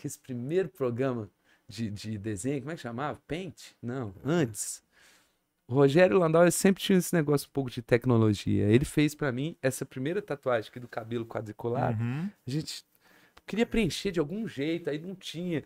com 0.00 0.06
esse 0.06 0.18
primeiro 0.20 0.68
programa 0.68 1.28
de, 1.68 1.90
de 1.90 2.16
desenho. 2.16 2.60
Como 2.60 2.70
é 2.70 2.74
que 2.76 2.80
chamava? 2.82 3.18
Paint? 3.26 3.72
Não, 3.82 4.12
antes. 4.24 4.82
O 5.66 5.74
Rogério 5.74 6.18
Landau 6.18 6.48
sempre 6.50 6.82
tinha 6.82 6.98
esse 6.98 7.14
negócio 7.14 7.48
um 7.48 7.52
pouco 7.52 7.70
de 7.70 7.80
tecnologia. 7.80 8.64
Ele 8.68 8.84
fez 8.84 9.14
pra 9.14 9.32
mim 9.32 9.56
essa 9.62 9.86
primeira 9.86 10.20
tatuagem 10.20 10.68
aqui 10.70 10.78
do 10.78 10.88
cabelo 10.88 11.24
quadriculado. 11.24 12.02
Uhum. 12.02 12.28
A 12.46 12.50
gente 12.50 12.84
queria 13.46 13.64
preencher 13.64 14.10
de 14.10 14.20
algum 14.20 14.46
jeito, 14.46 14.90
aí 14.90 14.98
não 14.98 15.14
tinha. 15.14 15.62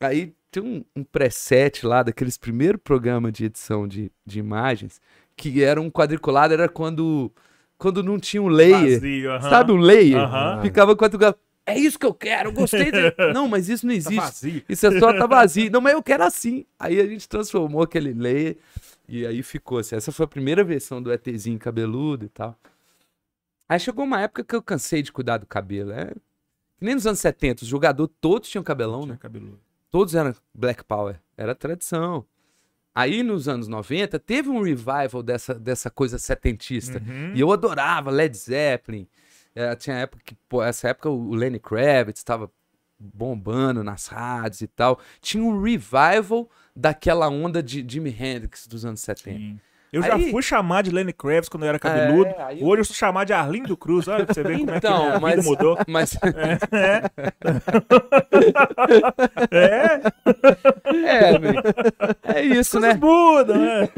Aí 0.00 0.34
tem 0.50 0.62
um, 0.62 0.84
um 0.96 1.04
preset 1.04 1.86
lá 1.86 2.02
daqueles 2.02 2.36
primeiros 2.36 2.80
programas 2.82 3.32
de 3.32 3.44
edição 3.44 3.86
de, 3.86 4.10
de 4.26 4.38
imagens, 4.40 5.00
que 5.36 5.62
era 5.62 5.80
um 5.80 5.90
quadriculado, 5.90 6.52
era 6.54 6.68
quando, 6.68 7.30
quando 7.78 8.02
não 8.02 8.18
tinha 8.18 8.42
um 8.42 8.48
layer. 8.48 8.98
Vazio, 9.00 9.30
aham. 9.32 9.50
Sabe 9.50 9.72
o 9.72 9.76
layer? 9.76 10.18
Aham. 10.18 10.62
Ficava 10.62 10.96
quadriculado. 10.96 11.38
É 11.66 11.78
isso 11.78 11.98
que 11.98 12.06
eu 12.06 12.14
quero, 12.14 12.48
eu 12.48 12.52
gostei. 12.52 12.90
De... 12.90 13.14
não, 13.32 13.46
mas 13.46 13.68
isso 13.68 13.86
não 13.86 13.92
Tá 13.92 13.96
existe. 13.98 14.16
vazio. 14.16 14.62
Isso 14.68 14.86
é 14.86 14.98
só 14.98 15.12
tá 15.16 15.26
vazio. 15.26 15.70
Não, 15.70 15.80
mas 15.80 15.92
eu 15.92 16.02
quero 16.02 16.24
assim. 16.24 16.64
Aí 16.78 16.98
a 16.98 17.06
gente 17.06 17.28
transformou 17.28 17.82
aquele 17.82 18.12
layer 18.12 18.56
e 19.10 19.26
aí 19.26 19.42
ficou 19.42 19.78
assim. 19.78 19.96
Essa 19.96 20.12
foi 20.12 20.24
a 20.24 20.28
primeira 20.28 20.62
versão 20.62 21.02
do 21.02 21.12
ETzinho 21.12 21.58
cabeludo 21.58 22.24
e 22.24 22.28
tal. 22.28 22.56
Aí 23.68 23.78
chegou 23.80 24.04
uma 24.04 24.20
época 24.20 24.44
que 24.44 24.54
eu 24.54 24.62
cansei 24.62 25.02
de 25.02 25.10
cuidar 25.10 25.38
do 25.38 25.46
cabelo. 25.46 25.90
É... 25.92 26.06
Que 26.78 26.84
nem 26.84 26.94
nos 26.94 27.06
anos 27.06 27.18
70, 27.18 27.64
os 27.64 27.68
jogadores 27.68 28.14
todos 28.20 28.48
tinham 28.48 28.62
cabelão, 28.62 29.04
né? 29.04 29.18
Cabeludo. 29.20 29.60
Todos 29.90 30.14
eram 30.14 30.32
Black 30.54 30.84
Power. 30.84 31.20
Era 31.36 31.54
tradição. 31.54 32.24
Aí 32.94 33.22
nos 33.22 33.48
anos 33.48 33.66
90 33.66 34.18
teve 34.20 34.48
um 34.48 34.62
revival 34.62 35.22
dessa, 35.22 35.54
dessa 35.54 35.90
coisa 35.90 36.18
setentista. 36.18 36.98
Uhum. 36.98 37.34
E 37.34 37.40
eu 37.40 37.50
adorava 37.50 38.10
Led 38.10 38.36
Zeppelin. 38.36 39.08
É, 39.54 39.74
tinha 39.74 39.96
época 39.96 40.22
que, 40.24 40.36
pô, 40.48 40.62
essa 40.62 40.88
época 40.88 41.10
o 41.10 41.34
Lenny 41.34 41.58
Kravitz 41.58 42.20
estava 42.20 42.50
bombando 43.00 43.82
nas 43.82 44.06
rádios 44.06 44.60
e 44.60 44.66
tal. 44.66 45.00
Tinha 45.20 45.42
um 45.42 45.62
revival 45.62 46.48
daquela 46.76 47.28
onda 47.28 47.62
de 47.62 47.84
Jimi 47.88 48.10
Hendrix 48.18 48.66
dos 48.66 48.84
anos 48.84 49.00
70. 49.00 49.38
Sim. 49.38 49.58
Eu 49.92 50.04
já 50.04 50.14
Aí- 50.14 50.30
fui 50.30 50.40
chamar 50.40 50.82
de 50.84 50.90
Lenny 50.92 51.12
Kravitz 51.12 51.48
quando 51.48 51.64
eu 51.64 51.68
era 51.70 51.76
cabeludo. 51.76 52.30
É, 52.30 52.54
eu- 52.60 52.64
Hoje 52.68 52.82
eu 52.82 52.84
sou 52.84 52.94
chamado 52.94 53.26
de 53.26 53.32
Arlindo 53.32 53.76
Cruz. 53.76 54.06
Olha 54.06 54.24
pra 54.24 54.32
você 54.32 54.44
ver 54.44 54.58
como 54.58 54.70
é 54.70 54.78
que 54.80 54.86
Então, 54.86 55.18
mas, 55.18 55.44
mudou. 55.44 55.76
mas 55.88 56.14
É, 59.50 60.00
é, 60.94 61.38
velho. 61.38 61.60
é 62.22 62.42
isso, 62.42 62.78
coisas 62.78 62.80
né? 62.80 62.94
mudam, 63.00 63.58
né? 63.58 63.88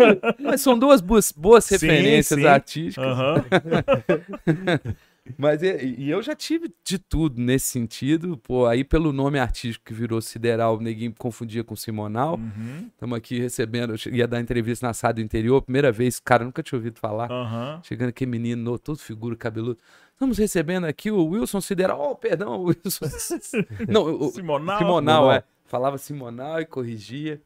Mas 0.40 0.62
são 0.62 0.78
duas 0.78 1.02
boas, 1.02 1.30
boas 1.30 1.66
Sim, 1.66 1.74
referências 1.74 2.40
sim. 2.40 2.46
artísticas. 2.46 3.04
Aham. 3.06 3.44
Mas 5.38 5.62
e, 5.62 5.94
e 5.98 6.10
eu 6.10 6.20
já 6.20 6.34
tive 6.34 6.74
de 6.84 6.98
tudo 6.98 7.40
nesse 7.40 7.66
sentido. 7.66 8.36
Pô, 8.38 8.66
aí 8.66 8.82
pelo 8.82 9.12
nome 9.12 9.38
artístico 9.38 9.84
que 9.86 9.94
virou 9.94 10.20
Sideral, 10.20 10.76
o 10.76 10.80
neguinho 10.80 11.14
confundia 11.16 11.62
com 11.62 11.76
Simonal. 11.76 12.34
Uhum. 12.36 12.88
Estamos 12.92 13.16
aqui 13.16 13.38
recebendo, 13.38 13.94
ia 14.10 14.26
dar 14.26 14.40
entrevista 14.40 14.86
na 14.86 14.92
sala 14.92 15.14
do 15.14 15.20
interior, 15.20 15.62
primeira 15.62 15.92
vez, 15.92 16.18
cara, 16.18 16.44
nunca 16.44 16.62
tinha 16.62 16.76
ouvido 16.76 16.98
falar. 16.98 17.30
Aham. 17.30 17.80
Chegando 17.84 18.08
aqui, 18.08 18.26
menino, 18.26 18.62
no- 18.72 18.78
todo 18.78 18.98
figura 18.98 19.36
cabeludo. 19.36 19.78
Estamos 20.12 20.38
recebendo 20.38 20.84
aqui 20.86 21.10
o 21.10 21.24
Wilson 21.24 21.60
Sideral. 21.60 22.00
Oh, 22.00 22.16
perdão, 22.16 22.60
Wilson. 22.64 23.06
Não, 23.88 24.02
o, 24.04 24.30
Simonal. 24.30 24.78
Simonal, 24.78 25.32
é. 25.32 25.44
Falava 25.66 25.98
Simonal 25.98 26.60
e 26.60 26.66
corrigia. 26.66 27.40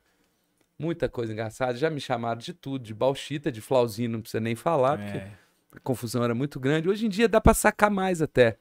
Muita 0.78 1.08
coisa 1.08 1.32
engraçada. 1.32 1.74
Já 1.76 1.88
me 1.88 2.00
chamaram 2.00 2.38
de 2.38 2.52
tudo, 2.52 2.82
de 2.84 2.92
bauchita, 2.94 3.50
de 3.52 3.60
flauzinho, 3.60 4.10
não 4.10 4.20
precisa 4.20 4.40
nem 4.40 4.54
falar, 4.54 4.98
porque 4.98 5.18
É. 5.18 5.30
a 5.76 5.80
confusão 5.80 6.22
era 6.24 6.34
muito 6.34 6.58
grande. 6.58 6.88
Hoje 6.88 7.06
em 7.06 7.08
dia 7.08 7.28
dá 7.28 7.40
pra 7.40 7.54
sacar 7.54 7.90
mais 7.90 8.20
até. 8.22 8.58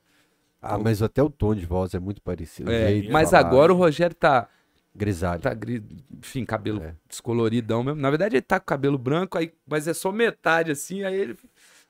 Ah, 0.62 0.78
mas 0.78 1.02
até 1.02 1.22
o 1.22 1.30
tom 1.30 1.54
de 1.54 1.66
voz 1.66 1.94
é 1.94 2.00
muito 2.00 2.22
parecido. 2.22 2.70
o 2.70 2.74
É, 2.74 3.04
mas 3.10 3.30
falar, 3.32 3.46
agora 3.48 3.74
o 3.74 3.76
Rogério 3.78 4.16
tá, 4.16 4.50
Grisalho. 4.96 5.42
tá 5.42 5.54
gri- 5.54 5.84
enfim, 6.18 6.44
cabelo 6.44 6.82
É. 6.82 6.96
descoloridão 7.08 7.84
mesmo. 7.84 8.02
Na 8.02 8.10
verdade, 8.10 8.36
ele 8.36 8.42
tá 8.42 8.60
com 8.60 8.66
cabelo 8.66 8.98
branco, 8.98 9.38
aí, 9.38 9.54
mas 9.68 9.88
é 9.88 9.94
só 9.94 10.12
metade 10.12 10.72
assim, 10.72 11.04
aí 11.04 11.16
ele 11.16 11.38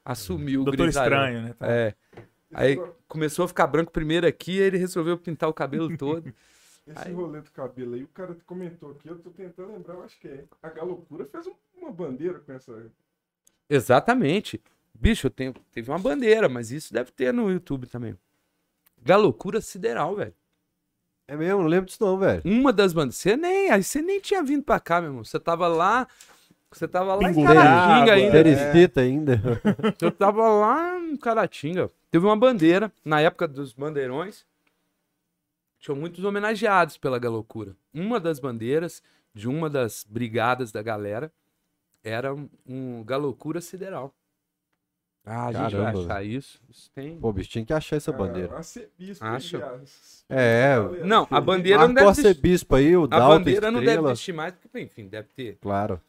assumiu 0.03 0.61
o 0.61 0.65
Doutor 0.65 0.83
grisalhão. 0.83 1.17
Estranho, 1.25 1.41
né? 1.47 1.53
Tá. 1.57 1.67
É. 1.71 1.93
Aí 2.53 2.79
começou 3.07 3.45
a 3.45 3.47
ficar 3.47 3.67
branco 3.67 3.91
primeiro 3.91 4.27
aqui, 4.27 4.59
aí 4.59 4.67
ele 4.67 4.77
resolveu 4.77 5.17
pintar 5.17 5.49
o 5.49 5.53
cabelo 5.53 5.95
todo. 5.97 6.25
Esse 6.87 7.07
Aí- 7.07 7.13
rolê 7.13 7.41
do 7.41 7.49
cabelo 7.51 7.95
aí, 7.95 8.03
o 8.03 8.07
cara 8.09 8.37
comentou 8.45 8.91
aqui, 8.91 9.07
eu 9.07 9.17
tô 9.17 9.31
tentando 9.31 9.71
lembrar, 9.73 9.95
eu 9.95 10.03
acho 10.03 10.19
que 10.19 10.27
é. 10.27 10.43
A 10.61 10.69
Galocura 10.69 11.25
fez 11.25 11.47
um- 11.47 11.55
uma 11.81 11.91
bandeira 11.91 12.39
com 12.39 12.51
essa. 12.53 12.91
Exatamente. 13.69 14.61
Bicho, 14.99 15.27
eu 15.27 15.31
tenho, 15.31 15.53
teve 15.71 15.91
uma 15.91 15.99
bandeira, 15.99 16.47
mas 16.47 16.71
isso 16.71 16.93
deve 16.93 17.11
ter 17.11 17.33
no 17.33 17.49
YouTube 17.49 17.87
também. 17.87 18.17
Galocura 19.01 19.61
Sideral, 19.61 20.15
velho. 20.15 20.33
É 21.27 21.35
mesmo, 21.35 21.61
não 21.61 21.67
lembro 21.67 21.87
disso 21.87 22.03
não, 22.03 22.17
velho. 22.17 22.41
Uma 22.45 22.71
das 22.71 22.93
bandas. 22.93 23.15
Você 23.15 23.35
nem, 23.35 23.69
aí 23.71 23.83
você 23.83 24.01
nem 24.01 24.19
tinha 24.19 24.43
vindo 24.43 24.63
pra 24.63 24.79
cá, 24.79 25.01
meu 25.01 25.09
irmão. 25.09 25.23
Você 25.23 25.39
tava 25.39 25.67
lá. 25.67 26.07
Você 26.71 26.87
tava 26.87 27.15
lá 27.15 27.29
em 27.29 27.33
Pingo 27.33 27.47
de 27.47 27.53
Caratinga 27.53 28.13
ainda. 28.13 28.31
Teresita 28.31 29.01
ainda. 29.01 29.41
Eu 30.01 30.11
tava 30.11 30.47
lá 30.47 30.99
em 30.99 31.15
Caratinga. 31.15 31.89
Teve 32.11 32.25
uma 32.25 32.35
bandeira, 32.35 32.91
na 33.03 33.21
época 33.21 33.47
dos 33.47 33.73
bandeirões. 33.73 34.45
Tinham 35.79 35.95
muitos 35.95 36.23
homenageados 36.23 36.97
pela 36.97 37.17
Galocura. 37.17 37.75
Uma 37.93 38.19
das 38.19 38.39
bandeiras 38.39 39.01
de 39.33 39.47
uma 39.47 39.69
das 39.69 40.05
brigadas 40.07 40.71
da 40.71 40.81
galera 40.81 41.31
era 42.03 42.33
um, 42.33 42.49
um 42.65 43.03
Galocura 43.03 43.61
Sideral. 43.61 44.13
Ah, 45.25 45.47
a 45.47 45.51
gente 45.51 45.61
vai 45.75 45.85
Caramba, 45.85 45.99
achar 46.03 46.23
isso. 46.23 46.61
Isso 46.69 46.91
tem. 46.93 47.17
Pô, 47.17 47.33
bicho, 47.33 47.49
tinha 47.49 47.65
que 47.65 47.73
achar 47.73 47.95
essa 47.95 48.11
bandeira. 48.11 48.53
A 48.53 48.57
Arcebispo, 48.57 49.25
Acho. 49.25 49.55
aliás. 49.57 50.23
É, 50.29 50.75
Não, 51.03 51.27
a 51.31 51.41
bandeira 51.41 51.87
não 51.87 51.93
deve 51.93 52.09
existir. 52.09 52.27
Arcebispo 52.27 52.75
aí, 52.75 52.95
o 52.95 53.03
A 53.05 53.19
bandeira 53.19 53.71
não 53.71 53.83
deve 53.83 54.07
existir 54.07 54.33
mais, 54.33 54.53
porque, 54.53 54.79
enfim, 54.79 55.07
deve 55.07 55.27
ter. 55.35 55.57
Claro. 55.61 55.99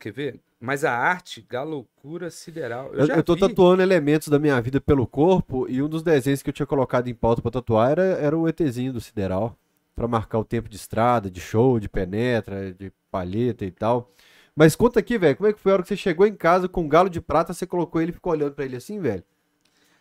Quer 0.00 0.12
ver? 0.12 0.40
Mas 0.60 0.84
a 0.84 0.92
arte, 0.92 1.40
Galocura 1.48 2.30
Sideral. 2.30 2.88
Eu, 2.92 3.00
Eu, 3.00 3.06
já 3.06 3.14
eu 3.16 3.22
tô 3.22 3.34
vi. 3.34 3.40
tatuando 3.42 3.80
elementos 3.80 4.26
da 4.26 4.36
minha 4.36 4.60
vida 4.60 4.80
pelo 4.80 5.06
corpo 5.06 5.66
e 5.68 5.80
um 5.80 5.88
dos 5.88 6.02
desenhos 6.02 6.42
que 6.42 6.48
eu 6.50 6.52
tinha 6.52 6.66
colocado 6.66 7.06
em 7.06 7.14
pauta 7.14 7.40
pra 7.40 7.50
tatuar 7.52 7.92
era, 7.92 8.02
era 8.02 8.36
o 8.36 8.48
ETzinho 8.48 8.92
do 8.92 9.00
Sideral. 9.00 9.56
Pra 9.94 10.08
marcar 10.08 10.38
o 10.40 10.44
tempo 10.44 10.68
de 10.68 10.74
estrada, 10.76 11.30
de 11.30 11.40
show, 11.40 11.78
de 11.78 11.88
penetra, 11.88 12.72
de 12.72 12.92
palheta 13.10 13.64
e 13.64 13.70
tal. 13.70 14.10
Mas 14.58 14.74
conta 14.74 14.98
aqui, 14.98 15.16
velho, 15.16 15.36
como 15.36 15.48
é 15.48 15.52
que 15.52 15.60
foi 15.60 15.70
a 15.70 15.74
hora 15.74 15.82
que 15.84 15.88
você 15.88 15.96
chegou 15.96 16.26
em 16.26 16.34
casa 16.34 16.68
com 16.68 16.80
um 16.80 16.88
galo 16.88 17.08
de 17.08 17.20
prata, 17.20 17.54
você 17.54 17.64
colocou 17.64 18.02
ele 18.02 18.10
e 18.10 18.14
ficou 18.14 18.32
olhando 18.32 18.54
pra 18.54 18.64
ele 18.64 18.74
assim, 18.74 18.98
velho? 18.98 19.22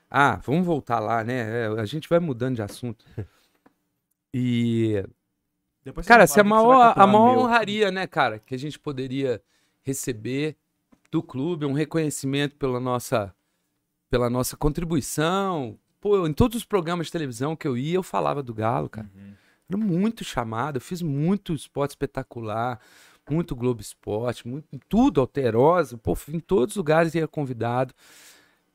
Ah, 0.09 0.41
vamos 0.43 0.65
voltar 0.65 0.99
lá, 0.99 1.23
né? 1.23 1.65
É, 1.65 1.67
a 1.79 1.85
gente 1.85 2.09
vai 2.09 2.19
mudando 2.19 2.55
de 2.55 2.63
assunto. 2.63 3.05
E. 4.33 5.05
Cara, 6.07 6.23
essa 6.23 6.39
é 6.39 6.41
a 6.41 6.43
maior, 6.43 6.93
a 6.95 7.05
maior 7.05 7.33
meu. 7.33 7.39
honraria, 7.41 7.91
né, 7.91 8.07
cara? 8.07 8.39
Que 8.39 8.55
a 8.55 8.57
gente 8.57 8.79
poderia 8.79 9.41
receber 9.83 10.57
do 11.11 11.21
clube, 11.21 11.65
um 11.65 11.73
reconhecimento 11.73 12.55
pela 12.55 12.79
nossa, 12.79 13.33
pela 14.09 14.27
nossa 14.27 14.57
contribuição. 14.57 15.77
Pô, 16.01 16.27
em 16.27 16.33
todos 16.33 16.57
os 16.57 16.65
programas 16.65 17.05
de 17.05 17.11
televisão 17.11 17.55
que 17.55 17.67
eu 17.67 17.77
ia, 17.77 17.95
eu 17.95 18.03
falava 18.03 18.41
do 18.41 18.55
Galo, 18.55 18.89
cara. 18.89 19.09
Uhum. 19.15 19.33
Era 19.69 19.77
muito 19.77 20.23
chamado, 20.23 20.77
eu 20.77 20.81
fiz 20.81 21.01
muito 21.01 21.53
esporte 21.53 21.91
espetacular, 21.91 22.79
muito 23.33 23.55
Globo 23.55 23.81
Esporte, 23.81 24.47
muito, 24.47 24.67
tudo 24.87 25.21
alterosa. 25.21 25.97
Pô, 25.97 26.17
em 26.29 26.39
todos 26.39 26.73
os 26.73 26.77
lugares 26.77 27.13
eu 27.15 27.19
era 27.19 27.27
convidado. 27.27 27.93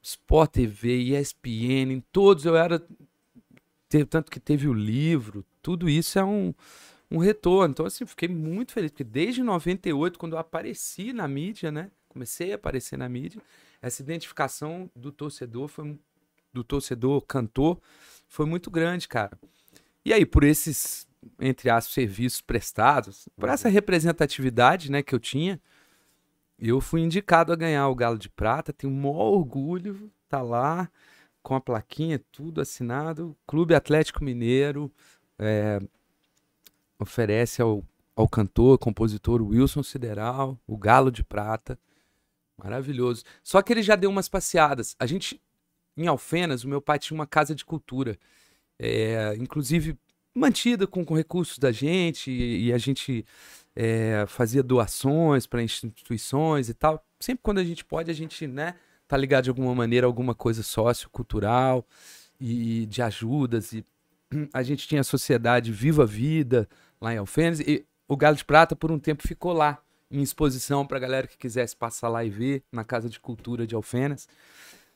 Sport 0.03 0.53
TV, 0.53 0.97
ESPN, 1.17 1.93
em 1.93 2.01
todos 2.13 2.45
eu 2.45 2.57
era. 2.57 2.85
Tanto 4.09 4.31
que 4.31 4.41
teve 4.41 4.67
o 4.67 4.73
livro, 4.73 5.45
tudo 5.61 5.89
isso 5.89 6.19
é 6.19 6.25
um, 6.25 6.55
um 7.11 7.19
retorno. 7.19 7.73
Então, 7.73 7.85
assim, 7.85 8.07
fiquei 8.07 8.29
muito 8.29 8.73
feliz, 8.73 8.91
porque 8.91 9.05
desde 9.05 9.43
98, 9.43 10.19
quando 10.19 10.33
eu 10.33 10.39
apareci 10.39 11.13
na 11.13 11.29
mídia, 11.29 11.71
né? 11.71 11.91
Comecei 12.09 12.53
a 12.53 12.57
aparecer 12.57 12.97
na 12.97 13.09
mídia, 13.09 13.41
essa 13.81 14.03
identificação 14.03 14.91
do 14.97 15.13
torcedor 15.13 15.69
foi 15.69 15.99
do 16.53 16.63
torcedor 16.63 17.23
cantor 17.23 17.81
foi 18.29 18.47
muito 18.47 18.71
grande, 18.71 19.09
cara. 19.09 19.39
E 20.05 20.13
aí, 20.13 20.27
por 20.27 20.43
esses, 20.43 21.07
entre 21.41 21.71
aspas, 21.71 21.95
serviços 21.95 22.41
prestados, 22.41 23.29
por 23.37 23.49
essa 23.49 23.69
representatividade, 23.69 24.91
né, 24.91 25.03
que 25.03 25.15
eu 25.15 25.21
tinha, 25.21 25.61
eu 26.59 26.81
fui 26.81 27.01
indicado 27.01 27.53
a 27.53 27.57
ganhar 27.57 27.89
o 27.89 27.95
Galo 27.95 28.19
de 28.19 28.29
Prata, 28.29 28.73
tenho 28.73 28.93
o 28.93 28.97
maior 28.97 29.33
orgulho, 29.33 30.11
tá 30.29 30.41
lá, 30.41 30.89
com 31.43 31.55
a 31.55 31.61
plaquinha, 31.61 32.21
tudo 32.31 32.61
assinado. 32.61 33.37
Clube 33.47 33.75
Atlético 33.75 34.23
Mineiro 34.23 34.93
é, 35.39 35.81
oferece 36.99 37.61
ao, 37.61 37.85
ao 38.15 38.29
cantor, 38.29 38.79
compositor 38.79 39.43
Wilson 39.43 39.83
Sideral, 39.83 40.59
o 40.67 40.77
Galo 40.77 41.11
de 41.11 41.25
Prata. 41.25 41.79
Maravilhoso. 42.57 43.25
Só 43.43 43.61
que 43.61 43.73
ele 43.73 43.83
já 43.83 43.97
deu 43.97 44.09
umas 44.09 44.29
passeadas. 44.29 44.95
A 45.01 45.07
gente, 45.07 45.43
em 45.97 46.07
Alfenas, 46.07 46.63
o 46.63 46.69
meu 46.69 46.81
pai 46.81 46.99
tinha 46.99 47.19
uma 47.19 47.27
casa 47.27 47.57
de 47.57 47.65
cultura, 47.65 48.17
é, 48.79 49.35
inclusive 49.37 49.99
mantida 50.35 50.87
com, 50.87 51.05
com 51.05 51.15
recursos 51.15 51.59
da 51.59 51.73
gente, 51.73 52.31
e, 52.31 52.67
e 52.67 52.73
a 52.73 52.79
gente 52.79 53.25
é, 53.75 54.25
fazia 54.27 54.63
doações 54.63 55.47
para 55.47 55.63
instituições 55.63 56.69
e 56.69 56.75
tal. 56.75 57.05
Sempre 57.21 57.43
quando 57.43 57.59
a 57.59 57.65
gente 57.65 57.85
pode, 57.85 58.11
a 58.11 58.15
gente, 58.15 58.47
né, 58.47 58.75
tá 59.07 59.17
ligado 59.17 59.45
de 59.45 59.51
alguma 59.51 59.75
maneira 59.75 60.07
a 60.07 60.09
alguma 60.09 60.35
coisa 60.35 60.63
sociocultural 60.63 61.87
e 62.41 62.87
de 62.87 63.03
ajudas. 63.03 63.73
E 63.73 63.85
a 64.53 64.63
gente 64.63 64.89
tinha 64.89 65.01
a 65.01 65.05
sociedade 65.05 65.73
Viva 65.73 66.05
a 66.05 66.07
Vida 66.07 66.69
lá 67.01 67.13
em 67.13 67.19
Alfenas, 67.19 67.61
e 67.61 67.85
o 68.09 68.17
Galo 68.17 68.37
de 68.37 68.45
Prata 68.45 68.77
por 68.77 68.91
um 68.91 68.99
tempo 68.99 69.27
ficou 69.27 69.53
lá 69.53 69.83
em 70.11 70.21
exposição 70.21 70.87
para 70.87 70.99
galera 70.99 71.27
que 71.27 71.39
quisesse 71.39 71.75
passar 71.75 72.09
lá 72.09 72.23
e 72.25 72.31
ver 72.31 72.63
na 72.71 72.85
Casa 72.85 73.09
de 73.09 73.19
Cultura 73.19 73.67
de 73.67 73.75
Alfenas. 73.75 74.29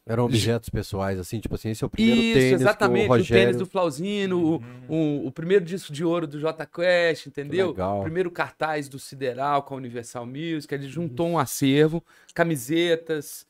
Eram 0.09 0.25
objetos 0.27 0.69
pessoais, 0.69 1.19
assim, 1.19 1.41
tipo 1.41 1.57
assim, 1.57 1.71
esse 1.71 1.83
é 1.83 1.87
o 1.87 1.91
primeiro 1.91 2.21
Isso, 2.21 2.35
tênis 2.39 2.61
exatamente. 2.61 3.07
que 3.09 3.13
o 3.13 3.21
O 3.23 3.27
tênis 3.27 3.57
do 3.57 3.67
Flauzino, 3.67 4.55
o- 4.55 4.63
o, 4.89 5.27
o 5.27 5.33
primeiro 5.33 5.65
disco 5.65 5.93
de 5.93 6.05
ouro 6.05 6.29
do 6.29 6.39
J 6.39 6.65
Quest, 6.65 7.27
entendeu? 7.27 7.71
Legal. 7.71 7.99
O 7.99 8.03
primeiro 8.05 8.31
cartaz 8.31 8.89
do 8.89 9.01
Sideral 9.01 9.65
com 9.65 9.75
a 9.75 9.79
Universal 9.79 10.25
Music. 10.25 10.73
Ele 10.73 10.87
juntou 10.89 11.27
um 11.29 11.37
acervo, 11.37 12.05
camisetas, 12.33 13.47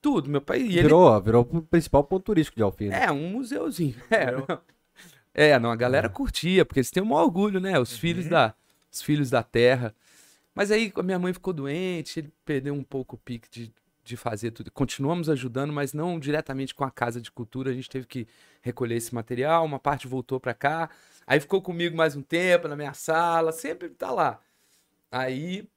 tudo. 0.00 0.30
Meu 0.30 0.40
pai. 0.40 0.60
E 0.60 0.72
ele 0.78 0.82
Virou, 0.82 1.20
virou 1.20 1.42
o 1.52 1.62
principal 1.62 2.02
ponto 2.04 2.24
turístico 2.24 2.56
de 2.56 2.62
Alfina. 2.62 2.94
é, 2.96 3.10
um 3.12 3.28
museuzinho. 3.30 3.94
É, 4.10 4.30
não, 4.32 4.46
é, 5.34 5.58
não, 5.58 5.70
a 5.70 5.76
galera 5.76 6.08
curtia, 6.08 6.64
porque 6.64 6.80
eles 6.80 6.90
têm 6.90 7.02
um 7.02 7.12
orgulho, 7.12 7.60
né? 7.60 7.78
Os 7.78 7.96
filhos 7.96 8.26
da 8.26 8.54
os 8.90 9.02
filhos 9.02 9.28
da 9.30 9.42
terra. 9.42 9.94
Mas 10.54 10.70
aí 10.72 10.90
a 10.96 11.02
minha 11.02 11.18
mãe 11.18 11.32
ficou 11.34 11.52
doente, 11.52 12.18
ele 12.20 12.32
perdeu 12.44 12.74
um 12.74 12.82
pouco 12.82 13.14
o 13.14 13.18
pique 13.18 13.46
de, 13.50 13.70
de 14.08 14.16
fazer 14.16 14.50
tudo. 14.50 14.70
Continuamos 14.70 15.28
ajudando, 15.28 15.72
mas 15.72 15.92
não 15.92 16.18
diretamente 16.18 16.74
com 16.74 16.84
a 16.84 16.90
Casa 16.90 17.20
de 17.20 17.30
Cultura. 17.30 17.70
A 17.70 17.74
gente 17.74 17.88
teve 17.88 18.06
que 18.06 18.26
recolher 18.62 18.96
esse 18.96 19.14
material, 19.14 19.64
uma 19.64 19.78
parte 19.78 20.08
voltou 20.08 20.40
para 20.40 20.54
cá. 20.54 20.90
Aí 21.26 21.38
ficou 21.40 21.62
comigo 21.62 21.96
mais 21.96 22.16
um 22.16 22.22
tempo 22.22 22.68
na 22.68 22.76
minha 22.76 22.94
sala, 22.94 23.52
sempre 23.52 23.88
tá 23.90 24.10
lá. 24.10 24.40
Aí 25.10 25.68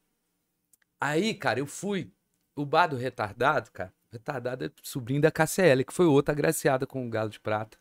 Aí, 1.01 1.33
cara, 1.33 1.59
eu 1.59 1.65
fui. 1.65 2.11
O 2.55 2.63
bar 2.63 2.85
do 2.85 2.95
retardado, 2.95 3.71
cara. 3.71 3.91
Retardado 4.11 4.65
é 4.65 4.71
sobrinho 4.83 5.21
da 5.21 5.31
KCL, 5.31 5.83
que 5.83 5.93
foi 5.93 6.05
outra 6.05 6.31
agraciada 6.33 6.85
com 6.85 7.07
o 7.07 7.09
Galo 7.09 7.29
de 7.29 7.39
Prata. 7.39 7.77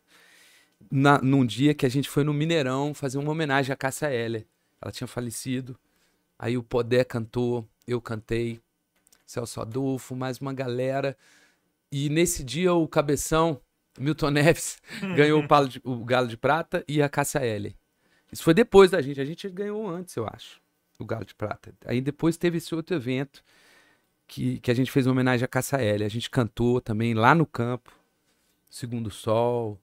Na, 0.89 1.21
num 1.21 1.45
dia 1.45 1.75
que 1.75 1.85
a 1.85 1.89
gente 1.89 2.09
foi 2.09 2.23
no 2.23 2.33
Mineirão 2.33 2.95
fazer 2.95 3.19
uma 3.19 3.31
homenagem 3.31 3.71
à 3.71 3.75
Cássia 3.75 4.11
Heller. 4.11 4.47
Ela 4.81 4.91
tinha 4.91 5.07
falecido. 5.07 5.77
Aí 6.39 6.57
o 6.57 6.63
Podé 6.63 7.03
cantou, 7.03 7.67
eu 7.85 8.01
cantei, 8.01 8.59
Celso 9.31 9.61
Adolfo, 9.61 10.15
mais 10.15 10.39
uma 10.39 10.53
galera. 10.53 11.17
E 11.91 12.09
nesse 12.09 12.43
dia 12.43 12.73
o 12.73 12.87
Cabeção, 12.87 13.61
Milton 13.97 14.29
Neves, 14.31 14.81
ganhou 15.15 15.41
o, 15.43 15.67
de- 15.67 15.81
o 15.83 16.03
Galo 16.03 16.27
de 16.27 16.35
Prata 16.37 16.83
e 16.87 17.01
a 17.01 17.07
Cássia 17.07 17.39
Heller. 17.45 17.73
Isso 18.31 18.43
foi 18.43 18.53
depois 18.53 18.91
da 18.91 19.01
gente. 19.01 19.19
A 19.21 19.25
gente 19.25 19.47
ganhou 19.49 19.87
antes, 19.89 20.15
eu 20.15 20.27
acho, 20.27 20.61
o 20.99 21.05
Galo 21.05 21.25
de 21.25 21.33
Prata. 21.33 21.73
Aí 21.85 22.01
depois 22.01 22.35
teve 22.37 22.57
esse 22.57 22.73
outro 22.75 22.95
evento 22.95 23.41
que, 24.27 24.59
que 24.59 24.69
a 24.69 24.73
gente 24.73 24.91
fez 24.91 25.05
uma 25.07 25.13
homenagem 25.13 25.45
à 25.45 25.47
Cássia 25.47 25.81
Heller. 25.81 26.05
A 26.05 26.09
gente 26.09 26.29
cantou 26.29 26.81
também 26.81 27.13
lá 27.13 27.33
no 27.33 27.45
campo, 27.45 27.91
Segundo 28.69 29.09
Sol, 29.11 29.77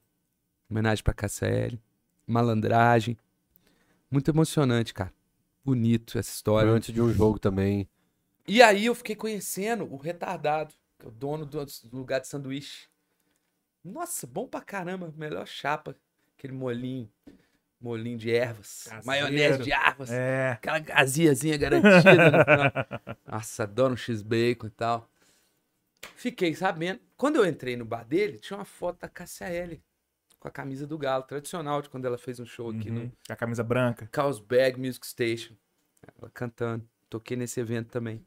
homenagem 0.69 1.03
pra 1.03 1.13
Cássia 1.13 1.47
Heller, 1.47 1.79
Malandragem. 2.25 3.17
Muito 4.11 4.29
emocionante, 4.31 4.93
cara. 4.93 5.13
Bonito 5.63 6.17
essa 6.17 6.29
Foi 6.31 6.35
história. 6.35 6.71
antes 6.71 6.91
de 6.93 6.99
um 7.01 7.11
jogo 7.13 7.37
também. 7.37 7.87
E 8.49 8.63
aí 8.63 8.87
eu 8.87 8.95
fiquei 8.95 9.15
conhecendo 9.15 9.85
o 9.93 9.95
retardado, 9.95 10.73
que 10.97 11.05
é 11.05 11.07
o 11.07 11.11
dono 11.11 11.45
do, 11.45 11.63
lugar 11.93 12.19
de 12.19 12.27
sanduíche. 12.27 12.87
Nossa, 13.85 14.25
bom 14.25 14.47
pra 14.47 14.59
caramba. 14.59 15.13
Melhor 15.15 15.45
chapa. 15.45 15.95
Aquele 16.35 16.53
molinho. 16.53 17.07
Molinho 17.79 18.17
de 18.17 18.31
ervas. 18.31 18.85
Caseiro. 18.85 19.05
Maionese 19.05 19.59
de 19.59 19.71
ervas. 19.71 20.09
É. 20.09 20.53
Aquela 20.53 20.79
gaziazinha 20.79 21.57
garantida. 21.57 22.31
no. 22.31 23.21
Nossa, 23.31 23.63
adoro 23.63 23.93
um 23.93 23.97
X-Bacon 23.97 24.65
e 24.65 24.71
tal. 24.71 25.07
Fiquei 26.15 26.55
sabendo. 26.55 26.99
Quando 27.15 27.35
eu 27.35 27.45
entrei 27.45 27.77
no 27.77 27.85
bar 27.85 28.03
dele, 28.03 28.39
tinha 28.39 28.57
uma 28.57 28.65
foto 28.65 28.99
da 29.01 29.07
Cássia 29.07 29.45
L. 29.45 29.79
Com 30.39 30.47
a 30.47 30.51
camisa 30.51 30.87
do 30.87 30.97
Galo, 30.97 31.23
tradicional 31.23 31.83
de 31.83 31.89
quando 31.89 32.05
ela 32.05 32.17
fez 32.17 32.39
um 32.39 32.45
show 32.45 32.71
aqui 32.71 32.89
no 32.89 33.01
Uhum. 33.01 33.11
Com 33.27 33.33
a 33.33 33.35
camisa 33.35 33.63
branca. 33.63 34.09
Carlsberg 34.11 34.79
Music 34.79 35.05
Station. 35.05 35.53
Ela 36.19 36.31
cantando. 36.33 36.89
Toquei 37.09 37.37
nesse 37.37 37.59
evento 37.59 37.89
também. 37.89 38.25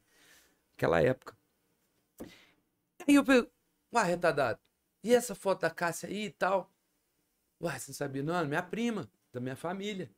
Naquela 0.73 1.01
época. 1.01 1.37
Aí 3.07 3.15
eu 3.15 3.25
falei, 3.25 3.47
uai, 3.93 4.07
retardado. 4.07 4.59
E 5.03 5.13
essa 5.13 5.35
foto 5.35 5.61
da 5.61 5.69
Cássia 5.69 6.09
aí 6.09 6.25
e 6.25 6.31
tal? 6.31 6.71
Uai, 7.61 7.79
você 7.79 7.91
não 7.91 7.95
sabia? 7.95 8.23
Não, 8.23 8.35
é 8.35 8.45
minha 8.45 8.63
prima, 8.63 9.09
da 9.31 9.39
minha 9.39 9.55
família. 9.55 10.09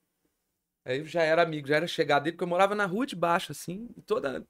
Aí 0.83 0.99
eu 0.99 1.05
já 1.05 1.23
era 1.23 1.41
amigo, 1.41 1.67
já 1.67 1.77
era 1.77 1.87
chegado 1.87 2.23
dele, 2.23 2.33
porque 2.33 2.43
eu 2.43 2.47
morava 2.47 2.75
na 2.75 2.85
rua 2.85 3.05
de 3.05 3.15
baixo, 3.15 3.51
assim. 3.51 3.89
E 3.97 4.01
toda, 4.01 4.45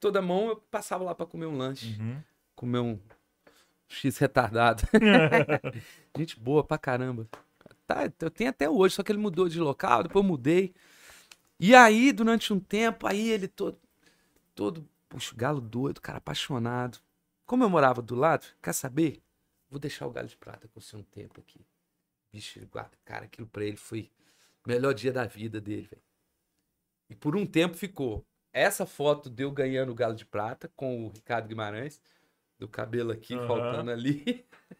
toda 0.00 0.20
mão 0.20 0.48
eu 0.48 0.56
passava 0.56 1.04
lá 1.04 1.14
pra 1.14 1.26
comer 1.26 1.46
um 1.46 1.56
lanche. 1.56 1.96
Uhum. 2.00 2.22
Comer 2.56 2.80
um 2.80 2.98
X 3.88 4.18
retardado. 4.18 4.82
Gente 6.16 6.38
boa 6.38 6.64
pra 6.64 6.78
caramba. 6.78 7.28
Tá, 7.86 8.10
eu 8.20 8.30
tenho 8.30 8.50
até 8.50 8.68
hoje, 8.68 8.96
só 8.96 9.02
que 9.02 9.10
ele 9.10 9.20
mudou 9.20 9.48
de 9.48 9.58
local, 9.60 10.02
depois 10.02 10.22
eu 10.22 10.28
mudei. 10.28 10.74
E 11.58 11.74
aí, 11.74 12.12
durante 12.12 12.52
um 12.52 12.60
tempo, 12.60 13.06
aí 13.06 13.30
ele 13.30 13.48
todo, 13.48 13.80
todo, 14.54 14.86
puxa, 15.08 15.34
galo 15.36 15.60
doido, 15.60 16.00
cara 16.00 16.18
apaixonado. 16.18 16.98
Como 17.46 17.64
eu 17.64 17.70
morava 17.70 18.02
do 18.02 18.14
lado, 18.14 18.46
quer 18.62 18.72
saber? 18.74 19.22
Vou 19.68 19.78
deixar 19.78 20.06
o 20.06 20.10
galo 20.10 20.28
de 20.28 20.36
prata 20.36 20.68
com 20.68 20.80
você 20.80 20.96
um 20.96 21.02
tempo 21.02 21.40
aqui. 21.40 21.64
Bicho, 22.32 22.58
ele 22.58 22.66
guarda- 22.66 22.96
cara, 23.04 23.24
aquilo 23.24 23.46
pra 23.46 23.64
ele 23.64 23.76
foi 23.76 24.10
o 24.64 24.68
melhor 24.68 24.92
dia 24.92 25.12
da 25.12 25.24
vida 25.24 25.60
dele, 25.60 25.86
velho. 25.90 26.02
E 27.10 27.14
por 27.14 27.34
um 27.36 27.46
tempo 27.46 27.74
ficou 27.74 28.24
essa 28.52 28.84
foto 28.84 29.30
de 29.30 29.42
eu 29.42 29.50
ganhando 29.50 29.92
o 29.92 29.94
galo 29.94 30.14
de 30.14 30.26
prata 30.26 30.68
com 30.76 31.06
o 31.06 31.08
Ricardo 31.08 31.48
Guimarães, 31.48 32.00
do 32.58 32.68
cabelo 32.68 33.12
aqui, 33.12 33.34
Aham. 33.34 33.46
faltando 33.46 33.90
ali. 33.90 34.46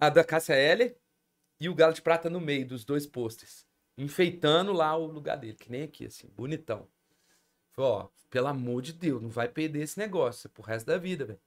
A 0.00 0.08
da 0.08 0.24
Cássia 0.24 0.54
Heller 0.54 0.96
e 1.60 1.68
o 1.68 1.74
galo 1.74 1.92
de 1.92 2.02
prata 2.02 2.28
no 2.30 2.40
meio 2.40 2.66
dos 2.66 2.84
dois 2.84 3.06
pôsteres. 3.06 3.66
Enfeitando 3.96 4.72
lá 4.72 4.96
o 4.96 5.06
lugar 5.06 5.36
dele, 5.36 5.54
que 5.56 5.70
nem 5.70 5.82
aqui, 5.82 6.06
assim, 6.06 6.28
bonitão. 6.28 6.88
Falei, 7.72 7.90
ó, 7.90 8.08
pelo 8.30 8.46
amor 8.48 8.82
de 8.82 8.92
Deus, 8.92 9.20
não 9.22 9.28
vai 9.28 9.48
perder 9.48 9.82
esse 9.82 9.98
negócio 9.98 10.48
pro 10.50 10.62
resto 10.62 10.86
da 10.86 10.98
vida, 10.98 11.24
velho. 11.24 11.40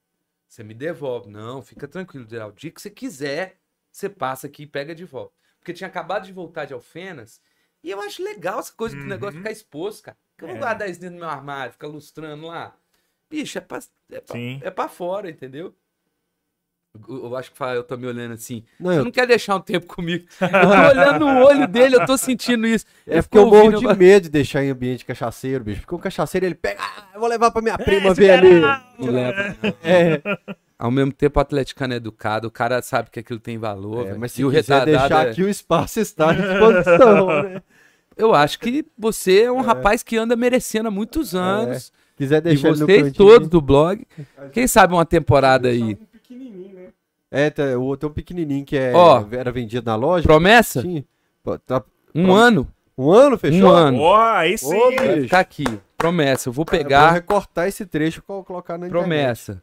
Você 0.48 0.64
me 0.64 0.74
devolve. 0.74 1.30
Não, 1.30 1.62
fica 1.62 1.88
tranquilo, 1.88 2.28
Geraldo. 2.30 2.56
O 2.56 2.60
dia 2.60 2.72
que 2.72 2.82
você 2.82 2.90
quiser, 2.90 3.58
você 3.92 4.08
passa 4.10 4.48
aqui 4.48 4.64
e 4.64 4.68
pega 4.68 4.94
de 4.94 5.04
volta. 5.06 5.34
Porque 5.60 5.74
tinha 5.74 5.88
acabado 5.88 6.26
de 6.26 6.32
voltar 6.34 6.66
de 6.66 6.74
Alfenas. 6.74 7.42
E 7.84 7.90
eu 7.90 8.00
acho 8.02 8.24
legal 8.24 8.60
essa 8.60 8.72
coisa 8.74 8.96
do 8.96 9.02
Uhum. 9.02 9.08
negócio 9.08 9.38
ficar 9.40 9.52
exposto, 9.52 10.04
cara. 10.04 10.18
Que 10.38 10.44
eu 10.44 10.48
vou 10.50 10.58
É. 10.58 10.60
guardar 10.60 10.90
isso 10.90 11.00
dentro 11.00 11.16
do 11.16 11.20
meu 11.20 11.30
armário, 11.30 11.72
ficar 11.74 11.88
lustrando 11.88 12.46
lá. 12.48 12.78
Bicho, 13.30 13.58
é 13.58 13.62
pra, 13.62 13.80
é 14.12 14.20
pra, 14.22 14.38
é 14.40 14.70
pra 14.72 14.88
fora, 14.88 15.30
entendeu? 15.30 15.76
Eu, 17.08 17.36
acho 17.36 17.52
que 17.52 17.62
eu 17.64 17.84
tô 17.84 17.98
me 17.98 18.08
olhando 18.08 18.34
assim. 18.34 18.64
Não, 18.80 18.92
Você 18.92 19.00
eu- 19.00 19.04
não 19.06 19.12
quer 19.12 19.28
deixar 19.28 19.56
um 19.56 19.60
tempo 19.60 19.86
comigo. 19.88 20.26
Eu 20.42 20.50
tô 20.50 20.90
olhando 21.00 21.20
no 21.26 21.46
olho 21.46 21.68
dele, 21.68 21.96
eu 21.96 22.06
tô 22.06 22.18
sentindo 22.18 22.66
isso. 22.68 22.86
É 23.08 23.22
porque 23.22 23.38
eu 23.38 23.48
morro 23.48 23.74
de 23.74 23.88
medo 23.98 24.24
de 24.24 24.30
deixar 24.30 24.64
em 24.64 24.70
ambiente 24.70 25.04
cachaceiro, 25.06 25.64
bicho. 25.64 25.82
Porque 25.82 25.96
o 25.96 26.00
cachaceiro 26.00 26.46
ele 26.46 26.56
pega, 26.56 26.80
ah, 26.82 27.04
eu 27.14 27.20
vou 27.20 27.30
levar 27.30 27.52
pra 27.52 27.62
minha 27.62 27.78
prima 27.78 28.14
ver 28.14 28.32
ali. 28.32 28.62
Não 28.62 29.12
leva. 29.12 29.56
É, 29.84 30.22
Ao 30.78 30.92
mesmo 30.92 31.12
tempo, 31.14 31.40
o 31.40 31.42
atleticano 31.42 31.94
é 31.94 31.98
educado, 31.98 32.48
o 32.48 32.52
cara 32.52 32.82
sabe 32.82 33.10
que 33.10 33.20
aquilo 33.20 33.40
tem 33.40 33.58
valor. 33.58 34.08
é, 34.08 34.14
mas 34.16 34.34
se 34.34 34.42
e 34.42 34.46
o 34.46 34.50
quiser 34.50 34.62
retardado 34.80 34.92
deixar 35.10 35.28
é- 35.28 35.32
aqui, 35.32 35.44
o 35.44 35.50
espaço 35.50 36.00
está 36.00 36.32
à 36.32 36.34
disposição, 36.34 37.28
né? 37.44 37.62
Eu 38.18 38.34
acho 38.34 38.60
que 38.60 38.86
você 38.98 39.42
é 39.44 39.52
um 39.52 39.62
rapaz 39.62 40.02
que 40.04 40.16
anda 40.18 40.36
merecendo 40.36 40.88
há 40.88 40.92
muitos 40.92 41.36
anos. 41.36 41.92
Quiser 42.18 42.38
e 42.38 42.42
deixar 42.42 42.70
ele 42.70 42.80
no 42.80 42.86
vocês 42.86 43.12
todos 43.14 43.50
do 43.50 43.60
blog. 43.60 44.06
Quem 44.54 44.68
sabe 44.68 44.94
uma 44.94 45.06
temporada 45.06 45.68
aí. 45.68 45.82
Um 45.84 45.96
pequenininho? 45.96 46.65
É, 47.36 47.49
tá, 47.49 47.64
o 47.78 47.98
tem 47.98 48.10
um 48.10 48.14
pequenininho 48.14 48.66
que 48.66 48.78
é, 48.78 48.94
Ó. 48.94 49.26
era 49.32 49.52
vendido 49.52 49.86
na 49.90 49.95
loja. 49.95 50.24
Promessa? 50.26 50.84
Pô, 51.44 51.57
tá- 51.60 51.84
Um 52.14 52.32
ano. 52.34 52.68
um 52.98 53.12
ano 53.12 53.38
fechou? 53.38 53.70
Um 53.70 53.74
ano. 53.74 53.99
Ó, 53.99 54.16
aí 54.18 54.57
sim. 54.57 54.74
Ô, 54.76 54.90
bicho. 54.91 55.22
ficar 55.24 55.40
aqui. 55.40 55.66
Promessa. 55.98 56.49
Eu 56.49 56.53
vou 56.53 56.64
Eu 56.64 56.66
vou 56.72 56.78
pegar. 56.84 57.12
recortar 57.12 57.68
esse 57.68 57.86
trecho 57.86 58.20
e 58.20 58.22
col- 58.22 58.44
colocar 58.44 58.78
na 58.78 58.88
internet. 58.88 59.02
Promessa. 59.07 59.62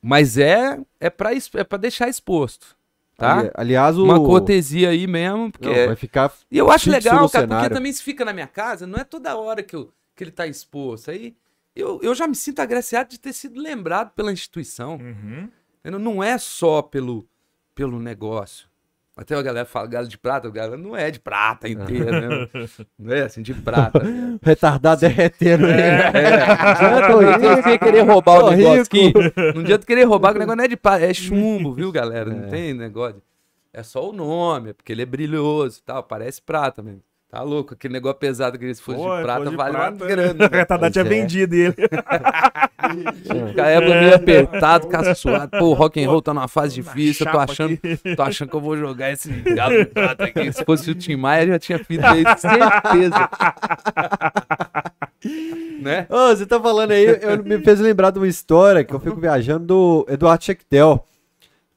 Mas 0.00 0.36
é, 0.36 0.78
é, 1.00 1.08
pra, 1.10 1.32
es- 1.32 1.50
é 1.54 1.62
pra 1.64 1.78
deixar 1.78 2.08
exposto. 2.08 2.76
Tá? 3.16 3.38
Ali- 3.38 3.50
aliás, 3.54 3.96
o... 3.98 4.04
Uma 4.04 4.18
cortesia 4.18 4.88
aí 4.90 5.06
mesmo. 5.06 5.52
Porque 5.52 5.68
Não, 5.68 5.74
é- 5.74 5.86
vai 5.86 5.96
ficar... 5.96 6.32
E 6.50 6.58
eu 6.58 6.70
acho 6.70 6.90
legal, 6.90 7.28
cara, 7.28 7.46
porque 7.46 7.54
cenário. 7.54 7.76
também 7.76 7.92
se 7.92 8.02
fica 8.02 8.24
na 8.24 8.32
minha 8.32 8.46
casa, 8.48 8.84
não 8.86 8.98
é 8.98 9.04
toda 9.04 9.36
hora 9.36 9.62
que, 9.62 9.76
eu, 9.76 9.92
que 10.16 10.24
ele 10.24 10.32
tá 10.32 10.44
exposto. 10.46 11.10
Aí 11.10 11.36
eu, 11.76 12.00
eu 12.02 12.14
já 12.16 12.26
me 12.26 12.34
sinto 12.34 12.58
agraciado 12.60 13.10
de 13.10 13.20
ter 13.20 13.32
sido 13.32 13.60
lembrado 13.60 14.10
pela 14.10 14.32
instituição. 14.32 14.94
Uhum. 14.96 15.48
Não 15.84 16.22
é 16.22 16.38
só 16.38 16.80
pelo, 16.82 17.26
pelo 17.74 17.98
negócio. 17.98 18.68
Até 19.14 19.34
a 19.34 19.42
galera 19.42 19.66
fala 19.66 19.86
galo 19.86 20.08
de 20.08 20.16
prata, 20.16 20.48
o 20.48 20.52
galo 20.52 20.76
não 20.78 20.96
é 20.96 21.10
de 21.10 21.20
prata 21.20 21.68
inteira, 21.68 22.20
né? 22.20 22.48
Não 22.98 23.12
é 23.12 23.22
assim, 23.22 23.42
de 23.42 23.52
prata. 23.52 24.02
né? 24.02 24.38
Retardado 24.42 25.02
derretendo. 25.02 25.66
É, 25.66 26.10
É. 26.14 27.08
não 27.10 27.28
adianta 27.34 27.78
querer 27.78 28.00
roubar 28.00 28.44
o 28.44 28.50
negócio 28.52 28.82
aqui. 28.82 29.12
Não 29.54 29.60
adianta 29.60 29.86
querer 29.86 30.04
roubar, 30.04 30.30
que 30.32 30.36
o 30.38 30.40
negócio 30.40 30.56
não 30.56 30.64
é 30.64 30.68
de 30.68 30.76
prata, 30.76 31.04
é 31.04 31.12
chumbo, 31.12 31.74
viu, 31.74 31.92
galera? 31.92 32.30
Não 32.30 32.48
tem 32.48 32.72
negócio. 32.72 33.20
É 33.70 33.82
só 33.82 34.08
o 34.08 34.12
nome, 34.14 34.70
é 34.70 34.72
porque 34.72 34.92
ele 34.92 35.02
é 35.02 35.06
brilhoso 35.06 35.80
e 35.80 35.82
tal, 35.82 36.02
parece 36.02 36.40
prata 36.40 36.82
mesmo. 36.82 37.02
Tá 37.32 37.40
louco, 37.42 37.72
aquele 37.72 37.94
negócio 37.94 38.18
pesado 38.18 38.58
que 38.58 38.74
se 38.74 38.82
fosse 38.82 38.98
Pô, 38.98 39.16
de 39.16 39.22
prata 39.22 39.48
de 39.48 39.56
vale 39.56 39.72
prata, 39.72 39.96
uma 39.96 40.06
grana. 40.06 40.44
O 40.44 40.54
retardado 40.54 40.92
tinha 40.92 41.02
Pois 41.02 41.16
é. 41.16 41.20
vendido 41.22 41.54
ele. 41.54 41.72
Fica 41.72 43.64
a 43.64 43.68
época 43.68 44.00
meio 44.00 44.14
apertado, 44.14 44.86
caçoado. 44.86 45.58
Pô, 45.58 45.68
o 45.68 45.72
rock 45.72 46.04
and 46.04 46.10
roll 46.10 46.20
tá 46.20 46.34
numa 46.34 46.46
fase 46.46 46.74
difícil, 46.74 47.24
eu 47.24 47.32
tô 47.32 47.38
achando, 47.38 47.78
tô 48.14 48.22
achando 48.22 48.50
que 48.50 48.54
eu 48.56 48.60
vou 48.60 48.76
jogar 48.76 49.12
esse 49.12 49.30
galo 49.56 49.78
de 49.78 49.86
prata 49.86 50.24
aqui. 50.24 50.52
Se 50.52 50.62
fosse 50.62 50.90
o 50.90 50.94
Tim 50.94 51.16
Maia, 51.16 51.46
já 51.46 51.58
tinha 51.58 51.78
feito 51.82 52.04
isso, 52.04 52.38
certeza. 52.38 53.30
né? 55.80 56.06
Ô, 56.10 56.36
você 56.36 56.44
tá 56.44 56.60
falando 56.60 56.90
aí, 56.90 57.06
eu, 57.06 57.42
me 57.42 57.58
fez 57.60 57.80
lembrar 57.80 58.10
de 58.10 58.18
uma 58.18 58.28
história 58.28 58.84
que 58.84 58.92
eu 58.92 59.00
fico 59.00 59.18
viajando 59.18 59.64
do 59.64 60.06
Eduardo 60.06 60.44
Schectel. 60.44 61.08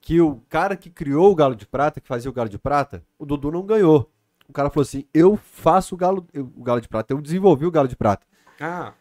Que 0.02 0.20
o 0.20 0.42
cara 0.50 0.76
que 0.76 0.90
criou 0.90 1.32
o 1.32 1.36
Galo 1.36 1.56
de 1.56 1.66
Prata, 1.66 2.02
que 2.02 2.08
fazia 2.10 2.30
o 2.30 2.34
Galo 2.34 2.50
de 2.50 2.60
Prata, 2.60 3.02
o 3.18 3.26
Dudu 3.26 3.52
não 3.52 3.64
ganhou. 3.66 4.12
O 4.48 4.54
cara 4.54 4.70
falou 4.70 4.84
assim: 4.84 5.06
eu 5.14 5.36
faço 5.38 5.96
o 5.96 5.98
Galo, 5.98 6.26
o 6.36 6.64
Galo 6.64 6.82
de 6.82 6.88
Prata, 6.88 7.14
eu 7.14 7.22
desenvolvi 7.22 7.66
o 7.66 7.72
Galo 7.72 7.88
de 7.88 7.96
Prata. 7.96 8.26
Ah, 8.60 8.94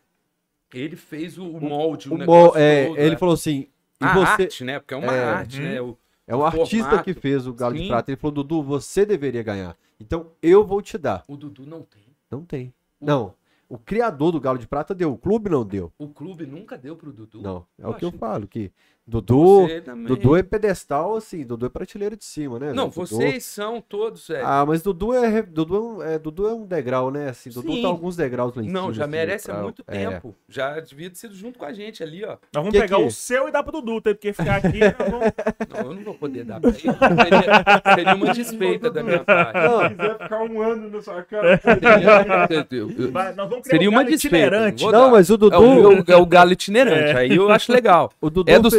ele 0.72 0.96
fez 0.96 1.38
o, 1.38 1.46
o 1.48 1.60
molde, 1.60 2.08
o, 2.08 2.14
O 2.16 2.56
é, 2.56 2.86
todo, 2.86 2.98
ele 2.98 3.10
né? 3.10 3.16
falou 3.16 3.34
assim: 3.34 3.68
A 4.00 4.14
você. 4.14 4.42
arte, 4.42 4.64
né? 4.64 4.78
Porque 4.80 4.94
é 4.94 4.96
uma 4.96 5.12
É. 5.14 5.24
arte, 5.24 5.60
Uhum. 5.60 5.66
né? 5.68 5.80
O, 5.80 5.98
É 6.26 6.34
o 6.34 6.38
o 6.40 6.44
artista 6.44 6.84
formato. 6.88 7.04
que 7.04 7.14
fez 7.14 7.46
o 7.46 7.52
Galo 7.54 7.74
de 7.74 7.80
Sim. 7.82 7.88
Prata. 7.88 8.10
Ele 8.10 8.16
falou: 8.16 8.34
Dudu, 8.34 8.62
você 8.62 9.04
deveria 9.06 9.42
ganhar. 9.42 9.76
Então 10.00 10.32
eu 10.42 10.64
vou 10.66 10.80
te 10.82 10.98
dar. 10.98 11.22
o 11.28 11.36
Dudu 11.36 11.64
não 11.66 11.82
tem. 11.82 12.02
Não 12.30 12.44
tem. 12.44 12.72
Não. 13.00 13.34
O 13.68 13.78
criador 13.78 14.30
do 14.32 14.40
Galo 14.40 14.58
de 14.58 14.66
Prata 14.66 14.94
deu, 14.94 15.12
o 15.12 15.16
clube 15.18 15.48
não 15.48 15.64
deu. 15.64 15.90
O 15.98 16.08
clube 16.08 16.46
nunca 16.46 16.76
deu 16.76 16.96
pro 16.96 17.12
Dudu. 17.12 17.40
Não. 17.42 17.66
É 17.78 17.84
Eu 17.84 17.90
o 17.90 17.94
que 17.94 18.04
eu 18.04 18.12
falo, 18.12 18.46
que 18.46 18.70
Dudu. 19.06 19.66
Dudu 20.06 20.34
é 20.36 20.42
pedestal, 20.42 21.16
assim, 21.16 21.44
Dudu 21.44 21.66
é 21.66 21.68
prateleira 21.68 22.16
de 22.16 22.24
cima, 22.24 22.58
né? 22.58 22.72
Não? 22.72 22.88
Dudu- 22.88 23.06
vocês 23.06 23.44
são 23.44 23.78
todos, 23.80 24.26
velho. 24.28 24.46
Ah, 24.46 24.64
mas 24.66 24.82
Dudu 24.82 25.12
é, 25.12 25.42
Dudu 25.42 25.76
é, 25.76 25.80
um, 25.80 26.02
é, 26.02 26.18
Dudu 26.18 26.48
é 26.48 26.54
um 26.54 26.64
degrau, 26.64 27.10
né? 27.10 27.28
Assim, 27.28 27.50
Dudu 27.50 27.70
Sim. 27.74 27.82
tá 27.82 27.88
alguns 27.88 28.16
degraus 28.16 28.54
lá 28.56 28.62
em 28.62 28.66
cima. 28.66 28.80
não, 28.80 28.92
já 28.94 29.02
assim, 29.04 29.10
merece 29.12 29.50
há 29.50 29.54
pra- 29.54 29.62
muito 29.62 29.84
é. 29.86 29.92
tempo. 30.08 30.34
Já 30.48 30.80
devia 30.80 31.10
ter 31.10 31.16
sido 31.16 31.34
junto 31.34 31.58
com 31.58 31.66
a 31.66 31.72
gente 31.74 32.02
ali, 32.02 32.24
ó. 32.24 32.28
Nós 32.30 32.38
vamos 32.54 32.72
Que 32.72 32.80
pegar 32.80 32.96
que- 32.96 33.02
o 33.04 33.10
seu 33.10 33.46
e 33.46 33.50
dar 33.50 33.62
pro 33.62 33.72
Dudu, 33.72 34.00
tem 34.00 34.14
que 34.14 34.32
ficar 34.32 34.56
aqui. 34.56 34.78
nós 34.98 35.10
vamos- 35.10 35.32
Não, 35.68 35.90
eu 35.90 35.94
não 35.96 36.02
vou 36.02 36.14
poder 36.14 36.44
dar 36.44 36.60
pra 36.60 36.70
ele. 36.70 36.78
Seria, 36.78 37.94
seria 37.94 38.14
uma 38.14 38.32
desfeita 38.32 38.90
da 38.90 39.02
minha 39.02 39.22
parte. 39.22 39.58
Se 39.90 39.94
quiser 39.96 40.18
ficar 40.18 40.42
um 40.42 40.62
ano 40.62 40.88
na 40.90 41.02
sua 41.02 41.22
cara, 41.22 41.60
Seria, 41.60 42.66
eu- 42.70 42.90
eu- 42.90 43.12
Vai, 43.12 43.34
nós 43.34 43.48
vamos 43.50 43.64
criar 43.64 43.70
seria 43.78 43.90
um 43.90 43.92
uma 43.92 44.04
desfeita. 44.04 44.74
Não, 44.90 45.10
mas 45.10 45.28
o 45.28 45.36
Dudu. 45.36 45.54
É 45.54 45.58
o, 45.58 46.04
é 46.12 46.16
o 46.16 46.24
galo 46.26 46.52
itinerante. 46.52 47.16
Aí 47.18 47.36
eu 47.36 47.50
acho 47.50 47.70
legal. 47.70 48.10
o 48.20 48.30
Dudu 48.30 48.50
É 48.50 48.58
do 48.58 48.70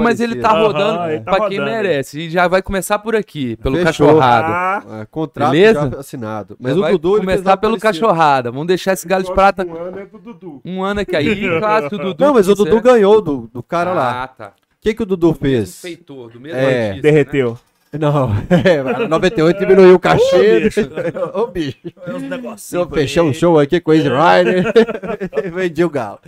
mas 0.00 0.20
ele 0.20 0.36
tá 0.36 0.50
rodando 0.50 1.10
ele 1.10 1.20
tá 1.20 1.30
pra 1.36 1.48
quem 1.48 1.58
rodando. 1.58 1.76
merece. 1.76 2.20
E 2.20 2.30
já 2.30 2.48
vai 2.48 2.62
começar 2.62 2.98
por 2.98 3.14
aqui, 3.16 3.56
pelo 3.56 3.76
Fechou. 3.76 4.06
cachorrado. 4.08 4.48
Ah, 4.52 5.00
É, 5.02 5.06
contrato 5.06 5.50
Beleza? 5.50 5.90
já 5.92 6.00
assinado. 6.00 6.56
Mas 6.60 6.72
Já 6.74 6.78
o 6.78 6.82
vai 6.82 6.92
Dudu. 6.92 7.08
ele 7.16 7.26
fez 7.26 7.36
começar 7.40 7.56
pelo 7.56 7.78
parecido. 7.78 8.06
cachorrada. 8.06 8.50
Vamos 8.50 8.66
deixar 8.66 8.92
esse 8.92 9.06
galo 9.06 9.24
de 9.24 9.32
prata 9.32 9.66
Um 9.66 9.76
ano 9.76 9.98
é 10.00 10.06
do 10.06 10.18
Dudu. 10.18 10.60
um 10.64 10.82
ano 10.82 11.00
aqui. 11.00 11.16
Aí, 11.16 11.58
claro, 11.58 11.86
o 11.86 11.98
Dudu 11.98 12.24
Não, 12.24 12.34
mas 12.34 12.48
o 12.48 12.54
Dudu 12.54 12.70
quiser- 12.80 12.82
ganhou 12.82 13.20
do, 13.20 13.50
do 13.52 13.62
cara 13.62 13.92
lá. 13.92 14.22
Ah, 14.24 14.28
tá. 14.28 14.46
O 14.48 14.52
que, 14.80 14.94
que 14.94 15.02
o 15.02 15.06
Dudu 15.06 15.32
Do 15.32 15.38
mesmo 15.42 15.56
fez? 15.66 15.80
feitor, 15.80 16.30
do 16.30 16.40
mesmo 16.40 16.58
É, 16.58 16.62
artista, 16.88 16.94
né? 16.94 17.00
derreteu. 17.02 17.58
Não, 17.98 18.30
é, 19.02 19.08
98 19.08 19.58
diminuiu 19.58 19.94
o 19.94 19.98
cachê. 19.98 20.60
bicho. 20.60 20.80
Ô, 21.34 21.46
bicho. 21.46 21.78
É 22.06 22.10
uns 22.12 22.20
Se 22.22 22.28
negocinhos. 22.28 22.72
eu 22.72 22.88
fechar 22.90 23.22
um 23.22 23.32
show 23.32 23.58
aqui 23.58 23.80
com 23.80 23.90
o 23.90 23.94
Easy 23.94 24.08
Rider, 24.08 24.72
vendi 25.54 25.82
o 25.84 25.88
galo. 25.90 26.18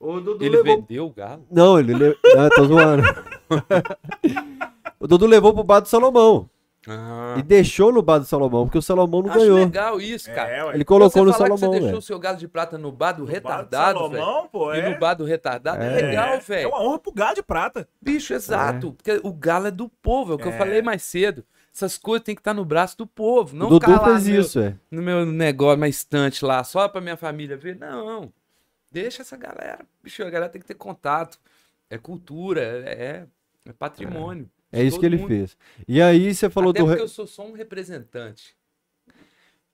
O 0.00 0.18
Dudu 0.18 0.42
Ele 0.42 0.56
levou... 0.56 0.76
vendeu 0.76 1.06
o 1.06 1.10
galo? 1.10 1.46
Não, 1.50 1.78
ele 1.78 1.92
levou... 1.94 2.16
Não, 2.34 2.48
tô 2.48 2.64
zoando. 2.64 3.02
o 4.98 5.06
Dudu 5.06 5.26
levou 5.26 5.52
pro 5.54 5.62
bar 5.62 5.80
do 5.80 5.88
Salomão. 5.88 6.48
Ah. 6.88 7.34
E 7.36 7.42
deixou 7.42 7.92
no 7.92 8.00
bar 8.00 8.18
do 8.18 8.24
Salomão, 8.24 8.64
porque 8.64 8.78
o 8.78 8.82
Salomão 8.82 9.20
não 9.20 9.28
Acho 9.28 9.38
ganhou. 9.40 9.58
legal 9.58 10.00
isso, 10.00 10.32
cara. 10.32 10.50
É. 10.70 10.74
Ele 10.74 10.84
colocou 10.84 11.10
Você 11.22 11.26
no 11.28 11.32
falar 11.34 11.50
que 11.50 11.58
Salomão, 11.58 11.72
Você 11.74 11.80
deixou 11.80 11.98
o 11.98 12.02
seu 12.02 12.18
galo 12.18 12.38
de 12.38 12.48
prata 12.48 12.78
no 12.78 12.90
bar 12.90 13.12
do 13.12 13.18
Bar 13.18 13.26
do 13.26 13.30
retardado, 13.30 14.08
velho. 14.08 14.22
Salomão, 14.24 14.48
pô, 14.50 14.72
E 14.74 14.80
é. 14.80 14.88
no 14.90 14.98
bar 14.98 15.12
do 15.14 15.24
retardado 15.24 15.82
é, 15.82 15.86
É. 16.00 16.06
legal, 16.06 16.28
É 16.28 16.38
velho. 16.38 16.68
uma 16.70 16.82
honra 16.82 16.98
pro 16.98 17.12
gado 17.12 17.34
de 17.34 17.42
prata. 17.42 17.86
Bicho, 18.00 18.32
exato. 18.32 18.94
Porque 18.94 19.20
o 19.22 19.30
galo 19.32 19.66
é 19.66 19.70
do 19.70 19.90
povo, 19.90 20.32
é 20.32 20.36
o 20.36 20.38
que 20.38 20.48
eu 20.48 20.52
É. 20.52 20.56
falei 20.56 20.80
mais 20.80 21.02
cedo. 21.02 21.44
Essas 21.72 21.98
coisas 21.98 22.24
tem 22.24 22.34
que 22.34 22.40
estar 22.40 22.54
no 22.54 22.64
braço 22.64 22.96
do 22.96 23.06
povo. 23.06 23.54
Não 23.54 23.66
O 23.66 23.70
Dudu 23.78 23.86
fez 24.02 24.24
no 24.26 24.32
meu- 24.32 24.40
isso, 24.40 24.58
é. 24.58 24.74
no 24.90 25.02
meu 25.02 25.26
negócio, 25.26 25.78
na 25.78 25.86
estante 25.88 26.44
lá, 26.46 26.64
só 26.64 26.88
pra 26.88 27.00
minha 27.02 27.16
família 27.16 27.58
ver. 27.58 27.76
Não. 27.78 28.32
Deixa 28.90 29.22
essa 29.22 29.36
galera. 29.36 29.84
Bicho, 30.02 30.22
a 30.22 30.30
galera 30.30 30.50
tem 30.50 30.60
que 30.60 30.66
ter 30.66 30.74
contato. 30.74 31.38
É 31.88 31.98
cultura, 31.98 32.60
é, 32.62 33.26
é 33.66 33.72
patrimônio. 33.72 34.48
É 34.72 34.82
isso 34.82 34.92
Todo 34.92 35.00
que 35.00 35.06
ele 35.06 35.16
mundo. 35.16 35.28
fez. 35.28 35.56
E 35.88 36.00
aí 36.00 36.32
você 36.34 36.48
falou 36.48 36.70
Até 36.70 36.80
do 36.80 36.86
porque 36.86 37.02
eu 37.02 37.08
sou 37.08 37.26
só 37.26 37.44
um 37.46 37.52
representante. 37.52 38.54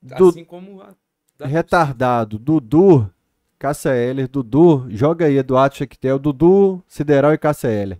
Do- 0.01 0.29
Assim 0.29 0.43
como 0.43 0.81
a. 0.81 0.95
da- 1.37 1.45
retardado. 1.45 2.39
Dudu, 2.39 3.11
Cássia 3.59 3.91
Heller, 3.95 4.27
Dudu, 4.27 4.87
joga 4.89 5.25
aí 5.25 5.37
Eduardo 5.37 5.75
Chequetel, 5.75 6.17
Dudu, 6.19 6.83
Sideral 6.87 7.33
e 7.33 7.37
Cássia 7.37 7.67
Heller. 7.69 7.99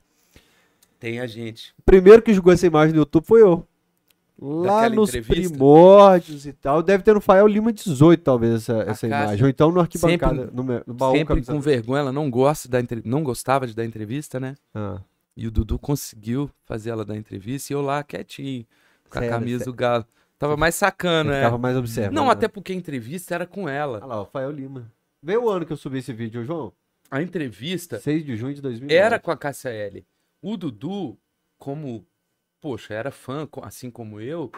Tem 1.00 1.20
a 1.20 1.28
gente. 1.28 1.74
O 1.78 1.82
primeiro 1.84 2.22
que 2.24 2.34
jogou 2.34 2.52
essa 2.52 2.66
imagem 2.66 2.94
no 2.94 3.02
YouTube 3.02 3.26
foi 3.26 3.42
eu. 3.44 3.68
Lá 4.40 4.90
nos 4.90 5.10
entrevista? 5.10 5.50
primórdios 5.52 6.46
e 6.46 6.54
tal. 6.54 6.84
Deve 6.84 7.04
ter 7.04 7.14
no 7.14 7.22
Fael 7.22 7.48
Lima 7.48 7.74
18, 7.74 8.22
talvez, 8.24 8.54
essa, 8.56 8.78
essa 8.84 9.08
imagem. 9.08 9.44
Ou 9.44 9.50
então 9.50 9.72
no 9.72 9.80
arquibancada, 9.80 10.46
sempre- 10.46 10.56
no, 10.56 10.84
no 10.86 10.94
baú. 10.94 11.16
Sempre 11.16 11.42
com 11.44 11.60
vergonha, 11.60 12.00
ela 12.02 12.12
não 12.12 12.30
gosta 12.30 12.70
da 12.70 12.78
não 13.04 13.24
gostava 13.24 13.66
de 13.66 13.74
dar 13.76 13.84
entrevista, 13.86 14.40
né? 14.40 14.56
Ah, 14.76 15.00
E 15.36 15.48
o 15.48 15.52
Dudu 15.52 15.80
conseguiu 15.80 16.50
fazer 16.66 16.92
ela 16.92 17.04
dar 17.04 17.16
entrevista 17.16 17.72
e 17.72 17.76
eu 17.76 17.82
lá 17.82 18.04
quietinho, 18.04 18.66
com 19.10 19.18
a 19.18 19.22
Sério, 19.22 19.36
camisa 19.38 19.58
sério. 19.60 19.74
do 19.74 19.76
galo. 19.76 20.06
Tava 20.38 20.56
mais 20.56 20.76
sacando, 20.76 21.30
eu 21.30 21.34
né? 21.34 21.40
ficava 21.40 21.58
mais 21.58 21.76
observando. 21.76 22.14
Não, 22.16 22.26
né? 22.26 22.32
até 22.32 22.48
porque 22.48 22.72
a 22.72 22.76
entrevista 22.76 23.34
era 23.34 23.48
com 23.48 23.68
ela. 23.68 23.98
Olha 23.98 24.06
lá, 24.06 24.22
o 24.22 24.26
Fael 24.26 24.52
Lima. 24.52 24.92
Vê 25.24 25.36
o 25.36 25.50
ano 25.50 25.66
que 25.66 25.74
eu 25.74 25.78
subi 25.78 25.98
esse 25.98 26.14
vídeo, 26.14 26.44
João. 26.46 26.72
A 27.10 27.22
entrevista 27.24 28.00
6 28.00 28.24
de 28.24 28.36
junho 28.36 28.54
de 28.54 28.62
2009. 28.62 28.94
era 28.96 29.18
com 29.20 29.32
a 29.32 29.38
Cássia 29.38 29.70
L. 29.70 30.06
O 30.44 30.56
Dudu, 30.58 31.18
como, 31.58 32.06
poxa, 32.62 32.94
era 32.94 33.12
fã, 33.12 33.48
assim 33.64 33.90
como 33.92 34.20
eu, 34.22 34.52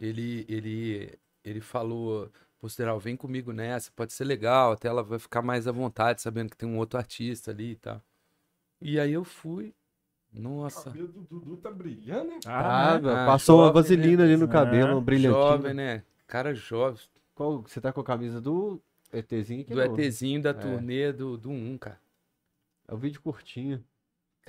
ele, 0.00 0.46
ele, 0.48 1.18
ele 1.44 1.60
falou, 1.60 2.30
Posteral, 2.60 3.00
vem 3.00 3.16
comigo 3.16 3.52
nessa, 3.52 3.92
pode 3.92 4.12
ser 4.12 4.24
legal, 4.24 4.72
até 4.72 4.88
ela 4.88 5.02
vai 5.02 5.18
ficar 5.18 5.42
mais 5.42 5.68
à 5.68 5.72
vontade, 5.72 6.22
sabendo 6.22 6.50
que 6.50 6.56
tem 6.56 6.68
um 6.68 6.78
outro 6.78 6.98
artista 6.98 7.50
ali 7.52 7.72
e 7.72 7.76
tal. 7.76 8.02
E 8.80 8.98
aí 8.98 9.12
eu 9.12 9.22
fui, 9.24 9.72
O 10.32 10.40
nossa, 10.40 10.90
cabelo 10.90 11.08
do 11.08 11.22
Dudu 11.22 11.56
tá 11.58 11.70
brilhando, 11.70 12.32
hein? 12.32 12.40
Ah, 12.44 12.96
Ah, 12.96 12.98
velho, 12.98 13.18
Ah, 13.18 13.24
passou 13.24 13.60
uma 13.60 13.70
jovem, 13.70 13.70
vaselina 13.70 14.22
né? 14.22 14.24
ali 14.24 14.36
no 14.36 14.48
cabelo, 14.48 14.92
Ah, 14.92 14.96
um 14.96 15.00
brilhantinho. 15.02 15.62
jovem, 15.62 15.74
né? 15.74 16.04
Cara 16.26 16.54
jovem, 16.54 17.00
Qual, 17.34 17.62
você 17.62 17.80
tá 17.80 17.92
com 17.92 18.00
a 18.00 18.04
camisa 18.04 18.40
do 18.40 18.80
ETzinho 19.12 19.64
do 19.66 19.80
não? 19.80 19.82
ETzinho 19.82 20.42
da 20.42 20.52
turnê 20.54 21.12
do, 21.12 21.36
do 21.36 21.50
1, 21.50 21.78
cara. 21.78 22.00
É 22.88 22.94
o 22.94 22.98
vídeo 22.98 23.20
curtinho. 23.22 23.84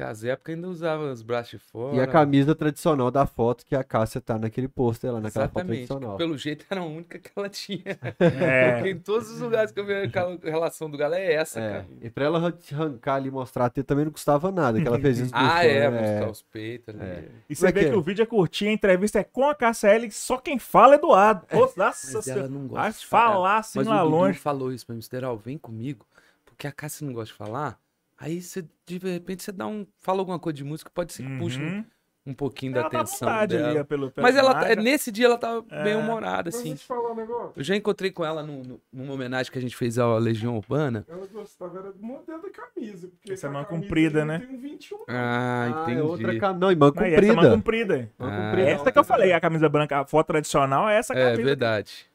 As 0.04 0.24
épocas 0.24 0.56
ainda 0.56 0.68
usava 0.70 1.12
os 1.12 1.22
braços 1.22 1.52
de 1.52 1.58
fora. 1.60 1.96
E 1.96 2.00
a 2.00 2.08
camisa 2.08 2.54
tradicional 2.56 3.10
da 3.12 3.26
foto 3.26 3.66
que 3.66 3.76
a 3.76 3.84
Cássia 3.84 4.20
tá 4.22 4.38
naquele 4.38 4.68
pôster 4.68 5.12
lá, 5.12 5.20
naquela 5.20 5.48
foto 5.48 5.58
Exatamente. 5.60 5.88
tradicional. 5.88 6.18
Pelo 6.18 6.38
jeito 6.38 6.66
era 6.70 6.82
a 6.82 6.86
única 6.86 7.20
que 7.20 7.30
ela 7.36 7.50
tinha. 7.50 7.84
É. 8.20 8.74
Porque 8.76 8.90
em 8.92 9.00
todos 9.00 9.30
os 9.30 9.40
lugares 9.40 9.72
que 9.72 9.80
eu 9.80 9.86
vi 9.86 9.94
aquela 9.94 10.38
relação 10.44 10.90
do 10.90 10.98
galo 10.98 11.16
é 11.16 11.34
essa, 11.34 11.60
É, 11.60 11.72
cara. 11.72 11.86
e 12.02 12.10
pra 12.10 12.26
ela 12.26 12.54
arrancar 12.72 13.16
ali 13.16 13.28
e 13.28 13.32
mostrar 13.32 13.66
a 13.66 13.70
teta 13.70 13.88
também 13.88 14.06
não 14.06 14.12
custava 14.12 14.52
nada, 14.52 14.80
que 14.82 14.88
ela 14.88 15.00
fez 15.00 15.20
isso 15.20 15.32
Ah, 15.34 15.64
é, 15.66 15.90
né? 15.90 16.00
mostrar 16.02 16.30
os 16.32 16.42
peitos 16.42 16.90
ali. 16.96 17.04
É. 17.04 17.30
E 17.50 17.56
você 17.56 17.68
é 17.68 17.72
vê 17.72 17.80
que 17.82 17.86
que, 17.90 17.96
é? 17.96 17.98
o 17.98 18.02
vídeo 18.02 18.24
é 18.24 18.26
curtinho, 18.26 18.72
a 18.72 18.74
entrevista 18.74 19.20
é 19.20 19.24
com 19.24 19.48
a 19.50 19.56
KCL, 19.56 20.10
só 20.12 20.38
quem 20.38 20.58
fala 20.60 20.94
é 20.94 20.98
Eduardo. 20.98 21.46
Pô, 21.48 21.60
Nossa 21.62 21.78
Mas 21.78 22.14
ela 22.14 22.22
senhora. 22.24 22.48
não 22.48 22.68
gosta 22.68 22.82
Vai 22.84 22.92
de 22.92 23.06
falar. 23.06 23.58
assim 23.58 23.80
Mas 23.80 23.88
lá 23.88 24.04
o 24.04 24.10
longe. 24.10 24.40
falou 24.40 24.72
isso 24.72 24.86
pra 24.86 24.96
mim, 24.96 25.02
Sideral, 25.02 25.38
vem 25.38 25.58
comigo, 25.58 26.06
porque 26.46 26.68
a 26.68 26.72
Cássia 26.72 27.06
não 27.06 27.14
gosta 27.14 27.32
de 27.32 27.38
falar. 27.38 27.80
Aí 28.20 28.42
você, 28.42 28.66
de 28.86 28.98
repente, 28.98 29.44
você 29.44 29.52
dá 29.52 29.66
um. 29.66 29.86
Fala 30.00 30.20
alguma 30.20 30.38
coisa 30.40 30.58
de 30.58 30.64
música, 30.64 30.92
pode 30.94 31.14
ser 31.14 31.24
que 31.24 31.38
puxe 31.38 31.58
um, 31.60 31.64
Uhum. 31.66 31.86
um 32.28 32.34
pouquinho 32.34 32.74
da 32.74 32.82
Ela 32.82 32.90
tá 32.90 32.98
à 32.98 33.02
atenção 33.02 33.28
vontade 33.30 33.56
dela. 33.58 33.70
ali, 33.70 33.84
pelo, 33.86 34.12
pelo 34.12 34.28
Mas 34.28 34.36
ela, 34.36 34.54
tá- 34.54 34.66
imagem. 34.66 34.84
nesse 34.84 35.10
dia 35.12 35.26
ela 35.28 35.38
tava 35.38 35.62
bem 35.62 35.94
É. 35.94 35.96
humorada, 35.96 36.50
Mas 36.52 36.56
assim. 36.56 36.70
deixa 36.70 36.84
eu 36.94 36.98
te 36.98 37.02
falar 37.02 37.12
um 37.14 37.16
negócio. 37.16 37.54
Eu 37.56 37.64
já 37.64 37.76
encontrei 37.78 38.12
com 38.12 38.26
ela 38.26 38.44
num- 38.44 38.62
num- 38.64 38.80
numa 38.92 39.14
homenagem 39.14 39.50
que 39.52 39.58
a 39.58 39.62
gente 39.62 39.76
fez 39.76 39.98
à 39.98 40.18
Legião 40.18 40.58
Urbana. 40.58 41.06
Ela 41.08 41.26
gostava 41.28 41.80
era 41.80 41.94
do 41.94 42.04
modelo 42.04 42.42
da 42.42 42.50
camisa. 42.50 43.08
Porque 43.08 43.32
Essa 43.32 43.48
é 43.48 43.50
mão 43.50 43.64
comprida, 43.64 44.26
né? 44.26 44.40
Tem 44.40 44.50
um 44.56 44.60
21. 44.60 44.98
Ah, 45.08 45.64
Ah, 45.64 45.82
entendi. 45.84 46.00
é 46.00 46.04
outra 46.04 46.38
cam... 46.40 46.54
Não, 46.54 46.72
e 46.72 46.76
mão 46.76 46.92
Aí, 46.98 47.14
essa 47.14 47.22
é 47.24 47.28
comprida. 47.28 47.36
manga 47.36 47.56
comprida. 47.56 48.10
Mão 48.20 48.30
Ah, 48.30 48.36
comprida. 48.50 48.70
Essa 48.70 48.92
que 48.92 49.00
eu 49.00 49.04
falei, 49.06 49.32
a 49.32 49.40
camisa 49.40 49.70
branca, 49.70 50.00
a 50.02 50.06
foto 50.06 50.28
tradicional 50.28 50.90
é 50.90 50.98
essa 50.98 51.14
É 51.14 51.24
camisa. 51.32 51.42
verdade. 51.44 52.06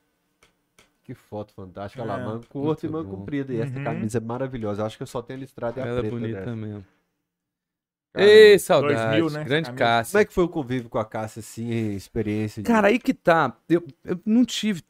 Que 1.05 1.15
foto 1.15 1.53
fantástica. 1.53 2.03
Olha 2.03 2.13
É, 2.13 2.17
lá, 2.17 2.25
manga 2.25 2.47
curta 2.47 2.87
e 2.87 2.89
bom. 2.89 3.05
comprida. 3.05 3.53
E 3.53 3.61
essa 3.61 3.77
Uhum. 3.77 3.85
camisa 3.85 4.19
é 4.19 4.21
maravilhosa. 4.21 4.85
Acho 4.87 4.97
que 4.97 5.03
eu 5.03 5.07
só 5.07 5.21
tenho 5.21 5.39
listrada 5.41 5.79
e 5.79 5.83
a 5.83 5.87
Ela 5.87 5.99
é 5.99 6.01
preta 6.03 6.17
bonita 6.17 6.39
dessa. 6.41 6.57
mesmo. 6.57 6.85
Caramba. 8.13 8.33
Ei, 8.33 8.59
saudade. 8.59 8.95
2000, 8.95 9.31
né? 9.31 9.45
Grande 9.45 9.67
Camisa. 9.67 9.85
Cássia. 9.85 10.13
Como 10.13 10.23
é 10.23 10.25
que 10.25 10.33
foi 10.33 10.45
o 10.45 10.49
convívio 10.49 10.89
com 10.89 10.99
a 10.99 11.05
Cássia, 11.05 11.41
assim, 11.41 11.95
experiência? 11.95 12.63
de- 12.63 12.67
Cara, 12.67 12.87
aí 12.89 12.99
que 12.99 13.13
tá. 13.13 13.57
Eu, 13.69 13.85
eu 14.05 14.19
não 14.25 14.45
tive 14.45 14.83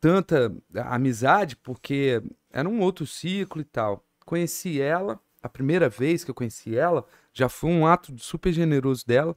tanta 0.00 0.50
amizade 0.86 1.56
porque 1.56 2.22
era 2.50 2.68
um 2.68 2.80
outro 2.80 3.06
ciclo 3.06 3.60
e 3.60 3.64
tal. 3.64 4.04
Conheci 4.24 4.80
ela, 4.80 5.20
a 5.42 5.48
primeira 5.48 5.88
vez 5.88 6.24
que 6.24 6.30
eu 6.30 6.34
conheci 6.34 6.76
ela, 6.76 7.04
já 7.34 7.48
foi 7.48 7.70
um 7.70 7.86
ato 7.86 8.16
super 8.18 8.52
generoso 8.52 9.04
dela, 9.06 9.36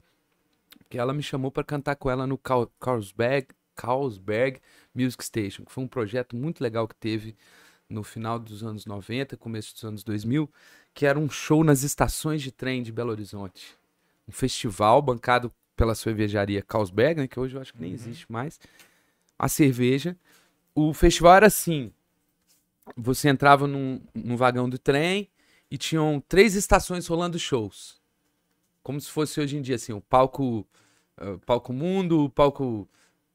que 0.88 0.96
ela 0.96 1.12
me 1.12 1.22
chamou 1.22 1.50
para 1.50 1.64
cantar 1.64 1.96
com 1.96 2.08
ela 2.08 2.26
no 2.26 2.38
Carl- 2.38 2.70
Carlsberg, 2.80 3.48
Carlsberg 3.74 4.60
Music 4.94 5.24
Station, 5.24 5.64
que 5.64 5.72
foi 5.72 5.84
um 5.84 5.88
projeto 5.88 6.36
muito 6.36 6.62
legal 6.62 6.86
que 6.86 6.94
teve 6.94 7.36
no 7.88 8.02
final 8.02 8.38
dos 8.38 8.62
anos 8.62 8.86
90, 8.86 9.36
começo 9.36 9.74
dos 9.74 9.84
anos 9.84 10.02
2000, 10.02 10.50
que 10.92 11.06
era 11.06 11.18
um 11.18 11.28
show 11.28 11.62
nas 11.62 11.82
estações 11.82 12.42
de 12.42 12.50
trem 12.50 12.82
de 12.82 12.92
Belo 12.92 13.10
Horizonte. 13.10 13.76
Um 14.28 14.32
festival 14.32 15.02
bancado 15.02 15.52
pela 15.76 15.94
cervejaria 15.94 16.62
Carlsberg, 16.62 17.20
né, 17.20 17.28
que 17.28 17.38
hoje 17.38 17.56
eu 17.56 17.60
acho 17.60 17.72
que 17.72 17.80
nem 17.80 17.92
existe 17.92 18.30
mais, 18.30 18.58
a 19.38 19.48
cerveja. 19.48 20.16
O 20.74 20.94
festival 20.94 21.34
era 21.36 21.46
assim: 21.46 21.92
você 22.96 23.28
entrava 23.28 23.66
num, 23.66 24.00
num 24.14 24.36
vagão 24.36 24.68
do 24.68 24.78
trem 24.78 25.28
e 25.70 25.76
tinham 25.76 26.22
três 26.28 26.54
estações 26.54 27.06
rolando 27.06 27.38
shows. 27.38 28.00
Como 28.82 29.00
se 29.00 29.10
fosse 29.10 29.40
hoje 29.40 29.56
em 29.56 29.62
dia, 29.62 29.76
assim, 29.76 29.92
o 29.92 30.00
palco, 30.00 30.66
eh, 31.16 31.38
palco 31.46 31.72
mundo, 31.72 32.24
o 32.24 32.30
palco 32.30 32.88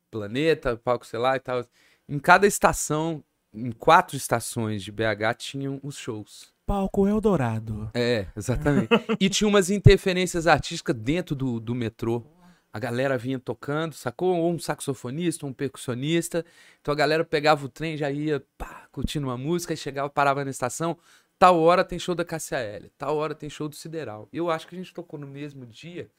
planeta, 0.10 0.77
palco 0.77 1.06
sei 1.06 1.19
lá 1.19 1.36
e 1.36 1.40
tal. 1.40 1.65
Em 2.07 2.19
cada 2.19 2.48
estação, 2.48 3.23
em 3.53 3.72
quatro 3.72 4.15
estações 4.15 4.84
de 4.84 4.91
BH, 4.91 5.36
tinham 5.38 5.80
os 5.84 5.98
shows. 5.98 6.53
Palco 6.65 7.07
Eldorado. 7.07 7.90
É, 7.94 8.27
exatamente. 8.36 8.90
e 9.19 9.27
tinha 9.30 9.48
umas 9.48 9.69
interferências 9.69 10.45
artísticas 10.45 10.95
dentro 10.95 11.36
do, 11.36 11.60
do 11.60 11.73
metrô. 11.73 12.23
A 12.72 12.77
galera 12.77 13.18
vinha 13.18 13.40
tocando, 13.40 13.94
sacou? 13.94 14.38
Ou 14.38 14.52
um 14.52 14.60
saxofonista, 14.60 15.48
um 15.48 15.53
percussionista. 15.53 16.45
Então 16.80 16.91
a 16.91 16.95
galera 16.95 17.26
pegava 17.26 17.65
o 17.65 17.69
trem, 17.69 17.98
já 17.98 18.11
ia 18.11 18.45
pá, 18.56 18.88
curtindo 18.91 19.26
uma 19.26 19.38
música, 19.38 19.73
e 19.73 19.77
chegava, 19.77 20.10
parava 20.10 20.45
na 20.45 20.52
estação, 20.52 20.95
tal 21.40 21.60
hora 21.60 21.84
tem 21.84 21.98
show 21.98 22.14
da 22.14 22.23
KCL, 22.23 22.91
tal 22.98 23.18
hora 23.18 23.34
tem 23.34 23.49
show 23.49 23.68
do 23.68 23.76
Sideral. 23.76 24.30
Eu 24.31 24.52
acho 24.52 24.68
que 24.68 24.76
a 24.76 24.77
gente 24.77 24.94
tocou 24.94 25.19
no 25.19 25.26
mesmo 25.26 25.65
dia, 25.65 26.11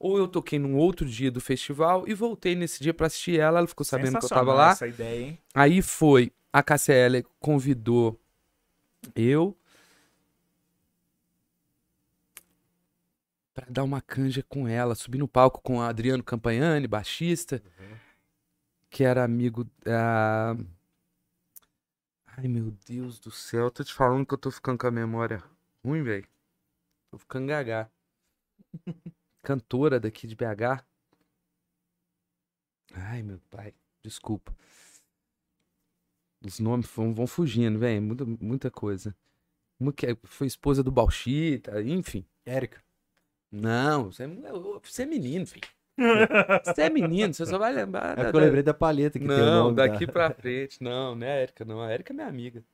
ou 0.00 0.16
eu 0.16 0.26
toquei 0.26 0.58
num 0.58 0.76
outro 0.76 1.06
dia 1.06 1.30
do 1.30 1.42
festival 1.42 2.08
e 2.08 2.14
voltei 2.14 2.54
nesse 2.54 2.82
dia 2.82 2.94
pra 2.94 3.06
assistir 3.06 3.38
ela, 3.38 3.58
ela 3.58 3.68
ficou 3.68 3.84
sabendo 3.84 4.18
que 4.18 4.24
eu 4.24 4.28
tava 4.30 4.54
lá. 4.54 4.70
Essa 4.70 4.88
ideia, 4.88 5.26
hein? 5.26 5.38
Aí 5.54 5.82
foi, 5.82 6.32
a 6.50 6.62
KCL 6.62 7.22
convidou 7.38 8.18
eu 9.14 9.54
pra 13.52 13.66
dar 13.68 13.84
uma 13.84 14.00
canja 14.00 14.42
com 14.42 14.66
ela, 14.66 14.94
subir 14.94 15.18
no 15.18 15.28
palco 15.28 15.60
com 15.60 15.76
o 15.76 15.82
Adriano 15.82 16.24
Campagnani, 16.24 16.88
baixista, 16.88 17.62
que 18.88 19.04
era 19.04 19.22
amigo 19.22 19.68
da... 19.84 20.56
Ai, 22.38 22.48
meu 22.48 22.74
Deus 22.86 23.18
do 23.18 23.30
céu, 23.30 23.70
tô 23.70 23.84
te 23.84 23.92
falando 23.92 24.24
que 24.24 24.32
eu 24.32 24.38
tô 24.38 24.50
ficando 24.50 24.78
com 24.78 24.86
a 24.86 24.90
memória 24.90 25.42
ruim, 25.84 26.02
velho. 26.02 26.26
Tô 27.10 27.18
ficando 27.18 27.48
gaga. 27.48 27.90
Cantora 29.42 29.98
daqui 29.98 30.26
de 30.26 30.34
BH. 30.36 30.84
Ai, 32.92 33.22
meu 33.22 33.40
pai, 33.50 33.72
desculpa. 34.02 34.54
Os 36.44 36.58
nomes 36.58 36.86
vão, 36.94 37.14
vão 37.14 37.26
fugindo, 37.26 37.78
velho. 37.78 38.02
Muita, 38.02 38.24
muita 38.24 38.70
coisa. 38.70 39.14
Uma 39.78 39.92
que 39.92 40.06
é- 40.06 40.16
foi 40.24 40.46
esposa 40.46 40.82
do 40.82 40.90
Bauchita, 40.90 41.80
enfim. 41.82 42.24
Érica. 42.44 42.82
Não, 43.50 44.10
você 44.10 44.24
é, 44.24 44.26
mole- 44.26 44.80
você 44.82 45.02
é 45.02 45.06
menino, 45.06 45.46
filho. 45.46 45.68
Você 46.64 46.82
é 46.82 46.88
menino, 46.88 47.34
você 47.34 47.44
só 47.44 47.58
vai 47.58 47.74
lembrar. 47.74 48.12
É 48.12 48.16
da- 48.16 48.22
porque 48.24 48.36
eu 48.38 48.40
lembrei 48.40 48.62
da 48.62 48.72
palheta 48.72 49.18
que 49.18 49.26
tem 49.26 49.36
o 49.36 49.38
Não, 49.40 49.64
nome 49.64 49.76
daqui 49.76 50.06
da... 50.06 50.12
pra 50.12 50.30
frente. 50.30 50.82
Não, 50.82 51.14
não 51.14 51.26
é 51.26 51.30
a 51.30 51.34
Érica, 51.34 51.62
não. 51.62 51.82
A 51.82 51.90
Érica 51.90 52.12
é 52.12 52.14
minha 52.14 52.26
amiga. 52.26 52.64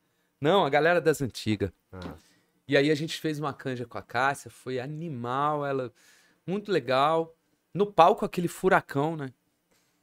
Não, 0.41 0.65
a 0.65 0.71
galera 0.71 1.01
das 1.01 1.21
antigas. 1.21 1.73
Ah. 1.91 2.15
E 2.69 2.77
aí 2.77 2.89
a 2.89 2.95
gente 2.95 3.19
fez 3.21 3.41
uma 3.41 3.53
canja 3.53 3.85
com 3.85 3.99
a 3.99 4.03
Cássia, 4.03 4.49
foi 4.49 4.79
animal, 4.79 5.67
ela 5.67 5.93
muito 6.47 6.70
legal. 6.70 7.35
No 7.74 7.86
palco 7.90 8.24
aquele 8.24 8.48
furacão, 8.48 9.16
né? 9.16 9.32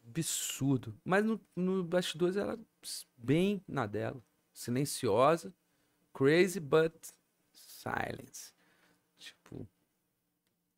Absurdo. 0.07 0.93
Mas 1.03 1.23
no, 1.25 1.39
no 1.55 1.83
bastidores 1.83 2.35
ela 2.35 2.59
bem 3.17 3.63
na 3.67 3.85
dela, 3.85 4.21
silenciosa, 4.53 5.53
crazy 6.13 6.59
but 6.59 6.93
silence. 7.51 8.53
Tipo, 9.17 9.67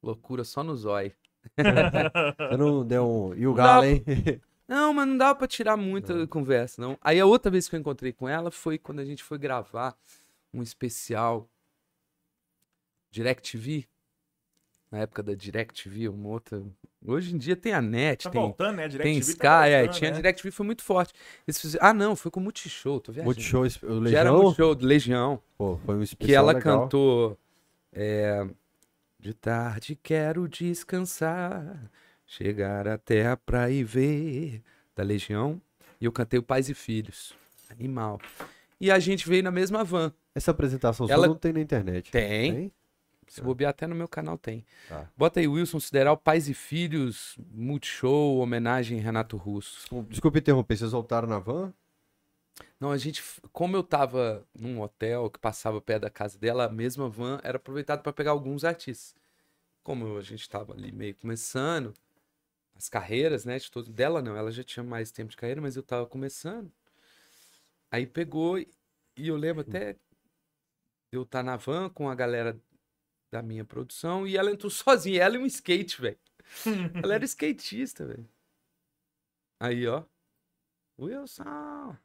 loucura 0.02 0.44
só 0.44 0.64
no 0.64 0.76
zóio. 0.76 1.14
Você 1.58 2.58
não 2.58 2.86
deu 2.86 3.08
um... 3.08 3.34
E 3.36 3.46
o 3.46 3.50
Não. 3.50 3.56
galo, 3.56 3.86
hein? 3.86 4.04
Não, 4.68 4.92
mas 4.96 5.08
não 5.08 5.16
dava 5.16 5.36
pra 5.38 5.48
tirar 5.48 5.78
muita 5.78 6.26
conversa, 6.26 6.82
não. 6.82 6.98
Aí 7.00 7.20
a 7.20 7.26
outra 7.28 7.52
vez 7.52 7.70
que 7.70 7.76
eu 7.76 7.80
encontrei 7.80 8.12
com 8.12 8.28
ela 8.28 8.50
foi 8.50 8.80
quando 8.80 9.00
a 9.00 9.06
gente 9.06 9.24
foi 9.24 9.38
gravar 9.38 9.96
um 10.52 10.64
especial 10.64 11.48
DirecTV. 13.12 13.88
Na 14.92 15.00
época 15.00 15.22
da 15.24 15.34
DirecTV, 15.34 16.08
uma 16.10 16.30
outra. 16.30 16.64
Hoje 17.06 17.34
em 17.36 17.38
dia 17.38 17.56
tem 17.56 17.74
a 17.74 17.82
NET, 17.82 18.24
Tá 18.24 18.30
tem, 18.30 18.40
voltando, 18.42 18.76
né? 18.78 18.84
tem 18.84 18.92
DirecTV 18.92 19.20
Sky, 19.32 19.38
tá 19.40 19.68
é, 19.68 19.88
tinha 19.88 20.12
né? 20.12 20.16
DirecTV, 20.16 20.52
foi 20.52 20.66
muito 20.66 20.84
forte. 20.84 21.14
Eles 21.48 21.60
fizeram- 21.60 21.86
Ah, 21.86 21.94
não, 21.94 22.16
foi 22.16 22.32
com 22.32 22.40
o 22.40 22.44
Multishow, 22.44 23.00
tô 23.00 23.12
viajando. 23.12 23.26
Multishow, 23.34 23.64
o 23.64 23.70
Já 23.70 24.20
era 24.20 24.30
Legião, 24.32 24.42
Multishow 24.44 24.76
do 24.76 24.86
Legião. 24.86 25.42
pô, 25.58 25.78
foi 25.86 25.96
um 25.96 26.02
especial 26.04 26.28
que 26.28 26.36
ela 26.36 26.54
legal. 26.54 26.82
cantou 26.84 27.38
é, 27.92 28.48
De 29.20 29.34
tarde 29.34 29.98
quero 30.02 30.48
descansar, 30.48 31.92
chegar 32.26 32.88
até 32.88 33.28
a 33.28 33.36
praia 33.36 33.74
e 33.74 33.84
ver 33.84 34.62
da 34.96 35.04
Legião. 35.04 35.60
E 36.00 36.06
eu 36.06 36.12
cantei 36.12 36.40
o 36.40 36.44
Pais 36.44 36.70
e 36.70 36.74
Filhos. 36.74 37.34
Animal. 37.70 38.20
E 38.80 38.92
a 38.92 39.00
gente 39.00 39.28
veio 39.28 39.42
na 39.44 39.50
mesma 39.52 39.84
van. 39.84 40.14
Essa 40.36 40.52
apresentação 40.52 41.08
Ela- 41.10 41.24
só 41.28 41.34
não 41.34 41.40
tem 41.40 41.54
na 41.54 41.60
internet. 41.60 42.12
Tem. 42.12 42.72
Se 43.28 43.42
bobear 43.42 43.72
até 43.72 43.88
no 43.88 43.96
meu 43.96 44.08
canal 44.08 44.38
tem. 44.38 44.66
Tá. 44.88 45.10
Bota 45.18 45.40
aí 45.40 45.48
Wilson 45.48 45.80
Sideral, 45.80 46.18
Pais 46.18 46.48
e 46.48 46.54
Filhos, 46.54 47.38
Multishow, 47.52 48.38
homenagem 48.38 49.00
Renato 49.00 49.36
Russo. 49.38 50.04
Desculpa 50.10 50.38
interromper, 50.38 50.78
vocês 50.78 50.92
voltaram 50.92 51.28
na 51.28 51.40
van? 51.40 51.74
Não, 52.80 52.92
a 52.92 52.98
gente, 52.98 53.24
como 53.52 53.76
eu 53.76 53.84
tava 53.84 54.46
num 54.58 54.82
hotel 54.82 55.30
que 55.30 55.40
passava 55.40 55.82
perto 55.82 56.04
da 56.04 56.10
casa 56.10 56.38
dela, 56.38 56.66
a 56.66 56.70
mesma 56.70 57.10
van 57.10 57.40
era 57.44 57.58
aproveitada 57.58 58.02
para 58.02 58.14
pegar 58.14 58.32
alguns 58.32 58.64
artistas. 58.64 59.16
Como 59.84 60.18
a 60.18 60.22
gente 60.22 60.50
tava 60.50 60.74
ali 60.74 60.92
meio 60.92 61.16
começando 61.16 61.94
as 62.76 62.90
carreiras, 62.90 63.46
né, 63.46 63.58
de 63.58 63.72
todo 63.72 63.90
dela 63.90 64.22
não, 64.22 64.36
ela 64.36 64.52
já 64.52 64.64
tinha 64.64 64.84
mais 64.84 65.10
tempo 65.10 65.32
de 65.32 65.38
carreira, 65.38 65.62
mas 65.62 65.76
eu 65.78 65.84
tava 65.84 66.06
começando. 66.06 66.70
Aí 67.90 68.06
pegou 68.06 68.60
e 68.60 68.68
e 69.18 69.30
eu 69.30 69.38
lembro 69.38 69.62
até 69.62 69.94
de 69.94 70.00
eu 71.14 71.24
estar 71.24 71.42
na 71.42 71.56
van 71.56 71.90
com 71.90 72.10
a 72.10 72.16
galera 72.16 72.60
da 73.32 73.42
minha 73.42 73.66
produção 73.66 74.26
e 74.28 74.38
ela 74.38 74.52
entrou 74.52 74.70
sozinha, 74.72 75.22
ela 75.24 75.36
e 75.36 75.40
um 75.40 75.46
skate, 75.46 76.02
velho. 76.02 76.18
Ela 77.04 77.16
era 77.16 77.26
skatista, 77.26 78.06
velho. 78.06 78.28
Aí, 79.60 79.88
ó. 79.88 80.04
Wilson. 81.00 81.96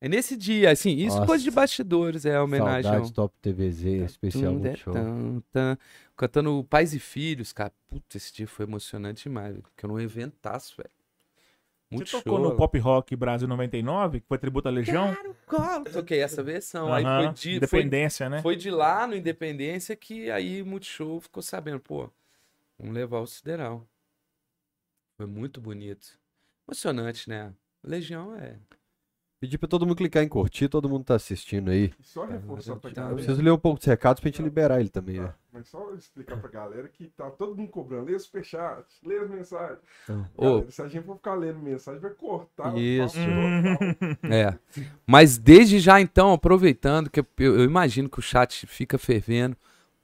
É 0.00 0.08
nesse 0.08 0.36
dia, 0.36 0.70
assim, 0.70 0.90
isso 0.96 1.16
Nossa. 1.16 1.26
coisa 1.26 1.42
de 1.44 1.50
bastidores, 1.50 2.26
é 2.26 2.36
a 2.36 2.42
homenagem. 2.42 2.90
ao- 2.90 2.96
Saudades 2.96 3.10
Top 3.12 3.34
TVZ, 3.40 3.84
especial 4.04 4.52
Tum, 4.52 4.60
de, 4.60 4.66
Multishow. 4.68 4.92
tum, 4.94 5.40
tum. 5.40 5.76
Cantando 6.16 6.64
Pais 6.64 6.92
e 6.94 6.98
Filhos, 7.00 7.52
cara. 7.52 7.72
Puta, 7.88 8.16
esse 8.16 8.32
dia 8.32 8.46
foi 8.46 8.66
emocionante 8.66 9.24
demais, 9.24 9.54
velho. 9.54 9.64
Que 9.76 9.84
eu 9.84 9.88
não 9.88 9.98
eventaço, 10.00 10.76
velho. 10.76 10.90
Muito 11.94 12.06
Você 12.08 12.12
show. 12.12 12.22
tocou 12.22 12.38
no 12.38 12.56
Pop 12.56 12.78
Rock 12.78 13.14
Brasil 13.16 13.46
99, 13.46 14.20
que 14.20 14.26
foi 14.26 14.38
tributo 14.38 14.68
à 14.68 14.70
Legião? 14.70 15.16
Colo. 15.46 15.84
Toquei 15.84 16.20
essa 16.20 16.42
versão. 16.42 16.92
Aí 16.92 17.04
Aham, 17.04 17.24
foi 17.24 17.32
de, 17.34 17.40
foi, 17.40 17.56
Independência, 17.56 18.28
né? 18.28 18.42
foi 18.42 18.56
de 18.56 18.70
lá 18.70 19.06
no 19.06 19.14
Independência 19.14 19.94
que 19.94 20.30
aí 20.30 20.62
Multishow 20.62 21.20
ficou 21.20 21.42
sabendo, 21.42 21.80
pô, 21.80 22.10
vamos 22.78 22.94
levar 22.94 23.20
o 23.20 23.26
Sideral. 23.26 23.86
Foi 25.16 25.26
muito 25.26 25.60
bonito. 25.60 26.18
Emocionante, 26.66 27.28
né? 27.28 27.52
Legião 27.82 28.34
é. 28.34 28.56
Pedir 29.44 29.58
pra 29.58 29.68
todo 29.68 29.84
mundo 29.84 29.96
clicar 29.96 30.22
em 30.22 30.28
curtir, 30.28 30.68
todo 30.70 30.88
mundo 30.88 31.04
tá 31.04 31.16
assistindo 31.16 31.70
aí. 31.70 31.92
E 32.00 32.02
só 32.02 32.24
reforçar 32.24 32.76
pra 32.76 32.88
Eu 32.88 32.92
Eu 32.92 32.94
galera. 32.96 33.14
preciso 33.16 33.42
ler 33.42 33.50
um 33.50 33.58
pouco 33.58 33.78
dos 33.78 33.86
recados 33.86 34.18
pra 34.18 34.28
gente 34.30 34.40
liberar 34.40 34.80
ele 34.80 34.88
também, 34.88 35.20
né? 35.20 35.26
Tá, 35.26 35.34
mas 35.52 35.68
só 35.68 35.92
explicar 35.92 36.38
pra 36.38 36.48
galera 36.48 36.88
que 36.88 37.08
tá 37.08 37.28
todo 37.30 37.54
mundo 37.54 37.68
cobrando. 37.68 38.06
Lê 38.06 38.14
o 38.14 38.18
superchat, 38.20 38.86
lê 39.04 39.18
as 39.18 39.28
mensagens. 39.28 39.78
Galera, 40.08 40.70
se 40.70 40.80
a 40.80 40.88
gente 40.88 41.04
for 41.04 41.16
ficar 41.16 41.34
lendo 41.34 41.58
mensagem, 41.58 42.00
vai 42.00 42.12
cortar. 42.12 42.72
o 42.72 42.78
Isso. 42.78 43.16
papo 43.18 44.16
total. 44.16 44.32
É. 44.32 44.58
Mas 45.06 45.36
desde 45.36 45.78
já, 45.78 46.00
então, 46.00 46.32
aproveitando, 46.32 47.10
que 47.10 47.20
eu, 47.20 47.26
eu 47.36 47.64
imagino 47.64 48.08
que 48.08 48.20
o 48.20 48.22
chat 48.22 48.66
fica 48.66 48.96
fervendo. 48.96 49.54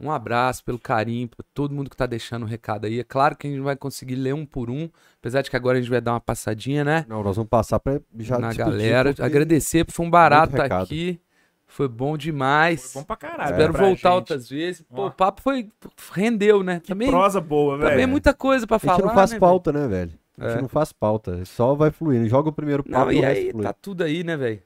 Um 0.01 0.11
abraço 0.11 0.65
pelo 0.65 0.79
carinho, 0.79 1.29
pra 1.29 1.45
todo 1.53 1.75
mundo 1.75 1.91
que 1.91 1.97
tá 1.97 2.07
deixando 2.07 2.45
o 2.45 2.47
recado 2.47 2.87
aí. 2.87 3.01
É 3.01 3.05
claro 3.05 3.37
que 3.37 3.47
a 3.47 3.51
gente 3.51 3.59
não 3.59 3.65
vai 3.67 3.77
conseguir 3.77 4.15
ler 4.17 4.35
um 4.35 4.47
por 4.47 4.71
um, 4.71 4.89
apesar 5.19 5.43
de 5.43 5.51
que 5.51 5.57
agora 5.57 5.77
a 5.77 5.81
gente 5.81 5.91
vai 5.91 6.01
dar 6.01 6.13
uma 6.15 6.21
passadinha, 6.21 6.83
né? 6.85 7.05
Não, 7.09 7.23
nós 7.23 7.37
vamos 7.37 7.51
passar 7.51 7.79
pra 7.79 8.01
já 8.19 8.39
Na 8.39 8.53
galera. 8.55 9.11
porque- 9.11 9.23
Agradecer, 9.23 9.85
foi 9.91 10.07
um 10.07 10.11
barato 10.11 10.61
aqui. 10.61 11.21
Foi 11.67 11.87
bom 11.87 12.17
demais. 12.17 12.93
Foi 12.93 13.03
bom 13.03 13.07
pra 13.07 13.15
caralho. 13.17 13.51
Espero 13.53 13.73
pra 13.73 13.83
voltar 13.83 14.09
gente. 14.09 14.17
outras 14.19 14.49
vezes. 14.49 14.83
Pô, 14.89 15.03
Ó. 15.03 15.07
o 15.07 15.11
papo 15.13 15.41
foi. 15.41 15.69
Rendeu, 16.13 16.65
né? 16.65 16.81
Também, 16.81 17.09
Prosa 17.09 17.41
boa, 17.41 17.77
também 17.79 17.93
é 17.93 17.97
velho. 17.99 18.09
muita 18.09 18.35
coisa 18.35 18.67
pra 18.67 18.77
A 18.77 18.81
falar. 18.81 18.97
gente 18.97 19.07
não 19.07 19.15
faz 19.15 19.31
né, 19.33 19.39
pauta, 19.39 19.73
né, 19.73 19.87
velho? 19.87 20.13
A 20.39 20.49
gente 20.49 20.59
É. 20.59 20.63
não 20.63 20.69
faz 20.69 20.93
pauta, 20.93 21.45
só 21.45 21.75
vai 21.75 21.91
fluindo. 21.93 22.27
Joga 22.29 22.49
o 22.49 22.53
primeiro 22.53 22.83
velho? 22.83 22.93
papo 22.95 23.07
Não, 23.07 23.13
e 23.13 23.19
o 23.19 23.21
resto 23.23 23.39
aí, 23.45 23.51
flui. 23.53 23.63
tá 23.63 23.73
tudo 23.75 24.03
aí, 24.03 24.25
né, 24.25 24.37
velho? 24.37 24.63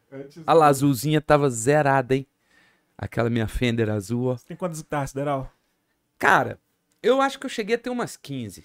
A 0.47 0.53
lá, 0.55 0.67
a 0.67 0.69
azulzinha 0.69 1.21
tava 1.21 1.51
zerada, 1.51 2.15
hein? 2.15 2.27
Aquela 2.97 3.29
minha 3.29 3.49
Fender 3.49 3.91
azul, 3.91 4.27
ó. 4.29 4.37
Você 4.37 4.47
tem 4.47 4.57
quantas 4.57 4.81
guitarras, 4.81 5.11
Sideral? 5.11 5.53
Cara, 6.19 6.59
eu 7.03 7.21
acho 7.21 7.39
que 7.39 7.47
eu 7.47 7.51
cheguei 7.51 7.77
a 7.77 7.79
ter 7.79 7.91
umas 7.91 8.17
15. 8.17 8.65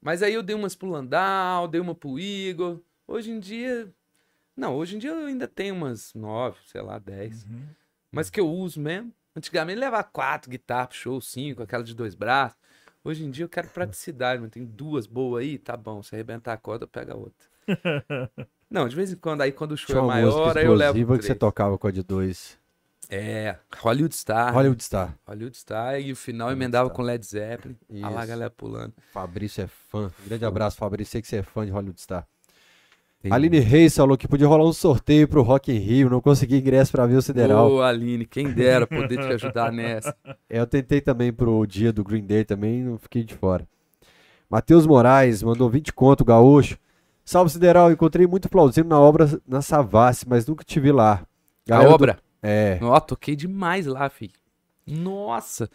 Mas 0.00 0.22
aí 0.22 0.32
eu 0.32 0.42
dei 0.42 0.56
umas 0.56 0.74
pro 0.74 0.88
Landau, 0.88 1.68
dei 1.68 1.80
uma 1.80 1.94
pro 1.94 2.18
Igor. 2.18 2.80
Hoje 3.06 3.30
em 3.30 3.38
dia. 3.38 3.92
Não, 4.56 4.74
hoje 4.74 4.96
em 4.96 4.98
dia 4.98 5.10
eu 5.10 5.26
ainda 5.26 5.46
tenho 5.48 5.74
umas 5.74 6.14
9, 6.14 6.58
sei 6.66 6.80
lá, 6.80 6.98
10. 6.98 7.44
Uhum. 7.44 7.62
Mas 8.10 8.30
que 8.30 8.40
eu 8.40 8.48
uso 8.48 8.80
mesmo. 8.80 9.12
Antigamente 9.34 9.78
levava 9.78 10.02
quatro 10.02 10.50
guitarras 10.50 10.88
pro 10.88 10.96
show, 10.96 11.20
cinco, 11.20 11.62
aquela 11.62 11.84
de 11.84 11.94
dois 11.94 12.14
braços. 12.14 12.58
Hoje 13.02 13.24
em 13.24 13.30
dia 13.30 13.44
eu 13.44 13.48
quero 13.48 13.68
praticidade, 13.68 14.40
mano. 14.40 14.50
Tem 14.50 14.64
duas 14.64 15.06
boas 15.06 15.42
aí, 15.42 15.58
tá 15.58 15.76
bom. 15.76 16.02
Se 16.02 16.14
arrebentar 16.14 16.52
a 16.52 16.56
corda, 16.56 16.86
pega 16.86 17.14
a 17.14 17.16
outra. 17.16 17.48
Não, 18.70 18.88
de 18.88 18.94
vez 18.94 19.12
em 19.12 19.16
quando, 19.16 19.40
aí 19.40 19.52
quando 19.52 19.72
o 19.72 19.76
show 19.76 19.86
Tinha 19.86 19.98
é 19.98 20.06
maior, 20.06 20.56
aí 20.56 20.64
eu 20.64 20.74
levo 20.74 20.90
explosiva 20.98 21.16
que 21.16 21.22
você 21.22 21.28
três. 21.28 21.38
tocava 21.38 21.76
com 21.78 21.86
a 21.86 21.90
de 21.90 22.02
dois. 22.02 22.58
É, 23.10 23.56
Hollywood 23.78 24.14
Star. 24.14 24.54
Hollywood 24.54 24.82
Star. 24.84 25.14
Hollywood 25.26 25.56
Star. 25.56 26.00
E 26.00 26.12
o 26.12 26.16
final 26.16 26.46
Hollywood 26.46 26.62
emendava 26.64 26.86
Star. 26.88 26.96
com 26.96 27.02
Led 27.02 27.26
Zeppelin. 27.26 27.76
Olha 27.90 28.00
lá 28.02 28.08
a 28.08 28.18
Isso. 28.20 28.28
galera 28.28 28.50
pulando. 28.50 28.92
Fabrício 29.12 29.62
é 29.64 29.66
fã. 29.66 30.10
Grande 30.26 30.44
abraço, 30.44 30.76
Fabrício. 30.76 31.12
Sei 31.12 31.20
que 31.22 31.26
você 31.28 31.36
é 31.38 31.42
fã 31.42 31.64
de 31.66 31.72
Hollywood 31.72 32.00
Star. 32.00 32.26
Aline 33.30 33.58
Reis 33.58 33.94
falou 33.94 34.16
que 34.16 34.26
podia 34.26 34.46
rolar 34.46 34.64
um 34.64 34.72
sorteio 34.72 35.28
pro 35.28 35.42
Rock 35.42 35.70
in 35.70 35.76
Rio. 35.78 36.08
Não 36.08 36.22
consegui 36.22 36.56
ingresso 36.56 36.90
pra 36.92 37.04
ver 37.04 37.16
o 37.16 37.22
Sideral. 37.22 37.70
Ô, 37.70 37.82
Aline, 37.82 38.24
quem 38.24 38.50
dera 38.50 38.86
poder 38.86 39.18
te 39.18 39.26
ajudar 39.34 39.70
nessa. 39.70 40.16
É, 40.48 40.58
Eu 40.60 40.66
tentei 40.66 41.02
também 41.02 41.30
pro 41.30 41.66
dia 41.66 41.92
do 41.92 42.02
Green 42.02 42.24
Day 42.24 42.44
também, 42.44 42.82
não 42.82 42.96
fiquei 42.96 43.22
de 43.22 43.34
fora. 43.34 43.68
Matheus 44.48 44.86
Moraes 44.86 45.42
mandou 45.42 45.68
20 45.68 45.92
conto, 45.92 46.24
gaúcho. 46.24 46.78
Salve 47.22 47.50
Sideral, 47.50 47.92
encontrei 47.92 48.26
muito 48.26 48.48
plausível 48.48 48.88
na 48.88 48.98
obra 48.98 49.28
na 49.46 49.60
Savassi, 49.60 50.26
mas 50.26 50.46
nunca 50.46 50.64
te 50.64 50.80
vi 50.80 50.90
lá. 50.90 51.22
A 51.66 51.70
Galera 51.70 51.88
do- 51.90 51.94
obra? 51.94 52.18
É. 52.42 52.78
Ó, 52.82 52.98
toquei 53.00 53.36
demais 53.36 53.86
lá, 53.86 54.08
filho. 54.08 54.32
Nossa. 54.86 55.70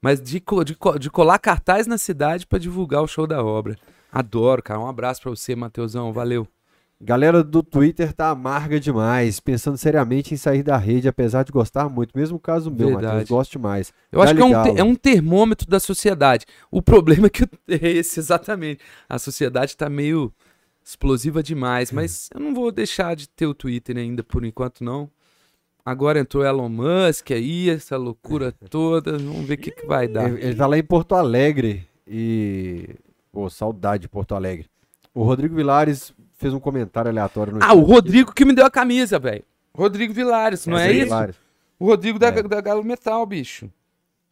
Mas 0.00 0.20
de, 0.20 0.40
de, 0.64 0.76
de 1.00 1.10
colar 1.10 1.38
cartaz 1.38 1.86
na 1.86 1.98
cidade 1.98 2.46
pra 2.46 2.58
divulgar 2.58 3.02
o 3.02 3.06
show 3.08 3.26
da 3.26 3.42
obra. 3.44 3.76
Adoro, 4.12 4.62
cara. 4.62 4.80
Um 4.80 4.88
abraço 4.88 5.20
pra 5.22 5.30
você, 5.30 5.54
Matheusão. 5.56 6.12
Valeu. 6.12 6.46
Galera 6.98 7.44
do 7.44 7.62
Twitter 7.62 8.10
tá 8.14 8.30
amarga 8.30 8.80
demais, 8.80 9.38
pensando 9.38 9.76
seriamente 9.76 10.32
em 10.32 10.36
sair 10.38 10.62
da 10.62 10.78
rede, 10.78 11.06
apesar 11.06 11.42
de 11.42 11.52
gostar 11.52 11.90
muito. 11.90 12.16
Mesmo 12.16 12.38
caso 12.38 12.70
meu, 12.70 12.88
Verdade. 12.88 13.06
Matheus, 13.06 13.28
gosto 13.28 13.52
demais. 13.52 13.92
Eu 14.10 14.22
acho 14.22 14.34
que 14.34 14.40
é 14.40 14.44
um, 14.44 14.62
te- 14.62 14.80
é 14.80 14.84
um 14.84 14.94
termômetro 14.94 15.68
da 15.68 15.78
sociedade. 15.78 16.46
O 16.70 16.80
problema 16.80 17.26
é 17.26 17.30
que 17.30 17.42
é 17.68 17.88
esse, 17.90 18.18
exatamente. 18.18 18.80
A 19.06 19.18
sociedade 19.18 19.76
tá 19.76 19.90
meio 19.90 20.32
explosiva 20.82 21.42
demais, 21.42 21.92
mas 21.92 22.30
eu 22.34 22.40
não 22.40 22.54
vou 22.54 22.72
deixar 22.72 23.14
de 23.14 23.28
ter 23.28 23.46
o 23.46 23.52
Twitter 23.52 23.98
ainda 23.98 24.24
por 24.24 24.42
enquanto, 24.44 24.82
não. 24.82 25.10
Agora 25.86 26.18
entrou 26.18 26.44
Elon 26.44 26.68
Musk 26.68 27.30
aí, 27.30 27.70
essa 27.70 27.96
loucura 27.96 28.50
toda. 28.68 29.12
Vamos 29.16 29.46
ver 29.46 29.54
o 29.54 29.58
que, 29.58 29.70
que 29.70 29.86
vai 29.86 30.08
dar. 30.08 30.28
Ele, 30.28 30.52
tá 30.56 30.66
lá 30.66 30.76
em 30.76 30.82
Porto 30.82 31.14
Alegre 31.14 31.86
e. 32.06 32.90
Pô, 33.30 33.48
saudade 33.48 34.02
de 34.02 34.08
Porto 34.08 34.34
Alegre. 34.34 34.66
O 35.14 35.22
Rodrigo 35.22 35.54
Vilares 35.54 36.12
fez 36.36 36.52
um 36.52 36.58
comentário 36.58 37.08
aleatório 37.10 37.52
no 37.54 37.58
Ah, 37.62 37.72
o 37.72 37.82
Rodrigo 37.82 38.32
que 38.32 38.44
me 38.44 38.52
deu 38.52 38.66
a 38.66 38.70
camisa, 38.70 39.18
velho. 39.18 39.44
Rodrigo 39.72 40.12
Vilares, 40.12 40.66
não 40.66 40.76
é 40.76 40.82
Rodrigo 40.86 40.98
isso? 41.04 41.14
Vilares. 41.14 41.36
O 41.78 41.86
Rodrigo 41.86 42.18
da, 42.18 42.28
É. 42.28 42.42
da 42.42 42.60
Galo 42.60 42.82
Metal, 42.82 43.24
bicho. 43.24 43.70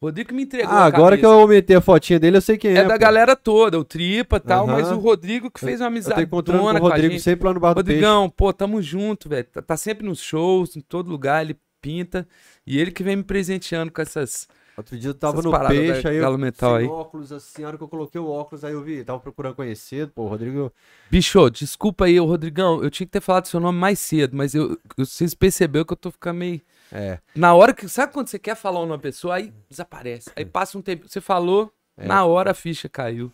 Rodrigo 0.04 0.34
me 0.34 0.42
entregou 0.42 0.72
Ah, 0.72 0.84
agora 0.84 1.16
que 1.18 1.24
eu 1.24 1.30
aumentei 1.32 1.76
a 1.76 1.80
fotinha 1.80 2.18
dele, 2.18 2.36
eu 2.36 2.40
sei 2.40 2.56
quem 2.56 2.72
é. 2.72 2.78
É 2.78 2.84
da 2.84 2.94
pô. 2.94 3.00
galera 3.00 3.34
toda, 3.36 3.78
o 3.78 3.84
Tripa 3.84 4.36
e 4.36 4.40
tal, 4.40 4.64
Aham. 4.68 4.72
mas 4.72 4.90
o 4.92 4.98
Rodrigo 4.98 5.50
que 5.50 5.60
fez 5.60 5.80
uma 5.80 5.86
Eu 5.86 5.90
tô 5.90 5.92
amizade 5.94 6.22
encontrando 6.22 6.60
com 6.62 6.66
o 6.86 6.88
Rodrigo 6.88 7.18
sempre 7.20 7.46
lá 7.46 7.54
no 7.54 7.60
Bar 7.60 7.74
do. 7.74 7.78
Rodrigão, 7.78 8.28
pô, 8.30 8.52
tamo 8.52 8.80
junto, 8.82 9.28
velho. 9.28 9.46
Tá, 9.52 9.62
tá 9.62 9.76
sempre 9.76 10.06
nos 10.06 10.20
shows, 10.20 10.76
em 10.76 10.80
todo 10.80 11.10
lugar, 11.10 11.42
ele 11.44 11.56
pinta. 11.80 12.26
E 12.66 12.78
ele 12.78 12.90
que 12.90 13.02
vem 13.02 13.16
me 13.16 13.22
presenteando 13.22 13.92
com 13.92 14.00
essas. 14.00 14.48
Outro 14.76 14.98
dia 14.98 15.10
eu 15.10 15.14
tava 15.14 15.40
no 15.40 15.52
Peixe, 15.68 16.02
da 16.02 16.08
aí 16.10 16.16
eu 16.16 16.36
Metal 16.38 16.74
aí. 16.74 16.84
óculos, 16.86 17.30
assim, 17.30 17.62
a 17.62 17.68
hora 17.68 17.76
que 17.78 17.84
eu 17.84 17.88
coloquei 17.88 18.20
o 18.20 18.28
óculos, 18.28 18.64
aí 18.64 18.72
eu 18.72 18.82
vi, 18.82 19.04
tava 19.04 19.20
procurando 19.20 19.54
conhecer, 19.54 20.08
pô, 20.08 20.22
o 20.24 20.26
Rodrigo... 20.26 20.72
Bicho, 21.08 21.48
desculpa 21.48 22.06
aí, 22.06 22.18
ô 22.18 22.24
Rodrigão. 22.24 22.82
Eu 22.82 22.90
tinha 22.90 23.06
que 23.06 23.12
ter 23.12 23.20
falado 23.20 23.46
seu 23.46 23.60
nome 23.60 23.78
mais 23.78 24.00
cedo, 24.00 24.36
mas 24.36 24.52
eu- 24.52 24.76
vocês 24.96 25.32
perceberam 25.32 25.84
que 25.84 25.92
eu 25.92 25.96
tô 25.96 26.10
ficando 26.10 26.38
meio. 26.38 26.60
É, 26.92 27.18
Na 27.34 27.54
hora 27.54 27.72
que. 27.74 27.88
Sabe 27.88 28.12
quando 28.12 28.28
você 28.28 28.38
quer 28.38 28.54
falar 28.54 28.80
uma 28.80 28.98
pessoa, 28.98 29.36
aí 29.36 29.52
desaparece. 29.68 30.30
Aí 30.36 30.44
passa 30.44 30.78
um 30.78 30.82
tempo. 30.82 31.08
Você 31.08 31.20
falou, 31.20 31.72
É. 31.96 32.06
na 32.06 32.24
hora 32.24 32.50
a 32.52 32.54
ficha 32.54 32.88
caiu. 32.88 33.32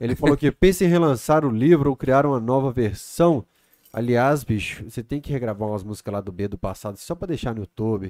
ele 0.00 0.14
falou 0.16 0.36
que 0.36 0.50
pensa 0.50 0.84
em 0.84 0.88
relançar 0.88 1.44
o 1.44 1.50
livro 1.50 1.88
ou 1.90 1.96
criar 1.96 2.26
uma 2.26 2.38
nova 2.40 2.70
versão. 2.72 3.44
Aliás, 3.92 4.42
bicho, 4.44 4.84
você 4.90 5.02
tem 5.02 5.20
que 5.20 5.30
regravar 5.32 5.68
umas 5.68 5.84
músicas 5.84 6.12
lá 6.12 6.20
do 6.20 6.32
B 6.32 6.48
do 6.48 6.58
passado, 6.58 6.96
só 6.96 7.14
pra 7.14 7.28
deixar 7.28 7.54
no 7.54 7.60
YouTube. 7.60 8.08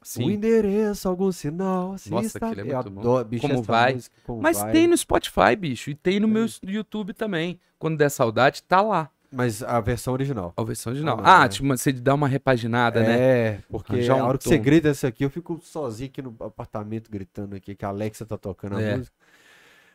O 0.00 0.06
Sim. 0.06 0.30
endereço, 0.30 1.08
algum 1.08 1.30
sinal. 1.32 1.98
se 1.98 2.08
Nossa, 2.08 2.26
está- 2.38 2.46
aquele 2.46 2.70
é 2.70 2.74
muito 2.74 2.90
bom. 2.90 3.00
adoro, 3.00 3.24
bicho, 3.24 3.48
Como 3.48 3.62
vai? 3.62 3.94
música, 3.94 4.16
como 4.24 4.40
Mas 4.40 4.58
vai. 4.60 4.70
tem 4.72 4.86
no 4.86 4.96
Spotify, 4.96 5.56
bicho. 5.58 5.90
E 5.90 5.94
tem 5.96 6.20
no 6.20 6.28
meu 6.28 6.46
YouTube 6.62 7.12
também. 7.12 7.58
Quando 7.80 7.96
der 7.98 8.08
saudade, 8.10 8.62
tá 8.62 8.80
lá. 8.80 9.10
Mas 9.30 9.62
a 9.62 9.78
versão 9.80 10.12
original. 10.14 10.54
A 10.56 10.62
versão 10.62 10.90
original. 10.90 11.20
Ah, 11.22 11.42
Ah, 11.42 11.44
é. 11.44 11.48
tipo, 11.48 11.66
você 11.68 11.92
dá 11.92 12.14
uma 12.14 12.26
repaginada, 12.26 13.02
né? 13.02 13.18
É, 13.18 13.58
porque 13.68 13.92
Arranjar 13.92 14.18
a 14.20 14.24
hora 14.24 14.38
que 14.38 14.44
você 14.44 14.58
grita 14.58 14.88
essa 14.88 15.06
aqui, 15.08 15.24
eu 15.24 15.30
fico 15.30 15.60
sozinho 15.62 16.08
aqui 16.08 16.22
no 16.22 16.34
apartamento 16.40 17.10
gritando 17.10 17.54
aqui, 17.54 17.74
que 17.74 17.84
a 17.84 17.88
Alexa 17.88 18.24
tá 18.24 18.38
tocando 18.38 18.76
a 18.76 18.82
É. 18.82 18.96
música. 18.96 19.14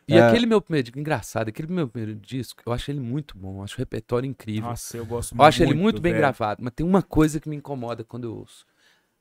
E 0.06 0.14
É. 0.16 0.28
aquele 0.28 0.46
meu 0.46 0.60
primeiro, 0.60 0.92
engraçado, 0.98 1.48
aquele 1.48 1.72
meu 1.72 1.88
primeiro 1.88 2.14
disco, 2.20 2.62
eu 2.64 2.72
acho 2.72 2.90
ele 2.90 3.00
muito 3.00 3.36
bom, 3.36 3.58
eu 3.58 3.64
acho 3.64 3.74
o 3.74 3.78
repertório 3.78 4.28
incrível. 4.28 4.68
Nossa, 4.68 4.96
eu 4.98 5.06
gosto 5.06 5.34
eu 5.36 5.42
acho 5.42 5.62
ele 5.62 5.72
muito 5.72 5.82
muito 5.82 6.00
bem 6.02 6.12
velho. 6.12 6.22
gravado, 6.22 6.62
mas 6.62 6.72
tem 6.76 6.86
uma 6.86 7.02
coisa 7.02 7.40
que 7.40 7.48
me 7.48 7.56
incomoda 7.56 8.04
quando 8.04 8.24
eu 8.24 8.36
ouço. 8.36 8.66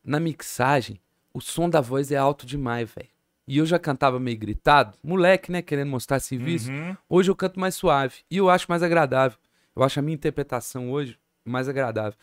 Na 0.04 0.20
mixagem, 0.20 1.00
o 1.34 1.40
som 1.40 1.70
da 1.70 1.80
voz 1.82 2.12
é 2.12 2.18
alto 2.18 2.46
demais, 2.46 2.90
velho. 2.94 3.08
E 3.48 3.58
eu 3.58 3.66
já 3.66 3.80
cantava 3.80 4.20
meio 4.20 4.38
gritado, 4.38 4.98
moleque, 5.04 5.52
né, 5.52 5.62
querendo 5.62 5.90
mostrar 5.90 6.20
serviço. 6.20 6.70
Uhum. 6.70 6.96
Hoje 7.10 7.32
eu 7.32 7.36
canto 7.36 7.60
mais 7.60 7.76
suave 7.76 8.18
e 8.30 8.38
eu 8.38 8.50
acho 8.50 8.66
mais 8.70 8.84
agradável. 8.84 9.38
Eu 9.76 9.84
acho 9.84 10.00
a 10.00 10.02
minha 10.02 10.16
interpretação 10.16 10.92
hoje 10.92 11.18
mais 11.46 11.68
agradável. 11.68 12.18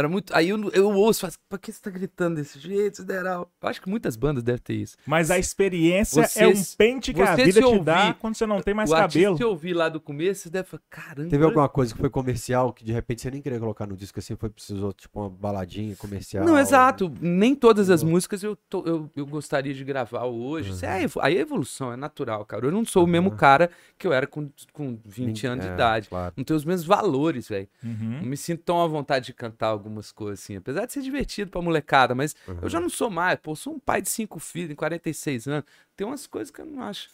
Era 0.00 0.08
muito. 0.08 0.34
Aí 0.34 0.48
eu, 0.48 0.70
eu 0.72 0.90
ouço 0.90 1.20
e 1.20 1.22
faço, 1.22 1.38
pra 1.48 1.58
que 1.58 1.70
você 1.72 1.80
tá 1.80 1.90
gritando 1.90 2.36
desse 2.36 2.58
jeito, 2.58 2.98
Sideral? 2.98 3.50
Eu 3.62 3.68
acho 3.68 3.80
que 3.80 3.88
muitas 3.88 4.16
bandas 4.16 4.42
devem 4.42 4.60
ter 4.60 4.74
isso. 4.74 4.96
Mas 5.06 5.30
a 5.30 5.38
experiência 5.38 6.26
Você 6.26 6.44
é 6.44 6.48
um 6.48 6.56
se- 6.56 6.76
pente 6.76 7.12
que 7.12 7.20
a 7.22 7.36
vida 7.36 7.52
se 7.52 7.60
te 7.66 7.78
dá 7.80 8.00
ouvir 8.06 8.14
quando 8.14 8.34
você 8.34 8.46
não 8.46 8.60
tem 8.60 8.74
mais 8.74 8.90
o 8.90 8.94
cabelo. 8.94 9.36
que 9.36 9.44
eu 9.44 9.50
ouvi 9.50 9.72
lá 9.72 9.88
do 9.88 10.00
começo, 10.00 10.42
você 10.42 10.50
deve 10.50 10.68
falar, 10.68 10.82
caramba. 10.90 11.30
Teve 11.30 11.44
alguma 11.44 11.68
coisa 11.68 11.92
que 11.94 12.00
foi 12.00 12.10
comercial, 12.10 12.72
que 12.72 12.84
de 12.84 12.92
repente 12.92 13.22
você 13.22 13.30
nem 13.30 13.40
queria 13.42 13.58
colocar 13.60 13.86
no 13.86 13.96
disco 13.96 14.18
assim, 14.18 14.34
foi 14.36 14.48
precisou, 14.50 14.92
tipo, 14.92 15.20
uma 15.20 15.30
baladinha 15.30 15.94
comercial. 15.96 16.44
Não, 16.44 16.58
exato. 16.58 17.12
Nem 17.20 17.54
todas 17.54 17.90
as 17.90 18.02
músicas 18.02 18.42
eu, 18.42 18.56
tô- 18.68 18.84
eu, 18.86 19.10
eu 19.14 19.26
gostaria 19.26 19.74
de 19.74 19.84
gravar 19.84 20.24
hoje. 20.24 20.70
Isso 20.70 20.84
é 20.86 21.02
evo- 21.02 21.20
aí 21.20 21.36
é 21.36 21.40
evolução, 21.40 21.92
é 21.92 21.96
natural, 21.96 22.44
cara. 22.44 22.66
Eu 22.66 22.70
não 22.72 22.84
sou 22.84 23.04
o 23.04 23.06
mesmo 23.06 23.28
Aham. 23.28 23.36
cara 23.36 23.70
que 23.98 24.06
eu 24.06 24.12
era 24.12 24.26
com, 24.26 24.48
com 24.72 24.98
20 25.04 25.42
Nin- 25.44 25.48
anos 25.48 25.64
de 25.64 25.70
é, 25.70 25.74
idade. 25.74 26.08
Claro. 26.08 26.32
Não 26.36 26.44
tenho 26.44 26.56
os 26.56 26.64
mesmos 26.64 26.86
valores, 26.86 27.48
velho. 27.48 27.68
Uhum. 27.84 28.18
Não 28.20 28.26
me 28.28 28.36
sinto 28.36 28.62
tão 28.62 28.80
à 28.82 28.86
vontade 28.86 29.26
de 29.26 29.34
cantar 29.34 29.68
algumas 29.90 30.12
coisas 30.12 30.42
assim. 30.42 30.56
Apesar 30.56 30.86
de 30.86 30.92
ser 30.92 31.02
divertido 31.02 31.50
pra 31.50 31.60
molecada, 31.60 32.14
mas 32.14 32.34
eu 32.62 32.68
já 32.68 32.80
não 32.80 32.88
sou 32.88 33.10
mais. 33.10 33.38
Pô, 33.40 33.54
sou 33.54 33.74
um 33.74 33.78
pai 33.78 34.00
de 34.00 34.08
cinco 34.08 34.38
filhos, 34.38 34.70
em 34.70 34.74
46 34.74 35.48
anos. 35.48 35.64
Tem 35.96 36.06
umas 36.06 36.26
coisas 36.26 36.50
que 36.50 36.60
eu 36.60 36.66
não 36.66 36.82
acho 36.82 37.10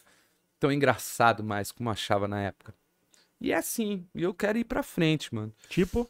tão 0.59 0.71
engraçado 0.71 1.43
mais 1.43 1.71
como 1.71 1.89
achava 1.89 2.27
na 2.27 2.41
época. 2.41 2.73
E 3.41 3.51
é 3.51 3.55
assim. 3.55 4.05
E 4.15 4.23
eu 4.23 4.33
quero 4.33 4.57
ir 4.57 4.63
pra 4.63 4.81
frente, 4.83 5.33
mano. 5.33 5.53
Tipo, 5.67 6.09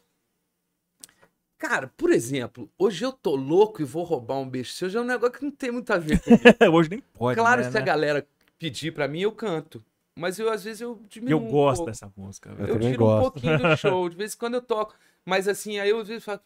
Cara, 1.58 1.92
por 1.96 2.12
exemplo, 2.12 2.70
hoje 2.78 3.04
eu 3.04 3.10
tô 3.10 3.34
louco 3.34 3.82
e 3.82 3.84
vou 3.84 4.04
roubar 4.04 4.38
um 4.38 4.48
beijo 4.48 4.70
seu. 4.70 4.88
Já 4.88 5.00
é 5.00 5.02
um 5.02 5.06
negócio 5.06 5.38
que 5.38 5.44
não 5.44 5.50
tem 5.50 5.72
muito 5.72 5.92
a 5.92 5.98
ver. 5.98 6.20
comigo. 6.20 6.42
hoje 6.72 6.90
nem 6.90 7.00
pode, 7.00 7.38
claro, 7.38 7.62
né, 7.62 7.70
se 7.70 7.76
a 7.76 7.80
né? 7.80 7.86
galera 7.86 8.26
pedir 8.58 8.92
pra 8.92 9.08
mim, 9.08 9.20
eu 9.22 9.32
canto. 9.32 9.84
Mas 10.14 10.38
eu, 10.38 10.50
às 10.50 10.62
vezes, 10.64 10.80
eu 10.80 11.00
diminuo 11.08 11.40
eu 11.40 11.44
um 11.44 11.50
gosto 11.50 11.78
pouco. 11.78 11.90
dessa 11.90 12.12
música. 12.16 12.50
Eu 12.50 12.56
velho. 12.56 12.68
Eu 12.68 12.80
tiro 12.80 12.94
um 12.94 13.06
gosto. 13.06 13.32
pouquinho 13.32 13.58
do 13.58 13.74
show, 13.76 14.08
de 14.08 14.16
vez 14.16 14.34
em 14.34 14.36
quando 14.36 14.54
eu 14.54 14.62
toco. 14.62 14.94
Mas 15.24 15.48
assim, 15.48 15.78
aí 15.78 15.90
eu 15.90 16.00
às 16.00 16.08
vezes 16.08 16.24
falo. 16.24 16.40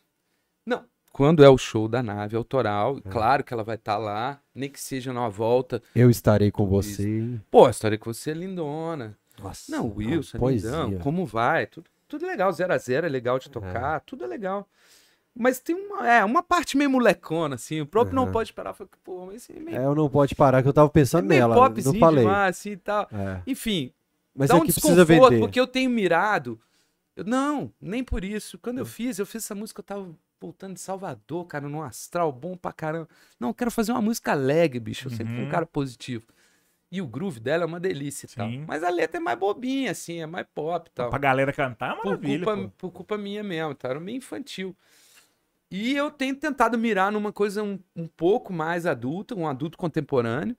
Não. 0.67 0.85
Quando 1.13 1.45
é 1.45 1.49
o 1.51 1.59
show 1.59 1.89
da 1.89 2.03
nave 2.03 2.37
autoral, 2.37 2.99
É. 3.05 3.11
claro 3.11 3.45
que 3.45 3.53
ela 3.53 3.63
vai 3.63 3.75
estar 3.77 3.99
lá, 3.99 4.41
nem 4.55 4.71
que 4.71 4.81
seja 4.81 5.13
numa 5.13 5.29
volta. 5.29 5.83
Eu 5.95 6.09
estarei 6.09 6.51
com 6.51 6.67
você. 6.67 7.39
Pô, 7.51 7.69
história 7.69 7.99
que 7.99 8.07
você 8.07 8.31
é 8.31 8.35
lindona. 8.35 9.17
Nossa, 9.43 9.71
Não, 9.71 9.93
Wilson, 9.95 10.39
é 10.39 10.51
lindão, 10.53 10.99
como 11.01 11.27
vai? 11.27 11.67
Tudo, 11.67 11.91
tudo 12.09 12.27
legal, 12.27 12.51
zero 12.53 12.73
a 12.73 12.79
zero 12.79 13.07
é 13.07 13.09
legal 13.11 13.39
de 13.39 13.51
tocar, 13.51 14.01
tudo 14.01 14.25
é 14.25 14.27
legal. 14.27 14.67
Mas 15.35 15.59
tem 15.59 15.75
uma, 15.75 16.07
é, 16.09 16.23
uma 16.25 16.43
parte 16.43 16.77
meio 16.77 16.91
molecona, 16.91 17.55
assim, 17.55 17.81
o 17.81 17.87
próprio 17.87 18.15
não 18.15 18.31
pode 18.31 18.53
parar, 18.53 18.75
fala, 18.75 18.89
pô, 19.03 19.27
mas 19.27 19.37
assim, 19.43 19.59
meio, 19.61 19.79
É, 19.79 19.85
eu 19.87 19.95
não 19.95 20.09
pode 20.09 20.35
parar, 20.35 20.63
que 20.63 20.69
eu 20.69 20.73
tava 20.75 20.89
é 20.89 20.93
pensando 20.93 21.27
meio 21.27 21.41
nela, 21.41 21.55
popzinho 21.57 21.93
não 21.95 22.01
falei. 22.01 22.25
demais, 22.25 22.57
assim, 22.59 22.77
tal. 22.77 23.09
É. 23.11 23.41
Enfim, 23.47 23.93
Mas 24.35 24.49
dá 24.51 24.57
é 24.57 24.59
um 24.59 24.61
que 24.65 24.73
precisa 24.73 24.95
desconforto, 24.95 25.31
vender. 25.31 25.41
porque 25.43 25.59
eu 25.61 25.67
tenho 25.67 25.89
mirado. 25.91 26.61
Eu, 27.17 27.25
não, 27.25 27.73
nem 27.81 28.05
por 28.05 28.25
isso. 28.25 28.59
Quando 28.59 28.79
eu 28.79 28.87
fiz, 28.87 29.19
eu 29.19 29.25
fiz 29.27 29.45
essa 29.45 29.55
música, 29.55 29.81
eu 29.81 29.85
tava 29.85 30.09
voltando 30.43 30.75
de 30.75 30.81
Salvador, 30.81 31.47
cara, 31.47 31.69
num 31.69 31.81
astral 31.83 32.33
bom 32.33 32.57
pra 32.57 32.73
caramba. 32.73 33.09
Não, 33.39 33.49
eu 33.51 33.55
quero 33.55 33.71
fazer 33.71 33.93
uma 33.93 34.03
música 34.03 34.33
alegre, 34.33 34.81
bicho. 34.81 35.07
Eu 35.07 35.13
sempre 35.13 35.33
fui 35.35 35.43
um 35.43 35.45
Uhum. 35.47 35.51
cara 35.51 35.65
positivo. 35.67 36.27
E 36.91 37.01
o 37.01 37.07
groove 37.07 37.41
dela 37.41 37.63
é 37.63 37.67
uma 37.67 37.81
delícia 37.81 38.27
e 38.27 38.35
tal. 38.35 38.49
Mas 38.67 38.83
a 38.83 38.91
letra 38.91 39.17
é 39.19 39.21
mais 39.21 39.39
bobinha, 39.39 39.93
assim, 39.93 40.21
é 40.21 40.27
mais 40.27 40.47
pop 40.55 40.91
e 40.91 40.93
tal. 40.93 41.09
Pra 41.09 41.19
galera 41.19 41.53
cantar, 41.53 41.93
é 41.93 42.01
Por 42.03 42.05
maravilha, 42.07 42.45
culpa, 42.45 42.63
pô. 42.63 42.71
por 42.77 42.91
culpa 42.91 43.17
minha 43.17 43.43
mesmo, 43.43 43.75
tá? 43.75 43.89
Era 43.89 44.01
meio 44.01 44.17
infantil. 44.19 44.77
E 45.71 45.95
eu 45.97 46.11
tenho 46.11 46.37
tentado 46.37 46.77
mirar 46.77 47.11
numa 47.11 47.33
coisa 47.33 47.63
um, 47.63 47.79
um 47.97 48.07
pouco 48.07 48.53
mais 48.53 48.85
adulta, 48.85 49.35
um 49.35 49.49
adulto 49.49 49.79
contemporâneo, 49.79 50.55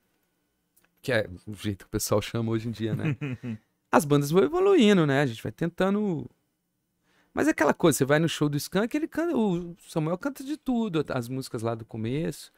que 1.03 1.11
é 1.11 1.29
o 1.45 1.53
jeito 1.53 1.79
que 1.79 1.85
o 1.85 1.89
pessoal 1.91 2.19
chama 2.21 2.51
hoje 2.51 2.67
em 2.67 2.71
dia, 2.71 2.95
né? 2.95 3.15
As 3.91 4.03
bandas 4.05 4.31
vão 4.31 4.43
evoluindo, 4.43 5.05
né? 5.05 5.21
A 5.21 5.25
gente 5.27 5.43
vai 5.43 5.51
tentando. 5.51 6.27
Mas 7.33 7.47
é 7.47 7.51
aquela 7.51 7.73
coisa, 7.73 7.97
você 7.97 8.05
vai 8.05 8.19
no 8.19 8.29
show 8.29 8.47
do 8.47 8.57
Skank, 8.57 8.95
ele 8.95 9.07
canta, 9.07 9.35
o 9.35 9.75
Samuel 9.87 10.17
canta 10.17 10.43
de 10.43 10.55
tudo, 10.55 11.03
as 11.09 11.27
músicas 11.27 11.61
lá 11.63 11.73
do 11.73 11.83
começo. 11.85 12.51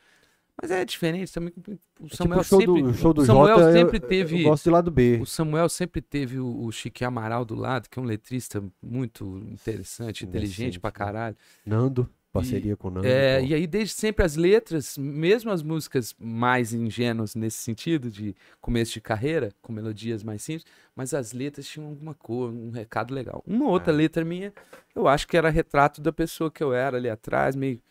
Mas 0.61 0.71
é 0.71 0.85
diferente 0.85 1.33
também. 1.33 1.53
O 1.99 2.05
É 2.05 2.15
Samuel 2.15 2.43
tipo 2.43 2.55
o 2.55 2.59
sempre, 2.59 2.81
do, 2.83 2.89
o 2.89 2.93
show 2.93 3.13
do 3.13 3.25
Samuel 3.25 3.59
Jota, 3.59 3.73
sempre 3.73 3.97
eu, 3.97 4.01
teve. 4.07 4.39
eu 4.41 4.49
gosto 4.49 4.63
de 4.63 4.69
lado 4.69 4.89
B. 4.91 5.19
O 5.21 5.25
Samuel 5.25 5.67
sempre 5.67 6.01
teve 6.01 6.39
o, 6.39 6.65
o 6.65 6.71
Chique 6.71 7.03
Amaral 7.03 7.43
do 7.43 7.55
lado, 7.55 7.89
que 7.89 7.99
é 7.99 8.01
um 8.01 8.05
letrista 8.05 8.63
muito 8.81 9.37
interessante, 9.51 10.25
inteligente 10.25 10.79
pra 10.79 10.91
caralho. 10.91 11.35
Nando, 11.65 12.09
parceria 12.39 12.75
com 12.77 12.87
o 12.87 12.91
Nando. 12.91 13.07
É, 13.07 13.39
pô. 13.39 13.45
e 13.45 13.53
aí, 13.53 13.65
desde 13.67 13.93
sempre, 13.95 14.23
as 14.25 14.35
letras, 14.35 14.97
mesmo 14.97 15.51
as 15.51 15.63
músicas 15.63 16.15
mais 16.19 16.73
ingênuas 16.73 17.33
nesse 17.35 17.57
sentido, 17.57 18.11
de 18.11 18.35
começo 18.61 18.93
de 18.93 19.01
carreira, 19.01 19.51
com 19.61 19.71
melodias 19.73 20.23
mais 20.23 20.41
simples, 20.43 20.65
mas 20.95 21.13
as 21.13 21.33
letras 21.33 21.67
tinham 21.67 21.87
alguma 21.89 22.13
cor, 22.13 22.51
um 22.51 22.69
recado 22.71 23.13
legal. 23.13 23.43
Uma 23.47 23.65
outra 23.69 23.91
É. 23.93 23.95
letra 23.95 24.23
minha, 24.23 24.53
eu 24.93 25.07
acho 25.07 25.27
que 25.27 25.35
era 25.37 25.49
retrato 25.49 26.01
da 26.01 26.11
pessoa 26.13 26.51
que 26.51 26.63
eu 26.63 26.73
era 26.73 26.97
ali 26.97 27.09
atrás, 27.09 27.55
meio 27.55 27.81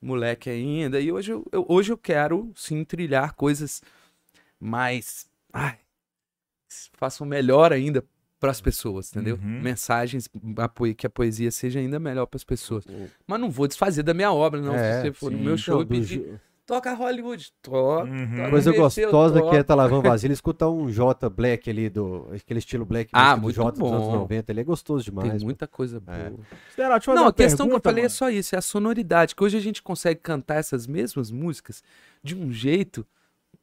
moleque 0.00 0.50
ainda. 0.50 1.00
E 1.00 1.10
hoje 1.10 1.32
eu, 1.32 1.46
eu- 1.50 1.64
hoje 1.68 1.92
eu 1.92 1.96
quero, 1.98 2.52
sim, 2.54 2.84
trilhar 2.84 3.34
coisas 3.34 3.80
mais. 4.60 5.26
Ai, 5.52 5.78
façam 6.94 7.26
melhor 7.26 7.72
ainda 7.72 8.04
para 8.44 8.50
as 8.50 8.60
pessoas, 8.60 9.10
entendeu? 9.10 9.36
Uhum. 9.42 9.62
Mensagens, 9.62 10.28
que 10.98 11.06
a 11.06 11.08
poesia 11.10 11.50
seja 11.50 11.78
ainda 11.80 11.98
melhor 11.98 12.26
para 12.26 12.36
as 12.36 12.44
pessoas. 12.44 12.84
Mas 13.26 13.40
não 13.40 13.50
vou 13.50 13.66
desfazer 13.66 14.02
da 14.02 14.12
minha 14.12 14.30
obra, 14.30 14.60
não. 14.60 14.74
É, 14.74 14.96
Se 14.96 15.00
você 15.06 15.12
for 15.14 15.32
no 15.32 15.38
sim. 15.38 15.44
meu 15.44 15.56
show 15.56 15.80
e 15.80 15.84
do 15.86 15.88
pedir, 15.88 16.38
toca 16.66 16.92
Hollywood, 16.92 17.50
toca. 17.62 18.04
Uhum. 18.10 18.36
toca 18.36 18.50
Coisa 18.50 18.72
gostosa 18.74 19.40
que 19.40 19.46
é 19.46 19.50
toca. 19.50 19.64
tá 19.64 19.74
lavando 19.74 20.02
vasilha, 20.10 20.34
escutar 20.34 20.68
um 20.68 20.90
J 20.90 21.30
Black 21.30 21.70
ali, 21.70 21.88
do, 21.88 22.28
aquele 22.34 22.58
estilo 22.58 22.84
Black 22.84 23.08
Ah, 23.14 23.34
muito 23.34 23.56
J 23.56 23.70
dos 23.80 23.90
anos 23.90 24.08
bom. 24.08 24.12
90, 24.18 24.52
ele 24.52 24.60
é 24.60 24.64
gostoso 24.64 25.02
demais. 25.06 25.30
Tem 25.30 25.40
muita 25.42 25.66
coisa 25.66 25.98
boa. 25.98 26.14
É. 26.14 26.30
Será? 26.74 26.98
Deixa 26.98 27.10
eu 27.10 27.14
fazer 27.14 27.18
Não, 27.20 27.26
a 27.26 27.32
questão 27.32 27.66
que 27.66 27.72
eu 27.72 27.80
pergunta, 27.80 27.88
falei 27.88 28.02
é 28.02 28.04
mano. 28.04 28.10
só 28.14 28.28
isso, 28.28 28.54
é 28.54 28.58
a 28.58 28.62
sonoridade. 28.62 29.34
Que 29.34 29.42
hoje 29.42 29.56
a 29.56 29.60
gente 29.60 29.82
consegue 29.82 30.20
cantar 30.20 30.56
essas 30.56 30.86
mesmas 30.86 31.30
músicas 31.30 31.82
de 32.22 32.36
um 32.36 32.52
jeito, 32.52 33.06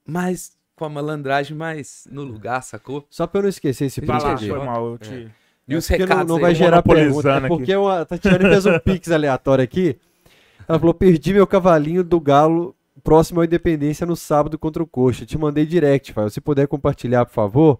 mas 0.04 0.60
com 0.82 0.86
a 0.86 0.90
malandragem 0.90 1.56
mais 1.56 2.08
no 2.10 2.24
lugar, 2.24 2.64
sacou? 2.64 3.06
Só 3.08 3.28
pra 3.28 3.38
eu 3.38 3.44
não 3.44 3.50
esquecer 3.50 3.86
esse 3.86 4.02
print 4.02 4.20
foi 4.20 4.32
aqui. 4.32 4.48
mal, 4.52 4.94
eu 4.94 4.98
te... 4.98 5.30
E 5.68 5.76
os 5.76 5.88
É 5.88 5.94
Porque 5.94 6.06
não, 6.08 6.10
recados 6.10 6.28
não 6.30 6.36
aí, 6.38 6.42
vai 6.42 6.56
gerar 6.56 6.82
pergunta. 6.82 7.06
monopolizando 7.40 7.46
É 7.46 7.48
porque 7.50 7.74
a 7.74 8.04
Tatiana 8.06 8.50
fez 8.50 8.66
um 8.66 8.80
pix 8.80 9.12
aleatório 9.12 9.64
aqui. 9.64 9.96
Ela 10.68 10.80
falou: 10.80 10.94
perdi 10.96 11.34
meu 11.34 11.46
cavalinho 11.46 12.04
do 12.04 12.20
galo 12.20 12.76
próximo 13.04 13.42
à 13.42 13.46
Independência 13.46 14.08
no 14.08 14.16
sábado 14.16 14.58
contra 14.58 14.82
o 14.82 14.88
Coxa. 14.88 15.24
Te 15.24 15.38
mandei 15.38 15.68
direct, 15.68 16.14
Fael. 16.14 16.32
Se 16.32 16.42
puder 16.42 16.68
compartilhar, 16.68 17.26
por 17.28 17.34
favor. 17.34 17.80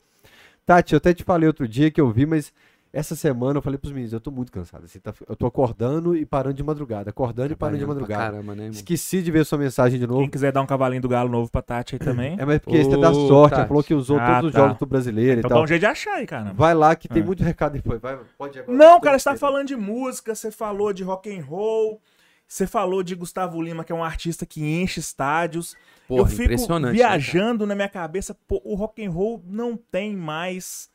Tati, 0.64 0.94
eu 0.94 0.98
até 0.98 1.12
te 1.12 1.24
falei 1.24 1.48
outro 1.48 1.68
dia 1.68 1.90
que 1.90 2.00
eu 2.00 2.12
vi, 2.12 2.28
mas 2.28 2.54
essa 2.94 3.16
semana 3.16 3.58
eu 3.58 3.62
falei 3.62 3.78
pros 3.78 3.92
meninos, 3.94 4.12
eu 4.12 4.20
tô 4.20 4.30
muito 4.32 4.52
cansado. 4.52 4.84
assim, 4.84 5.00
tá- 5.00 5.14
eu 5.28 5.36
tô 5.36 5.46
acordando 5.46 6.16
e 6.16 6.26
parando 6.26 6.56
de 6.56 6.64
madrugada. 6.64 7.10
Acordando 7.10 7.54
e 7.54 7.56
parando 7.56 7.78
de 7.80 7.86
madrugada. 7.86 8.24
Caramba, 8.32 8.54
né, 8.56 8.64
irmão? 8.64 8.72
Esqueci 8.76 9.22
de 9.22 9.32
ver 9.32 9.46
sua 9.46 9.58
mensagem 9.58 9.98
de 10.00 10.06
novo. 10.06 10.20
Quem 10.22 10.30
quiser 10.30 10.52
dar 10.52 10.62
um 10.62 10.66
cavalinho 10.66 11.02
do 11.02 11.08
galo 11.08 11.30
novo 11.30 11.50
pra 11.50 11.62
Tati 11.62 11.96
aí 11.96 12.00
também. 12.04 12.36
É, 12.40 12.46
mas 12.46 12.60
porque 12.60 12.78
esse 12.78 12.94
é 12.94 12.98
da 12.98 13.14
sorte. 13.14 13.54
Ela 13.56 13.66
falou 13.68 13.84
que 13.84 13.94
usou 13.94 14.20
Ah, 14.20 14.36
todos 14.36 14.48
os 14.50 14.52
tá. 14.54 14.60
jogos 14.60 14.78
do 14.78 14.86
brasileiro 14.86 15.40
Então 15.40 15.48
e 15.48 15.50
dá 15.50 15.56
tal. 15.56 15.64
um 15.64 15.68
jeito 15.68 15.80
de 15.80 15.86
achar 15.86 16.16
aí, 16.16 16.26
cara. 16.28 16.52
Vai 16.54 16.74
lá 16.74 16.96
que 16.96 17.08
tem 17.08 17.22
É. 17.22 17.26
muito 17.26 17.44
recado 17.44 17.74
depois. 17.74 18.02
Vai, 18.02 18.20
pode 18.38 18.60
agora. 18.60 18.78
Não, 18.78 19.00
cara, 19.00 19.18
você 19.18 19.30
tá 19.30 19.38
falando 19.38 19.68
de 19.68 19.76
música, 19.76 20.36
você 20.36 20.52
falou 20.52 20.92
de 20.92 21.04
rock 21.04 21.34
and 21.34 21.44
roll, 21.46 22.02
você 22.48 22.68
falou 22.68 23.02
de 23.02 23.16
Gustavo 23.16 23.62
Lima, 23.62 23.86
que 23.86 23.94
é 23.94 23.96
um 23.96 24.04
artista 24.04 24.46
que 24.46 24.62
enche 24.62 25.00
estádios. 25.00 25.78
Porra, 26.10 26.24
eu 26.24 26.26
fico 26.26 26.44
impressionante. 26.44 26.92
né, 26.92 26.98
viajando 26.98 27.66
na 27.66 27.74
minha 27.74 27.88
cabeça, 27.88 28.36
pô, 28.46 28.62
o 28.66 28.76
rock 28.76 29.06
and 29.06 29.10
roll 29.12 29.42
não 29.48 29.78
tem 29.78 30.14
mais 30.18 30.90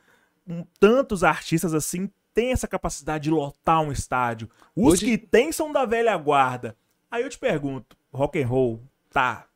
tantos 0.81 1.25
artistas 1.25 1.75
assim, 1.75 2.11
tem 2.35 2.53
essa 2.53 2.69
capacidade 2.69 3.25
de 3.25 3.31
lotar 3.31 3.81
um 3.83 3.91
estádio. 3.93 4.49
Os 4.75 4.95
Hoje- 4.95 5.07
que 5.07 5.19
tem 5.19 5.51
são 5.53 5.73
da 5.73 5.85
velha 5.85 6.17
guarda. 6.17 6.77
Aí 7.11 7.23
eu 7.23 7.29
te 7.31 7.39
pergunto, 7.39 7.97
rock 8.13 8.43
and 8.43 8.47
roll 8.47 8.83
tá 9.11 9.47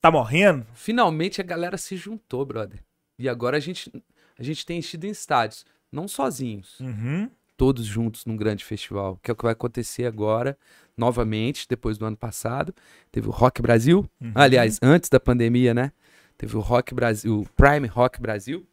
tá 0.00 0.10
morrendo? 0.10 0.64
Finalmente 0.74 1.40
a 1.40 1.44
galera 1.44 1.76
se 1.76 1.96
juntou, 1.96 2.44
brother. 2.44 2.80
E 3.18 3.28
agora 3.28 3.56
a 3.56 3.60
gente, 3.60 3.90
a 4.38 4.42
gente 4.42 4.64
tem 4.64 4.78
enchido 4.78 5.06
em 5.06 5.10
estádios. 5.10 5.64
Não 5.90 6.06
sozinhos, 6.06 6.78
Uhum. 6.80 7.28
todos 7.56 7.84
juntos 7.86 8.24
num 8.26 8.36
grande 8.36 8.64
festival. 8.64 9.18
Que 9.22 9.30
é 9.30 9.32
o 9.32 9.36
que 9.36 9.42
vai 9.42 9.52
acontecer 9.52 10.04
agora, 10.04 10.56
novamente, 10.96 11.66
depois 11.68 11.96
do 11.98 12.04
ano 12.04 12.16
passado. 12.16 12.74
Teve 13.10 13.26
o 13.28 13.30
Rock 13.32 13.60
Brasil. 13.62 14.08
Uhum. 14.20 14.32
Aliás, 14.34 14.78
antes 14.82 15.08
da 15.08 15.18
pandemia, 15.18 15.72
né? 15.74 15.90
Teve 16.36 16.56
o 16.56 16.60
Rock 16.60 16.94
Brasil, 16.94 17.40
o 17.40 17.48
Prime 17.56 17.86
Rock 17.88 18.20
Brasil. 18.20 18.66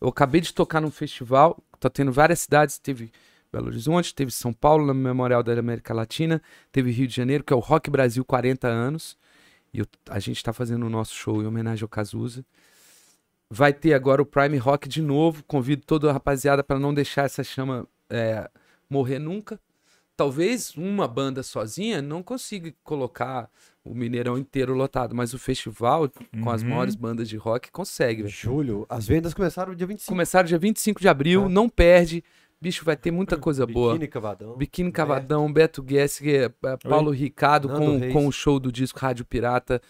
Eu 0.00 0.08
acabei 0.08 0.40
de 0.40 0.52
tocar 0.54 0.80
num 0.80 0.90
festival, 0.90 1.62
tá 1.78 1.90
tendo 1.90 2.10
várias 2.10 2.40
cidades, 2.40 2.78
teve 2.78 3.12
Belo 3.52 3.66
Horizonte, 3.66 4.14
teve 4.14 4.30
São 4.30 4.52
Paulo 4.52 4.86
no 4.86 4.94
Memorial 4.94 5.42
da 5.42 5.52
América 5.52 5.92
Latina, 5.92 6.40
teve 6.72 6.90
Rio 6.90 7.06
de 7.06 7.14
Janeiro, 7.14 7.44
que 7.44 7.52
é 7.52 7.56
o 7.56 7.60
Rock 7.60 7.90
Brasil 7.90 8.24
40 8.24 8.68
anos. 8.68 9.16
E 9.72 9.80
eu- 9.80 9.86
a 10.08 10.18
gente 10.18 10.42
tá 10.42 10.52
fazendo 10.52 10.86
o 10.86 10.90
nosso 10.90 11.14
show 11.14 11.42
em 11.42 11.46
homenagem 11.46 11.82
ao 11.82 11.88
Cazuza. 11.88 12.44
Vai 13.50 13.72
ter 13.72 13.94
agora 13.94 14.22
o 14.22 14.26
Prime 14.26 14.56
Rock 14.58 14.88
de 14.88 15.02
novo. 15.02 15.42
Convido 15.44 15.82
toda 15.84 16.08
a 16.08 16.12
rapaziada 16.12 16.62
para 16.62 16.78
não 16.78 16.94
deixar 16.94 17.24
essa 17.24 17.42
chama 17.42 17.86
é, 18.08 18.48
morrer 18.88 19.18
nunca. 19.18 19.60
Talvez 20.20 20.74
uma 20.76 21.08
banda 21.08 21.42
sozinha 21.42 22.02
não 22.02 22.22
consiga 22.22 22.70
colocar 22.84 23.48
o 23.82 23.94
Mineirão 23.94 24.36
inteiro 24.36 24.74
lotado, 24.74 25.14
mas 25.14 25.32
o 25.32 25.38
festival, 25.38 26.10
com 26.42 26.50
as 26.50 26.60
Uhum. 26.60 26.68
maiores 26.68 26.94
bandas 26.94 27.26
de 27.26 27.38
rock, 27.38 27.70
consegue. 27.70 28.24
velho. 28.24 28.34
Julho, 28.34 28.86
as 28.86 29.06
vendas 29.06 29.32
começaram 29.32 29.74
dia 29.74 29.86
25. 29.86 30.12
Começaram 30.12 30.46
dia 30.46 30.58
25 30.58 31.00
de 31.00 31.08
abril, 31.08 31.46
É. 31.46 31.48
não 31.48 31.70
perde. 31.70 32.22
Bicho, 32.60 32.84
vai 32.84 32.98
ter 32.98 33.10
muita 33.10 33.38
coisa 33.38 33.66
boa. 33.66 33.94
Biquíni 33.94 34.08
Cavadão. 34.08 34.56
Biquíni 34.58 34.92
Cavadão, 34.92 35.50
Beto 35.50 35.82
Gessinger, 35.88 36.52
é, 36.64 36.76
Paulo 36.76 37.10
Ricardo 37.12 37.68
Nando 37.68 37.80
com, 37.86 37.98
Reis. 37.98 38.12
com 38.12 38.26
o 38.26 38.30
show 38.30 38.60
do 38.60 38.70
disco 38.70 38.98
Rádio 38.98 39.24
Pirata, 39.24 39.80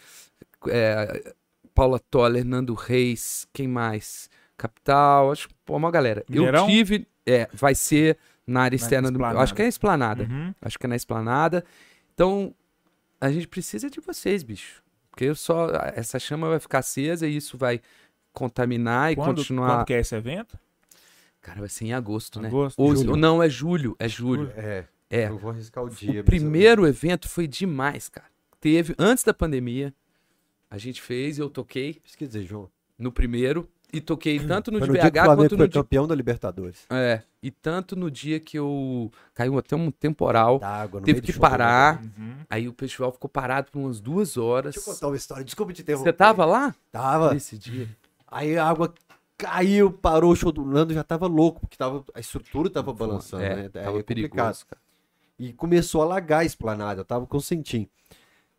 é, 0.68 1.34
Paula 1.75 1.99
Toller, 1.99 2.44
Nando 2.44 2.75
Reis, 2.75 3.49
quem 3.52 3.67
mais? 3.67 4.31
Capital, 4.57 5.33
acho 5.33 5.49
que 5.49 5.55
pô, 5.67 5.76
uma 5.76 5.91
galera. 5.91 6.25
Mineirão? 6.28 6.67
Eu 6.67 6.70
tive, 6.70 7.09
é, 7.26 7.49
vai 7.52 7.75
ser 7.75 8.17
na 8.50 8.62
área 8.62 8.76
externa 8.76 9.10
do. 9.10 9.14
Esplanada. 9.16 9.40
Acho 9.40 9.54
que 9.54 9.62
é 9.62 9.68
Esplanada. 9.68 10.22
Uhum. 10.24 10.54
Acho 10.60 10.78
que 10.78 10.86
é 10.86 10.88
na 10.88 10.96
Esplanada. 10.96 11.64
Então, 12.14 12.54
a 13.20 13.30
gente 13.30 13.46
precisa 13.48 13.88
de 13.88 14.00
vocês, 14.00 14.42
bicho. 14.42 14.82
Porque 15.10 15.24
eu 15.24 15.34
só. 15.34 15.68
Essa 15.94 16.18
chama 16.18 16.48
vai 16.48 16.58
ficar 16.60 16.78
acesa 16.80 17.26
e 17.26 17.36
isso 17.36 17.56
vai 17.56 17.80
contaminar 18.32 19.12
e 19.12 19.16
Quando, 19.16 19.36
continuar. 19.38 19.76
quando 19.78 19.86
que 19.86 19.94
é 19.94 20.00
esse 20.00 20.14
evento? 20.14 20.58
Cara, 21.40 21.60
vai 21.60 21.68
ser 21.68 21.86
em 21.86 21.92
agosto, 21.94 22.40
né? 22.40 22.48
Agosto? 22.48 22.78
Ou, 22.78 22.94
Julho. 22.94 23.16
não, 23.16 23.42
é 23.42 23.48
julho. 23.48 23.96
É 23.98 24.06
julho. 24.08 24.52
É, 24.56 24.84
É. 25.08 25.28
eu 25.28 25.38
vou 25.38 25.50
arriscar 25.50 25.82
o 25.82 25.88
dia. 25.88 26.12
O 26.12 26.16
eu- 26.16 26.24
primeiro 26.24 26.86
evento 26.86 27.28
foi 27.28 27.46
demais, 27.46 28.08
cara. 28.08 28.26
Teve, 28.60 28.94
antes 28.98 29.24
da 29.24 29.32
pandemia, 29.32 29.92
a 30.70 30.76
gente 30.76 31.00
fez, 31.00 31.38
eu 31.38 31.48
toquei 31.48 32.00
Isso 32.04 32.16
quer 32.18 32.26
dizer, 32.26 32.44
João. 32.44 32.70
no 32.98 33.10
primeiro 33.10 33.66
e 33.92 34.00
toquei 34.00 34.38
tanto 34.46 34.70
no 34.70 34.78
Foi 34.78 34.88
de 34.88 34.92
no 34.92 35.00
dia 35.00 35.10
que 35.10 35.18
o 35.18 35.20
BH 35.20 35.24
Flamengo 35.24 35.42
quanto 35.42 35.56
foi 35.56 35.58
no 35.58 35.68
dia. 35.68 35.82
campeão 35.82 36.06
da 36.06 36.14
Libertadores. 36.14 36.86
É, 36.90 37.22
e 37.42 37.50
tanto 37.50 37.96
no 37.96 38.10
dia 38.10 38.38
que 38.38 38.58
eu. 38.58 39.10
Caiu 39.34 39.58
até 39.58 39.76
um 39.76 39.90
temporal. 39.90 40.58
Da 40.58 40.68
água, 40.68 41.00
no 41.00 41.06
teve 41.06 41.20
que 41.20 41.32
do 41.32 41.40
parar. 41.40 42.02
Uhum. 42.02 42.36
Aí 42.48 42.68
o 42.68 42.74
festival 42.76 43.12
ficou 43.12 43.28
parado 43.28 43.70
por 43.70 43.78
umas 43.78 44.00
duas 44.00 44.36
horas. 44.36 44.74
Deixa 44.74 44.88
eu 44.90 44.94
contar 44.94 45.06
uma 45.08 45.16
história, 45.16 45.44
desculpa 45.44 45.72
te 45.72 45.82
interromper. 45.82 46.10
Você 46.10 46.12
tava 46.12 46.44
lá? 46.44 46.74
Tava. 46.92 47.34
Nesse 47.34 47.58
dia. 47.58 47.88
Aí 48.26 48.56
a 48.56 48.66
água 48.66 48.94
caiu, 49.40 49.90
parou 49.90 50.32
o 50.32 50.36
show 50.36 50.52
do 50.52 50.64
Nando, 50.64 50.92
já 50.92 51.02
tava 51.02 51.26
louco, 51.26 51.60
porque 51.60 51.76
tava, 51.76 52.04
a 52.14 52.20
estrutura 52.20 52.68
tava 52.68 52.92
balançando, 52.92 53.42
é, 53.42 53.56
né? 53.56 53.62
Aí 53.62 53.68
tava 53.70 53.86
é 53.86 54.02
complicado. 54.02 54.06
perigoso, 54.06 54.66
cara. 54.66 54.80
E 55.38 55.52
começou 55.54 56.02
a 56.02 56.04
alagar 56.04 56.40
a 56.40 56.44
esplanada, 56.44 57.00
eu 57.00 57.04
tava 57.04 57.26
com 57.26 57.38
o 57.38 57.40
Sentim. 57.40 57.84
O 57.84 57.88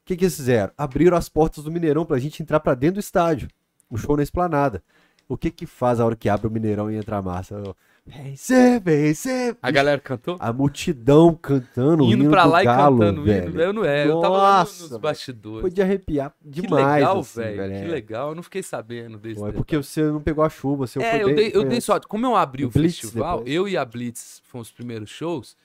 que 0.05 0.17
que 0.17 0.25
eles 0.25 0.35
fizeram? 0.35 0.73
Abriram 0.75 1.15
as 1.15 1.29
portas 1.29 1.63
do 1.63 1.71
Mineirão 1.71 2.03
pra 2.03 2.17
gente 2.17 2.41
entrar 2.41 2.59
pra 2.59 2.73
dentro 2.73 2.95
do 2.95 2.99
estádio. 2.99 3.47
O 3.87 3.97
show 3.97 4.17
na 4.17 4.23
esplanada. 4.23 4.83
O 5.31 5.37
que 5.37 5.49
que 5.49 5.65
faz 5.65 5.99
a 5.99 6.05
hora 6.05 6.15
que 6.15 6.27
abre 6.27 6.47
o 6.47 6.51
Mineirão 6.51 6.91
e 6.91 6.95
entra 6.95 7.17
a 7.17 7.21
massa? 7.21 7.55
Eu, 7.55 7.75
Vencer, 8.03 8.81
vencer. 8.81 9.55
A 9.61 9.69
galera 9.69 10.01
cantou? 10.01 10.35
A 10.39 10.51
multidão 10.51 11.35
cantando, 11.35 12.03
indo 12.05 12.23
hino 12.23 12.31
pra 12.31 12.43
do 12.45 12.49
lá 12.49 12.63
Galo, 12.63 12.97
e 12.97 12.99
cantando 12.99 13.23
velho. 13.23 13.49
hino. 13.51 13.61
Eu 13.61 13.71
não 13.73 13.85
é, 13.85 14.07
eu 14.07 14.19
tava 14.19 14.37
lá 14.37 14.51
no- 14.51 14.57
Nossa, 14.59 14.81
nos 14.81 14.89
velho. 14.89 15.01
bastidores. 15.01 15.61
Foi 15.61 15.69
de 15.69 15.81
arrepiar 15.83 16.33
que 16.43 16.61
demais, 16.61 16.95
legal, 16.95 17.19
assim, 17.19 17.39
velho. 17.41 17.61
é. 17.61 17.81
Que 17.83 17.87
legal. 17.87 18.29
Eu 18.29 18.35
não 18.35 18.41
fiquei 18.43 18.63
sabendo 18.63 19.19
desse. 19.19 19.39
Pô, 19.39 19.47
É 19.47 19.51
porque 19.51 19.77
você 19.77 20.01
não 20.03 20.19
pegou 20.19 20.43
a 20.43 20.49
chuva, 20.49 20.87
você 20.87 20.99
É, 21.01 21.21
eu 21.23 21.33
dei, 21.35 21.47
eu 21.49 21.61
foi 21.61 21.65
dei 21.69 21.79
sorte. 21.79 22.07
Como 22.07 22.25
eu 22.25 22.35
abri 22.35 22.65
O 22.65 22.67
o, 22.67 22.71
Blitz 22.71 22.99
festival, 22.99 23.37
depois. 23.37 23.55
eu 23.55 23.67
e 23.69 23.77
a 23.77 23.85
Blitz 23.85 24.41
fomos 24.45 24.67
os 24.69 24.73
primeiros 24.73 25.09
shows, 25.09 25.55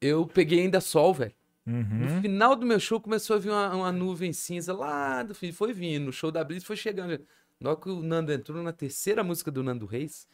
eu 0.00 0.26
peguei 0.26 0.60
ainda 0.60 0.80
sol, 0.80 1.14
velho. 1.14 1.32
Uhum. 1.66 1.82
No 1.82 2.20
final 2.20 2.54
do 2.54 2.64
meu 2.66 2.78
show 2.78 3.00
começou 3.00 3.34
a 3.34 3.38
vir 3.38 3.48
uma, 3.50 3.74
uma 3.74 3.90
nuvem 3.92 4.32
cinza 4.32 4.72
lá 4.72 5.22
do 5.22 5.34
fim. 5.34 5.50
Foi 5.52 5.72
vindo. 5.72 6.08
O 6.08 6.12
show 6.12 6.30
da 6.30 6.44
Blitz 6.44 6.64
foi 6.64 6.76
chegando. 6.76 7.18
Na 7.60 7.70
hora 7.70 7.80
que 7.80 7.88
o 7.88 8.02
Nando 8.02 8.32
entrou 8.32 8.62
na 8.62 8.72
terceira 8.72 9.24
música 9.24 9.50
do 9.50 9.62
Nando 9.62 9.86
Reis, 9.86 10.26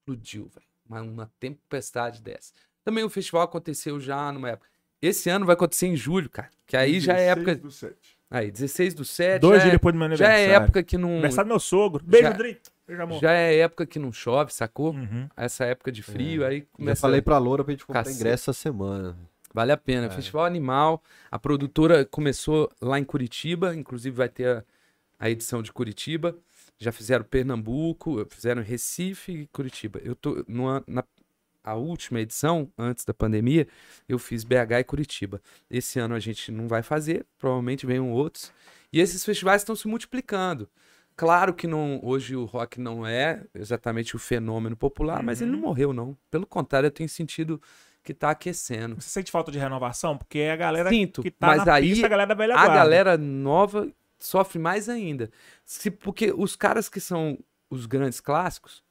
explodiu, 0.00 0.48
velho. 0.52 0.66
Uma, 0.88 1.02
uma 1.02 1.32
tempestade 1.40 2.22
dessa. 2.22 2.52
Também 2.84 3.02
o 3.04 3.10
festival 3.10 3.42
aconteceu 3.42 3.98
já 4.00 4.30
numa 4.30 4.50
época. 4.50 4.68
Esse 5.02 5.28
ano 5.28 5.44
vai 5.44 5.54
acontecer 5.54 5.86
em 5.86 5.96
julho, 5.96 6.30
cara. 6.30 6.50
Que 6.66 6.76
aí 6.76 7.00
já 7.00 7.12
é 7.14 7.34
16 7.34 7.38
época. 7.38 7.54
do 7.56 7.70
7. 7.70 8.16
Aí, 8.28 8.50
16 8.50 8.94
do 8.94 9.04
7. 9.04 9.40
Dois 9.40 9.58
já 9.58 9.62
dias 9.64 9.72
é, 9.72 9.76
depois 9.76 9.92
do 9.94 9.98
meu 9.98 10.16
já 10.16 10.26
aniversário. 10.26 10.52
é 10.52 10.64
época 10.64 10.82
que 10.82 10.98
não. 10.98 11.10
Aniversário 11.10 11.48
do 11.48 11.52
meu 11.52 11.60
sogro. 11.60 12.04
Beijo, 12.04 12.28
Já-. 12.28 13.18
Já 13.20 13.32
é 13.32 13.56
época 13.58 13.86
que 13.86 13.98
não 13.98 14.12
chove, 14.12 14.52
sacou? 14.52 14.92
Uhum. 14.94 15.28
Essa 15.36 15.64
época 15.64 15.90
de 15.92 16.02
frio, 16.02 16.44
aí 16.46 16.60
Já 16.60 16.66
começa. 16.72 17.00
falei 17.00 17.20
pra 17.20 17.38
Loura 17.38 17.64
pra 17.64 17.72
gente 17.72 17.84
comprar 17.84 18.02
Cacete. 18.04 18.20
ingresso 18.20 18.50
essa 18.50 18.52
semana. 18.60 19.16
Vale 19.52 19.72
a 19.72 19.76
pena. 19.76 20.08
Festival 20.10 20.44
Animal. 20.44 21.02
A 21.30 21.38
produtora 21.38 22.04
começou 22.04 22.70
lá 22.80 22.98
em 22.98 23.04
Curitiba, 23.04 23.74
inclusive 23.74 24.16
vai 24.16 24.28
ter 24.28 24.64
a, 25.18 25.24
a 25.26 25.30
edição 25.30 25.62
de 25.62 25.72
Curitiba. 25.72 26.36
Já 26.78 26.92
fizeram 26.92 27.24
Pernambuco, 27.24 28.26
fizeram 28.30 28.62
Recife 28.62 29.32
e 29.32 29.46
Curitiba. 29.48 29.98
Eu 30.04 30.14
tô 30.14 30.44
numa- 30.46 30.82
na 30.86 31.02
a 31.64 31.74
última 31.74 32.20
edição, 32.20 32.70
antes 32.78 33.04
da 33.04 33.12
pandemia, 33.12 33.66
eu 34.08 34.20
fiz 34.20 34.44
BH 34.44 34.78
e 34.78 34.84
Curitiba. 34.84 35.42
Esse 35.68 35.98
ano 35.98 36.14
a 36.14 36.20
gente 36.20 36.52
não 36.52 36.68
vai 36.68 36.80
fazer, 36.80 37.26
provavelmente 37.36 37.84
venham 37.84 38.12
outros. 38.12 38.52
E 38.92 39.00
esses 39.00 39.24
festivais 39.24 39.62
estão 39.62 39.74
se 39.74 39.88
multiplicando. 39.88 40.68
Claro 41.16 41.52
que 41.52 41.66
não, 41.66 41.98
hoje 42.04 42.36
o 42.36 42.44
rock 42.44 42.78
não 42.80 43.04
é 43.04 43.42
exatamente 43.52 44.14
o 44.14 44.18
fenômeno 44.18 44.76
popular, 44.76 45.24
mas 45.24 45.40
ele 45.42 45.50
não 45.50 45.58
morreu, 45.58 45.92
não. 45.92 46.16
Pelo 46.30 46.46
contrário, 46.46 46.86
eu 46.86 46.90
tenho 46.92 47.08
sentido 47.08 47.60
que 48.04 48.14
tá 48.14 48.30
aquecendo. 48.30 48.94
Você 49.00 49.08
sente 49.08 49.32
falta 49.32 49.50
de 49.50 49.58
renovação? 49.58 50.16
Porque 50.16 50.38
é 50.38 50.52
a 50.52 50.56
galera 50.56 50.88
Sinto, 50.88 51.20
que 51.20 51.32
tá 51.32 51.48
mas 51.48 51.64
na 51.64 51.74
aí 51.74 51.88
pista, 51.88 52.06
a 52.06 52.08
galera 52.08 52.28
da 52.28 52.34
velha 52.36 52.54
a 52.54 52.58
guarda. 52.58 52.74
galera 52.74 53.18
nova 53.18 53.88
sofre 54.18 54.58
mais 54.58 54.88
ainda. 54.88 55.30
Se, 55.64 55.90
porque 55.90 56.32
os 56.36 56.56
caras 56.56 56.88
que 56.88 57.00
são 57.00 57.38
os 57.70 57.86
grandes 57.86 58.20
clássicos 58.20 58.82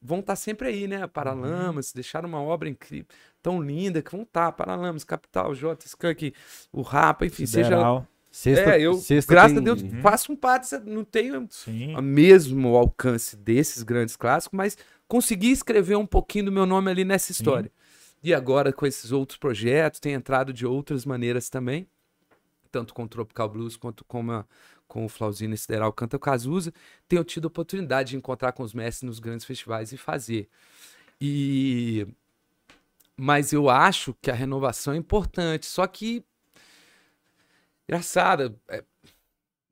vão 0.00 0.20
estar 0.20 0.36
sempre 0.36 0.68
aí, 0.68 0.86
né? 0.86 1.06
Paralamas, 1.06 1.92
deixaram 1.92 2.28
uma 2.28 2.40
obra 2.40 2.68
incrível, 2.68 3.06
tão 3.42 3.60
linda 3.60 4.00
que 4.02 4.12
vão 4.12 4.22
estar. 4.22 4.52
Paralamas, 4.52 5.02
Capital, 5.04 5.54
J, 5.54 5.86
Skunk, 5.86 6.32
o 6.72 6.82
Rapa, 6.82 7.26
enfim, 7.26 7.46
seja. 7.46 7.64
Sideral. 7.70 8.06
Sexta, 8.30 8.76
É, 8.76 8.80
eu, 8.82 8.94
sexta 8.94 9.32
graças 9.32 9.52
tem- 9.52 9.60
a 9.60 9.74
Deus, 9.74 9.82
faço 10.02 10.30
um 10.30 10.36
parte, 10.36 10.68
não 10.84 11.02
tenho 11.02 11.48
Sim. 11.50 11.96
o 11.96 12.02
mesmo 12.02 12.76
alcance 12.76 13.34
desses 13.36 13.82
grandes 13.82 14.16
clássicos, 14.16 14.54
mas 14.56 14.76
consegui 15.08 15.50
escrever 15.50 15.96
um 15.96 16.06
pouquinho 16.06 16.44
do 16.44 16.52
meu 16.52 16.66
nome 16.66 16.90
ali 16.90 17.04
nessa 17.06 17.32
história. 17.32 17.72
E 18.22 18.34
agora, 18.34 18.70
com 18.72 18.84
esses 18.86 19.12
outros 19.12 19.38
projetos, 19.38 19.98
tem 19.98 20.12
entrado 20.12 20.52
de 20.52 20.66
outras 20.66 21.06
maneiras 21.06 21.48
também, 21.48 21.88
tanto 22.70 22.94
com 22.94 23.04
o 23.04 23.08
Tropical 23.08 23.48
Blues 23.48 23.76
quanto 23.76 24.04
com, 24.04 24.44
com 24.86 25.04
o 25.04 25.08
Flauzino 25.08 25.56
Sideral 25.56 25.92
Canta 25.92 26.16
o 26.16 26.20
Cazuza, 26.20 26.72
tenho 27.08 27.24
tido 27.24 27.46
a 27.46 27.48
oportunidade 27.48 28.10
de 28.10 28.16
encontrar 28.16 28.52
com 28.52 28.62
os 28.62 28.74
mestres 28.74 29.06
nos 29.06 29.18
grandes 29.18 29.46
festivais 29.46 29.92
e 29.92 29.96
fazer. 29.96 30.48
E 31.20 32.06
mas 33.20 33.52
eu 33.52 33.68
acho 33.68 34.14
que 34.22 34.30
a 34.30 34.34
renovação 34.34 34.94
é 34.94 34.96
importante, 34.96 35.66
só 35.66 35.84
que 35.88 36.24
engraçada, 37.88 38.54
é, 38.68 38.84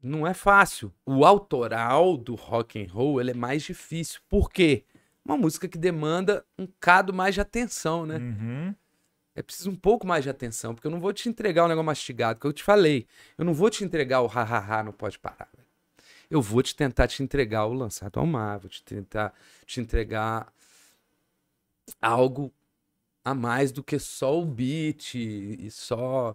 não 0.02 0.26
é 0.26 0.34
fácil. 0.34 0.92
O 1.04 1.24
autoral 1.24 2.16
do 2.16 2.34
rock 2.34 2.82
and 2.82 2.92
roll, 2.92 3.20
ele 3.20 3.30
é 3.30 3.34
mais 3.34 3.62
difícil. 3.62 4.20
Por 4.28 4.50
quê? 4.50 4.84
Uma 5.24 5.36
música 5.36 5.68
que 5.68 5.78
demanda 5.78 6.44
um 6.58 6.66
cado 6.80 7.12
mais 7.12 7.34
de 7.34 7.40
atenção, 7.40 8.04
né? 8.04 8.16
Uhum. 8.16 8.74
É 9.36 9.42
preciso 9.42 9.70
um 9.70 9.76
pouco 9.76 10.06
mais 10.06 10.24
de 10.24 10.30
atenção, 10.30 10.74
porque 10.74 10.86
eu 10.86 10.90
não 10.90 10.98
vou 10.98 11.12
te 11.12 11.28
entregar 11.28 11.66
o 11.66 11.68
negócio 11.68 11.84
mastigado, 11.84 12.40
que 12.40 12.46
eu 12.46 12.54
te 12.54 12.62
falei. 12.62 13.06
Eu 13.36 13.44
não 13.44 13.52
vou 13.52 13.68
te 13.68 13.84
entregar 13.84 14.22
o 14.22 14.26
ha-ha-ha, 14.26 14.82
não 14.82 14.92
pode 14.92 15.18
parar. 15.18 15.50
Eu 16.30 16.40
vou 16.40 16.62
te 16.62 16.74
tentar 16.74 17.06
te 17.06 17.22
entregar 17.22 17.66
o 17.66 17.74
lançado 17.74 18.18
ao 18.18 18.26
mar, 18.26 18.58
vou 18.58 18.70
te 18.70 18.82
tentar 18.82 19.34
te 19.66 19.78
entregar 19.78 20.50
algo 22.00 22.50
a 23.22 23.34
mais 23.34 23.70
do 23.70 23.84
que 23.84 23.98
só 23.98 24.40
o 24.40 24.46
beat 24.46 25.14
e 25.14 25.70
só 25.70 26.34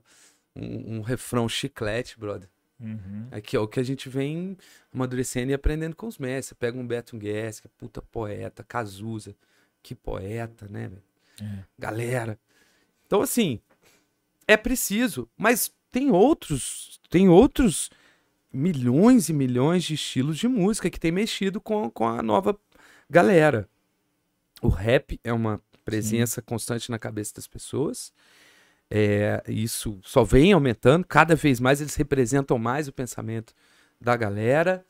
um, 0.56 0.98
um 0.98 1.02
refrão 1.02 1.50
chiclete, 1.50 2.20
brother. 2.20 2.48
Uhum. 2.80 3.28
Aqui, 3.32 3.58
ó, 3.58 3.64
o 3.64 3.68
que 3.68 3.80
a 3.80 3.84
gente 3.84 4.10
vem 4.10 4.56
amadurecendo 4.94 5.52
e 5.52 5.56
aprendendo 5.56 5.96
com 5.96 6.06
os 6.06 6.20
mestres. 6.20 6.48
Você 6.48 6.56
pega 6.56 6.78
um 6.78 6.86
Beto 6.86 7.18
Guess, 7.18 7.62
que 7.62 7.68
é 7.68 7.72
puta 7.78 8.02
poeta, 8.02 8.64
Cazuza, 8.64 9.36
que 9.82 9.96
poeta, 9.96 10.68
né, 10.68 10.88
velho? 10.88 11.04
É. 11.42 11.64
Galera. 11.80 12.40
Então, 13.12 13.22
assim, 13.22 13.60
é 14.48 14.56
preciso, 14.56 15.28
mas 15.38 15.70
tem 15.92 16.12
outros, 16.12 16.98
tem 17.10 17.28
outros 17.28 17.90
milhões 18.54 19.28
e 19.28 19.34
milhões 19.34 19.84
de 19.84 19.96
estilos 19.96 20.38
de 20.38 20.48
música 20.48 20.90
que 20.90 20.98
tem 20.98 21.12
mexido 21.12 21.60
com, 21.60 21.92
com 21.92 22.08
a 22.08 22.24
nova 22.24 22.58
galera. 23.10 23.68
O 24.62 24.70
rap 24.70 25.20
é 25.26 25.34
uma 25.34 25.62
presença 25.84 26.42
constante 26.42 26.90
na 26.90 26.98
cabeça 26.98 27.34
das 27.36 27.48
pessoas. 27.48 28.14
É, 28.90 29.44
isso 29.46 30.00
só 30.06 30.24
vem 30.24 30.54
aumentando, 30.54 31.06
cada 31.06 31.36
vez 31.36 31.60
mais 31.60 31.82
eles 31.82 31.96
representam 31.96 32.58
mais 32.58 32.88
o 32.88 32.94
pensamento 32.94 33.54
da 34.00 34.16
galera. 34.16 34.86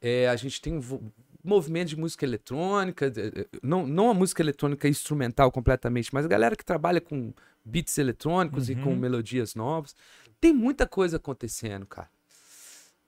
É, 0.00 0.28
a 0.28 0.36
gente 0.36 0.60
tem 0.60 0.74
um 0.78 1.10
movimento 1.42 1.88
de 1.88 1.96
música 1.96 2.24
eletrônica, 2.24 3.12
não, 3.60 3.84
não 3.86 4.10
a 4.10 4.14
música 4.14 4.40
eletrônica 4.40 4.88
instrumental 4.88 5.50
completamente, 5.50 6.14
mas 6.14 6.24
a 6.24 6.28
galera 6.28 6.54
que 6.54 6.64
trabalha 6.64 7.00
com 7.00 7.32
beats 7.66 7.98
eletrônicos 7.98 8.70
e 8.70 8.76
com 8.76 8.90
Uhum. 8.90 8.96
melodias 8.96 9.54
novas. 9.54 9.94
Tem 10.40 10.52
muita 10.52 10.86
coisa 10.86 11.16
acontecendo, 11.16 11.84
cara. 11.84 12.08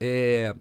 É, 0.01 0.55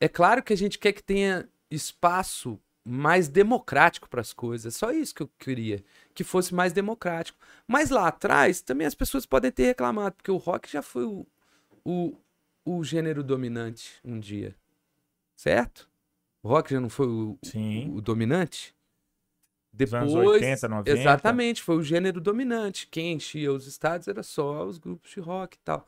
é 0.00 0.08
claro 0.08 0.42
que 0.42 0.52
a 0.52 0.56
gente 0.56 0.78
quer 0.78 0.92
que 0.92 1.02
tenha 1.02 1.48
espaço 1.70 2.58
mais 2.84 3.28
democrático 3.28 4.08
para 4.08 4.20
as 4.20 4.32
coisas. 4.32 4.74
É 4.74 4.78
só 4.78 4.90
isso 4.90 5.14
que 5.14 5.22
eu 5.22 5.30
queria, 5.38 5.84
que 6.14 6.24
fosse 6.24 6.54
mais 6.54 6.72
democrático. 6.72 7.38
Mas 7.66 7.90
lá 7.90 8.08
atrás 8.08 8.60
também 8.60 8.86
as 8.86 8.94
pessoas 8.94 9.24
podem 9.26 9.52
ter 9.52 9.64
reclamado, 9.66 10.16
porque 10.16 10.30
o 10.30 10.36
rock 10.36 10.70
já 10.70 10.82
foi 10.82 11.04
o, 11.04 11.26
o, 11.84 12.16
o 12.64 12.82
gênero 12.82 13.22
dominante 13.22 14.00
um 14.04 14.18
dia. 14.18 14.56
Certo? 15.36 15.88
O 16.42 16.48
rock 16.48 16.72
já 16.72 16.80
não 16.80 16.88
foi 16.90 17.06
o, 17.06 17.38
Sim. 17.44 17.92
o 17.94 18.00
dominante? 18.00 18.74
Dos 19.72 19.94
anos 19.94 20.12
Depois, 20.12 20.42
80, 20.42 20.68
90. 20.68 20.90
exatamente, 20.90 21.62
foi 21.62 21.76
o 21.76 21.82
gênero 21.82 22.20
dominante. 22.20 22.86
Quem 22.90 23.14
enchia 23.14 23.50
os 23.50 23.66
estados 23.66 24.06
era 24.06 24.22
só 24.22 24.66
os 24.66 24.76
grupos 24.78 25.10
de 25.10 25.20
rock 25.20 25.56
e 25.56 25.60
tal. 25.64 25.86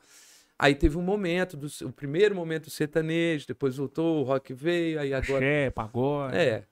Aí 0.57 0.73
teve 0.73 0.97
um 0.97 1.01
momento, 1.01 1.55
do, 1.55 1.67
o 1.83 1.91
primeiro 1.91 2.33
momento 2.33 2.65
do 2.65 2.71
sertanejo, 2.71 3.45
depois 3.45 3.77
voltou, 3.77 4.21
o 4.21 4.23
rock 4.23 4.53
veio, 4.53 4.99
aí 4.99 5.13
agora 5.13 5.45
pagode. 5.71 6.35
é. 6.35 6.63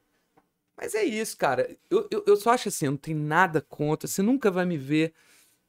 Mas 0.76 0.96
é 0.96 1.04
isso, 1.04 1.38
cara. 1.38 1.70
Eu, 1.90 2.08
eu, 2.10 2.24
eu 2.26 2.36
só 2.36 2.52
acho 2.52 2.70
assim, 2.70 2.86
eu 2.86 2.92
não 2.92 2.98
tenho 2.98 3.20
nada 3.20 3.62
contra. 3.62 4.08
Você 4.08 4.22
nunca 4.22 4.50
vai 4.50 4.66
me 4.66 4.78
ver 4.78 5.14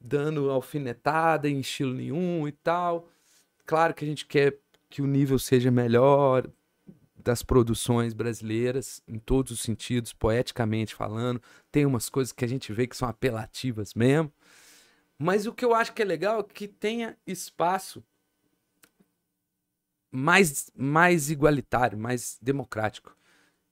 dando 0.01 0.49
alfinetada 0.49 1.47
em 1.49 1.59
estilo 1.59 1.93
nenhum 1.93 2.47
e 2.47 2.51
tal. 2.51 3.07
Claro 3.65 3.93
que 3.93 4.03
a 4.03 4.07
gente 4.07 4.25
quer 4.25 4.57
que 4.89 5.01
o 5.01 5.07
nível 5.07 5.37
seja 5.37 5.69
melhor 5.69 6.49
das 7.25 7.41
produções 7.41 8.13
brasileiras, 8.13 9.01
em 9.07 9.17
todos 9.17 9.51
os 9.51 9.61
sentidos, 9.61 10.13
poeticamente 10.13 10.93
falando. 10.93 11.41
Tem 11.71 11.83
umas 11.83 12.07
coisas 12.07 12.31
que 12.31 12.45
a 12.45 12.47
gente 12.47 12.71
vê 12.71 12.85
que 12.85 12.95
são 12.95 13.09
apelativas 13.09 13.95
mesmo. 13.95 14.31
Mas 15.17 15.47
o 15.47 15.51
que 15.53 15.65
eu 15.65 15.73
acho 15.73 15.91
que 15.91 16.03
é 16.03 16.05
legal 16.05 16.39
é 16.41 16.43
que 16.43 16.67
tenha 16.67 17.17
espaço 17.25 18.03
mais, 20.11 20.71
mais 20.75 21.31
igualitário, 21.31 21.97
mais 21.97 22.37
democrático 22.41 23.17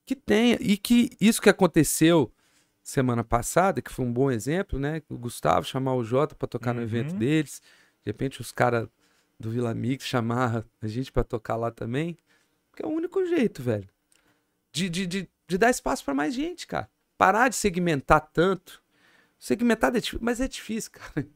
que 0.05 0.15
tenha. 0.15 0.57
E 0.59 0.75
que 0.75 1.11
isso 1.21 1.41
que 1.41 1.49
aconteceu 1.49 2.31
semana 2.81 3.23
passada, 3.23 3.81
que 3.83 3.91
foi 3.93 4.03
um 4.03 4.11
bom 4.11 4.31
exemplo, 4.31 4.79
né? 4.79 5.01
O 5.07 5.17
Gustavo 5.17 5.65
chamar 5.65 5.93
o 5.93 6.03
Jota 6.03 6.33
pra 6.35 6.47
tocar 6.47 6.73
no 6.73 6.79
Uhum. 6.79 6.85
evento 6.87 7.15
deles. 7.15 7.61
De 8.03 8.09
repente 8.09 8.41
os 8.41 8.51
caras 8.51 8.89
do 9.39 9.51
Vila 9.51 9.73
Mix 9.75 10.05
chamaram 10.05 10.65
a 10.81 10.87
gente 10.87 11.11
pra 11.11 11.23
tocar 11.23 11.55
lá 11.55 11.69
também. 11.69 12.17
Que 12.75 12.83
é 12.83 12.87
o 12.87 12.91
único 12.91 13.25
jeito, 13.25 13.61
velho. 13.61 13.87
De, 14.71 14.89
de, 14.89 15.05
de, 15.05 15.29
de 15.47 15.57
dar 15.57 15.69
espaço 15.69 16.03
pra 16.03 16.13
mais 16.13 16.33
gente, 16.33 16.65
cara. 16.65 16.89
Parar 17.17 17.49
de 17.49 17.55
segmentar 17.55 18.21
tanto. 18.33 18.81
Segmentar 19.37 19.95
é 19.95 19.99
difícil, 19.99 20.19
mas 20.21 20.39
é 20.41 20.47
difícil, 20.47 20.91
cara. 20.93 21.27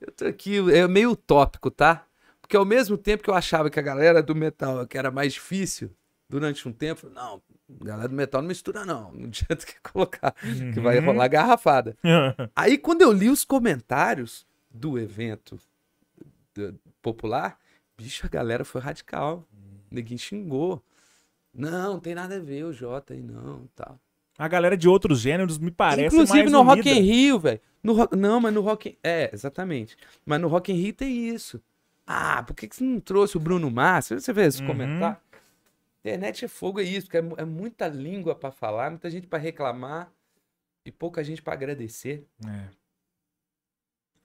Eu 0.00 0.12
tô 0.12 0.26
aqui, 0.26 0.58
é 0.72 0.86
meio 0.88 1.12
utópico, 1.12 1.70
tá? 1.70 2.04
Porque 2.40 2.56
ao 2.56 2.64
mesmo 2.64 2.98
tempo 2.98 3.22
que 3.22 3.30
eu 3.30 3.34
achava 3.34 3.70
que 3.70 3.78
a 3.78 3.82
galera 3.82 4.22
do 4.22 4.34
metal 4.34 4.86
que 4.86 4.98
era 4.98 5.10
mais 5.10 5.32
difícil, 5.32 5.90
durante 6.28 6.68
um 6.68 6.72
tempo, 6.72 7.08
não, 7.08 7.40
galera 7.82 8.08
do 8.08 8.14
metal 8.14 8.42
não 8.42 8.48
mistura 8.48 8.84
não, 8.84 9.10
não 9.12 9.24
adianta 9.26 9.64
que 9.64 9.80
colocar, 9.80 10.34
que 10.74 10.80
vai 10.80 10.98
Uhum. 10.98 11.06
rolar 11.06 11.28
garrafada. 11.28 11.96
Aí 12.54 12.76
quando 12.76 13.00
eu 13.00 13.12
li 13.12 13.30
os 13.30 13.44
comentários 13.44 14.46
do 14.70 14.98
evento 14.98 15.58
popular, 17.00 17.58
bicho, 17.96 18.26
a 18.26 18.28
galera 18.28 18.64
foi 18.64 18.80
radical. 18.80 19.46
Ninguém 19.94 20.18
xingou. 20.18 20.82
Não, 21.52 21.94
não 21.94 22.00
tem 22.00 22.14
nada 22.14 22.36
a 22.36 22.40
ver 22.40 22.64
o 22.64 22.72
Jota 22.72 23.14
aí 23.14 23.22
não, 23.22 23.68
tal. 23.74 23.98
A 24.36 24.48
galera 24.48 24.76
de 24.76 24.88
outros 24.88 25.20
gêneros 25.20 25.58
me 25.58 25.70
parece 25.70 26.14
Inclusive 26.14 26.38
mais 26.40 26.52
no 26.52 26.62
Rock 26.62 26.88
in 26.90 27.00
Rio, 27.00 27.38
velho. 27.38 27.60
No 27.82 27.92
Rock- 27.92 28.16
Não, 28.16 28.40
mas 28.40 28.52
no 28.52 28.60
Rock 28.62 28.88
in... 28.88 28.96
É, 29.04 29.30
exatamente. 29.32 29.96
Mas 30.26 30.40
no 30.40 30.48
Rock 30.48 30.72
in 30.72 30.76
Rio 30.76 30.92
tem 30.92 31.28
isso. 31.28 31.62
Ah, 32.06 32.42
por 32.42 32.54
que, 32.54 32.66
que 32.66 32.74
você 32.74 32.82
não 32.82 32.98
trouxe 32.98 33.36
o 33.36 33.40
Bruno 33.40 33.70
Massa? 33.70 34.18
Você 34.18 34.32
vê 34.32 34.44
esses 34.46 34.60
Uhum. 34.60 34.66
comentários? 34.66 35.22
Internet 36.00 36.44
é 36.44 36.48
fogo, 36.48 36.80
é 36.80 36.82
isso, 36.82 37.06
porque 37.06 37.16
é, 37.18 37.42
é 37.42 37.44
muita 37.44 37.86
língua 37.88 38.34
pra 38.34 38.50
falar, 38.50 38.90
muita 38.90 39.08
gente 39.08 39.26
pra 39.26 39.38
reclamar 39.38 40.10
e 40.84 40.90
pouca 40.90 41.22
gente 41.24 41.40
pra 41.40 41.54
agradecer. 41.54 42.26
É. 42.46 42.68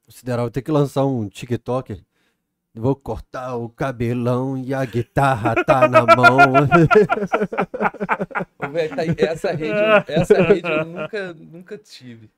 O 0.08 0.12
Sideral 0.12 0.46
vai 0.46 0.52
ter 0.52 0.62
que 0.64 0.72
lançar 0.72 1.06
um 1.06 1.30
TikTok. 1.30 2.04
Vou 2.76 2.96
cortar 2.96 3.56
o 3.56 3.68
cabelão 3.68 4.56
e 4.58 4.74
a 4.74 4.86
guitarra 4.86 5.56
tá 5.64 5.88
na 5.88 6.06
mão. 6.16 6.38
Tá 8.60 9.06
essa 9.18 9.52
rede, 9.52 9.80
essa 10.08 10.42
rede 10.44 10.70
eu 10.70 10.86
nunca, 10.86 11.34
nunca 11.34 11.78
tive. 11.78 12.30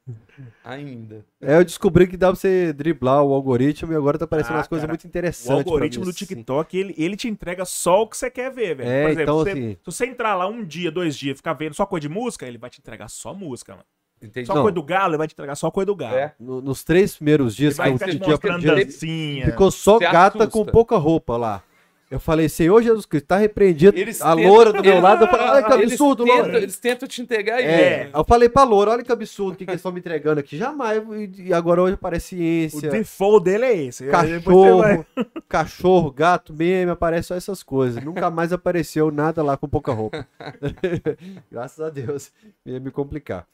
Ainda. 0.63 1.25
é, 1.41 1.57
eu 1.57 1.65
descobri 1.65 2.07
que 2.07 2.15
dá 2.15 2.27
pra 2.27 2.35
você 2.35 2.71
driblar 2.71 3.23
o 3.23 3.33
algoritmo 3.33 3.91
e 3.91 3.95
agora 3.95 4.17
tá 4.17 4.25
aparecendo 4.25 4.53
Ah, 4.53 4.57
umas 4.59 4.67
coisas 4.67 4.87
muito 4.87 5.03
O 5.03 5.07
interessantes. 5.07 5.63
pra 5.63 5.73
algoritmo 5.73 6.03
do 6.05 6.11
assim. 6.11 6.25
TikTok, 6.25 6.77
ele, 6.77 6.95
ele 6.97 7.17
te 7.17 7.27
entrega 7.27 7.65
só 7.65 8.03
o 8.03 8.07
que 8.07 8.15
você 8.15 8.29
quer 8.31 8.51
ver, 8.51 8.75
velho. 8.75 8.89
É, 8.89 9.01
Por 9.03 9.11
exemplo, 9.11 9.23
então, 9.23 9.37
se, 9.39 9.43
você, 9.43 9.51
assim- 9.51 9.71
se 9.73 9.85
você 9.85 10.05
entrar 10.05 10.35
lá 10.35 10.47
um 10.47 10.63
dia, 10.63 10.91
dois 10.91 11.17
dias, 11.17 11.37
ficar 11.37 11.53
vendo 11.53 11.73
só 11.73 11.85
coisa 11.85 12.01
de 12.07 12.09
música, 12.09 12.45
ele 12.45 12.57
vai 12.57 12.69
te 12.69 12.79
entregar 12.79 13.09
só 13.09 13.33
música, 13.33 13.73
mano. 13.73 13.85
Entendi. 14.21 14.45
Só 14.45 14.53
Não. 14.55 14.61
coisa 14.61 14.75
do 14.75 14.83
galo, 14.83 15.11
ele 15.11 15.17
vai 15.17 15.27
te 15.27 15.33
entregar 15.33 15.55
só 15.55 15.71
coisa 15.71 15.85
do 15.87 15.95
galo. 15.95 16.15
É. 16.15 16.33
No- 16.39 16.61
nos 16.61 16.83
três 16.83 17.15
primeiros 17.15 17.53
Ele 17.59 17.69
dias 17.69 17.75
que 17.75 17.81
eu 17.81 17.97
te 17.97 18.19
mostrando 18.29 18.61
dia- 18.61 18.75
dancinha. 18.75 19.45
ficou 19.45 19.71
só 19.71 19.97
Você 19.97 20.03
gata 20.05 20.43
assusta. 20.43 20.47
com 20.51 20.65
pouca 20.65 20.97
roupa 20.97 21.37
lá. 21.37 21.63
Eu 22.11 22.19
falei, 22.19 22.49
Senhor 22.49 22.81
Jesus 22.83 23.05
Cristo, 23.05 23.25
tá 23.27 23.37
repreendido. 23.37 23.97
Eles 23.97 24.21
a 24.21 24.35
tentam- 24.35 24.51
loura 24.51 24.73
do 24.73 24.81
meu 24.83 24.99
lado, 24.99 25.23
eu 25.23 25.29
falei, 25.29 25.47
olha 25.47 25.63
que 25.63 25.73
Eles 25.73 25.91
absurdo, 25.93 26.25
tentam, 26.25 26.41
loura. 26.43 26.57
eles 26.57 26.77
tentam 26.77 27.07
te 27.07 27.21
entregar 27.21 27.61
É, 27.61 28.03
isso. 28.07 28.17
eu 28.17 28.23
falei 28.25 28.49
pra 28.49 28.63
loura, 28.63 28.91
olha 28.91 29.01
que 29.03 29.11
absurdo, 29.13 29.53
o 29.53 29.55
que, 29.57 29.63
que 29.63 29.71
eles 29.71 29.79
estão 29.79 29.93
me 29.93 29.99
entregando 29.99 30.41
aqui. 30.41 30.57
Jamais, 30.57 31.01
e 31.39 31.53
agora 31.53 31.81
hoje 31.81 31.93
aparece 31.93 32.35
O 32.35 32.37
ciência, 32.37 32.89
default 32.89 33.45
dele 33.45 33.63
é 33.65 33.75
esse. 33.83 34.03
Aí 34.03 34.09
cachorro, 34.41 35.05
cachorro, 35.47 36.11
gato, 36.11 36.53
meme, 36.53 36.91
aparece 36.91 37.29
só 37.29 37.35
essas 37.35 37.63
coisas. 37.63 38.03
Nunca 38.03 38.29
mais 38.29 38.51
apareceu 38.51 39.09
nada 39.09 39.41
lá 39.41 39.55
com 39.55 39.69
pouca 39.69 39.93
roupa. 39.93 40.27
Graças 41.49 41.79
a 41.79 41.89
Deus, 41.89 42.29
ia 42.65 42.79
me 42.79 42.91
complicar. 42.91 43.47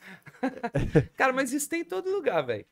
Cara, 1.16 1.32
mas 1.32 1.54
isso 1.54 1.70
tem 1.70 1.82
em 1.82 1.86
todo 1.86 2.10
lugar, 2.10 2.42
velho. 2.44 2.66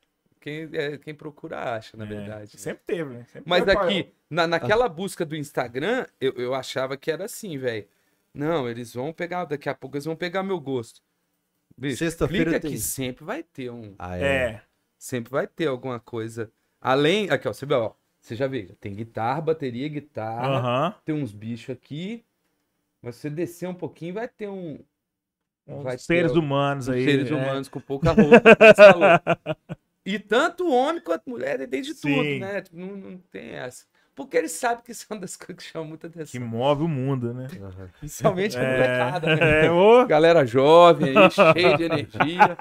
Quem, 0.46 0.70
é, 0.74 0.96
quem 1.00 1.16
procura 1.16 1.76
acha, 1.76 1.98
na 1.98 2.06
É, 2.06 2.08
verdade. 2.08 2.56
Sempre 2.60 2.84
teve, 2.86 3.10
né? 3.16 3.26
Sempre 3.34 3.50
Mas 3.50 3.66
Mas, 3.66 3.76
aqui, 3.76 4.14
na, 4.30 4.46
naquela 4.46 4.88
busca 4.88 5.26
do 5.26 5.36
Instagram, 5.36 6.06
eu, 6.22 6.34
eu 6.34 6.54
achava 6.54 6.96
que 6.96 7.10
era 7.10 7.26
assim, 7.26 7.58
velho. 7.58 7.88
Não, 8.32 8.70
eles 8.70 8.94
vão 8.94 9.12
pegar, 9.12 9.46
daqui 9.46 9.68
a 9.68 9.74
pouco 9.74 9.96
eles 9.96 10.06
vão 10.06 10.16
pegar 10.16 10.44
meu 10.44 10.60
gosto. 10.60 11.02
Sexta-feira 11.98 12.52
clica 12.52 12.60
tem. 12.60 12.70
aqui, 12.74 12.80
sempre 12.80 13.26
vai 13.26 13.42
ter 13.42 13.72
um. 13.72 13.96
Ah, 13.98 14.18
É. 14.20 14.62
Sempre 15.00 15.32
vai 15.32 15.48
ter 15.48 15.66
alguma 15.66 16.00
coisa. 16.00 16.52
Além. 16.80 17.28
Aqui, 17.32 17.48
ó, 17.48 17.54
você 17.54 17.66
vê, 17.66 17.74
ó. 17.74 17.94
Você 18.22 18.36
já 18.36 18.46
viu, 18.46 18.70
tem 18.80 18.94
guitarra, 18.94 19.42
bateria, 19.42 19.88
guitarra. 19.88 20.48
Aham. 20.60 20.96
Tem 21.04 21.16
uns 21.16 21.32
bichos 21.34 21.72
aqui. 21.76 22.24
Mas 23.02 23.16
se 23.16 23.22
você 23.22 23.30
descer 23.32 23.68
um 23.68 23.74
pouquinho, 23.74 24.14
vai 24.14 24.28
ter 24.28 24.48
um. 24.48 24.78
Vai 25.66 25.96
Os 25.96 26.04
seres 26.04 26.32
ter 26.34 26.38
humanos 26.38 26.88
aí. 26.88 27.04
seres 27.04 27.32
é. 27.32 27.34
humanos 27.34 27.68
com 27.68 27.80
pouca 27.80 28.12
roupa. 28.12 28.44
E 30.06 30.20
tanto 30.20 30.70
homem 30.70 31.02
quanto 31.02 31.30
mulher, 31.30 31.68
tem 31.68 31.82
de 31.82 31.94
tudo, 31.96 32.14
Sim. 32.22 32.40
né? 32.40 32.62
Tipo, 32.62 32.78
Não, 32.78 32.88
não 32.96 33.18
tem 33.32 33.52
essa. 33.56 33.86
Porque 34.16 34.38
eles 34.38 34.52
sabem 34.54 34.84
que 34.84 34.92
isso 34.92 35.06
é 35.10 35.14
uma 35.14 35.20
das 35.22 35.36
coisas 35.38 35.56
que 35.64 35.64
chamam 35.72 35.88
muita 35.90 36.08
Que 36.10 36.20
atenção. 36.20 36.42
move 36.42 36.84
o 36.84 36.88
mundo, 36.88 37.34
né? 37.34 37.48
Principalmente 38.00 38.58
a 38.58 38.62
molecada, 38.62 39.36
né? 39.36 39.66
É, 39.68 39.72
ô. 39.72 40.06
Galera 40.06 40.46
jovem 40.46 41.10
aí, 41.18 41.30
cheia 41.32 41.76
de 41.78 41.84
energia. 41.84 42.58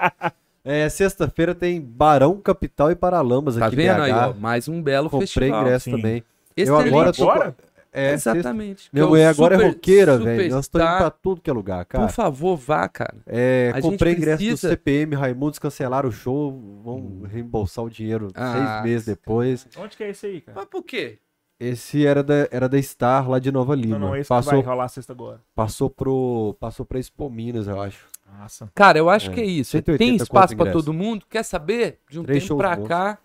É, 0.63 0.89
sexta-feira 0.89 1.53
tem 1.53 1.79
Barão, 1.79 2.41
Capital 2.41 2.91
e 2.91 2.95
Paralamas 2.95 3.55
Tá 3.55 3.67
aqui 3.67 3.75
vendo 3.75 3.97
BH. 3.97 4.01
aí, 4.01 4.11
ó? 4.11 4.33
Mais 4.33 4.67
um 4.67 4.81
belo 4.81 5.09
Comprei 5.09 5.27
festival. 5.27 5.61
ingresso 5.61 5.85
sim. 5.85 5.91
também. 5.91 6.23
Esse 6.57 6.71
eu 6.71 6.77
agora 6.77 7.07
link? 7.09 7.17
tô. 7.17 7.29
Agora? 7.29 7.55
É, 7.97 8.13
Exatamente. 8.13 8.89
Minha 8.91 9.03
que 9.05 9.07
é 9.07 9.09
mulher 9.09 9.27
agora 9.27 9.55
é 9.55 9.57
super- 9.57 9.69
roqueira, 9.73 10.17
velho. 10.17 10.51
Nós 10.51 10.65
estamos 10.65 10.87
indo 10.87 10.97
pra 10.97 11.09
tudo 11.09 11.41
que 11.41 11.49
é 11.49 11.53
lugar, 11.53 11.85
cara. 11.85 12.05
Por 12.05 12.13
favor, 12.13 12.57
vá, 12.57 12.87
cara. 12.89 13.15
É, 13.25 13.71
A 13.73 13.81
comprei 13.81 14.13
ingresso 14.13 14.43
do 14.43 14.47
precisa- 14.47 14.69
CPM, 14.69 15.15
Raimundos 15.15 15.59
cancelaram 15.59 16.09
o 16.09 16.11
show, 16.11 16.51
vão 16.83 17.21
reembolsar 17.23 17.85
o 17.85 17.89
dinheiro 17.89 18.27
Ah. 18.35 18.51
seis 18.51 18.83
meses 18.83 19.05
depois. 19.05 19.67
Onde 19.77 19.95
que 19.95 20.03
é 20.03 20.09
esse 20.09 20.25
aí, 20.25 20.41
cara? 20.41 20.57
Mas 20.57 20.65
por 20.67 20.83
quê? 20.83 21.19
Esse 21.57 22.05
era 22.05 22.21
da, 22.21 22.49
era 22.51 22.67
da 22.67 22.81
Star 22.81 23.29
lá 23.29 23.39
de 23.39 23.49
Nova 23.49 23.73
Lima. 23.75 23.97
Não, 23.97 24.07
não, 24.09 24.15
esse 24.17 24.27
passou, 24.27 24.59
que 24.59 24.65
vai 24.65 24.73
rolar 24.75 24.89
sexta 24.89 25.13
agora. 25.13 25.39
passou 25.55 25.89
pro 25.89 26.53
passou 26.59 26.85
pra 26.85 26.99
Expo 26.99 27.29
Minas, 27.29 27.65
eu 27.67 27.81
acho. 27.81 28.05
Nossa. 28.39 28.69
Cara, 28.75 28.97
eu 28.97 29.09
acho 29.09 29.29
É, 29.31 29.33
que 29.33 29.39
é 29.39 29.45
isso. 29.45 29.71
180 29.71 29.97
Tem 29.97 30.15
espaço 30.17 30.53
pra 30.57 30.65
ingresso. 30.67 30.83
todo 30.85 30.93
mundo. 30.93 31.25
Quer 31.29 31.43
saber? 31.43 31.99
De 32.09 32.19
um 32.19 32.23
Três 32.23 32.43
tempo 32.43 32.57
pra 32.57 32.75
bons. 32.75 32.87
cá. 32.89 33.17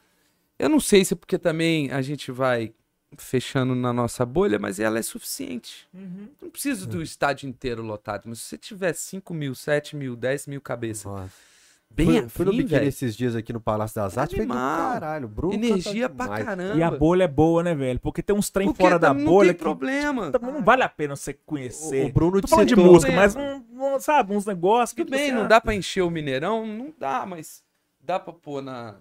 Eu 0.57 0.69
não 0.69 0.79
sei 0.79 1.05
se 1.05 1.15
é 1.15 1.17
porque 1.17 1.39
também 1.39 1.91
a 1.91 2.01
gente 2.03 2.31
vai 2.31 2.73
fechando 3.17 3.75
na 3.75 3.93
nossa 3.93 4.25
bolha, 4.25 4.59
mas 4.59 4.79
ela 4.79 4.99
é 4.99 5.03
suficiente. 5.03 5.89
Não 6.41 6.49
preciso 6.51 6.87
do 6.87 7.03
estádio 7.03 7.49
inteiro 7.49 7.83
lotado, 7.83 8.23
mas 8.27 8.39
se 8.41 8.45
você 8.49 8.59
tiver 8.59 8.93
5 8.93 9.35
mil, 9.35 9.55
7 9.55 9.97
mil, 9.97 10.15
10 10.17 10.47
mil 10.47 10.61
cabeças, 10.61 11.05
Nossa. 11.07 11.31
bem 11.91 12.07
fui, 12.07 12.19
afim, 12.19 12.29
fui 12.29 12.45
no 12.47 12.53
biquíni 12.53 12.87
esses 12.87 13.17
dias 13.17 13.35
aqui 13.35 13.53
no 13.53 13.61
Palácio 13.61 13.97
das 13.97 14.17
Artes, 14.17 14.37
foi 14.37 14.47
do 14.47 14.53
Animal. 14.53 14.93
caralho. 14.93 15.27
Bruno 15.29 15.55
Energia 15.55 16.09
canta 16.09 16.15
pra 16.15 16.25
demais. 16.27 16.45
caramba. 16.45 16.77
E 16.79 16.83
a 16.85 16.91
bolha 16.91 17.25
é 17.25 17.29
boa, 17.29 17.63
né, 17.65 17.75
velho? 17.75 17.99
Porque 17.99 18.23
tem 18.23 18.35
uns 18.37 18.49
trem 18.49 18.69
Porque 18.69 18.83
fora 18.83 18.99
da 18.99 19.09
também 19.09 19.25
bolha 19.27 19.47
não 19.49 19.55
tem 19.55 19.57
que 19.59 19.63
problema. 19.63 20.31
também 20.31 20.53
não 20.53 20.63
vale 20.63 20.83
a 20.85 20.89
pena 20.89 21.17
você 21.17 21.33
O, 21.33 21.39
conhecer. 21.45 22.07
o 22.07 22.13
Bruno 22.13 22.41
Tô 22.41 22.47
falando 22.49 22.69
de 22.69 22.77
música, 22.77 23.13
mas 23.13 23.35
um, 23.35 23.63
um, 23.73 23.99
sabe, 24.01 24.33
uns 24.35 24.47
negócios 24.47 24.95
que 24.95 25.05
Tudo 25.05 25.11
bem, 25.17 25.31
você- 25.31 25.35
não 25.35 25.49
dá 25.49 25.61
pra 25.61 25.75
encher 25.75 26.03
o 26.03 26.11
Mineirão? 26.11 26.65
Não 26.65 26.95
dá, 26.97 27.27
mas 27.27 27.65
dá 28.01 28.21
pra 28.21 28.33
pôr 28.33 28.63
na. 28.63 28.95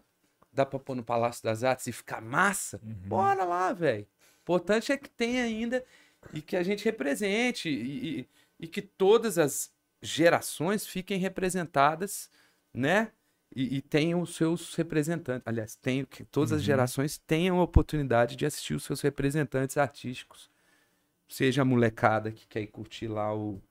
Dá 0.52 0.66
pra 0.66 0.80
pôr 0.80 0.96
no 0.96 1.04
Palácio 1.04 1.44
das 1.44 1.64
Artes 1.64 1.88
e 1.88 1.92
ficar 1.92 2.22
massa? 2.22 2.80
Uhum. 2.84 2.94
Bora 3.08 3.44
lá, 3.46 3.72
velho. 3.74 4.08
Importante 4.42 4.92
é 4.92 4.98
que 4.98 5.10
tenha 5.10 5.44
ainda 5.44 5.84
e 6.34 6.42
que 6.42 6.56
a 6.56 6.64
gente 6.64 6.84
represente 6.84 7.70
e, 7.70 8.20
e- 8.22 8.30
e 8.62 8.68
que 8.68 8.82
todas 8.82 9.38
as 9.38 9.72
gerações 10.02 10.86
fiquem 10.88 11.18
representadas, 11.20 12.30
né? 12.74 13.12
E, 13.56 13.78
e 13.78 13.82
tenham 13.82 14.22
os 14.22 14.36
seus 14.36 14.76
representantes. 14.76 15.48
Aliás, 15.48 15.76
tenham, 15.76 16.06
que 16.06 16.24
todas 16.26 16.52
as 16.52 16.60
Uhum. 16.60 16.66
gerações 16.66 17.18
tenham 17.18 17.60
a 17.60 17.64
oportunidade 17.64 18.36
de 18.36 18.46
assistir 18.46 18.74
os 18.76 18.84
seus 18.84 19.02
representantes 19.02 19.78
artísticos. 19.78 20.50
Seja 21.28 21.62
a 21.62 21.66
molecada 21.66 22.32
que 22.32 22.48
quer 22.48 22.62
ir 22.62 22.68
curtir 22.68 23.08
lá 23.08 23.36
o, 23.36 23.62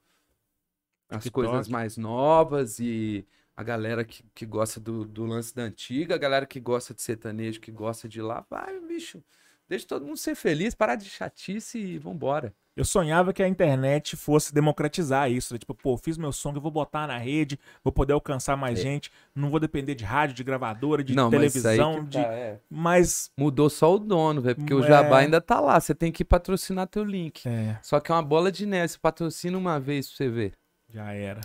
as 1.09 1.25
TikTok. 1.25 1.47
coisas 1.49 1.69
mais 1.69 1.97
novas 1.97 2.79
e 2.79 3.27
a 3.59 3.63
galera 3.65 4.05
que, 4.05 4.23
que 4.33 4.47
gosta 4.47 4.79
do, 4.79 5.05
do 5.05 5.25
lance 5.25 5.53
da 5.53 5.63
antiga, 5.63 6.15
a 6.15 6.19
galera 6.19 6.47
que 6.47 6.61
gosta 6.61 6.95
de 6.95 7.03
sertanejo, 7.03 7.59
que 7.61 7.73
gosta 7.73 8.09
de 8.09 8.23
lá, 8.23 8.47
vai, 8.49 8.79
bicho. 8.79 9.21
Deixa 9.69 9.85
todo 9.85 10.07
mundo 10.07 10.17
ser 10.17 10.37
feliz, 10.37 10.77
parar 10.77 10.95
de 10.95 11.07
chatice 11.11 11.77
e 11.77 11.99
vambora. 11.99 12.55
Eu 12.77 12.85
sonhava 12.85 13.33
que 13.33 13.43
a 13.43 13.49
internet 13.49 14.15
fosse 14.15 14.55
democratizar 14.55 15.29
isso. 15.29 15.53
né? 15.53 15.59
Tipo, 15.59 15.75
pô, 15.75 15.97
fiz 15.97 16.17
meu 16.17 16.31
som, 16.31 16.53
eu 16.55 16.61
vou 16.61 16.71
botar 16.71 17.09
na 17.09 17.19
rede, 17.19 17.59
vou 17.83 17.93
poder 17.93 18.13
alcançar 18.13 18.57
mais 18.57 18.79
gente, 18.79 19.11
não 19.35 19.51
vou 19.51 19.59
depender 19.59 19.97
de 19.97 20.05
rádio, 20.05 20.37
de 20.37 20.45
gravadora, 20.45 21.03
de 21.03 21.13
É. 21.13 21.17
Não, 21.17 21.25
mas 21.29 21.33
televisão, 21.33 22.05
que 22.05 22.11
de... 22.11 22.23
tá, 22.23 22.33
é. 22.33 22.61
Mas. 22.71 23.33
Mudou 23.37 23.69
só 23.69 23.93
o 23.93 23.99
dono, 23.99 24.41
velho, 24.41 24.55
porque 24.55 24.73
o 24.73 24.85
É. 24.85 24.87
Jabá 24.87 25.19
ainda 25.19 25.41
tá 25.41 25.59
lá. 25.59 25.81
Você 25.81 25.97
tem 25.97 26.13
que 26.13 26.25
patrocinar 26.25 26.87
teu 26.87 27.03
link. 27.03 27.45
É, 27.45 27.77
Só 27.83 27.99
que 27.99 28.13
é 28.13 28.15
uma 28.15 28.23
bola 28.23 28.53
de 28.53 28.65
neve. 28.65 28.87
Você 28.87 28.99
patrocina 29.01 29.59
uma 29.59 29.81
vez 29.81 30.07
pra 30.07 30.17
você 30.17 30.29
ver. 30.29 30.53
já 30.89 31.13
era. 31.13 31.41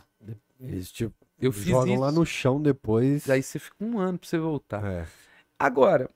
Eles 0.59 0.91
tipo, 0.91 1.13
Eu 1.39 1.51
fiz 1.51 1.65
jogam 1.65 1.93
isso. 1.93 2.01
lá 2.01 2.11
no 2.11 2.25
chão 2.25 2.61
depois. 2.61 3.29
Aí 3.29 3.43
você 3.43 3.59
fica 3.59 3.75
um 3.83 3.99
ano 3.99 4.17
pra 4.17 4.27
você 4.27 4.37
voltar. 4.37 4.85
É. 4.85 5.07
Agora, 5.59 6.09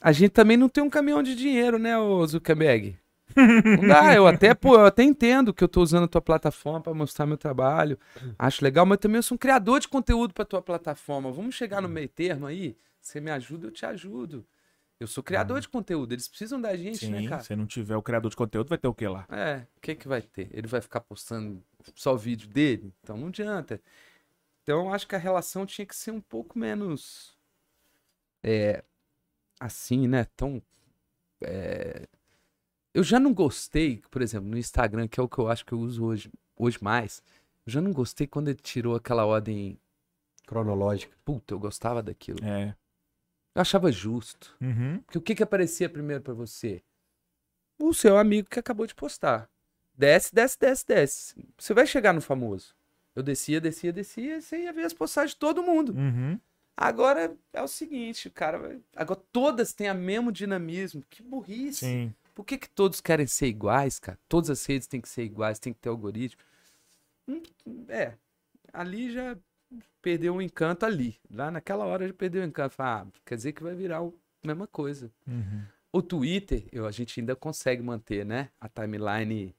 a 0.00 0.12
gente 0.12 0.30
também 0.30 0.56
não 0.56 0.68
tem 0.68 0.82
um 0.82 0.90
caminhão 0.90 1.22
de 1.22 1.34
dinheiro, 1.34 1.78
né, 1.78 1.92
Zuckerberg? 2.26 2.96
Não 3.36 3.86
dá, 3.86 4.14
eu 4.14 4.26
até, 4.26 4.54
pô, 4.54 4.74
eu 4.74 4.86
até 4.86 5.02
entendo 5.02 5.54
que 5.54 5.62
eu 5.62 5.68
tô 5.68 5.82
usando 5.82 6.04
a 6.04 6.08
tua 6.08 6.20
plataforma 6.20 6.80
pra 6.80 6.94
mostrar 6.94 7.26
meu 7.26 7.36
trabalho. 7.36 7.98
Acho 8.38 8.64
legal, 8.64 8.84
mas 8.84 8.98
também 8.98 9.16
eu 9.16 9.22
sou 9.22 9.36
um 9.36 9.38
criador 9.38 9.78
de 9.80 9.88
conteúdo 9.88 10.34
pra 10.34 10.44
tua 10.44 10.60
plataforma. 10.60 11.30
Vamos 11.30 11.54
chegar 11.54 11.80
no 11.80 11.88
meio 11.88 12.08
termo 12.08 12.46
aí? 12.46 12.76
Você 13.00 13.20
me 13.20 13.30
ajuda, 13.30 13.68
eu 13.68 13.70
te 13.70 13.86
ajudo. 13.86 14.44
Eu 14.98 15.06
sou 15.06 15.24
criador 15.24 15.60
de 15.60 15.68
conteúdo, 15.68 16.12
eles 16.12 16.28
precisam 16.28 16.60
da 16.60 16.76
gente, 16.76 17.08
né, 17.08 17.20
Sim, 17.20 17.28
cara? 17.28 17.42
se 17.42 17.56
não 17.56 17.66
tiver 17.66 17.96
o 17.96 18.02
criador 18.02 18.30
de 18.30 18.36
conteúdo, 18.36 18.68
vai 18.68 18.76
ter 18.76 18.86
o 18.86 18.92
que 18.92 19.08
lá? 19.08 19.26
É, 19.30 19.62
o 19.76 19.80
que 19.80 19.94
que 19.94 20.06
vai 20.06 20.20
ter? 20.20 20.50
Ele 20.52 20.66
vai 20.66 20.82
ficar 20.82 21.00
postando 21.00 21.62
só 21.94 22.12
o 22.12 22.18
vídeo 22.18 22.46
dele? 22.46 22.92
Então 23.02 23.16
não 23.16 23.28
adianta. 23.28 23.80
Então 24.62 24.86
eu 24.86 24.92
acho 24.94 25.06
que 25.06 25.14
a 25.14 25.18
relação 25.18 25.66
tinha 25.66 25.86
que 25.86 25.94
ser 25.96 26.10
um 26.10 26.20
pouco 26.20 26.58
menos. 26.58 27.36
É. 28.42 28.84
Assim, 29.58 30.06
né? 30.08 30.24
Tão. 30.36 30.62
é, 31.42 32.06
Eu 32.94 33.02
já 33.02 33.18
não 33.20 33.32
gostei, 33.34 34.02
por 34.10 34.22
exemplo, 34.22 34.48
no 34.48 34.56
Instagram, 34.58 35.06
que 35.08 35.20
é 35.20 35.22
o 35.22 35.28
que 35.28 35.38
eu 35.38 35.48
acho 35.48 35.64
que 35.64 35.72
eu 35.72 35.78
uso 35.78 36.04
hoje, 36.04 36.30
hoje 36.56 36.78
mais. 36.82 37.22
Eu 37.66 37.72
já 37.72 37.80
não 37.80 37.92
gostei 37.92 38.26
quando 38.26 38.48
ele 38.48 38.58
tirou 38.58 38.94
aquela 38.94 39.24
ordem. 39.26 39.78
Cronológica. 40.46 41.16
Puta, 41.24 41.54
eu 41.54 41.58
gostava 41.58 42.02
daquilo. 42.02 42.44
É. 42.44 42.74
Eu 43.54 43.62
achava 43.62 43.90
justo. 43.92 44.56
Uhum. 44.60 45.00
Porque 45.02 45.18
o 45.18 45.22
que 45.22 45.34
que 45.34 45.42
aparecia 45.42 45.88
primeiro 45.88 46.22
pra 46.22 46.34
você? 46.34 46.82
O 47.78 47.92
seu 47.94 48.16
amigo 48.18 48.48
que 48.48 48.58
acabou 48.58 48.86
de 48.86 48.94
postar. 48.94 49.48
Desce, 49.94 50.34
desce, 50.34 50.58
desce, 50.58 50.86
desce. 50.86 51.48
Você 51.58 51.74
vai 51.74 51.86
chegar 51.86 52.12
no 52.12 52.20
famoso. 52.20 52.74
Eu 53.14 53.22
descia, 53.22 53.60
descia, 53.60 53.92
descia, 53.92 54.36
e 54.38 54.42
você 54.42 54.62
ia 54.62 54.72
ver 54.72 54.84
as 54.84 54.92
postagens 54.94 55.32
de 55.32 55.38
todo 55.38 55.62
mundo. 55.62 55.92
Uhum. 55.92 56.38
Agora 56.76 57.36
é 57.52 57.62
o 57.62 57.68
seguinte, 57.68 58.30
cara. 58.30 58.80
Agora 58.96 59.20
todas 59.32 59.72
têm 59.72 59.90
o 59.90 59.94
mesmo 59.94 60.32
dinamismo. 60.32 61.02
Que 61.10 61.22
burrice. 61.22 61.84
Sim. 61.84 62.14
Por 62.34 62.44
que, 62.44 62.56
que 62.56 62.70
todos 62.70 63.00
querem 63.00 63.26
ser 63.26 63.48
iguais, 63.48 63.98
cara? 63.98 64.18
Todas 64.28 64.48
as 64.48 64.64
redes 64.64 64.86
têm 64.86 65.00
que 65.00 65.08
ser 65.08 65.24
iguais, 65.24 65.58
tem 65.58 65.72
que 65.74 65.80
ter 65.80 65.88
algoritmo. 65.90 66.40
Hum, 67.28 67.42
É, 67.88 68.14
ali 68.72 69.12
já 69.12 69.36
perdeu 70.00 70.36
o 70.36 70.40
encanto 70.42 70.86
ali. 70.86 71.16
Lá 71.30 71.50
naquela 71.50 71.84
hora 71.84 72.06
já 72.06 72.14
perdeu 72.14 72.42
o 72.42 72.46
encanto. 72.46 72.74
Ah, 72.78 73.06
quer 73.26 73.34
dizer 73.36 73.52
que 73.52 73.62
vai 73.62 73.74
virar 73.74 73.98
a 73.98 74.10
mesma 74.46 74.66
coisa. 74.66 75.10
Uhum. 75.26 75.62
O 75.92 76.00
Twitter, 76.00 76.64
eu, 76.72 76.86
a 76.86 76.90
gente 76.90 77.18
ainda 77.20 77.34
consegue 77.36 77.82
manter, 77.82 78.24
né? 78.24 78.48
A 78.60 78.68
timeline. 78.68 79.54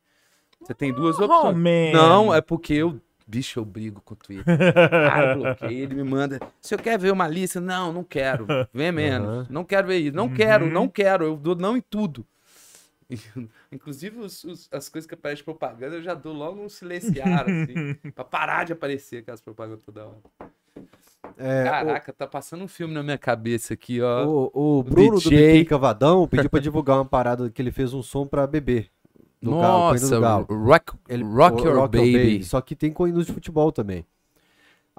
Você 0.60 0.74
tem 0.74 0.92
duas 0.94 1.20
Oh, 1.20 1.26
opções. 1.26 1.58
man. 1.58 1.92
Não, 1.94 2.34
é 2.34 2.42
porque 2.42 2.74
eu. 2.74 3.00
Bicho, 3.32 3.60
eu 3.62 3.66
brigo 3.66 4.02
com 4.02 4.14
o 4.14 4.18
Twitter. 4.18 4.44
ah, 5.14 5.24
eu 5.24 5.36
bloqueei, 5.38 5.80
ele 5.84 5.96
me 5.96 6.04
manda. 6.04 6.38
Se 6.60 6.76
eu 6.76 6.78
quer 6.78 7.00
ver 7.00 7.12
uma 7.14 7.28
lista, 7.30 7.62
não, 7.62 7.94
não 7.94 8.04
quero. 8.04 8.46
Vem 8.74 8.92
menos. 8.92 9.28
Aham. 9.28 9.48
Não 9.50 9.64
quero 9.64 9.88
ver 9.88 10.00
isso. 10.00 10.16
Não 10.16 10.26
Uhum. 10.26 10.34
quero, 10.34 10.70
não 10.70 10.88
quero. 10.90 11.24
Eu 11.24 11.38
dou 11.38 11.56
não 11.56 11.78
em 11.78 11.82
tudo. 11.82 12.26
Inclusive, 13.72 14.20
os- 14.20 14.44
os- 14.44 14.68
as 14.72 14.90
coisas 14.90 15.08
que 15.08 15.14
aparecem 15.14 15.46
propaganda, 15.46 15.96
eu 15.96 16.02
já 16.04 16.14
dou 16.14 16.34
logo 16.34 16.62
um 16.62 16.68
silenciar, 16.70 17.46
assim. 17.50 17.94
pra 18.14 18.24
parar 18.26 18.66
de 18.66 18.74
aparecer 18.74 19.20
aquelas 19.20 19.40
propagandas 19.42 19.82
toda 19.86 20.06
hora. 20.06 20.18
É, 21.38 21.64
Caraca, 21.64 22.12
tá 22.14 22.28
passando 22.28 22.64
um 22.64 22.68
filme 22.68 22.94
na 22.94 23.02
minha 23.02 23.18
cabeça 23.18 23.74
aqui, 23.74 24.02
ó. 24.02 24.26
o, 24.26 24.52
o, 24.54 24.80
o 24.80 24.84
Bruno 24.84 25.12
do 25.20 25.30
DJ. 25.30 25.48
Biquíni 25.48 25.66
Cavadão 25.66 26.28
pediu 26.28 26.50
pra 26.50 26.60
divulgar 26.60 26.98
uma 26.98 27.06
parada 27.06 27.50
que 27.50 27.62
ele 27.62 27.72
fez 27.72 27.94
um 27.94 28.04
som 28.04 28.28
pra 28.28 28.46
bebê. 28.46 28.88
Do 29.42 29.52
Galo, 29.52 29.62
Nossa, 29.94 30.16
do 30.16 30.22
Galo. 30.22 30.46
rock, 30.50 30.94
Ele- 31.10 31.24
rock 31.24 31.64
Your 31.64 31.76
Rock 31.78 31.98
Your 31.98 32.06
Baby. 32.06 32.44
Só 32.44 32.62
que 32.62 32.76
tem 32.76 32.92
com 32.94 33.08
hinos 33.08 33.26
de 33.26 33.34
futebol 33.34 33.72
também. 33.72 34.06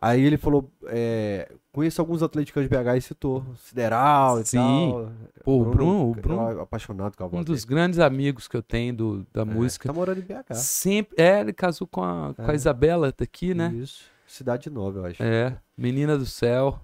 Aí 0.05 0.21
ele 0.21 0.37
falou, 0.37 0.69
é, 0.87 1.49
conheço 1.71 2.01
alguns 2.01 2.25
atleticanos 2.25 2.69
de 2.69 2.77
BH 2.77 2.97
e 2.97 3.01
citou 3.03 3.45
Sideral 3.57 4.41
e 4.41 4.45
Sim. 4.45 4.57
tal. 4.57 5.13
Pô, 5.45 5.61
o 5.63 5.65
Bruno, 5.67 6.11
o 6.11 6.15
Bruno, 6.15 6.61
apaixonado 6.61 7.17
com 7.17 7.23
a 7.23 7.27
um 7.29 7.45
dos 7.45 7.65
grandes 7.65 8.01
amigos 8.01 8.49
que 8.49 8.57
eu 8.57 8.63
tenho 8.65 8.93
do, 8.95 9.27
da 9.33 9.43
É, 9.43 9.45
música. 9.45 9.89
Tá 9.89 9.93
morando 9.93 10.19
em 10.19 10.23
BH. 10.23 10.55
Sempre. 10.57 11.15
É, 11.23 11.39
ele 11.41 11.53
casou 11.53 11.87
com 11.87 12.03
a, 12.03 12.35
com 12.35 12.43
a 12.43 12.53
É. 12.53 12.57
Isabela 12.57 13.15
daqui, 13.17 13.55
né? 13.55 13.73
Isso. 13.77 14.05
Cidade 14.27 14.69
Nova, 14.71 14.99
eu 15.01 15.05
acho. 15.05 15.23
É, 15.23 15.57
menina 15.77 16.19
do 16.19 16.27
céu. 16.27 16.81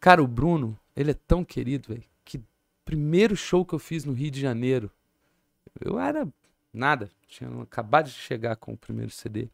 Cara, 0.00 0.20
o 0.20 0.26
Bruno, 0.26 0.76
ele 0.96 1.12
é 1.12 1.14
tão 1.14 1.44
querido, 1.44 1.88
velho, 1.90 2.02
que 2.24 2.42
primeiro 2.84 3.36
show 3.36 3.64
que 3.64 3.74
eu 3.74 3.78
fiz 3.78 4.04
no 4.04 4.12
Rio 4.12 4.30
de 4.30 4.40
Janeiro, 4.40 4.90
eu 5.80 6.00
era 6.00 6.26
nada, 6.72 7.10
tinha 7.26 7.50
acabado 7.62 8.06
de 8.06 8.12
chegar 8.12 8.56
com 8.56 8.72
o 8.72 8.76
primeiro 8.76 9.10
CD. 9.10 9.48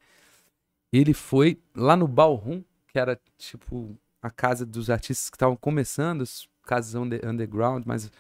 Ele 0.93 1.13
foi 1.13 1.61
lá 1.75 1.97
no 1.97 2.07
Ballroom, 2.09 2.63
que 2.89 2.99
era 2.99 3.21
tipo 3.39 3.97
a 4.23 4.31
casa 4.31 4.65
dos 4.65 4.91
artistas 4.91 5.31
que 5.31 5.37
estavam 5.37 5.57
começando, 5.57 6.23
as 6.23 6.49
casas 6.63 6.95
under- 6.95 7.25
underground, 7.27 7.85
mas 7.87 8.11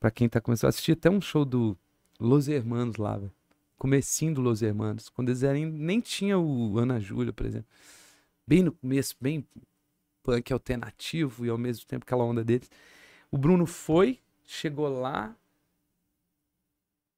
pra 0.00 0.10
quem 0.10 0.28
tá 0.28 0.40
começando, 0.40 0.68
assisti 0.68 0.92
até 0.92 1.10
um 1.10 1.20
show 1.20 1.44
do 1.44 1.76
Los 2.18 2.48
Hermanos 2.48 2.96
lá, 2.96 3.16
velho. 3.16 3.32
Comecinho 3.78 4.34
do 4.34 4.40
Los 4.40 4.62
Hermanos, 4.62 5.08
quando 5.08 5.28
eles 5.28 5.42
eram, 5.42 5.60
nem 5.66 6.00
tinha 6.00 6.38
o 6.38 6.78
Ana 6.78 6.98
Júlia, 6.98 7.32
por 7.32 7.44
exemplo 7.44 7.68
bem 8.46 8.62
no 8.62 8.72
começo, 8.72 9.16
bem 9.20 9.46
punk 10.22 10.52
alternativo 10.52 11.44
e 11.44 11.48
ao 11.48 11.58
mesmo 11.58 11.86
tempo 11.86 12.04
aquela 12.04 12.24
onda 12.24 12.44
deles. 12.44 12.70
O 13.30 13.36
Bruno 13.36 13.66
foi, 13.66 14.20
chegou 14.44 14.88
lá 14.88 15.34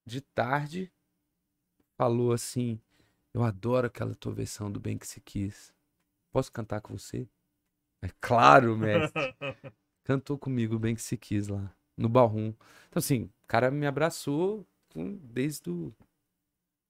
de 0.06 0.20
tarde, 0.22 0.90
falou 1.98 2.32
assim: 2.32 2.80
Eu 3.34 3.42
adoro 3.42 3.88
aquela 3.88 4.14
tua 4.14 4.32
versão 4.32 4.70
do 4.70 4.78
Bem 4.80 4.96
Que 4.96 5.06
Se 5.06 5.20
Quis. 5.20 5.74
Posso 6.30 6.50
cantar 6.52 6.80
com 6.80 6.96
você? 6.96 7.28
É 8.00 8.08
claro, 8.20 8.76
mestre. 8.76 9.34
Cantou 10.04 10.38
comigo 10.38 10.76
o 10.76 10.78
Bem 10.78 10.94
Que 10.94 11.02
Se 11.02 11.16
Quis 11.16 11.48
lá, 11.48 11.70
no 11.96 12.08
Ballroom. 12.08 12.54
Então, 12.88 13.00
assim, 13.00 13.24
o 13.24 13.46
cara 13.48 13.70
me 13.70 13.86
abraçou 13.86 14.64
com- 14.88 15.18
desde 15.22 15.68
o. 15.68 15.92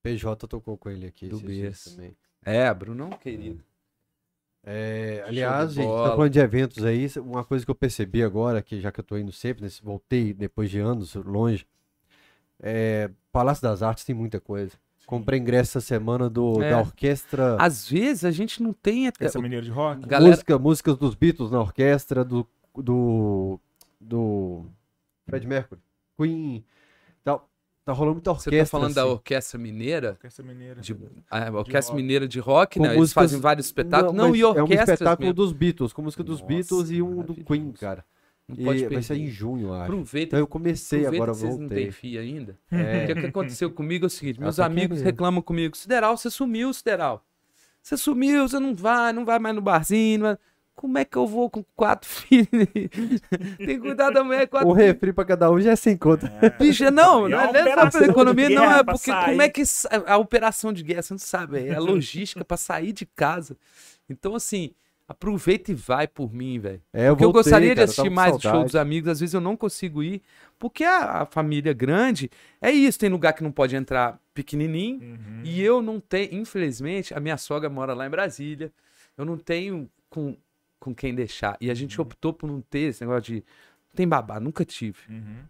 PJ 0.02 0.46
tocou 0.46 0.76
com 0.76 0.90
ele 0.90 1.06
aqui. 1.06 1.26
Do 1.28 1.40
berço. 1.40 1.96
também. 1.96 2.16
É, 2.44 2.72
Brunão, 2.72 3.10
querido. 3.10 3.64
É, 4.62 5.18
Show 5.20 5.28
aliás, 5.28 5.72
gente, 5.72 5.86
tá 5.86 6.10
falando 6.10 6.30
de 6.30 6.38
eventos 6.40 6.84
aí, 6.84 7.06
uma 7.18 7.44
coisa 7.44 7.64
que 7.64 7.70
eu 7.70 7.74
percebi 7.74 8.22
agora, 8.22 8.60
que 8.62 8.80
já 8.80 8.92
que 8.92 9.00
eu 9.00 9.04
tô 9.04 9.16
indo 9.16 9.32
sempre, 9.32 9.62
nesse, 9.62 9.82
voltei 9.82 10.34
depois 10.34 10.70
de 10.70 10.78
anos 10.78 11.14
longe, 11.14 11.66
é, 12.60 13.10
Palácio 13.32 13.62
das 13.62 13.82
Artes 13.82 14.04
tem 14.04 14.14
muita 14.14 14.40
coisa. 14.40 14.76
Comprei 15.08 15.40
ingresso 15.40 15.78
essa 15.78 15.80
semana 15.86 16.28
do, 16.28 16.62
É. 16.62 16.68
da 16.72 16.80
orquestra, 16.80 17.56
Às 17.58 17.88
vezes 17.88 18.26
a 18.26 18.30
gente 18.30 18.62
não 18.62 18.74
tem. 18.74 19.08
até- 19.08 19.24
Essa 19.24 19.40
mineira 19.40 19.64
de 19.64 19.70
rock? 19.70 20.06
Galera, 20.06 20.30
música, 20.32 20.58
músicas 20.58 20.98
dos 20.98 21.14
Beatles 21.14 21.50
na 21.50 21.58
orquestra, 21.62 22.22
do, 22.22 22.46
do, 22.76 23.58
do 23.98 24.66
Fred 25.26 25.46
Mercury, 25.46 25.80
Queen, 26.20 26.62
tá, 27.24 27.40
tá 27.86 27.92
rolando 27.94 28.16
muita 28.16 28.34
Você 28.34 28.50
orquestra. 28.50 28.64
tá 28.66 28.70
falando 28.70 28.94
da 28.94 29.02
assim. 29.04 29.10
Orquestra 29.12 29.58
Mineira? 29.58 30.18
Essa 30.22 30.42
mineira. 30.42 30.78
De, 30.82 30.94
a 31.30 31.50
Orquestra 31.52 31.92
rock. 31.94 32.02
Mineira 32.02 32.28
de 32.28 32.38
Rock, 32.38 32.78
né? 32.78 32.88
Eles 32.88 32.98
músicas- 32.98 33.22
fazem 33.24 33.40
vários 33.40 33.64
espetáculos. 33.64 34.14
Não, 34.14 34.28
mas 34.28 34.38
e 34.38 34.42
é 34.42 34.46
um 34.62 34.66
espetáculo 34.66 35.26
mesmo. 35.28 35.32
dos 35.34 35.52
Beatles, 35.54 35.92
com 35.94 36.02
música 36.02 36.22
dos 36.22 36.40
Nossa, 36.42 36.52
Beatles 36.52 36.90
e 36.90 37.00
um 37.00 37.22
do 37.22 37.34
Queen, 37.34 37.72
cara. 37.72 38.04
Não 38.48 38.56
E 38.56 38.64
pode 38.64 38.86
vai 38.86 39.02
ser 39.02 39.14
em 39.14 39.18
perder. 39.18 39.32
junho, 39.32 39.66
eu 39.68 39.74
acho. 39.74 39.82
Aproveita, 39.84 40.26
Então 40.28 40.38
eu 40.38 40.46
comecei, 40.46 41.04
agora 41.06 41.32
que 41.32 41.38
vocês 41.38 41.50
não 41.58 41.68
têm 41.68 41.76
voltei. 41.84 41.90
FIA 41.92 42.20
ainda. 42.22 42.58
É. 42.70 42.98
Porque 43.06 43.12
o 43.12 43.20
que 43.22 43.26
aconteceu 43.26 43.70
comigo 43.70 44.06
é 44.06 44.08
o 44.08 44.10
seguinte: 44.10 44.40
meus 44.40 44.56
tá 44.56 44.64
amigos 44.64 45.02
reclamam 45.02 45.42
comigo. 45.42 45.76
Sideral, 45.76 46.16
você 46.16 46.30
sumiu, 46.30 46.72
Sideral. 46.72 47.22
Você 47.82 47.96
sumiu, 47.96 48.48
você 48.48 48.58
não 48.58 48.74
vai, 48.74 49.12
não 49.12 49.24
vai 49.24 49.38
mais 49.38 49.54
no 49.54 49.60
barzinho. 49.60 50.18
não 50.20 50.26
vai- 50.28 50.38
Como 50.74 50.96
é 50.96 51.04
que 51.04 51.16
eu 51.16 51.26
vou 51.26 51.50
com 51.50 51.62
quatro 51.76 52.08
filhos? 52.08 52.48
Tem 52.48 53.66
que 53.66 53.78
cuidar 53.80 54.10
da 54.10 54.22
mulher, 54.24 54.46
quatro 54.48 54.68
O 54.68 54.72
refri 54.72 55.12
pra 55.12 55.24
cada 55.24 55.50
um 55.50 55.60
já 55.60 55.72
é 55.72 55.76
sem 55.76 55.96
conta. 55.96 56.32
Bicho, 56.58 56.90
não, 56.90 57.26
E 57.28 57.30
não 57.32 57.40
é, 57.40 57.52
não 57.52 57.60
é 57.60 57.74
só 57.90 57.90
pela 57.98 58.10
economia, 58.10 58.48
não, 58.48 58.64
é 58.72 58.82
porque 58.84 59.10
como 59.12 59.42
é 59.42 59.48
que 59.48 59.62
a 60.06 60.16
operação 60.16 60.72
de 60.72 60.82
guerra, 60.82 61.02
você 61.02 61.14
não 61.14 61.18
sabe, 61.18 61.66
é 61.68 61.74
a 61.74 61.80
logística 61.80 62.44
pra 62.44 62.56
sair 62.56 62.92
de 62.92 63.04
casa. 63.06 63.56
Então, 64.08 64.34
assim, 64.34 64.70
aproveita 65.08 65.72
e 65.72 65.74
vai 65.74 66.06
por 66.06 66.32
mim, 66.34 66.58
velho. 66.60 66.82
É, 66.92 67.08
eu 67.08 67.14
Porque 67.14 67.24
eu 67.24 67.32
voltei, 67.32 67.42
gostaria 67.50 67.68
de 67.70 67.74
cara, 67.76 67.80
eu 67.80 67.84
assistir 67.84 68.10
mais 68.10 68.36
o 68.36 68.40
show 68.40 68.62
dos 68.64 68.76
amigos, 68.76 69.08
às 69.08 69.20
vezes 69.20 69.34
eu 69.34 69.40
não 69.40 69.56
consigo 69.56 70.02
ir, 70.02 70.20
porque 70.58 70.84
a, 70.84 71.22
a 71.22 71.26
família 71.26 71.72
grande 71.72 72.30
é 72.60 72.70
isso, 72.70 72.98
tem 72.98 73.08
lugar 73.08 73.32
que 73.32 73.42
não 73.42 73.50
pode 73.50 73.74
entrar 73.74 74.20
pequenininho, 74.34 75.00
Uhum. 75.00 75.40
e 75.44 75.62
eu 75.62 75.80
não 75.80 75.98
tenho, 75.98 76.34
infelizmente, 76.34 77.14
a 77.14 77.20
minha 77.20 77.38
sogra 77.38 77.70
mora 77.70 77.94
lá 77.94 78.06
em 78.06 78.10
Brasília, 78.10 78.70
eu 79.16 79.24
não 79.24 79.36
tenho 79.38 79.88
com, 80.10 80.36
com 80.78 80.94
quem 80.94 81.14
deixar. 81.14 81.56
E 81.60 81.70
a 81.70 81.74
gente 81.74 82.00
optou 82.00 82.32
por 82.32 82.46
não 82.46 82.60
ter 82.60 82.90
esse 82.90 83.02
negócio 83.02 83.22
de. 83.22 83.34
Não 83.36 83.96
tem 83.96 84.06
babá, 84.06 84.38
nunca 84.38 84.64
tive. 84.64 84.98
Uhum. 85.08 85.42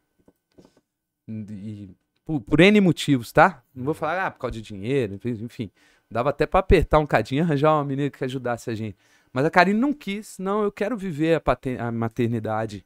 E, 1.28 1.90
por, 2.24 2.40
por 2.40 2.60
N 2.60 2.80
motivos, 2.80 3.32
tá? 3.32 3.62
Não 3.74 3.84
vou 3.84 3.94
falar, 3.94 4.26
ah, 4.26 4.30
por 4.30 4.38
causa 4.40 4.52
de 4.52 4.62
dinheiro, 4.62 5.18
enfim. 5.24 5.70
Dava 6.10 6.30
até 6.30 6.46
pra 6.46 6.60
apertar 6.60 6.98
um 6.98 7.06
cadinho, 7.06 7.42
arranjar 7.44 7.74
uma 7.74 7.84
menina 7.84 8.08
que 8.10 8.24
ajudasse 8.24 8.70
a 8.70 8.74
gente. 8.74 8.96
Mas 9.32 9.44
a 9.44 9.50
Karine 9.50 9.78
não 9.78 9.92
quis. 9.92 10.38
Não, 10.38 10.62
eu 10.62 10.72
quero 10.72 10.96
viver 10.96 11.34
a, 11.34 11.40
pater- 11.40 11.80
a 11.80 11.90
maternidade. 11.92 12.84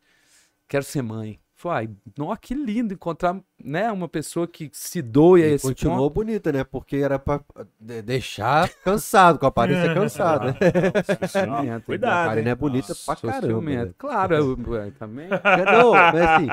Quero 0.69 0.85
ser 0.85 1.03
mãe. 1.03 1.39
Falei, 1.55 1.87
ai, 1.87 1.91
nossa, 2.19 2.41
que 2.41 2.55
lindo 2.55 2.93
encontrar 2.93 3.39
né, 3.63 3.93
uma 3.93 4.09
pessoa 4.09 4.49
que 4.49 4.69
se 4.73 5.01
doe 5.01 5.45
a 5.45 5.47
E 5.47 5.53
esse 5.53 5.65
continuou 5.69 6.11
ponto. 6.11 6.15
bonita, 6.15 6.51
né? 6.51 6.65
Porque 6.65 6.97
era 6.97 7.21
pra 7.21 7.41
de- 7.79 8.03
deixar 8.03 8.69
cansado, 8.83 9.39
com 9.39 9.47
a 9.47 9.49
aparência 9.49 9.95
cansada. 9.95 10.47
né? 10.47 11.29
Ciumento, 11.29 11.77
A 11.77 11.81
Cuidado. 11.83 12.29
Karine 12.31 12.49
é 12.49 12.55
bonita 12.57 12.89
Nossa, 12.89 13.05
pra 13.17 13.33
caramba. 13.33 13.95
Claro, 13.97 14.35
eu, 14.35 14.59
eu 14.75 14.93
também. 14.93 15.29
É, 15.31 15.65
Não, 15.73 15.93
mas 15.93 16.17
assim, 16.21 16.47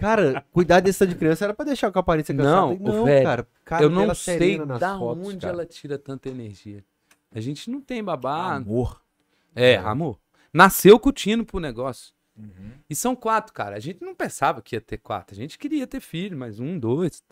cara, 0.00 0.44
cuidar 0.52 0.80
desse 0.80 0.98
tanto 0.98 1.10
de 1.10 1.14
criança 1.14 1.44
era 1.44 1.54
pra 1.54 1.64
deixar 1.64 1.92
com 1.92 1.98
a 1.98 2.00
aparência 2.00 2.34
cansada. 2.34 2.56
Não, 2.56 2.72
ô, 3.02 3.04
velho, 3.04 3.24
cara, 3.24 3.46
cara 3.64 3.82
eu 3.84 3.90
não 3.90 4.12
sei 4.16 4.58
da 4.58 4.98
fotos, 4.98 5.28
onde 5.28 5.38
cara. 5.42 5.52
ela 5.52 5.66
tira 5.66 5.96
tanta 5.96 6.28
energia. 6.28 6.82
A 7.32 7.38
gente 7.40 7.70
não 7.70 7.80
tem 7.80 8.02
babá. 8.02 8.54
Amor. 8.56 9.00
É, 9.54 9.76
amor. 9.76 10.18
Nasceu 10.52 10.98
curtindo 10.98 11.44
pro 11.44 11.60
negócio. 11.60 12.12
Uhum. 12.36 12.72
E 12.88 12.94
são 12.94 13.14
quatro, 13.14 13.52
cara. 13.52 13.76
A 13.76 13.80
gente 13.80 14.02
não 14.02 14.14
pensava 14.14 14.62
que 14.62 14.76
ia 14.76 14.80
ter 14.80 14.98
quatro. 14.98 15.34
A 15.34 15.36
gente 15.36 15.58
queria 15.58 15.86
ter 15.86 16.00
filho, 16.00 16.36
mas 16.36 16.58
um, 16.60 16.78
dois. 16.78 17.22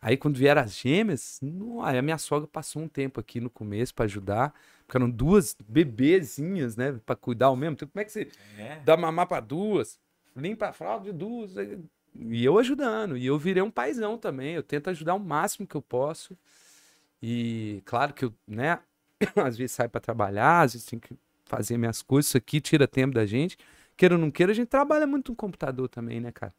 Aí 0.00 0.16
quando 0.16 0.36
vieram 0.36 0.62
as 0.62 0.76
gêmeas, 0.76 1.38
não, 1.42 1.82
aí 1.82 1.98
a 1.98 2.02
minha 2.02 2.18
sogra 2.18 2.46
passou 2.46 2.82
um 2.82 2.88
tempo 2.88 3.18
aqui 3.20 3.40
no 3.40 3.50
começo 3.50 3.94
pra 3.94 4.04
ajudar. 4.04 4.54
Eram 4.92 5.10
duas 5.10 5.56
bebezinhas, 5.68 6.76
né? 6.76 6.98
Pra 7.04 7.14
cuidar 7.16 7.46
ao 7.46 7.56
mesmo 7.56 7.76
tempo. 7.76 7.92
Como 7.92 8.00
é 8.00 8.04
que 8.04 8.12
você 8.12 8.28
É. 8.56 8.80
dá 8.84 8.96
mamar 8.96 9.26
pra 9.26 9.40
duas? 9.40 9.98
Limpa 10.36 10.68
a 10.68 10.72
fralda 10.72 11.06
de 11.06 11.12
duas. 11.12 11.54
E 12.16 12.44
eu 12.44 12.58
ajudando. 12.58 13.16
E 13.16 13.26
eu 13.26 13.38
virei 13.38 13.62
um 13.62 13.70
paizão 13.70 14.16
também. 14.16 14.54
Eu 14.54 14.62
tento 14.62 14.88
ajudar 14.90 15.14
o 15.14 15.20
máximo 15.20 15.66
que 15.66 15.74
eu 15.74 15.82
posso. 15.82 16.36
E 17.22 17.82
claro 17.84 18.14
que 18.14 18.24
eu, 18.24 18.34
né? 18.46 18.78
Às 19.36 19.56
vezes 19.56 19.72
sai 19.72 19.88
pra 19.88 20.00
trabalhar, 20.00 20.60
às 20.62 20.74
vezes 20.74 20.86
tem 20.86 20.98
que 20.98 21.16
fazer 21.48 21.76
minhas 21.78 22.02
coisas. 22.02 22.28
Isso 22.28 22.36
aqui 22.36 22.60
tira 22.60 22.86
tempo 22.86 23.14
da 23.14 23.26
gente. 23.26 23.56
Queira 23.96 24.14
ou 24.14 24.20
não 24.20 24.30
queira, 24.30 24.52
a 24.52 24.54
gente 24.54 24.68
trabalha 24.68 25.06
muito 25.06 25.32
no 25.32 25.36
computador 25.36 25.88
também, 25.88 26.20
né, 26.20 26.30
cara? 26.30 26.52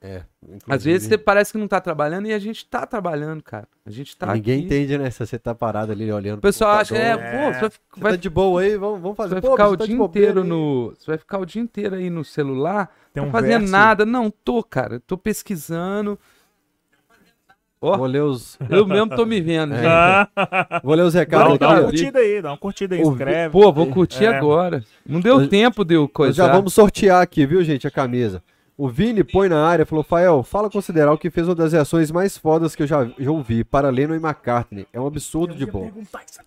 É, 0.00 0.24
Às 0.66 0.82
vezes 0.82 1.02
você 1.02 1.06
inclusive, 1.14 1.18
parece 1.18 1.52
que 1.52 1.58
não 1.58 1.68
tá 1.68 1.80
trabalhando 1.80 2.26
e 2.26 2.32
a 2.32 2.38
gente 2.40 2.66
tá 2.66 2.84
trabalhando, 2.84 3.40
cara. 3.44 3.68
A 3.86 3.90
gente 3.90 4.16
tá 4.16 4.34
Ninguém 4.34 4.56
aqui. 4.56 4.64
entende, 4.66 4.98
né? 4.98 5.08
Se 5.10 5.24
você 5.24 5.38
tá 5.38 5.54
parado 5.54 5.92
ali 5.92 6.10
olhando. 6.10 6.38
O 6.38 6.42
pessoal 6.42 6.72
acha, 6.78 6.96
é, 6.96 7.16
pô, 7.16 7.52
você 7.54 7.60
vai, 7.60 7.70
Você 7.70 8.00
vai, 8.00 8.12
tá 8.14 8.16
de 8.16 8.28
boa 8.30 8.60
aí, 8.62 8.76
vamos, 8.76 9.00
vamos 9.00 9.16
você 9.16 9.22
fazer. 9.22 9.34
vai 9.34 9.40
Pô, 9.42 9.50
ficar 9.52 9.68
você 9.68 9.74
o 9.74 9.76
tá 9.76 9.84
dia 9.86 9.94
inteiro 9.96 10.42
no. 10.42 10.94
Você 10.98 11.06
vai 11.06 11.18
ficar 11.18 11.38
o 11.38 11.46
dia 11.46 11.62
inteiro 11.62 11.94
aí 11.94 12.10
no 12.10 12.24
celular, 12.24 12.92
Tem 13.12 13.22
não 13.22 13.28
um 13.28 13.32
fazendo 13.32 13.60
verso- 13.60 13.70
nada. 13.72 14.04
Não, 14.04 14.28
tô, 14.30 14.64
cara. 14.64 14.98
Tô 14.98 15.16
pesquisando. 15.16 16.18
Ó, 17.84 17.96
Vou 17.96 18.06
ler 18.06 18.22
os, 18.22 18.56
eu 18.70 18.86
mesmo 18.86 19.08
tô 19.16 19.26
me 19.26 19.40
vendo, 19.40 19.74
gente. 19.74 19.84
Ah, 19.86 20.28
vou 20.84 20.94
ler 20.94 21.02
os 21.02 21.14
dá, 21.14 21.20
recados 21.20 21.58
dá 21.58 21.66
uma 21.68 21.74
aqui. 21.74 21.82
ó. 21.82 21.88
curtida 21.88 22.18
aí, 22.20 22.40
dá 22.40 22.50
uma 22.50 22.56
curtida 22.56 22.94
aí, 22.94 23.00
inscreve. 23.02 23.50
Pô, 23.52 23.72
vou 23.72 23.86
curtir 23.88 24.24
É. 24.24 24.28
agora. 24.36 24.84
Não 25.04 25.18
deu 25.20 25.40
Nós- 25.40 25.48
tempo 25.48 25.84
de 25.84 25.94
eu 25.94 26.08
coisar. 26.08 26.46
já 26.46 26.52
vamos 26.52 26.72
sortear 26.72 27.20
aqui, 27.20 27.44
viu, 27.44 27.62
gente, 27.64 27.84
a 27.86 27.90
camisa. 27.90 28.40
O 28.78 28.88
Vini 28.88 29.22
põe 29.24 29.48
na 29.48 29.66
área, 29.66 29.84
falou, 29.84 30.02
Fael, 30.04 30.42
fala 30.42 30.70
com 30.70 30.78
o 30.78 30.82
Sideral 30.82 31.18
que 31.18 31.28
fez 31.30 31.46
uma 31.48 31.54
das 31.54 31.72
reações 31.72 32.10
mais 32.10 32.38
fodas 32.38 32.74
que 32.76 32.82
eu 32.82 32.86
já, 32.86 33.04
já 33.18 33.30
ouvi, 33.30 33.62
para 33.64 33.90
Lennon 33.90 34.14
e 34.14 34.18
McCartney. 34.18 34.86
É 34.92 35.00
um 35.00 35.06
absurdo 35.06 35.54
de 35.54 35.66
bom. 35.66 35.90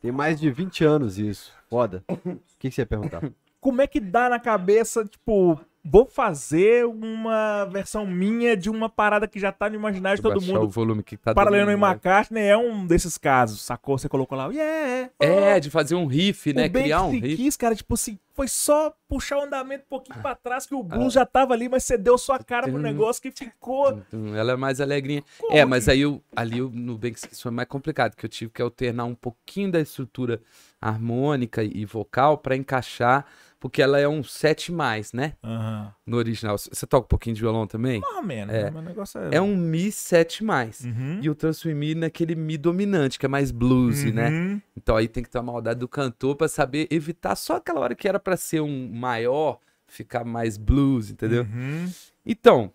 Tem 0.01 0.11
mais 0.11 0.39
de 0.39 0.49
20 0.49 0.83
anos 0.85 1.19
isso. 1.19 1.51
Foda. 1.69 2.01
O 2.07 2.17
que, 2.57 2.69
que 2.69 2.71
você 2.71 2.81
ia 2.81 2.85
perguntar? 2.85 3.21
Como 3.61 3.81
é 3.81 3.87
que 3.87 3.99
dá 3.99 4.29
na 4.29 4.39
cabeça, 4.39 5.03
tipo, 5.05 5.59
vou 5.85 6.05
fazer 6.07 6.85
uma 6.85 7.65
versão 7.65 8.07
minha 8.07 8.57
de 8.57 8.69
uma 8.69 8.89
parada 8.89 9.27
que 9.27 9.39
já 9.39 9.51
tá 9.51 9.69
no 9.69 9.75
imaginário 9.75 10.17
de 10.17 10.23
todo 10.23 10.41
mundo. 10.41 10.61
o 10.61 10.69
volume 10.69 11.03
que 11.03 11.15
tá 11.15 11.33
Paralelo 11.33 11.67
dando 11.67 11.77
em 11.77 11.81
McCartney 11.81 12.43
é 12.43 12.57
um 12.57 12.87
desses 12.87 13.17
casos, 13.17 13.61
sacou? 13.61 13.97
Você 13.97 14.09
colocou 14.09 14.35
lá, 14.35 14.47
yeah! 14.47 15.11
É, 15.19 15.59
de 15.59 15.69
fazer 15.69 15.93
um 15.93 16.07
riff, 16.07 16.51
né? 16.53 16.65
o 16.65 16.71
Criar 16.71 17.03
um 17.03 17.11
riff. 17.11 17.35
quis, 17.35 17.55
cara, 17.55 17.75
tipo 17.75 17.93
assim, 17.93 18.17
foi 18.33 18.47
só 18.47 18.93
puxar 19.07 19.37
o 19.37 19.43
andamento 19.43 19.85
um 19.85 19.89
pouquinho 19.89 20.19
pra 20.21 20.33
trás 20.33 20.65
que 20.65 20.73
o 20.73 20.81
blues 20.81 21.13
já 21.13 21.25
tava 21.25 21.53
ali, 21.53 21.69
mas 21.69 21.83
você 21.83 21.97
deu 21.97 22.17
sua 22.17 22.39
cara 22.39 22.67
pro 22.67 22.81
negócio 22.81 23.21
que 23.21 23.31
ficou. 23.31 24.01
Ela 24.35 24.53
é 24.53 24.55
mais 24.55 24.81
alegrinha. 24.81 25.23
Como 25.39 25.55
é, 25.55 25.63
mas 25.63 25.87
aí 25.87 26.01
eu, 26.01 26.21
ali 26.35 26.59
no 26.59 26.97
que 26.99 27.13
foi 27.41 27.51
mais 27.51 27.67
complicado, 27.67 28.15
que 28.15 28.25
eu 28.25 28.29
tive 28.29 28.51
que 28.51 28.61
alternar 28.61 29.05
um 29.05 29.15
pouquinho 29.15 29.71
da 29.71 29.79
estrutura 29.79 30.41
harmônica 30.89 31.63
e 31.63 31.85
vocal 31.85 32.37
pra 32.37 32.55
encaixar, 32.55 33.25
porque 33.59 33.81
ela 33.81 33.99
é 33.99 34.07
um 34.07 34.23
7 34.23 34.71
mais, 34.71 35.11
né? 35.13 35.33
Aham. 35.43 35.93
No 36.05 36.17
original. 36.17 36.57
Você 36.57 36.85
toca 36.85 37.05
um 37.05 37.07
pouquinho 37.07 37.35
de 37.35 37.41
violão 37.41 37.65
também? 37.65 38.01
Menos, 38.23 38.53
É. 38.53 38.69
né? 38.71 38.79
O 38.79 38.81
negócio 38.81 39.19
é. 39.19 39.35
É 39.37 39.41
um 39.41 39.55
Mi 39.55 39.91
7 39.91 40.43
mais. 40.43 40.81
Uhum. 40.81 41.19
E 41.21 41.25
eu 41.27 41.33
transformei 41.35 41.95
naquele 41.95 42.35
Mi 42.35 42.57
dominante, 42.57 43.17
que 43.19 43.25
é 43.25 43.29
mais 43.29 43.51
bluesy, 43.51 44.11
né? 44.11 44.29
Uhum. 44.29 44.61
Então 44.75 44.95
aí 44.95 45.07
tem 45.07 45.23
que 45.23 45.29
ter 45.29 45.37
a 45.39 45.43
maldade 45.43 45.79
do 45.79 45.87
cantor 45.87 46.35
pra 46.35 46.47
saber 46.47 46.87
evitar 46.91 47.35
só 47.35 47.55
aquela 47.57 47.79
hora 47.79 47.95
que 47.95 48.07
era 48.07 48.19
pra 48.19 48.35
ser 48.37 48.61
um 48.61 48.89
maior, 48.91 49.59
ficar 49.87 50.23
mais 50.23 50.57
blues, 50.57 51.09
entendeu? 51.11 51.43
Uhum. 51.43 51.91
Então, 52.25 52.71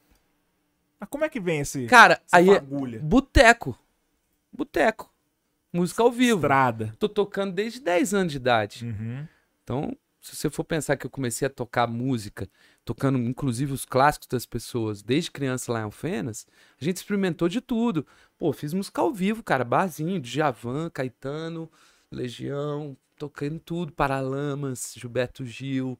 Mas 0.98 1.08
como 1.08 1.24
é 1.24 1.28
que 1.28 1.40
vem 1.40 1.60
esse. 1.60 1.86
cara, 1.86 2.14
essa 2.26 2.36
aí 2.36 2.50
é 2.50 2.60
boteco. 2.60 3.78
Boteco. 4.52 5.10
Música 5.72 6.02
ao 6.02 6.10
vivo. 6.10 6.38
Estrada. 6.38 6.94
Tô 6.98 7.08
tocando 7.08 7.52
desde 7.52 7.80
10 7.80 8.14
anos 8.14 8.32
de 8.32 8.36
idade. 8.36 8.84
Uhum. 8.84 9.26
Então, 9.62 9.96
se 10.20 10.36
você 10.36 10.50
for 10.50 10.64
pensar 10.64 10.96
que 10.96 11.06
eu 11.06 11.10
comecei 11.10 11.46
a 11.46 11.50
tocar 11.50 11.86
música, 11.86 12.48
tocando 12.84 13.18
inclusive 13.18 13.72
os 13.72 13.84
clássicos 13.84 14.28
das 14.28 14.44
pessoas 14.44 15.02
desde 15.02 15.30
criança 15.30 15.72
lá 15.72 15.80
em 15.80 15.84
Alfenas, 15.84 16.46
a 16.80 16.84
gente 16.84 16.98
experimentou 16.98 17.48
de 17.48 17.60
tudo. 17.60 18.06
Pô, 18.36 18.52
fiz 18.52 18.74
música 18.74 19.00
ao 19.00 19.12
vivo, 19.12 19.42
cara, 19.42 19.64
barzinho, 19.64 20.20
Djavan, 20.20 20.90
Caetano, 20.90 21.70
Legião, 22.10 22.96
tocando 23.16 23.58
tudo, 23.60 23.92
Paralamas, 23.92 24.92
Gilberto 24.96 25.44
Gil. 25.46 25.98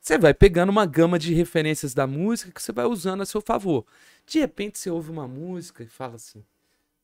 Você 0.00 0.18
vai 0.18 0.32
pegando 0.34 0.70
uma 0.70 0.86
gama 0.86 1.18
de 1.18 1.34
referências 1.34 1.92
da 1.92 2.06
música 2.06 2.50
que 2.50 2.62
você 2.62 2.72
vai 2.72 2.86
usando 2.86 3.20
a 3.20 3.26
seu 3.26 3.40
favor. 3.40 3.86
De 4.26 4.40
repente 4.40 4.78
você 4.78 4.90
ouve 4.90 5.10
uma 5.10 5.28
música 5.28 5.84
e 5.84 5.86
fala 5.86 6.16
assim: 6.16 6.42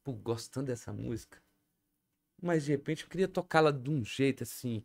pô, 0.03 0.13
gostando 0.13 0.67
dessa 0.67 0.93
música. 0.93 1.39
Mas 2.41 2.65
de 2.65 2.73
repente 2.73 3.05
eu 3.05 3.09
queria 3.09 3.29
tocá-la 3.29 3.71
de 3.71 3.91
um 3.91 4.05
jeito 4.05 4.43
assim. 4.43 4.83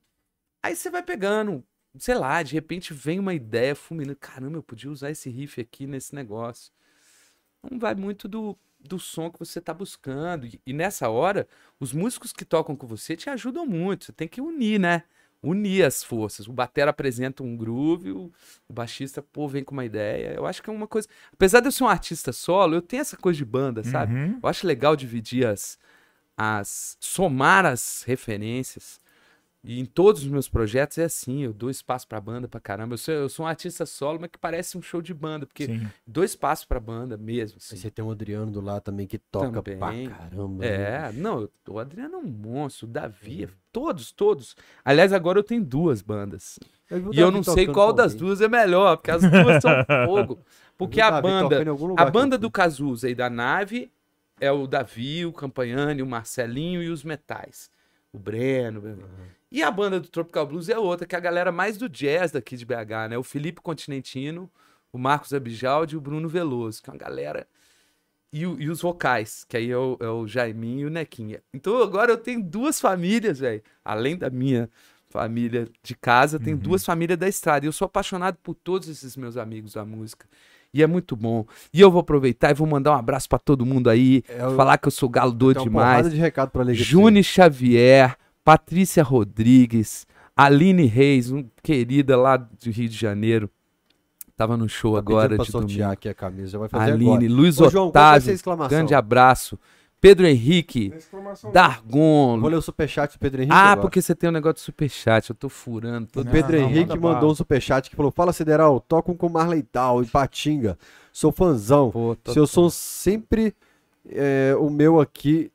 Aí 0.64 0.76
você 0.76 0.90
vai 0.90 1.04
pegando, 1.04 1.64
sei 1.98 2.16
lá, 2.16 2.42
de 2.44 2.54
repente 2.54 2.94
vem 2.94 3.20
uma 3.20 3.34
ideia 3.34 3.76
fulminando. 3.76 4.18
Caramba, 4.20 4.58
eu 4.58 4.64
podia 4.64 4.92
usar 4.92 5.10
esse 5.12 5.30
riff 5.30 5.60
aqui 5.60 5.86
nesse 5.88 6.14
negócio. 6.16 6.72
Não 7.70 7.78
vai 7.78 7.96
muito 7.96 8.28
do, 8.28 8.58
do 8.80 9.00
som 9.00 9.30
que 9.30 9.40
você 9.40 9.60
tá 9.60 9.74
buscando. 9.74 10.46
E, 10.46 10.62
e 10.66 10.74
nessa 10.74 11.10
hora, 11.10 11.48
os 11.80 11.94
músicos 11.94 12.32
que 12.32 12.46
tocam 12.46 12.76
com 12.76 12.88
você 12.88 13.16
te 13.16 13.30
ajudam 13.30 13.66
muito. 13.66 14.06
Você 14.06 14.12
tem 14.12 14.28
que 14.28 14.42
unir, 14.42 14.80
né? 14.80 15.04
Unir 15.44 15.84
as 15.84 16.04
forças. 16.04 16.48
O 16.48 16.54
batera 16.54 16.92
apresenta 16.92 17.42
um 17.42 17.58
groove, 17.58 18.12
o, 18.12 18.32
o 18.68 18.74
baixista, 18.74 19.24
pô, 19.24 19.48
vem 19.48 19.64
com 19.64 19.74
uma 19.74 19.86
ideia. 19.86 20.36
Eu 20.36 20.46
acho 20.46 20.62
que 20.62 20.70
é 20.70 20.74
uma 20.74 20.88
coisa. 20.88 21.08
Apesar 21.34 21.60
de 21.60 21.68
eu 21.68 21.72
ser 21.72 21.84
um 21.84 21.88
artista 21.88 22.32
solo, 22.32 22.76
eu 22.76 22.82
tenho 22.82 23.02
essa 23.02 23.18
coisa 23.18 23.38
de 23.38 23.46
banda, 23.46 23.84
sabe? 23.84 24.14
Uhum. 24.14 24.40
Eu 24.42 24.50
acho 24.50 24.68
legal 24.68 24.96
dividir 24.96 25.48
as, 25.48 25.80
as. 26.38 26.98
somar 27.00 27.66
as 27.66 28.04
referências. 28.06 29.00
E 29.64 29.80
em 29.80 29.86
todos 29.86 30.24
os 30.24 30.28
meus 30.28 30.50
projetos 30.50 30.98
é 30.98 31.04
assim, 31.04 31.44
eu 31.44 31.54
dou 31.54 31.70
espaço 31.70 32.08
pra 32.08 32.20
banda 32.20 32.48
pra 32.48 32.60
caramba. 32.60 32.96
Eu 32.96 32.98
sou, 32.98 33.14
eu 33.14 33.30
sou 33.30 33.46
um 33.46 33.48
artista 33.48 33.86
solo, 33.86 34.18
mas 34.20 34.32
que 34.32 34.40
parece 34.40 34.76
um 34.76 34.82
show 34.82 35.04
de 35.04 35.14
banda, 35.14 35.46
porque 35.46 35.68
Sim. 35.68 35.88
dou 36.08 36.24
espaço 36.24 36.68
pra 36.68 36.80
banda 36.80 37.16
mesmo. 37.16 37.58
assim. 37.58 37.76
Você 37.78 37.92
tem 37.92 38.04
o 38.04 38.10
Adriano 38.10 38.52
do 38.52 38.60
lado 38.60 38.82
também 38.82 39.06
que 39.06 39.20
toca 39.20 39.62
Também. 39.62 39.78
pra 40.10 40.18
caramba. 40.18 40.66
né? 40.66 40.68
É, 40.68 41.12
não, 41.14 41.42
eu- 41.42 41.52
o 41.70 41.78
Adriano 41.78 42.16
é 42.16 42.18
um 42.18 42.24
monstro, 42.26 42.88
o 42.88 42.90
Davi, 42.92 43.48
todos, 43.72 44.12
todos. 44.12 44.56
Aliás, 44.84 45.14
agora 45.14 45.38
eu 45.38 45.44
tenho 45.44 45.64
duas 45.64 46.02
bandas. 46.02 46.58
o 46.90 47.14
E 47.14 47.20
eu 47.20 47.30
não 47.30 47.44
sei 47.44 47.68
qual 47.68 47.94
das 47.94 48.16
duas 48.16 48.42
é 48.42 48.48
melhor, 48.48 48.98
porque 48.98 49.12
as 49.12 49.22
duas 49.22 49.62
são 49.62 49.72
fogo. 50.08 50.40
Eu 50.40 50.46
Porque 50.76 51.00
a 51.00 51.22
banda, 51.22 51.58
a 51.60 52.04
eu 52.08 52.12
banda 52.12 52.36
do 52.36 52.50
Cazuza 52.50 53.08
e 53.08 53.14
da 53.14 53.30
nave 53.30 53.92
é 54.42 54.52
o 54.52 54.68
Davi, 54.68 55.26
o 55.26 55.32
Campanhani, 55.32 56.02
o 56.02 56.06
Marcelinho 56.08 56.84
e 56.84 56.90
os 56.90 57.04
Metais. 57.04 57.72
O 58.12 58.20
Breno. 58.20 58.82
E 59.52 59.64
a 59.64 59.72
banda 59.72 60.00
do 60.00 60.08
Tropical 60.10 60.46
Blues 60.48 60.68
é 60.68 60.78
outra, 60.78 61.06
que 61.08 61.16
é 61.16 61.18
a 61.18 61.22
galera 61.22 61.52
mais 61.52 61.78
do 61.78 61.88
jazz 61.88 62.32
daqui 62.32 62.58
de 62.58 62.66
BH, 62.66 63.10
né? 63.10 63.18
O 63.18 63.24
Felipe 63.24 63.62
Continentino, 63.62 64.50
o 64.92 64.98
Marcos 64.98 65.34
Abijaldi 65.34 65.96
e 65.96 65.98
o 65.98 66.02
Bruno 66.02 66.28
Veloso, 66.28 66.82
que 66.84 66.90
é 66.90 66.94
uma 66.94 67.00
galera. 67.00 67.48
E, 68.34 68.46
o- 68.46 68.60
e 68.62 68.70
os 68.70 68.82
vocais, 68.82 69.44
que 69.44 69.58
aí 69.58 69.70
é 69.72 69.78
o, 69.78 69.98
é 70.00 70.08
o 70.10 70.26
Jaiminho 70.26 70.82
e 70.82 70.86
o 70.86 70.90
Nequinha. 70.90 71.42
Então 71.54 71.82
agora 71.82 72.12
eu 72.14 72.18
tenho 72.18 72.42
duas 72.42 72.80
famílias, 72.80 73.40
velho. 73.40 73.62
Além 73.84 74.18
da 74.18 74.30
minha 74.30 74.70
família 75.10 75.68
de 75.84 75.96
casa, 75.96 76.40
tem 76.40 76.56
duas 76.56 76.86
famílias 76.86 77.20
da 77.20 77.28
estrada. 77.28 77.66
E 77.66 77.68
eu 77.68 77.74
sou 77.74 77.86
apaixonado 77.86 78.38
por 78.42 78.56
todos 78.56 78.88
esses 78.88 79.18
meus 79.18 79.36
amigos 79.36 79.74
da 79.74 79.84
música. 79.84 80.26
E 80.74 80.82
é 80.82 80.88
muito 80.88 81.16
bom. 81.16 81.46
E 81.74 81.82
eu 81.82 81.92
vou 81.92 82.00
aproveitar 82.02 82.52
e 82.52 82.54
vou 82.54 82.66
mandar 82.68 82.92
um 82.92 82.96
abraço 82.98 83.28
pra 83.28 83.38
todo 83.38 83.66
mundo 83.66 83.90
aí. 83.90 84.24
É, 84.30 84.42
eu- 84.44 84.56
falar 84.56 84.78
que 84.78 84.88
eu 84.88 84.92
sou 84.92 85.10
galo 85.10 85.32
doido 85.32 85.58
uma 85.58 85.66
demais. 85.66 86.10
de 86.12 86.18
recado 86.18 86.50
pra 86.50 86.64
ler. 86.64 86.74
Juni 86.76 87.24
Xavier, 87.24 88.16
Patrícia 88.44 89.04
Rodrigues, 89.04 90.06
Aline 90.36 90.86
Reis, 90.86 91.30
um 91.32 91.46
querida 91.62 92.16
lá 92.16 92.38
do 92.38 92.48
Rio 92.72 92.88
de 92.88 92.98
Janeiro. 92.98 93.50
Tava 94.38 94.56
no 94.58 94.68
show 94.68 94.94
Tá 94.94 95.00
agora 95.00 95.38
de 95.38 95.52
domingo. 95.52 95.84
aqui 95.92 96.10
a 96.10 96.14
camisa, 96.14 96.58
vai 96.58 96.68
fazer 96.70 96.92
Aline, 96.94 97.12
agora. 97.12 97.30
Luiz 97.30 97.60
Ô, 97.60 97.70
João, 97.70 97.90
Otávio, 97.90 98.34
grande 98.70 98.96
abraço. 98.96 99.60
Pedro 100.02 100.26
Henrique. 100.26 100.92
Dargon. 101.54 102.40
Vou 102.42 102.50
ler 102.50 102.56
o 102.58 102.62
superchat 102.62 103.14
do 103.16 103.20
Pedro 103.20 103.42
Henrique 103.44 103.54
Ah, 103.56 103.74
agora. 103.74 103.82
porque 103.82 104.02
você 104.02 104.16
tem 104.16 104.30
um 104.30 104.34
negócio 104.34 104.56
de 104.56 104.62
superchat, 104.62 105.30
eu 105.30 105.36
tô 105.36 105.48
furando. 105.48 106.08
O 106.16 106.24
Tô... 106.24 106.26
Pedro 106.26 106.54
Não, 106.54 106.64
não, 106.64 106.70
Henrique 106.70 106.90
manda 106.98 107.14
mandou 107.14 107.32
um 107.32 107.36
superchat 107.36 107.88
que 107.90 107.96
falou: 107.96 108.12
Fala 108.12 108.34
Sideral, 108.34 108.80
tocam 108.80 109.16
com 109.16 109.30
Marley 109.30 109.62
Tal, 109.62 110.02
Ipatinga. 110.02 110.76
Sou 111.14 111.32
fãzão. 111.32 111.92
Pô, 111.92 112.16
tô- 112.16 112.34
Seu 112.34 112.48
som 112.48 112.68
sempre 112.70 113.54
é, 114.10 114.56
o 114.60 114.70
meu 114.72 115.00
aqui. 115.00 115.52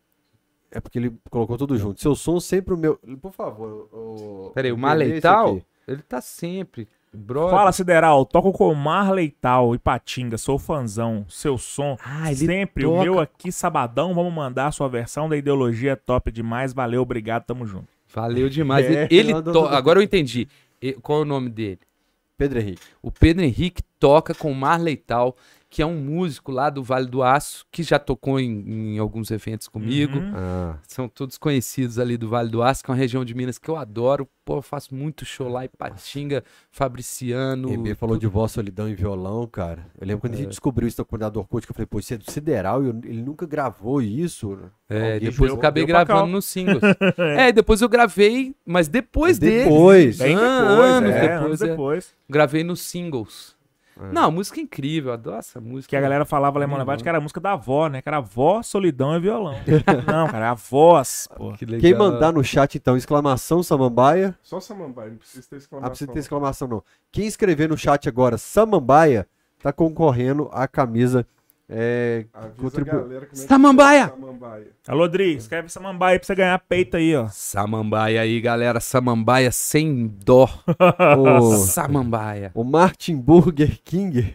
É 0.71 0.81
porque 0.81 0.99
ele 0.99 1.13
colocou 1.31 1.57
tudo 1.57 1.77
junto. 1.77 2.01
Seu 2.01 2.15
som 2.15 2.39
sempre 2.39 2.73
o 2.75 2.77
meu. 2.77 2.99
Por 3.21 3.33
favor. 3.33 3.89
O... 3.93 4.53
Peraí, 4.55 4.71
o 4.71 4.79
Marleital, 4.79 5.57
aqui. 5.57 5.65
ele 5.89 6.03
tá 6.03 6.21
sempre. 6.21 6.87
Brother. 7.17 7.51
Fala, 7.51 7.73
Sideral. 7.73 8.25
Toco 8.25 8.53
com 8.53 8.71
o 8.71 8.75
Marley 8.77 9.31
Tal 9.31 9.75
e 9.75 9.79
Patinga. 9.79 10.37
Sou 10.39 10.59
fãzão. 10.59 11.25
Seu 11.29 11.57
som. 11.59 11.97
Ah, 12.05 12.31
ele 12.31 12.47
Sempre. 12.47 12.87
O 12.87 12.91
toca. 12.93 13.03
meu 13.03 13.19
aqui, 13.21 13.51
sabadão. 13.51 14.15
Vamos 14.15 14.33
mandar 14.33 14.67
a 14.69 14.73
sua 14.73 14.89
versão 14.89 15.29
da 15.29 15.37
ideologia 15.37 15.97
top 15.97 16.31
demais. 16.31 16.73
Valeu, 16.73 17.03
obrigado. 17.03 17.45
Tamo 17.45 17.67
junto. 17.67 17.89
Valeu 18.15 18.49
demais. 18.49 18.87
É, 18.87 19.09
ele 19.11 19.33
mandou 19.33 19.53
to-. 19.53 19.75
Agora 19.75 19.99
eu 19.99 20.03
entendi. 20.03 20.47
E- 20.81 20.93
Qual 20.95 21.19
é 21.21 21.23
o 21.23 21.25
nome 21.27 21.51
dele? 21.51 21.79
Pedro 22.39 22.59
Henrique. 22.61 22.83
O 23.03 23.11
Pedro 23.11 23.43
Henrique 23.45 23.83
toca 23.99 24.35
com 24.35 24.53
o 24.53 24.55
Marley 24.55 24.97
Tal, 24.97 25.35
que 25.77 25.83
é 25.83 25.87
um 25.87 26.01
músico 26.01 26.51
lá 26.51 26.71
do 26.71 26.83
Vale 26.83 27.07
do 27.07 27.23
Aço, 27.23 27.67
que 27.71 27.83
já 27.83 27.99
tocou 27.99 28.41
em, 28.41 28.95
em 28.95 28.99
alguns 28.99 29.31
eventos 29.31 29.69
comigo. 29.69 30.17
Uhum. 30.19 30.33
Ah, 30.35 30.79
São 30.89 31.07
todos 31.07 31.37
conhecidos 31.37 31.99
ali 31.99 32.17
do 32.17 32.31
Vale 32.31 32.49
do 32.49 32.63
Aço, 32.63 32.83
que 32.83 32.91
é 32.91 32.95
uma 32.95 32.99
região 32.99 33.23
de 33.27 33.35
Minas 33.35 33.59
que 33.59 33.69
eu 33.69 33.77
adoro. 33.77 34.27
Pô, 34.43 34.57
eu 34.57 34.63
faço 34.63 34.95
muito 34.95 35.27
show 35.27 35.49
lá 35.51 35.67
em 35.67 35.69
Patinga, 35.77 36.43
Fabriciano. 36.71 37.71
EB 37.75 37.95
falou 37.95 38.17
de 38.17 38.27
voz, 38.27 38.53
solidão 38.53 38.89
e 38.89 38.95
violão, 38.95 39.47
cara. 39.47 39.87
Eu 40.01 40.07
lembro 40.07 40.21
quando 40.23 40.33
a 40.33 40.37
É. 40.37 40.39
gente 40.39 40.49
descobriu 40.51 40.89
isso 40.89 40.99
no 41.01 41.05
comunidade 41.05 41.37
Orkut, 41.37 41.67
que 41.67 41.73
eu 41.73 41.75
falei, 41.75 41.87
pô, 41.87 41.99
isso 41.99 42.15
é 42.15 42.17
do 42.17 42.31
Sideral 42.31 42.83
e 42.83 42.87
eu- 42.87 43.01
ele 43.05 43.23
nunca 43.23 43.45
gravou 43.47 44.01
isso. 44.01 44.57
É, 44.89 45.15
Alguém 45.15 45.31
depois 45.31 45.51
eu 45.51 45.57
acabei 45.59 45.85
gravando 45.85 46.27
nos 46.29 46.45
singles. 46.47 46.81
é, 47.19 47.53
depois 47.53 47.83
eu 47.83 47.89
gravei, 47.89 48.55
mas 48.65 48.89
depois 48.89 49.39
dele. 49.39 49.65
Depois. 49.65 50.19
Bem 50.19 50.37
depois, 50.37 50.55
anos 50.81 51.11
é, 51.11 51.21
depois, 51.21 51.45
anos 51.45 51.61
é. 51.63 51.67
depois. 51.69 52.15
Gravei 52.31 52.65
nos 52.65 52.81
singles. 52.81 53.56
É. 53.99 54.13
Não, 54.13 54.31
música 54.31 54.61
incrível, 54.61 55.11
eu 55.11 55.15
adoro 55.15 55.39
essa 55.39 55.61
música. 55.61 55.91
Que 55.91 55.97
a 55.97 56.01
galera 56.01 56.25
falava 56.25 56.59
Uhum. 56.59 56.77
Levade 56.77 57.03
que 57.03 57.09
era 57.09 57.19
a 57.19 57.21
música 57.21 57.41
da 57.41 57.53
avó, 57.53 57.89
né? 57.89 58.03
Que 58.03 58.09
era 58.09 58.19
avó, 58.19 58.63
solidão 58.63 59.17
e 59.17 59.21
violão. 59.21 59.55
Não, 60.07 60.29
cara, 60.29 60.47
é 60.47 60.49
a 60.49 60.55
voz. 60.55 61.29
Pô. 61.35 61.53
Que 61.55 61.65
legal. 61.65 61.81
Quem 61.81 61.95
mandar 61.95 62.33
no 62.33 62.45
chat, 62.45 62.75
então, 62.77 62.97
exclamação 62.97 63.63
Samambaia. 63.63 64.37
Só 64.43 64.61
Samambaia, 64.61 65.11
não 65.11 65.17
precisa 65.17 65.47
ter 65.49 65.57
Ah, 65.57 65.59
exclamação. 65.59 65.91
precisa 65.91 66.13
ter 66.13 66.19
exclamação, 66.19 66.69
não. 66.69 66.83
Quem 67.11 67.27
escrever 67.27 67.69
no 67.69 67.77
chat 67.79 68.09
agora, 68.09 68.37
Samambaia, 68.39 69.27
tá 69.63 69.73
concorrendo 69.73 70.49
à 70.53 70.69
camisa. 70.69 71.27
É, 71.69 72.27
Contribu- 72.61 73.13
é 73.13 73.27
Samambaia! 73.35 74.09
Samambaia. 74.09 74.67
Alô, 74.87 75.09
Dri, 75.09 75.35
escreve 75.35 75.67
essa 75.67 75.81
mambaia 75.81 76.13
aí 76.15 76.19
pra 76.21 76.27
você 76.27 76.35
ganhar 76.37 76.59
peito 76.61 76.97
aí, 76.97 77.17
ó. 77.17 77.27
Samambaia 77.29 78.21
aí, 78.21 78.41
galera. 78.41 78.79
Samambaia 78.79 79.51
sem 79.51 80.07
dó. 80.25 80.49
o, 81.19 81.53
Samambaia. 81.57 82.53
o 82.55 82.63
Martin 82.63 83.17
Burger 83.17 83.81
King 83.85 84.33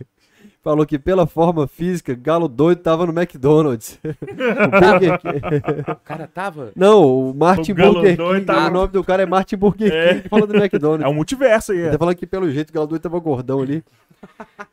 falou 0.62 0.86
que 0.86 1.00
pela 1.00 1.26
forma 1.26 1.68
física, 1.68 2.14
Galo 2.14 2.50
doido 2.50 2.80
tava 2.82 3.06
no 3.08 3.14
McDonald's. 3.18 3.98
o 4.04 4.82
Burger 4.82 5.18
King- 5.20 5.82
O 5.90 5.96
cara 6.04 6.28
tava. 6.28 6.72
Não, 6.76 7.30
o 7.30 7.34
Martin 7.34 7.72
O 7.72 7.76
Burger 7.76 8.18
King, 8.18 8.42
tava- 8.46 8.68
o 8.68 8.72
nome 8.74 8.92
do 8.92 9.04
cara 9.06 9.24
é 9.24 9.26
Martin 9.26 9.56
Burger 9.56 9.90
É. 9.94 10.14
King, 10.16 10.28
falando 10.30 10.48
do 10.48 10.58
McDonald's. 10.58 11.06
É 11.06 11.10
um 11.10 11.14
multiverso 11.14 11.72
aí. 11.72 11.78
Ele 11.80 11.88
é. 11.88 11.92
tá 11.92 11.98
falando 11.98 12.16
que 12.16 12.28
pelo 12.28 12.52
jeito 12.52 12.72
o 12.72 12.74
Galo 12.74 12.88
doido 12.88 13.02
tava 13.02 13.18
gordão 13.20 13.62
ali. 13.62 13.82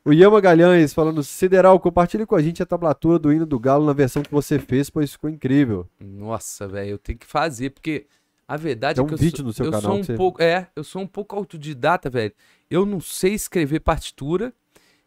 O 0.04 0.12
Ian 0.12 0.30
Magalhães 0.30 0.92
falando, 0.94 1.22
Sideral, 1.22 1.78
compartilhe 1.80 2.24
com 2.26 2.34
a 2.36 2.42
gente 2.42 2.62
a 2.62 2.66
tablatura 2.66 3.18
do 3.18 3.32
hino 3.32 3.44
do 3.46 3.58
Galo 3.58 3.84
na 3.86 3.92
versão 3.92 4.22
que 4.22 4.30
você 4.30 4.58
fez, 4.58 4.88
pois 4.90 5.12
ficou 5.12 5.28
incrível. 5.30 5.88
Nossa, 6.00 6.66
velho, 6.68 6.90
eu 6.90 6.98
tenho 6.98 7.18
que 7.18 7.26
fazer, 7.26 7.70
porque 7.70 8.06
a 8.46 8.56
verdade 8.56 8.96
Tem 8.96 9.04
é 9.04 9.08
que 9.08 9.14
um 9.14 9.16
eu 9.16 9.18
vídeo 9.18 9.36
sou, 9.38 9.46
no 9.46 9.52
seu 9.52 9.64
eu 9.66 9.70
canal 9.72 9.90
sou 9.92 10.00
um 10.00 10.04
você- 10.04 10.14
pouco, 10.16 10.42
é, 10.42 10.68
eu 10.74 10.84
sou 10.84 11.02
um 11.02 11.06
pouco 11.06 11.36
autodidata, 11.36 12.08
velho. 12.08 12.32
Eu 12.70 12.84
não 12.86 13.00
sei 13.00 13.34
escrever 13.34 13.80
partitura, 13.80 14.52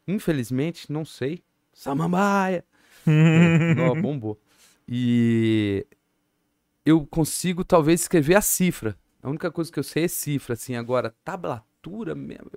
infelizmente, 0.07 0.91
não 0.91 1.05
sei. 1.05 1.41
Samambaia. 1.73 2.63
Ó, 3.89 3.95
bombou. 4.01 4.39
E 4.87 5.85
eu 6.85 7.05
consigo 7.05 7.63
talvez 7.63 8.01
escrever 8.01 8.35
a 8.35 8.41
cifra. 8.41 8.95
A 9.23 9.29
única 9.29 9.51
coisa 9.51 9.71
que 9.71 9.79
eu 9.79 9.83
sei 9.83 10.05
é 10.05 10.07
cifra, 10.07 10.53
assim. 10.53 10.75
Agora, 10.75 11.13
tablatura 11.23 12.13
mesmo. 12.15 12.49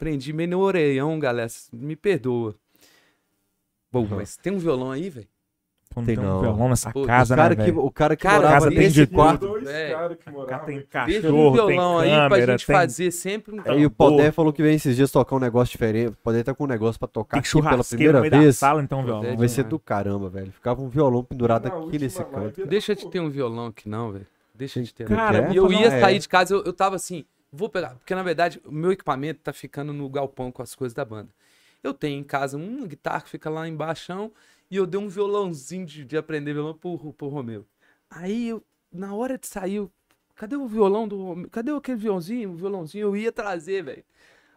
Prendi 0.00 0.32
meio 0.32 0.48
no 0.48 0.60
orelhão, 0.60 1.18
galera. 1.18 1.46
Me 1.70 1.94
perdoa. 1.94 2.54
Bom, 3.92 4.06
mas 4.08 4.34
tem 4.34 4.50
um 4.50 4.58
violão 4.58 4.90
aí, 4.90 5.10
velho? 5.10 5.28
Tem 5.94 6.04
tem 6.04 6.16
não. 6.16 6.38
um 6.38 6.40
violão 6.40 6.68
nessa 6.70 6.90
Pô, 6.90 7.04
casa, 7.04 7.34
o, 7.34 7.36
cara 7.36 7.54
né, 7.54 7.64
que, 7.64 7.70
velho? 7.70 7.84
o 7.84 7.90
cara 7.90 8.16
que 8.16 8.22
Cara, 8.22 8.42
morava 8.42 8.70
nesse 8.70 8.94
de 8.94 9.06
quarto. 9.08 9.46
dois 9.46 9.64
velho. 9.64 9.94
caras 9.94 10.16
que 10.16 10.24
Cá 10.24 10.30
moravam. 10.30 10.66
tem. 10.66 10.76
Deixa 10.76 10.88
um 10.88 10.90
cachorro, 10.90 11.56
tem 11.56 11.66
violão 11.66 11.98
aí 11.98 12.10
pra 12.10 12.28
câmera, 12.30 12.52
gente 12.52 12.66
tem, 12.66 12.76
fazer 12.76 13.10
sempre 13.10 13.54
um. 13.54 13.78
E 13.78 13.84
o. 13.84 13.90
Podé 13.90 14.32
falou 14.32 14.54
que 14.54 14.62
vem 14.62 14.76
esses 14.76 14.96
dias 14.96 15.10
tocar 15.10 15.36
um 15.36 15.40
negócio 15.40 15.72
diferente. 15.72 16.12
O 16.12 16.16
Podé 16.16 16.42
tá 16.44 16.54
com 16.54 16.64
um 16.64 16.68
negócio 16.68 16.98
pra 16.98 17.08
tocar 17.08 17.42
tem 17.42 17.60
aqui 17.60 17.68
pela 17.68 17.84
primeira 17.84 18.22
vez. 18.22 18.56
sala, 18.56 18.82
então, 18.82 19.02
Poder 19.02 19.20
violão. 19.20 19.36
Vai 19.36 19.48
ser 19.48 19.64
do 19.64 19.78
caramba, 19.78 20.30
velho. 20.30 20.50
Ficava 20.50 20.80
um 20.80 20.88
violão 20.88 21.22
pendurado 21.22 21.68
Na 21.68 21.76
aqui 21.76 21.98
nesse 21.98 22.24
canto. 22.24 22.64
Deixa 22.64 22.94
de 22.96 23.06
ter 23.10 23.20
um 23.20 23.28
violão 23.28 23.66
aqui, 23.66 23.86
não, 23.86 24.12
velho. 24.12 24.26
Deixa 24.54 24.80
de 24.80 24.94
ter. 24.94 25.06
Cara, 25.06 25.48
é? 25.48 25.52
E 25.52 25.56
eu 25.56 25.70
ia 25.70 25.90
sair 25.90 26.16
é. 26.16 26.18
de 26.18 26.28
casa, 26.28 26.54
eu, 26.54 26.62
eu 26.64 26.72
tava 26.72 26.96
assim, 26.96 27.26
vou 27.52 27.68
pegar. 27.68 27.94
Porque 27.96 28.14
na 28.14 28.22
verdade, 28.22 28.60
o 28.64 28.72
meu 28.72 28.92
equipamento 28.92 29.40
tá 29.42 29.52
ficando 29.52 29.92
no 29.92 30.08
galpão 30.08 30.50
com 30.52 30.62
as 30.62 30.74
coisas 30.74 30.94
da 30.94 31.04
banda. 31.04 31.30
Eu 31.82 31.94
tenho 31.94 32.20
em 32.20 32.24
casa 32.24 32.56
uma 32.56 32.86
guitarra 32.86 33.22
que 33.22 33.30
fica 33.30 33.48
lá 33.48 33.66
embaixo 33.66 34.30
e 34.70 34.76
eu 34.76 34.86
dei 34.86 35.00
um 35.00 35.08
violãozinho 35.08 35.86
de, 35.86 36.04
de 36.04 36.16
aprender 36.16 36.52
violão 36.52 36.74
pro, 36.74 37.12
pro 37.14 37.28
Romeu. 37.28 37.66
Aí, 38.10 38.48
eu, 38.48 38.62
na 38.92 39.14
hora 39.14 39.38
de 39.38 39.46
sair, 39.46 39.76
eu, 39.76 39.90
cadê 40.36 40.56
o 40.56 40.66
violão 40.66 41.08
do 41.08 41.16
Romeu? 41.24 41.50
Cadê 41.50 41.70
aquele 41.72 41.98
violãozinho? 41.98 42.50
O 42.52 42.54
violãozinho 42.54 43.02
eu 43.02 43.16
ia 43.16 43.32
trazer, 43.32 43.82
velho. 43.82 44.04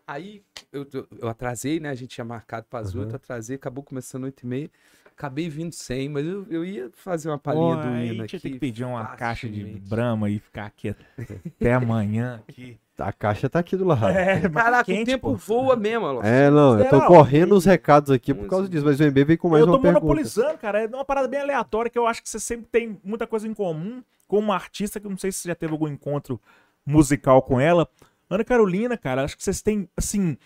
Aí 0.05 0.43
eu, 0.72 0.85
eu, 0.93 1.07
eu 1.19 1.27
atrasei, 1.30 1.80
né? 1.80 1.89
A 1.89 1.95
gente 1.95 2.09
tinha 2.09 2.25
marcado 2.25 2.67
para 2.69 2.80
as 2.80 2.93
Uhum. 2.93 3.01
oito, 3.01 3.15
atrasei, 3.15 3.55
acabou 3.55 3.83
começando 3.83 4.25
oito 4.25 4.41
e 4.41 4.45
meia. 4.45 4.72
Acabei 5.05 5.47
vindo 5.47 5.73
sem, 5.73 6.09
mas 6.09 6.25
eu, 6.25 6.45
eu 6.49 6.65
ia 6.65 6.89
fazer 6.93 7.30
uma 7.30 7.38
palhinha 7.38 7.75
do 7.77 7.88
hino 7.95 8.27
tinha 8.27 8.39
aqui. 8.39 8.49
que 8.51 8.59
pedir 8.59 8.83
uma 8.83 9.15
caixa 9.15 9.47
de 9.47 9.63
brama 9.63 10.30
e 10.30 10.39
ficar 10.39 10.65
aqui 10.65 10.89
até 10.89 11.73
amanhã. 11.73 12.43
Aqui. 12.47 12.77
A 12.99 13.11
caixa 13.11 13.49
tá 13.49 13.57
aqui 13.59 13.75
do 13.75 13.85
lado. 13.85 14.07
É, 14.09 14.43
É, 14.43 14.47
mas 14.49 14.63
Caraca, 14.63 14.83
quente, 14.83 15.01
o 15.01 15.05
tempo 15.05 15.31
pô. 15.31 15.35
voa 15.35 15.75
mesmo, 15.75 16.05
Alonso. 16.05 16.27
não, 16.51 16.77
eu 16.80 16.83
tô 16.89 16.95
Será? 16.97 17.07
correndo 17.07 17.55
os 17.55 17.65
recados 17.65 18.11
aqui 18.11 18.33
por 18.35 18.47
causa 18.47 18.65
Isso. 18.65 18.72
disso. 18.72 18.85
Mas 18.85 18.99
o 18.99 19.03
MB 19.03 19.23
veio 19.25 19.39
com 19.39 19.49
mais 19.49 19.61
eu 19.61 19.65
tô 19.67 19.73
uma 19.73 19.81
pergunta. 19.81 20.01
monopolizando, 20.03 20.57
cara. 20.59 20.83
É 20.83 20.88
uma 20.88 21.03
parada 21.03 21.27
bem 21.27 21.39
aleatória 21.41 21.89
que 21.89 21.97
eu 21.97 22.05
acho 22.05 22.22
que 22.22 22.30
você 22.30 22.39
sempre 22.39 22.67
tem 22.72 22.99
muita 23.03 23.25
coisa 23.25 23.47
em 23.47 23.53
comum 23.53 24.03
com 24.27 24.38
uma 24.38 24.53
artista 24.53 24.99
que 24.99 25.07
eu 25.07 25.09
não 25.09 25.17
sei 25.17 25.31
se 25.31 25.39
você 25.39 25.47
já 25.49 25.55
teve 25.55 25.73
algum 25.73 25.88
encontro 25.88 26.39
musical 26.85 27.41
com 27.41 27.59
ela. 27.59 27.88
Ana 28.30 28.43
Carolina, 28.43 28.95
cara, 28.95 29.23
acho 29.23 29.35
que 29.38 29.43
vocês 29.43 29.61
têm, 29.61 29.89
assim, 29.97 30.38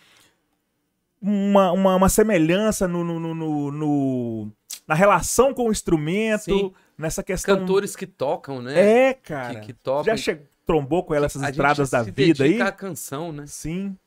uma, 1.22 1.72
uma, 1.72 1.95
uma 1.95 2.09
semelhança 2.09 2.88
no, 2.88 3.03
no, 3.03 3.19
no- 3.19 3.35
no- 3.35 3.72
no- 3.72 4.51
na 4.88 4.95
relação 4.95 5.53
com 5.53 5.67
o 5.67 5.72
instrumento, 5.72 6.43
Sim. 6.45 6.74
nessa 6.98 7.22
questão. 7.24 7.58
Cantores 7.58 7.95
que 7.95 8.06
tocam, 8.08 8.61
né? 8.61 9.09
É, 9.09 9.14
cara. 9.14 9.56
que, 9.59 9.67
que 9.67 9.74
tocam. 9.74 10.03
Já 10.06 10.16
che... 10.17 10.40
trombou 10.68 11.04
com 11.04 11.16
ela 11.16 11.26
essas 11.26 11.42
A 11.42 11.50
estradas 11.50 11.90
da 11.90 12.04
vida 12.04 12.44
aí? 12.44 12.62
à 12.62 12.72
canção, 12.72 13.32
né? 13.32 13.48
Sim. 13.48 13.98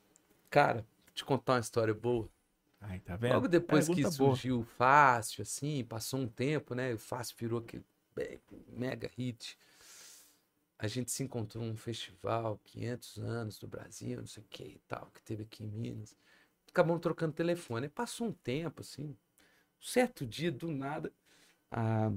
Cara, 0.51 0.85
te 1.15 1.25
contar 1.25 1.55
uma 1.55 1.61
história 1.61 1.95
boa. 1.95 2.29
Ai, 2.81 2.99
tá 3.01 3.17
vendo? 3.17 3.35
Logo 3.35 3.49
depois 3.49 3.89
que 3.89 4.03
boa. 4.03 4.37
surgiu 4.37 4.61
o 4.61 4.65
Fácil, 4.65 5.43
assim, 5.43 5.85
passou 5.85 6.21
um 6.21 6.29
tempo, 6.29 6.75
né? 6.75 6.93
O 6.95 6.99
Fácil 6.99 7.37
virou 7.39 7.61
aquele 7.61 7.85
mega 8.69 9.09
hit. 9.17 9.57
A 10.79 10.87
gente 10.89 11.11
se 11.11 11.23
encontrou 11.23 11.63
num 11.65 11.77
festival, 11.77 12.59
500 12.65 13.19
anos 13.19 13.59
do 13.59 13.69
Brasil, 13.69 14.19
não 14.19 14.27
sei 14.27 14.43
o 14.43 14.47
que 14.49 14.65
e 14.65 14.81
tal, 14.89 15.11
que 15.15 15.23
teve 15.23 15.43
aqui 15.43 15.63
em 15.63 15.69
Minas. 15.69 16.17
Acabamos 16.71 17.03
trocando 17.03 17.35
telefone. 17.35 17.87
Aí 17.87 17.91
passou 17.91 18.29
um 18.29 18.33
tempo, 18.33 18.81
assim, 18.83 19.07
um 19.09 19.17
certo 19.83 20.27
dia, 20.27 20.53
do 20.53 20.71
nada, 20.71 21.13
a, 21.71 22.13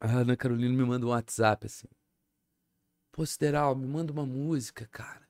a 0.00 0.06
Ana 0.08 0.36
Carolina 0.36 0.74
me 0.76 0.84
manda 0.84 1.06
um 1.06 1.10
WhatsApp, 1.10 1.66
assim. 1.66 1.86
Pô, 3.18 3.26
Sideral, 3.26 3.74
me 3.74 3.84
manda 3.84 4.12
uma 4.12 4.24
música, 4.24 4.88
cara. 4.92 5.22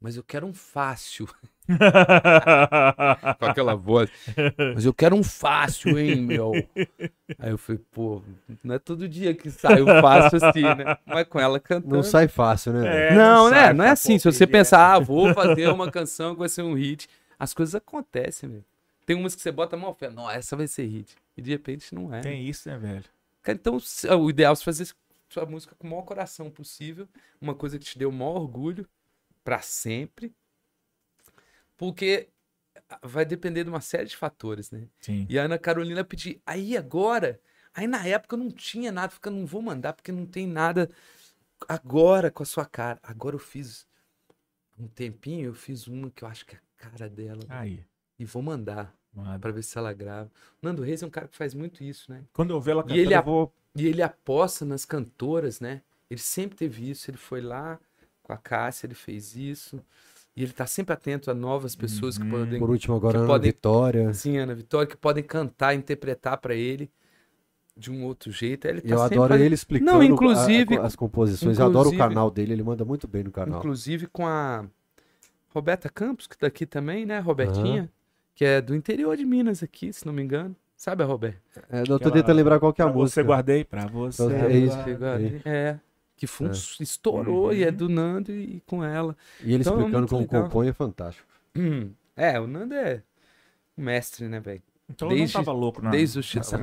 Mas 0.00 0.16
eu 0.16 0.24
quero 0.24 0.46
um 0.46 0.54
fácil. 0.54 1.28
com 3.38 3.44
aquela 3.44 3.74
voz. 3.74 4.10
Mas 4.74 4.86
eu 4.86 4.94
quero 4.94 5.14
um 5.14 5.22
fácil, 5.22 5.98
hein, 5.98 6.16
meu? 6.16 6.52
Aí 7.38 7.50
eu 7.50 7.58
falei, 7.58 7.82
pô, 7.90 8.22
não 8.64 8.76
é 8.76 8.78
todo 8.78 9.06
dia 9.06 9.34
que 9.34 9.50
sai 9.50 9.82
o 9.82 10.00
fácil 10.00 10.38
assim, 10.42 10.62
né? 10.62 10.96
Mas 11.04 11.28
com 11.28 11.38
ela 11.38 11.60
cantando. 11.60 11.94
Não 11.94 12.02
sai 12.02 12.26
fácil, 12.26 12.72
né? 12.72 13.10
É, 13.10 13.14
não, 13.14 13.50
né? 13.50 13.64
sai, 13.64 13.72
Não 13.74 13.84
é 13.84 13.90
assim. 13.90 14.18
Se 14.18 14.24
você 14.24 14.46
que 14.46 14.52
pensar, 14.52 14.94
ah, 14.94 14.98
vou 14.98 15.34
fazer 15.34 15.68
uma 15.68 15.90
canção 15.90 16.32
que 16.32 16.38
vai 16.38 16.48
ser 16.48 16.62
um 16.62 16.72
hit. 16.72 17.06
As 17.38 17.52
coisas 17.52 17.74
acontecem, 17.74 18.48
meu. 18.48 18.64
Tem 19.04 19.14
umas 19.14 19.34
que 19.34 19.42
você 19.42 19.52
bota 19.52 19.76
a 19.76 19.78
mão 19.78 19.92
fé, 19.92 20.08
não, 20.08 20.30
essa 20.30 20.56
vai 20.56 20.66
ser 20.66 20.86
hit. 20.86 21.14
E 21.36 21.42
de 21.42 21.50
repente 21.50 21.94
não 21.94 22.14
é. 22.14 22.22
Tem 22.22 22.48
isso, 22.48 22.66
né, 22.66 22.78
velho? 22.78 23.04
Cara, 23.42 23.58
Então, 23.60 23.78
o 24.18 24.30
ideal 24.30 24.54
é 24.54 24.56
você 24.56 24.64
fazer 24.64 24.84
sua 25.30 25.46
música 25.46 25.74
com 25.76 25.86
o 25.86 25.90
maior 25.90 26.02
coração 26.02 26.50
possível, 26.50 27.08
uma 27.40 27.54
coisa 27.54 27.78
que 27.78 27.84
te 27.84 27.98
dê 27.98 28.04
o 28.04 28.12
maior 28.12 28.40
orgulho 28.40 28.88
pra 29.44 29.60
sempre. 29.62 30.34
Porque 31.76 32.28
vai 33.02 33.24
depender 33.24 33.64
de 33.64 33.70
uma 33.70 33.80
série 33.80 34.06
de 34.06 34.16
fatores, 34.16 34.70
né? 34.70 34.88
Sim. 35.00 35.26
E 35.30 35.38
a 35.38 35.44
Ana 35.44 35.58
Carolina 35.58 36.04
pediu. 36.04 36.40
Aí 36.44 36.76
agora, 36.76 37.40
aí 37.72 37.86
na 37.86 38.06
época 38.06 38.34
eu 38.34 38.38
não 38.38 38.50
tinha 38.50 38.90
nada, 38.90 39.12
porque 39.12 39.28
eu 39.28 39.32
não 39.32 39.46
vou 39.46 39.62
mandar, 39.62 39.92
porque 39.92 40.12
não 40.12 40.26
tem 40.26 40.46
nada 40.46 40.90
agora 41.68 42.30
com 42.30 42.42
a 42.42 42.46
sua 42.46 42.66
cara. 42.66 42.98
Agora 43.02 43.36
eu 43.36 43.40
fiz 43.40 43.86
um 44.78 44.88
tempinho, 44.88 45.46
eu 45.46 45.54
fiz 45.54 45.86
uma 45.86 46.10
que 46.10 46.24
eu 46.24 46.28
acho 46.28 46.44
que 46.44 46.56
é 46.56 46.58
a 46.58 46.90
cara 46.90 47.08
dela. 47.08 47.42
Aí. 47.48 47.84
E 48.18 48.24
vou 48.24 48.42
mandar 48.42 48.94
manda. 49.12 49.38
pra 49.38 49.52
ver 49.52 49.62
se 49.62 49.78
ela 49.78 49.92
grava. 49.92 50.30
Nando 50.60 50.82
Reis 50.82 51.02
é 51.02 51.06
um 51.06 51.10
cara 51.10 51.28
que 51.28 51.36
faz 51.36 51.54
muito 51.54 51.84
isso, 51.84 52.10
né? 52.10 52.24
Quando 52.32 52.50
eu 52.50 52.60
ver 52.60 52.72
ela 52.72 52.80
E 52.80 52.84
cantando, 52.84 53.00
ele 53.00 53.14
eu 53.14 53.22
vou... 53.22 53.54
E 53.74 53.86
ele 53.86 54.02
aposta 54.02 54.64
nas 54.64 54.84
cantoras, 54.84 55.60
né? 55.60 55.82
Ele 56.10 56.20
sempre 56.20 56.56
teve 56.56 56.90
isso. 56.90 57.10
Ele 57.10 57.16
foi 57.18 57.40
lá 57.40 57.78
com 58.22 58.32
a 58.32 58.36
Cássia, 58.36 58.86
ele 58.86 58.94
fez 58.94 59.36
isso. 59.36 59.80
E 60.36 60.42
ele 60.42 60.52
tá 60.52 60.66
sempre 60.66 60.92
atento 60.92 61.30
a 61.30 61.34
novas 61.34 61.74
pessoas 61.76 62.16
que 62.16 62.24
Uhum. 62.24 62.30
podem. 62.30 62.58
Por 62.58 62.70
último, 62.70 62.96
agora 62.96 63.14
que 63.14 63.18
Ana 63.18 63.26
podem- 63.26 63.50
Vitória. 63.52 64.08
Assim, 64.10 64.36
Ana 64.38 64.54
Vitória, 64.54 64.86
que 64.86 64.96
podem 64.96 65.22
cantar, 65.22 65.74
interpretar 65.74 66.38
pra 66.38 66.54
ele 66.54 66.90
de 67.76 67.90
um 67.90 68.04
outro 68.04 68.30
jeito. 68.32 68.66
Ele 68.66 68.80
tá 68.80 68.88
eu 68.88 69.02
adoro 69.02 69.28
fazendo- 69.34 69.44
ele 69.46 69.54
explicando 69.54 69.92
Não, 69.92 70.00
a- 70.00 70.04
inclusive- 70.04 70.76
a- 70.76 70.82
as 70.82 70.96
composições. 70.96 71.58
Eu 71.58 71.66
adoro 71.66 71.90
o 71.90 71.96
canal 71.96 72.30
dele, 72.30 72.52
ele 72.52 72.62
manda 72.62 72.84
muito 72.84 73.06
bem 73.08 73.24
no 73.24 73.30
canal. 73.30 73.58
Inclusive 73.58 74.06
com 74.06 74.26
a 74.26 74.64
Roberta 75.48 75.88
Campos, 75.88 76.26
que 76.26 76.36
tá 76.38 76.46
aqui 76.46 76.64
também, 76.66 77.04
né? 77.04 77.18
Robertinha, 77.18 77.90
que 78.34 78.44
é 78.44 78.60
do 78.60 78.74
interior 78.74 79.16
de 79.16 79.24
Minas 79.24 79.62
aqui, 79.62 79.92
se 79.92 80.06
não 80.06 80.12
me 80.12 80.22
engano. 80.22 80.54
Sabe 80.80 81.02
a 81.02 81.06
Roberta? 81.06 81.38
É, 81.70 81.82
eu 81.82 81.98
tô 81.98 82.10
tentando 82.10 82.36
lembrar 82.36 82.58
qual 82.58 82.72
que 82.72 82.80
é 82.80 82.84
a 82.86 82.88
Pra 82.88 82.96
música. 82.96 83.20
você 83.20 83.26
guardei, 83.26 83.64
pra 83.64 83.86
você. 83.86 84.22
É 84.22 84.50
isso. 84.56 84.76
guardei. 84.76 85.42
É. 85.44 85.78
Que 86.16 86.26
foi 86.26 86.48
um- 86.48 86.52
estourou 86.80 87.52
e 87.52 87.62
é 87.64 87.70
do 87.70 87.86
Nando 87.86 88.32
e 88.32 88.62
com 88.66 88.82
ela. 88.82 89.14
E 89.44 89.52
ele 89.52 89.60
Então, 89.60 89.74
é 89.74 89.76
explicando 89.78 90.08
como 90.08 90.22
legal. 90.22 90.42
compõe 90.44 90.68
é 90.68 90.72
fantástico. 90.72 91.26
Hum, 91.54 91.90
É, 92.16 92.40
o 92.40 92.46
Nando 92.46 92.72
é 92.74 93.02
um 93.76 93.82
mestre, 93.84 94.26
né, 94.26 94.40
velho? 94.40 94.62
Então 94.88 95.08
Desde- 95.08 95.34
eu 95.36 95.38
não 95.38 95.44
tava 95.44 95.56
louco, 95.56 95.82
não. 95.82 95.90
desde 95.90 96.18
o 96.18 96.20
Essa. 96.20 96.56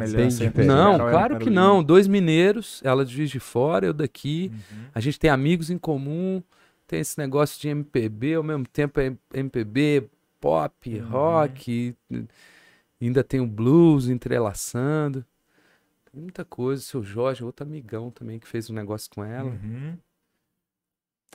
Não, 0.65 0.97
claro 0.97 1.37
que 1.37 1.49
não. 1.51 1.83
Dois 1.83 2.07
mineiros, 2.07 2.81
ela 2.83 3.05
de 3.05 3.13
Juiz 3.13 3.29
de 3.29 3.39
Fora, 3.39 3.85
eu 3.85 3.93
daqui. 3.93 4.51
Uhum. 4.51 4.77
A 4.95 4.99
gente 4.99 5.19
tem 5.19 5.29
amigos 5.29 5.69
em 5.69 5.77
comum, 5.77 6.41
tem 6.87 6.99
esse 7.01 7.19
negócio 7.19 7.61
de 7.61 7.69
MPB, 7.69 8.33
ao 8.33 8.41
mesmo 8.43 8.65
tempo 8.67 8.99
é 8.99 9.13
MPB, 9.33 10.09
pop, 10.41 10.99
Uhum. 10.99 11.07
rock, 11.07 11.95
e 12.11 12.23
ainda 13.05 13.23
tem 13.23 13.39
o 13.39 13.47
blues 13.47 14.07
entrelaçando. 14.07 15.25
Tem 16.11 16.21
muita 16.21 16.43
coisa. 16.43 16.81
Seu 16.81 17.03
Jorge, 17.03 17.43
outro 17.43 17.65
amigão 17.65 18.09
também 18.09 18.39
que 18.39 18.47
fez 18.47 18.69
um 18.69 18.73
negócio 18.73 19.09
com 19.13 19.23
ela. 19.23 19.51
Uhum. 19.51 19.97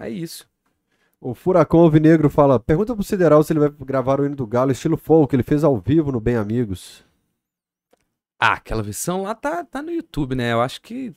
É 0.00 0.08
isso. 0.08 0.50
O 1.20 1.34
Furacão 1.34 1.80
Alvinegro 1.80 2.28
fala: 2.28 2.58
pergunta 2.58 2.94
pro 2.94 3.04
Sideral 3.04 3.44
se 3.44 3.52
ele 3.52 3.60
vai 3.60 3.70
gravar 3.70 4.20
o 4.20 4.26
hino 4.26 4.34
do 4.34 4.46
Galo 4.46 4.72
estilo 4.72 4.96
folk, 4.96 5.34
ele 5.34 5.44
fez 5.44 5.62
ao 5.62 5.78
vivo 5.78 6.10
no 6.10 6.20
Bem 6.20 6.36
Amigos. 6.36 7.04
Ah, 8.40 8.54
aquela 8.54 8.82
versão 8.82 9.22
lá 9.22 9.34
tá, 9.36 9.64
tá 9.64 9.80
no 9.80 9.92
YouTube, 9.92 10.34
né? 10.34 10.52
Eu 10.52 10.60
acho 10.60 10.82
que 10.82 11.14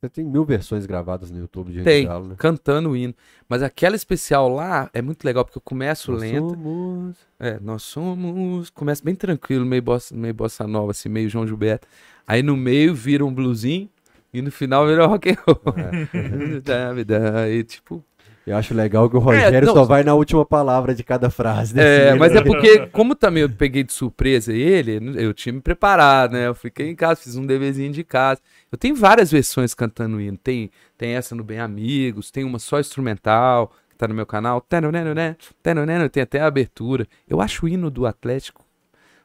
Você 0.00 0.08
tem 0.08 0.24
mil 0.24 0.46
versões 0.46 0.86
gravadas 0.86 1.30
no 1.30 1.38
YouTube 1.38 1.72
de 1.72 1.82
Tem. 1.82 2.06
Galo, 2.06 2.28
né? 2.28 2.34
cantando 2.38 2.88
o 2.88 2.96
hino. 2.96 3.14
Mas 3.46 3.62
aquela 3.62 3.94
especial 3.94 4.48
lá 4.48 4.88
é 4.94 5.02
muito 5.02 5.22
legal, 5.24 5.44
porque 5.44 5.58
eu 5.58 5.62
começo 5.62 6.10
Nós 6.12 6.22
lento. 6.22 6.48
somos- 6.54 7.16
É, 7.38 7.60
nós 7.60 7.82
somos. 7.82 8.70
Começa 8.70 9.04
bem 9.04 9.14
tranquilo, 9.14 9.66
meio 9.66 9.82
bossa, 9.82 10.16
meio 10.16 10.32
bossa 10.32 10.66
nova, 10.66 10.92
assim, 10.92 11.10
meio 11.10 11.28
João 11.28 11.46
Gilberto. 11.46 11.86
Aí 12.26 12.42
no 12.42 12.56
meio 12.56 12.94
vira 12.94 13.26
um 13.26 13.34
bluesinho 13.34 13.90
e 14.32 14.40
no 14.40 14.50
final 14.50 14.86
vira 14.86 15.04
rock 15.06 15.32
and 15.32 15.36
roll. 15.46 15.60
É. 15.76 17.50
E 17.52 17.62
tipo. 17.64 18.02
Eu 18.46 18.56
acho 18.56 18.74
legal 18.74 19.08
que 19.08 19.16
o 19.16 19.20
Rogério 19.20 19.66
não, 19.66 19.74
só 19.74 19.84
vai 19.84 20.02
na 20.02 20.14
última 20.14 20.44
palavra 20.44 20.94
de 20.94 21.04
cada 21.04 21.30
frase. 21.30 21.74
né? 21.74 22.08
É, 22.08 22.14
mas 22.14 22.34
é 22.34 22.42
porque, 22.42 22.86
como 22.86 23.14
também 23.14 23.42
eu 23.42 23.50
peguei 23.50 23.84
de 23.84 23.92
surpresa 23.92 24.52
ele, 24.52 24.98
eu 25.16 25.34
tinha 25.34 25.52
me 25.52 25.60
preparado, 25.60 26.32
né? 26.32 26.46
Eu 26.46 26.54
fiquei 26.54 26.88
em 26.88 26.96
casa, 26.96 27.20
fiz 27.20 27.36
um 27.36 27.46
deverzinho 27.46 27.92
de 27.92 28.02
casa. 28.02 28.40
Eu 28.72 28.78
tenho 28.78 28.94
várias 28.94 29.30
versões 29.30 29.74
cantando 29.74 30.20
hino. 30.20 30.38
Tem, 30.38 30.70
tem 30.96 31.10
essa 31.10 31.34
no 31.34 31.44
Bem 31.44 31.60
Amigos, 31.60 32.30
tem 32.30 32.44
uma 32.44 32.58
só 32.58 32.80
instrumental, 32.80 33.70
que 33.90 33.96
tá 33.96 34.08
no 34.08 34.14
meu 34.14 34.26
canal. 34.26 34.60
Tem 34.60 36.22
até 36.22 36.40
a 36.40 36.46
abertura. 36.46 37.06
Eu 37.28 37.40
acho 37.40 37.66
o 37.66 37.68
hino 37.68 37.90
do 37.90 38.06
Atlético 38.06 38.64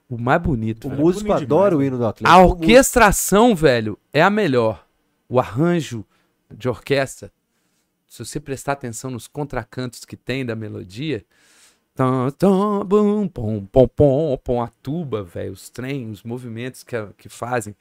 o 0.10 0.18
mais 0.18 0.42
bonito. 0.42 0.88
O 0.88 0.90
velho. 0.90 1.02
músico 1.02 1.28
bonito 1.28 1.44
adora 1.44 1.72
demais, 1.72 1.84
o 1.84 1.88
hino 1.88 1.98
do 1.98 2.06
A 2.06 2.10
Atlético. 2.10 2.40
O 2.40 2.46
orquestração, 2.50 3.56
velho, 3.56 3.98
é 4.14 4.22
a 4.22 4.30
melhor. 4.30 4.86
O 5.28 5.40
arranjo 5.40 6.06
de 6.54 6.70
orquestra, 6.70 7.32
se 8.08 8.24
você 8.24 8.40
prestar 8.40 8.74
atenção 8.74 9.12
nos 9.12 9.28
contracantos 9.28 10.06
que 10.06 10.16
tem 10.16 10.46
da 10.46 10.56
melodia, 10.56 11.26
tam, 11.94 12.30
tam, 12.32 12.86
bum, 12.86 13.28
pom, 13.28 13.66
pom, 13.66 13.88
pom, 13.88 14.38
pom, 14.38 14.62
a 14.62 14.68
tuba, 14.68 15.24
velho, 15.24 15.54
os 15.54 15.70
trem, 15.70 16.10
os 16.10 16.24
movimentos 16.24 16.84
que, 16.84 16.96
que 17.18 17.30
fazem, 17.30 17.76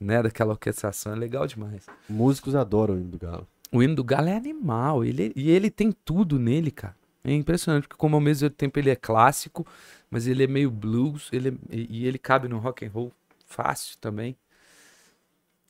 né, 0.00 0.22
daquela 0.22 0.52
orquestração 0.52 1.12
é 1.12 1.16
legal 1.16 1.46
demais. 1.46 1.86
Músicos 2.08 2.54
adoram 2.54 2.94
o 2.94 2.98
hino 2.98 3.10
do 3.10 3.18
Galo. 3.18 3.46
O 3.72 3.82
hino 3.82 3.94
do 3.94 4.02
Galo 4.02 4.28
é 4.28 4.36
animal, 4.36 5.04
ele, 5.04 5.32
e 5.36 5.50
ele 5.50 5.70
tem 5.70 5.92
tudo 5.92 6.38
nele, 6.38 6.70
cara. 6.70 6.96
É 7.22 7.32
impressionante, 7.32 7.86
porque 7.86 7.98
como 8.00 8.16
ao 8.16 8.20
mesmo 8.20 8.48
tempo 8.48 8.78
ele 8.78 8.88
é 8.90 8.96
clássico, 8.96 9.66
mas 10.10 10.26
ele 10.26 10.42
é 10.42 10.46
meio 10.46 10.70
blues, 10.70 11.28
ele 11.32 11.50
é- 11.50 11.76
e, 11.76 12.00
e 12.00 12.06
ele 12.06 12.18
cabe 12.18 12.48
no 12.48 12.58
rock 12.58 12.84
and 12.84 12.90
roll 12.90 13.12
fácil 13.46 13.96
também. 14.00 14.34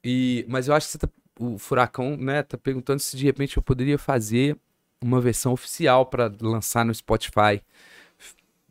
E, 0.04 0.46
mas 0.48 0.68
eu 0.68 0.74
acho 0.74 0.86
que 0.86 0.92
você 0.92 0.98
tá- 0.98 1.08
o 1.40 1.58
Furacão, 1.58 2.16
né, 2.16 2.42
tá 2.42 2.58
perguntando 2.58 3.00
se 3.00 3.16
de 3.16 3.24
repente 3.24 3.56
eu 3.56 3.62
poderia 3.62 3.96
fazer 3.98 4.56
uma 5.02 5.20
versão 5.20 5.52
oficial 5.52 6.04
para 6.06 6.30
lançar 6.40 6.84
no 6.84 6.94
Spotify. 6.94 7.62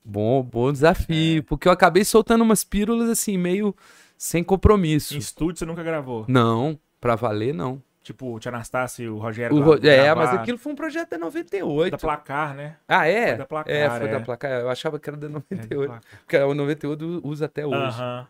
Bom, 0.03 0.41
bom 0.41 0.71
desafio, 0.71 1.43
porque 1.43 1.67
eu 1.67 1.71
acabei 1.71 2.03
soltando 2.03 2.41
umas 2.41 2.63
pílulas 2.63 3.09
assim, 3.09 3.37
meio 3.37 3.75
sem 4.17 4.43
compromisso. 4.43 5.15
Em 5.15 5.17
estúdio 5.19 5.59
você 5.59 5.65
nunca 5.65 5.83
gravou. 5.83 6.25
Não, 6.27 6.79
pra 6.99 7.15
valer 7.15 7.53
não. 7.53 7.81
Tipo, 8.01 8.33
o 8.33 8.39
Tia 8.39 8.49
Anastácio 8.49 9.03
e 9.03 9.09
o 9.09 9.17
Rogério. 9.19 9.55
O 9.55 9.59
lá 9.59 9.65
Ro- 9.65 9.73
é, 9.75 9.79
gravaram. 9.79 10.15
mas 10.31 10.39
aquilo 10.41 10.57
foi 10.57 10.71
um 10.71 10.75
projeto 10.75 11.09
da 11.11 11.17
98. 11.19 11.91
Da 11.91 11.97
placar, 11.97 12.55
né? 12.55 12.77
Ah, 12.87 13.07
é? 13.07 13.27
Foi 13.29 13.37
da 13.37 13.45
Placar, 13.45 13.75
é, 13.75 13.89
foi 13.89 14.07
é. 14.07 14.11
da 14.11 14.19
placar. 14.21 14.51
Eu 14.61 14.69
achava 14.69 14.99
que 14.99 15.09
era 15.09 15.17
da 15.17 15.27
É, 15.27 15.29
da 15.29 15.33
98. 15.33 15.87
placar. 15.89 16.03
porque 16.21 16.37
o 16.37 16.53
98 16.55 17.21
usa 17.23 17.45
até 17.45 17.67
hoje. 17.67 17.75
Aham. 18.01 18.27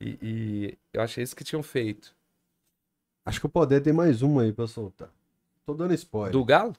E, 0.00 0.18
e 0.22 0.78
eu 0.92 1.02
achei 1.02 1.24
isso 1.24 1.34
que 1.34 1.42
tinham 1.42 1.62
feito. 1.62 2.14
Acho 3.24 3.40
que 3.40 3.46
o 3.46 3.50
poder 3.50 3.80
tem 3.80 3.92
mais 3.92 4.22
uma 4.22 4.42
aí 4.42 4.52
pra 4.52 4.66
soltar. 4.66 5.08
Tô 5.66 5.74
dando 5.74 5.94
spoiler. 5.94 6.32
Do 6.32 6.44
Galo? 6.44 6.72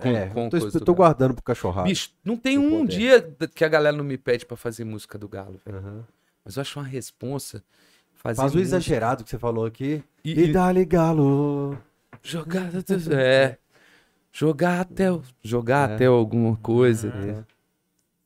com- 0.00 0.08
é, 0.08 0.26
com 0.30 0.48
tô, 0.48 0.58
tô 0.70 0.78
Galo. 0.78 0.94
guardando 0.96 1.34
pro 1.34 1.42
cachorrado. 1.42 1.88
Bicho, 1.88 2.10
não 2.24 2.36
tem 2.36 2.58
um 2.58 2.80
poder. 2.80 2.96
dia 2.96 3.36
que 3.54 3.64
a 3.64 3.68
galera 3.68 3.94
não 3.96 4.04
me 4.04 4.16
pede 4.16 4.46
pra 4.46 4.56
fazer 4.56 4.84
música 4.84 5.18
do 5.18 5.28
Galo, 5.28 5.60
velho. 5.64 5.78
Aham. 5.78 6.04
Mas 6.44 6.56
eu 6.56 6.60
acho 6.62 6.78
uma 6.78 6.86
responsa. 6.86 7.62
Fazer 8.14 8.36
Faz 8.40 8.52
o 8.54 8.56
música 8.58 8.76
exagerado 8.76 9.24
que 9.24 9.30
você 9.30 9.38
falou 9.38 9.66
aqui. 9.66 10.02
E, 10.24 10.32
E, 10.32 10.44
e 10.48 10.52
dá-lhe 10.52 10.84
galo. 10.84 11.76
jogar. 12.22 12.70
É. 13.12 13.58
Jogar 14.32 14.80
até, 14.80 15.06
jogar 15.42 15.90
É. 15.90 15.94
até 15.94 16.06
alguma 16.06 16.56
coisa. 16.56 17.12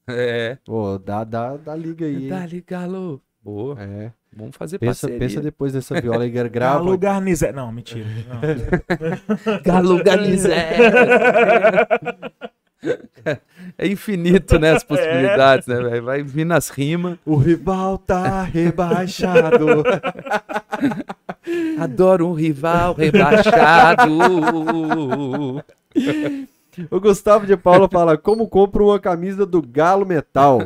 É. 0.06 0.56
Pô, 0.64 0.98
dá, 0.98 1.24
dá, 1.24 1.56
dá 1.56 1.74
liga 1.74 2.06
aí. 2.06 2.28
Dá-lhe 2.28 2.60
Galo. 2.60 3.20
Boa. 3.42 3.80
É. 3.82 4.12
Vamos 4.36 4.55
fazer 4.56 4.78
Pensa, 4.78 5.06
parceria. 5.08 5.18
pensa 5.18 5.40
depois 5.40 5.73
dessa 5.73 5.98
viola 6.00 6.26
e 6.26 6.31
gra- 6.31 6.47
grava. 6.48 6.78
Galo 6.84 6.98
Garnizé. 6.98 7.52
Não, 7.52 7.73
mentira. 7.73 8.05
Não. 8.28 9.62
Galo 9.65 10.05
Ganizé. 10.05 10.76
É 13.78 13.86
infinito, 13.86 14.58
né? 14.58 14.73
As 14.73 14.84
possibilidades, 14.84 15.66
né, 15.66 15.76
velho? 15.76 16.02
Vai 16.05 16.23
vir 16.23 16.44
nas 16.44 16.68
rimas. 16.68 17.18
O 17.24 17.36
rival 17.36 17.98
tá 17.98 18.42
rebaixado. 18.42 19.82
Adoro 21.81 22.28
um 22.28 22.32
rival 22.34 22.94
rebaixado. 22.94 24.12
o 26.90 27.00
Gustavo 27.00 27.47
de 27.47 27.56
Paula 27.56 27.89
fala: 27.89 28.16
Como 28.18 28.47
compro 28.48 28.86
uma 28.89 29.00
camisa 29.00 29.44
do 29.47 29.60
Galo 29.62 30.05
Metal? 30.06 30.58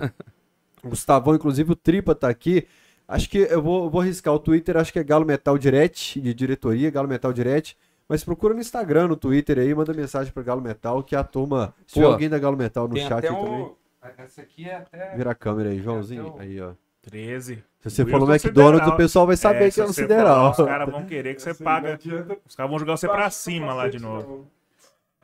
O 0.82 0.89
Gustavão, 0.90 1.34
inclusive, 1.34 1.73
o 1.73 1.76
Tripa 1.76 2.15
tá 2.15 2.28
aqui. 2.28 2.66
Acho 3.10 3.28
que 3.28 3.39
eu 3.39 3.60
vou, 3.60 3.84
eu 3.84 3.90
vou 3.90 4.00
arriscar 4.00 4.32
o 4.32 4.39
Twitter, 4.39 4.76
acho 4.76 4.92
que 4.92 4.98
é 4.98 5.02
Galo 5.05 5.26
Metal 5.26 5.58
Direct, 5.58 6.20
de 6.20 6.32
diretoria, 6.32 6.90
Galo 6.90 7.08
Metal 7.08 7.32
Direct. 7.32 7.76
Mas 8.08 8.22
procura 8.22 8.55
no 8.55 8.60
Instagram, 8.60 9.08
no 9.08 9.16
Twitter 9.16 9.58
aí, 9.58 9.74
manda 9.74 9.92
mensagem 9.92 10.32
pro 10.32 10.44
Galo 10.44 10.60
Metal, 10.60 11.02
que 11.02 11.16
a 11.16 11.24
turma. 11.24 11.74
Se 11.86 12.00
Pô, 12.00 12.06
alguém 12.06 12.28
da 12.28 12.39
Galo 12.39 12.56
Metal 12.56 12.86
no 12.86 12.97
chat 12.97 13.12
aí 13.26 13.34
também. 13.34 13.62
um... 13.62 13.74
Essa 14.16 14.42
aqui 14.42 14.68
é 14.68 14.76
até... 14.76 15.16
Vira 15.16 15.30
a 15.32 15.34
câmera 15.34 15.70
aí, 15.70 15.80
Joãozinho. 15.82 16.34
o- 16.36 16.40
Aí, 16.40 16.60
ó. 16.60 16.72
13. 17.02 17.62
Se 17.80 17.90
você 17.90 18.05
no 18.05 18.30
McDonald's, 18.32 18.89
o 18.89 18.97
pessoal 18.97 19.26
vai 19.26 19.36
saber 19.36 19.66
que 19.66 19.70
se 19.72 19.80
é 19.80 19.86
no 19.86 19.92
você 19.92 20.02
Sideral. 20.02 20.52
falar, 20.55 20.68
Os 20.68 20.72
caras 20.72 20.90
vão 20.90 21.06
querer 21.06 21.34
que 21.34 21.42
você 21.42 21.50
Assim, 21.50 21.64
paga. 21.64 21.98
Os 22.47 22.55
caras 22.55 22.70
vão 22.70 22.78
jogar 22.78 22.97
você 22.97 23.06
pra 23.06 23.16
baixar 23.16 23.30
cima 23.30 23.72
lá 23.74 23.89
de 23.89 23.98
novo. 23.98 24.47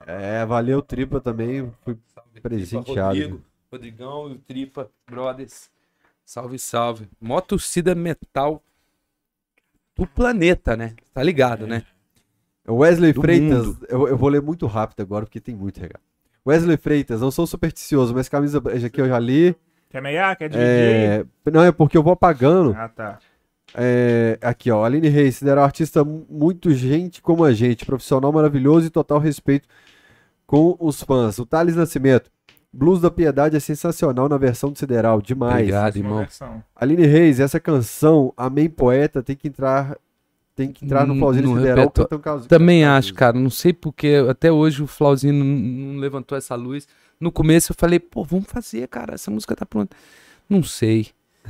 É, 0.07 0.45
valeu, 0.47 0.81
Tripa 0.83 1.21
também. 1.21 1.71
Fui 1.83 1.97
presenteado. 2.43 3.09
Rodrigo, 3.09 3.43
Rodrigão 3.71 4.31
e 4.31 4.33
o 4.33 4.39
Tripa 4.39 4.91
Brothers. 5.09 5.71
Salve, 6.27 6.59
salve. 6.59 7.09
Mó 7.21 7.41
torcida 7.41 7.95
metal 7.95 8.61
do 9.97 10.07
planeta, 10.09 10.77
né? 10.77 10.95
Tá 11.15 11.23
ligado, 11.23 11.69
né? 11.69 11.85
Wesley 12.69 13.13
Do 13.13 13.21
Freitas, 13.21 13.77
eu, 13.89 14.09
eu 14.09 14.17
vou 14.19 14.29
ler 14.29 14.43
muito 14.43 14.67
rápido 14.67 15.01
agora, 15.01 15.25
porque 15.25 15.41
tem 15.41 15.55
muito 15.55 15.81
regalo. 15.81 16.03
Wesley 16.45 16.77
Freitas, 16.77 17.21
não 17.21 17.31
sou 17.31 17.47
supersticioso, 17.47 18.13
mas 18.13 18.29
camisa 18.29 18.61
essa 18.73 18.89
aqui 18.89 19.01
eu 19.01 19.07
já 19.09 19.21
li. 19.21 19.55
Quer 19.89 20.03
meiar? 20.03 20.37
Quer 20.37 20.49
dividir? 20.49 20.69
É, 20.69 21.25
não, 21.51 21.63
é 21.63 21.71
porque 21.71 21.97
eu 21.97 22.03
vou 22.03 22.13
apagando. 22.13 22.75
Ah, 22.77 22.89
tá. 22.89 23.19
É, 23.73 24.37
aqui, 24.43 24.69
ó. 24.71 24.85
Aline 24.85 25.09
Reis, 25.09 25.41
era 25.43 25.61
um 25.61 25.65
artista 25.65 26.05
mu- 26.05 26.27
muito 26.29 26.73
gente 26.75 27.23
como 27.23 27.45
a 27.45 27.53
gente, 27.53 27.87
profissional 27.87 28.33
maravilhoso 28.33 28.87
e 28.87 28.91
total 28.91 29.19
respeito 29.21 29.69
com 30.45 30.77
os 30.81 31.01
fãs. 31.03 31.39
O 31.39 31.47
Thales 31.47 31.77
Nascimento, 31.77 32.31
Blues 32.77 33.01
da 33.01 33.11
Piedade 33.11 33.57
é 33.57 33.61
sensacional 33.61 34.29
na 34.29 34.37
versão 34.37 34.71
do 34.71 34.79
Sideral, 34.79 35.23
demais. 35.23 35.55
Obrigado, 35.61 35.97
irmão. 35.97 36.19
versão. 36.19 36.63
Aline 36.75 37.07
Reis, 37.07 37.41
essa 37.41 37.59
canção, 37.59 38.33
Amém 38.37 38.69
Poeta, 38.69 39.23
tem 39.23 39.35
que 39.35 39.49
entrar, 39.49 39.97
tem 40.55 40.71
que 40.71 40.85
entrar 40.85 41.07
no 41.07 41.15
No- 41.15 41.21
Flauzino 41.21 41.51
no 41.55 41.57
Sideral. 41.57 41.91
Também 42.47 42.83
caso- 42.83 42.97
acho, 42.99 43.15
cara. 43.15 43.39
Não 43.39 43.49
sei 43.51 43.73
porque 43.73 44.15
até 44.29 44.53
hoje 44.53 44.83
o 44.83 44.87
Flauzinho 44.87 45.33
não, 45.33 45.99
levantou 45.99 46.37
essa 46.37 46.55
luz. 46.55 46.87
No 47.19 47.33
começo 47.33 47.73
eu 47.73 47.77
falei, 47.79 47.99
pô, 47.99 48.23
vamos 48.25 48.47
fazer, 48.47 48.87
cara. 48.89 49.15
Essa 49.15 49.31
música 49.31 49.57
tá 49.57 49.65
pronta. 49.65 49.97
Não 50.49 50.63
sei. 50.63 51.09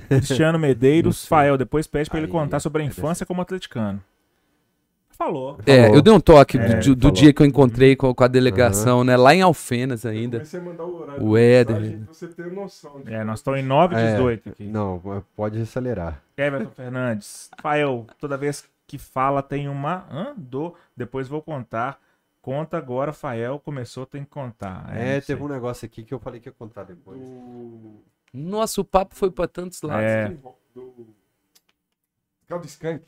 Cristiano 0.08 0.58
Medeiros. 0.60 1.26
Fael, 1.26 1.56
depois 1.58 1.86
pede 1.88 2.08
pra 2.08 2.18
ele 2.20 2.28
contar 2.28 2.60
sobre 2.60 2.82
a 2.82 2.84
é 2.84 2.88
infância 2.88 3.26
como 3.26 3.42
atleticano. 3.42 4.00
Falou. 5.16 5.58
É, 5.64 5.82
Falou. 5.82 5.96
eu 5.96 6.02
dei 6.02 6.12
um 6.12 6.20
toque 6.20 6.58
do, 6.58 6.64
É, 6.64 6.76
do- 6.78 6.94
do 6.94 7.10
dia 7.10 7.32
que 7.32 7.40
eu 7.42 7.46
encontrei 7.46 7.96
com, 7.96 8.14
com 8.14 8.22
a 8.24 8.28
delegação, 8.28 9.02
né? 9.02 9.16
Lá 9.16 9.34
em 9.34 9.40
Alfenas 9.42 10.04
Eu 10.04 10.10
ainda. 10.10 10.38
comecei 10.38 10.60
a 10.60 10.62
mandar 10.62 10.84
o 10.84 11.00
horário 11.02 11.24
O 11.24 11.36
Éder. 11.36 12.00
você 12.06 12.28
ter 12.28 12.52
noção. 12.52 13.00
de 13.00 13.14
É, 13.14 13.24
nós 13.24 13.38
estamos 13.38 13.58
em 13.60 13.62
9 13.62 13.94
e 13.94 13.98
É. 13.98 14.12
18 14.12 14.48
aqui. 14.50 14.64
Não, 14.64 15.24
pode 15.34 15.60
acelerar. 15.60 16.22
Everton 16.36 16.70
Fernandes. 16.70 17.50
Fael, 17.62 18.06
toda 18.20 18.36
vez 18.36 18.64
que 18.86 18.98
fala 18.98 19.42
tem 19.42 19.68
uma. 19.68 20.34
Do. 20.36 20.74
Depois 20.96 21.26
vou 21.28 21.40
contar. 21.40 21.98
Conta 22.42 22.76
agora, 22.76 23.12
Fael. 23.12 23.58
Começou, 23.58 24.04
tem 24.06 24.22
que 24.22 24.30
contar. 24.30 24.86
É, 24.94 25.14
não 25.14 25.20
teve 25.22 25.42
um 25.42 25.48
negócio 25.48 25.86
aqui 25.86 26.04
que 26.04 26.12
eu 26.14 26.18
falei 26.20 26.38
que 26.40 26.48
ia 26.48 26.52
contar 26.56 26.84
depois. 26.84 27.18
Do... 27.18 27.94
Nossa, 28.32 28.80
o 28.80 28.84
papo 28.84 29.14
foi 29.14 29.30
pra 29.30 29.48
tantos 29.48 29.80
lados. 29.82 30.04
É. 30.04 30.28
do... 30.74 31.06
Caldo 32.46 32.66
Skank. 32.66 33.02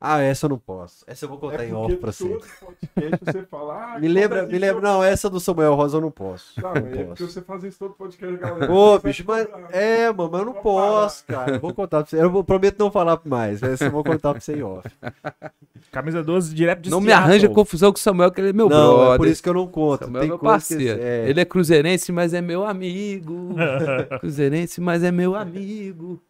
Ah, 0.00 0.20
essa 0.20 0.46
eu 0.46 0.50
não 0.50 0.58
posso. 0.58 1.04
Essa 1.06 1.24
eu 1.24 1.28
vou 1.28 1.38
contar 1.38 1.62
É 1.64 1.68
em 1.68 1.70
porque 1.70 1.92
off 1.92 1.96
pra 1.96 2.12
você. 2.12 2.24
podcast 2.60 3.24
você 3.24 3.42
fala... 3.44 3.94
Ah, 3.94 3.98
Me 3.98 4.08
lembra, 4.08 4.46
me 4.46 4.58
lembra. 4.58 4.80
Não, 4.80 5.02
essa 5.04 5.28
do 5.30 5.38
Samuel 5.40 5.74
Rosa 5.74 5.96
eu 5.98 6.00
não 6.00 6.10
posso. 6.10 6.60
Não, 6.60 6.70
Não 6.70 6.76
é 6.76 6.80
porque 6.80 7.04
posso. 7.04 7.28
você 7.28 7.40
faz 7.42 7.64
isso 7.64 7.78
todo 7.78 7.94
podcast, 7.94 8.36
galera. 8.36 8.66
Pô, 8.66 8.98
Você 8.98 9.06
bicho, 9.08 9.24
mas. 9.26 9.46
É, 9.70 10.12
mano, 10.12 10.30
mas 10.30 10.40
eu 10.40 10.46
não 10.46 10.52
Vou 10.54 10.62
posso, 10.62 11.24
parar. 11.26 11.38
cara. 11.44 11.56
Eu 11.56 11.60
vou 11.60 11.74
contar 11.74 11.98
pra 12.02 12.06
você. 12.10 12.22
Eu 12.22 12.44
prometo 12.44 12.78
não 12.78 12.90
falar 12.90 13.20
mais. 13.24 13.62
Essa 13.62 13.84
eu 13.84 13.90
vou 13.90 14.02
contar 14.04 14.32
pra 14.32 14.40
você 14.40 14.56
em 14.56 14.62
off. 14.62 14.88
Camisa 15.92 16.22
12, 16.22 16.54
direto 16.54 16.80
de 16.82 16.90
Não 16.90 17.00
me 17.00 17.12
arranja 17.12 17.48
confusão 17.48 17.92
com 17.92 17.98
o 17.98 18.00
Samuel, 18.00 18.30
que 18.30 18.40
ele 18.40 18.50
é 18.50 18.52
meu 18.52 18.68
não, 18.68 18.96
brother. 18.96 19.14
é 19.14 19.16
por 19.16 19.26
isso 19.26 19.42
que 19.42 19.48
eu 19.48 19.54
não 19.54 19.66
conto. 19.66 20.04
Samuel 20.04 20.18
é 20.18 20.20
Tem 20.20 20.28
meu 20.28 20.38
coisa 20.38 20.54
que- 20.68 20.74
parceiro. 20.74 21.02
é. 21.02 21.28
Ele 21.28 21.40
é 21.40 21.44
cruzeirense, 21.44 22.12
mas 22.12 22.32
é 22.34 22.40
meu 22.40 22.64
amigo. 22.64 23.54
cruzeirense, 24.20 24.80
mas 24.80 25.02
é 25.02 25.10
meu 25.10 25.34
amigo. 25.34 26.20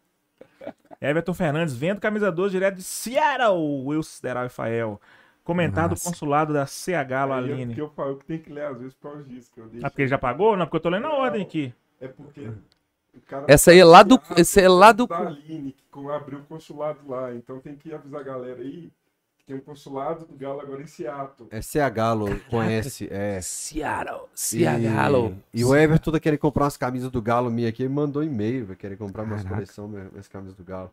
Everton 1.01 1.33
Fernandes, 1.33 1.75
vendo 1.75 1.99
camisa 1.99 2.31
12 2.31 2.51
direto 2.51 2.75
de 2.75 2.83
Seattle. 2.83 3.83
Wilson 3.85 4.09
Sideral 4.09 4.45
e 4.45 4.49
Fael. 4.49 5.01
Comentário 5.43 5.89
do 5.89 5.93
Massa. 5.93 6.07
consulado 6.09 6.53
da 6.53 6.67
CH 6.67 7.23
eu- 7.23 7.27
Laline. 7.29 7.65
Porque 7.67 7.81
eu 7.81 7.89
falo 7.89 8.17
que 8.17 8.25
tem 8.25 8.37
que 8.37 8.53
ler 8.53 8.65
às 8.65 8.77
vezes 8.77 8.93
por 8.93 9.11
causa 9.11 9.23
disso. 9.27 9.51
Que 9.51 9.59
eu 9.59 9.67
deixo. 9.67 9.85
Ah, 9.85 9.89
porque 9.89 10.03
ele 10.03 10.09
já 10.09 10.17
pagou? 10.19 10.55
Não, 10.55 10.65
porque 10.65 10.77
eu 10.77 10.81
tô 10.81 10.89
lendo 10.89 11.07
a 11.07 11.13
ordem 11.15 11.41
aqui. 11.41 11.73
É 11.99 12.07
porque. 12.07 12.41
o 13.13 13.21
cara 13.27 13.45
Essa 13.47 13.71
aí 13.71 13.79
é 13.79 13.83
lá 13.83 14.03
do- 14.03 14.21
esse 14.37 14.61
é 14.61 14.69
lá 14.69 14.91
do- 14.91 15.07
Da 15.07 15.17
Aline, 15.17 15.71
que 15.73 15.83
com- 15.89 16.09
abriu 16.09 16.39
o 16.39 16.43
consulado 16.43 16.99
lá. 17.07 17.33
Então 17.33 17.59
tem 17.59 17.75
que 17.75 17.91
avisar 17.93 18.21
a 18.21 18.23
galera 18.23 18.61
aí 18.61 18.91
Tem 19.51 19.57
um 19.57 19.63
postulado 19.63 20.25
do 20.25 20.33
Galo 20.37 20.61
agora 20.61 20.81
em 20.81 20.87
Seattle. 20.87 21.49
É 21.51 21.61
CH 21.61 21.89
Galo 21.93 22.39
com 22.49 22.63
S. 22.63 23.05
É. 23.11 23.41
Seattle. 23.41 24.21
E, 24.33 24.39
Seattle. 24.39 25.35
e 25.53 25.65
o 25.65 25.75
Everton 25.75 26.09
tá 26.09 26.21
querendo 26.21 26.39
comprar 26.39 26.63
umas 26.63 26.77
camisas 26.77 27.11
do 27.11 27.21
Galo 27.21 27.51
minha 27.51 27.67
aqui. 27.67 27.83
Ele 27.83 27.93
mandou 27.93 28.23
e-mail, 28.23 28.67
vai 28.67 28.77
querer 28.77 28.95
comprar 28.95 29.23
umas 29.23 29.43
Caraca. 29.43 29.55
coleção, 29.55 29.89
minhas 29.89 30.29
camisas 30.29 30.55
do 30.55 30.63
Galo. 30.63 30.89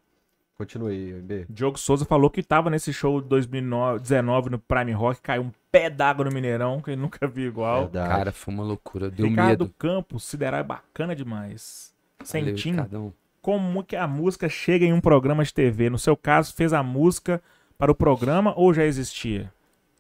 Continue 0.56 0.90
aí, 0.90 1.22
B. 1.22 1.46
Diogo 1.48 1.78
Souza 1.78 2.04
falou 2.04 2.28
que 2.28 2.42
tava 2.42 2.68
nesse 2.68 2.92
show 2.92 3.22
de 3.22 3.28
2019 3.28 4.50
no 4.50 4.58
Prime 4.58 4.90
Rock, 4.90 5.20
caiu 5.20 5.42
um 5.42 5.52
pé 5.70 5.88
d'água 5.88 6.24
no 6.24 6.32
Mineirão, 6.32 6.80
que 6.80 6.90
ele 6.90 7.00
nunca 7.00 7.28
viu 7.28 7.46
igual. 7.46 7.82
Verdade. 7.82 8.08
Cara, 8.08 8.32
foi 8.32 8.52
uma 8.52 8.64
loucura. 8.64 9.08
Deu 9.08 9.28
Ricardo 9.28 9.66
medo. 9.66 9.74
Campos, 9.78 10.24
Sideral 10.24 10.58
é 10.58 10.64
bacana 10.64 11.14
demais. 11.14 11.94
Valeu, 12.18 12.26
Sentim 12.56 12.70
Ricardão. 12.72 13.14
como 13.40 13.84
que 13.84 13.94
a 13.94 14.08
música 14.08 14.48
chega 14.48 14.84
em 14.84 14.92
um 14.92 15.00
programa 15.00 15.44
de 15.44 15.54
TV. 15.54 15.88
No 15.88 15.96
seu 15.96 16.16
caso, 16.16 16.52
fez 16.52 16.72
a 16.72 16.82
música 16.82 17.40
para 17.78 17.92
o 17.92 17.94
programa 17.94 18.52
ou 18.57 18.74
já 18.74 18.84
existia? 18.84 19.50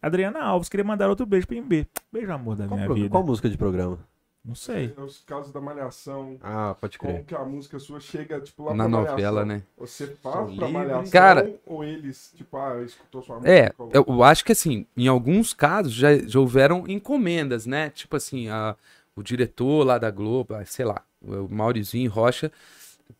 Adriana 0.02 0.40
Alves 0.42 0.68
queria 0.68 0.84
mandar 0.84 1.08
outro 1.08 1.24
beijo 1.24 1.46
pra 1.46 1.56
MB. 1.56 1.86
Beijo, 2.12 2.32
amor 2.32 2.56
da 2.56 2.66
qual, 2.66 2.76
minha 2.76 2.86
pro- 2.86 2.94
vida. 2.96 3.08
qual 3.08 3.24
música 3.24 3.48
de 3.48 3.56
programa? 3.56 3.98
Não 4.44 4.54
sei. 4.54 4.94
É 4.96 5.00
os 5.00 5.18
casos 5.20 5.52
da 5.52 5.60
malhação. 5.60 6.36
Ah, 6.42 6.74
pode 6.80 6.96
Como 6.98 7.12
crer. 7.12 7.24
que 7.24 7.34
a 7.34 7.44
música 7.44 7.78
sua 7.78 8.00
chega, 8.00 8.40
tipo, 8.40 8.64
lá 8.64 8.74
Na 8.74 8.84
pra 8.84 8.88
novela, 8.88 9.44
malhação? 9.44 9.46
né? 9.46 9.62
Você 9.76 10.06
São 10.06 10.16
faz 10.32 10.54
pra 10.56 10.68
malhação 10.68 11.10
Cara- 11.10 11.52
ou 11.66 11.84
eles, 11.84 12.32
tipo, 12.36 12.56
ah, 12.56 12.82
escutou 12.82 13.22
sua 13.22 13.36
música? 13.36 13.52
É, 13.52 13.70
colocou? 13.70 14.00
eu, 14.08 14.14
eu 14.16 14.22
acho 14.22 14.44
que 14.44 14.52
assim, 14.52 14.86
em 14.96 15.06
alguns 15.08 15.52
casos 15.52 15.92
já, 15.92 16.16
já 16.16 16.38
houveram 16.40 16.84
encomendas, 16.88 17.66
né? 17.66 17.90
Tipo 17.90 18.16
assim, 18.16 18.48
a- 18.48 18.74
o 19.14 19.22
diretor 19.22 19.84
lá 19.84 19.98
da 19.98 20.10
Globo, 20.10 20.54
ah, 20.54 20.64
sei 20.64 20.84
lá, 20.84 21.02
o 21.20 21.48
Maurizinho 21.48 22.10
Rocha, 22.10 22.50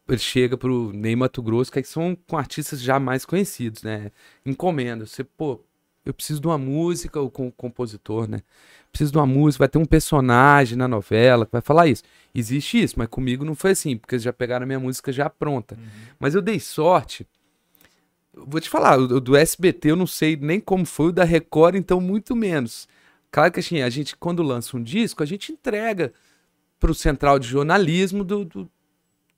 ele 0.09 0.19
chega 0.19 0.57
pro 0.57 0.93
Ney 0.93 1.15
Mato 1.17 1.43
Grosso, 1.43 1.71
que 1.73 1.83
são 1.85 2.17
com 2.27 2.37
artistas 2.37 2.81
já 2.81 2.99
mais 2.99 3.25
conhecidos, 3.25 3.83
né? 3.83 4.11
Encomenda. 4.45 5.07
Você, 5.07 5.23
pô, 5.25 5.61
eu 6.05 6.15
preciso 6.15 6.41
de 6.41 6.47
uma 6.47 6.59
música, 6.59 7.21
o 7.21 7.31
com- 7.31 7.51
compositor, 7.51 8.29
né? 8.29 8.43
Preciso 8.91 9.13
de 9.13 9.19
uma 9.19 9.27
música, 9.27 9.63
vai 9.63 9.69
ter 9.69 9.79
um 9.79 9.85
personagem 9.85 10.77
na 10.77 10.89
novela 10.89 11.45
que 11.45 11.53
vai 11.53 11.61
falar 11.61 11.87
isso. 11.89 12.03
Existe 12.35 12.83
isso, 12.83 12.95
mas 12.99 13.09
comigo 13.09 13.45
não 13.45 13.55
foi 13.55 13.73
assim, 13.73 13.97
porque 13.97 14.15
eles 14.15 14.23
já 14.23 14.33
pegaram 14.33 14.65
a 14.65 14.67
minha 14.67 14.81
música 14.81 15.13
já 15.13 15.29
pronta. 15.29 15.79
Mas 16.19 16.35
eu 16.35 16.41
dei 16.41 16.59
sorte. 16.59 17.27
Vou 18.33 18.61
te 18.61 18.69
falar, 18.71 18.99
o 18.99 19.21
do 19.21 19.37
SBT 19.37 19.91
eu 19.91 19.97
não 19.97 20.07
sei 20.07 20.37
nem 20.37 20.61
como 20.61 20.87
foi, 20.87 21.09
o 21.09 21.13
da 21.13 21.25
Record, 21.25 21.75
então 21.75 22.01
muito 22.01 22.37
menos. 22.37 22.89
Claro 23.31 23.53
que 23.53 23.61
assim, 23.61 23.83
a 23.83 23.91
gente, 23.91 24.17
quando 24.17 24.43
lança 24.43 24.77
um 24.77 24.83
disco, 24.83 25.23
a 25.23 25.27
gente 25.27 25.53
entrega 25.53 26.13
pro 26.79 26.95
central 26.95 27.39
de 27.39 27.49
jornalismo 27.49 28.23
do, 28.25 28.45
do- 28.45 28.71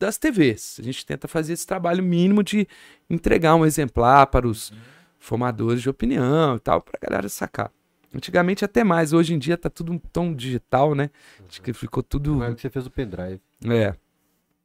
das 0.01 0.17
TVs. 0.17 0.79
A 0.81 0.83
gente 0.83 1.05
tenta 1.05 1.29
fazer 1.29 1.53
esse 1.53 1.67
trabalho 1.67 2.03
mínimo 2.03 2.43
de 2.43 2.67
entregar 3.09 3.55
um 3.55 3.65
exemplar 3.65 4.27
para 4.27 4.49
os 4.49 4.73
formadores 5.19 5.83
de 5.83 5.91
opinião 5.91 6.57
e 6.57 6.61
tal, 6.61 6.81
pra 6.81 6.99
galera 7.01 7.29
sacar. 7.29 7.71
Antigamente 8.13 8.65
até 8.65 8.83
mais, 8.83 9.13
hoje 9.13 9.35
em 9.35 9.39
dia 9.39 9.57
tá 9.57 9.71
tudo 9.71 10.01
tão 10.13 10.35
digital, 10.35 10.95
né? 10.95 11.11
Acho 11.49 11.63
que 11.63 11.73
ficou 11.73 12.03
tudo. 12.03 12.33
Como 12.33 12.45
é 12.45 12.55
que 12.55 12.61
você 12.61 12.71
fez 12.71 12.87
o 12.87 12.91
pendrive? 12.91 13.41
É. 13.65 13.95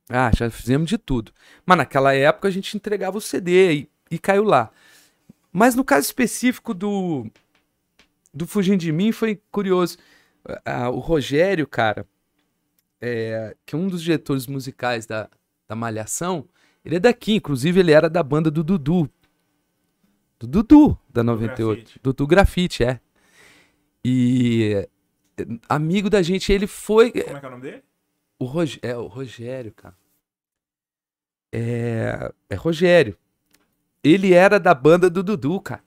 Ah, 0.10 0.32
já 0.36 0.50
fizemos 0.50 0.90
de 0.90 0.98
tudo. 0.98 1.32
Mas 1.66 1.78
naquela 1.78 2.14
época 2.14 2.48
a 2.48 2.52
gente 2.52 2.76
entregava 2.76 3.18
o 3.18 3.22
CD 3.22 3.74
e, 3.74 3.90
e 4.10 4.18
caiu 4.18 4.44
lá. 4.44 4.72
Mas 5.52 5.76
no 5.76 5.84
caso 5.84 6.06
específico 6.06 6.74
do 6.74 7.28
do 8.34 8.48
Fugindo 8.48 8.80
de 8.80 8.92
Mim 8.92 9.12
foi 9.12 9.40
curioso. 9.52 9.98
Ah, 10.64 10.90
o 10.90 11.00
Rogério, 11.00 11.68
cara, 11.68 12.06
é, 13.02 13.56
que 13.66 13.76
é 13.76 13.78
um 13.78 13.88
dos 13.88 14.02
diretores 14.02 14.48
musicais 14.48 15.06
da, 15.06 15.30
da 15.68 15.76
Malhação, 15.76 16.48
ele 16.84 16.96
é 16.96 17.00
daqui, 17.00 17.34
inclusive 17.36 17.80
ele 17.80 17.92
era 17.92 18.10
da 18.10 18.22
banda 18.22 18.52
do 18.52 18.64
Dudu. 18.64 19.10
Do 20.40 20.48
Dudu, 20.48 21.00
da 21.10 21.24
98. 21.24 21.78
Grafite. 21.78 22.00
Dudu 22.04 22.28
Grafite, 22.28 22.84
é. 22.84 23.00
E 24.04 24.88
amigo 25.68 26.10
da 26.10 26.22
gente, 26.22 26.52
ele 26.52 26.68
foi. 26.68 27.12
Como 27.12 27.38
é 27.38 27.40
que 27.40 27.46
é 27.46 27.48
o 27.48 27.52
nome 27.52 27.64
dele? 27.64 27.84
O 28.38 28.46
Rog... 28.46 28.80
É, 28.82 28.96
o 28.96 29.08
Rogério, 29.08 29.74
cara. 29.74 29.98
É... 31.52 32.32
é 32.50 32.56
Rogério. 32.56 33.18
Ele 34.04 34.34
era 34.34 34.60
da 34.60 34.74
banda 34.76 35.10
do 35.10 35.24
Dudu, 35.24 35.60
cara. 35.60 35.84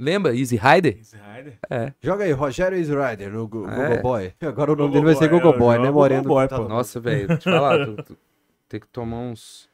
Lembra? 0.00 0.34
Easy 0.34 0.56
Rider? 0.56 0.96
Easy 0.98 1.16
Rider. 1.16 1.58
É. 1.68 1.92
Joga 2.00 2.24
aí, 2.24 2.32
Rogério 2.32 2.78
Rider 2.94 3.30
no 3.30 3.44
É. 3.44 3.46
Google 3.46 4.02
Boy. 4.02 4.32
Agora 4.40 4.72
o 4.72 4.76
nome 4.76 4.88
Google 4.88 4.90
dele 4.92 5.04
vai 5.04 5.14
ser 5.14 5.28
Boy, 5.28 5.38
Google 5.38 5.54
é, 5.54 5.58
Boy, 5.58 5.72
né, 5.74 5.78
Google 5.86 5.92
Moreno? 6.00 6.22
Boy, 6.24 6.48
Tá- 6.48 6.56
pô. 6.56 6.68
Nossa, 6.68 6.98
velho, 7.00 7.36
te 7.38 7.44
falar. 7.44 7.84
tu- 7.86 8.02
tu- 8.02 8.18
tem 8.68 8.80
que 8.80 8.86
tomar 8.88 9.18
uns, 9.18 9.68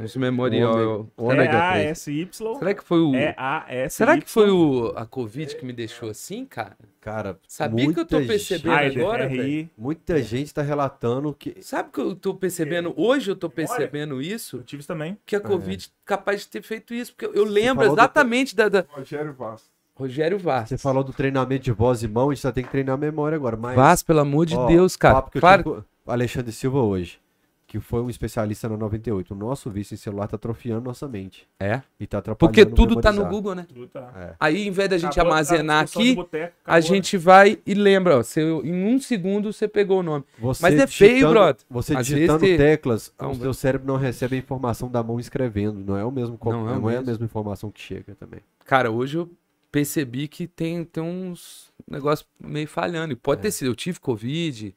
uns 0.00 0.16
memorial. 0.16 1.08
O 1.16 1.30
É 1.30 1.34
ômega 1.34 1.50
3. 1.72 1.86
A-S-Y. 1.86 2.28
Será 2.58 2.74
que 2.74 2.82
foi 2.84 3.00
o. 3.00 3.14
É 3.14 3.34
A-S-Y. 3.36 3.88
Será 3.90 4.20
que 4.20 4.30
foi 4.30 4.50
o, 4.50 4.92
a 4.96 5.06
Covid 5.06 5.54
que 5.56 5.64
me 5.64 5.72
deixou 5.72 6.10
assim, 6.10 6.44
cara? 6.44 6.76
Cara, 7.00 7.38
Sabia 7.46 7.92
que 7.92 8.00
eu 8.00 8.04
tô 8.06 8.20
percebendo 8.20 8.78
gente- 8.82 9.00
agora, 9.00 9.28
velho? 9.28 9.70
Muita 9.78 10.20
gente 10.22 10.52
tá 10.52 10.62
relatando 10.62 11.32
que 11.32 11.56
Sabe 11.62 11.90
que 11.92 12.00
eu 12.00 12.14
tô 12.16 12.34
percebendo? 12.34 12.92
Hoje 12.96 13.30
eu 13.30 13.36
tô 13.36 13.48
percebendo 13.48 14.20
isso. 14.20 14.56
Eu 14.58 14.62
tive 14.64 14.80
isso 14.80 14.88
também. 14.88 15.16
Que 15.24 15.36
a 15.36 15.40
Covid 15.40 15.88
capaz 16.04 16.40
de 16.40 16.48
ter 16.48 16.62
feito 16.62 16.92
isso. 16.92 17.14
Porque 17.14 17.38
eu- 17.38 17.44
lembro 17.44 17.86
do- 17.86 17.92
exatamente 17.92 18.56
da, 18.56 18.68
da- 18.68 18.84
Rogério 18.88 19.32
Vaz. 19.32 19.62
Rogério 19.94 20.38
Vaz. 20.38 20.68
você 20.68 20.76
falou 20.76 21.02
do 21.02 21.12
treinamento 21.12 21.64
de 21.64 21.72
voz 21.72 22.02
e 22.02 22.08
mão, 22.08 22.28
a 22.30 22.34
gente 22.34 22.42
só 22.42 22.52
tem 22.52 22.62
que 22.64 22.70
treinar 22.70 22.94
a 22.96 22.98
memória 22.98 23.34
agora. 23.36 23.56
Mas, 23.56 23.74
Vaz, 23.76 24.02
pelo 24.02 24.20
amor 24.20 24.44
de 24.44 24.54
ó, 24.54 24.66
Deus, 24.66 24.94
cara. 24.94 25.14
papo 25.14 25.30
que 25.30 25.38
eu 25.38 25.40
Claro, 25.40 25.62
tive 25.62 25.74
com 25.76 25.80
o 26.10 26.12
Alexandre 26.12 26.52
Silva 26.52 26.80
hoje, 26.80 27.18
que 27.66 27.80
foi 27.80 28.00
um 28.00 28.08
especialista 28.08 28.68
na 28.68 28.76
98. 28.76 29.34
O 29.34 29.36
nosso 29.36 29.68
vício 29.70 29.94
em 29.94 29.96
celular 29.96 30.28
tá 30.28 30.36
atrofiando 30.36 30.82
nossa 30.82 31.08
mente. 31.08 31.48
É. 31.58 31.82
E 31.98 32.06
tá 32.06 32.18
atrapalhando 32.18 32.54
Porque 32.54 32.64
tudo 32.64 33.00
tá 33.00 33.10
no 33.10 33.18
memorizar. 33.18 33.30
Google, 33.30 33.54
né? 33.56 33.66
Tudo 33.68 33.88
tá. 33.88 34.12
É. 34.16 34.34
Aí, 34.38 34.68
em 34.68 34.70
vez 34.70 34.88
da 34.88 34.96
gente 34.98 35.12
Acabou 35.12 35.32
a 35.32 35.36
armazenar 35.36 35.82
aqui, 35.82 36.14
boteco, 36.14 36.54
a 36.64 36.76
acabou, 36.76 36.90
né? 36.90 36.96
gente 36.96 37.16
vai 37.18 37.58
e 37.66 37.74
lembra, 37.74 38.18
ó, 38.18 38.22
você, 38.22 38.40
em 38.40 38.84
um 38.94 39.00
segundo 39.00 39.52
você 39.52 39.66
pegou 39.66 39.98
o 39.98 40.02
nome. 40.02 40.24
Você 40.38 40.62
Mas 40.62 40.78
é 40.78 40.86
feio, 40.86 41.28
brother. 41.28 41.64
Você 41.68 41.96
Às 41.96 42.06
digitando 42.06 42.38
vezes 42.38 42.56
te- 42.56 42.62
teclas, 42.62 43.12
Não, 43.20 43.32
o 43.32 43.34
seu 43.34 43.52
cérebro 43.54 43.86
não 43.86 43.96
recebe 43.96 44.36
a 44.36 44.38
informação 44.38 44.88
da 44.88 45.02
mão 45.02 45.18
escrevendo. 45.18 45.80
Não 45.80 45.96
é 45.96 46.04
o 46.04 46.10
mesmo, 46.12 46.38
Não 46.44 46.52
não, 46.52 46.68
é 46.90 46.94
é, 46.94 46.96
o 46.96 47.00
a 47.00 47.02
mesma 47.02 47.24
informação 47.24 47.70
que 47.70 47.80
chega 47.80 48.14
também. 48.14 48.40
Cara, 48.64 48.92
hoje 48.92 49.18
eu 49.18 49.28
percebi 49.72 50.28
que 50.28 50.46
tem, 50.46 50.84
tem 50.84 51.02
uns 51.02 51.72
negócios 51.90 52.28
meio 52.40 52.68
falhando. 52.68 53.12
E 53.12 53.16
pode 53.16 53.42
ter 53.42 53.50
sido, 53.50 53.66
eu 53.68 53.74
tive 53.74 53.98
Covid, 53.98 54.74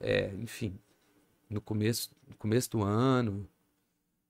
é, 0.00 0.30
enfim, 0.38 0.74
no 1.52 1.60
começo, 1.60 2.10
no 2.28 2.34
começo 2.36 2.70
do 2.70 2.82
ano. 2.82 3.46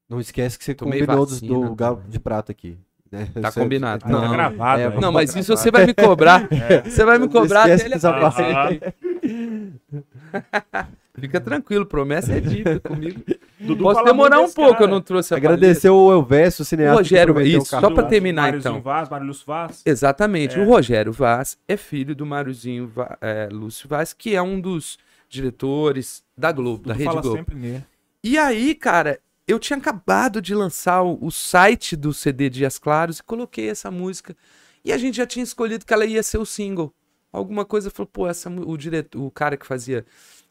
Não 0.09 0.20
esquece 0.20 0.59
que 0.59 0.65
você 0.65 0.75
Tomei 0.75 1.01
combinou 1.01 1.25
dos- 1.25 1.41
vacina 1.41 1.68
do 1.68 1.75
galo 1.75 2.02
de 2.09 2.18
prata 2.20 2.52
aqui. 2.52 2.76
né? 3.10 3.28
Tá 3.41 3.51
Você- 3.51 3.60
combinado. 3.60 4.05
Tá 4.05 4.09
Não. 4.10 4.31
gravado. 4.33 4.81
É, 4.81 4.86
aí. 4.89 5.01
Não, 5.01 5.12
mas 5.12 5.34
isso 5.36 5.55
você 5.57 5.70
vai 5.70 5.84
me 5.86 5.92
cobrar. 5.94 6.49
Você 6.84 7.05
vai 7.05 7.18
me 7.18 7.26
Não 7.26 7.33
cobrar 7.33 7.65
até 7.65 7.84
ele 7.84 7.94
aparecer. 7.94 8.94
Fica 11.18 11.39
tranquilo, 11.41 11.84
promessa 11.84 12.33
é 12.33 12.41
dívida 12.41 12.81
comigo. 12.81 13.23
Dudu 13.60 13.83
Posso 13.84 14.02
demorar 14.02 14.41
um 14.41 14.51
pouco, 14.51 14.73
cara. 14.73 14.84
eu 14.84 14.89
não 14.89 15.01
trouxe 15.02 15.34
a 15.34 15.36
Agradecer 15.36 15.91
o 15.91 16.10
Elvésio, 16.10 16.60
o 16.60 16.62
O 16.62 16.65
cineasta. 16.65 16.97
Rogério, 16.99 17.34
que 17.34 17.41
prometeu 17.41 17.62
isso, 17.62 17.76
o 17.76 17.81
só 17.81 17.91
pra 17.91 18.02
terminar, 18.05 18.42
Máriozinho 18.44 18.70
então. 18.73 18.83
Vaz, 18.83 19.09
Mário 19.10 19.26
Lúcio 19.26 19.44
Vaz. 19.47 19.83
Exatamente. 19.84 20.59
É. 20.59 20.62
O 20.62 20.67
Rogério 20.67 21.12
Vaz 21.12 21.59
é 21.68 21.76
filho 21.76 22.17
do 22.17 22.25
Máriozinho 22.25 22.91
é, 23.20 23.47
Lúcio 23.52 23.86
Vaz, 23.89 24.15
que 24.15 24.34
é 24.34 24.41
um 24.41 24.59
dos 24.59 24.99
diretores 25.33 26.23
da 26.36 26.52
Globo, 26.52 26.86
da 26.86 26.93
Rede 26.93 27.05
fala 27.07 27.23
Globo. 27.23 27.39
sempre 27.39 27.57
nele. 27.57 27.85
E 28.23 28.36
aí, 28.36 28.75
cara, 28.75 29.19
eu 29.49 29.59
tinha 29.59 29.78
acabado 29.78 30.43
de 30.43 30.55
lançar 30.55 31.02
o, 31.02 31.19
o 31.20 31.31
site 31.31 31.97
do 31.97 32.12
CD 32.12 32.51
Dias 32.51 32.78
Claros 32.78 33.19
e 33.19 33.23
coloquei 33.23 33.70
essa 33.70 33.91
música. 33.91 34.36
E 34.85 34.93
a 34.93 34.99
gente 34.99 35.17
já 35.17 35.27
tinha 35.27 35.43
escolhido 35.43 35.86
que 35.86 35.94
ela 35.94 36.05
ia 36.05 36.23
ser 36.23 36.39
o 36.39 36.44
single. 36.44 36.94
Alguma 37.33 37.65
coisa 37.65 37.91
falou, 37.91 38.07
pô, 38.12 38.28
essa, 38.28 38.51
o, 38.51 38.77
diretor, 38.77 39.23
o 39.23 39.31
cara 39.31 39.57
que 39.57 39.67
fazia 39.67 40.05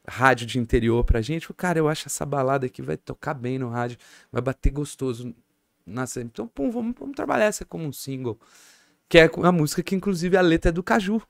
rádio 0.08 0.48
de 0.48 0.58
interior 0.58 1.04
pra 1.04 1.22
gente, 1.22 1.46
falou, 1.46 1.58
cara, 1.58 1.78
eu 1.78 1.88
acho 1.88 2.08
essa 2.08 2.26
balada 2.26 2.66
aqui 2.66 2.82
vai 2.82 2.98
tocar 2.98 3.36
bem 3.36 3.60
no 3.60 3.70
rádio, 3.70 4.00
vai 4.32 4.42
bater 4.42 4.72
gostoso. 4.72 5.36
Nossa, 5.86 6.22
então, 6.22 6.48
pô, 6.48 6.72
vamos, 6.72 6.96
vamos 7.00 7.16
trabalhar 7.16 7.46
essa 7.46 7.64
como 7.64 7.86
um 7.86 7.94
single. 7.94 8.40
Que 9.08 9.20
é 9.20 9.30
a 9.44 9.52
música 9.52 9.84
que, 9.84 9.94
inclusive, 9.94 10.36
a 10.36 10.42
letra 10.42 10.70
é 10.70 10.72
do 10.72 10.82
Caju. 10.82 11.22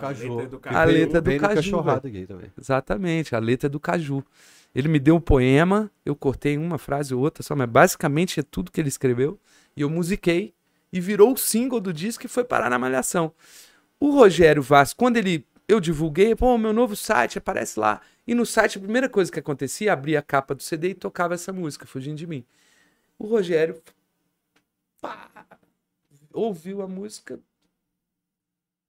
Caju. 0.00 0.36
letra 0.36 0.48
do 0.48 0.56
A 0.56 0.60
Caju. 0.60 0.86
veio- 0.92 0.98
letra 1.04 1.20
do 1.20 1.30
no 1.30 1.38
Caju, 1.40 1.54
Cachorrada 1.54 2.08
aqui 2.08 2.26
também. 2.26 2.52
Exatamente, 2.58 3.34
a 3.34 3.38
letra 3.38 3.66
é 3.66 3.70
do 3.70 3.78
Caju. 3.80 4.24
Ele 4.74 4.88
me 4.88 4.98
deu 4.98 5.16
um 5.16 5.20
poema, 5.20 5.90
eu 6.04 6.16
cortei 6.16 6.56
uma 6.56 6.78
frase 6.78 7.14
ou 7.14 7.20
outra 7.20 7.42
só, 7.42 7.54
mas 7.54 7.68
basicamente 7.68 8.40
é 8.40 8.42
tudo 8.42 8.70
que 8.72 8.80
ele 8.80 8.88
escreveu. 8.88 9.38
E 9.76 9.82
eu 9.82 9.90
musiquei 9.90 10.54
e 10.92 11.00
virou 11.00 11.32
o 11.32 11.36
single 11.36 11.80
do 11.80 11.92
disco 11.92 12.24
e 12.24 12.28
foi 12.28 12.42
parar 12.44 12.70
na 12.70 12.78
Malhação. 12.78 13.32
O 14.00 14.10
Rogério 14.10 14.62
Vaz, 14.62 14.92
quando 14.94 15.16
ele 15.18 15.46
eu 15.68 15.78
divulguei, 15.80 16.34
pô, 16.34 16.56
meu 16.58 16.72
novo 16.72 16.94
site 16.96 17.38
aparece 17.38 17.78
lá. 17.78 18.00
E 18.26 18.34
no 18.34 18.44
site 18.44 18.76
a 18.78 18.80
primeira 18.80 19.08
coisa 19.08 19.30
que 19.32 19.38
acontecia, 19.38 19.92
abria 19.92 20.18
a 20.18 20.22
capa 20.22 20.54
do 20.54 20.62
CD 20.62 20.90
e 20.90 20.94
tocava 20.94 21.34
essa 21.34 21.52
música, 21.52 21.86
fugindo 21.86 22.16
de 22.16 22.26
mim. 22.26 22.44
O 23.18 23.26
Rogério 23.26 23.80
pá, 25.00 25.28
ouviu 26.32 26.82
a 26.82 26.88
música, 26.88 27.38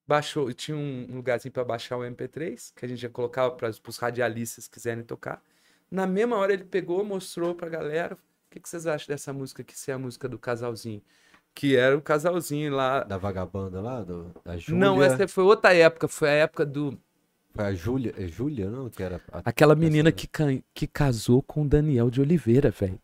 baixou, 0.08 0.52
tinha 0.54 0.76
um 0.78 1.08
lugarzinho 1.10 1.52
para 1.52 1.64
baixar 1.64 1.98
o 1.98 2.02
MP3, 2.02 2.74
que 2.76 2.86
a 2.86 2.88
gente 2.88 3.00
já 3.02 3.10
colocava 3.10 3.52
para 3.56 3.70
os 3.70 3.98
radialistas 3.98 4.68
quiserem 4.68 5.04
tocar. 5.04 5.42
Na 5.90 6.06
mesma 6.08 6.38
hora 6.38 6.54
ele 6.54 6.64
pegou, 6.64 7.04
mostrou 7.04 7.54
pra 7.56 7.70
galera, 7.70 8.16
o 8.16 8.18
que, 8.52 8.60
que 8.60 8.68
vocês 8.70 8.86
acham 8.88 9.08
dessa 9.08 9.32
música 9.32 9.62
aqui 9.62 9.78
ser 9.78 9.92
a 9.94 9.98
música 10.00 10.28
do 10.28 10.38
casalzinho? 10.40 11.02
Que 11.56 11.76
era 11.76 11.96
o 11.96 12.02
casalzinho 12.02 12.74
lá. 12.74 13.04
Da 13.04 13.18
vagabanda 13.18 13.80
lá, 13.80 14.02
do, 14.02 14.32
da 14.44 14.58
Júlia. 14.58 14.80
Não, 14.80 15.04
essa 15.04 15.28
foi 15.28 15.44
outra 15.44 15.72
época. 15.74 16.08
Foi 16.08 16.30
a 16.30 16.34
época 16.34 16.66
do. 16.66 16.98
Foi 17.54 17.64
a 17.66 17.74
Júlia, 17.76 18.12
é 18.18 18.28
Júlia, 18.28 18.68
não? 18.72 18.90
Que 18.90 19.04
era 19.04 19.22
a- 19.32 19.42
Aquela 19.46 19.76
menina 19.76 20.10
essa- 20.10 20.16
que, 20.18 20.26
ca- 20.28 20.64
que 20.74 20.88
casou 20.88 21.44
com 21.44 21.62
o 21.62 21.68
Daniel 21.68 22.10
de 22.10 22.20
Oliveira, 22.20 22.72
velho. 22.72 23.00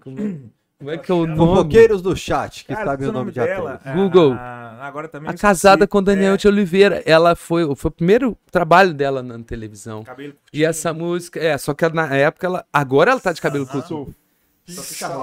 Como, 0.00 0.18
é- 0.20 0.38
como 0.84 0.90
é 0.94 0.98
que 0.98 1.10
é 1.10 1.14
o 1.14 1.26
nome? 1.26 1.38
Fofoqueiros 1.38 2.02
do 2.02 2.16
chat, 2.16 2.64
que 2.64 2.74
Cara, 2.74 2.84
sabem 2.86 3.04
esse 3.04 3.10
o 3.10 3.12
nome 3.12 3.30
de 3.32 3.40
dela, 3.40 3.74
atores. 3.74 3.86
ah, 3.86 3.94
Google. 3.94 4.32
agora 4.80 5.08
também 5.08 5.30
A 5.30 5.34
casada 5.34 5.86
com 5.86 5.98
o 5.98 6.02
Daniel 6.02 6.34
É, 6.34 6.36
de 6.36 6.46
Oliveira. 6.48 7.02
Ela 7.06 7.34
foi, 7.34 7.74
foi 7.74 7.88
o 7.88 7.92
primeiro 7.92 8.36
trabalho 8.50 8.92
dela 8.94 9.22
na 9.22 9.38
televisão. 9.42 10.04
cabelo 10.04 10.32
E 10.32 10.36
curtinho. 10.36 10.66
essa 10.68 10.92
música, 10.92 11.40
é, 11.40 11.56
só 11.58 11.72
que 11.74 11.88
na 11.88 12.14
época 12.14 12.46
ela. 12.46 12.66
Agora 12.72 13.10
ela 13.12 13.20
tá 13.20 13.32
de 13.32 13.40
cabelo 13.40 13.66
curto. 13.66 13.88
Sou 13.88 14.14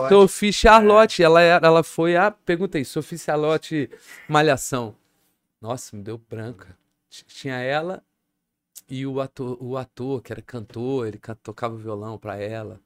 Sophie 0.09 0.53
Charlotte, 0.53 1.23
ela, 1.23 1.41
era, 1.41 1.65
ela 1.65 1.83
foi 1.83 2.15
a. 2.15 2.29
Perguntei, 2.31 2.83
Sophie 2.85 3.17
Charlotte 3.17 3.89
Malhação. 4.27 4.95
Nossa, 5.59 5.95
me 5.95 6.03
deu 6.03 6.17
branca. 6.29 6.75
Tinha 7.09 7.55
ela 7.55 8.03
e 8.89 9.05
o 9.05 9.19
ator, 9.21 9.57
o 9.61 9.77
ator 9.77 10.21
que 10.21 10.31
era 10.31 10.41
cantor, 10.41 11.07
ele 11.07 11.19
tocava 11.41 11.75
violão 11.75 12.17
pra 12.17 12.37
ela. 12.37 12.79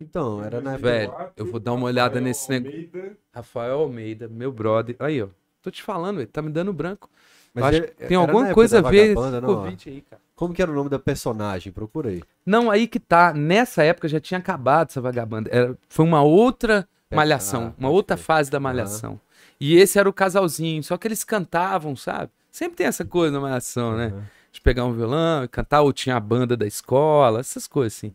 Então, 0.00 0.42
era 0.42 0.60
na 0.60 0.72
época. 0.74 0.88
Velho, 0.88 1.12
eu 1.36 1.46
vou 1.46 1.60
dar 1.60 1.72
uma 1.72 1.86
olhada 1.86 2.20
nesse 2.20 2.50
negócio. 2.50 3.16
Rafael 3.34 3.80
Almeida, 3.80 4.28
meu 4.28 4.50
brother. 4.50 4.96
Aí, 4.98 5.22
ó. 5.22 5.28
Tô 5.62 5.70
te 5.70 5.82
falando, 5.82 6.18
ele 6.20 6.26
tá 6.26 6.40
me 6.40 6.50
dando 6.50 6.72
branco. 6.72 7.08
Mas 7.52 7.64
acho 7.64 7.76
ele- 7.78 7.86
que 7.88 8.06
tem 8.06 8.16
alguma 8.16 8.54
coisa 8.54 8.78
a 8.78 8.82
ver 8.90 9.14
não. 9.14 9.40
Covid 9.56 9.90
aí, 9.90 10.00
cara. 10.02 10.22
Como 10.34 10.54
que 10.54 10.62
era 10.62 10.70
o 10.70 10.74
nome 10.74 10.88
da 10.88 10.98
personagem? 10.98 11.70
Procura 11.70 12.08
aí. 12.08 12.22
Não, 12.46 12.70
aí 12.70 12.86
que 12.88 12.98
tá. 12.98 13.34
Nessa 13.34 13.82
época 13.82 14.08
já 14.08 14.18
tinha 14.18 14.38
acabado 14.38 14.88
essa 14.88 15.00
vagabanda. 15.00 15.50
Era, 15.52 15.76
foi 15.88 16.04
uma 16.06 16.22
outra 16.22 16.88
É, 17.10 17.16
malhação, 17.16 17.74
ah, 17.76 17.78
uma 17.78 17.90
outra 17.90 18.16
fase 18.16 18.50
da 18.50 18.58
malhação. 18.58 19.20
E 19.60 19.76
esse 19.76 19.98
era 19.98 20.08
o 20.08 20.12
casalzinho, 20.12 20.82
só 20.82 20.96
que 20.96 21.06
eles 21.06 21.22
cantavam, 21.24 21.94
sabe? 21.94 22.30
Sempre 22.50 22.76
tem 22.76 22.86
essa 22.86 23.04
coisa 23.04 23.32
na 23.34 23.40
malhação, 23.40 23.94
né? 23.96 24.06
Uhum. 24.14 24.22
De 24.50 24.60
pegar 24.62 24.84
um 24.86 24.92
violão 24.94 25.44
e 25.44 25.48
cantar, 25.48 25.82
ou 25.82 25.92
tinha 25.92 26.16
a 26.16 26.20
banda 26.20 26.56
da 26.56 26.66
escola, 26.66 27.40
essas 27.40 27.66
coisas 27.68 27.98
assim. 27.98 28.14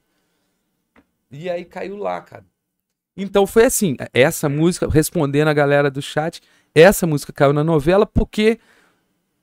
E 1.31 1.49
aí 1.49 1.65
caiu 1.65 1.97
lá, 1.97 2.21
cara. 2.21 2.45
Então 3.17 3.47
foi 3.47 3.65
assim, 3.65 3.95
essa 4.13 4.49
música, 4.49 4.87
respondendo 4.89 5.47
a 5.47 5.53
galera 5.53 5.89
do 5.89 6.01
chat, 6.01 6.41
essa 6.73 7.07
música 7.07 7.31
caiu 7.31 7.53
na 7.53 7.63
novela 7.63 8.05
porque, 8.05 8.59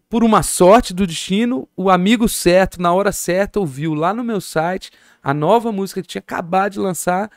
por 0.08 0.22
uma 0.22 0.42
sorte 0.42 0.92
do 0.92 1.06
destino, 1.06 1.66
o 1.74 1.88
amigo 1.88 2.28
certo, 2.28 2.80
na 2.80 2.92
hora 2.92 3.12
certa, 3.12 3.58
ouviu 3.58 3.94
lá 3.94 4.12
no 4.12 4.22
meu 4.22 4.40
site 4.40 4.90
a 5.22 5.32
nova 5.32 5.72
música 5.72 6.02
que 6.02 6.08
tinha 6.08 6.20
acabado 6.20 6.72
de 6.72 6.78
lançar, 6.80 7.30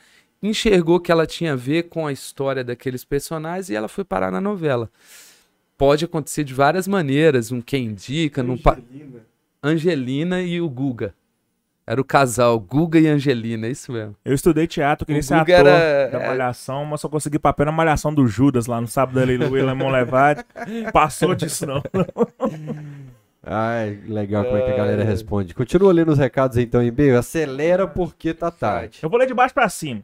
enxergou 0.43 0.99
que 0.99 1.11
ela 1.11 1.25
tinha 1.25 1.53
a 1.53 1.55
ver 1.55 1.83
com 1.83 2.05
a 2.05 2.11
história 2.11 2.63
daqueles 2.63 3.05
personagens 3.05 3.69
e 3.69 3.75
ela 3.75 3.87
foi 3.87 4.03
parar 4.03 4.29
na 4.31 4.41
novela. 4.41 4.89
Pode 5.77 6.05
acontecer 6.05 6.43
de 6.43 6.53
várias 6.53 6.87
maneiras, 6.87 7.51
um 7.51 7.61
quem 7.61 7.85
indica, 7.85 8.43
num 8.43 8.57
pa- 8.57 8.77
Angelina 9.63 10.41
e 10.41 10.59
o 10.61 10.69
Guga. 10.69 11.13
Era 11.87 12.01
o 12.01 12.03
casal, 12.03 12.59
Guga 12.59 12.99
e 12.99 13.07
Angelina, 13.07 13.67
é 13.67 13.69
isso 13.69 13.91
mesmo. 13.91 14.15
Eu 14.25 14.33
estudei 14.33 14.65
teatro, 14.65 15.05
queria 15.05 15.19
O 15.19 15.23
ser 15.23 15.37
Guga 15.37 15.55
ator 15.59 15.67
era- 15.67 16.09
da 16.09 16.19
é. 16.19 16.27
Malhação, 16.29 16.83
mas 16.85 16.99
só 16.99 17.07
consegui 17.07 17.37
papel 17.37 17.67
na 17.67 17.71
Malhação 17.71 18.11
do 18.11 18.25
Judas, 18.27 18.65
lá 18.65 18.81
no 18.81 18.87
Sábado 18.87 19.19
Aleluia, 19.19 19.63
Lemon 19.65 19.91
Levade. 19.91 20.43
Passou 20.91 21.35
disso, 21.35 21.65
não. 21.67 21.83
Ai, 23.47 23.99
legal 24.07 24.43
como 24.43 24.57
é 24.57 24.61
que 24.61 24.71
a 24.71 24.75
galera 24.77 25.03
responde. 25.03 25.53
Continua 25.53 25.93
lendo 25.93 26.11
os 26.11 26.17
recados 26.17 26.57
então, 26.57 26.81
em 26.81 26.89
meio. 26.89 27.17
Acelera 27.19 27.87
porque 27.87 28.33
tá 28.33 28.49
tarde. 28.49 28.99
Eu 29.03 29.09
vou 29.09 29.19
ler 29.19 29.27
de 29.27 29.35
baixo 29.35 29.53
pra 29.53 29.69
cima. 29.69 30.01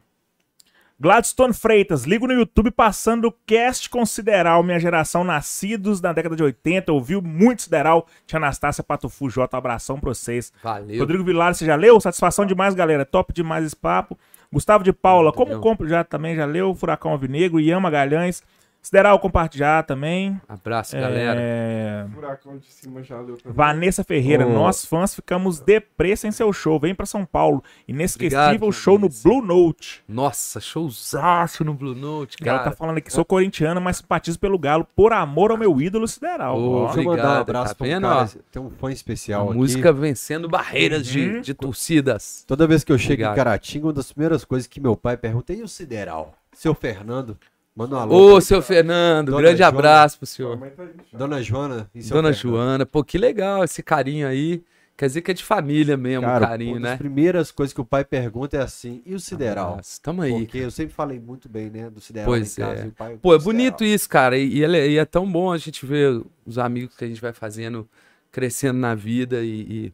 Gladstone 1.01 1.51
Freitas, 1.51 2.03
ligo 2.03 2.27
no 2.27 2.33
YouTube 2.33 2.69
passando 2.69 3.25
o 3.25 3.31
cast 3.31 3.89
com 3.89 4.05
Sideral, 4.05 4.61
minha 4.61 4.79
geração 4.79 5.23
nascidos 5.23 5.99
na 5.99 6.13
década 6.13 6.35
de 6.35 6.43
80, 6.43 6.93
ouviu 6.93 7.23
muito 7.23 7.63
Sideral, 7.63 8.05
tinha 8.27 8.37
Anastácia 8.37 8.83
Patufu 8.83 9.27
J, 9.27 9.57
abração 9.57 9.99
pra 9.99 10.09
vocês. 10.09 10.53
Valeu. 10.61 10.99
Rodrigo 10.99 11.23
Vilar, 11.23 11.55
você 11.55 11.65
já 11.65 11.75
leu? 11.75 11.99
Satisfação 11.99 12.45
demais, 12.45 12.75
galera, 12.75 13.03
top 13.03 13.33
demais 13.33 13.65
esse 13.65 13.75
papo. 13.75 14.15
Gustavo 14.53 14.83
de 14.83 14.93
Paula, 14.93 15.33
como 15.33 15.59
compro 15.59 15.89
já 15.89 16.03
também, 16.03 16.35
já 16.35 16.45
leu? 16.45 16.75
Furacão 16.75 17.13
Alvinegro, 17.13 17.59
Ian 17.59 17.79
Magalhães, 17.79 18.43
Sideral 18.81 19.19
compartilhar 19.19 19.83
também. 19.83 20.41
Abraço, 20.49 20.95
galera. 20.97 21.39
É... 21.39 22.05
Furacão 22.13 22.57
de 22.57 22.65
cima 22.71 23.03
já 23.03 23.19
leu 23.21 23.37
também. 23.37 23.53
Vanessa 23.55 24.03
Ferreira, 24.03 24.47
Ô. 24.47 24.49
nós 24.51 24.83
fãs 24.83 25.13
ficamos 25.13 25.59
depressa 25.59 26.27
em 26.27 26.31
seu 26.31 26.51
show. 26.51 26.79
Vem 26.79 26.95
pra 26.95 27.05
São 27.05 27.23
Paulo. 27.23 27.63
Inesquecível 27.87 28.39
Obrigado, 28.47 28.73
show 28.73 28.95
no 28.95 29.01
Vanessa. 29.07 29.29
Blue 29.29 29.41
Note. 29.45 30.03
Nossa, 30.09 30.59
showzaço 30.59 31.63
no 31.63 31.73
Blue 31.75 31.93
Note, 31.93 32.37
E 32.43 32.49
ela 32.49 32.57
cara. 32.59 32.71
tá 32.71 32.75
falando 32.75 32.97
aqui, 32.97 33.13
sou 33.13 33.23
corintiana, 33.23 33.79
mas 33.79 33.97
simpatizo 33.97 34.39
pelo 34.39 34.57
Galo 34.57 34.85
por 34.95 35.13
amor 35.13 35.51
ao 35.51 35.57
meu 35.57 35.79
ídolo 35.79 36.07
sideral. 36.07 36.57
Ô, 36.59 36.81
Ó. 36.81 36.85
Deixa 36.85 36.99
eu 37.01 37.03
mandar 37.05 37.11
um 37.11 37.25
Obrigado, 37.25 37.41
abraço 37.41 37.69
tá 37.69 37.75
pra 37.75 37.87
vendo, 37.87 38.01
cara. 38.07 38.29
Tem 38.51 38.61
um 38.61 38.69
fã 38.71 38.87
A 38.87 38.91
especial 38.91 39.49
aqui. 39.49 39.57
música 39.57 39.93
vencendo 39.93 40.49
barreiras 40.49 41.05
de, 41.05 41.21
Uhum. 41.21 41.41
de 41.41 41.53
torcidas. 41.53 42.43
Toda 42.47 42.65
vez 42.65 42.83
que 42.83 42.91
eu 42.91 42.97
chego 42.97 43.13
Obrigado. 43.13 43.33
em 43.33 43.35
Caratinga, 43.35 43.85
uma 43.87 43.93
das 43.93 44.11
primeiras 44.11 44.43
coisas 44.43 44.67
que 44.67 44.79
meu 44.81 44.95
pai 44.95 45.15
pergunta, 45.17 45.53
e 45.53 45.61
o 45.61 45.67
Sideral? 45.67 46.33
Seu 46.53 46.73
Fernando, 46.73 47.37
manda 47.81 47.95
um 47.95 47.99
alô. 47.99 48.15
Ô, 48.15 48.31
pra- 48.33 48.41
seu 48.41 48.61
Fernando, 48.61 49.27
Dona 49.31 49.41
grande 49.41 49.57
Joana. 49.59 49.77
abraço 49.77 50.17
pro 50.17 50.25
senhor. 50.27 50.57
tá. 50.57 50.83
Dona 51.13 51.41
Joana 51.41 51.89
e 51.93 52.01
seu 52.01 52.15
Dona 52.15 52.33
Fernando. 52.33 52.55
Joana, 52.57 52.85
pô, 52.85 53.03
que 53.03 53.17
legal 53.17 53.63
esse 53.63 53.81
carinho 53.83 54.27
aí. 54.27 54.63
Quer 54.97 55.07
dizer 55.07 55.21
que 55.21 55.31
é 55.31 55.33
de 55.33 55.43
família 55.43 55.97
mesmo, 55.97 56.21
Cara, 56.27 56.45
o 56.45 56.47
carinho, 56.47 56.71
uma 56.73 56.81
das 56.81 56.91
né? 56.91 56.97
primeiras 56.97 57.49
coisas 57.49 57.73
que 57.73 57.81
o 57.81 57.85
pai 57.85 58.05
pergunta 58.05 58.55
é 58.57 58.61
assim, 58.61 59.01
e 59.03 59.15
o 59.15 59.19
Sideral? 59.19 59.71
Abraço, 59.71 59.99
Tamo 59.99 60.21
aí. 60.21 60.31
Porque 60.45 60.59
eu 60.59 60.69
sempre 60.69 60.93
falei 60.93 61.19
muito 61.19 61.49
bem, 61.49 61.71
né, 61.71 61.89
do 61.89 61.99
Sideral 61.99 62.27
Pois 62.27 62.55
em 62.55 62.61
casa. 62.61 62.81
é. 62.81 62.85
e 62.85 62.87
o 62.89 62.91
pai, 62.91 63.17
Pô, 63.19 63.33
é 63.33 63.39
"Sideral". 63.39 63.39
bonito 63.43 63.83
isso, 63.83 64.07
cara. 64.07 64.37
E, 64.37 64.57
e 64.59 64.63
é, 64.63 64.87
e 64.89 64.97
é 64.99 65.05
tão 65.05 65.25
bom 65.31 65.51
a 65.51 65.57
gente 65.57 65.83
ver 65.87 66.21
os 66.45 66.59
amigos 66.59 66.95
que 66.95 67.03
a 67.03 67.07
gente 67.07 67.19
vai 67.19 67.33
fazendo 67.33 67.89
crescendo 68.31 68.77
na 68.77 68.93
vida 68.93 69.41
e, 69.41 69.61
e 69.87 69.93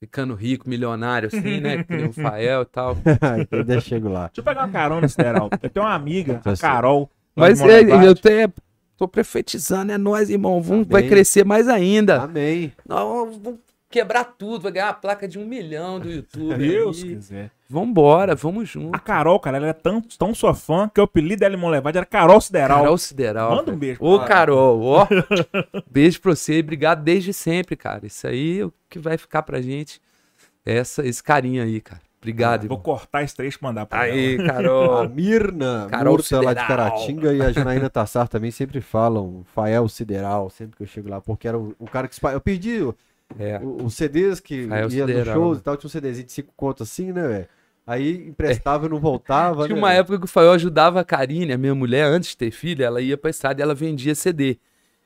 ficando 0.00 0.34
rico, 0.34 0.68
milionário, 0.68 1.28
assim, 1.28 1.60
né? 1.60 1.84
Que 1.84 1.94
o 2.04 2.12
Fael 2.14 2.62
e 2.62 2.66
tal. 2.66 2.96
eu 3.52 3.58
ainda 3.58 3.80
chego 3.80 4.08
lá. 4.08 4.26
Deixa 4.28 4.40
eu 4.40 4.44
pegar 4.44 4.64
uma 4.64 4.72
carona, 4.72 5.06
sideral. 5.06 5.50
Eu 5.62 5.70
tenho 5.70 5.84
uma 5.84 5.94
amiga, 5.94 6.36
a 6.36 6.38
Tá 6.38 6.56
certo. 6.56 6.72
Carol. 6.72 7.10
Mas 7.36 7.60
é, 7.60 7.82
eu 8.06 8.14
tenho, 8.14 8.52
tô 8.96 9.06
profetizando, 9.06 9.92
é 9.92 9.98
nós, 9.98 10.30
irmão. 10.30 10.60
Vamos, 10.60 10.88
vai 10.88 11.06
crescer 11.06 11.44
mais 11.44 11.68
ainda. 11.68 12.22
Amém. 12.22 12.72
Nós 12.88 13.36
vamos 13.38 13.58
quebrar 13.90 14.24
tudo, 14.24 14.62
vai 14.62 14.72
ganhar 14.72 14.86
uma 14.86 14.94
placa 14.94 15.26
de 15.26 15.38
um 15.38 15.44
milhão 15.44 15.98
do 15.98 16.10
YouTube. 16.10 16.56
Deus 16.56 17.02
aí. 17.02 17.16
quiser. 17.16 17.50
Vambora, 17.68 18.34
vamos 18.34 18.62
A 18.62 18.72
junto. 18.72 19.00
Carol, 19.02 19.38
cara, 19.38 19.56
ela 19.58 19.68
é 19.68 19.72
tão, 19.72 20.00
tão 20.00 20.34
sua 20.34 20.54
fã 20.54 20.88
que 20.88 21.00
o 21.00 21.04
apelido 21.04 21.40
dela 21.40 21.54
em 21.54 21.58
Monlevade 21.58 21.98
era 21.98 22.06
Carol 22.06 22.40
Sideral. 22.40 22.78
Carol 22.78 22.98
Sideral. 22.98 23.56
Manda 23.56 23.72
um 23.72 23.76
beijo 23.76 24.00
Ô, 24.02 24.16
pra 24.18 24.26
ela. 24.26 24.28
Carol, 24.28 24.82
ó. 24.82 25.06
beijo 25.90 26.20
pra 26.20 26.34
você 26.34 26.56
e 26.56 26.60
obrigado 26.60 27.02
desde 27.02 27.32
sempre, 27.32 27.76
cara. 27.76 28.06
Isso 28.06 28.26
aí 28.26 28.60
é 28.60 28.64
o 28.64 28.72
que 28.88 28.98
vai 28.98 29.18
ficar 29.18 29.42
pra 29.42 29.60
gente. 29.60 30.00
Essa, 30.64 31.06
esse 31.06 31.22
carinho 31.22 31.62
aí, 31.62 31.80
cara. 31.80 32.00
Obrigado, 32.20 32.68
Vou 32.68 32.76
irmão. 32.76 32.80
cortar 32.82 33.22
esse 33.22 33.34
trecho 33.34 33.58
e 33.60 33.64
mandar 33.64 33.86
pra 33.86 34.06
ela. 34.06 34.14
Aí, 34.14 34.38
A 34.42 34.44
Carol. 34.44 35.08
Mirna 35.08 35.86
Carol 35.90 36.12
Murta 36.14 36.40
lá 36.40 36.52
de. 36.52 36.66
Caratinga 36.66 37.32
e 37.32 37.40
a 37.40 37.50
Janaína 37.50 37.88
Tassar 37.88 38.28
também 38.28 38.50
sempre 38.50 38.80
falam 38.82 39.42
Fael 39.54 39.88
Sideral, 39.88 40.50
sempre 40.50 40.76
que 40.76 40.82
eu 40.82 40.86
chego 40.86 41.08
lá, 41.08 41.20
porque 41.20 41.48
era 41.48 41.58
o, 41.58 41.74
o 41.78 41.86
cara 41.86 42.06
que... 42.06 42.14
Eu 42.26 42.40
perdi 42.40 42.82
É. 43.38 43.60
os 43.62 43.94
CDs 43.94 44.40
que 44.40 44.66
Fael 44.66 44.90
ia 44.90 45.06
nos 45.06 45.26
shows 45.26 45.58
e 45.58 45.62
tal, 45.62 45.76
tinha 45.76 45.88
um 45.88 45.90
CDzinho 45.90 46.26
de 46.26 46.32
cinco 46.32 46.52
contos 46.56 46.88
assim, 46.88 47.12
né, 47.12 47.26
velho? 47.26 47.48
Aí 47.86 48.28
emprestava 48.28 48.86
e 48.86 48.88
não 48.88 48.98
voltava, 49.00 49.64
Tinha 49.64 49.74
né, 49.74 49.80
uma 49.80 49.88
velho? 49.88 50.00
época 50.00 50.18
que 50.18 50.24
o 50.24 50.28
Fael 50.28 50.52
ajudava 50.52 51.00
a 51.00 51.04
Karine, 51.04 51.52
a 51.52 51.58
minha 51.58 51.74
mulher, 51.74 52.04
antes 52.04 52.30
de 52.30 52.36
ter 52.36 52.50
filho, 52.50 52.84
ela 52.84 53.00
ia 53.00 53.16
pra 53.16 53.30
estrada 53.30 53.60
e 53.60 53.62
ela 53.62 53.74
vendia 53.74 54.14
CD. 54.14 54.58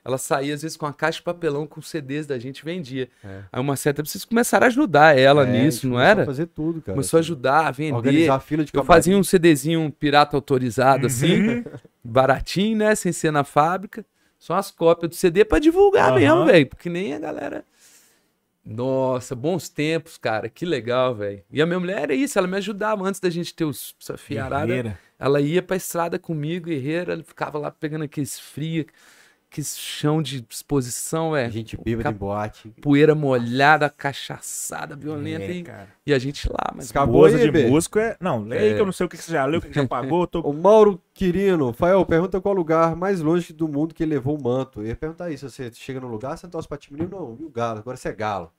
Ela 0.07 0.19
saía, 0.19 0.53
às 0.53 0.61
vezes, 0.61 0.77
com 0.77 0.85
uma 0.85 0.93
caixa 0.93 1.17
de 1.17 1.23
papelão 1.23 1.67
com 1.67 1.81
CDs 1.81 2.27
da 2.27 2.39
gente 2.39 2.59
e 2.59 2.65
vendia. 2.65 3.09
É. 3.25 3.41
Aí 3.51 3.59
uma 3.59 3.75
certa 3.75 4.05
vocês 4.05 4.23
começaram 4.23 4.65
a 4.65 4.69
ajudar 4.69 5.17
ela 5.19 5.47
É, 5.47 5.49
a 5.49 5.51
nisso, 5.65 5.89
não 5.89 5.97
a 5.97 6.05
era? 6.05 6.27
fazer 6.27 6.45
tudo, 6.47 6.83
cara. 6.83 6.95
Começou 6.95 7.17
a 7.17 7.21
assim, 7.21 7.27
ajudar 7.33 7.67
a 7.69 7.71
vender. 7.71 7.95
Organizar 7.95 8.35
a 8.35 8.41
fila 8.41 8.65
de 8.65 8.71
Eu 8.75 8.85
fazia 8.85 9.17
um 9.17 9.23
CDzinho 9.25 9.91
pirata 9.99 10.37
autorizado, 10.37 11.07
assim, 11.07 11.65
baratinho, 12.05 12.77
né? 12.79 12.95
Sem 12.95 13.13
ser 13.13 13.31
na 13.31 13.45
fábrica. 13.45 14.05
Só 14.39 14.55
as 14.57 14.71
cópias 14.71 15.09
do 15.09 15.15
CD 15.15 15.43
pra 15.43 15.59
divulgar 15.59 16.11
Aham. 16.11 16.19
mesmo, 16.21 16.45
velho. 16.45 16.67
Porque 16.67 16.91
nem 16.91 17.15
a 17.15 17.19
galera. 17.19 17.65
Nossa, 18.65 19.35
bons 19.35 19.69
tempos, 19.69 20.17
cara. 20.17 20.49
Que 20.49 20.65
legal, 20.65 21.15
velho. 21.15 21.43
E 21.51 21.61
a 21.61 21.67
minha 21.67 21.79
mulher 21.79 22.05
era 22.05 22.15
isso, 22.15 22.39
ela 22.39 22.49
me 22.49 22.57
ajudava 22.57 23.05
antes 23.05 23.21
da 23.21 23.29
gente 23.29 23.55
ter 23.55 23.65
os 23.65 23.95
fiarada. 24.17 24.99
Ela 25.19 25.41
ia 25.41 25.63
pra 25.63 25.77
estrada 25.77 26.19
comigo, 26.19 26.67
guerreira, 26.67 27.13
ela 27.13 27.23
ficava 27.23 27.59
lá 27.59 27.71
pegando 27.71 28.05
aqueles 28.05 28.39
frios, 28.39 28.87
aqueles 29.55 29.79
chão 29.79 30.21
de 30.21 30.45
exposição, 30.51 31.37
é. 31.37 31.49
Gente 31.49 31.77
bêbada 31.77 32.05
Cap- 32.05 32.15
em 32.15 32.19
boate. 32.19 32.69
Poeira 32.83 33.15
molhada, 33.15 33.89
cachaçada, 33.89 34.97
violenta. 34.97 35.45
É, 35.45 35.53
e, 35.53 35.63
cara. 35.63 35.89
e 36.05 36.13
a 36.13 36.19
gente 36.19 36.49
lá, 36.51 36.73
mas. 36.75 36.91
Acabou 36.91 37.25
aí, 37.25 37.39
de 37.39 37.51
Bê? 37.51 37.67
músico 37.69 37.99
é... 37.99 38.17
Não, 38.21 38.43
leia 38.43 38.73
É. 38.73 38.75
que 38.75 38.81
eu 38.81 38.87
não 38.87 38.93
sei 38.93 39.07
o 39.07 39.09
que 39.09 39.17
que 39.17 39.23
você 39.25 39.33
já 39.33 39.45
leu, 39.47 39.59
o 39.61 39.63
que 39.63 39.69
que 39.69 39.75
já 39.75 39.87
pagou. 39.87 40.27
Tô... 40.27 40.41
O 40.45 40.53
Mauro 40.53 41.01
Quirino, 41.15 41.73
Fael, 41.73 42.05
pergunta 42.05 42.41
qual 42.41 42.55
lugar 42.55 42.95
mais 42.97 43.21
longe 43.21 43.53
do 43.53 43.69
mundo 43.69 43.95
que 43.95 44.03
ele 44.03 44.15
levou 44.15 44.37
o 44.39 44.43
manto. 44.43 44.81
Eu 44.83 44.87
ia 44.89 44.97
perguntar 44.97 45.31
isso, 45.31 45.49
você 45.49 45.71
chega 45.73 46.01
no 46.01 46.09
lugar, 46.09 46.37
você 46.37 46.47
não 46.47 46.51
torce 46.51 46.69
pra 46.69 46.77
time 46.77 47.07
não, 47.07 47.35
viu, 47.35 47.49
Galo, 47.51 47.79
agora 47.79 47.97
você 47.97 48.09
é 48.09 48.13
Galo. 48.13 48.51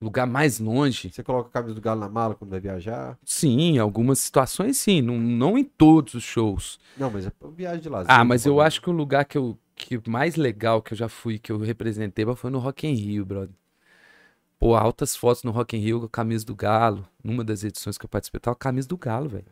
Lugar 0.00 0.26
mais 0.26 0.60
longe. 0.60 1.10
Você 1.10 1.24
coloca 1.24 1.48
a 1.48 1.52
camisa 1.52 1.74
do 1.74 1.80
Galo 1.80 2.00
na 2.00 2.08
mala 2.08 2.34
quando 2.34 2.50
vai 2.50 2.60
viajar? 2.60 3.18
Sim, 3.24 3.60
em 3.60 3.78
algumas 3.78 4.20
situações 4.20 4.78
sim, 4.78 5.02
não, 5.02 5.18
não 5.18 5.58
em 5.58 5.64
todos 5.64 6.14
os 6.14 6.22
shows. 6.22 6.78
Não, 6.96 7.10
mas 7.10 7.26
é 7.26 7.32
viagem 7.52 7.80
de 7.80 7.88
lazer. 7.88 8.06
Ah, 8.08 8.24
mas 8.24 8.44
tô 8.44 8.50
eu 8.50 8.60
acho 8.60 8.80
que 8.80 8.88
o 8.88 8.92
lugar 8.92 9.24
que 9.24 9.36
eu 9.36 9.58
que 9.74 10.00
mais 10.08 10.34
legal 10.34 10.82
que 10.82 10.92
eu 10.92 10.98
já 10.98 11.08
fui, 11.08 11.38
que 11.38 11.52
eu 11.52 11.58
representei, 11.58 12.26
foi 12.34 12.50
no 12.50 12.58
Rock 12.58 12.86
in 12.86 12.94
Rio, 12.94 13.24
brother. 13.24 13.54
Pô, 14.58 14.74
altas 14.74 15.14
fotos 15.14 15.44
no 15.44 15.52
Rock 15.52 15.76
in 15.76 15.80
Rio 15.80 16.00
com 16.00 16.06
a 16.06 16.10
camisa 16.10 16.44
do 16.44 16.54
Galo. 16.54 17.06
Numa 17.22 17.44
das 17.44 17.62
edições 17.62 17.96
que 17.96 18.04
eu 18.04 18.08
participei, 18.08 18.40
tava 18.40 18.56
a 18.56 18.58
camisa 18.58 18.88
do 18.88 18.96
Galo, 18.96 19.28
velho. 19.28 19.46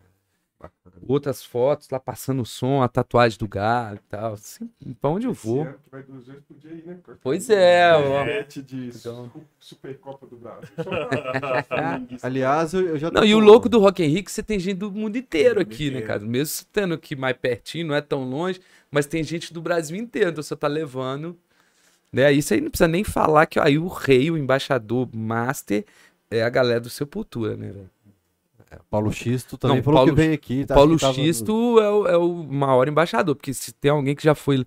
Outras 1.07 1.45
fotos 1.45 1.89
lá 1.91 2.01
passando 2.01 2.43
o 2.43 2.47
som, 2.47 2.83
a 2.83 2.89
tatuagem 2.89 3.39
do 3.39 3.47
Galo 3.47 3.97
e 3.97 4.09
tal. 4.09 4.33
Assim, 4.35 4.69
pra 5.01 5.11
onde 5.11 5.27
eu 5.27 5.33
vou? 5.33 5.63
ano 5.63 5.75
que 5.85 5.91
vai 5.91 6.03
duas 6.03 6.27
vezes 6.27 6.43
por 6.47 6.57
dia 6.57 6.71
aí, 6.71 6.83
né? 6.85 6.99
Pois 7.23 7.51
é, 7.51 7.93
ó. 7.95 8.25
De 8.49 8.89
Então. 8.89 9.31
Su- 9.33 9.43
Supercopa 9.59 10.27
do 10.27 10.37
Brasil. 10.37 10.69
Aliás, 12.23 12.75
eu, 12.75 12.99
já 12.99 13.11
Não, 13.11 13.23
tô 13.23 13.27
e 13.27 13.35
o 13.35 13.39
louco 13.39 13.69
do 13.69 13.79
Rock 13.79 14.05
Rio 14.05 14.21
é 14.21 14.29
você 14.29 14.43
tem 14.43 14.59
gente 14.59 14.79
do 14.79 14.91
mundo 14.91 15.17
inteiro 15.17 15.61
aqui, 15.61 15.91
né, 15.91 16.01
cara? 16.03 16.21
Mesmo 16.21 16.43
estando 16.43 16.95
aqui 16.95 17.15
mais 17.15 17.37
pertinho, 17.37 17.89
não 17.89 17.95
é 17.95 18.01
tão 18.01 18.29
longe, 18.29 18.61
mas 18.91 19.07
tem 19.07 19.23
gente 19.23 19.53
do 19.53 19.61
Brasil 19.61 19.97
inteiro, 19.97 20.31
então 20.31 20.43
você 20.43 20.57
tá 20.57 20.69
levando. 20.69 21.37
Né? 22.13 22.33
Isso 22.33 22.55
aí 22.55 22.61
não 22.61 22.71
precisa 22.71 22.89
nem 22.89 23.05
falar 23.05 23.47
que 23.47 23.59
ó, 23.59 23.65
aí 23.65 23.79
o 23.79 23.89
rei, 23.89 24.31
o 24.31 24.39
embaixador 24.39 25.09
master, 25.15 25.85
é 26.31 26.43
a 26.43 26.49
galera 26.49 26.81
do 26.81 26.89
Sepultura, 26.91 27.57
né, 27.57 27.71
velho? 27.71 27.91
Paulo 28.91 29.13
Xisto 29.13 29.57
também 29.59 29.79
Não, 29.79 29.83
falou 29.85 29.99
Paulo- 30.01 30.15
que 30.15 30.17
vem 30.21 30.33
aqui. 30.33 30.65
Tá, 30.65 30.75
Paulo 30.75 30.99
tava 30.99 31.15
Xisto 31.15 31.81
é 31.81 31.91
o, 31.91 32.07
é 32.07 32.17
o 32.17 32.45
maior 32.45 32.89
embaixador, 32.89 33.35
porque 33.35 33.53
se 33.55 33.73
tem 33.73 33.91
alguém 33.91 34.15
que 34.15 34.23
já 34.25 34.35
foi 34.35 34.65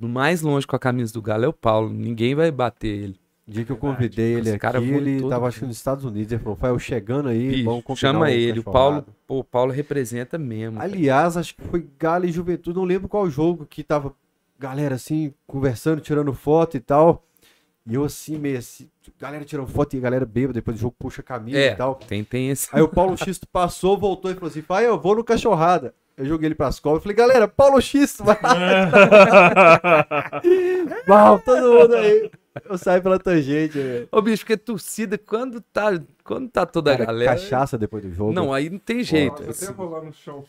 mais 0.00 0.42
longe 0.42 0.66
com 0.66 0.76
a 0.76 0.78
camisa 0.78 1.12
do 1.12 1.22
Galo 1.22 1.44
é 1.44 1.48
o 1.48 1.52
Paulo. 1.52 1.90
Ninguém 1.90 2.34
vai 2.34 2.50
bater 2.50 2.88
ele. 2.88 3.20
O 3.46 3.50
dia 3.50 3.62
que 3.64 3.72
eu 3.72 3.76
convidei 3.76 4.36
ele 4.36 4.58
cara 4.58 4.78
aqui, 4.78 4.88
ele 4.88 5.20
todo 5.20 5.28
tava 5.28 5.46
acho 5.48 5.60
que 5.60 5.66
nos 5.66 5.76
Estados 5.76 6.02
Unidos. 6.04 6.32
Ele 6.32 6.42
falou, 6.42 6.56
Fael, 6.56 6.78
chegando 6.78 7.28
aí, 7.28 7.50
Bicho, 7.50 7.64
vamos 7.64 7.84
combinar 7.84 8.12
chama 8.12 8.30
ele. 8.30 8.60
O 8.60 8.64
cachorrado." 8.64 8.72
Paulo, 9.02 9.06
pô, 9.26 9.38
o 9.40 9.44
Paulo 9.44 9.70
representa 9.70 10.38
mesmo. 10.38 10.78
cara. 10.78 10.90
Aliás, 10.90 11.36
acho 11.36 11.54
que 11.54 11.62
foi 11.64 11.86
Galo 11.98 12.24
e 12.24 12.32
Juventude, 12.32 12.74
não 12.78 12.84
lembro 12.84 13.06
qual 13.06 13.28
jogo 13.28 13.66
que 13.66 13.82
tava 13.82 14.14
galera 14.58 14.94
assim, 14.94 15.34
conversando, 15.46 16.00
tirando 16.00 16.32
foto 16.32 16.78
e 16.78 16.80
tal. 16.80 17.22
E 17.86 17.94
eu 17.94 18.04
assim, 18.04 18.38
meio 18.38 18.58
assim, 18.58 18.88
galera 19.20 19.44
tirando 19.44 19.66
foto 19.66 19.94
e 19.94 19.98
a 19.98 20.00
galera 20.00 20.24
bêbada, 20.24 20.54
depois 20.54 20.74
do 20.76 20.80
jogo 20.80 20.96
puxa 20.98 21.20
a 21.20 21.24
camisa 21.24 21.58
É, 21.58 21.72
e 21.72 21.76
tal. 21.76 21.96
tem, 21.96 22.24
tem 22.24 22.48
esse. 22.50 22.68
Aí 22.72 22.80
o 22.80 22.88
Paulo 22.88 23.14
Xisto 23.16 23.46
passou, 23.46 23.98
voltou 23.98 24.30
e 24.30 24.34
falou 24.34 24.48
assim: 24.48 24.62
Pai, 24.62 24.86
eu 24.86 24.98
vou 24.98 25.14
no 25.14 25.22
cachorrada. 25.22 25.94
Eu 26.16 26.24
joguei 26.24 26.46
ele 26.46 26.54
pras 26.54 26.78
cobras. 26.80 27.02
Falei, 27.02 27.16
galera, 27.16 27.46
Paulo 27.48 27.78
Xisto, 27.82 28.24
vai 28.24 28.38
Mal, 31.06 31.38
todo 31.40 31.74
mundo 31.80 31.94
aí. 31.96 32.30
Eu 32.68 32.78
saio 32.78 33.02
pela 33.02 33.18
tangente, 33.18 33.78
velho. 33.78 34.08
Ô, 34.12 34.22
bicho, 34.22 34.42
porque 34.44 34.56
torcida, 34.56 35.18
quando 35.18 35.60
tá, 35.60 36.00
quando 36.22 36.48
tá 36.48 36.64
toda 36.64 36.92
a 36.92 36.96
Cara, 36.96 37.06
galera. 37.06 37.32
Cachaça 37.32 37.76
depois 37.76 38.04
do 38.04 38.12
jogo. 38.12 38.32
Não, 38.32 38.52
aí 38.52 38.70
não 38.70 38.78
tem 38.78 39.02
jeito. 39.02 39.42
Nossa, 39.42 39.64
até 39.64 39.74
rolar 39.74 40.02
no 40.02 40.12
chão 40.12 40.44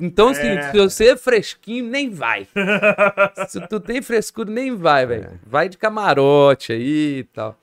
Então, 0.00 0.28
assim, 0.28 0.48
É. 0.48 0.72
se 0.72 0.78
você 0.78 1.08
é 1.10 1.16
fresquinho, 1.16 1.84
nem 1.88 2.10
vai. 2.10 2.48
se 3.48 3.60
tu 3.68 3.78
tem 3.78 4.02
frescura, 4.02 4.50
nem 4.50 4.74
vai, 4.74 5.06
velho. 5.06 5.38
Vai 5.46 5.68
de 5.68 5.78
camarote 5.78 6.72
aí 6.72 7.18
e 7.18 7.24
tal. 7.24 7.56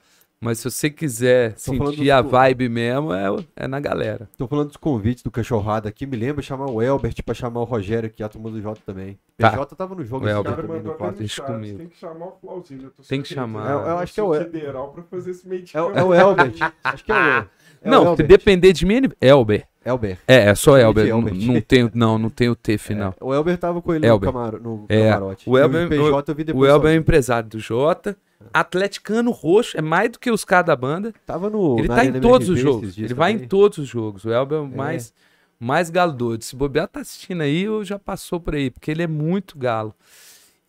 Mas 0.44 0.58
se 0.58 0.64
você 0.72 0.90
quiser 0.90 1.54
Tô 1.54 1.60
sentir 1.60 1.98
dos 1.98 2.10
a 2.10 2.20
vibe 2.24 2.68
mesmo, 2.68 3.14
é, 3.14 3.28
é 3.56 3.68
na 3.68 3.80
galera. 3.80 4.28
Tô 4.36 4.48
falando 4.48 4.70
dos 4.70 4.78
convites 4.78 5.22
do 5.24 5.30
cachorrada 5.30 5.88
aqui. 5.88 6.08
Me 6.08 6.18
lembra 6.18 6.42
chamar 6.42 6.66
o 6.68 6.82
Elbert 6.82 7.14
pra 7.24 7.36
chamar 7.36 7.60
o 7.62 7.64
Rogério 7.64 8.08
aqui, 8.08 8.24
a 8.24 8.28
turma 8.28 8.50
do 8.50 8.60
Jota 8.60 8.82
também. 8.84 9.20
Tá. 9.38 9.52
PJ 9.52 9.76
tava 9.76 9.94
no 9.94 10.04
jogo 10.04 10.26
O 10.26 10.28
Elbert. 10.28 10.44
cara 10.56 10.62
também 10.64 10.78
mandou 10.78 10.92
no 10.94 10.98
quarto. 10.98 11.18
deixa 11.20 11.44
comigo. 11.44 11.78
Tem 11.78 11.88
que 11.90 11.98
chamar 11.98 12.26
o 12.26 12.38
Flauzinho. 12.42 12.84
eu 12.86 12.90
tô 12.90 13.04
Tem 13.04 13.22
que 13.22 13.28
chamar. 13.32 13.70
Eu- 13.72 13.80
eu 13.82 13.98
acho 14.00 14.14
que 14.16 14.20
é 14.20 14.24
o- 14.24 14.34
federal 14.34 14.88
pra 14.92 15.04
fazer 15.04 15.30
esse 15.30 15.48
meio 15.48 15.62
de 15.62 15.78
É, 15.78 15.82
o- 15.82 15.92
é 15.94 16.04
o 16.04 16.12
Elbert. 16.12 16.56
Acho 16.84 17.06
que 17.06 17.12
é 17.12 17.16
o, 17.16 17.20
é 17.20 17.40
o 17.88 17.92
não, 17.92 18.02
se 18.04 18.10
Elbert. 18.10 18.28
depender 18.28 18.74
de 18.74 18.84
mim, 18.84 18.96
ele- 18.96 19.12
Elber. 19.22 19.68
Elbert. 19.86 20.18
É, 20.28 20.50
é 20.50 20.56
só 20.56 20.76
Gente, 20.76 20.86
Elber. 20.86 21.08
Não, 21.10 21.18
Elbert. 21.20 21.36
não 21.46 21.62
tem, 21.62 21.92
não, 21.94 22.18
não 22.18 22.30
tem 22.32 22.50
o 22.50 22.56
T 22.56 22.80
final. 22.80 23.14
O 23.22 23.32
Elber 23.32 23.60
tava 23.60 23.80
com 23.80 23.94
ele 23.94 24.08
Elber. 24.08 24.28
no, 24.28 24.34
camaro, 24.34 24.60
no 24.60 24.86
É, 24.90 25.10
camarote. 25.12 25.48
o 25.48 25.56
E 25.56 25.62
Elber- 25.62 25.88
PJ 25.88 26.32
eu 26.32 26.36
vi 26.36 26.42
O 26.42 26.46
depois. 26.46 26.72
Elber 26.72 26.92
é 26.94 26.96
o 26.96 26.98
empresário 26.98 27.48
do 27.48 27.60
Jota. 27.60 28.18
Atleticano 28.54 29.32
roxo, 29.32 29.78
é 29.78 29.82
mais 29.82 30.12
do 30.12 30.20
que 30.20 30.30
os 30.32 30.44
caras 30.44 30.68
da 30.68 30.76
banda. 30.76 31.14
Tava 31.26 31.50
no. 31.50 31.78
Ele 31.80 31.88
tá 31.88 32.06
em 32.06 32.20
todos 32.20 32.50
os 32.50 32.60
jogos. 32.60 32.98
Ele 32.98 33.14
vai 33.14 33.32
em 33.32 33.48
todos 33.48 33.78
os 33.78 33.88
jogos. 33.88 34.26
O 34.26 34.32
Elber 34.32 34.58
é 34.58 34.62
o 34.62 34.68
mais, 34.68 35.14
mais 35.60 35.90
galo 35.90 36.14
doido. 36.14 36.44
Se 36.44 36.56
bobear 36.56 36.88
tá 36.88 37.02
assistindo 37.02 37.42
aí, 37.42 37.68
ou 37.68 37.84
já 37.84 37.98
passou 38.00 38.40
por 38.40 38.56
aí, 38.56 38.70
porque 38.70 38.92
ele 38.92 39.04
é 39.04 39.08
muito 39.08 39.58
galo. 39.58 39.96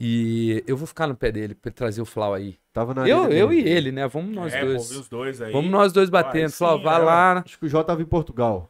E 0.05 0.65
eu 0.67 0.76
vou 0.76 0.86
ficar 0.86 1.07
no 1.07 1.15
pé 1.15 1.31
dele 1.31 1.55
pra 1.55 1.68
ele 1.68 1.76
trazer 1.76 2.02
o 2.02 2.05
Flau 2.05 2.34
aí. 2.34 2.59
Tava 2.73 2.92
na 2.92 3.07
Eu, 3.09 3.28
eu 3.31 3.52
e 3.52 3.60
ele, 3.60 3.92
né? 3.92 4.09
Vamos 4.09 4.34
nós 4.34 4.52
é, 4.52 4.65
dois. 4.65 4.89
pô, 4.89 4.94
vi 4.94 5.01
os 5.01 5.09
dois 5.09 5.41
aí. 5.41 5.52
Vamos 5.52 5.70
nós 5.70 5.92
dois 5.92 6.10
Vai, 6.10 6.25
batendo. 6.25 6.51
Flau, 6.51 6.83
vai 6.83 7.01
é. 7.01 7.05
lá. 7.05 7.42
Acho 7.44 7.57
que 7.57 7.67
o 7.67 7.68
Jota 7.68 7.89
tava 7.89 8.02
em 8.02 8.07
Portugal. 8.07 8.68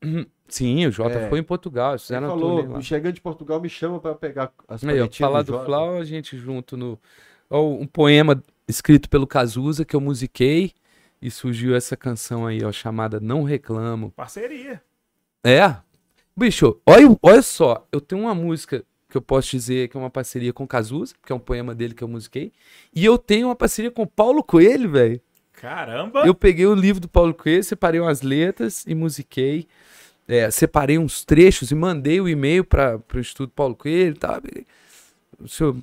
Sim, 0.46 0.86
o 0.86 0.92
Jota 0.92 1.18
É. 1.18 1.28
foi 1.28 1.38
em 1.40 1.42
Portugal. 1.42 1.94
Ele 1.94 2.26
falou, 2.26 2.80
chegando 2.80 3.14
de 3.14 3.20
Portugal, 3.20 3.60
me 3.60 3.68
chama 3.68 3.98
pra 3.98 4.14
pegar 4.14 4.52
as 4.68 4.84
Aí, 4.84 4.90
paletinhas 4.90 5.16
falar 5.16 5.42
do 5.42 5.52
Jota. 5.52 5.64
Flau, 5.64 5.96
a 5.98 6.04
gente 6.04 6.36
junto 6.36 6.76
no. 6.76 6.98
Ó, 7.52 7.68
um 7.74 7.86
poema 7.86 8.42
escrito 8.66 9.10
pelo 9.10 9.26
Cazuza 9.26 9.84
que 9.84 9.94
eu 9.94 10.00
musiquei 10.00 10.72
e 11.20 11.30
surgiu 11.30 11.74
essa 11.76 11.96
canção 11.96 12.46
aí, 12.46 12.64
ó, 12.64 12.72
chamada 12.72 13.20
Não 13.20 13.42
Reclamo. 13.42 14.10
Parceria. 14.12 14.82
É. 15.44 15.76
Bicho, 16.34 16.80
olha, 16.86 17.06
olha 17.22 17.42
só, 17.42 17.86
eu 17.92 18.00
tenho 18.00 18.22
uma 18.22 18.34
música 18.34 18.82
que 19.08 19.16
eu 19.18 19.22
posso 19.22 19.50
dizer 19.50 19.88
que 19.88 19.96
é 19.96 20.00
uma 20.00 20.08
parceria 20.08 20.52
com 20.52 20.64
o 20.64 20.66
Cazuza, 20.66 21.14
que 21.22 21.30
é 21.30 21.34
um 21.34 21.38
poema 21.38 21.74
dele 21.74 21.92
que 21.92 22.02
eu 22.02 22.08
musiquei, 22.08 22.50
e 22.94 23.04
eu 23.04 23.18
tenho 23.18 23.48
uma 23.48 23.54
parceria 23.54 23.90
com 23.90 24.02
o 24.02 24.06
Paulo 24.06 24.42
Coelho, 24.42 24.90
velho. 24.90 25.20
Caramba. 25.52 26.26
Eu 26.26 26.34
peguei 26.34 26.66
o 26.66 26.74
livro 26.74 27.00
do 27.02 27.08
Paulo 27.08 27.34
Coelho, 27.34 27.62
separei 27.62 28.00
umas 28.00 28.22
letras 28.22 28.84
e 28.86 28.94
musiquei. 28.94 29.68
É, 30.26 30.50
separei 30.50 30.98
uns 30.98 31.24
trechos 31.24 31.70
e 31.70 31.74
mandei 31.74 32.20
o 32.20 32.28
e-mail 32.28 32.64
para 32.64 32.98
o 33.14 33.18
Instituto 33.18 33.52
Paulo 33.54 33.76
Coelho. 33.76 34.16
Tá? 34.16 34.40
O 35.38 35.46
senhor, 35.46 35.76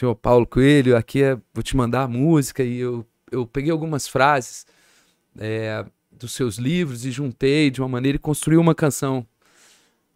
senhor 0.00 0.14
Paulo 0.14 0.46
Coelho, 0.46 0.96
aqui 0.96 1.22
é, 1.22 1.36
vou 1.52 1.62
te 1.62 1.76
mandar 1.76 2.04
a 2.04 2.08
música. 2.08 2.64
E 2.64 2.78
eu, 2.78 3.06
eu 3.30 3.46
peguei 3.46 3.70
algumas 3.70 4.08
frases 4.08 4.66
é, 5.38 5.84
dos 6.10 6.32
seus 6.32 6.56
livros 6.56 7.04
e 7.04 7.10
juntei 7.10 7.70
de 7.70 7.82
uma 7.82 7.88
maneira 7.88 8.16
e 8.16 8.18
construí 8.18 8.56
uma 8.56 8.74
canção. 8.74 9.26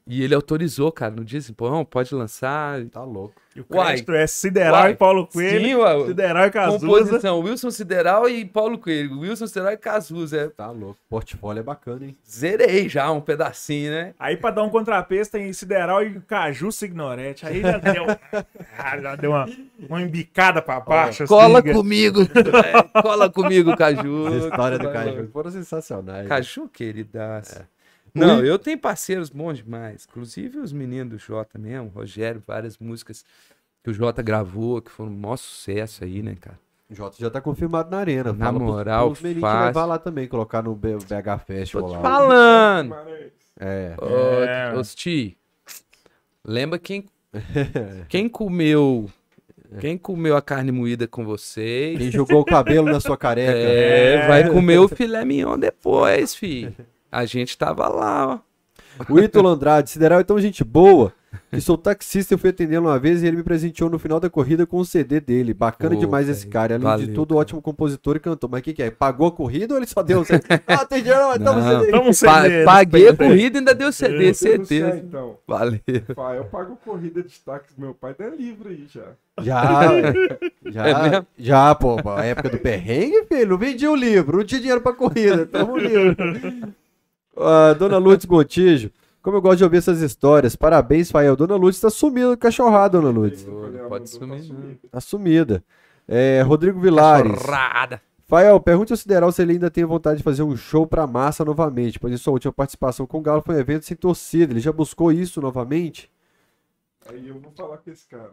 E 0.07 0.23
ele 0.23 0.35
autorizou, 0.35 0.91
cara, 0.91 1.15
no 1.15 1.25
dia 1.25 1.39
assim, 1.39 1.53
pô, 1.53 1.85
pode 1.85 2.15
lançar. 2.15 2.83
Tá 2.87 3.03
louco. 3.05 3.35
E 3.57 3.61
o 3.61 3.67
Uai. 3.71 3.87
crédito 3.89 4.13
é 4.13 4.27
Sideral 4.27 4.83
Uai. 4.83 4.91
e 4.93 4.95
Paulo 4.97 5.27
Coelho. 5.27 5.65
Sim, 5.65 5.75
ué, 5.77 6.07
Sideral 6.07 6.47
e 6.47 6.51
Cazuza. 6.51 6.79
composição, 6.87 7.41
Wilson 7.41 7.71
Sideral 7.71 8.29
e 8.29 8.45
Paulo 8.45 8.79
Coelho. 8.79 9.21
Wilson 9.21 9.47
Sideral 9.47 9.73
e 9.73 9.77
Cazuza. 9.77 10.37
É, 10.39 10.49
Tá 10.49 10.71
louco. 10.71 10.99
Portfólio 11.09 11.61
é 11.61 11.63
bacana, 11.63 12.05
hein? 12.07 12.17
zerei 12.29 12.89
já 12.89 13.11
um 13.13 13.21
pedacinho, 13.21 13.91
né? 13.93 14.15
Aí 14.19 14.37
pra 14.37 14.51
dar 14.51 14.63
um 14.65 14.71
contrapeso 14.71 15.31
tem 15.31 15.53
Sideral 15.53 16.03
e 16.03 16.21
Caju 16.21 16.73
Signorete. 16.73 17.47
Aí 17.47 17.61
já 17.61 17.79
deu, 17.79 18.05
ah, 18.77 18.99
já 19.01 19.15
deu 19.17 19.31
uma, 19.31 19.49
uma 19.89 20.03
embicada 20.03 20.61
pra 20.61 20.81
baixo. 20.81 21.23
assim, 21.23 21.33
Cola 21.33 21.63
cara. 21.63 21.75
comigo. 21.75 22.21
É, 22.65 23.03
cola 23.03 23.31
comigo, 23.31 23.77
Caju. 23.77 24.27
As 24.29 24.45
histórias 24.45 24.81
do. 24.81 24.91
Caju 24.91 25.29
foram 25.33 25.51
sensacionais. 25.51 26.27
Caju, 26.29 26.69
queridaço. 26.69 27.59
É. 27.59 27.74
Não, 28.15 28.45
eu 28.45 28.59
tenho 28.59 28.79
parceiros 28.79 29.29
bons 29.29 29.59
demais. 29.59 30.07
Inclusive 30.09 30.59
os 30.59 30.73
meninos 30.73 31.09
do 31.11 31.19
Jota 31.19 31.59
mesmo, 31.59 31.89
Rogério, 31.89 32.43
várias 32.47 32.79
músicas 32.79 33.25
que 33.83 33.91
o 33.91 33.95
Jota 33.95 34.23
gravou, 34.23 34.81
que 34.81 34.91
foram 34.91 35.11
um 35.11 35.17
maior 35.17 35.37
sucesso 35.37 36.05
aí, 36.05 36.23
né, 36.23 36.37
cara? 36.41 36.59
O 36.89 36.95
Jota 36.95 37.17
já 37.19 37.29
tá 37.29 37.41
confirmado 37.41 37.91
na 37.91 37.99
arena. 37.99 38.33
Na 38.33 38.45
Fala 38.47 38.59
pros- 38.59 38.71
moral, 38.71 39.07
pros 39.09 39.21
meninos 39.23 39.41
fácil. 39.41 39.67
levar 39.67 39.85
lá 39.87 39.99
também, 39.99 40.29
colocar 40.29 40.63
no 40.63 40.75
BH 40.75 40.99
Tô 40.99 41.39
Festival 41.47 41.89
te 41.91 41.93
lá. 41.97 42.01
falando. 42.03 42.95
É. 43.59 43.95
É. 43.97 43.97
Ô, 44.77 44.79
ô, 44.79 44.85
Sti, 44.85 45.37
lembra 46.45 46.79
quem, 46.79 47.07
quem 48.09 48.29
comeu... 48.29 49.11
Quem 49.81 49.99
comeu 49.99 50.37
a 50.37 50.43
carne 50.43 50.71
moída 50.71 51.09
com 51.09 51.25
vocês? 51.25 51.99
Quem 51.99 52.09
jogou 52.09 52.43
o 52.43 52.45
cabelo 52.45 52.87
na 52.93 53.01
sua 53.01 53.17
careca. 53.19 53.59
É, 53.59 54.29
vai 54.29 54.49
comer 54.49 54.79
o 54.79 54.87
filé 54.87 55.25
mignon 55.25 55.59
depois, 55.59 56.33
fi. 56.33 56.73
A 57.15 57.25
gente 57.27 57.57
tava 57.57 57.89
lá, 57.89 58.27
ó. 58.27 58.39
O 59.13 59.19
Ítalo 59.19 59.49
Andrade, 59.49 59.91
Sideral 59.91 60.21
é 60.21 60.25
tão 60.25 60.39
gente 60.41 60.63
boa 60.63 61.13
que 61.51 61.61
sou 61.61 61.77
taxista 61.77 62.35
e 62.35 62.39
fui 62.39 62.51
atendê-lo 62.51 62.87
uma 62.87 62.97
vez 62.97 63.21
e 63.23 63.27
ele 63.27 63.37
me 63.39 63.43
presenteou 63.43 63.91
no 63.91 63.99
final 63.99 64.21
da 64.21 64.31
corrida 64.31 64.65
com 64.67 64.77
o 64.79 64.85
CD 64.85 65.21
dele. 65.21 65.53
Bacana 65.53 65.95
Pô, 65.97 66.01
demais 66.01 66.29
esse 66.29 66.43
velho, 66.43 66.53
cara. 66.53 66.75
Além 66.77 66.79
de 66.79 66.85
valeu, 67.03 67.15
tudo, 67.15 67.31
cara. 67.31 67.41
ótimo 67.41 67.61
compositor 67.61 68.15
e 68.15 68.21
cantor. 68.21 68.49
Mas 68.49 68.61
o 68.61 68.63
que, 68.63 68.73
que 68.73 68.83
é? 68.85 68.91
Pagou 68.93 69.27
a 69.27 69.33
corrida 69.33 69.75
ou 69.75 69.81
ele 69.81 69.87
só 69.89 70.01
deu 70.01 70.21
o 70.21 70.25
CD? 70.25 70.45
ah, 70.69 70.85
tem 70.87 71.03
dinheiro, 71.03 71.27
mas 71.27 71.39
toma 71.43 71.61
Não. 71.61 71.81
CD. 71.81 71.91
Tamo 71.91 72.03
um 72.03 72.07
Pa- 72.07 72.43
CD. 72.43 72.65
paguei 72.65 73.09
a 73.09 73.17
corrida 73.17 73.57
e 73.57 73.59
ainda 73.59 73.75
deu 73.75 73.93
CD, 73.93 74.33
certeza. 74.33 74.97
então. 74.97 75.37
Valeu. 75.47 75.81
Pai, 76.15 76.39
eu 76.39 76.45
pago 76.45 76.79
corrida 76.85 77.21
de 77.21 77.41
táxi 77.41 77.75
meu 77.77 77.95
pai, 77.95 78.15
tá 78.15 78.29
livre 78.29 78.69
aí 78.69 78.87
já. 78.89 79.07
Já, 79.43 79.91
já, 80.71 80.87
É 81.19 81.25
já, 81.37 81.75
pô. 81.75 81.97
A 82.17 82.25
época 82.25 82.49
do 82.49 82.59
perrengue, 82.59 83.25
filho. 83.27 83.51
Não 83.51 83.59
vendia 83.59 83.91
o 83.91 83.97
livro, 83.97 84.37
não 84.39 84.45
tinha 84.45 84.61
dinheiro 84.61 84.81
pra 84.81 84.93
corrida. 84.93 85.47
Tamo 85.47 85.77
livre. 85.77 86.17
Ah, 87.37 87.75
Dona 87.75 87.99
Lourdes 87.99 88.27
Gontijo, 88.27 88.91
como 89.23 89.37
eu 89.37 89.43
gosto 89.43 89.59
de 89.59 89.65
ouvir 89.65 89.79
essas 89.79 90.01
histórias. 90.01 90.55
Parabéns, 90.57 91.11
Fael. 91.11 91.37
Dona 91.37 91.57
Lourdes 91.57 91.81
tá 91.81 91.91
sumida 91.91 92.31
do 92.31 92.37
cachorrado, 92.37 93.01
Dona 93.01 93.11
Lourdes. 93.11 93.45
Pode 93.45 94.19
mandou, 94.21 94.39
sumir, 94.39 94.79
tá 94.91 95.01
sumida. 95.01 95.65
É, 96.07 96.43
Rodrigo 96.43 96.81
Vilares. 96.81 97.41
Chorrada. 97.41 98.01
Fael, 98.27 98.59
pergunte 98.59 98.93
ao 98.93 98.97
Sideral 98.97 99.31
se 99.31 99.43
ele 99.43 99.53
ainda 99.53 99.71
tem 99.71 99.85
vontade 99.85 100.19
de 100.19 100.23
fazer 100.23 100.43
um 100.43 100.57
show 100.57 100.87
pra 100.87 101.07
massa 101.07 101.45
novamente, 101.45 101.99
pois 101.99 102.13
em 102.13 102.17
sua 102.17 102.33
última 102.33 102.53
participação 102.53 103.07
com 103.07 103.19
o 103.19 103.23
Galo 103.23 103.43
foi 103.43 103.55
um 103.55 103.59
evento 103.59 103.85
sem 103.85 103.97
torcida. 103.97 104.53
Ele 104.53 104.61
já 104.61 104.73
buscou 104.73 105.13
isso 105.13 105.41
novamente? 105.41 106.11
Aí 107.07 107.29
eu 107.29 107.39
vou 107.39 107.53
falar 107.53 107.79
com 107.79 107.91
esse 107.91 108.07
cara. 108.07 108.33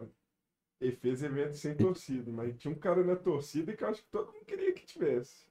Ele 0.80 0.96
fez 0.96 1.22
evento 1.22 1.54
sem 1.54 1.74
torcida, 1.74 2.32
mas 2.32 2.56
tinha 2.56 2.72
um 2.72 2.78
cara 2.78 3.04
na 3.04 3.14
torcida 3.14 3.72
que 3.74 3.84
eu 3.84 3.88
acho 3.88 4.02
que 4.02 4.10
todo 4.10 4.32
mundo 4.32 4.44
queria 4.46 4.72
que 4.72 4.84
tivesse. 4.84 5.44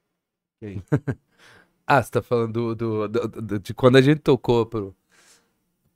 Ah, 1.86 2.02
você 2.02 2.10
tá 2.10 2.22
falando 2.22 2.52
do, 2.52 2.74
do- 2.74 3.08
do- 3.08 3.28
do- 3.42 3.58
de 3.58 3.74
quando 3.74 3.96
a 3.96 4.00
gente 4.00 4.20
tocou 4.20 4.64
pro, 4.64 4.94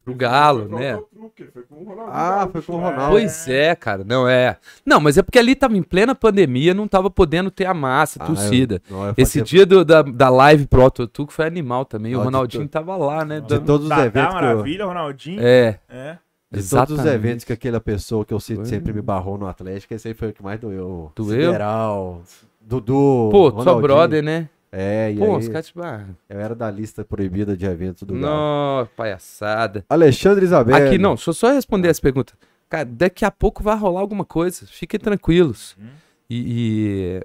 pro 0.04 0.14
Galo, 0.14 0.68
Foi 0.68 0.78
né? 0.80 1.00
truque, 1.12 1.44
foi 1.52 1.62
com 1.62 1.74
o 1.76 1.84
Ronaldinho 1.84 2.12
Ah, 2.12 2.48
foi 2.50 2.62
com 2.62 2.72
o 2.74 2.80
né? 2.80 2.84
Ronaldo. 2.90 3.10
Pois 3.12 3.48
é, 3.48 3.74
cara, 3.74 4.04
não 4.04 4.28
é. 4.28 4.56
Não, 4.84 5.00
mas 5.00 5.16
é 5.18 5.22
porque 5.22 5.38
ali 5.38 5.54
tava 5.54 5.76
em 5.76 5.82
plena 5.82 6.14
pandemia, 6.14 6.74
não 6.74 6.86
tava 6.88 7.10
podendo 7.10 7.50
ter 7.50 7.66
a 7.66 7.74
massa, 7.74 8.20
a 8.20 8.24
Ah, 8.24 8.26
torcida. 8.26 8.82
eu- 8.90 8.96
não, 8.96 9.06
eu 9.06 9.14
Esse 9.16 9.40
fazia- 9.40 9.44
dia 9.44 9.66
do- 9.66 9.84
da, 9.84 10.02
da 10.02 10.28
live 10.28 10.66
pro 10.66 10.82
Autotuco 10.82 11.32
foi 11.32 11.46
animal 11.46 11.84
também. 11.84 12.14
O 12.14 12.20
Ronaldinho 12.22 12.68
tava 12.68 12.96
lá, 12.96 13.24
né? 13.24 13.40
De 13.40 13.46
dando- 13.48 13.66
todos 13.66 13.84
os 13.84 13.88
Dadá, 13.88 14.04
eventos 14.06 14.28
que 14.30 14.36
eu, 14.36 14.48
Maravilha, 14.48 14.84
Ronaldinho. 14.86 15.40
É, 15.42 15.78
É. 15.88 16.12
de 16.12 16.18
todos 16.50 16.64
os 16.64 16.72
exatamente. 16.72 17.08
eventos 17.14 17.44
que 17.44 17.52
aquela 17.52 17.80
pessoa 17.80 18.24
que 18.24 18.32
eu 18.34 18.40
cito 18.40 18.60
Foi. 18.60 18.68
sempre 18.68 18.92
me 18.92 19.02
barrou 19.02 19.36
no 19.38 19.46
Atlético, 19.46 19.94
esse 19.94 20.06
aí 20.08 20.14
foi 20.14 20.28
o 20.28 20.32
que 20.32 20.42
mais 20.42 20.60
doeu. 20.60 21.10
Doeu? 21.16 21.46
Sideral, 21.52 22.22
Dudu, 22.60 23.28
Pô, 23.30 23.50
só 23.50 23.56
Ronaldinho. 23.58 23.82
brother, 23.82 24.22
né? 24.22 24.48
É, 24.70 25.12
e 25.12 25.16
Pô, 25.16 25.36
aí, 25.36 25.48
os 25.48 25.66
tipo, 25.66 25.82
ah, 25.82 26.04
eu 26.28 26.40
era 26.40 26.54
da 26.54 26.70
lista 26.70 27.04
proibida 27.04 27.56
de 27.56 27.64
eventos 27.64 28.02
do 28.02 28.14
Galo. 28.14 28.26
Nossa, 28.26 28.90
palhaçada. 28.96 29.84
Alexandre 29.88 30.44
Isabel. 30.44 30.74
Aqui, 30.74 30.98
não, 30.98 31.14
deixa 31.14 31.30
eu 31.30 31.34
só 31.34 31.52
responder 31.52 31.88
essa 31.88 32.00
pergunta. 32.00 32.34
Cara, 32.68 32.84
daqui 32.84 33.24
a 33.24 33.30
pouco 33.30 33.62
vai 33.62 33.76
rolar 33.76 34.00
alguma 34.00 34.24
coisa. 34.24 34.66
Fiquem 34.66 34.98
tranquilos. 34.98 35.76
Uhum. 35.78 35.88
E, 36.28 37.22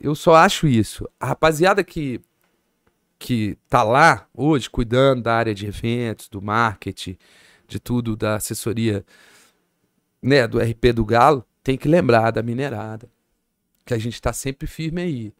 e 0.00 0.06
eu 0.06 0.14
só 0.14 0.34
acho 0.34 0.66
isso. 0.66 1.08
A 1.18 1.26
rapaziada 1.26 1.82
que, 1.82 2.20
que 3.18 3.58
tá 3.68 3.82
lá 3.82 4.26
hoje 4.34 4.70
cuidando 4.70 5.22
da 5.22 5.34
área 5.34 5.54
de 5.54 5.66
eventos, 5.66 6.28
do 6.28 6.40
marketing, 6.40 7.18
de 7.66 7.80
tudo, 7.80 8.16
da 8.16 8.36
assessoria, 8.36 9.04
né, 10.22 10.46
do 10.46 10.58
RP 10.58 10.92
do 10.94 11.04
Galo, 11.04 11.44
tem 11.62 11.76
que 11.76 11.88
lembrar 11.88 12.30
da 12.30 12.42
minerada. 12.42 13.08
Que 13.84 13.94
a 13.94 13.98
gente 13.98 14.22
tá 14.22 14.32
sempre 14.32 14.68
firme 14.68 15.02
aí. 15.02 15.34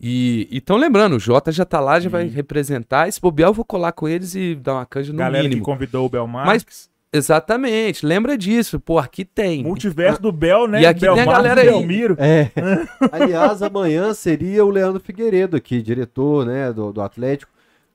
E 0.00 0.48
estão 0.50 0.76
lembrando, 0.76 1.16
o 1.16 1.20
Jota 1.20 1.52
já 1.52 1.64
tá 1.64 1.78
lá, 1.78 2.00
já 2.00 2.08
vai 2.08 2.26
representar. 2.26 3.06
Esse 3.06 3.20
bobear 3.20 3.50
eu 3.50 3.54
vou 3.54 3.64
colar 3.64 3.92
com 3.92 4.08
eles 4.08 4.34
e 4.34 4.54
dar 4.54 4.74
uma 4.74 4.86
canja 4.86 5.12
no 5.12 5.18
Galera 5.18 5.42
mínimo. 5.42 5.60
que 5.60 5.64
convidou 5.70 6.06
o 6.06 6.08
Belmarx. 6.08 6.88
Exatamente, 7.12 8.06
lembra 8.06 8.38
disso. 8.38 8.78
Pô, 8.78 8.98
aqui 8.98 9.24
tem. 9.24 9.64
Multiverso 9.64 10.22
do 10.22 10.30
Bel, 10.30 10.68
né? 10.68 10.82
E 10.82 10.86
aqui 10.86 11.00
tem 11.00 11.08
a 11.08 11.24
galera 11.24 11.64
e 11.64 11.68
aí. 11.68 11.74
Belmiro. 11.74 12.16
É. 12.18 12.50
Aliás, 13.10 13.62
amanhã 13.62 14.14
seria 14.14 14.64
o 14.64 14.70
Leandro 14.70 15.00
Figueiredo 15.00 15.56
aqui, 15.56 15.82
diretor, 15.82 16.46
né, 16.46 16.72
do, 16.72 16.92
do 16.92 17.02
Atlético. 17.02 17.49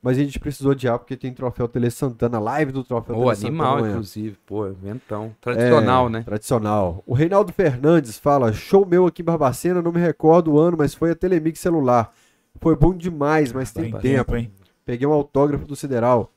Mas 0.06 0.20
a 0.20 0.24
gente 0.24 0.40
precisou 0.40 0.74
adiar 0.74 1.00
porque 1.00 1.18
tem 1.18 1.34
troféu 1.34 1.68
Tele 1.68 1.90
Santana, 1.90 2.38
live 2.38 2.72
do 2.72 2.84
troféu 2.84 3.16
Pô, 3.16 3.24
Tele 3.24 3.36
Santana 3.38 3.48
animal, 3.48 3.90
inclusive. 3.90 4.38
Pô, 4.46 4.68
inventão. 4.68 5.36
Tradicional, 5.42 6.06
É, 6.06 6.10
né? 6.12 6.22
Tradicional. 6.22 7.04
O 7.08 7.16
Reinaldo 7.16 7.52
Fernandes 7.52 8.20
fala: 8.20 8.54
show 8.54 8.86
meu 8.86 9.08
aqui 9.08 9.24
em 9.24 9.26
Barbacena, 9.26 9.82
não 9.82 9.92
me 9.92 10.00
recordo 10.00 10.52
o 10.54 10.60
ano, 10.60 10.78
mas 10.78 10.94
foi 10.94 11.10
a 11.10 11.16
Telemix 11.16 11.60
celular. 11.60 12.14
Foi 12.62 12.76
bom 12.76 12.94
demais, 12.94 13.52
mas 13.52 13.72
tem 13.72 13.92
Tem 13.92 14.00
tempo. 14.00 14.36
hein? 14.36 14.52
Peguei 14.86 15.08
um 15.08 15.12
autógrafo 15.12 15.66
do 15.66 15.76
Sideral. 15.76 16.32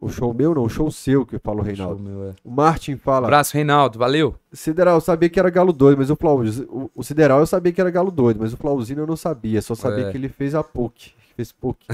O 0.00 0.08
show 0.08 0.32
meu 0.32 0.54
não, 0.54 0.62
o 0.62 0.68
show 0.68 0.90
seu, 0.90 1.26
que 1.26 1.38
fala 1.38 1.56
o 1.60 1.64
Show 1.64 1.66
Reinaldo. 1.74 2.02
meu, 2.02 2.30
é. 2.30 2.34
O 2.42 2.50
Martin 2.50 2.96
fala: 2.96 3.26
Abraço, 3.26 3.52
Reinaldo. 3.54 3.98
Valeu. 3.98 4.34
Sideral, 4.50 4.94
eu 4.94 5.00
sabia 5.00 5.28
que 5.28 5.38
era 5.38 5.50
galo 5.50 5.72
doido, 5.74 5.98
mas 5.98 6.08
o 6.10 6.16
Flauzino. 6.16 6.66
O, 6.70 6.90
o 6.94 7.02
Sideral 7.02 7.40
eu 7.40 7.46
sabia 7.46 7.70
que 7.70 7.80
era 7.80 7.90
galo 7.90 8.10
doido, 8.10 8.38
mas 8.40 8.52
o 8.52 8.56
Flauzino 8.56 9.02
eu 9.02 9.06
não 9.06 9.16
sabia. 9.16 9.60
Só 9.60 9.74
sabia 9.74 10.06
É. 10.06 10.10
que 10.10 10.16
ele 10.16 10.30
fez 10.30 10.54
a 10.54 10.64
PUC. 10.64 11.12
Fez 11.36 11.52
PUC. 11.52 11.84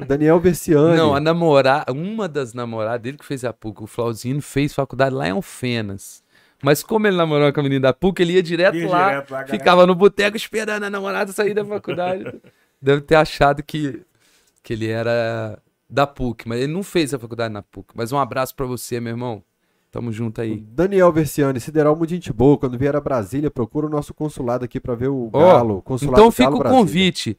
o 0.00 0.04
Daniel 0.04 0.38
Versiani. 0.38 0.96
Não, 0.96 1.14
a 1.14 1.20
namorada, 1.20 1.90
uma 1.92 2.28
das 2.28 2.52
namoradas 2.52 3.00
dele 3.00 3.16
que 3.16 3.24
fez 3.24 3.42
a 3.44 3.52
PUC, 3.54 3.82
o 3.84 3.86
Flauzino, 3.86 4.42
fez 4.42 4.74
faculdade 4.74 5.14
lá 5.14 5.26
em 5.26 5.30
Alfenas. 5.32 6.22
Mas 6.62 6.82
como 6.82 7.06
ele 7.06 7.16
namorou 7.16 7.50
com 7.52 7.60
a 7.60 7.62
menina 7.62 7.80
da 7.88 7.92
PUC, 7.94 8.20
ele 8.22 8.34
ia 8.34 8.42
direto 8.42 8.76
Ia 8.76 8.88
lá, 8.88 9.08
direto 9.08 9.30
lá, 9.32 9.46
ficava 9.46 9.86
no 9.86 9.94
boteco 9.94 10.36
esperando 10.36 10.84
a 10.84 10.90
namorada 10.90 11.32
sair 11.32 11.52
da 11.54 11.64
faculdade. 11.64 12.24
Deve 12.80 13.00
ter 13.02 13.16
achado 13.16 13.62
que, 13.62 14.02
que 14.62 14.72
ele 14.74 14.88
era 14.88 15.58
da 15.94 16.08
PUC, 16.08 16.48
mas 16.48 16.60
ele 16.60 16.72
não 16.72 16.82
fez 16.82 17.14
a 17.14 17.18
faculdade 17.18 17.54
na 17.54 17.62
PUC. 17.62 17.92
Mas 17.94 18.10
um 18.10 18.18
abraço 18.18 18.54
pra 18.56 18.66
você, 18.66 18.98
meu 18.98 19.12
irmão. 19.12 19.42
Tamo 19.92 20.10
junto 20.10 20.40
O 20.40 20.42
aí. 20.42 20.56
Daniel 20.56 21.12
Versiani, 21.12 21.60
Sideral 21.60 21.94
muito 21.94 22.10
gente 22.10 22.32
boa. 22.32 22.58
Quando 22.58 22.76
vier 22.76 22.96
a 22.96 23.00
Brasília, 23.00 23.48
procura 23.48 23.86
o 23.86 23.88
nosso 23.88 24.12
consulado 24.12 24.64
aqui 24.64 24.80
pra 24.80 24.96
ver 24.96 25.06
o 25.06 25.30
Galo. 25.30 25.80
consulado 25.82 26.20
Então 26.20 26.32
fica 26.32 26.50
o 26.50 26.60
convite. 26.60 27.38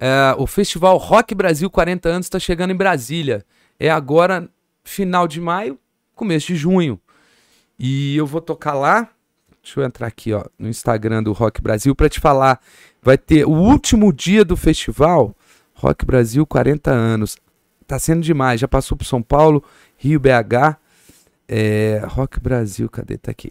É, 0.00 0.34
o 0.36 0.48
Festival 0.48 0.96
Rock 0.96 1.32
Brasil 1.32 1.70
40 1.70 2.08
anos 2.08 2.26
está 2.26 2.40
chegando 2.40 2.72
em 2.72 2.76
Brasília. 2.76 3.44
É 3.78 3.88
agora, 3.88 4.50
final 4.82 5.28
de 5.28 5.40
maio, 5.40 5.78
começo 6.16 6.48
de 6.48 6.56
junho. 6.56 7.00
E 7.78 8.16
eu 8.16 8.26
vou 8.26 8.40
tocar 8.40 8.74
lá. 8.74 9.08
Deixa 9.62 9.78
eu 9.78 9.84
entrar 9.84 10.08
aqui, 10.08 10.32
ó, 10.32 10.44
no 10.58 10.68
Instagram 10.68 11.22
do 11.22 11.30
Rock 11.30 11.62
Brasil 11.62 11.94
para 11.94 12.08
te 12.08 12.18
falar. 12.18 12.60
Vai 13.00 13.16
ter 13.16 13.46
o 13.46 13.52
último 13.52 14.12
dia 14.12 14.44
do 14.44 14.56
festival, 14.56 15.36
Rock 15.72 16.04
Brasil 16.04 16.44
40 16.44 16.90
anos. 16.90 17.36
Tá 17.86 17.98
sendo 17.98 18.22
demais. 18.22 18.60
Já 18.60 18.68
passou 18.68 18.96
por 18.96 19.04
São 19.04 19.22
Paulo, 19.22 19.62
Rio, 19.96 20.20
BH. 20.20 20.78
É, 21.48 22.02
Rock 22.06 22.40
Brasil, 22.40 22.88
cadê? 22.88 23.18
Tá 23.18 23.30
aqui. 23.30 23.50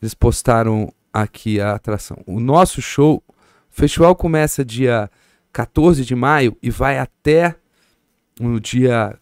Eles 0.00 0.14
postaram 0.14 0.92
aqui 1.12 1.60
a 1.60 1.74
atração. 1.74 2.18
O 2.26 2.40
nosso 2.40 2.80
show, 2.80 3.22
o 3.28 3.34
festival 3.70 4.14
começa 4.14 4.64
dia 4.64 5.10
14 5.52 6.04
de 6.04 6.14
maio 6.14 6.56
e 6.62 6.70
vai 6.70 6.98
até 6.98 7.56
no 8.38 8.60
dia 8.60 9.18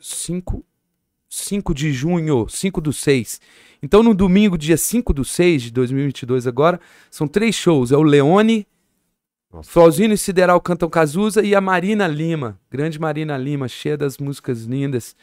5, 0.00 0.64
5 1.28 1.74
de 1.74 1.92
junho, 1.92 2.48
5 2.48 2.80
do 2.80 2.92
6. 2.92 3.40
Então, 3.82 4.02
no 4.02 4.14
domingo, 4.14 4.56
dia 4.56 4.76
5 4.76 5.12
do 5.12 5.24
6 5.24 5.62
de 5.64 5.70
2022 5.70 6.46
agora, 6.46 6.80
são 7.10 7.26
três 7.26 7.54
shows. 7.54 7.90
É 7.92 7.96
o 7.96 8.02
Leone, 8.02 8.66
Nossa. 9.54 9.70
Flauzino 9.70 10.12
e 10.14 10.18
Sideral 10.18 10.60
cantam 10.60 10.88
Cazuza 10.90 11.42
e 11.42 11.54
a 11.54 11.60
Marina 11.60 12.06
Lima, 12.06 12.58
grande 12.70 12.98
Marina 12.98 13.36
Lima, 13.36 13.68
cheia 13.68 13.96
das 13.96 14.18
músicas 14.18 14.64
lindas. 14.64 15.14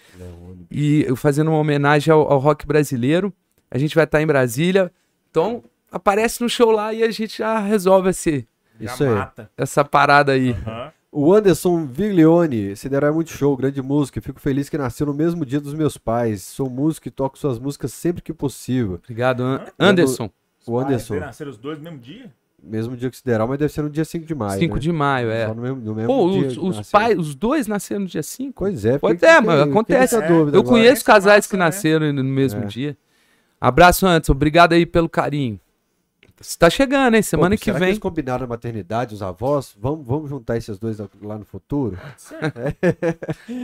E 0.70 1.04
eu 1.08 1.16
fazendo 1.16 1.50
uma 1.50 1.58
homenagem 1.60 2.12
ao, 2.14 2.32
ao 2.32 2.40
rock 2.40 2.66
brasileiro. 2.66 3.34
A 3.70 3.78
gente 3.78 3.94
vai 3.96 4.06
estar 4.06 4.22
em 4.22 4.26
Brasília. 4.28 4.92
Então, 5.30 5.64
aparece 5.92 6.42
no 6.42 6.50
show 6.50 6.72
lá 6.72 6.94
e 6.94 7.04
a 7.04 7.12
gente 7.12 7.38
já 7.40 7.60
resolve 7.60 8.10
esse, 8.10 8.48
Já 8.80 8.94
Isso 8.94 9.04
aí. 9.04 9.10
mata. 9.10 9.52
essa 9.58 9.84
parada 9.84 10.32
aí. 10.34 10.52
Aham. 10.52 10.92
O 11.14 11.34
Anderson 11.34 11.86
Viglione, 11.86 12.74
Sideral 12.78 13.10
é 13.10 13.14
muito 13.14 13.32
show, 13.32 13.56
grande 13.58 13.82
música. 13.82 14.22
Fico 14.22 14.40
feliz 14.40 14.70
que 14.70 14.78
nasceu 14.78 15.06
no 15.06 15.14
mesmo 15.14 15.46
dia 15.46 15.60
dos 15.60 15.74
meus 15.74 15.98
pais. 15.98 16.42
Sou 16.42 16.70
músico 16.70 17.10
e 17.10 17.12
toco 17.12 17.38
suas 17.38 17.60
músicas 17.60 17.92
sempre 17.92 18.22
que 18.22 18.32
possível. 18.34 18.94
Obrigado, 19.04 19.44
An- 19.44 19.66
Anderson. 19.78 20.30
O 20.66 20.80
Anderson, 20.80 21.16
Ah, 21.16 21.20
nasceram 21.22 21.52
os 21.52 21.58
dois 21.58 21.78
no 21.80 21.84
mesmo 21.84 22.00
dia? 22.00 22.32
Mesmo 22.64 22.96
dia 22.96 23.10
que 23.10 23.18
Sideral, 23.18 23.48
mas 23.48 23.58
deve 23.58 23.72
ser 23.74 23.82
no 23.82 23.90
dia 23.90 24.06
5 24.06 24.26
de 24.26 24.36
maio. 24.36 24.60
5 24.60 24.74
né? 24.76 24.80
de 24.80 24.92
maio, 24.92 25.32
é. 25.32 25.48
Só 25.48 25.54
no 25.54 25.62
mesmo, 25.62 25.76
no 25.78 25.96
mesmo 25.96 26.08
Pô, 26.08 26.30
dia 26.32 26.48
os, 26.48 26.58
os 26.80 26.92
pais, 26.92 27.18
os 27.18 27.36
dois 27.36 27.68
nasceram 27.68 28.02
no 28.02 28.08
dia 28.08 28.24
5? 28.24 28.54
Pois 28.56 28.86
é. 28.86 28.98
Pois 28.98 29.22
é, 29.24 29.38
fiquei 29.38 29.62
acontece. 29.62 30.16
É. 30.16 30.28
dúvida 30.28 30.58
Eu 30.58 30.62
agora. 30.62 30.76
conheço 30.76 31.04
casais 31.04 31.48
que 31.48 31.58
né? 31.58 31.66
nasceram 31.66 32.12
no 32.14 32.24
mesmo 32.24 32.64
É. 32.64 32.66
dia. 32.66 32.98
Abraço, 33.60 34.06
Anderson. 34.08 34.32
Obrigado 34.32 34.74
aí 34.74 34.86
pelo 34.86 35.10
carinho. 35.10 35.60
Você 36.42 36.58
tá 36.58 36.70
chegando, 36.70 37.16
hein? 37.16 37.22
Semana 37.22 37.56
Pô, 37.56 37.60
que 37.60 37.66
será 37.66 37.80
vem. 37.80 37.90
eles 37.90 38.00
combinaram 38.00 38.46
a 38.46 38.48
maternidade, 38.48 39.14
os 39.14 39.22
avós? 39.22 39.76
Vamos, 39.80 40.06
vamos 40.06 40.30
juntar 40.30 40.58
esses 40.58 40.78
dois 40.80 40.98
lá 41.22 41.38
no 41.38 41.46
futuro? 41.46 41.98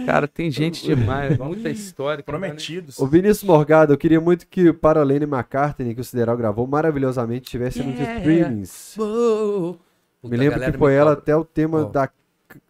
Cara, 0.05 0.27
tem 0.27 0.49
gente 0.51 0.83
demais. 0.85 1.37
Muita 1.37 1.69
história. 1.69 2.23
que 2.23 2.31
nem- 2.31 2.39
Prometidos. 2.39 2.99
O 2.99 3.07
Vinícius 3.07 3.43
Morgado, 3.43 3.93
eu 3.93 3.97
queria 3.97 4.21
muito 4.21 4.47
que 4.47 4.69
o 4.69 4.73
Paralene 4.73 5.25
McCartney, 5.25 5.93
que 5.95 6.01
o 6.01 6.03
Sideral 6.03 6.37
gravou 6.37 6.67
maravilhosamente, 6.67 7.45
estivesse 7.45 7.81
nos 7.83 7.95
Yeah. 7.97 8.19
streamings. 8.19 8.93
Puta, 8.95 9.79
Me 10.23 10.37
lembro 10.37 10.59
que 10.59 10.71
foi 10.77 10.93
ela 10.93 11.11
cobra. 11.11 11.21
até 11.21 11.35
o 11.35 11.45
tema 11.45 11.81
Ó. 11.81 11.89
da, 11.89 12.09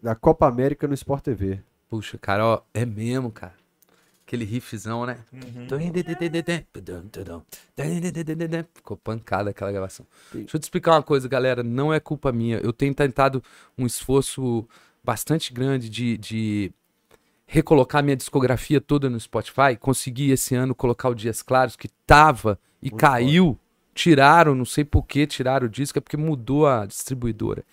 da 0.02 0.16
Copa 0.16 0.48
América 0.48 0.88
no 0.88 0.94
Sport 0.94 1.24
TV. 1.24 1.60
Puxa, 1.90 2.18
cara, 2.18 2.46
ó, 2.46 2.62
é 2.74 2.86
mesmo, 2.86 3.32
cara. 3.32 3.54
Aquele 4.28 4.44
riffzão, 4.44 5.06
né? 5.06 5.20
Uhum. 5.32 5.68
Ficou 8.76 8.98
pancada 8.98 9.52
aquela 9.52 9.72
gravação. 9.72 10.06
Deixa 10.34 10.58
eu 10.58 10.60
te 10.60 10.64
explicar 10.64 10.92
uma 10.96 11.02
coisa, 11.02 11.30
galera. 11.30 11.64
Não 11.64 11.94
é 11.94 12.00
culpa 12.02 12.30
minha. 12.34 12.58
Eu 12.58 12.74
tenho 12.74 12.94
tentado 12.94 13.42
um 13.78 13.86
esforço 13.86 14.68
bastante 15.02 15.54
grande 15.54 15.90
de, 15.90 16.18
de 16.18 16.74
recolocar 17.46 18.04
minha 18.04 18.18
discografia 18.18 18.82
toda 18.82 19.10
no 19.10 19.18
Spotify. 19.18 19.78
Consegui 19.80 20.32
esse 20.32 20.54
ano 20.56 20.76
colocar 20.76 21.08
o 21.08 21.16
Dias 21.16 21.42
Claros, 21.42 21.78
que 21.78 21.88
tava 22.06 22.60
e 22.82 22.90
Muito 22.90 23.00
caiu. 23.00 23.58
Tiraram, 23.96 24.54
não 24.54 24.66
sei 24.66 24.84
por 24.84 25.08
que 25.08 25.26
tiraram 25.26 25.68
o 25.68 25.70
disco, 25.70 26.00
é 26.00 26.02
porque 26.02 26.18
mudou 26.18 26.68
a 26.68 26.86
distribuidora. 26.86 27.64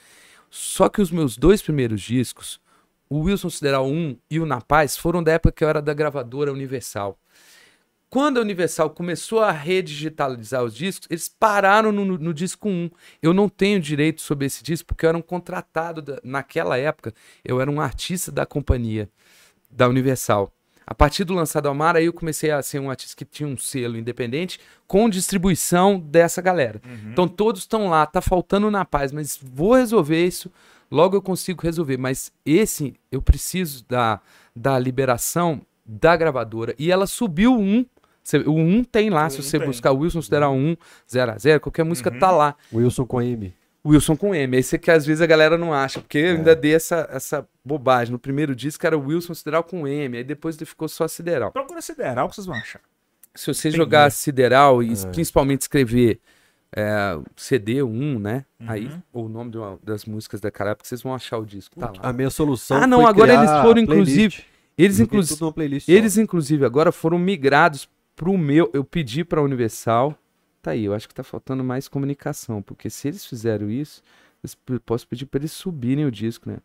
Só 0.48 0.88
que 0.88 1.02
os 1.02 1.10
meus 1.10 1.36
dois 1.36 1.60
primeiros 1.60 2.00
discos, 2.00 2.60
o 3.08 3.20
Wilson 3.20 3.50
Sideral 3.50 3.86
1 3.86 4.16
e 4.30 4.40
o 4.40 4.46
Na 4.46 4.60
Paz, 4.60 4.96
foram 4.96 5.22
da 5.22 5.32
época 5.32 5.52
que 5.52 5.64
eu 5.64 5.68
era 5.68 5.80
da 5.82 5.92
gravadora 5.94 6.52
Universal. 6.52 7.18
Quando 8.08 8.38
a 8.38 8.42
Universal 8.42 8.90
começou 8.90 9.40
a 9.40 9.50
redigitalizar 9.50 10.62
os 10.62 10.74
discos, 10.74 11.08
eles 11.10 11.28
pararam 11.28 11.90
no, 11.90 12.04
no- 12.04 12.32
disco 12.34 12.68
1. 12.68 12.88
Eu 13.20 13.34
não 13.34 13.48
tenho 13.48 13.80
direito 13.80 14.20
sobre 14.22 14.46
esse 14.46 14.62
disco, 14.62 14.86
porque 14.86 15.04
eu 15.04 15.08
era 15.08 15.18
um 15.18 15.22
contratado. 15.22 16.00
da- 16.00 16.20
naquela 16.22 16.78
época, 16.78 17.12
eu 17.44 17.60
era 17.60 17.68
um 17.70 17.80
artista 17.80 18.30
da 18.30 18.46
companhia, 18.46 19.08
da 19.68 19.88
Universal. 19.88 20.52
A 20.86 20.94
partir 20.94 21.24
do 21.24 21.34
lançado 21.34 21.66
ao 21.66 21.74
mar, 21.74 21.96
aí 21.96 22.04
eu 22.04 22.12
comecei 22.12 22.50
a 22.52 22.62
ser 22.62 22.78
um 22.78 22.88
artista 22.90 23.16
que 23.16 23.24
tinha 23.24 23.48
um 23.48 23.56
selo 23.56 23.96
independente 23.96 24.60
com 24.86 25.08
distribuição 25.08 25.98
dessa 25.98 26.40
galera. 26.42 26.80
Então 27.10 27.26
todos 27.26 27.62
estão 27.62 27.88
lá, 27.88 28.04
tá 28.06 28.20
faltando 28.20 28.70
na 28.70 28.84
paz, 28.84 29.10
mas 29.10 29.36
vou 29.42 29.74
resolver 29.74 30.24
isso, 30.24 30.52
logo 30.90 31.16
eu 31.16 31.22
consigo 31.22 31.62
resolver. 31.62 31.96
Mas 31.96 32.32
esse 32.44 32.94
eu 33.10 33.20
preciso 33.22 33.84
da, 33.88 34.20
da 34.54 34.78
liberação 34.78 35.60
da 35.84 36.16
gravadora. 36.16 36.74
E 36.78 36.90
ela 36.90 37.06
subiu 37.06 37.58
um. 37.58 37.84
O 38.46 38.52
1 38.52 38.84
tem 38.84 39.10
lá, 39.10 39.26
O 39.26 39.30
se 39.30 39.40
um 39.40 39.42
você 39.42 39.58
tem. 39.58 39.66
buscar 39.66 39.92
Wilson 39.92 40.22
Sideral 40.22 40.54
1, 40.54 40.76
0 41.12 41.32
a 41.32 41.38
0 41.38 41.60
qualquer 41.60 41.84
música 41.84 42.10
tá 42.10 42.30
lá. 42.30 42.56
Wilson 42.72 43.04
com 43.04 43.20
M. 43.20 43.54
Wilson 43.86 44.16
com 44.16 44.34
M. 44.34 44.56
Esse 44.56 44.78
que 44.78 44.90
às 44.90 45.04
vezes 45.04 45.20
a 45.20 45.26
galera 45.26 45.58
não 45.58 45.74
acha, 45.74 46.00
porque 46.00 46.16
eu 46.16 46.36
ainda 46.36 46.56
dei 46.56 46.74
essa, 46.74 47.06
essa 47.12 47.46
bobagem. 47.62 48.12
No 48.12 48.18
primeiro 48.18 48.56
disco 48.56 48.86
era 48.86 48.96
Wilson 48.96 49.34
Sideral 49.34 49.62
com 49.62 49.86
M, 49.86 50.16
aí 50.16 50.24
depois 50.24 50.56
ele 50.56 50.64
ficou 50.64 50.88
só 50.88 51.06
Sideral. 51.06 51.52
Procura 51.52 51.82
Sideral 51.82 52.28
que 52.30 52.34
vocês 52.36 52.46
vão 52.46 52.56
achar. 52.56 52.80
Se 53.34 53.52
você 53.52 53.68
Tem 53.68 53.76
jogar. 53.76 54.10
Sideral 54.10 54.82
e 54.82 54.94
principalmente 55.12 55.62
escrever 55.62 56.18
é, 56.76 57.18
CD1, 57.36 58.18
né? 58.18 58.44
Aí, 58.66 58.86
Uhum. 58.86 59.02
ou 59.12 59.26
o 59.26 59.28
nome 59.28 59.50
de 59.50 59.58
uma- 59.58 59.78
das 59.82 60.04
músicas 60.04 60.40
daquela 60.40 60.70
época, 60.70 60.88
vocês 60.88 61.02
vão 61.02 61.14
achar 61.14 61.38
o 61.38 61.44
disco. 61.46 61.78
Tá 61.78 61.86
lá. 61.86 61.94
A 62.02 62.12
minha 62.12 62.30
solução 62.30 62.76
Ah, 62.78 62.86
não, 62.86 63.00
foi 63.02 63.10
agora 63.10 63.32
criar 63.32 63.42
eles 63.44 63.62
foram, 63.66 63.80
inclusive, 63.82 64.44
Eles, 64.76 64.98
inclusive, 64.98 65.84
eles, 65.86 66.18
inclusive, 66.18 66.64
agora 66.64 66.90
foram 66.90 67.16
migrados 67.18 67.88
pro 68.16 68.36
meu. 68.36 68.68
Eu 68.74 68.82
pedi 68.84 69.24
pra 69.24 69.40
Universal. 69.42 70.16
Tá 70.60 70.72
aí, 70.72 70.84
eu 70.86 70.94
acho 70.94 71.06
que 71.06 71.14
tá 71.14 71.22
faltando 71.22 71.62
mais 71.62 71.86
comunicação. 71.88 72.60
Porque 72.62 72.90
se 72.90 73.06
eles 73.08 73.24
fizeram 73.24 73.70
isso, 73.70 74.02
eu 74.68 74.80
posso 74.80 75.06
pedir 75.06 75.26
pra 75.26 75.38
eles 75.38 75.52
subirem 75.52 76.04
o 76.06 76.10
disco, 76.10 76.48
né? 76.50 76.56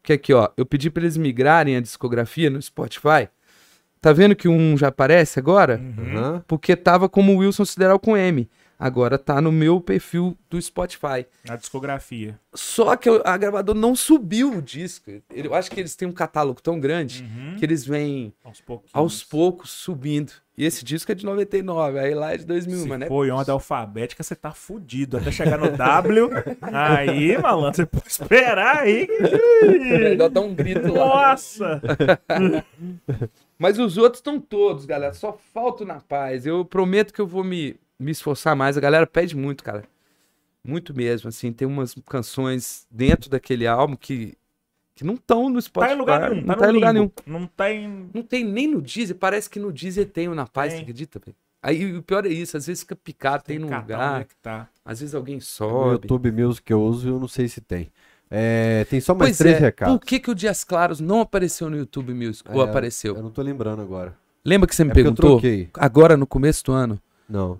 Porque 0.00 0.14
aqui, 0.14 0.32
ó, 0.32 0.48
eu 0.56 0.64
pedi 0.64 0.88
pra 0.90 1.02
eles 1.02 1.16
migrarem 1.16 1.76
a 1.76 1.80
discografia 1.80 2.48
no 2.48 2.60
Spotify. 2.62 3.28
Tá 4.00 4.12
vendo 4.12 4.34
que 4.34 4.48
um 4.48 4.76
já 4.76 4.88
aparece 4.88 5.38
agora? 5.38 5.80
Aham. 5.98 6.42
Porque 6.48 6.74
tava 6.74 7.08
como 7.08 7.36
Wilson 7.36 7.64
Sideral 7.64 7.98
com 8.00 8.16
M. 8.16 8.48
Agora 8.82 9.16
tá 9.16 9.40
no 9.40 9.52
meu 9.52 9.80
perfil 9.80 10.36
do 10.50 10.60
Spotify. 10.60 11.24
Na 11.44 11.54
discografia. 11.54 12.36
Só 12.52 12.96
que 12.96 13.08
a 13.24 13.36
gravadora 13.36 13.78
não 13.78 13.94
subiu 13.94 14.54
o 14.58 14.60
disco. 14.60 15.08
Eu 15.32 15.54
acho 15.54 15.70
que 15.70 15.78
eles 15.78 15.94
têm 15.94 16.08
um 16.08 16.12
catálogo 16.12 16.60
tão 16.60 16.80
grande 16.80 17.22
Uhum. 17.22 17.56
que 17.58 17.64
eles 17.64 17.86
vêm 17.86 18.32
Aos 18.42 18.60
aos 18.92 19.22
poucos 19.22 19.70
subindo. 19.70 20.32
E 20.58 20.64
esse 20.64 20.84
disco 20.84 21.12
é 21.12 21.14
de 21.14 21.24
99, 21.24 21.98
aí 21.98 22.12
lá 22.12 22.34
é 22.34 22.36
de 22.38 22.44
2000, 22.44 22.78
Se 22.80 22.88
mas 22.88 22.98
né? 22.98 23.06
em 23.08 23.30
ordem 23.30 23.52
alfabética, 23.52 24.22
você 24.22 24.34
tá 24.34 24.50
fudido. 24.50 25.16
Até 25.16 25.30
chegar 25.30 25.56
no 25.58 25.70
W. 25.76 26.30
aí, 26.60 27.38
malandro, 27.38 27.76
você 27.76 27.86
pode 27.86 28.08
esperar 28.08 28.78
aí. 28.80 29.06
É 29.62 29.98
melhor 30.10 30.28
dar 30.28 30.40
um 30.40 30.52
grito 30.54 30.92
lá. 30.92 31.06
Nossa! 31.30 31.80
Mas 33.58 33.78
os 33.78 33.96
outros 33.96 34.18
estão 34.18 34.40
todos, 34.40 34.84
galera. 34.84 35.14
Só 35.14 35.38
falta 35.54 35.84
o 35.84 35.86
na 35.86 36.00
paz. 36.00 36.44
Eu 36.46 36.64
prometo 36.64 37.12
que 37.14 37.20
eu 37.20 37.26
vou 37.26 37.44
me, 37.44 37.76
me 38.02 38.10
esforçar 38.10 38.54
mais. 38.56 38.76
A 38.76 38.80
galera 38.80 39.06
pede 39.06 39.36
muito, 39.36 39.62
cara. 39.64 39.84
Muito 40.64 40.94
mesmo. 40.94 41.28
Assim, 41.28 41.52
tem 41.52 41.66
umas 41.66 41.94
canções 42.08 42.86
dentro 42.90 43.28
daquele 43.30 43.66
álbum 43.66 43.96
que, 43.96 44.36
que 44.94 45.04
não 45.04 45.14
estão 45.14 45.48
no 45.48 45.60
Spotify. 45.60 45.90
Tá 45.90 45.94
em 45.96 45.98
lugar 45.98 46.30
nenhum. 46.30 46.42
Não 46.46 46.54
Tá, 46.54 46.60
tá, 46.60 46.66
no 46.66 46.70
em 46.70 46.74
lugar 46.74 46.94
nenhum. 46.94 47.10
Não 47.26 47.46
tem. 47.46 48.10
Não 48.14 48.22
tem 48.22 48.44
nem 48.44 48.68
no 48.68 48.80
Deezer. 48.80 49.16
Parece 49.16 49.48
que 49.50 49.58
no 49.58 49.72
Deezer 49.72 50.08
tem 50.08 50.28
o 50.28 50.34
Na 50.34 50.46
Paz, 50.46 50.68
Tem. 50.72 50.78
você 50.78 50.82
acredita, 50.82 51.18
velho? 51.24 51.36
Aí 51.62 51.96
o 51.96 52.02
pior 52.02 52.26
é 52.26 52.28
isso. 52.28 52.56
Às 52.56 52.66
vezes 52.66 52.82
fica 52.82 52.96
picado, 52.96 53.44
tem, 53.44 53.58
Tem 53.58 53.66
num 53.68 53.76
lugar. 53.76 54.20
é 54.20 54.24
que 54.24 54.34
tá. 54.36 54.68
Às 54.84 55.00
vezes 55.00 55.14
alguém 55.14 55.36
No 55.36 55.40
sobe. 55.42 55.92
YouTube 56.08 56.30
Music 56.32 56.64
que 56.64 56.72
eu 56.72 56.82
uso, 56.82 57.08
eu 57.08 57.20
não 57.20 57.28
sei 57.28 57.46
se 57.48 57.60
tem. 57.60 57.90
É, 58.28 58.84
tem 58.88 58.98
só 59.00 59.14
mais 59.14 59.30
Pois 59.30 59.38
três 59.38 59.56
é, 59.56 59.60
recados. 59.60 59.94
por 59.98 60.04
que, 60.06 60.18
que 60.18 60.30
o 60.30 60.34
Dias 60.34 60.64
Claros 60.64 61.00
não 61.00 61.20
apareceu 61.20 61.68
no 61.68 61.76
YouTube 61.76 62.14
Music? 62.14 62.50
Ou 62.50 62.64
É, 62.64 62.68
apareceu? 62.68 63.14
Eu 63.14 63.22
não 63.22 63.30
tô 63.30 63.42
lembrando 63.42 63.82
agora. 63.82 64.16
Lembra 64.44 64.66
que 64.66 64.74
você 64.74 64.82
me 64.84 64.90
É 64.90 64.94
perguntou? 64.94 65.40
Agora, 65.74 66.16
no 66.16 66.26
começo 66.26 66.64
do 66.64 66.72
ano, 66.72 66.98
Não. 67.28 67.58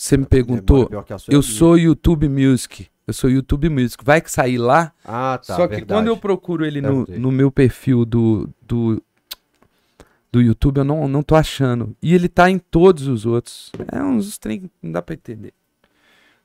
Você 0.00 0.16
me 0.16 0.24
perguntou. 0.24 0.88
sua 1.18 1.30
é 1.30 1.36
Eu 1.36 1.42
sou 1.42 1.76
YouTube 1.76 2.26
Music. 2.26 2.88
Eu 3.06 3.12
sou 3.12 3.28
YouTube 3.28 3.68
Music. 3.68 4.02
Vai 4.02 4.22
que 4.22 4.30
sair 4.30 4.56
lá. 4.56 4.94
Ah, 5.04 5.38
tá. 5.46 5.54
só 5.56 5.68
que 5.68 5.76
verdade. 5.76 5.92
quando 5.92 6.06
eu 6.06 6.16
procuro 6.16 6.64
ele 6.64 6.80
no, 6.80 6.88
Perguntei. 6.88 7.18
no 7.18 7.30
meu 7.30 7.52
perfil 7.52 8.06
do, 8.06 8.48
do, 8.62 9.02
do 10.32 10.40
YouTube, 10.40 10.78
eu 10.78 10.84
não, 10.84 11.06
não 11.06 11.22
tô 11.22 11.34
achando. 11.34 11.94
E 12.02 12.14
ele 12.14 12.30
tá 12.30 12.48
em 12.48 12.58
todos 12.58 13.06
os 13.08 13.26
outros. 13.26 13.70
É 13.92 14.02
uns 14.02 14.38
trem 14.38 14.60
que 14.60 14.70
não 14.82 14.90
dá 14.90 15.02
pra 15.02 15.14
entender. 15.14 15.52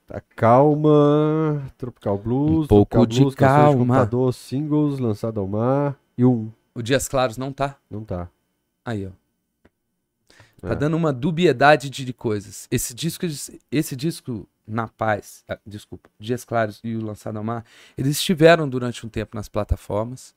Tá, 0.05 0.21
calma. 0.35 1.63
Tropical 1.77 2.17
Blues. 2.17 2.65
Um 2.65 2.67
pouco 2.67 2.91
Tropical 2.91 3.05
de 3.05 3.19
Blues, 3.21 3.35
calma. 3.35 3.77
computador, 3.77 4.33
singles, 4.33 4.99
lançado 4.99 5.39
ao 5.39 5.47
mar. 5.47 5.97
E 6.17 6.25
um. 6.25 6.51
O 6.73 6.81
Dias 6.81 7.07
Claros 7.07 7.37
não 7.37 7.53
tá? 7.53 7.77
Não 7.89 8.03
tá. 8.03 8.27
Aí, 8.83 9.07
ó. 9.07 9.11
Tá 10.67 10.73
É. 10.73 10.75
dando 10.75 10.95
uma 10.97 11.13
dubiedade 11.13 11.89
de, 11.89 12.03
de 12.05 12.13
coisas. 12.13 12.67
Esse 12.71 12.93
disco, 12.93 13.25
esse 13.71 13.95
disco 13.95 14.47
Na 14.67 14.87
Paz, 14.87 15.43
ah, 15.47 15.59
desculpa, 15.65 16.09
Dias 16.19 16.43
Claros 16.43 16.79
e 16.83 16.95
o 16.95 17.03
Lançado 17.05 17.37
ao 17.37 17.43
Mar, 17.43 17.63
eles 17.95 18.17
estiveram 18.17 18.67
durante 18.67 19.05
um 19.05 19.09
tempo 19.09 19.35
nas 19.35 19.47
plataformas. 19.47 20.33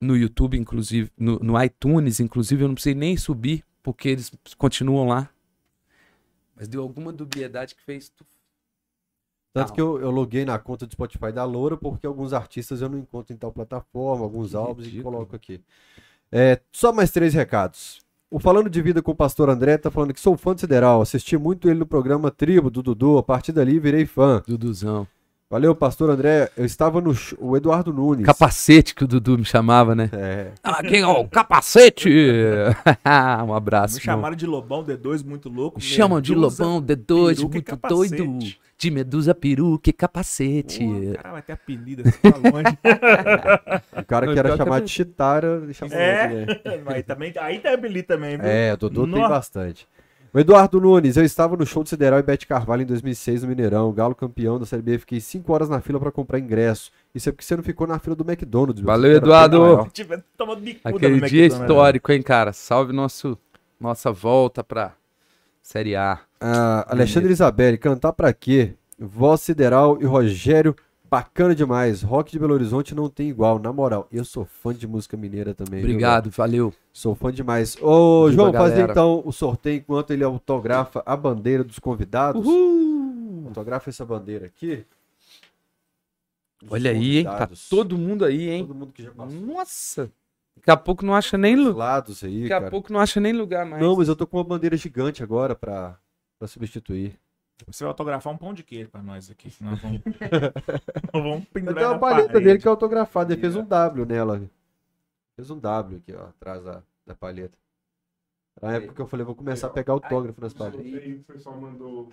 No 0.00 0.16
YouTube, 0.16 0.56
inclusive, 0.58 1.10
no, 1.18 1.38
no 1.38 1.62
iTunes, 1.62 2.18
inclusive, 2.20 2.62
eu 2.62 2.68
não 2.68 2.74
precisei 2.74 2.94
nem 2.94 3.16
subir, 3.16 3.64
porque 3.82 4.08
eles 4.08 4.30
continuam 4.58 5.06
lá. 5.06 5.28
Mas 6.54 6.68
deu 6.68 6.82
alguma 6.82 7.12
dubiedade 7.12 7.74
que 7.74 7.82
fez. 7.82 8.08
tu- 8.08 8.24
Tanto 9.52 9.68
Não. 9.68 9.74
que 9.74 9.80
eu, 9.80 9.98
eu 10.00 10.10
loguei 10.10 10.44
na 10.44 10.58
conta 10.58 10.86
do 10.86 10.92
Spotify 10.92 11.32
da 11.32 11.44
Loura, 11.44 11.76
porque 11.78 12.06
alguns 12.06 12.32
artistas 12.34 12.82
eu 12.82 12.88
não 12.90 12.98
encontro 12.98 13.34
em 13.34 13.38
tal 13.38 13.50
plataforma, 13.52 14.22
alguns 14.24 14.50
Que 14.50 14.56
álbuns 14.56 14.86
e 14.86 14.90
ridículo. 14.90 15.14
coloco 15.16 15.34
aqui. 15.36 15.62
É, 16.30 16.60
só 16.72 16.92
mais 16.92 17.10
três 17.10 17.32
recados. 17.32 18.00
O 18.28 18.40
Falando 18.40 18.68
de 18.68 18.82
Vida 18.82 19.00
com 19.00 19.12
o 19.12 19.14
Pastor 19.14 19.48
André 19.48 19.78
tá 19.78 19.88
falando 19.88 20.12
que 20.12 20.20
sou 20.20 20.36
fã 20.36 20.52
do 20.52 20.60
Sideral, 20.60 21.00
assisti 21.00 21.36
muito 21.38 21.70
ele 21.70 21.78
no 21.78 21.86
programa 21.86 22.28
Tribo 22.28 22.68
do 22.68 22.82
Dudu, 22.82 23.18
a 23.18 23.22
partir 23.22 23.52
dali 23.52 23.78
virei 23.78 24.04
fã. 24.04 24.42
Duduzão. 24.44 25.06
Valeu, 25.48 25.76
Pastor 25.76 26.10
André. 26.10 26.50
Eu 26.56 26.64
estava 26.64 27.00
no 27.00 27.14
o 27.38 27.56
Eduardo 27.56 27.92
Nunes. 27.92 28.26
Capacete 28.26 28.92
que 28.92 29.04
o 29.04 29.06
Dudu 29.06 29.38
me 29.38 29.44
chamava, 29.44 29.94
né? 29.94 30.10
É, 30.12 30.50
Ah, 30.60 30.82
quem 30.82 31.02
é 31.02 31.06
o 31.06 31.24
capacete? 31.28 32.08
um 33.46 33.54
abraço. 33.54 33.94
Me 33.94 34.00
irmão. 34.00 34.16
chamaram 34.16 34.34
de 34.34 34.44
Lobão 34.44 34.82
D2 34.84 35.24
muito 35.24 35.48
louco. 35.48 35.78
Me 35.78 35.84
chamam 35.84 36.20
de 36.20 36.34
Lobão, 36.34 36.82
D2, 36.82 37.06
peruca 37.36 37.40
e 37.40 37.44
muito 37.44 37.64
capacete. 37.64 38.16
doido. 38.16 38.38
De 38.78 38.90
Medusa, 38.90 39.34
peruca 39.34 39.88
e 39.88 39.92
capacete. 39.92 40.80
Pô, 40.84 41.14
cara, 41.16 41.32
vai 41.32 41.42
ter 41.42 41.52
apelido 41.52 42.02
assim 42.06 42.18
pra 42.20 42.36
longe. 42.36 42.78
o 44.02 44.04
cara 44.04 44.26
que 44.32 44.38
era 44.38 44.50
que 44.50 44.56
chamado 44.58 44.82
é 44.82 44.84
de 44.84 44.90
Chitara, 44.90 45.60
deixa 45.60 45.84
eu 45.84 45.88
falar 45.88 46.02
É. 46.02 46.24
aqui, 46.24 46.34
né? 46.68 46.82
Mas 46.84 47.04
também, 47.04 47.32
aí 47.40 47.58
tem 47.60 47.72
apelido 47.72 48.06
também, 48.08 48.36
viu? 48.36 48.46
É, 48.46 48.74
o 48.74 48.76
Dudu 48.76 49.04
tem 49.04 49.12
Nossa. 49.20 49.28
bastante. 49.28 49.86
O 50.36 50.38
Eduardo 50.38 50.78
Nunes, 50.78 51.16
eu 51.16 51.24
estava 51.24 51.56
no 51.56 51.64
show 51.64 51.82
do 51.82 51.88
Sideral 51.88 52.18
e 52.18 52.22
Bete 52.22 52.46
Carvalho 52.46 52.82
em 52.82 52.84
2006 52.84 53.40
no 53.40 53.48
Mineirão. 53.48 53.90
Galo 53.90 54.14
campeão 54.14 54.58
da 54.58 54.66
Série 54.66 54.82
B, 54.82 54.98
fiquei 54.98 55.18
5 55.18 55.50
horas 55.50 55.70
na 55.70 55.80
fila 55.80 55.98
para 55.98 56.12
comprar 56.12 56.38
ingresso. 56.38 56.92
Isso 57.14 57.30
é 57.30 57.32
porque 57.32 57.42
você 57.42 57.56
não 57.56 57.62
ficou 57.62 57.86
na 57.86 57.98
fila 57.98 58.14
do 58.14 58.22
McDonald's. 58.22 58.84
Valeu, 58.84 59.12
Eduardo. 59.12 59.88
Aquele 60.84 61.20
dia 61.22 61.46
McDonald's. 61.46 61.62
histórico, 61.62 62.12
hein, 62.12 62.20
cara? 62.20 62.52
Salve 62.52 62.92
nosso, 62.92 63.38
nossa 63.80 64.12
volta 64.12 64.62
pra 64.62 64.92
Série 65.62 65.96
A. 65.96 66.20
Ah, 66.38 66.84
Alexandre 66.90 67.32
Isabelle, 67.32 67.78
cantar 67.78 68.12
pra 68.12 68.30
quê? 68.34 68.74
Voz 68.98 69.40
Sideral 69.40 69.96
e 70.02 70.04
Rogério, 70.04 70.76
bacana 71.10 71.54
demais. 71.54 72.02
Rock 72.02 72.32
de 72.32 72.38
Belo 72.38 72.54
Horizonte 72.54 72.94
não 72.94 73.08
tem 73.08 73.28
igual, 73.28 73.58
na 73.58 73.72
moral. 73.72 74.06
Eu 74.10 74.24
sou 74.24 74.44
fã 74.44 74.74
de 74.74 74.86
música 74.86 75.16
mineira 75.16 75.54
também. 75.54 75.80
viu, 75.80 75.90
Obrigado, 75.90 76.30
valeu. 76.30 76.70
velho? 76.70 76.82
Sou 76.92 77.14
fã 77.14 77.32
demais. 77.32 77.76
Ô, 77.80 78.28
Viva 78.28 78.42
João, 78.42 78.52
fazer 78.52 78.90
então 78.90 79.22
o 79.24 79.32
sorteio 79.32 79.78
enquanto 79.78 80.10
ele 80.12 80.24
autografa 80.24 81.02
a 81.06 81.16
bandeira 81.16 81.62
dos 81.62 81.78
convidados. 81.78 82.44
Uhul! 82.44 83.44
Autografa 83.46 83.90
essa 83.90 84.04
bandeira 84.04 84.46
aqui. 84.46 84.84
Dos 86.60 86.72
Olha 86.72 86.90
aí, 86.90 87.18
hein? 87.18 87.24
Tá 87.24 87.48
todo 87.70 87.98
mundo 87.98 88.24
aí, 88.24 88.48
hein? 88.48 88.66
Todo 88.66 88.74
mundo 88.74 88.92
que 88.92 89.02
já 89.02 89.10
passou. 89.10 89.40
Nossa! 89.40 90.10
Daqui 90.56 90.70
a 90.70 90.76
pouco 90.76 91.04
não 91.04 91.14
acha 91.14 91.36
nem 91.36 91.54
lugar. 91.54 92.00
Daqui 92.02 92.44
a 92.46 92.48
cara. 92.48 92.70
pouco 92.70 92.92
não 92.92 92.98
acha 92.98 93.20
nem 93.20 93.32
lugar 93.32 93.66
mais. 93.66 93.82
Não, 93.82 93.94
mas 93.94 94.08
eu 94.08 94.16
tô 94.16 94.26
com 94.26 94.38
uma 94.38 94.44
bandeira 94.44 94.76
gigante 94.76 95.22
agora 95.22 95.54
pra, 95.54 95.98
pra 96.38 96.48
substituir. 96.48 97.18
Você 97.66 97.84
vai 97.84 97.88
autografar 97.88 98.32
um 98.32 98.36
pão 98.36 98.52
de 98.52 98.62
queijo 98.62 98.90
pra 98.90 99.02
nós 99.02 99.30
aqui. 99.30 99.52
Nós 99.60 99.80
vamos, 99.80 100.02
nós 101.12 101.22
vamos 101.22 101.48
pendurar 101.48 101.76
tem 101.76 101.86
uma 101.86 101.98
parede. 101.98 102.32
dele 102.32 102.58
que 102.58 102.68
é 102.68 102.70
autografada. 102.70 103.32
Ele 103.32 103.40
fez 103.40 103.56
um 103.56 103.64
W 103.64 104.04
nela. 104.04 104.42
Fez 105.36 105.50
um 105.50 105.58
W 105.58 105.98
aqui, 105.98 106.14
ó, 106.14 106.26
atrás 106.26 106.64
da, 106.64 106.82
da 107.06 107.14
palheta. 107.14 107.56
Na 108.60 108.74
época 108.74 108.94
que 108.94 109.00
eu 109.00 109.06
falei, 109.06 109.24
vou 109.24 109.34
começar 109.34 109.66
a 109.66 109.70
pegar 109.70 109.92
autógrafo 109.92 110.40
nas 110.40 110.54
palhetas. 110.54 110.80
Aí 110.80 111.14
o 111.14 111.24
pessoal 111.24 111.56
mandou 111.60 112.10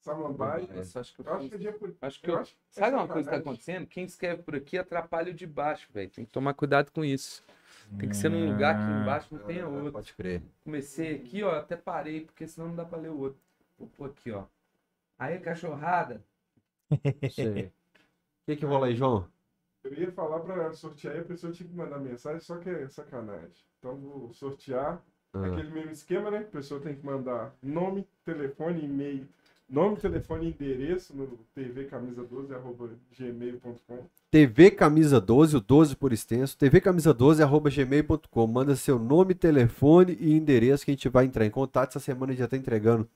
Samambaia. 0.00 0.66
Acho 0.94 1.14
que 1.14 1.20
eu 1.20 1.26
Eu 1.26 1.34
acho 1.34 1.48
que 1.48 1.96
Acho 2.00 2.20
eu 2.24 2.38
eu... 2.38 2.48
Sabe 2.70 2.96
uma 2.96 3.06
coisa 3.06 3.28
que 3.30 3.36
tá 3.36 3.40
acontecendo? 3.40 3.86
Quem 3.86 4.04
escreve 4.04 4.42
por 4.42 4.54
aqui 4.56 4.78
atrapalha 4.78 5.30
o 5.30 5.34
de 5.34 5.46
baixo, 5.46 5.88
velho. 5.92 6.10
Tem 6.10 6.24
que 6.24 6.32
tomar 6.32 6.54
cuidado 6.54 6.90
com 6.90 7.04
isso. 7.04 7.44
Tem 7.98 8.08
que 8.08 8.16
ser 8.16 8.30
num 8.30 8.50
lugar 8.50 8.76
que 8.76 9.02
embaixo 9.02 9.34
não 9.34 9.44
tenha 9.44 9.66
outro. 9.66 9.88
Ah, 9.88 9.92
Pode 9.92 10.14
crer. 10.14 10.42
Comecei 10.64 11.16
aqui, 11.16 11.42
ó, 11.42 11.56
até 11.56 11.76
parei, 11.76 12.22
porque 12.22 12.46
senão 12.46 12.68
não 12.68 12.76
dá 12.76 12.84
pra 12.84 12.98
ler 12.98 13.10
o 13.10 13.18
outro. 13.18 13.40
Pôr 13.86 14.10
aqui, 14.10 14.30
ó. 14.30 14.44
Aí, 15.18 15.38
cachorrada. 15.38 16.22
Sei. 17.30 17.72
O 18.42 18.52
que 18.52 18.56
que 18.56 18.66
rola 18.66 18.86
aí, 18.86 18.96
João? 18.96 19.28
Eu 19.84 19.94
ia 19.94 20.10
falar 20.10 20.40
pra 20.40 20.72
sortear 20.72 21.14
e 21.14 21.20
a 21.20 21.24
pessoa 21.24 21.52
tinha 21.52 21.68
que 21.68 21.74
mandar 21.74 21.98
mensagem, 21.98 22.40
só 22.40 22.56
que 22.56 22.68
é 22.68 22.88
sacanagem. 22.88 23.52
Então 23.78 23.96
vou 23.96 24.32
sortear. 24.32 25.00
Ah. 25.32 25.46
Aquele 25.46 25.70
mesmo 25.70 25.92
esquema, 25.92 26.28
né? 26.30 26.38
A 26.38 26.44
pessoa 26.44 26.80
tem 26.80 26.96
que 26.96 27.06
mandar 27.06 27.54
nome, 27.62 28.04
telefone, 28.24 28.84
e-mail. 28.84 29.28
Nome, 29.68 29.98
telefone 29.98 30.46
e 30.46 30.48
endereço 30.48 31.16
no 31.16 31.38
tvcamisa12.gmail.com. 31.56 34.04
TV 34.28 34.72
Camisa 34.72 35.20
12, 35.20 35.56
o 35.56 35.60
12 35.60 35.94
por 35.94 36.12
extenso, 36.12 36.58
tvcamisa12.gmail.com. 36.58 38.46
Manda 38.48 38.74
seu 38.74 38.98
nome, 38.98 39.32
telefone 39.32 40.18
e 40.18 40.32
endereço 40.32 40.84
que 40.84 40.90
a 40.90 40.94
gente 40.94 41.08
vai 41.08 41.26
entrar 41.26 41.46
em 41.46 41.50
contato. 41.50 41.90
Essa 41.90 42.00
semana 42.00 42.32
a 42.32 42.34
gente 42.34 42.40
já 42.40 42.48
tá 42.48 42.56
entregando 42.56 43.08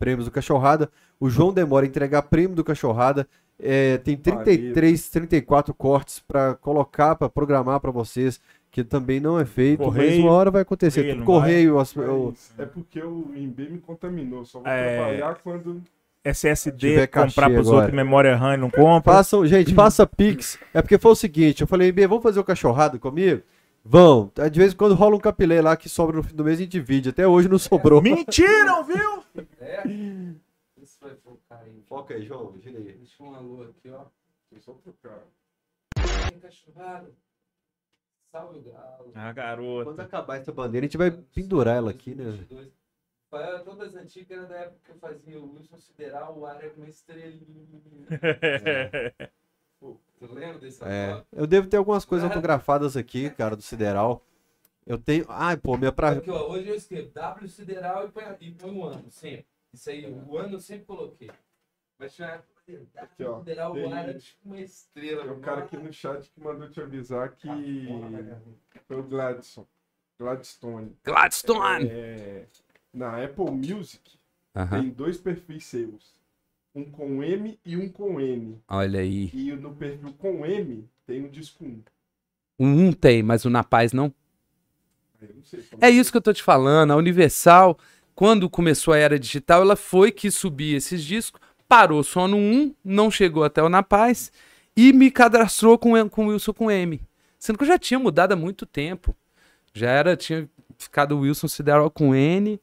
prêmios 0.00 0.24
do 0.24 0.30
Cachorrada. 0.32 0.90
O 1.20 1.30
João 1.30 1.52
demora 1.52 1.86
a 1.86 1.88
entregar 1.88 2.22
prêmio 2.22 2.56
do 2.56 2.64
Cachorrada. 2.64 3.28
É, 3.62 3.98
tem 3.98 4.16
33, 4.16 5.10
34 5.10 5.74
cortes 5.74 6.18
para 6.18 6.54
colocar, 6.54 7.14
para 7.14 7.28
programar 7.28 7.78
para 7.78 7.90
vocês, 7.90 8.40
que 8.70 8.82
também 8.82 9.20
não 9.20 9.38
é 9.38 9.44
feito, 9.44 9.80
mas 9.80 9.88
Correio, 9.92 10.22
uma 10.22 10.32
hora 10.32 10.50
vai 10.50 10.62
acontecer. 10.62 11.02
correio, 11.02 11.24
correio, 11.26 11.78
as- 11.78 11.94
o- 11.94 12.32
Mas 12.34 12.52
é 12.58 12.64
porque 12.64 13.00
o 13.02 13.30
INB 13.36 13.68
me 13.68 13.78
contaminou. 13.78 14.44
Só 14.46 14.60
vou 14.60 14.68
É. 14.68 14.96
trabalhar 14.96 15.38
quando. 15.44 15.82
SSD, 16.24 17.06
comprar 17.06 17.48
pros 17.50 17.66
agora. 17.66 17.76
outros, 17.84 17.94
memória 17.96 18.36
RAM 18.36 18.56
não 18.58 18.70
compra. 18.70 19.12
Façam, 19.14 19.46
gente, 19.46 19.74
faça 19.74 20.06
Pix. 20.06 20.58
É 20.72 20.80
porque 20.82 20.98
foi 20.98 21.12
o 21.12 21.14
seguinte, 21.14 21.60
eu 21.62 21.66
falei, 21.66 21.90
B, 21.92 22.06
vamos 22.06 22.22
fazer 22.22 22.38
o 22.40 22.44
cachorrado 22.44 22.98
comigo? 22.98 23.42
Vão. 23.84 24.30
De 24.50 24.58
vez 24.58 24.72
em 24.72 24.76
quando 24.76 24.94
rola 24.94 25.16
um 25.16 25.20
capilé 25.20 25.60
lá 25.60 25.76
que 25.76 25.88
sobra 25.88 26.16
no 26.16 26.22
fim 26.22 26.34
do 26.34 26.44
mês 26.44 26.58
e 26.58 26.62
a 26.62 26.64
gente 26.64 26.72
divide. 26.72 27.08
Até 27.08 27.26
hoje 27.26 27.48
não 27.48 27.58
sobrou. 27.58 28.00
Mentiram, 28.02 28.84
viu? 28.84 29.24
É? 29.58 29.82
Isso 30.76 30.98
vai 31.00 31.14
focar 31.16 31.60
aí. 31.60 31.82
Foca 31.88 32.14
aí, 32.14 32.24
João. 32.24 32.58
Gira 32.58 32.78
aí. 32.78 32.92
Deixa 32.92 33.22
um 33.22 33.34
alô 33.34 33.62
aqui, 33.62 33.90
ó. 33.90 34.04
Só 34.58 34.74
trocar. 34.74 35.24
Tem 36.28 36.38
cachorrada. 36.40 37.10
Salve 38.30 38.58
o 38.58 38.62
galo. 38.62 39.12
Ah, 39.14 39.32
garoto. 39.32 39.84
Quando 39.86 40.00
acabar 40.00 40.36
essa 40.36 40.52
bandeira, 40.52 40.84
a 40.84 40.88
gente 40.88 40.98
vai 40.98 41.10
pendurar 41.10 41.76
ela 41.76 41.90
aqui, 41.90 42.14
né? 42.14 42.24
2022. 42.24 42.80
Rafael, 43.32 43.64
todas 43.64 43.94
as 43.94 44.02
antigas 44.02 44.38
era 44.38 44.46
da 44.46 44.56
época 44.56 44.80
que 44.84 44.90
eu 44.90 44.98
fazia 44.98 45.40
o 45.40 45.54
Wilson 45.54 45.78
Sideral, 45.78 46.36
o 46.36 46.44
ar 46.44 46.62
era 46.62 46.74
uma 46.74 46.88
estrelinha. 46.88 47.64
Dessa 48.08 49.30
É. 50.82 51.14
foto? 51.14 51.26
Eu 51.32 51.46
devo 51.46 51.68
ter 51.68 51.76
algumas 51.76 52.04
coisas 52.04 52.28
autografadas 52.30 52.96
aqui, 52.96 53.30
cara, 53.30 53.56
do 53.56 53.62
Sideral. 53.62 54.22
Eu 54.86 54.98
tenho. 54.98 55.24
Ai, 55.28 55.56
pô, 55.56 55.76
minha 55.76 55.92
pra. 55.92 56.10
Aqui, 56.12 56.30
ó, 56.30 56.48
hoje 56.50 56.68
eu 56.68 56.74
escrevo 56.74 57.10
W 57.10 57.48
Sideral 57.48 58.06
e 58.06 58.10
põe, 58.10 58.24
e 58.40 58.50
põe 58.52 58.70
um 58.70 58.84
ano, 58.84 59.10
sempre. 59.10 59.46
Isso 59.72 59.88
aí, 59.90 60.06
o 60.06 60.36
ano 60.38 60.54
eu 60.56 60.60
sempre 60.60 60.84
coloquei. 60.86 61.30
Mas 61.98 62.14
tinha 62.14 62.42
Aqui, 62.96 63.24
ó, 63.24 63.38
Sideral, 63.40 63.72
tem- 63.72 63.84
o 63.84 63.94
era 63.94 64.14
tipo 64.18 64.38
uma 64.44 64.60
estrela. 64.60 65.22
Tem 65.24 65.32
um 65.32 65.40
cara 65.40 65.62
aqui 65.64 65.76
no 65.76 65.92
chat 65.92 66.30
que 66.30 66.40
mandou 66.40 66.68
te 66.70 66.80
avisar 66.80 67.32
que 67.34 67.48
Tá 68.72 68.80
foi 68.86 68.96
o 68.98 69.02
Gladson. 69.02 69.66
Gladstone. 70.18 70.96
Gladstone! 71.02 71.88
É, 71.88 72.46
na 72.92 73.24
Apple 73.24 73.50
Music 73.50 74.18
Aham. 74.54 74.80
tem 74.82 74.90
dois 74.90 75.18
perfis 75.18 75.64
seus. 75.64 76.19
Um 76.74 76.84
com 76.84 77.22
M 77.22 77.58
e 77.64 77.76
um 77.76 77.88
com 77.88 78.20
N. 78.20 78.58
Olha 78.68 79.00
aí. 79.00 79.30
E 79.34 79.52
no 79.52 79.74
perfil 79.74 80.12
com 80.18 80.46
M 80.46 80.88
tem 81.06 81.24
o 81.24 81.28
disco 81.28 81.64
1. 81.64 81.82
Um 82.58 82.92
tem, 82.92 83.22
mas 83.22 83.44
o 83.44 83.50
Na 83.50 83.64
Paz 83.64 83.92
não. 83.92 84.12
Eu 85.20 85.34
não 85.34 85.44
sei 85.44 85.64
É 85.80 85.90
isso 85.90 86.10
que 86.10 86.16
eu 86.16 86.22
tô 86.22 86.32
te 86.32 86.42
falando. 86.42 86.92
A 86.92 86.96
Universal, 86.96 87.78
quando 88.14 88.48
começou 88.48 88.94
a 88.94 88.98
era 88.98 89.18
digital, 89.18 89.62
ela 89.62 89.76
foi 89.76 90.12
que 90.12 90.30
subia 90.30 90.76
esses 90.76 91.02
discos, 91.02 91.40
parou 91.68 92.02
só 92.02 92.28
no 92.28 92.36
1, 92.36 92.74
não 92.84 93.10
chegou 93.10 93.42
até 93.42 93.62
o 93.62 93.68
Na 93.68 93.82
Paz 93.82 94.30
e 94.76 94.92
me 94.92 95.10
cadastrou 95.10 95.78
com, 95.78 96.08
com 96.08 96.26
o 96.26 96.28
Wilson 96.28 96.52
com 96.52 96.70
M. 96.70 97.00
Sendo 97.38 97.58
que 97.58 97.64
eu 97.64 97.68
já 97.68 97.78
tinha 97.78 97.98
mudado 97.98 98.32
há 98.32 98.36
muito 98.36 98.64
tempo. 98.64 99.16
Já 99.72 99.90
era, 99.90 100.16
tinha 100.16 100.48
ficado 100.78 101.16
o 101.16 101.20
Wilson 101.20 101.48
Sideral 101.48 101.90
com 101.90 102.14
N. 102.14 102.60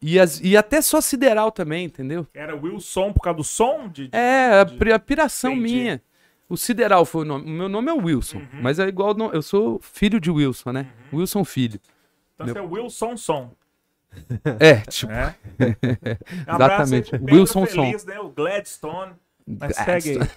E, 0.00 0.18
as- 0.18 0.40
e 0.40 0.56
até 0.56 0.80
só 0.80 1.00
Sideral 1.00 1.50
também, 1.50 1.84
entendeu? 1.86 2.26
Era 2.32 2.54
Wilson 2.54 3.12
por 3.12 3.20
causa 3.20 3.36
do 3.38 3.44
som? 3.44 3.88
De, 3.88 4.08
de- 4.08 4.16
É, 4.16 4.60
a, 4.60 4.66
pri- 4.66 4.92
a 4.92 4.98
piração 4.98 5.52
Entendi. 5.52 5.74
minha. 5.74 6.02
O 6.48 6.56
Sideral 6.56 7.04
foi 7.04 7.22
o 7.22 7.24
nome. 7.24 7.44
O 7.44 7.48
meu 7.48 7.68
nome 7.68 7.90
é 7.90 7.92
Wilson, 7.94 8.40
mas 8.62 8.78
é 8.78 8.86
igual. 8.88 9.14
Eu 9.32 9.42
sou 9.42 9.78
filho 9.82 10.18
de 10.20 10.30
Wilson, 10.30 10.72
né? 10.72 10.86
Wilson 11.12 11.44
filho. 11.44 11.78
Então 12.34 12.46
você 12.46 12.58
é 12.58 12.62
Wilson 12.62 13.16
Som. 13.16 13.52
É, 14.58 14.76
tipo. 14.88 15.12
Um 16.48 16.54
Exatamente. 16.54 17.10
Wilson 17.30 17.66
Feliz, 17.66 18.04
né? 18.06 18.18
O 18.20 18.30
Gladstone. 18.30 19.12
Mas 19.60 19.76
segue 19.76 20.10
aí. 20.10 20.18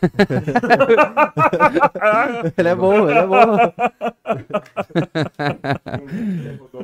Ele 2.57 2.69
é 2.69 2.75
bom, 2.75 3.09
ele 3.09 3.19
é 3.19 3.27
bom. 3.27 3.57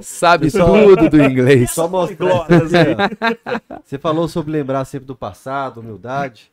Sabe 0.01 0.49
Só- 0.49 0.65
tudo 0.65 1.09
do 1.09 1.21
inglês. 1.23 1.71
Só 1.71 1.87
mostrar. 1.87 2.17
Glórias 2.17 2.73
aí. 2.73 2.95
Você 3.85 3.97
falou 3.97 4.27
sobre 4.27 4.51
lembrar 4.51 4.83
sempre 4.85 5.05
do 5.07 5.15
passado, 5.15 5.79
humildade. 5.79 6.51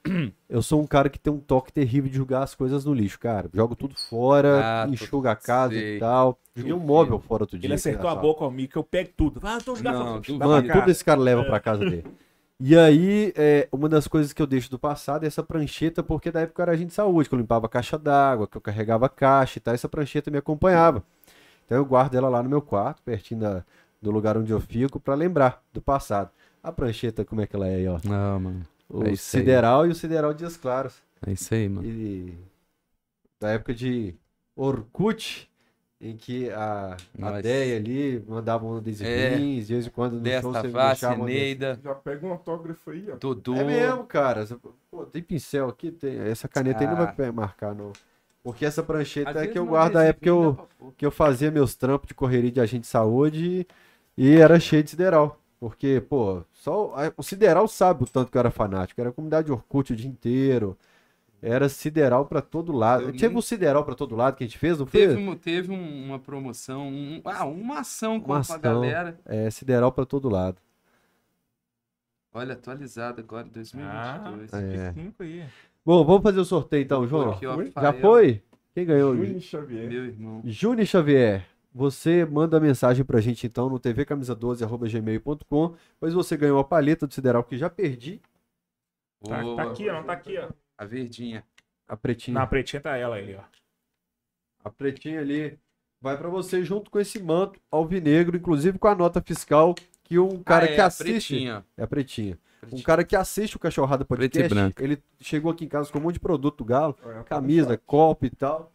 Eu 0.49 0.63
sou 0.63 0.81
um 0.81 0.87
cara 0.87 1.09
que 1.09 1.19
tem 1.19 1.33
um 1.33 1.39
toque 1.41 1.73
terrível 1.73 2.09
de 2.11 2.17
jogar 2.17 2.43
as 2.43 2.55
coisas 2.55 2.85
no 2.85 2.95
lixo, 2.95 3.19
cara. 3.19 3.49
Jogo 3.53 3.75
tudo 3.75 3.95
fora, 4.09 4.61
Ah, 4.85 4.87
enxuga 4.89 5.33
a 5.33 5.37
casa 5.37 5.75
sei. 5.75 5.97
e 5.97 6.01
tal. 6.01 6.39
Joguei 6.55 6.73
um 6.73 6.79
móvel 6.79 7.19
fora 7.19 7.43
outro 7.43 7.59
dia. 7.59 7.67
Ele 7.67 7.75
acertou 7.75 8.09
a 8.09 8.15
boca 8.15 8.45
comigo, 8.45 8.71
que 8.73 8.79
eu 8.79 8.85
pego 8.85 9.11
tudo. 9.17 9.41
Ah, 9.43 9.59
tô 9.65 9.75
jogando. 9.75 10.23
Não, 10.29 10.39
pra 10.39 10.47
Mano, 10.47 10.73
tudo 10.73 10.91
esse 10.91 11.05
cara 11.05 11.21
leva 11.21 11.43
pra 11.45 11.59
casa 11.59 11.81
dele. 11.81 12.05
E 12.67 12.79
aí, 12.79 13.31
é, 13.37 13.69
uma 13.71 13.91
das 13.91 14.09
coisas 14.09 14.33
que 14.33 14.41
eu 14.41 14.47
deixo 14.47 14.71
do 14.71 14.79
passado 14.79 15.25
é 15.25 15.27
essa 15.27 15.43
prancheta, 15.43 16.03
porque 16.03 16.31
da 16.31 16.41
época 16.41 16.63
eu 16.63 16.63
era 16.63 16.73
agente 16.73 16.89
de 16.89 16.95
saúde, 16.95 17.29
que 17.29 17.35
eu 17.35 17.39
limpava 17.39 17.67
a 17.67 17.69
caixa 17.69 17.99
d'água, 17.99 18.49
que 18.49 18.57
eu 18.57 18.61
carregava 18.61 19.05
a 19.05 19.09
caixa 19.11 19.59
e 19.59 19.61
tal, 19.61 19.75
essa 19.75 19.87
prancheta 19.87 20.31
me 20.31 20.39
acompanhava. 20.39 21.05
Então 21.67 21.77
eu 21.77 21.85
guardo 21.85 22.15
ela 22.15 22.27
lá 22.31 22.43
no 22.43 22.49
meu 22.49 22.63
quarto, 22.63 23.03
pertinho 23.03 23.41
da- 23.41 23.65
do 24.01 24.11
lugar 24.11 24.39
onde 24.39 24.51
eu 24.51 24.61
fico, 24.61 24.99
pra 24.99 25.15
lembrar 25.15 25.63
do 25.75 25.83
passado. 25.83 26.31
A 26.63 26.73
prancheta, 26.73 27.23
como 27.23 27.43
é 27.43 27.47
que 27.47 27.55
ela 27.55 27.69
é 27.69 27.75
aí, 27.75 27.87
ó? 27.87 28.01
Não, 28.03 28.41
mano. 28.41 28.63
O 28.89 29.05
É 29.05 29.13
isso 29.13 29.37
aí. 29.37 29.43
Sideral 29.43 29.87
e 29.87 29.91
o 29.91 29.95
Sideral 29.95 30.33
Dias 30.33 30.57
Claros. 30.57 31.03
É 31.27 31.33
isso 31.33 31.53
aí, 31.53 31.69
mano. 31.69 31.87
E 31.87 32.33
da 33.39 33.51
época 33.51 33.75
de 33.75 34.15
Orkut, 34.57 35.51
em 36.01 36.17
que 36.17 36.51
a, 36.51 36.97
a 36.97 36.97
Nossa. 37.19 37.43
Deia 37.43 37.77
ali 37.77 38.23
mandava 38.29 38.67
um 38.67 38.77
adesivinhos, 38.77 39.67
de 39.67 39.73
vez 39.75 39.87
em 39.87 39.91
quando 39.91 40.13
no 40.15 40.19
show 40.19 40.23
Desta 40.25 40.49
você 40.49 40.67
me 40.67 40.73
face, 40.73 41.01
deixava 41.01 41.23
um 41.23 41.25
Neida, 41.25 41.81
Já 41.83 41.95
pega 41.95 42.27
um 42.27 42.31
autógrafo 42.33 42.91
aí, 42.91 43.07
ó. 43.11 43.17
Dudu. 43.17 43.55
É 43.57 43.65
mesmo, 43.65 44.05
cara. 44.05 44.45
Você- 44.47 44.57
Pô, 44.91 45.05
tem 45.07 45.23
pincel 45.23 45.69
aqui, 45.69 45.91
tem. 45.91 46.19
Essa 46.19 46.47
caneta 46.49 46.81
aí 46.81 46.87
não 46.87 46.95
Ah. 46.95 47.05
vai 47.07 47.15
pe- 47.15 47.31
marcar, 47.33 47.75
não. 47.75 47.93
Porque 48.43 48.65
essa 48.67 48.83
Às 48.83 48.87
prancheta 48.87 49.31
é 49.31 49.33
vezes 49.35 49.53
que 49.53 49.59
eu 49.59 49.65
guardo 49.67 49.95
da 49.95 50.05
época 50.05 50.23
que 50.25 50.29
eu, 50.31 50.69
que 50.99 51.07
eu 51.07 51.11
fazia 51.11 51.51
meus 51.51 51.75
trampos 51.75 52.09
de 52.09 52.15
correria 52.15 52.51
de 52.53 52.61
agente 52.61 52.83
de 52.83 52.87
saúde 52.89 53.67
e, 54.19 54.27
e 54.29 54.37
era 54.37 54.61
cheio 54.61 54.83
de 54.83 54.91
sideral. 54.91 55.41
Porque, 55.59 56.03
pô, 56.09 56.43
só 56.53 56.93
a- 56.95 57.13
o 57.17 57.23
sideral 57.23 57.67
sabe 57.67 58.03
o 58.05 58.07
tanto 58.07 58.31
que 58.31 58.37
eu 58.37 58.41
era 58.41 58.51
fanático. 58.51 59.01
Era 59.01 59.11
comunidade 59.13 59.51
Orkut 59.51 59.93
o 59.93 59.97
dia 59.97 60.09
inteiro. 60.11 60.77
Era 61.47 61.69
sideral 61.69 62.25
pra 62.25 62.41
todo 62.41 62.73
lado. 62.73 63.03
Eu 63.05 63.13
Teve 63.13 63.29
nem- 63.29 63.37
um 63.37 63.43
sideral 63.43 63.85
pra 63.85 63.95
todo 63.95 64.17
lado 64.17 64.35
que 64.37 64.45
a 64.45 64.47
gente 64.47 64.57
fez, 64.59 64.79
não 64.79 64.87
fez? 64.87 65.11
Teve, 65.11 65.29
um- 65.29 65.37
teve 65.37 65.71
um- 65.73 66.07
uma 66.07 66.19
promoção, 66.19 66.89
um- 66.89 67.21
ah, 67.25 67.45
uma 67.45 67.81
ação 67.81 68.19
com 68.19 68.33
Uma 68.33 68.41
a 68.49 68.57
galera. 68.57 69.19
É, 69.27 69.51
sideral 69.51 69.93
pra 69.93 70.07
todo 70.07 70.29
lado. 70.31 70.57
Olha, 72.33 72.55
atualizado 72.55 73.21
agora, 73.21 73.47
Ah, 73.47 73.51
2022. 73.53 74.55
É. 74.55 74.93
cinco 74.93 75.23
aí. 75.23 75.45
Bom, 75.85 76.03
vamos 76.05 76.23
fazer 76.23 76.41
o 76.41 76.45
sorteio 76.45 76.83
então, 76.83 77.07
João. 77.07 77.33
Aqui, 77.33 77.47
ó, 77.47 77.55
Foi? 77.57 77.73
Já 77.77 77.93
foi? 77.93 78.43
Quem 78.75 78.87
ganhou? 78.87 79.15
Júnior 79.15 79.41
Xavier. 79.41 79.89
Meu 79.89 80.05
irmão. 80.07 80.41
Júnior 80.45 80.87
Xavier, 80.87 81.47
você 81.73 82.25
manda 82.25 82.59
mensagem 82.59 83.05
pra 83.05 83.21
gente 83.21 83.47
então 83.47 83.69
no 83.69 83.79
tvcamisa12.gmail.com, 83.79 85.75
pois 86.01 86.15
você 86.15 86.37
ganhou 86.37 86.59
a 86.59 86.65
paleta 86.65 87.07
do 87.07 87.13
Sideral 87.15 87.45
que 87.45 87.59
já 87.59 87.69
perdi, 87.71 88.21
Tá, 89.27 89.41
tá 89.57 89.63
aqui, 89.63 89.89
ó. 89.89 89.95
Não 89.95 90.05
tá 90.05 90.13
aqui, 90.15 90.37
ó. 90.39 90.49
A 90.77 90.85
verdinha. 90.85 91.45
a 91.89 91.97
pretinha. 91.97 92.35
Na 92.39 92.47
pretinha 92.47 92.81
tá 92.81 92.97
ela 92.97 93.17
aí, 93.17 93.35
ó. 93.37 93.43
A 94.65 94.71
pretinha 94.71 95.21
ali 95.21 95.59
vai 96.01 96.17
pra 96.17 96.29
você 96.29 96.65
junto 96.65 96.91
com 96.91 96.99
esse 96.99 97.23
manto 97.23 97.61
alvinegro, 97.71 98.37
inclusive 98.37 98.79
com 98.79 98.89
a 98.89 98.95
nota 98.95 99.21
fiscal 99.23 99.75
que 100.03 100.19
um 100.19 100.43
cara 100.43 100.67
Ah, 100.67 100.71
é, 100.71 100.75
que 100.75 100.81
a 100.81 100.87
assiste, 100.87 101.29
pretinha. 101.35 101.65
é 101.77 101.83
a 101.83 101.87
pretinha. 101.87 102.39
Um 102.73 102.81
cara 102.83 103.05
que 103.05 103.15
assiste 103.15 103.57
o 103.57 103.59
Cachorrada 103.59 104.05
Preto 104.07 104.23
e 104.23 104.29
Podcast, 104.29 104.55
branco. 104.55 104.83
ele 104.83 105.03
chegou 105.21 105.53
aqui 105.53 105.67
em 105.67 105.69
casa 105.69 105.93
com 105.93 105.99
um 105.99 106.03
monte 106.03 106.15
de 106.15 106.21
produto 106.21 106.59
do 106.59 106.65
Galo, 106.65 106.95
tá 106.95 107.23
camisa, 107.25 107.77
copo 107.77 108.25
e 108.25 108.31
tal. 108.31 108.73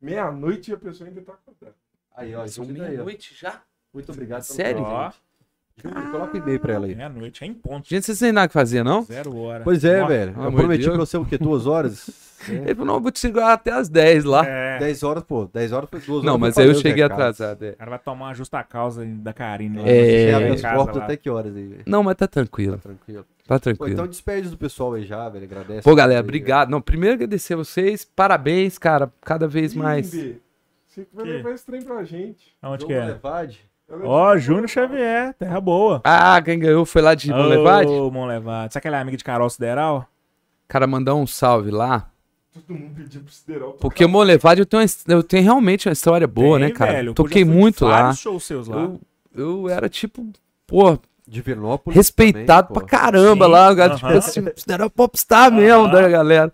Meia-noite 0.00 0.70
e 0.70 0.74
a 0.74 0.76
pessoa 0.76 1.08
ainda 1.08 1.22
tá 1.22 1.32
acordada. 1.32 1.74
Aí, 2.14 2.34
ó, 2.34 2.44
meia-noite 2.66 3.34
já? 3.34 3.62
Muito 3.92 4.12
obrigado 4.12 4.46
pelo 4.46 4.84
Presente. 5.76 5.94
Júnior, 5.96 6.12
coloca 6.12 6.34
o 6.34 6.40
e-mail 6.40 6.60
pra 6.60 6.72
ela 6.74 6.86
aí. 6.86 6.94
Meia-noite, 6.94 7.44
é 7.44 7.46
em 7.46 7.54
ponto. 7.54 7.88
Gente, 7.88 8.04
vocês 8.06 8.18
têm 8.18 8.32
nada 8.32 8.48
que 8.48 8.52
fazer, 8.54 8.82
não? 8.84 9.02
Zero 9.02 9.36
hora. 9.36 9.64
Pois 9.64 9.84
é, 9.84 10.02
Ó, 10.02 10.06
velho. 10.06 10.34
Eu 10.36 10.52
prometi 10.52 10.84
Deus. 10.84 10.96
pra 10.96 11.06
você 11.06 11.16
o 11.16 11.24
quê? 11.24 11.38
Duas 11.38 11.66
horas? 11.66 12.32
Ele 12.48 12.74
falou, 12.74 12.86
não, 12.86 12.94
eu 12.94 13.00
vou 13.00 13.10
te 13.12 13.20
segurar 13.20 13.52
até 13.52 13.70
as 13.70 13.88
10 13.88 14.24
lá. 14.24 14.44
É. 14.44 14.78
10 14.80 15.02
horas, 15.04 15.22
pô. 15.22 15.46
10 15.46 15.72
horas 15.72 15.88
foi 15.88 16.00
duas 16.00 16.24
não, 16.24 16.32
horas. 16.32 16.40
mas 16.40 16.54
pra 16.54 16.64
aí 16.64 16.68
eu 16.70 16.74
cheguei 16.74 17.04
atrasado. 17.04 17.62
é. 17.64 17.70
O 17.70 17.76
cara 17.76 17.90
vai 17.90 17.98
tomar 18.00 18.26
uma 18.26 18.34
justa 18.34 18.62
causa 18.64 19.04
da 19.06 19.32
Karine. 19.32 19.78
lá. 19.78 19.88
É. 19.88 20.30
Lá 20.32 20.36
abre 20.38 20.48
as 20.50 20.60
casa, 20.60 20.74
portas 20.76 20.96
lá. 20.96 21.04
até 21.04 21.16
que 21.16 21.30
horas 21.30 21.54
aí, 21.56 21.66
velho? 21.68 21.82
Não, 21.86 22.02
mas 22.02 22.16
tá 22.16 22.26
tranquilo. 22.26 22.78
Tranquilo. 22.78 23.24
Tá 23.46 23.54
Pô, 23.54 23.60
tranquilo. 23.60 23.92
então 23.92 24.06
despede 24.08 24.48
do 24.48 24.56
pessoal 24.58 24.94
aí 24.94 25.04
já, 25.04 25.28
velho. 25.28 25.44
Agradece. 25.44 25.82
Pô, 25.82 25.94
galera, 25.94 26.20
obrigado. 26.20 26.68
Não, 26.68 26.80
primeiro 26.80 27.14
agradecer 27.14 27.54
vocês. 27.54 28.04
Parabéns, 28.04 28.76
cara. 28.76 29.12
Cada 29.20 29.46
vez 29.46 29.72
mais. 29.72 30.12
Ih, 30.12 30.40
Você 30.88 31.04
que 31.04 31.14
vai 31.14 31.24
levar 31.24 31.50
esse 31.52 31.64
trem 31.64 31.82
pra 31.82 32.02
gente. 32.02 32.56
Aonde 32.60 32.82
João 32.82 32.88
que 32.88 32.94
é? 32.94 33.04
Levade. 33.04 33.60
Ó, 34.04 34.32
é 34.32 34.36
de- 34.36 34.42
Júnior 34.42 34.68
Xavier, 34.68 35.34
terra 35.34 35.60
boa. 35.60 36.00
Ah, 36.04 36.40
quem 36.42 36.58
ganhou 36.58 36.84
foi 36.86 37.02
lá 37.02 37.14
de 37.14 37.30
Monlevade? 37.30 37.90
Ô, 37.90 38.10
Monlevade. 38.10 38.72
Sabe 38.72 38.80
aquela 38.80 39.00
amiga 39.00 39.16
de 39.16 39.24
Carol 39.24 39.48
Sideral? 39.50 40.06
Cara, 40.68 40.86
mandar 40.86 41.14
um 41.14 41.26
salve 41.26 41.70
lá. 41.70 42.08
Todo 42.52 42.78
mundo 42.78 42.94
pediu 42.94 43.22
pro 43.22 43.32
Sideral. 43.32 43.72
Porque 43.74 44.04
o 44.04 44.08
Monlevade 44.08 44.60
eu 44.60 44.66
tenho, 44.66 44.82
uma- 44.82 45.14
eu 45.14 45.22
tenho 45.22 45.42
realmente 45.42 45.88
uma 45.88 45.92
história 45.92 46.26
boa, 46.26 46.58
Tem, 46.58 46.68
né, 46.68 46.74
cara? 46.74 46.92
velho. 46.92 47.14
Toquei 47.14 47.44
muito 47.44 47.84
lá. 47.84 48.02
vários 48.02 48.18
shows 48.20 48.44
seus 48.44 48.68
lá. 48.68 48.76
Eu, 48.82 49.00
eu 49.34 49.68
era 49.68 49.88
tipo, 49.88 50.26
pô, 50.66 50.98
De 51.26 51.40
Virinópolis. 51.40 51.96
respeitado 51.96 52.68
também, 52.68 52.86
pra 52.88 52.98
caramba 52.98 53.44
Sim, 53.46 53.50
lá. 53.52 53.72
O 53.72 53.76
cara, 53.76 53.94
tipo 53.96 54.06
assim, 54.08 54.44
era 54.68 54.88
popstar 54.90 55.50
mesmo 55.52 55.82
Aham. 55.84 55.92
da 55.92 56.08
galera. 56.08 56.52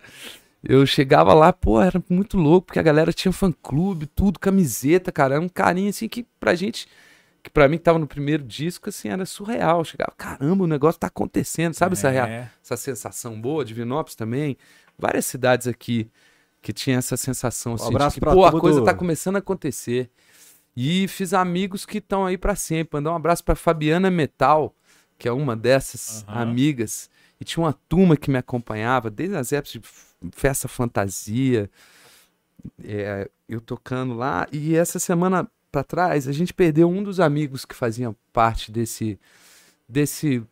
Eu 0.63 0.85
chegava 0.85 1.33
lá, 1.33 1.53
pô, 1.53 1.81
era 1.81 2.01
muito 2.09 2.37
louco, 2.37 2.67
porque 2.67 2.79
a 2.79 2.83
galera 2.83 3.13
tinha 3.13 3.31
fã-clube, 3.31 4.05
tudo, 4.07 4.37
camiseta, 4.39 5.09
cara. 5.11 5.35
Era 5.35 5.43
um 5.43 5.47
carinho, 5.49 5.89
assim, 5.89 6.07
que 6.09 6.25
pra 6.39 6.53
gente, 6.53 6.85
que 7.41 7.49
pra 7.49 7.67
mim 7.67 7.77
que 7.77 7.83
tava 7.83 7.99
no 7.99 8.07
primeiro 8.07 8.43
disco, 8.43 8.89
assim, 8.89 9.09
era 9.09 9.25
surreal. 9.25 9.79
Eu 9.79 9.83
chegava, 9.85 10.11
caramba, 10.17 10.63
o 10.63 10.67
negócio 10.67 10.99
tá 10.99 11.07
acontecendo, 11.07 11.73
sabe 11.73 11.93
essa, 11.93 12.09
É. 12.11 12.49
essa 12.63 12.77
sensação 12.77 13.39
boa? 13.39 13.63
Divinópolis 13.65 14.15
também. 14.15 14.57
Várias 14.97 15.25
cidades 15.25 15.67
aqui 15.67 16.09
que 16.61 16.73
tinha 16.73 16.97
essa 16.97 17.15
sensação, 17.15 17.73
assim, 17.75 17.89
de 17.89 17.95
abraço 17.95 18.19
que, 18.19 18.25
pô, 18.25 18.45
a 18.45 18.59
coisa 18.59 18.83
tá 18.83 18.93
começando 18.93 19.37
a 19.37 19.39
acontecer. 19.39 20.09
E 20.75 21.07
fiz 21.07 21.33
amigos 21.33 21.85
que 21.85 21.97
estão 21.99 22.25
aí 22.25 22.37
pra 22.37 22.55
sempre. 22.55 22.97
Mandar 22.97 23.11
um 23.11 23.15
abraço 23.15 23.43
pra 23.43 23.55
Fabiana 23.55 24.09
Metal, 24.11 24.73
que 25.17 25.27
é 25.27 25.31
uma 25.31 25.55
dessas 25.55 26.25
Aham. 26.27 26.41
amigas. 26.41 27.09
E 27.39 27.45
tinha 27.45 27.63
uma 27.63 27.73
turma 27.87 28.17
que 28.17 28.29
me 28.29 28.37
acompanhava, 28.37 29.09
desde 29.09 29.35
as 29.37 29.53
épocas 29.53 29.71
de 29.73 29.81
festa 30.33 30.67
fantasia, 30.67 31.69
é, 32.83 33.29
eu 33.47 33.61
tocando 33.61 34.13
lá. 34.13 34.45
E 34.51 34.75
essa 34.75 34.99
semana 34.99 35.49
pra 35.71 35.83
trás, 35.83 36.27
a 36.27 36.31
gente 36.31 36.53
perdeu 36.53 36.89
um 36.89 37.03
dos 37.03 37.19
amigos 37.19 37.65
que 37.65 37.75
faziam 37.75 38.15
parte 38.33 38.71
desse, 38.71 39.19
desse 39.87 40.43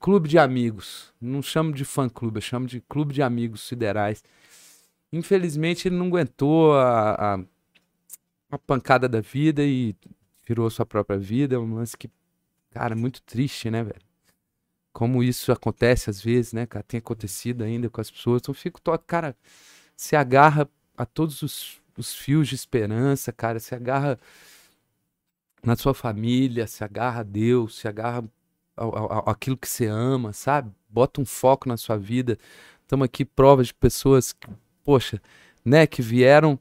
clube 0.00 0.28
de 0.28 0.38
amigos. 0.38 1.12
Não 1.20 1.42
chamo 1.42 1.72
de 1.72 1.84
fã-clube, 1.84 2.38
eu 2.38 2.42
chamo 2.42 2.66
de 2.66 2.80
clube 2.82 3.14
de 3.14 3.22
amigos 3.22 3.62
siderais. 3.62 4.22
Infelizmente, 5.12 5.88
ele 5.88 5.96
não 5.96 6.06
aguentou 6.06 6.74
a, 6.74 7.36
a, 7.36 7.40
a 8.50 8.58
pancada 8.58 9.08
da 9.08 9.20
vida 9.20 9.62
e 9.64 9.94
virou 10.46 10.68
sua 10.70 10.86
própria 10.86 11.18
vida. 11.18 11.56
É 11.56 11.58
um 11.58 11.74
lance 11.74 11.96
que, 11.96 12.10
cara, 12.70 12.94
muito 12.96 13.22
triste, 13.22 13.70
né, 13.70 13.82
velho? 13.82 14.00
Como 14.92 15.22
isso 15.22 15.52
acontece 15.52 16.10
às 16.10 16.22
vezes, 16.22 16.52
né, 16.52 16.66
cara? 16.66 16.84
Tem 16.84 16.98
acontecido 16.98 17.64
ainda 17.64 17.90
com 17.90 18.00
as 18.00 18.10
pessoas. 18.10 18.40
Então, 18.42 18.52
eu 18.52 18.56
fico, 18.58 18.80
to- 18.80 18.98
cara, 19.06 19.36
se 19.96 20.16
agarra 20.16 20.68
a 20.96 21.06
todos 21.06 21.42
os, 21.42 21.80
os 22.00 22.14
fios 22.14 22.48
de 22.48 22.54
esperança, 22.54 23.32
cara. 23.32 23.58
Se 23.60 23.74
agarra 23.74 24.18
na 25.62 25.76
sua 25.76 25.94
família, 25.94 26.66
se 26.66 26.84
agarra 26.84 27.20
a 27.20 27.24
Deus, 27.24 27.76
se 27.78 27.88
agarra 27.88 28.24
ao, 28.76 28.96
ao- 28.96 29.12
ao- 29.12 29.30
aquilo 29.30 29.56
que 29.56 29.68
você 29.68 29.86
ama, 29.86 30.32
sabe? 30.32 30.70
Bota 30.88 31.20
um 31.20 31.24
foco 31.24 31.68
na 31.68 31.76
sua 31.76 31.96
vida. 31.96 32.38
Estamos 32.82 33.04
aqui 33.06 33.24
provas 33.24 33.68
de 33.68 33.74
pessoas 33.74 34.32
que, 34.32 34.48
poxa, 34.84 35.20
né, 35.64 35.86
que 35.86 36.02
vieram. 36.02 36.58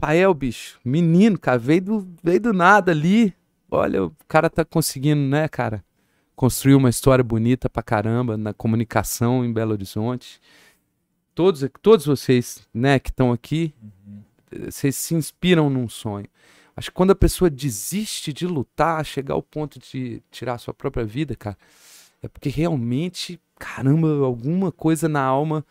Rafael, 0.00 0.32
bicho, 0.32 0.78
menino, 0.84 1.38
cara, 1.38 1.58
veio 1.58 1.82
do, 1.82 2.08
veio 2.22 2.40
do 2.40 2.52
nada 2.52 2.92
ali. 2.92 3.34
Olha, 3.70 4.04
o 4.04 4.12
cara 4.26 4.48
tá 4.48 4.64
conseguindo, 4.64 5.20
né, 5.20 5.48
cara, 5.48 5.84
construir 6.36 6.74
uma 6.74 6.88
história 6.88 7.22
bonita 7.22 7.68
pra 7.68 7.82
caramba 7.82 8.36
na 8.36 8.54
comunicação 8.54 9.44
em 9.44 9.52
Belo 9.52 9.72
Horizonte. 9.72 10.40
Todos, 11.38 11.64
todos 11.80 12.04
vocês, 12.04 12.66
né, 12.74 12.98
que 12.98 13.10
estão 13.10 13.30
aqui, 13.30 13.72
eh, 14.50 14.72
vocês 14.72 14.96
se 14.96 15.14
inspiram 15.14 15.70
num 15.70 15.88
sonho. 15.88 16.26
Acho 16.74 16.90
que 16.90 16.96
quando 16.96 17.12
a 17.12 17.14
pessoa 17.14 17.48
desiste 17.48 18.32
de 18.32 18.44
lutar, 18.44 19.06
chegar 19.06 19.34
ao 19.34 19.42
ponto 19.42 19.78
de 19.78 20.20
tirar 20.32 20.54
a 20.54 20.58
sua 20.58 20.74
própria 20.74 21.04
vida, 21.04 21.36
cara, 21.36 21.56
é 22.20 22.26
porque 22.26 22.48
realmente, 22.48 23.40
caramba, 23.56 24.08
alguma 24.24 24.72
coisa 24.72 25.08
na 25.08 25.22
alma 25.22 25.64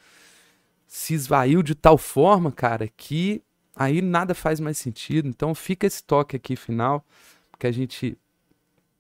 se 0.88 1.14
esvaiu 1.14 1.62
de 1.62 1.76
tal 1.76 1.98
forma, 1.98 2.50
cara, 2.50 2.88
que 2.88 3.44
aí 3.76 4.02
nada 4.02 4.34
faz 4.34 4.62
mais 4.62 4.78
sentido. 4.78 5.28
Então 5.28 5.54
fica 5.54 5.86
esse 5.86 6.02
toque 6.02 6.38
aqui 6.38 6.56
final, 6.56 7.06
que 7.60 7.68
a 7.68 7.74
gente 7.74 8.18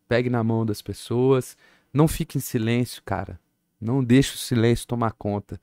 pegue 0.05 0.29
na 0.29 0.43
mão 0.43 0.65
das 0.65 0.81
pessoas, 0.81 1.55
não 1.93 2.09
fique 2.09 2.37
em 2.37 2.41
silêncio, 2.41 3.01
cara. 3.05 3.39
Não 3.79 4.03
deixe 4.03 4.35
o 4.35 4.37
silêncio 4.37 4.85
tomar 4.85 5.13
conta. 5.13 5.57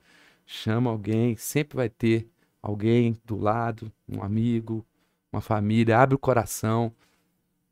Chama 0.45 0.89
alguém, 0.89 1.35
sempre 1.35 1.75
vai 1.75 1.89
ter 1.89 2.29
alguém 2.61 3.19
do 3.25 3.37
lado, 3.37 3.91
um 4.07 4.21
amigo, 4.23 4.85
uma 5.31 5.41
família, 5.41 5.99
abre 5.99 6.15
o 6.15 6.19
coração, 6.19 6.93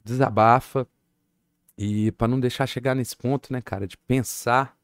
desabafa 0.04 0.88
e 1.78 2.12
para 2.14 2.28
não 2.28 2.40
deixar 2.40 2.68
chegar 2.68 2.96
nesse 2.96 3.16
ponto, 3.16 3.52
né, 3.52 3.62
cara, 3.62 3.88
de 3.88 3.98
pensar 3.98 4.78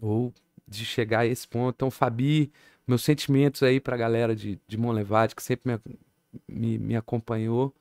ou 0.00 0.32
de 0.66 0.84
chegar 0.84 1.20
a 1.20 1.26
esse 1.26 1.46
ponto. 1.46 1.74
Então, 1.74 1.90
Fabi, 1.90 2.52
meus 2.86 3.02
sentimentos 3.02 3.62
aí 3.62 3.80
pra 3.80 3.96
galera 3.96 4.34
de, 4.34 4.60
de 4.66 4.76
Monlevade, 4.76 5.34
que 5.34 5.42
sempre 5.42 5.72
me, 5.72 5.98
me, 6.48 6.78
me 6.78 6.96
acompanhou. 6.96 7.74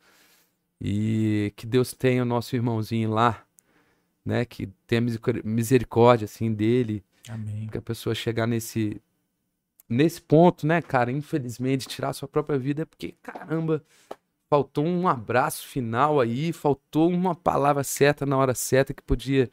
E 0.79 1.53
que 1.55 1.65
Deus 1.65 1.93
tenha 1.93 2.21
o 2.21 2.25
nosso 2.25 2.55
irmãozinho 2.55 3.09
lá, 3.11 3.45
né? 4.25 4.45
Que 4.45 4.67
tenha 4.85 5.01
misericórdia, 5.43 6.25
assim, 6.25 6.53
dele. 6.53 7.03
Amém. 7.29 7.67
Que 7.67 7.77
a 7.77 7.81
pessoa 7.81 8.15
chegar 8.15 8.47
nesse, 8.47 9.01
nesse 9.87 10.21
ponto, 10.21 10.65
né, 10.65 10.81
cara? 10.81 11.11
Infelizmente, 11.11 11.87
tirar 11.87 12.13
sua 12.13 12.27
própria 12.27 12.57
vida 12.57 12.83
é 12.83 12.85
porque, 12.85 13.15
caramba, 13.21 13.83
faltou 14.49 14.85
um 14.85 15.07
abraço 15.07 15.67
final 15.67 16.19
aí, 16.19 16.53
faltou 16.53 17.09
uma 17.09 17.35
palavra 17.35 17.83
certa 17.83 18.25
na 18.25 18.37
hora 18.37 18.53
certa 18.53 18.93
que 18.93 19.03
podia 19.03 19.49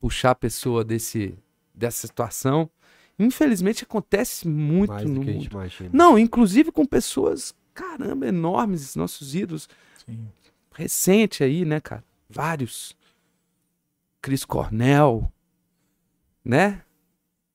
puxar 0.00 0.30
a 0.30 0.34
pessoa 0.34 0.84
desse, 0.84 1.38
dessa 1.74 2.06
situação. 2.06 2.70
Infelizmente 3.18 3.84
acontece 3.84 4.48
muito 4.48 4.92
Mais 4.92 5.08
no 5.08 5.22
mundo. 5.22 5.48
Não, 5.92 6.18
inclusive 6.18 6.72
com 6.72 6.86
pessoas, 6.86 7.54
caramba, 7.74 8.26
enormes, 8.26 8.96
nossos 8.96 9.34
ídolos. 9.34 9.68
Sim. 10.06 10.26
Recente 10.74 11.44
aí, 11.44 11.64
né, 11.64 11.80
cara? 11.80 12.02
Vários. 12.28 12.96
Cris 14.22 14.44
Cornell, 14.44 15.30
né? 16.44 16.82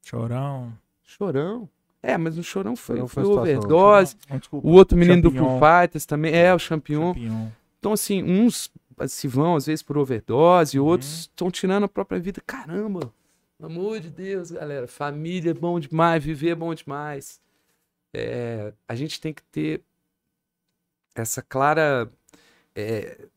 Chorão. 0.06 0.72
Chorão. 1.04 1.68
É, 2.02 2.18
mas 2.18 2.38
o 2.38 2.44
Chorão 2.44 2.76
foi, 2.76 2.98
Chorão 2.98 3.08
foi, 3.08 3.24
foi 3.24 3.34
overdose. 3.34 4.16
Não. 4.30 4.40
O 4.52 4.72
outro 4.74 4.96
menino 4.98 5.22
do. 5.24 5.32
Foo 5.32 5.60
Fighters 5.60 6.06
também. 6.06 6.34
É, 6.34 6.54
o 6.54 6.60
Champion. 6.60 7.14
Champignon. 7.14 7.48
Então, 7.80 7.94
assim, 7.94 8.22
uns 8.24 8.72
se 9.08 9.28
vão 9.28 9.56
às 9.56 9.66
vezes 9.66 9.84
por 9.84 9.98
overdose, 9.98 10.80
Uhum. 10.80 10.86
outros 10.86 11.22
estão 11.22 11.50
tirando 11.52 11.84
a 11.84 11.88
própria 11.88 12.20
vida. 12.20 12.42
Caramba, 12.46 13.12
pelo 13.58 13.72
amor 13.72 14.00
de 14.00 14.10
Deus, 14.10 14.52
galera. 14.52 14.88
Família 14.88 15.52
é 15.52 15.54
bom 15.54 15.80
demais, 15.80 16.24
viver 16.24 16.50
é 16.52 16.56
bom 16.56 16.74
demais. 16.74 17.42
É, 18.14 18.72
a 18.88 18.96
gente 18.96 19.20
tem 19.20 19.34
que 19.34 19.42
ter 19.44 19.82
essa 21.16 21.42
clara. 21.42 22.10
é, 22.76 23.28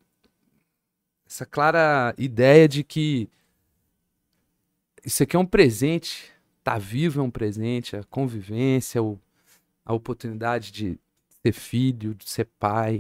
essa 1.27 1.45
clara 1.45 2.15
ideia 2.17 2.67
de 2.69 2.83
que 2.85 3.29
isso 5.05 5.23
aqui 5.23 5.37
é 5.37 5.39
um 5.39 5.47
presente. 5.47 6.33
Tá 6.69 6.77
vivo 6.77 7.21
é 7.21 7.23
um 7.23 7.31
presente, 7.31 7.97
a 7.97 8.05
convivência, 8.05 9.03
o- 9.03 9.19
a 9.87 9.95
oportunidade 9.95 10.71
de 10.71 10.99
ser 11.43 11.53
filho, 11.53 12.15
de 12.15 12.29
ser 12.29 12.47
pai, 12.59 12.99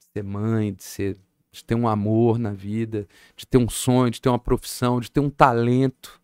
de 0.00 0.06
ser 0.12 0.24
mãe, 0.24 0.74
de 0.74 0.82
ser 0.82 1.16
de 1.52 1.64
ter 1.64 1.76
um 1.76 1.86
amor 1.86 2.36
na 2.36 2.50
vida, 2.52 3.06
de 3.36 3.46
ter 3.46 3.58
um 3.58 3.68
sonho, 3.68 4.10
de 4.10 4.20
ter 4.20 4.28
uma 4.28 4.40
profissão, 4.40 4.98
de 5.00 5.08
ter 5.08 5.20
um 5.20 5.30
talento. 5.30 6.20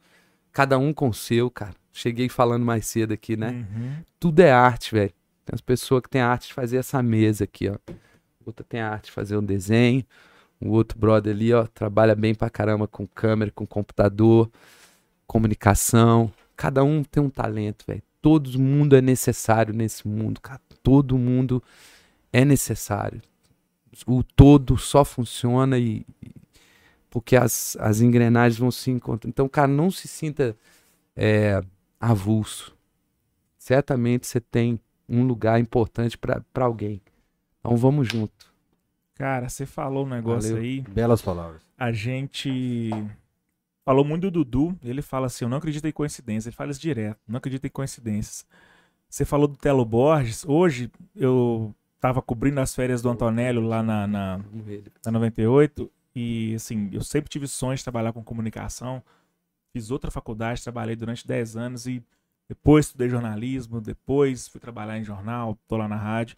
Cada 0.50 0.76
um 0.76 0.92
com 0.92 1.08
o 1.08 1.14
seu, 1.14 1.48
cara. 1.48 1.72
Cheguei 1.92 2.28
falando 2.28 2.64
mais 2.64 2.84
cedo 2.86 3.12
aqui, 3.12 3.36
né? 3.36 3.50
Uhum. 3.50 3.96
Tudo 4.18 4.40
é 4.40 4.50
arte, 4.50 4.92
velho. 4.92 5.12
Tem 5.44 5.54
as 5.54 5.60
pessoas 5.60 6.02
que 6.02 6.08
têm 6.10 6.20
a 6.20 6.28
arte 6.28 6.48
de 6.48 6.54
fazer 6.54 6.78
essa 6.78 7.00
mesa 7.00 7.44
aqui, 7.44 7.68
ó. 7.68 7.76
Outra 8.44 8.64
tem 8.68 8.80
a 8.80 8.90
arte 8.90 9.04
de 9.06 9.12
fazer 9.12 9.36
um 9.36 9.44
desenho. 9.44 10.04
O 10.60 10.70
outro 10.70 10.98
brother 10.98 11.32
ali, 11.32 11.52
ó, 11.52 11.64
trabalha 11.66 12.16
bem 12.16 12.34
pra 12.34 12.50
caramba 12.50 12.88
com 12.88 13.06
câmera, 13.06 13.52
com 13.52 13.64
computador, 13.66 14.50
comunicação. 15.28 16.32
Cada 16.56 16.82
um 16.82 17.04
tem 17.04 17.22
um 17.22 17.30
talento, 17.30 17.84
velho. 17.86 18.02
Todo 18.20 18.58
mundo 18.58 18.96
é 18.96 19.00
necessário 19.00 19.74
nesse 19.74 20.08
mundo, 20.08 20.40
cara. 20.40 20.60
Todo 20.82 21.18
mundo 21.18 21.62
é 22.32 22.44
necessário. 22.44 23.20
O 24.06 24.22
todo 24.22 24.76
só 24.76 25.04
funciona 25.04 25.78
e, 25.78 26.04
porque 27.10 27.36
as, 27.36 27.76
as 27.80 28.00
engrenagens 28.00 28.58
vão 28.58 28.70
se 28.70 28.90
encontrar. 28.90 29.28
Então, 29.28 29.48
cara, 29.48 29.68
não 29.68 29.90
se 29.90 30.08
sinta 30.08 30.56
é, 31.14 31.62
avulso. 32.00 32.76
Certamente 33.58 34.26
você 34.26 34.40
tem 34.40 34.78
um 35.08 35.24
lugar 35.24 35.60
importante 35.60 36.18
para 36.18 36.42
alguém. 36.56 37.00
Então 37.60 37.76
vamos 37.76 38.08
junto. 38.08 38.52
Cara, 39.14 39.48
você 39.48 39.64
falou 39.64 40.04
um 40.04 40.08
negócio 40.10 40.50
Valeu. 40.50 40.64
aí. 40.64 40.80
Belas 40.80 41.22
palavras. 41.22 41.62
A 41.78 41.90
gente 41.90 42.90
falou 43.86 44.04
muito 44.04 44.28
do 44.28 44.44
Dudu. 44.44 44.76
Ele 44.82 45.00
fala 45.00 45.28
assim: 45.28 45.44
Eu 45.44 45.48
não 45.48 45.58
acredito 45.58 45.86
em 45.86 45.92
coincidências. 45.92 46.46
Ele 46.46 46.56
fala 46.56 46.72
isso 46.72 46.80
direto. 46.80 47.20
Não 47.26 47.38
acredito 47.38 47.64
em 47.64 47.70
coincidências. 47.70 48.44
Você 49.08 49.24
falou 49.24 49.46
do 49.46 49.56
Telo 49.56 49.84
Borges. 49.84 50.44
Hoje 50.44 50.90
eu 51.14 51.72
tava 52.00 52.20
cobrindo 52.20 52.60
as 52.60 52.74
férias 52.74 53.00
do 53.00 53.08
Antonélio 53.08 53.62
lá 53.62 53.82
na, 53.84 54.06
na, 54.06 54.40
na 55.04 55.12
98. 55.12 55.90
E 56.16 56.54
assim, 56.56 56.90
eu 56.92 57.02
sempre 57.02 57.30
tive 57.30 57.46
sonhos 57.46 57.80
de 57.80 57.84
trabalhar 57.84 58.12
com 58.12 58.24
comunicação. 58.24 59.00
Fiz 59.72 59.92
outra 59.92 60.10
faculdade, 60.10 60.62
trabalhei 60.62 60.96
durante 60.96 61.26
10 61.26 61.56
anos 61.56 61.86
e 61.86 62.02
depois 62.48 62.86
estudei 62.86 63.08
jornalismo, 63.08 63.80
depois 63.80 64.48
fui 64.48 64.60
trabalhar 64.60 64.98
em 64.98 65.04
jornal, 65.04 65.56
tô 65.68 65.76
lá 65.76 65.86
na 65.86 65.96
rádio. 65.96 66.36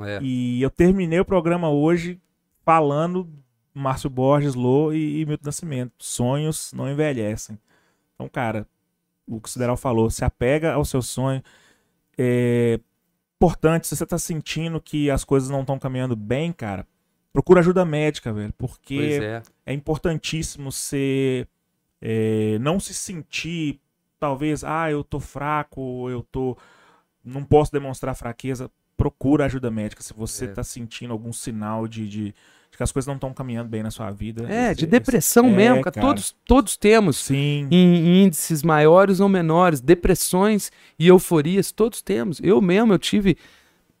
É. 0.00 0.20
E 0.22 0.62
eu 0.62 0.70
terminei 0.70 1.18
o 1.18 1.24
programa 1.24 1.68
hoje 1.68 2.20
falando 2.64 3.28
Márcio 3.74 4.10
Borges, 4.10 4.54
Lô 4.54 4.92
e, 4.92 5.20
e 5.20 5.26
Milton 5.26 5.46
Nascimento. 5.46 5.92
Sonhos 5.98 6.72
não 6.72 6.90
envelhecem. 6.90 7.58
Então, 8.14 8.28
cara, 8.28 8.66
o 9.26 9.40
que 9.40 9.48
o 9.48 9.52
Sideral 9.52 9.76
falou, 9.76 10.10
se 10.10 10.24
apega 10.24 10.72
ao 10.72 10.84
seu 10.84 11.02
sonho. 11.02 11.42
É 12.16 12.80
importante, 13.36 13.86
se 13.86 13.96
você 13.96 14.04
tá 14.06 14.18
sentindo 14.18 14.80
que 14.80 15.10
as 15.10 15.22
coisas 15.24 15.48
não 15.48 15.60
estão 15.60 15.78
caminhando 15.78 16.16
bem, 16.16 16.52
cara, 16.52 16.86
procura 17.32 17.60
ajuda 17.60 17.84
médica, 17.84 18.32
velho. 18.32 18.52
Porque 18.58 19.20
é. 19.22 19.42
é 19.66 19.72
importantíssimo 19.72 20.72
você 20.72 21.46
é, 22.00 22.58
não 22.60 22.80
se 22.80 22.92
sentir, 22.92 23.78
talvez, 24.18 24.64
ah, 24.64 24.90
eu 24.90 25.04
tô 25.04 25.20
fraco, 25.20 26.10
eu 26.10 26.22
tô. 26.22 26.56
não 27.24 27.44
posso 27.44 27.70
demonstrar 27.70 28.14
fraqueza. 28.16 28.70
Procura 28.96 29.44
ajuda 29.44 29.70
médica 29.70 30.02
se 30.02 30.12
você 30.12 30.46
É. 30.46 30.48
tá 30.48 30.64
sentindo 30.64 31.12
algum 31.12 31.32
sinal 31.32 31.86
de- 31.86 32.08
de 32.08 32.34
que 32.78 32.82
as 32.84 32.92
coisas 32.92 33.08
não 33.08 33.16
estão 33.16 33.34
caminhando 33.34 33.68
bem 33.68 33.82
na 33.82 33.90
sua 33.90 34.08
vida. 34.12 34.46
É, 34.48 34.72
de 34.72 34.86
depressão 34.86 35.46
é, 35.46 35.50
mesmo, 35.50 35.82
cara. 35.82 35.90
cara. 35.90 36.06
Todos, 36.06 36.36
todos 36.44 36.76
temos. 36.76 37.16
Sim. 37.16 37.66
Em 37.72 38.22
índices 38.22 38.62
maiores 38.62 39.18
ou 39.18 39.28
menores, 39.28 39.80
depressões 39.80 40.70
e 40.96 41.08
euforias, 41.08 41.72
todos 41.72 42.00
temos. 42.00 42.38
Eu 42.40 42.62
mesmo, 42.62 42.92
eu 42.92 42.98
tive. 42.98 43.36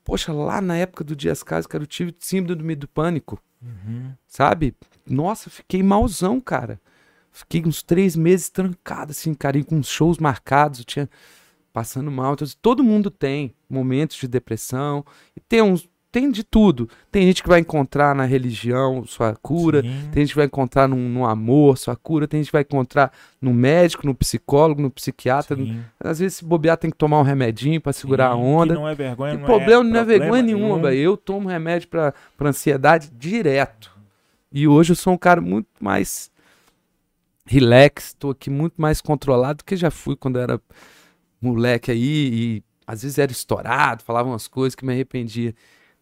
Poxa, 0.04 0.32
lá 0.32 0.60
na 0.60 0.76
época 0.76 1.02
do 1.02 1.16
Dias 1.16 1.42
Caso, 1.42 1.68
cara, 1.68 1.82
eu 1.82 1.88
tive 1.88 2.14
síndrome 2.20 2.76
do 2.76 2.86
pânico, 2.86 3.42
Uhum. 3.60 4.12
sabe? 4.28 4.72
Nossa, 5.04 5.50
fiquei 5.50 5.82
malzão, 5.82 6.40
cara. 6.40 6.80
Fiquei 7.32 7.64
uns 7.66 7.82
três 7.82 8.14
meses 8.14 8.48
trancado, 8.48 9.10
assim, 9.10 9.34
cara, 9.34 9.58
e 9.58 9.64
com 9.64 9.82
shows 9.82 10.18
marcados, 10.18 10.78
eu 10.78 10.84
tinha 10.84 11.10
passando 11.72 12.12
mal. 12.12 12.34
Então, 12.34 12.46
todo 12.62 12.84
mundo 12.84 13.10
tem 13.10 13.52
momentos 13.68 14.18
de 14.18 14.28
depressão, 14.28 15.04
e 15.36 15.40
tem 15.40 15.62
uns. 15.62 15.88
Tem 16.10 16.30
de 16.30 16.42
tudo. 16.42 16.88
Tem 17.12 17.26
gente 17.26 17.42
que 17.42 17.48
vai 17.48 17.60
encontrar 17.60 18.14
na 18.14 18.24
religião 18.24 19.04
sua 19.04 19.36
cura, 19.36 19.82
Sim. 19.82 20.08
tem 20.10 20.22
gente 20.22 20.30
que 20.30 20.36
vai 20.36 20.46
encontrar 20.46 20.88
num 20.88 21.26
amor, 21.26 21.76
sua 21.76 21.94
cura, 21.94 22.26
tem 22.26 22.40
gente 22.40 22.46
que 22.46 22.52
vai 22.52 22.62
encontrar 22.62 23.12
no 23.40 23.52
médico, 23.52 24.06
no 24.06 24.14
psicólogo, 24.14 24.80
no 24.80 24.90
psiquiatra. 24.90 25.54
Sim. 25.54 25.84
Às 26.00 26.18
vezes, 26.18 26.38
se 26.38 26.44
bobear, 26.44 26.78
tem 26.78 26.90
que 26.90 26.96
tomar 26.96 27.20
um 27.20 27.22
remedinho 27.22 27.78
pra 27.78 27.92
segurar 27.92 28.30
a 28.30 28.34
Sim, 28.34 28.40
onda. 28.40 28.74
que 28.74 28.80
não 28.80 28.88
é 28.88 28.94
vergonha, 28.94 29.34
não 29.34 29.44
problema 29.44 29.84
não 29.84 29.90
é 29.90 30.04
problema 30.04 30.18
vergonha 30.18 30.42
nenhuma, 30.42 30.90
nenhum. 30.90 31.02
Eu 31.02 31.16
tomo 31.16 31.48
remédio 31.48 31.88
pra 31.88 32.14
ansiedade 32.40 33.10
direto. 33.10 33.92
E 34.50 34.66
hoje 34.66 34.92
eu 34.92 34.96
sou 34.96 35.12
um 35.12 35.18
cara 35.18 35.42
muito 35.42 35.68
mais 35.78 36.30
relax, 37.44 38.14
tô 38.14 38.30
aqui 38.30 38.48
muito 38.48 38.80
mais 38.80 39.00
controlado 39.02 39.58
do 39.58 39.64
que 39.64 39.76
já 39.76 39.90
fui 39.90 40.16
quando 40.16 40.38
era 40.38 40.60
moleque 41.40 41.90
aí 41.90 42.30
e 42.32 42.62
às 42.86 43.02
vezes 43.02 43.18
era 43.18 43.30
estourado, 43.30 44.02
falava 44.02 44.28
umas 44.28 44.48
coisas 44.48 44.74
que 44.74 44.84
me 44.84 44.92
arrependia. 44.92 45.54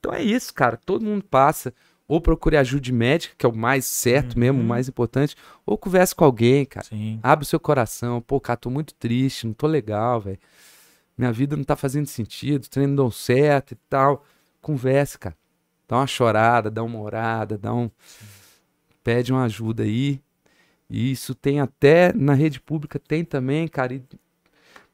Então 0.06 0.14
é 0.16 0.22
isso, 0.22 0.54
cara. 0.54 0.76
Todo 0.76 1.04
mundo 1.04 1.24
passa. 1.24 1.74
Ou 2.06 2.20
procure 2.20 2.56
ajuda 2.56 2.92
médica, 2.92 3.34
que 3.36 3.44
é 3.44 3.48
o 3.48 3.56
mais 3.56 3.84
certo 3.84 4.38
mesmo, 4.38 4.58
o 4.58 4.62
Uhum. 4.62 4.68
mais 4.68 4.88
importante. 4.88 5.34
Ou 5.66 5.76
converse 5.76 6.14
com 6.14 6.24
alguém, 6.24 6.64
cara. 6.64 6.86
Sim. 6.86 7.18
Abre 7.20 7.42
o 7.42 7.46
seu 7.48 7.58
coração. 7.58 8.20
Pô, 8.20 8.40
cara, 8.40 8.56
tô 8.56 8.70
muito 8.70 8.94
triste, 8.94 9.44
não 9.44 9.52
tô 9.52 9.66
legal, 9.66 10.20
velho. 10.20 10.38
Minha 11.18 11.32
vida 11.32 11.56
não 11.56 11.64
tá 11.64 11.74
fazendo 11.74 12.06
sentido, 12.06 12.62
os 12.62 12.68
treinos 12.68 12.90
não 12.96 13.04
dão 13.04 13.10
certo 13.10 13.72
e 13.72 13.76
tal. 13.90 14.24
Converse, 14.62 15.18
cara. 15.18 15.36
Dá 15.88 15.96
uma 15.96 16.06
chorada, 16.06 16.70
dá 16.70 16.84
uma 16.84 17.00
orada, 17.00 17.58
dá 17.58 17.74
um. 17.74 17.90
Pede 19.02 19.32
uma 19.32 19.42
ajuda 19.44 19.82
aí. 19.82 20.20
E 20.88 21.10
isso 21.10 21.34
tem 21.34 21.58
até 21.60 22.12
na 22.12 22.34
rede 22.34 22.60
pública, 22.60 23.00
tem 23.00 23.24
também, 23.24 23.66
cara. 23.66 23.94
e- 23.94 24.02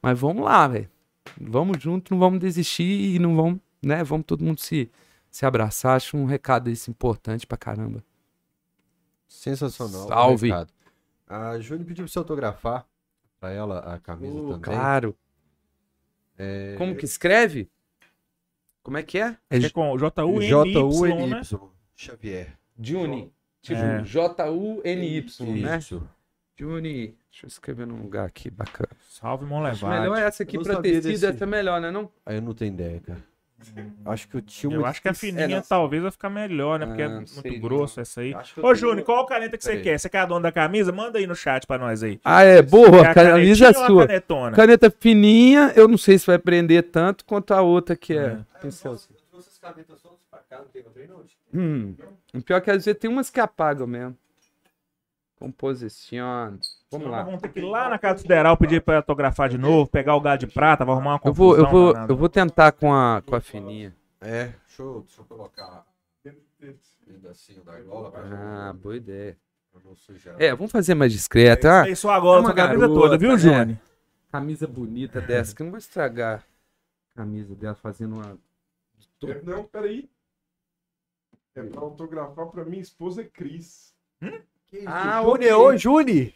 Mas 0.01 0.19
vamos 0.19 0.43
lá, 0.43 0.67
velho. 0.67 0.89
Vamos 1.39 1.81
junto, 1.81 2.11
não 2.11 2.19
vamos 2.19 2.39
desistir 2.39 3.15
e 3.15 3.19
não 3.19 3.35
vamos, 3.35 3.59
né? 3.87 4.03
Vamos 4.03 4.25
todo 4.25 4.43
mundo 4.43 4.59
se, 4.59 4.89
se 5.29 5.45
abraçar. 5.45 5.95
Acho 5.97 6.17
um 6.17 6.25
recado 6.25 6.69
esse 6.69 6.89
importante 6.91 7.45
pra 7.47 7.57
caramba. 7.57 8.03
Sensacional. 9.27 10.07
Salve. 10.07 10.51
A 11.27 11.59
Júnior 11.59 11.87
pediu 11.87 12.05
pra 12.05 12.11
você 12.11 12.19
autografar 12.19 12.85
pra 13.39 13.51
ela 13.51 13.79
a 13.79 13.99
camisa 13.99 14.35
Ô, 14.37 14.43
também. 14.53 14.61
claro. 14.61 15.15
É... 16.37 16.75
Como 16.77 16.95
que 16.95 17.05
escreve? 17.05 17.69
Como 18.81 18.97
é 18.97 19.03
que 19.03 19.17
é? 19.17 19.37
É 19.49 19.57
É 19.57 19.69
com 19.69 19.97
J-U-N-Y, 19.97 20.47
J-U-N-Y. 20.49 21.27
né? 21.29 21.41
Xavier. 21.95 22.57
Juni. 22.79 23.33
Tipo, 23.61 23.79
É. 23.79 24.03
J-U-N-Y, 24.03 25.61
né? 25.61 25.77
Isso. 25.77 26.07
Juni. 26.57 27.17
Deixa 27.31 27.45
eu 27.45 27.47
escrever 27.47 27.87
num 27.87 28.01
lugar 28.01 28.27
aqui 28.27 28.49
bacana. 28.51 28.89
Salve, 29.09 29.45
mão 29.45 29.63
levado. 29.63 29.99
melhor 30.01 30.17
essa 30.19 30.43
aqui 30.43 30.59
pra 30.59 30.81
tecido, 30.81 31.07
desse- 31.09 31.25
essa 31.25 31.43
é 31.43 31.47
melhor, 31.47 31.81
né? 31.81 31.89
Não? 31.89 32.11
Aí 32.25 32.35
eu 32.35 32.41
não 32.41 32.53
tenho 32.53 32.73
ideia, 32.73 32.99
cara. 32.99 33.23
Acho 34.05 34.27
que 34.27 34.35
eu 34.35 34.41
tinha 34.41 34.69
uma. 34.69 34.79
Eu 34.79 34.85
acho 34.85 35.01
que 35.01 35.07
a 35.07 35.11
É, 35.11 35.13
fininha 35.13 35.47
não. 35.47 35.61
talvez 35.61 36.01
vai 36.01 36.11
ficar 36.11 36.29
melhor, 36.29 36.79
né? 36.79 36.85
Porque 36.85 37.01
Ah, 37.01 37.05
é 37.05 37.07
não 37.09 37.15
muito 37.17 37.29
sei 37.31 37.51
não. 37.53 37.59
grosso 37.59 37.99
essa 38.01 38.21
aí. 38.21 38.35
Ô, 38.61 38.73
Júnior, 38.75 39.05
qual 39.05 39.25
caneta 39.25 39.57
que 39.57 39.63
você 39.63 39.79
quer? 39.81 39.99
Você 39.99 40.09
quer 40.09 40.19
a 40.19 40.25
dona 40.25 40.41
da 40.41 40.51
camisa? 40.51 40.91
Manda 40.91 41.19
aí 41.19 41.27
no 41.27 41.35
chat 41.35 41.65
pra 41.67 41.77
nós 41.77 42.03
aí. 42.03 42.19
Ah, 42.23 42.43
é 42.43 42.61
boa, 42.61 43.07
a 43.09 43.13
camisa 43.13 43.67
é 43.67 43.73
sua. 43.73 44.07
canetona? 44.07 44.55
Caneta 44.55 44.91
fininha, 44.99 45.73
eu 45.75 45.87
não 45.87 45.97
sei 45.97 46.17
se 46.17 46.25
vai 46.27 46.37
prender 46.39 46.83
tanto 46.83 47.25
quanto 47.25 47.53
a 47.53 47.61
outra 47.61 47.95
que 47.95 48.13
é. 48.13 48.25
É. 48.25 48.37
não 48.63 48.71
não? 51.53 51.61
Hum. 51.61 51.95
O 52.33 52.41
pior 52.41 52.57
é 52.57 52.61
que 52.61 52.71
às 52.71 52.85
vezes 52.85 52.99
tem 52.99 53.09
umas 53.09 53.29
que 53.29 53.39
apagam 53.39 53.85
mesmo. 53.87 54.17
Composição. 55.39 56.57
Vamos 56.93 57.11
lá. 57.11 57.23
Vamos 57.23 57.41
ter 57.41 57.49
que 57.49 57.59
ir 57.59 57.63
lá 57.65 57.89
na 57.89 57.99
Casa 57.99 58.21
Federal 58.21 58.55
pedir 58.57 58.81
pra 58.81 58.97
autografar 58.97 59.49
de 59.49 59.57
novo, 59.57 59.89
pegar 59.89 60.15
o 60.15 60.21
gado 60.21 60.45
de 60.45 60.51
prata, 60.53 60.85
vai 60.85 60.93
arrumar 60.95 61.11
uma 61.15 61.21
Eu 61.25 61.33
vou, 61.33 61.51
eu 61.57 61.63
confusão 61.65 61.71
vou, 61.71 61.93
danada. 61.93 62.13
eu 62.13 62.17
vou 62.17 62.29
tentar 62.29 62.71
com 62.71 62.93
a, 62.93 63.21
com 63.25 63.35
a 63.35 63.41
fininha. 63.41 63.95
É, 64.21 64.53
deixa 64.67 64.81
eu, 64.81 65.01
deixa 65.01 65.21
eu 65.21 65.25
colocar 65.25 65.85
pedacinho 67.05 67.61
da 67.63 67.79
gola 67.81 68.11
Ah, 68.15 68.73
boa 68.73 68.95
ideia. 68.95 69.37
É, 70.37 70.53
vamos 70.55 70.71
fazer 70.71 70.93
mais 70.93 71.11
discreto. 71.11 71.67
Ah, 71.67 71.81
Isso 71.81 71.87
aí, 71.89 71.95
só 71.95 72.11
agora, 72.11 72.41
Uma 72.41 72.49
essa 72.49 72.55
camisa 72.55 72.79
garota, 72.87 72.99
toda, 73.01 73.17
viu, 73.17 73.31
é. 73.31 73.37
Júnior? 73.37 73.77
camisa 74.31 74.67
bonita 74.67 75.19
dessa, 75.21 75.55
que 75.55 75.61
eu 75.61 75.65
não 75.65 75.71
vou 75.71 75.77
estragar 75.79 76.43
a 77.11 77.17
camisa 77.17 77.55
dela 77.55 77.75
fazendo 77.75 78.15
uma. 78.15 78.37
É, 79.27 79.41
não, 79.43 79.63
peraí. 79.63 80.09
É 81.55 81.63
pra 81.63 81.81
autografar 81.81 82.47
pra 82.47 82.65
minha 82.65 82.81
esposa 82.81 83.23
Cris. 83.23 83.93
Ah, 84.87 85.21
Júnior 85.21 85.35
ok. 85.35 85.47
é 85.47 85.55
o 85.55 85.77
Juni. 85.77 86.35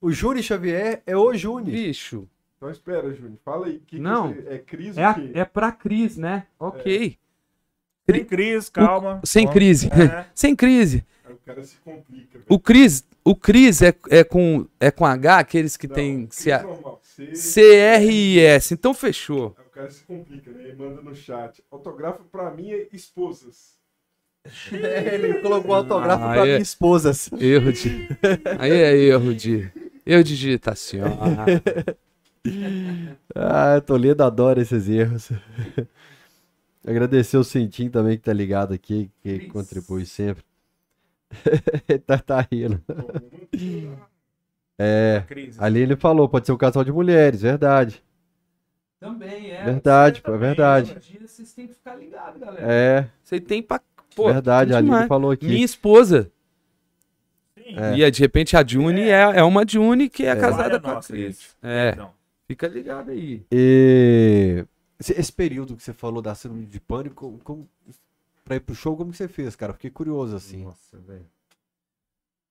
O 0.00 0.10
Juni 0.10 0.42
Xavier 0.42 1.02
é 1.06 1.16
o 1.16 1.32
Juni. 1.34 1.70
Bicho. 1.72 2.28
Então 2.56 2.70
espera, 2.70 3.12
Júnior. 3.12 3.38
Fala 3.44 3.66
aí. 3.66 3.78
Que 3.80 3.96
que 3.96 3.98
Não. 3.98 4.32
você- 4.32 4.44
é 4.48 4.58
Cris 4.58 4.96
É, 4.98 5.02
o 5.02 5.08
a- 5.08 5.16
é 5.34 5.44
pra 5.44 5.72
Cris, 5.72 6.16
né? 6.16 6.46
Ok. 6.58 7.18
Sem 8.08 8.24
crise, 8.24 8.70
calma. 8.70 9.20
Sem 9.24 9.44
Vamos- 9.46 9.54
crise. 9.54 9.86
É. 9.88 10.26
Sem 10.34 10.54
crise. 10.54 11.04
Aí 11.24 11.34
o 11.34 11.38
cara 11.44 11.62
se 11.64 11.76
complica. 11.78 12.38
velho. 12.38 12.44
O 12.48 12.58
Cris, 12.58 13.04
o 13.24 13.34
Cris 13.34 13.82
é, 13.82 13.92
é, 14.10 14.22
com, 14.22 14.66
é 14.78 14.90
com 14.92 15.04
H, 15.04 15.38
aqueles 15.38 15.76
que 15.76 15.88
Não, 15.88 15.94
tem 15.94 16.26
Cris 16.26 16.38
C- 16.38 16.58
normal. 16.62 17.00
C- 17.02 17.34
C-R-I-S. 17.34 18.74
Então 18.74 18.94
fechou. 18.94 19.54
Aí 19.58 19.64
o 19.66 19.70
cara 19.70 19.90
se 19.90 20.04
complica, 20.04 20.50
né? 20.52 20.64
Ele 20.64 20.74
manda 20.76 21.02
no 21.02 21.14
chat. 21.16 21.62
Autografa 21.70 22.22
pra 22.30 22.50
minha 22.52 22.86
esposas. 22.92 23.74
Ele 24.72 25.40
colocou 25.40 25.72
o 25.72 25.74
autógrafo 25.74 26.24
Ah, 26.24 26.32
pra 26.32 26.42
é. 26.42 26.44
minha 26.44 26.58
esposa. 26.58 27.10
Erro 27.40 27.72
de. 27.72 28.06
Aí 28.60 28.70
é 28.72 28.96
erro 28.96 29.34
de. 29.34 29.68
Erro 30.06 30.22
de 30.24 30.36
digitação. 30.36 31.18
Ah, 33.34 33.80
Toledo 33.80 34.22
adora 34.22 34.62
esses 34.62 34.88
erros. 34.88 35.32
Agradecer 36.86 37.36
o 37.36 37.42
Cintim 37.42 37.88
também 37.90 38.16
que 38.16 38.22
tá 38.22 38.32
ligado 38.32 38.72
aqui, 38.72 39.10
que 39.20 39.38
Cris. 39.40 39.52
contribui 39.52 40.06
sempre. 40.06 40.44
tá, 42.06 42.18
tá 42.18 42.46
rindo. 42.48 42.80
É, 44.78 45.24
ali 45.58 45.80
ele 45.80 45.96
falou, 45.96 46.28
pode 46.28 46.46
ser 46.46 46.52
um 46.52 46.56
casal 46.56 46.84
de 46.84 46.92
mulheres, 46.92 47.42
verdade. 47.42 48.00
Também 49.00 49.50
é. 49.50 49.64
Verdade, 49.64 50.22
é 50.24 50.36
verdade. 50.36 50.96
dia 51.00 51.26
Vocês 51.26 51.52
têm 51.52 51.66
que 51.66 51.74
ficar 51.74 51.96
ligados, 51.96 52.40
galera. 52.40 52.64
É, 52.64 53.10
Você 53.24 53.40
tem 53.40 53.60
pra. 53.60 53.80
Pô, 54.14 54.26
verdade, 54.26 54.72
ali 54.72 54.88
ele 54.88 55.06
falou 55.08 55.32
aqui. 55.32 55.46
Minha 55.46 55.64
esposa. 55.64 56.30
Sim, 57.66 57.96
E 57.96 58.04
aí, 58.04 58.10
de 58.10 58.20
repente 58.20 58.56
a 58.56 58.64
June 58.64 59.00
é, 59.00 59.38
é 59.38 59.42
uma 59.42 59.64
June 59.66 60.08
que 60.08 60.24
é, 60.24 60.36
casada 60.36 60.74
Olha, 60.74 60.80
com 60.80 60.90
a 60.90 61.02
Cris. 61.02 61.56
É, 61.60 61.98
fica 62.46 62.68
ligado 62.68 63.10
aí. 63.10 63.44
E 63.50 64.64
esse, 65.00 65.32
período 65.32 65.76
que 65.76 65.82
você 65.82 65.92
falou 65.92 66.22
da 66.22 66.34
síndrome 66.34 66.64
de 66.64 66.78
pânico, 66.78 67.16
como, 67.16 67.38
como, 67.40 67.68
pra 68.44 68.54
ir 68.54 68.60
pro 68.60 68.74
show, 68.74 68.96
como 68.96 69.10
que 69.10 69.16
você 69.16 69.26
fez, 69.26 69.56
cara? 69.56 69.72
Fiquei 69.72 69.90
curioso, 69.90 70.36
assim. 70.36 70.62
Nossa, 70.62 70.96
velho. 70.98 71.26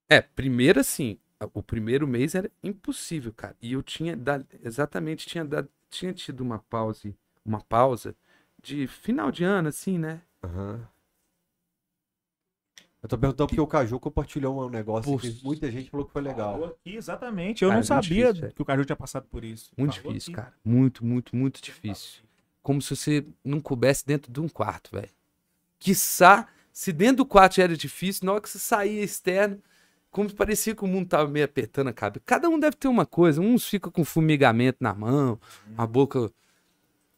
É, 0.09 0.21
primeiro 0.21 0.81
assim, 0.81 1.17
o 1.53 1.63
primeiro 1.63 2.05
mês 2.05 2.35
era 2.35 2.51
impossível, 2.61 3.31
cara. 3.33 3.55
E 3.61 3.71
eu 3.71 3.81
tinha 3.81 4.17
dado, 4.17 4.45
exatamente, 4.61 5.25
tinha 5.25 5.45
dado, 5.45 5.69
tinha 5.89 6.13
tido 6.13 6.41
uma 6.41 6.59
pausa, 6.59 7.13
uma 7.43 7.61
pausa 7.61 8.13
de 8.61 8.85
final 8.85 9.31
de 9.31 9.45
ano, 9.45 9.69
assim, 9.69 9.97
né? 9.97 10.21
Aham. 10.43 10.87
Eu 13.05 13.09
tô 13.09 13.17
perguntando 13.19 13.47
porque 13.49 13.61
o 13.61 13.67
Caju 13.67 13.99
compartilhou 13.99 14.65
um 14.65 14.67
negócio 14.67 15.11
Poxa. 15.11 15.31
que 15.31 15.43
muita 15.43 15.69
gente 15.69 15.91
falou 15.91 16.07
que 16.07 16.11
foi 16.11 16.23
legal. 16.23 16.65
aqui, 16.65 16.95
exatamente. 16.95 17.63
Eu 17.63 17.69
Cara, 17.69 17.77
não 17.79 17.85
sabia 17.85 18.33
difícil, 18.33 18.55
que 18.55 18.61
o 18.63 18.65
Caju 18.65 18.83
tinha 18.83 18.95
passado 18.95 19.27
por 19.29 19.43
isso. 19.43 19.71
Muito 19.77 19.95
Falou 19.95 20.11
difícil, 20.13 20.33
aqui. 20.33 20.41
cara. 20.41 20.53
Muito, 20.65 21.05
muito, 21.05 21.35
muito 21.35 21.61
difícil. 21.61 22.23
Como 22.63 22.81
se 22.81 22.95
você 22.95 23.23
não 23.43 23.59
coubesse 23.61 24.03
dentro 24.03 24.31
de 24.31 24.41
um 24.41 24.49
quarto, 24.49 24.89
velho. 24.91 25.11
Quiçá, 25.77 26.47
se 26.73 26.91
dentro 26.91 27.17
do 27.17 27.25
quarto 27.27 27.57
já 27.57 27.63
era 27.63 27.77
difícil, 27.77 28.25
na 28.25 28.31
hora 28.31 28.41
que 28.41 28.49
você 28.49 28.57
saía 28.57 29.03
externo, 29.03 29.61
como 30.09 30.27
se 30.27 30.33
parecia 30.33 30.73
que 30.73 30.83
o 30.83 30.87
mundo 30.87 31.07
tava 31.07 31.29
meio 31.29 31.45
apertando 31.45 31.89
a 31.89 31.93
cabeça. 31.93 32.23
Cada 32.25 32.49
um 32.49 32.57
deve 32.57 32.75
ter 32.75 32.87
uma 32.87 33.05
coisa. 33.05 33.39
Uns 33.39 33.67
ficam 33.67 33.91
com 33.91 34.03
fumigamento 34.03 34.79
na 34.81 34.95
mão, 34.95 35.39
a 35.77 35.85
boca. 35.85 36.31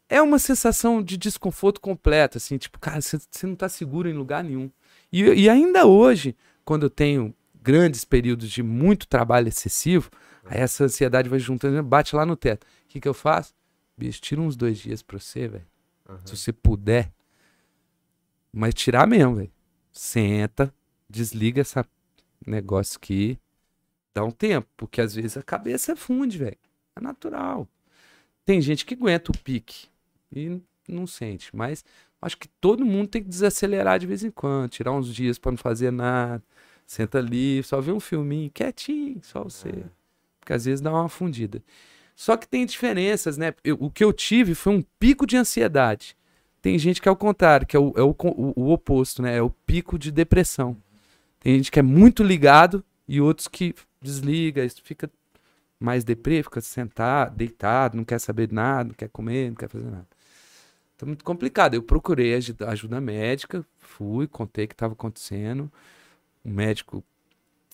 É 0.06 0.20
uma 0.20 0.38
sensação 0.38 1.02
de 1.02 1.16
desconforto 1.16 1.80
completo, 1.80 2.36
assim, 2.36 2.58
tipo, 2.58 2.78
cara, 2.78 3.00
você 3.00 3.18
você 3.30 3.46
não 3.46 3.54
tá 3.54 3.70
seguro 3.70 4.06
em 4.06 4.12
lugar 4.12 4.44
nenhum. 4.44 4.70
E, 5.12 5.22
e 5.22 5.48
ainda 5.48 5.86
hoje, 5.86 6.36
quando 6.64 6.84
eu 6.84 6.90
tenho 6.90 7.34
grandes 7.60 8.04
períodos 8.04 8.50
de 8.50 8.62
muito 8.62 9.06
trabalho 9.06 9.48
excessivo, 9.48 10.10
aí 10.44 10.60
essa 10.60 10.84
ansiedade 10.84 11.28
vai 11.28 11.38
juntando, 11.38 11.82
bate 11.82 12.14
lá 12.14 12.24
no 12.24 12.36
teto. 12.36 12.64
O 12.64 12.88
que, 12.88 13.00
que 13.00 13.08
eu 13.08 13.14
faço? 13.14 13.54
Bicho, 13.96 14.20
tira 14.20 14.40
uns 14.40 14.56
dois 14.56 14.78
dias 14.78 15.02
pra 15.02 15.18
você, 15.18 15.48
velho. 15.48 15.66
Se 16.24 16.36
você 16.36 16.52
puder. 16.52 17.12
Mas 18.52 18.74
tirar 18.74 19.06
mesmo, 19.06 19.36
velho. 19.36 19.52
Senta, 19.92 20.72
desliga 21.08 21.60
esse 21.60 21.74
negócio 22.46 22.96
aqui. 22.96 23.38
Dá 24.14 24.24
um 24.24 24.30
tempo, 24.30 24.68
porque 24.76 25.00
às 25.00 25.14
vezes 25.14 25.36
a 25.36 25.42
cabeça 25.42 25.94
funde, 25.96 26.38
velho. 26.38 26.56
É 26.96 27.00
natural. 27.00 27.68
Tem 28.44 28.60
gente 28.60 28.86
que 28.86 28.94
aguenta 28.94 29.30
o 29.30 29.38
pique 29.38 29.88
e 30.32 30.60
não 30.88 31.06
sente, 31.06 31.54
mas 31.54 31.84
acho 32.20 32.36
que 32.36 32.48
todo 32.60 32.84
mundo 32.84 33.08
tem 33.08 33.22
que 33.22 33.28
desacelerar 33.28 33.98
de 33.98 34.06
vez 34.06 34.24
em 34.24 34.30
quando, 34.30 34.70
tirar 34.70 34.92
uns 34.92 35.12
dias 35.14 35.38
pra 35.38 35.52
não 35.52 35.58
fazer 35.58 35.90
nada. 35.90 36.42
Senta 36.86 37.18
ali, 37.18 37.62
só 37.62 37.80
vê 37.80 37.92
um 37.92 38.00
filminho 38.00 38.50
quietinho, 38.50 39.20
só 39.22 39.44
você. 39.44 39.84
Porque 40.40 40.52
às 40.52 40.64
vezes 40.64 40.80
dá 40.80 40.90
uma 40.90 41.08
fundida. 41.08 41.62
Só 42.16 42.36
que 42.36 42.48
tem 42.48 42.64
diferenças, 42.66 43.36
né? 43.36 43.54
Eu- 43.62 43.76
o 43.80 43.90
que 43.90 44.02
eu 44.02 44.12
tive 44.12 44.54
foi 44.54 44.72
um 44.74 44.82
pico 44.98 45.26
de 45.26 45.36
ansiedade. 45.36 46.16
Tem 46.60 46.78
gente 46.78 47.00
que 47.00 47.08
é 47.08 47.12
o 47.12 47.16
contrário, 47.16 47.66
que 47.66 47.76
é 47.76 47.80
o, 47.80 47.92
é 47.96 48.02
o, 48.02 48.10
o- 48.10 48.52
o 48.56 48.72
oposto, 48.72 49.22
né? 49.22 49.36
É 49.36 49.42
o 49.42 49.50
pico 49.50 49.98
de 49.98 50.10
depressão. 50.10 50.76
Tem 51.40 51.56
gente 51.56 51.70
que 51.70 51.78
é 51.78 51.82
muito 51.82 52.22
ligado 52.24 52.82
e 53.06 53.20
outros 53.20 53.46
que 53.48 53.74
desliga, 54.02 54.66
fica 54.82 55.08
mais 55.78 56.02
deprê, 56.04 56.42
fica 56.42 56.60
sentado, 56.60 57.36
deitado, 57.36 57.96
não 57.96 58.04
quer 58.04 58.18
saber 58.18 58.48
de 58.48 58.54
nada, 58.54 58.88
não 58.88 58.94
quer 58.94 59.08
comer, 59.08 59.50
não 59.50 59.56
quer 59.56 59.68
fazer 59.68 59.84
nada. 59.84 60.06
Então, 60.98 61.06
muito 61.06 61.24
complicado. 61.24 61.74
Eu 61.74 61.82
procurei 61.82 62.34
ajuda, 62.34 62.68
ajuda 62.68 63.00
médica, 63.00 63.64
fui, 63.78 64.26
contei 64.26 64.64
o 64.64 64.68
que 64.68 64.74
estava 64.74 64.94
acontecendo. 64.94 65.70
O 66.44 66.50
médico, 66.50 67.04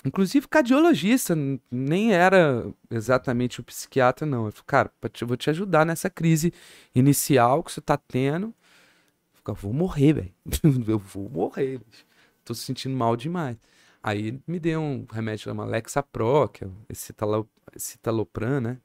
inclusive 0.04 0.46
cardiologista, 0.46 1.34
nem 1.70 2.12
era 2.12 2.70
exatamente 2.90 3.60
o 3.60 3.64
psiquiatra, 3.64 4.26
não. 4.26 4.44
Eu 4.46 4.52
falei, 4.52 4.64
cara, 4.66 4.92
eu 5.22 5.26
vou 5.26 5.38
te 5.38 5.48
ajudar 5.48 5.86
nessa 5.86 6.10
crise 6.10 6.52
inicial 6.94 7.64
que 7.64 7.72
você 7.72 7.80
tá 7.80 7.96
tendo. 7.96 8.48
Eu 8.48 9.54
falei, 9.54 9.60
vou 9.62 9.72
morrer, 9.72 10.12
velho. 10.14 10.34
Eu 10.86 10.98
vou 10.98 11.30
morrer, 11.30 11.78
bicho. 11.78 12.04
Tô 12.44 12.54
se 12.54 12.62
sentindo 12.62 12.94
mal 12.96 13.16
demais. 13.16 13.56
Aí 14.02 14.38
me 14.46 14.60
deu 14.60 14.80
um 14.82 15.06
remédio 15.10 15.44
chamado 15.44 15.70
Lexapro, 15.70 16.48
que 16.50 16.64
é 16.64 16.66
o 16.66 16.72
excitalo- 16.90 17.48
citalopram, 17.76 18.60
né? 18.60 18.78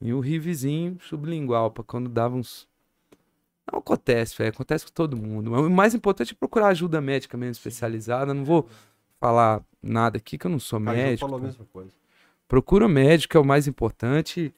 E 0.00 0.12
um 0.12 0.20
rivizinho 0.20 0.98
sublingual, 1.00 1.70
pra 1.70 1.84
quando 1.84 2.08
dava 2.10 2.36
uns. 2.36 2.68
Não 3.72 3.78
acontece, 3.78 4.36
velho. 4.36 4.50
Acontece 4.50 4.84
com 4.84 4.92
todo 4.92 5.16
mundo. 5.16 5.50
O 5.52 5.70
mais 5.70 5.94
importante 5.94 6.32
é 6.34 6.36
procurar 6.36 6.68
ajuda 6.68 7.00
médica 7.00 7.36
mesmo, 7.36 7.52
especializada. 7.52 8.34
Não 8.34 8.44
vou 8.44 8.68
falar 9.18 9.64
nada 9.82 10.18
aqui, 10.18 10.36
que 10.36 10.46
eu 10.46 10.50
não 10.50 10.58
sou 10.60 10.78
Caju 10.80 10.96
médico. 10.96 11.20
falou 11.28 11.40
a 11.40 11.42
mesma 11.42 11.64
coisa. 11.72 11.90
Procura 12.46 12.84
o 12.86 12.88
médico, 12.88 13.36
é 13.36 13.40
o 13.40 13.44
mais 13.44 13.66
importante. 13.66 14.54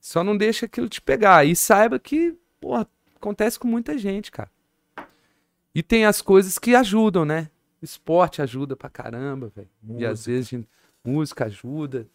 Só 0.00 0.24
não 0.24 0.36
deixa 0.36 0.64
aquilo 0.66 0.88
te 0.88 1.02
pegar. 1.02 1.44
E 1.44 1.54
saiba 1.54 1.98
que, 1.98 2.34
porra, 2.60 2.88
acontece 3.16 3.58
com 3.58 3.68
muita 3.68 3.98
gente, 3.98 4.30
cara. 4.32 4.50
E 5.74 5.82
tem 5.82 6.06
as 6.06 6.22
coisas 6.22 6.58
que 6.58 6.74
ajudam, 6.74 7.24
né? 7.26 7.50
Esporte 7.82 8.40
ajuda 8.40 8.74
pra 8.74 8.88
caramba, 8.88 9.52
velho. 9.54 9.68
E 9.98 10.06
às 10.06 10.24
vezes 10.24 10.48
gente- 10.48 10.68
música 11.04 11.44
ajuda. 11.44 12.06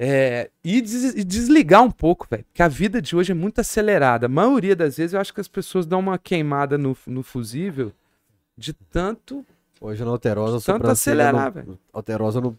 É, 0.00 0.48
e, 0.62 0.80
des- 0.80 1.14
e 1.16 1.24
desligar 1.24 1.82
um 1.82 1.90
pouco, 1.90 2.26
velho. 2.30 2.44
Porque 2.44 2.62
a 2.62 2.68
vida 2.68 3.02
de 3.02 3.16
hoje 3.16 3.32
é 3.32 3.34
muito 3.34 3.60
acelerada. 3.60 4.26
A 4.26 4.28
maioria 4.28 4.76
das 4.76 4.96
vezes 4.96 5.12
eu 5.14 5.20
acho 5.20 5.34
que 5.34 5.40
as 5.40 5.48
pessoas 5.48 5.86
dão 5.86 5.98
uma 5.98 6.16
queimada 6.18 6.78
no, 6.78 6.96
no 7.06 7.22
fusível 7.22 7.92
de 8.56 8.72
tanto. 8.72 9.44
Hoje 9.80 10.04
na 10.04 10.10
Alterosa, 10.10 10.60
Tanto 10.64 10.86
acelerar, 10.88 11.52
velho. 11.52 11.78
Alterosa 11.92 12.40
não... 12.40 12.56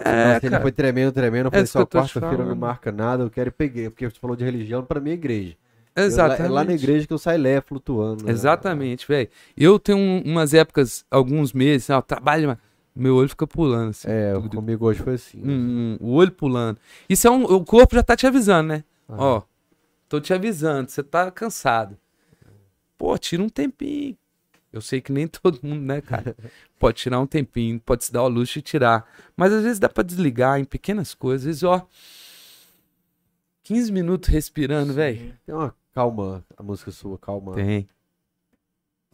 É, 0.00 0.40
cara. 0.40 0.60
foi 0.60 0.72
tremendo, 0.72 1.12
tremendo. 1.12 1.46
Eu 1.46 1.50
falei, 1.50 1.64
isso 1.64 1.72
que 1.72 1.78
eu 1.78 1.82
só 1.82 2.06
te 2.08 2.14
quarta-feira 2.14 2.44
não 2.44 2.56
marca 2.56 2.90
nada, 2.90 3.22
eu 3.22 3.30
quero 3.30 3.48
e 3.48 3.52
peguei. 3.52 3.88
Porque 3.90 4.08
você 4.10 4.18
falou 4.18 4.34
de 4.34 4.44
religião, 4.44 4.82
pra 4.82 4.98
mim 5.00 5.10
é 5.10 5.14
igreja. 5.14 5.56
Eu- 5.94 6.04
Exatamente. 6.04 6.42
é 6.46 6.48
lá 6.48 6.64
na 6.64 6.72
igreja 6.72 7.06
que 7.06 7.12
eu 7.12 7.18
saio 7.18 7.40
lé 7.40 7.60
flutuando. 7.60 8.24
né? 8.24 8.30
Exatamente, 8.32 9.06
velho. 9.06 9.28
Eu 9.56 9.78
tenho 9.78 9.98
um- 9.98 10.22
umas 10.24 10.52
épocas, 10.54 11.04
alguns 11.10 11.52
meses, 11.52 11.88
ó, 11.90 12.00
trabalho, 12.00 12.48
mas 12.48 12.58
meu 12.94 13.16
olho 13.16 13.28
fica 13.28 13.46
pulando, 13.46 13.90
assim. 13.90 14.08
É, 14.10 14.34
Tudo- 14.34 14.56
comigo 14.56 14.86
hoje 14.86 15.00
foi 15.02 15.14
assim. 15.14 15.38
Hum, 15.40 15.48
hum, 15.48 15.98
o 16.00 16.12
olho 16.14 16.32
pulando. 16.32 16.78
Isso 17.08 17.26
é 17.26 17.30
um. 17.30 17.44
O 17.44 17.64
corpo 17.64 17.94
já 17.94 18.02
tá 18.02 18.14
te 18.16 18.26
avisando, 18.26 18.68
né? 18.68 18.84
Ah. 19.08 19.16
Ó, 19.18 19.42
tô 20.08 20.20
te 20.20 20.32
avisando, 20.34 20.90
você 20.90 21.02
tá 21.02 21.30
cansado. 21.30 21.96
Pô, 22.98 23.16
tira 23.18 23.42
um 23.42 23.48
tempinho. 23.48 24.16
Eu 24.72 24.80
sei 24.80 25.00
que 25.00 25.12
nem 25.12 25.26
todo 25.28 25.58
mundo, 25.62 25.82
né, 25.82 26.00
cara? 26.00 26.36
Pode 26.78 26.98
tirar 26.98 27.20
um 27.20 27.26
tempinho, 27.26 27.78
pode 27.78 28.04
se 28.04 28.12
dar 28.12 28.24
o 28.24 28.28
luxo 28.28 28.54
de 28.54 28.62
tirar. 28.62 29.08
Mas 29.36 29.52
às 29.52 29.62
vezes 29.62 29.78
dá 29.78 29.88
pra 29.88 30.02
desligar 30.02 30.58
em 30.58 30.64
pequenas 30.64 31.14
coisas. 31.14 31.42
Às 31.42 31.46
vezes, 31.46 31.62
ó. 31.62 31.86
15 33.62 33.92
minutos 33.92 34.28
respirando, 34.28 34.92
velho. 34.92 35.32
Tem 35.46 35.54
uma 35.54 35.72
calma, 35.94 36.44
a 36.56 36.62
música 36.62 36.90
sua, 36.90 37.16
calma. 37.18 37.54
Tem. 37.54 37.88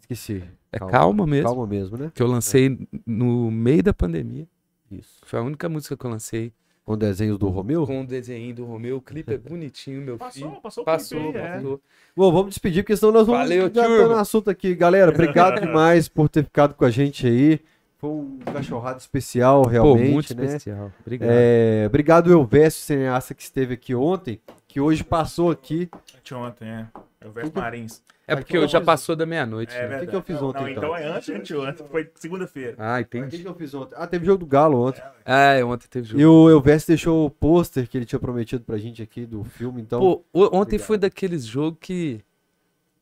Esqueci. 0.01 0.43
É 0.73 0.79
calma 0.79 1.27
mesmo. 1.27 1.49
Calma 1.49 1.67
mesmo, 1.67 1.97
né? 1.97 2.13
Que 2.15 2.23
eu 2.23 2.27
lancei 2.27 2.79
no 3.07 3.51
meio 3.51 3.83
da 3.83 3.95
pandemia. 3.95 4.47
Isso. 4.91 5.21
Foi 5.25 5.39
a 5.39 5.43
única 5.43 5.69
música 5.69 5.97
que 5.97 6.05
eu 6.05 6.11
lancei. 6.11 6.53
Com 6.85 6.97
desenhos 6.97 7.37
do 7.37 7.49
Romeu? 7.49 7.87
Com 7.87 8.01
o 8.01 8.07
desenho 8.07 8.55
do 8.55 8.65
Romeu. 8.65 8.97
O 8.97 9.03
clipe 9.03 9.35
é 9.35 9.37
bonitinho, 9.37 10.01
meu 10.01 10.19
filho. 10.31 10.53
Passou, 10.53 10.61
passou 10.63 10.83
o 10.83 10.85
Passou, 10.87 11.21
clipe 11.21 11.37
aí, 11.37 11.45
é. 11.45 11.53
passou. 11.57 11.81
Bom, 12.17 12.33
vamos 12.33 12.49
despedir, 12.49 12.83
porque 12.83 12.97
senão 12.97 13.13
nós 13.13 13.27
vamos 13.27 13.43
Valeu, 13.43 13.65
já 13.65 13.83
tá 13.83 13.89
no 13.89 14.15
assunto 14.15 14.49
aqui. 14.49 14.75
Galera, 14.75 15.11
obrigado 15.11 15.61
demais 15.61 16.09
por 16.09 16.31
ter 16.31 16.45
ficado 16.45 16.73
com 16.73 16.87
a 16.87 16.91
gente 16.91 17.27
aí. 17.27 17.61
Foi 17.99 18.09
um 18.09 18.39
cachorrado 18.39 19.01
especial, 19.01 19.65
Pô, 19.65 19.69
realmente, 19.69 20.13
muito 20.13 20.37
né? 20.37 20.47
especial. 20.47 20.91
Obrigado. 21.01 21.31
É, 21.31 21.85
obrigado, 21.87 22.33
Elvésio, 22.33 22.81
cineasta 22.81 23.35
que 23.35 23.43
esteve 23.43 23.75
aqui 23.75 23.95
ontem, 23.95 24.41
que 24.67 24.81
hoje 24.81 25.05
passou 25.05 25.51
aqui. 25.51 25.91
Anteontem, 26.17 26.69
é. 26.69 26.87
É 27.21 27.29
o 27.29 27.33
Verso 27.33 27.53
Marins. 27.55 28.03
É 28.29 28.37
porque 28.37 28.57
eu 28.57 28.69
já 28.69 28.81
passou 28.81 29.17
da 29.17 29.25
meia-noite. 29.27 29.75
É 29.75 29.81
né? 29.83 29.87
verdade. 29.89 30.07
que 30.11 30.17
eu 30.17 30.23
fiz 30.23 30.41
ontem, 30.43 30.61
Não, 30.63 30.69
então? 30.69 30.83
então 30.85 30.97
é 30.97 31.07
antes 31.07 31.27
de 31.27 31.33
anteontem. 31.33 31.87
Foi 31.89 32.11
segunda-feira. 32.15 32.75
Ah, 32.79 33.01
O 33.01 33.05
que, 33.05 33.19
entendi. 33.19 33.43
que 33.43 33.49
eu 33.49 33.55
fiz 33.55 33.73
ontem? 33.75 33.95
Ah, 33.99 34.07
teve 34.07 34.27
jogo 34.27 34.39
do 34.41 34.47
Galo 34.47 34.87
ontem. 34.87 35.03
É, 35.25 35.65
ontem 35.65 35.87
teve 35.89 36.07
jogo. 36.09 36.21
E 36.21 36.27
o 36.27 36.49
Elvésio 36.51 36.89
deixou 36.89 37.27
o 37.27 37.31
pôster 37.31 37.89
que 37.89 37.97
ele 37.99 38.05
tinha 38.05 38.19
prometido 38.19 38.63
pra 38.65 38.77
gente 38.79 39.03
aqui 39.03 39.25
do 39.27 39.43
filme, 39.45 39.81
então. 39.81 39.99
Pô, 39.99 40.25
o- 40.33 40.45
ontem 40.47 40.59
obrigado. 40.77 40.87
foi 40.87 40.99
daqueles 40.99 41.45
jogos 41.45 41.79
que 41.81 42.21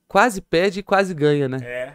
quase 0.08 0.40
perde 0.40 0.80
e 0.80 0.82
quase 0.82 1.12
ganha, 1.12 1.48
né? 1.48 1.58
É. 1.62 1.94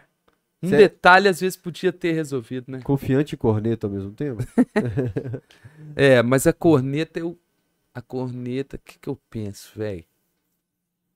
Um 0.64 0.69
Cê- 0.69 0.77
detalhe 0.77 1.27
às 1.27 1.40
vezes 1.40 1.58
podia 1.58 1.92
ter 1.92 2.11
resolvido, 2.11 2.72
né? 2.72 2.82
Confiante 2.84 3.34
e 3.34 3.38
corneta 3.38 3.88
ao 3.88 3.92
mesmo 3.93 4.11
tempo. 4.11 4.43
É, 5.95 6.22
mas 6.22 6.45
a 6.48 6.53
corneta, 6.53 7.19
eu. 7.19 7.38
A 7.93 8.01
corneta, 8.01 8.77
o 8.77 8.80
que, 8.80 8.98
que 9.00 9.10
eu 9.10 9.19
penso, 9.30 9.72
velho? 9.77 10.06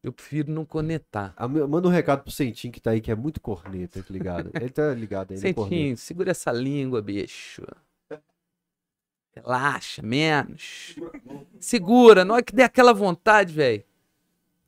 Eu 0.06 0.14
prefiro 0.14 0.51
não 0.51 0.64
cornetar. 0.64 1.34
Ah, 1.35 1.48
ma- 1.48 1.66
Manda 1.66 1.88
um 1.88 1.92
recado 1.92 2.22
pro 2.22 2.32
Sentinho 2.32 2.72
que 2.72 2.80
tá 2.80 2.92
aí, 2.92 3.01
que 3.01 3.09
é 3.09 3.16
muito 3.16 3.42
corneta, 3.42 4.03
tá 4.03 4.14
ligado? 4.14 4.51
Ele 4.53 4.69
tá 4.69 4.93
ligado 4.93 5.32
aí, 5.32 5.38
né? 5.38 5.42
Sentinho, 5.42 5.98
segura 5.98 6.30
essa 6.30 6.51
língua, 6.51 7.01
bicho. 7.01 7.64
Relaxa, 9.35 10.03
menos. 10.03 10.95
Segura, 11.59 12.24
na 12.24 12.35
hora 12.35 12.43
que 12.43 12.53
der 12.56 12.66
aquela 12.66 12.93
vontade, 12.93 13.51
velho. 13.51 13.84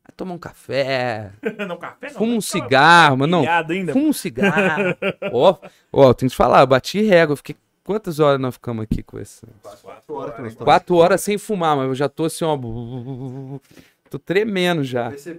Vai 0.03 0.11
tomar 0.15 0.33
um 0.33 0.39
café, 0.39 1.31
não, 1.67 1.77
café 1.77 2.07
não. 2.07 2.15
fuma 2.15 2.33
um 2.33 2.41
cigarro, 2.41 3.17
mas 3.17 3.29
não. 3.29 3.43
Fuma 3.93 4.07
um 4.07 4.13
cigarro. 4.13 4.95
Ó, 5.31 5.55
ó, 5.93 6.13
tem 6.15 6.27
que 6.27 6.33
te 6.33 6.37
falar, 6.37 6.61
eu 6.61 6.67
bati 6.67 6.99
régua, 7.03 7.33
eu 7.33 7.37
fiquei 7.37 7.55
Quantas 7.83 8.19
horas 8.19 8.37
nós 8.37 8.55
ficamos 8.55 8.83
aqui 8.83 9.01
com 9.01 9.17
esse? 9.17 9.45
Quatro 9.81 10.13
horas 10.15 10.35
que 10.35 10.41
nós 10.41 10.51
estamos. 10.51 10.65
Quatro 10.65 10.95
horas 10.97 11.21
sem 11.21 11.37
fumar, 11.37 11.77
mas 11.77 11.87
eu 11.87 11.95
já 11.95 12.09
tô 12.09 12.25
assim, 12.25 12.43
ó. 12.43 12.57
Tô 14.09 14.17
tremendo 14.19 14.83
já. 14.83 15.11
Você 15.11 15.37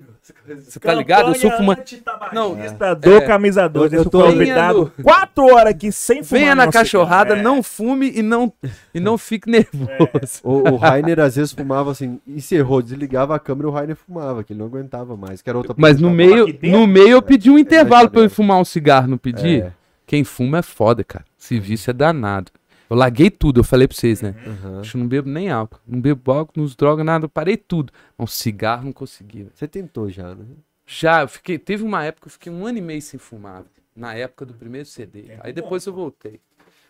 tá 0.80 0.94
ligado? 0.94 1.30
Eu 1.30 1.34
sou 1.34 1.50
fumante. 1.52 2.02
Não, 2.32 2.54
Não, 2.54 2.94
do 3.00 3.12
é. 3.14 3.20
camisa 3.22 3.68
2. 3.68 3.92
Eu 3.92 4.00
Eu 4.00 4.10
tô- 4.10 4.24
convidado 4.24 4.92
quatro 5.02 5.44
horas 5.54 5.72
aqui 5.74 5.90
sem 5.90 6.22
fumar. 6.22 6.40
Venha 6.40 6.54
na 6.54 6.70
cachorrada. 6.70 7.36
É. 7.36 7.42
não 7.42 7.62
fume 7.62 8.10
e 8.14 8.22
não, 8.22 8.52
e 8.94 9.00
não 9.00 9.16
fique 9.16 9.48
nervoso. 9.50 10.40
O, 10.42 10.70
o 10.72 10.76
Rainer 10.76 11.20
às 11.20 11.36
vezes 11.36 11.52
fumava 11.52 11.90
assim, 11.90 12.20
encerrou, 12.26 12.82
desligava 12.82 13.34
a 13.34 13.38
câmera 13.38 13.68
e 13.68 13.70
o 13.70 13.72
Rainer 13.74 13.96
fumava, 13.96 14.44
que 14.44 14.52
ele 14.52 14.60
não 14.60 14.66
aguentava 14.66 15.16
mais, 15.16 15.40
que 15.40 15.48
era 15.48 15.56
outra 15.58 15.74
Mas 15.76 16.00
no 16.00 16.10
meio, 16.10 16.46
no 16.62 16.86
meio 16.86 17.08
eu 17.08 17.22
pedi 17.22 17.50
um 17.50 17.58
intervalo 17.58 18.08
tá 18.08 18.12
pra 18.12 18.20
eu 18.22 18.30
fumar 18.30 18.58
um 18.60 18.64
cigarro, 18.64 19.08
não 19.08 19.18
pedi? 19.18 19.62
É. 19.62 19.72
Quem 20.06 20.24
fuma 20.24 20.58
é 20.58 20.62
foda, 20.62 21.04
cara. 21.04 21.24
Esse 21.38 21.58
vício 21.60 21.90
é 21.90 21.94
danado. 21.94 22.50
Eu 22.88 22.96
larguei 22.96 23.30
tudo, 23.30 23.60
eu 23.60 23.64
falei 23.64 23.86
pra 23.86 23.96
vocês, 23.96 24.22
né? 24.22 24.34
Acho 24.80 24.92
que 24.92 24.96
não 24.98 25.06
bebo 25.06 25.28
nem 25.28 25.50
álcool. 25.50 25.78
Não 25.86 26.00
bebo 26.00 26.32
álcool, 26.32 26.60
não 26.60 26.66
drogas, 26.66 27.04
nada. 27.04 27.26
Eu 27.26 27.28
parei 27.28 27.56
tudo. 27.56 27.92
Mas 28.16 28.24
um 28.24 28.32
cigarro 28.32 28.84
não 28.84 28.92
consegui. 28.92 29.48
Você 29.54 29.68
tentou 29.68 30.08
já, 30.08 30.34
né? 30.34 30.44
Já, 30.86 31.20
eu 31.20 31.28
fiquei. 31.28 31.58
Teve 31.58 31.82
uma 31.82 32.02
época 32.04 32.22
que 32.22 32.28
eu 32.28 32.32
fiquei 32.32 32.50
um 32.52 32.66
ano 32.66 32.78
e 32.78 32.80
meio 32.80 33.02
sem 33.02 33.18
fumar. 33.20 33.64
Na 33.94 34.14
época 34.14 34.46
do 34.46 34.54
primeiro 34.54 34.86
CD. 34.86 35.26
Aí 35.40 35.52
depois 35.52 35.84
eu 35.84 35.92
voltei. 35.92 36.40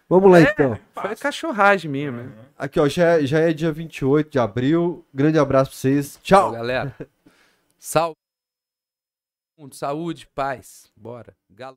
Vamos 0.09 0.31
lá 0.31 0.41
então. 0.41 0.79
Foi 0.95 1.17
cachorragem 1.17 1.91
minha, 1.91 2.13
mesmo. 2.13 2.33
Aqui, 2.57 2.79
ó, 2.79 2.89
já, 2.89 3.19
é- 3.19 3.27
já 3.27 3.41
é 3.41 3.53
dia 3.53 3.73
28 3.73 4.31
de 4.31 4.39
abril. 4.39 5.05
Grande 5.13 5.39
abraço 5.39 5.71
pra 5.73 5.79
vocês. 5.79 6.19
Tchau, 6.23 6.43
Tchau. 6.45 6.53
galera. 6.53 6.95
Salve. 7.79 8.15
Saúde, 9.73 10.29
paz. 10.35 10.91
Bora. 10.97 11.35
Galo. 11.51 11.77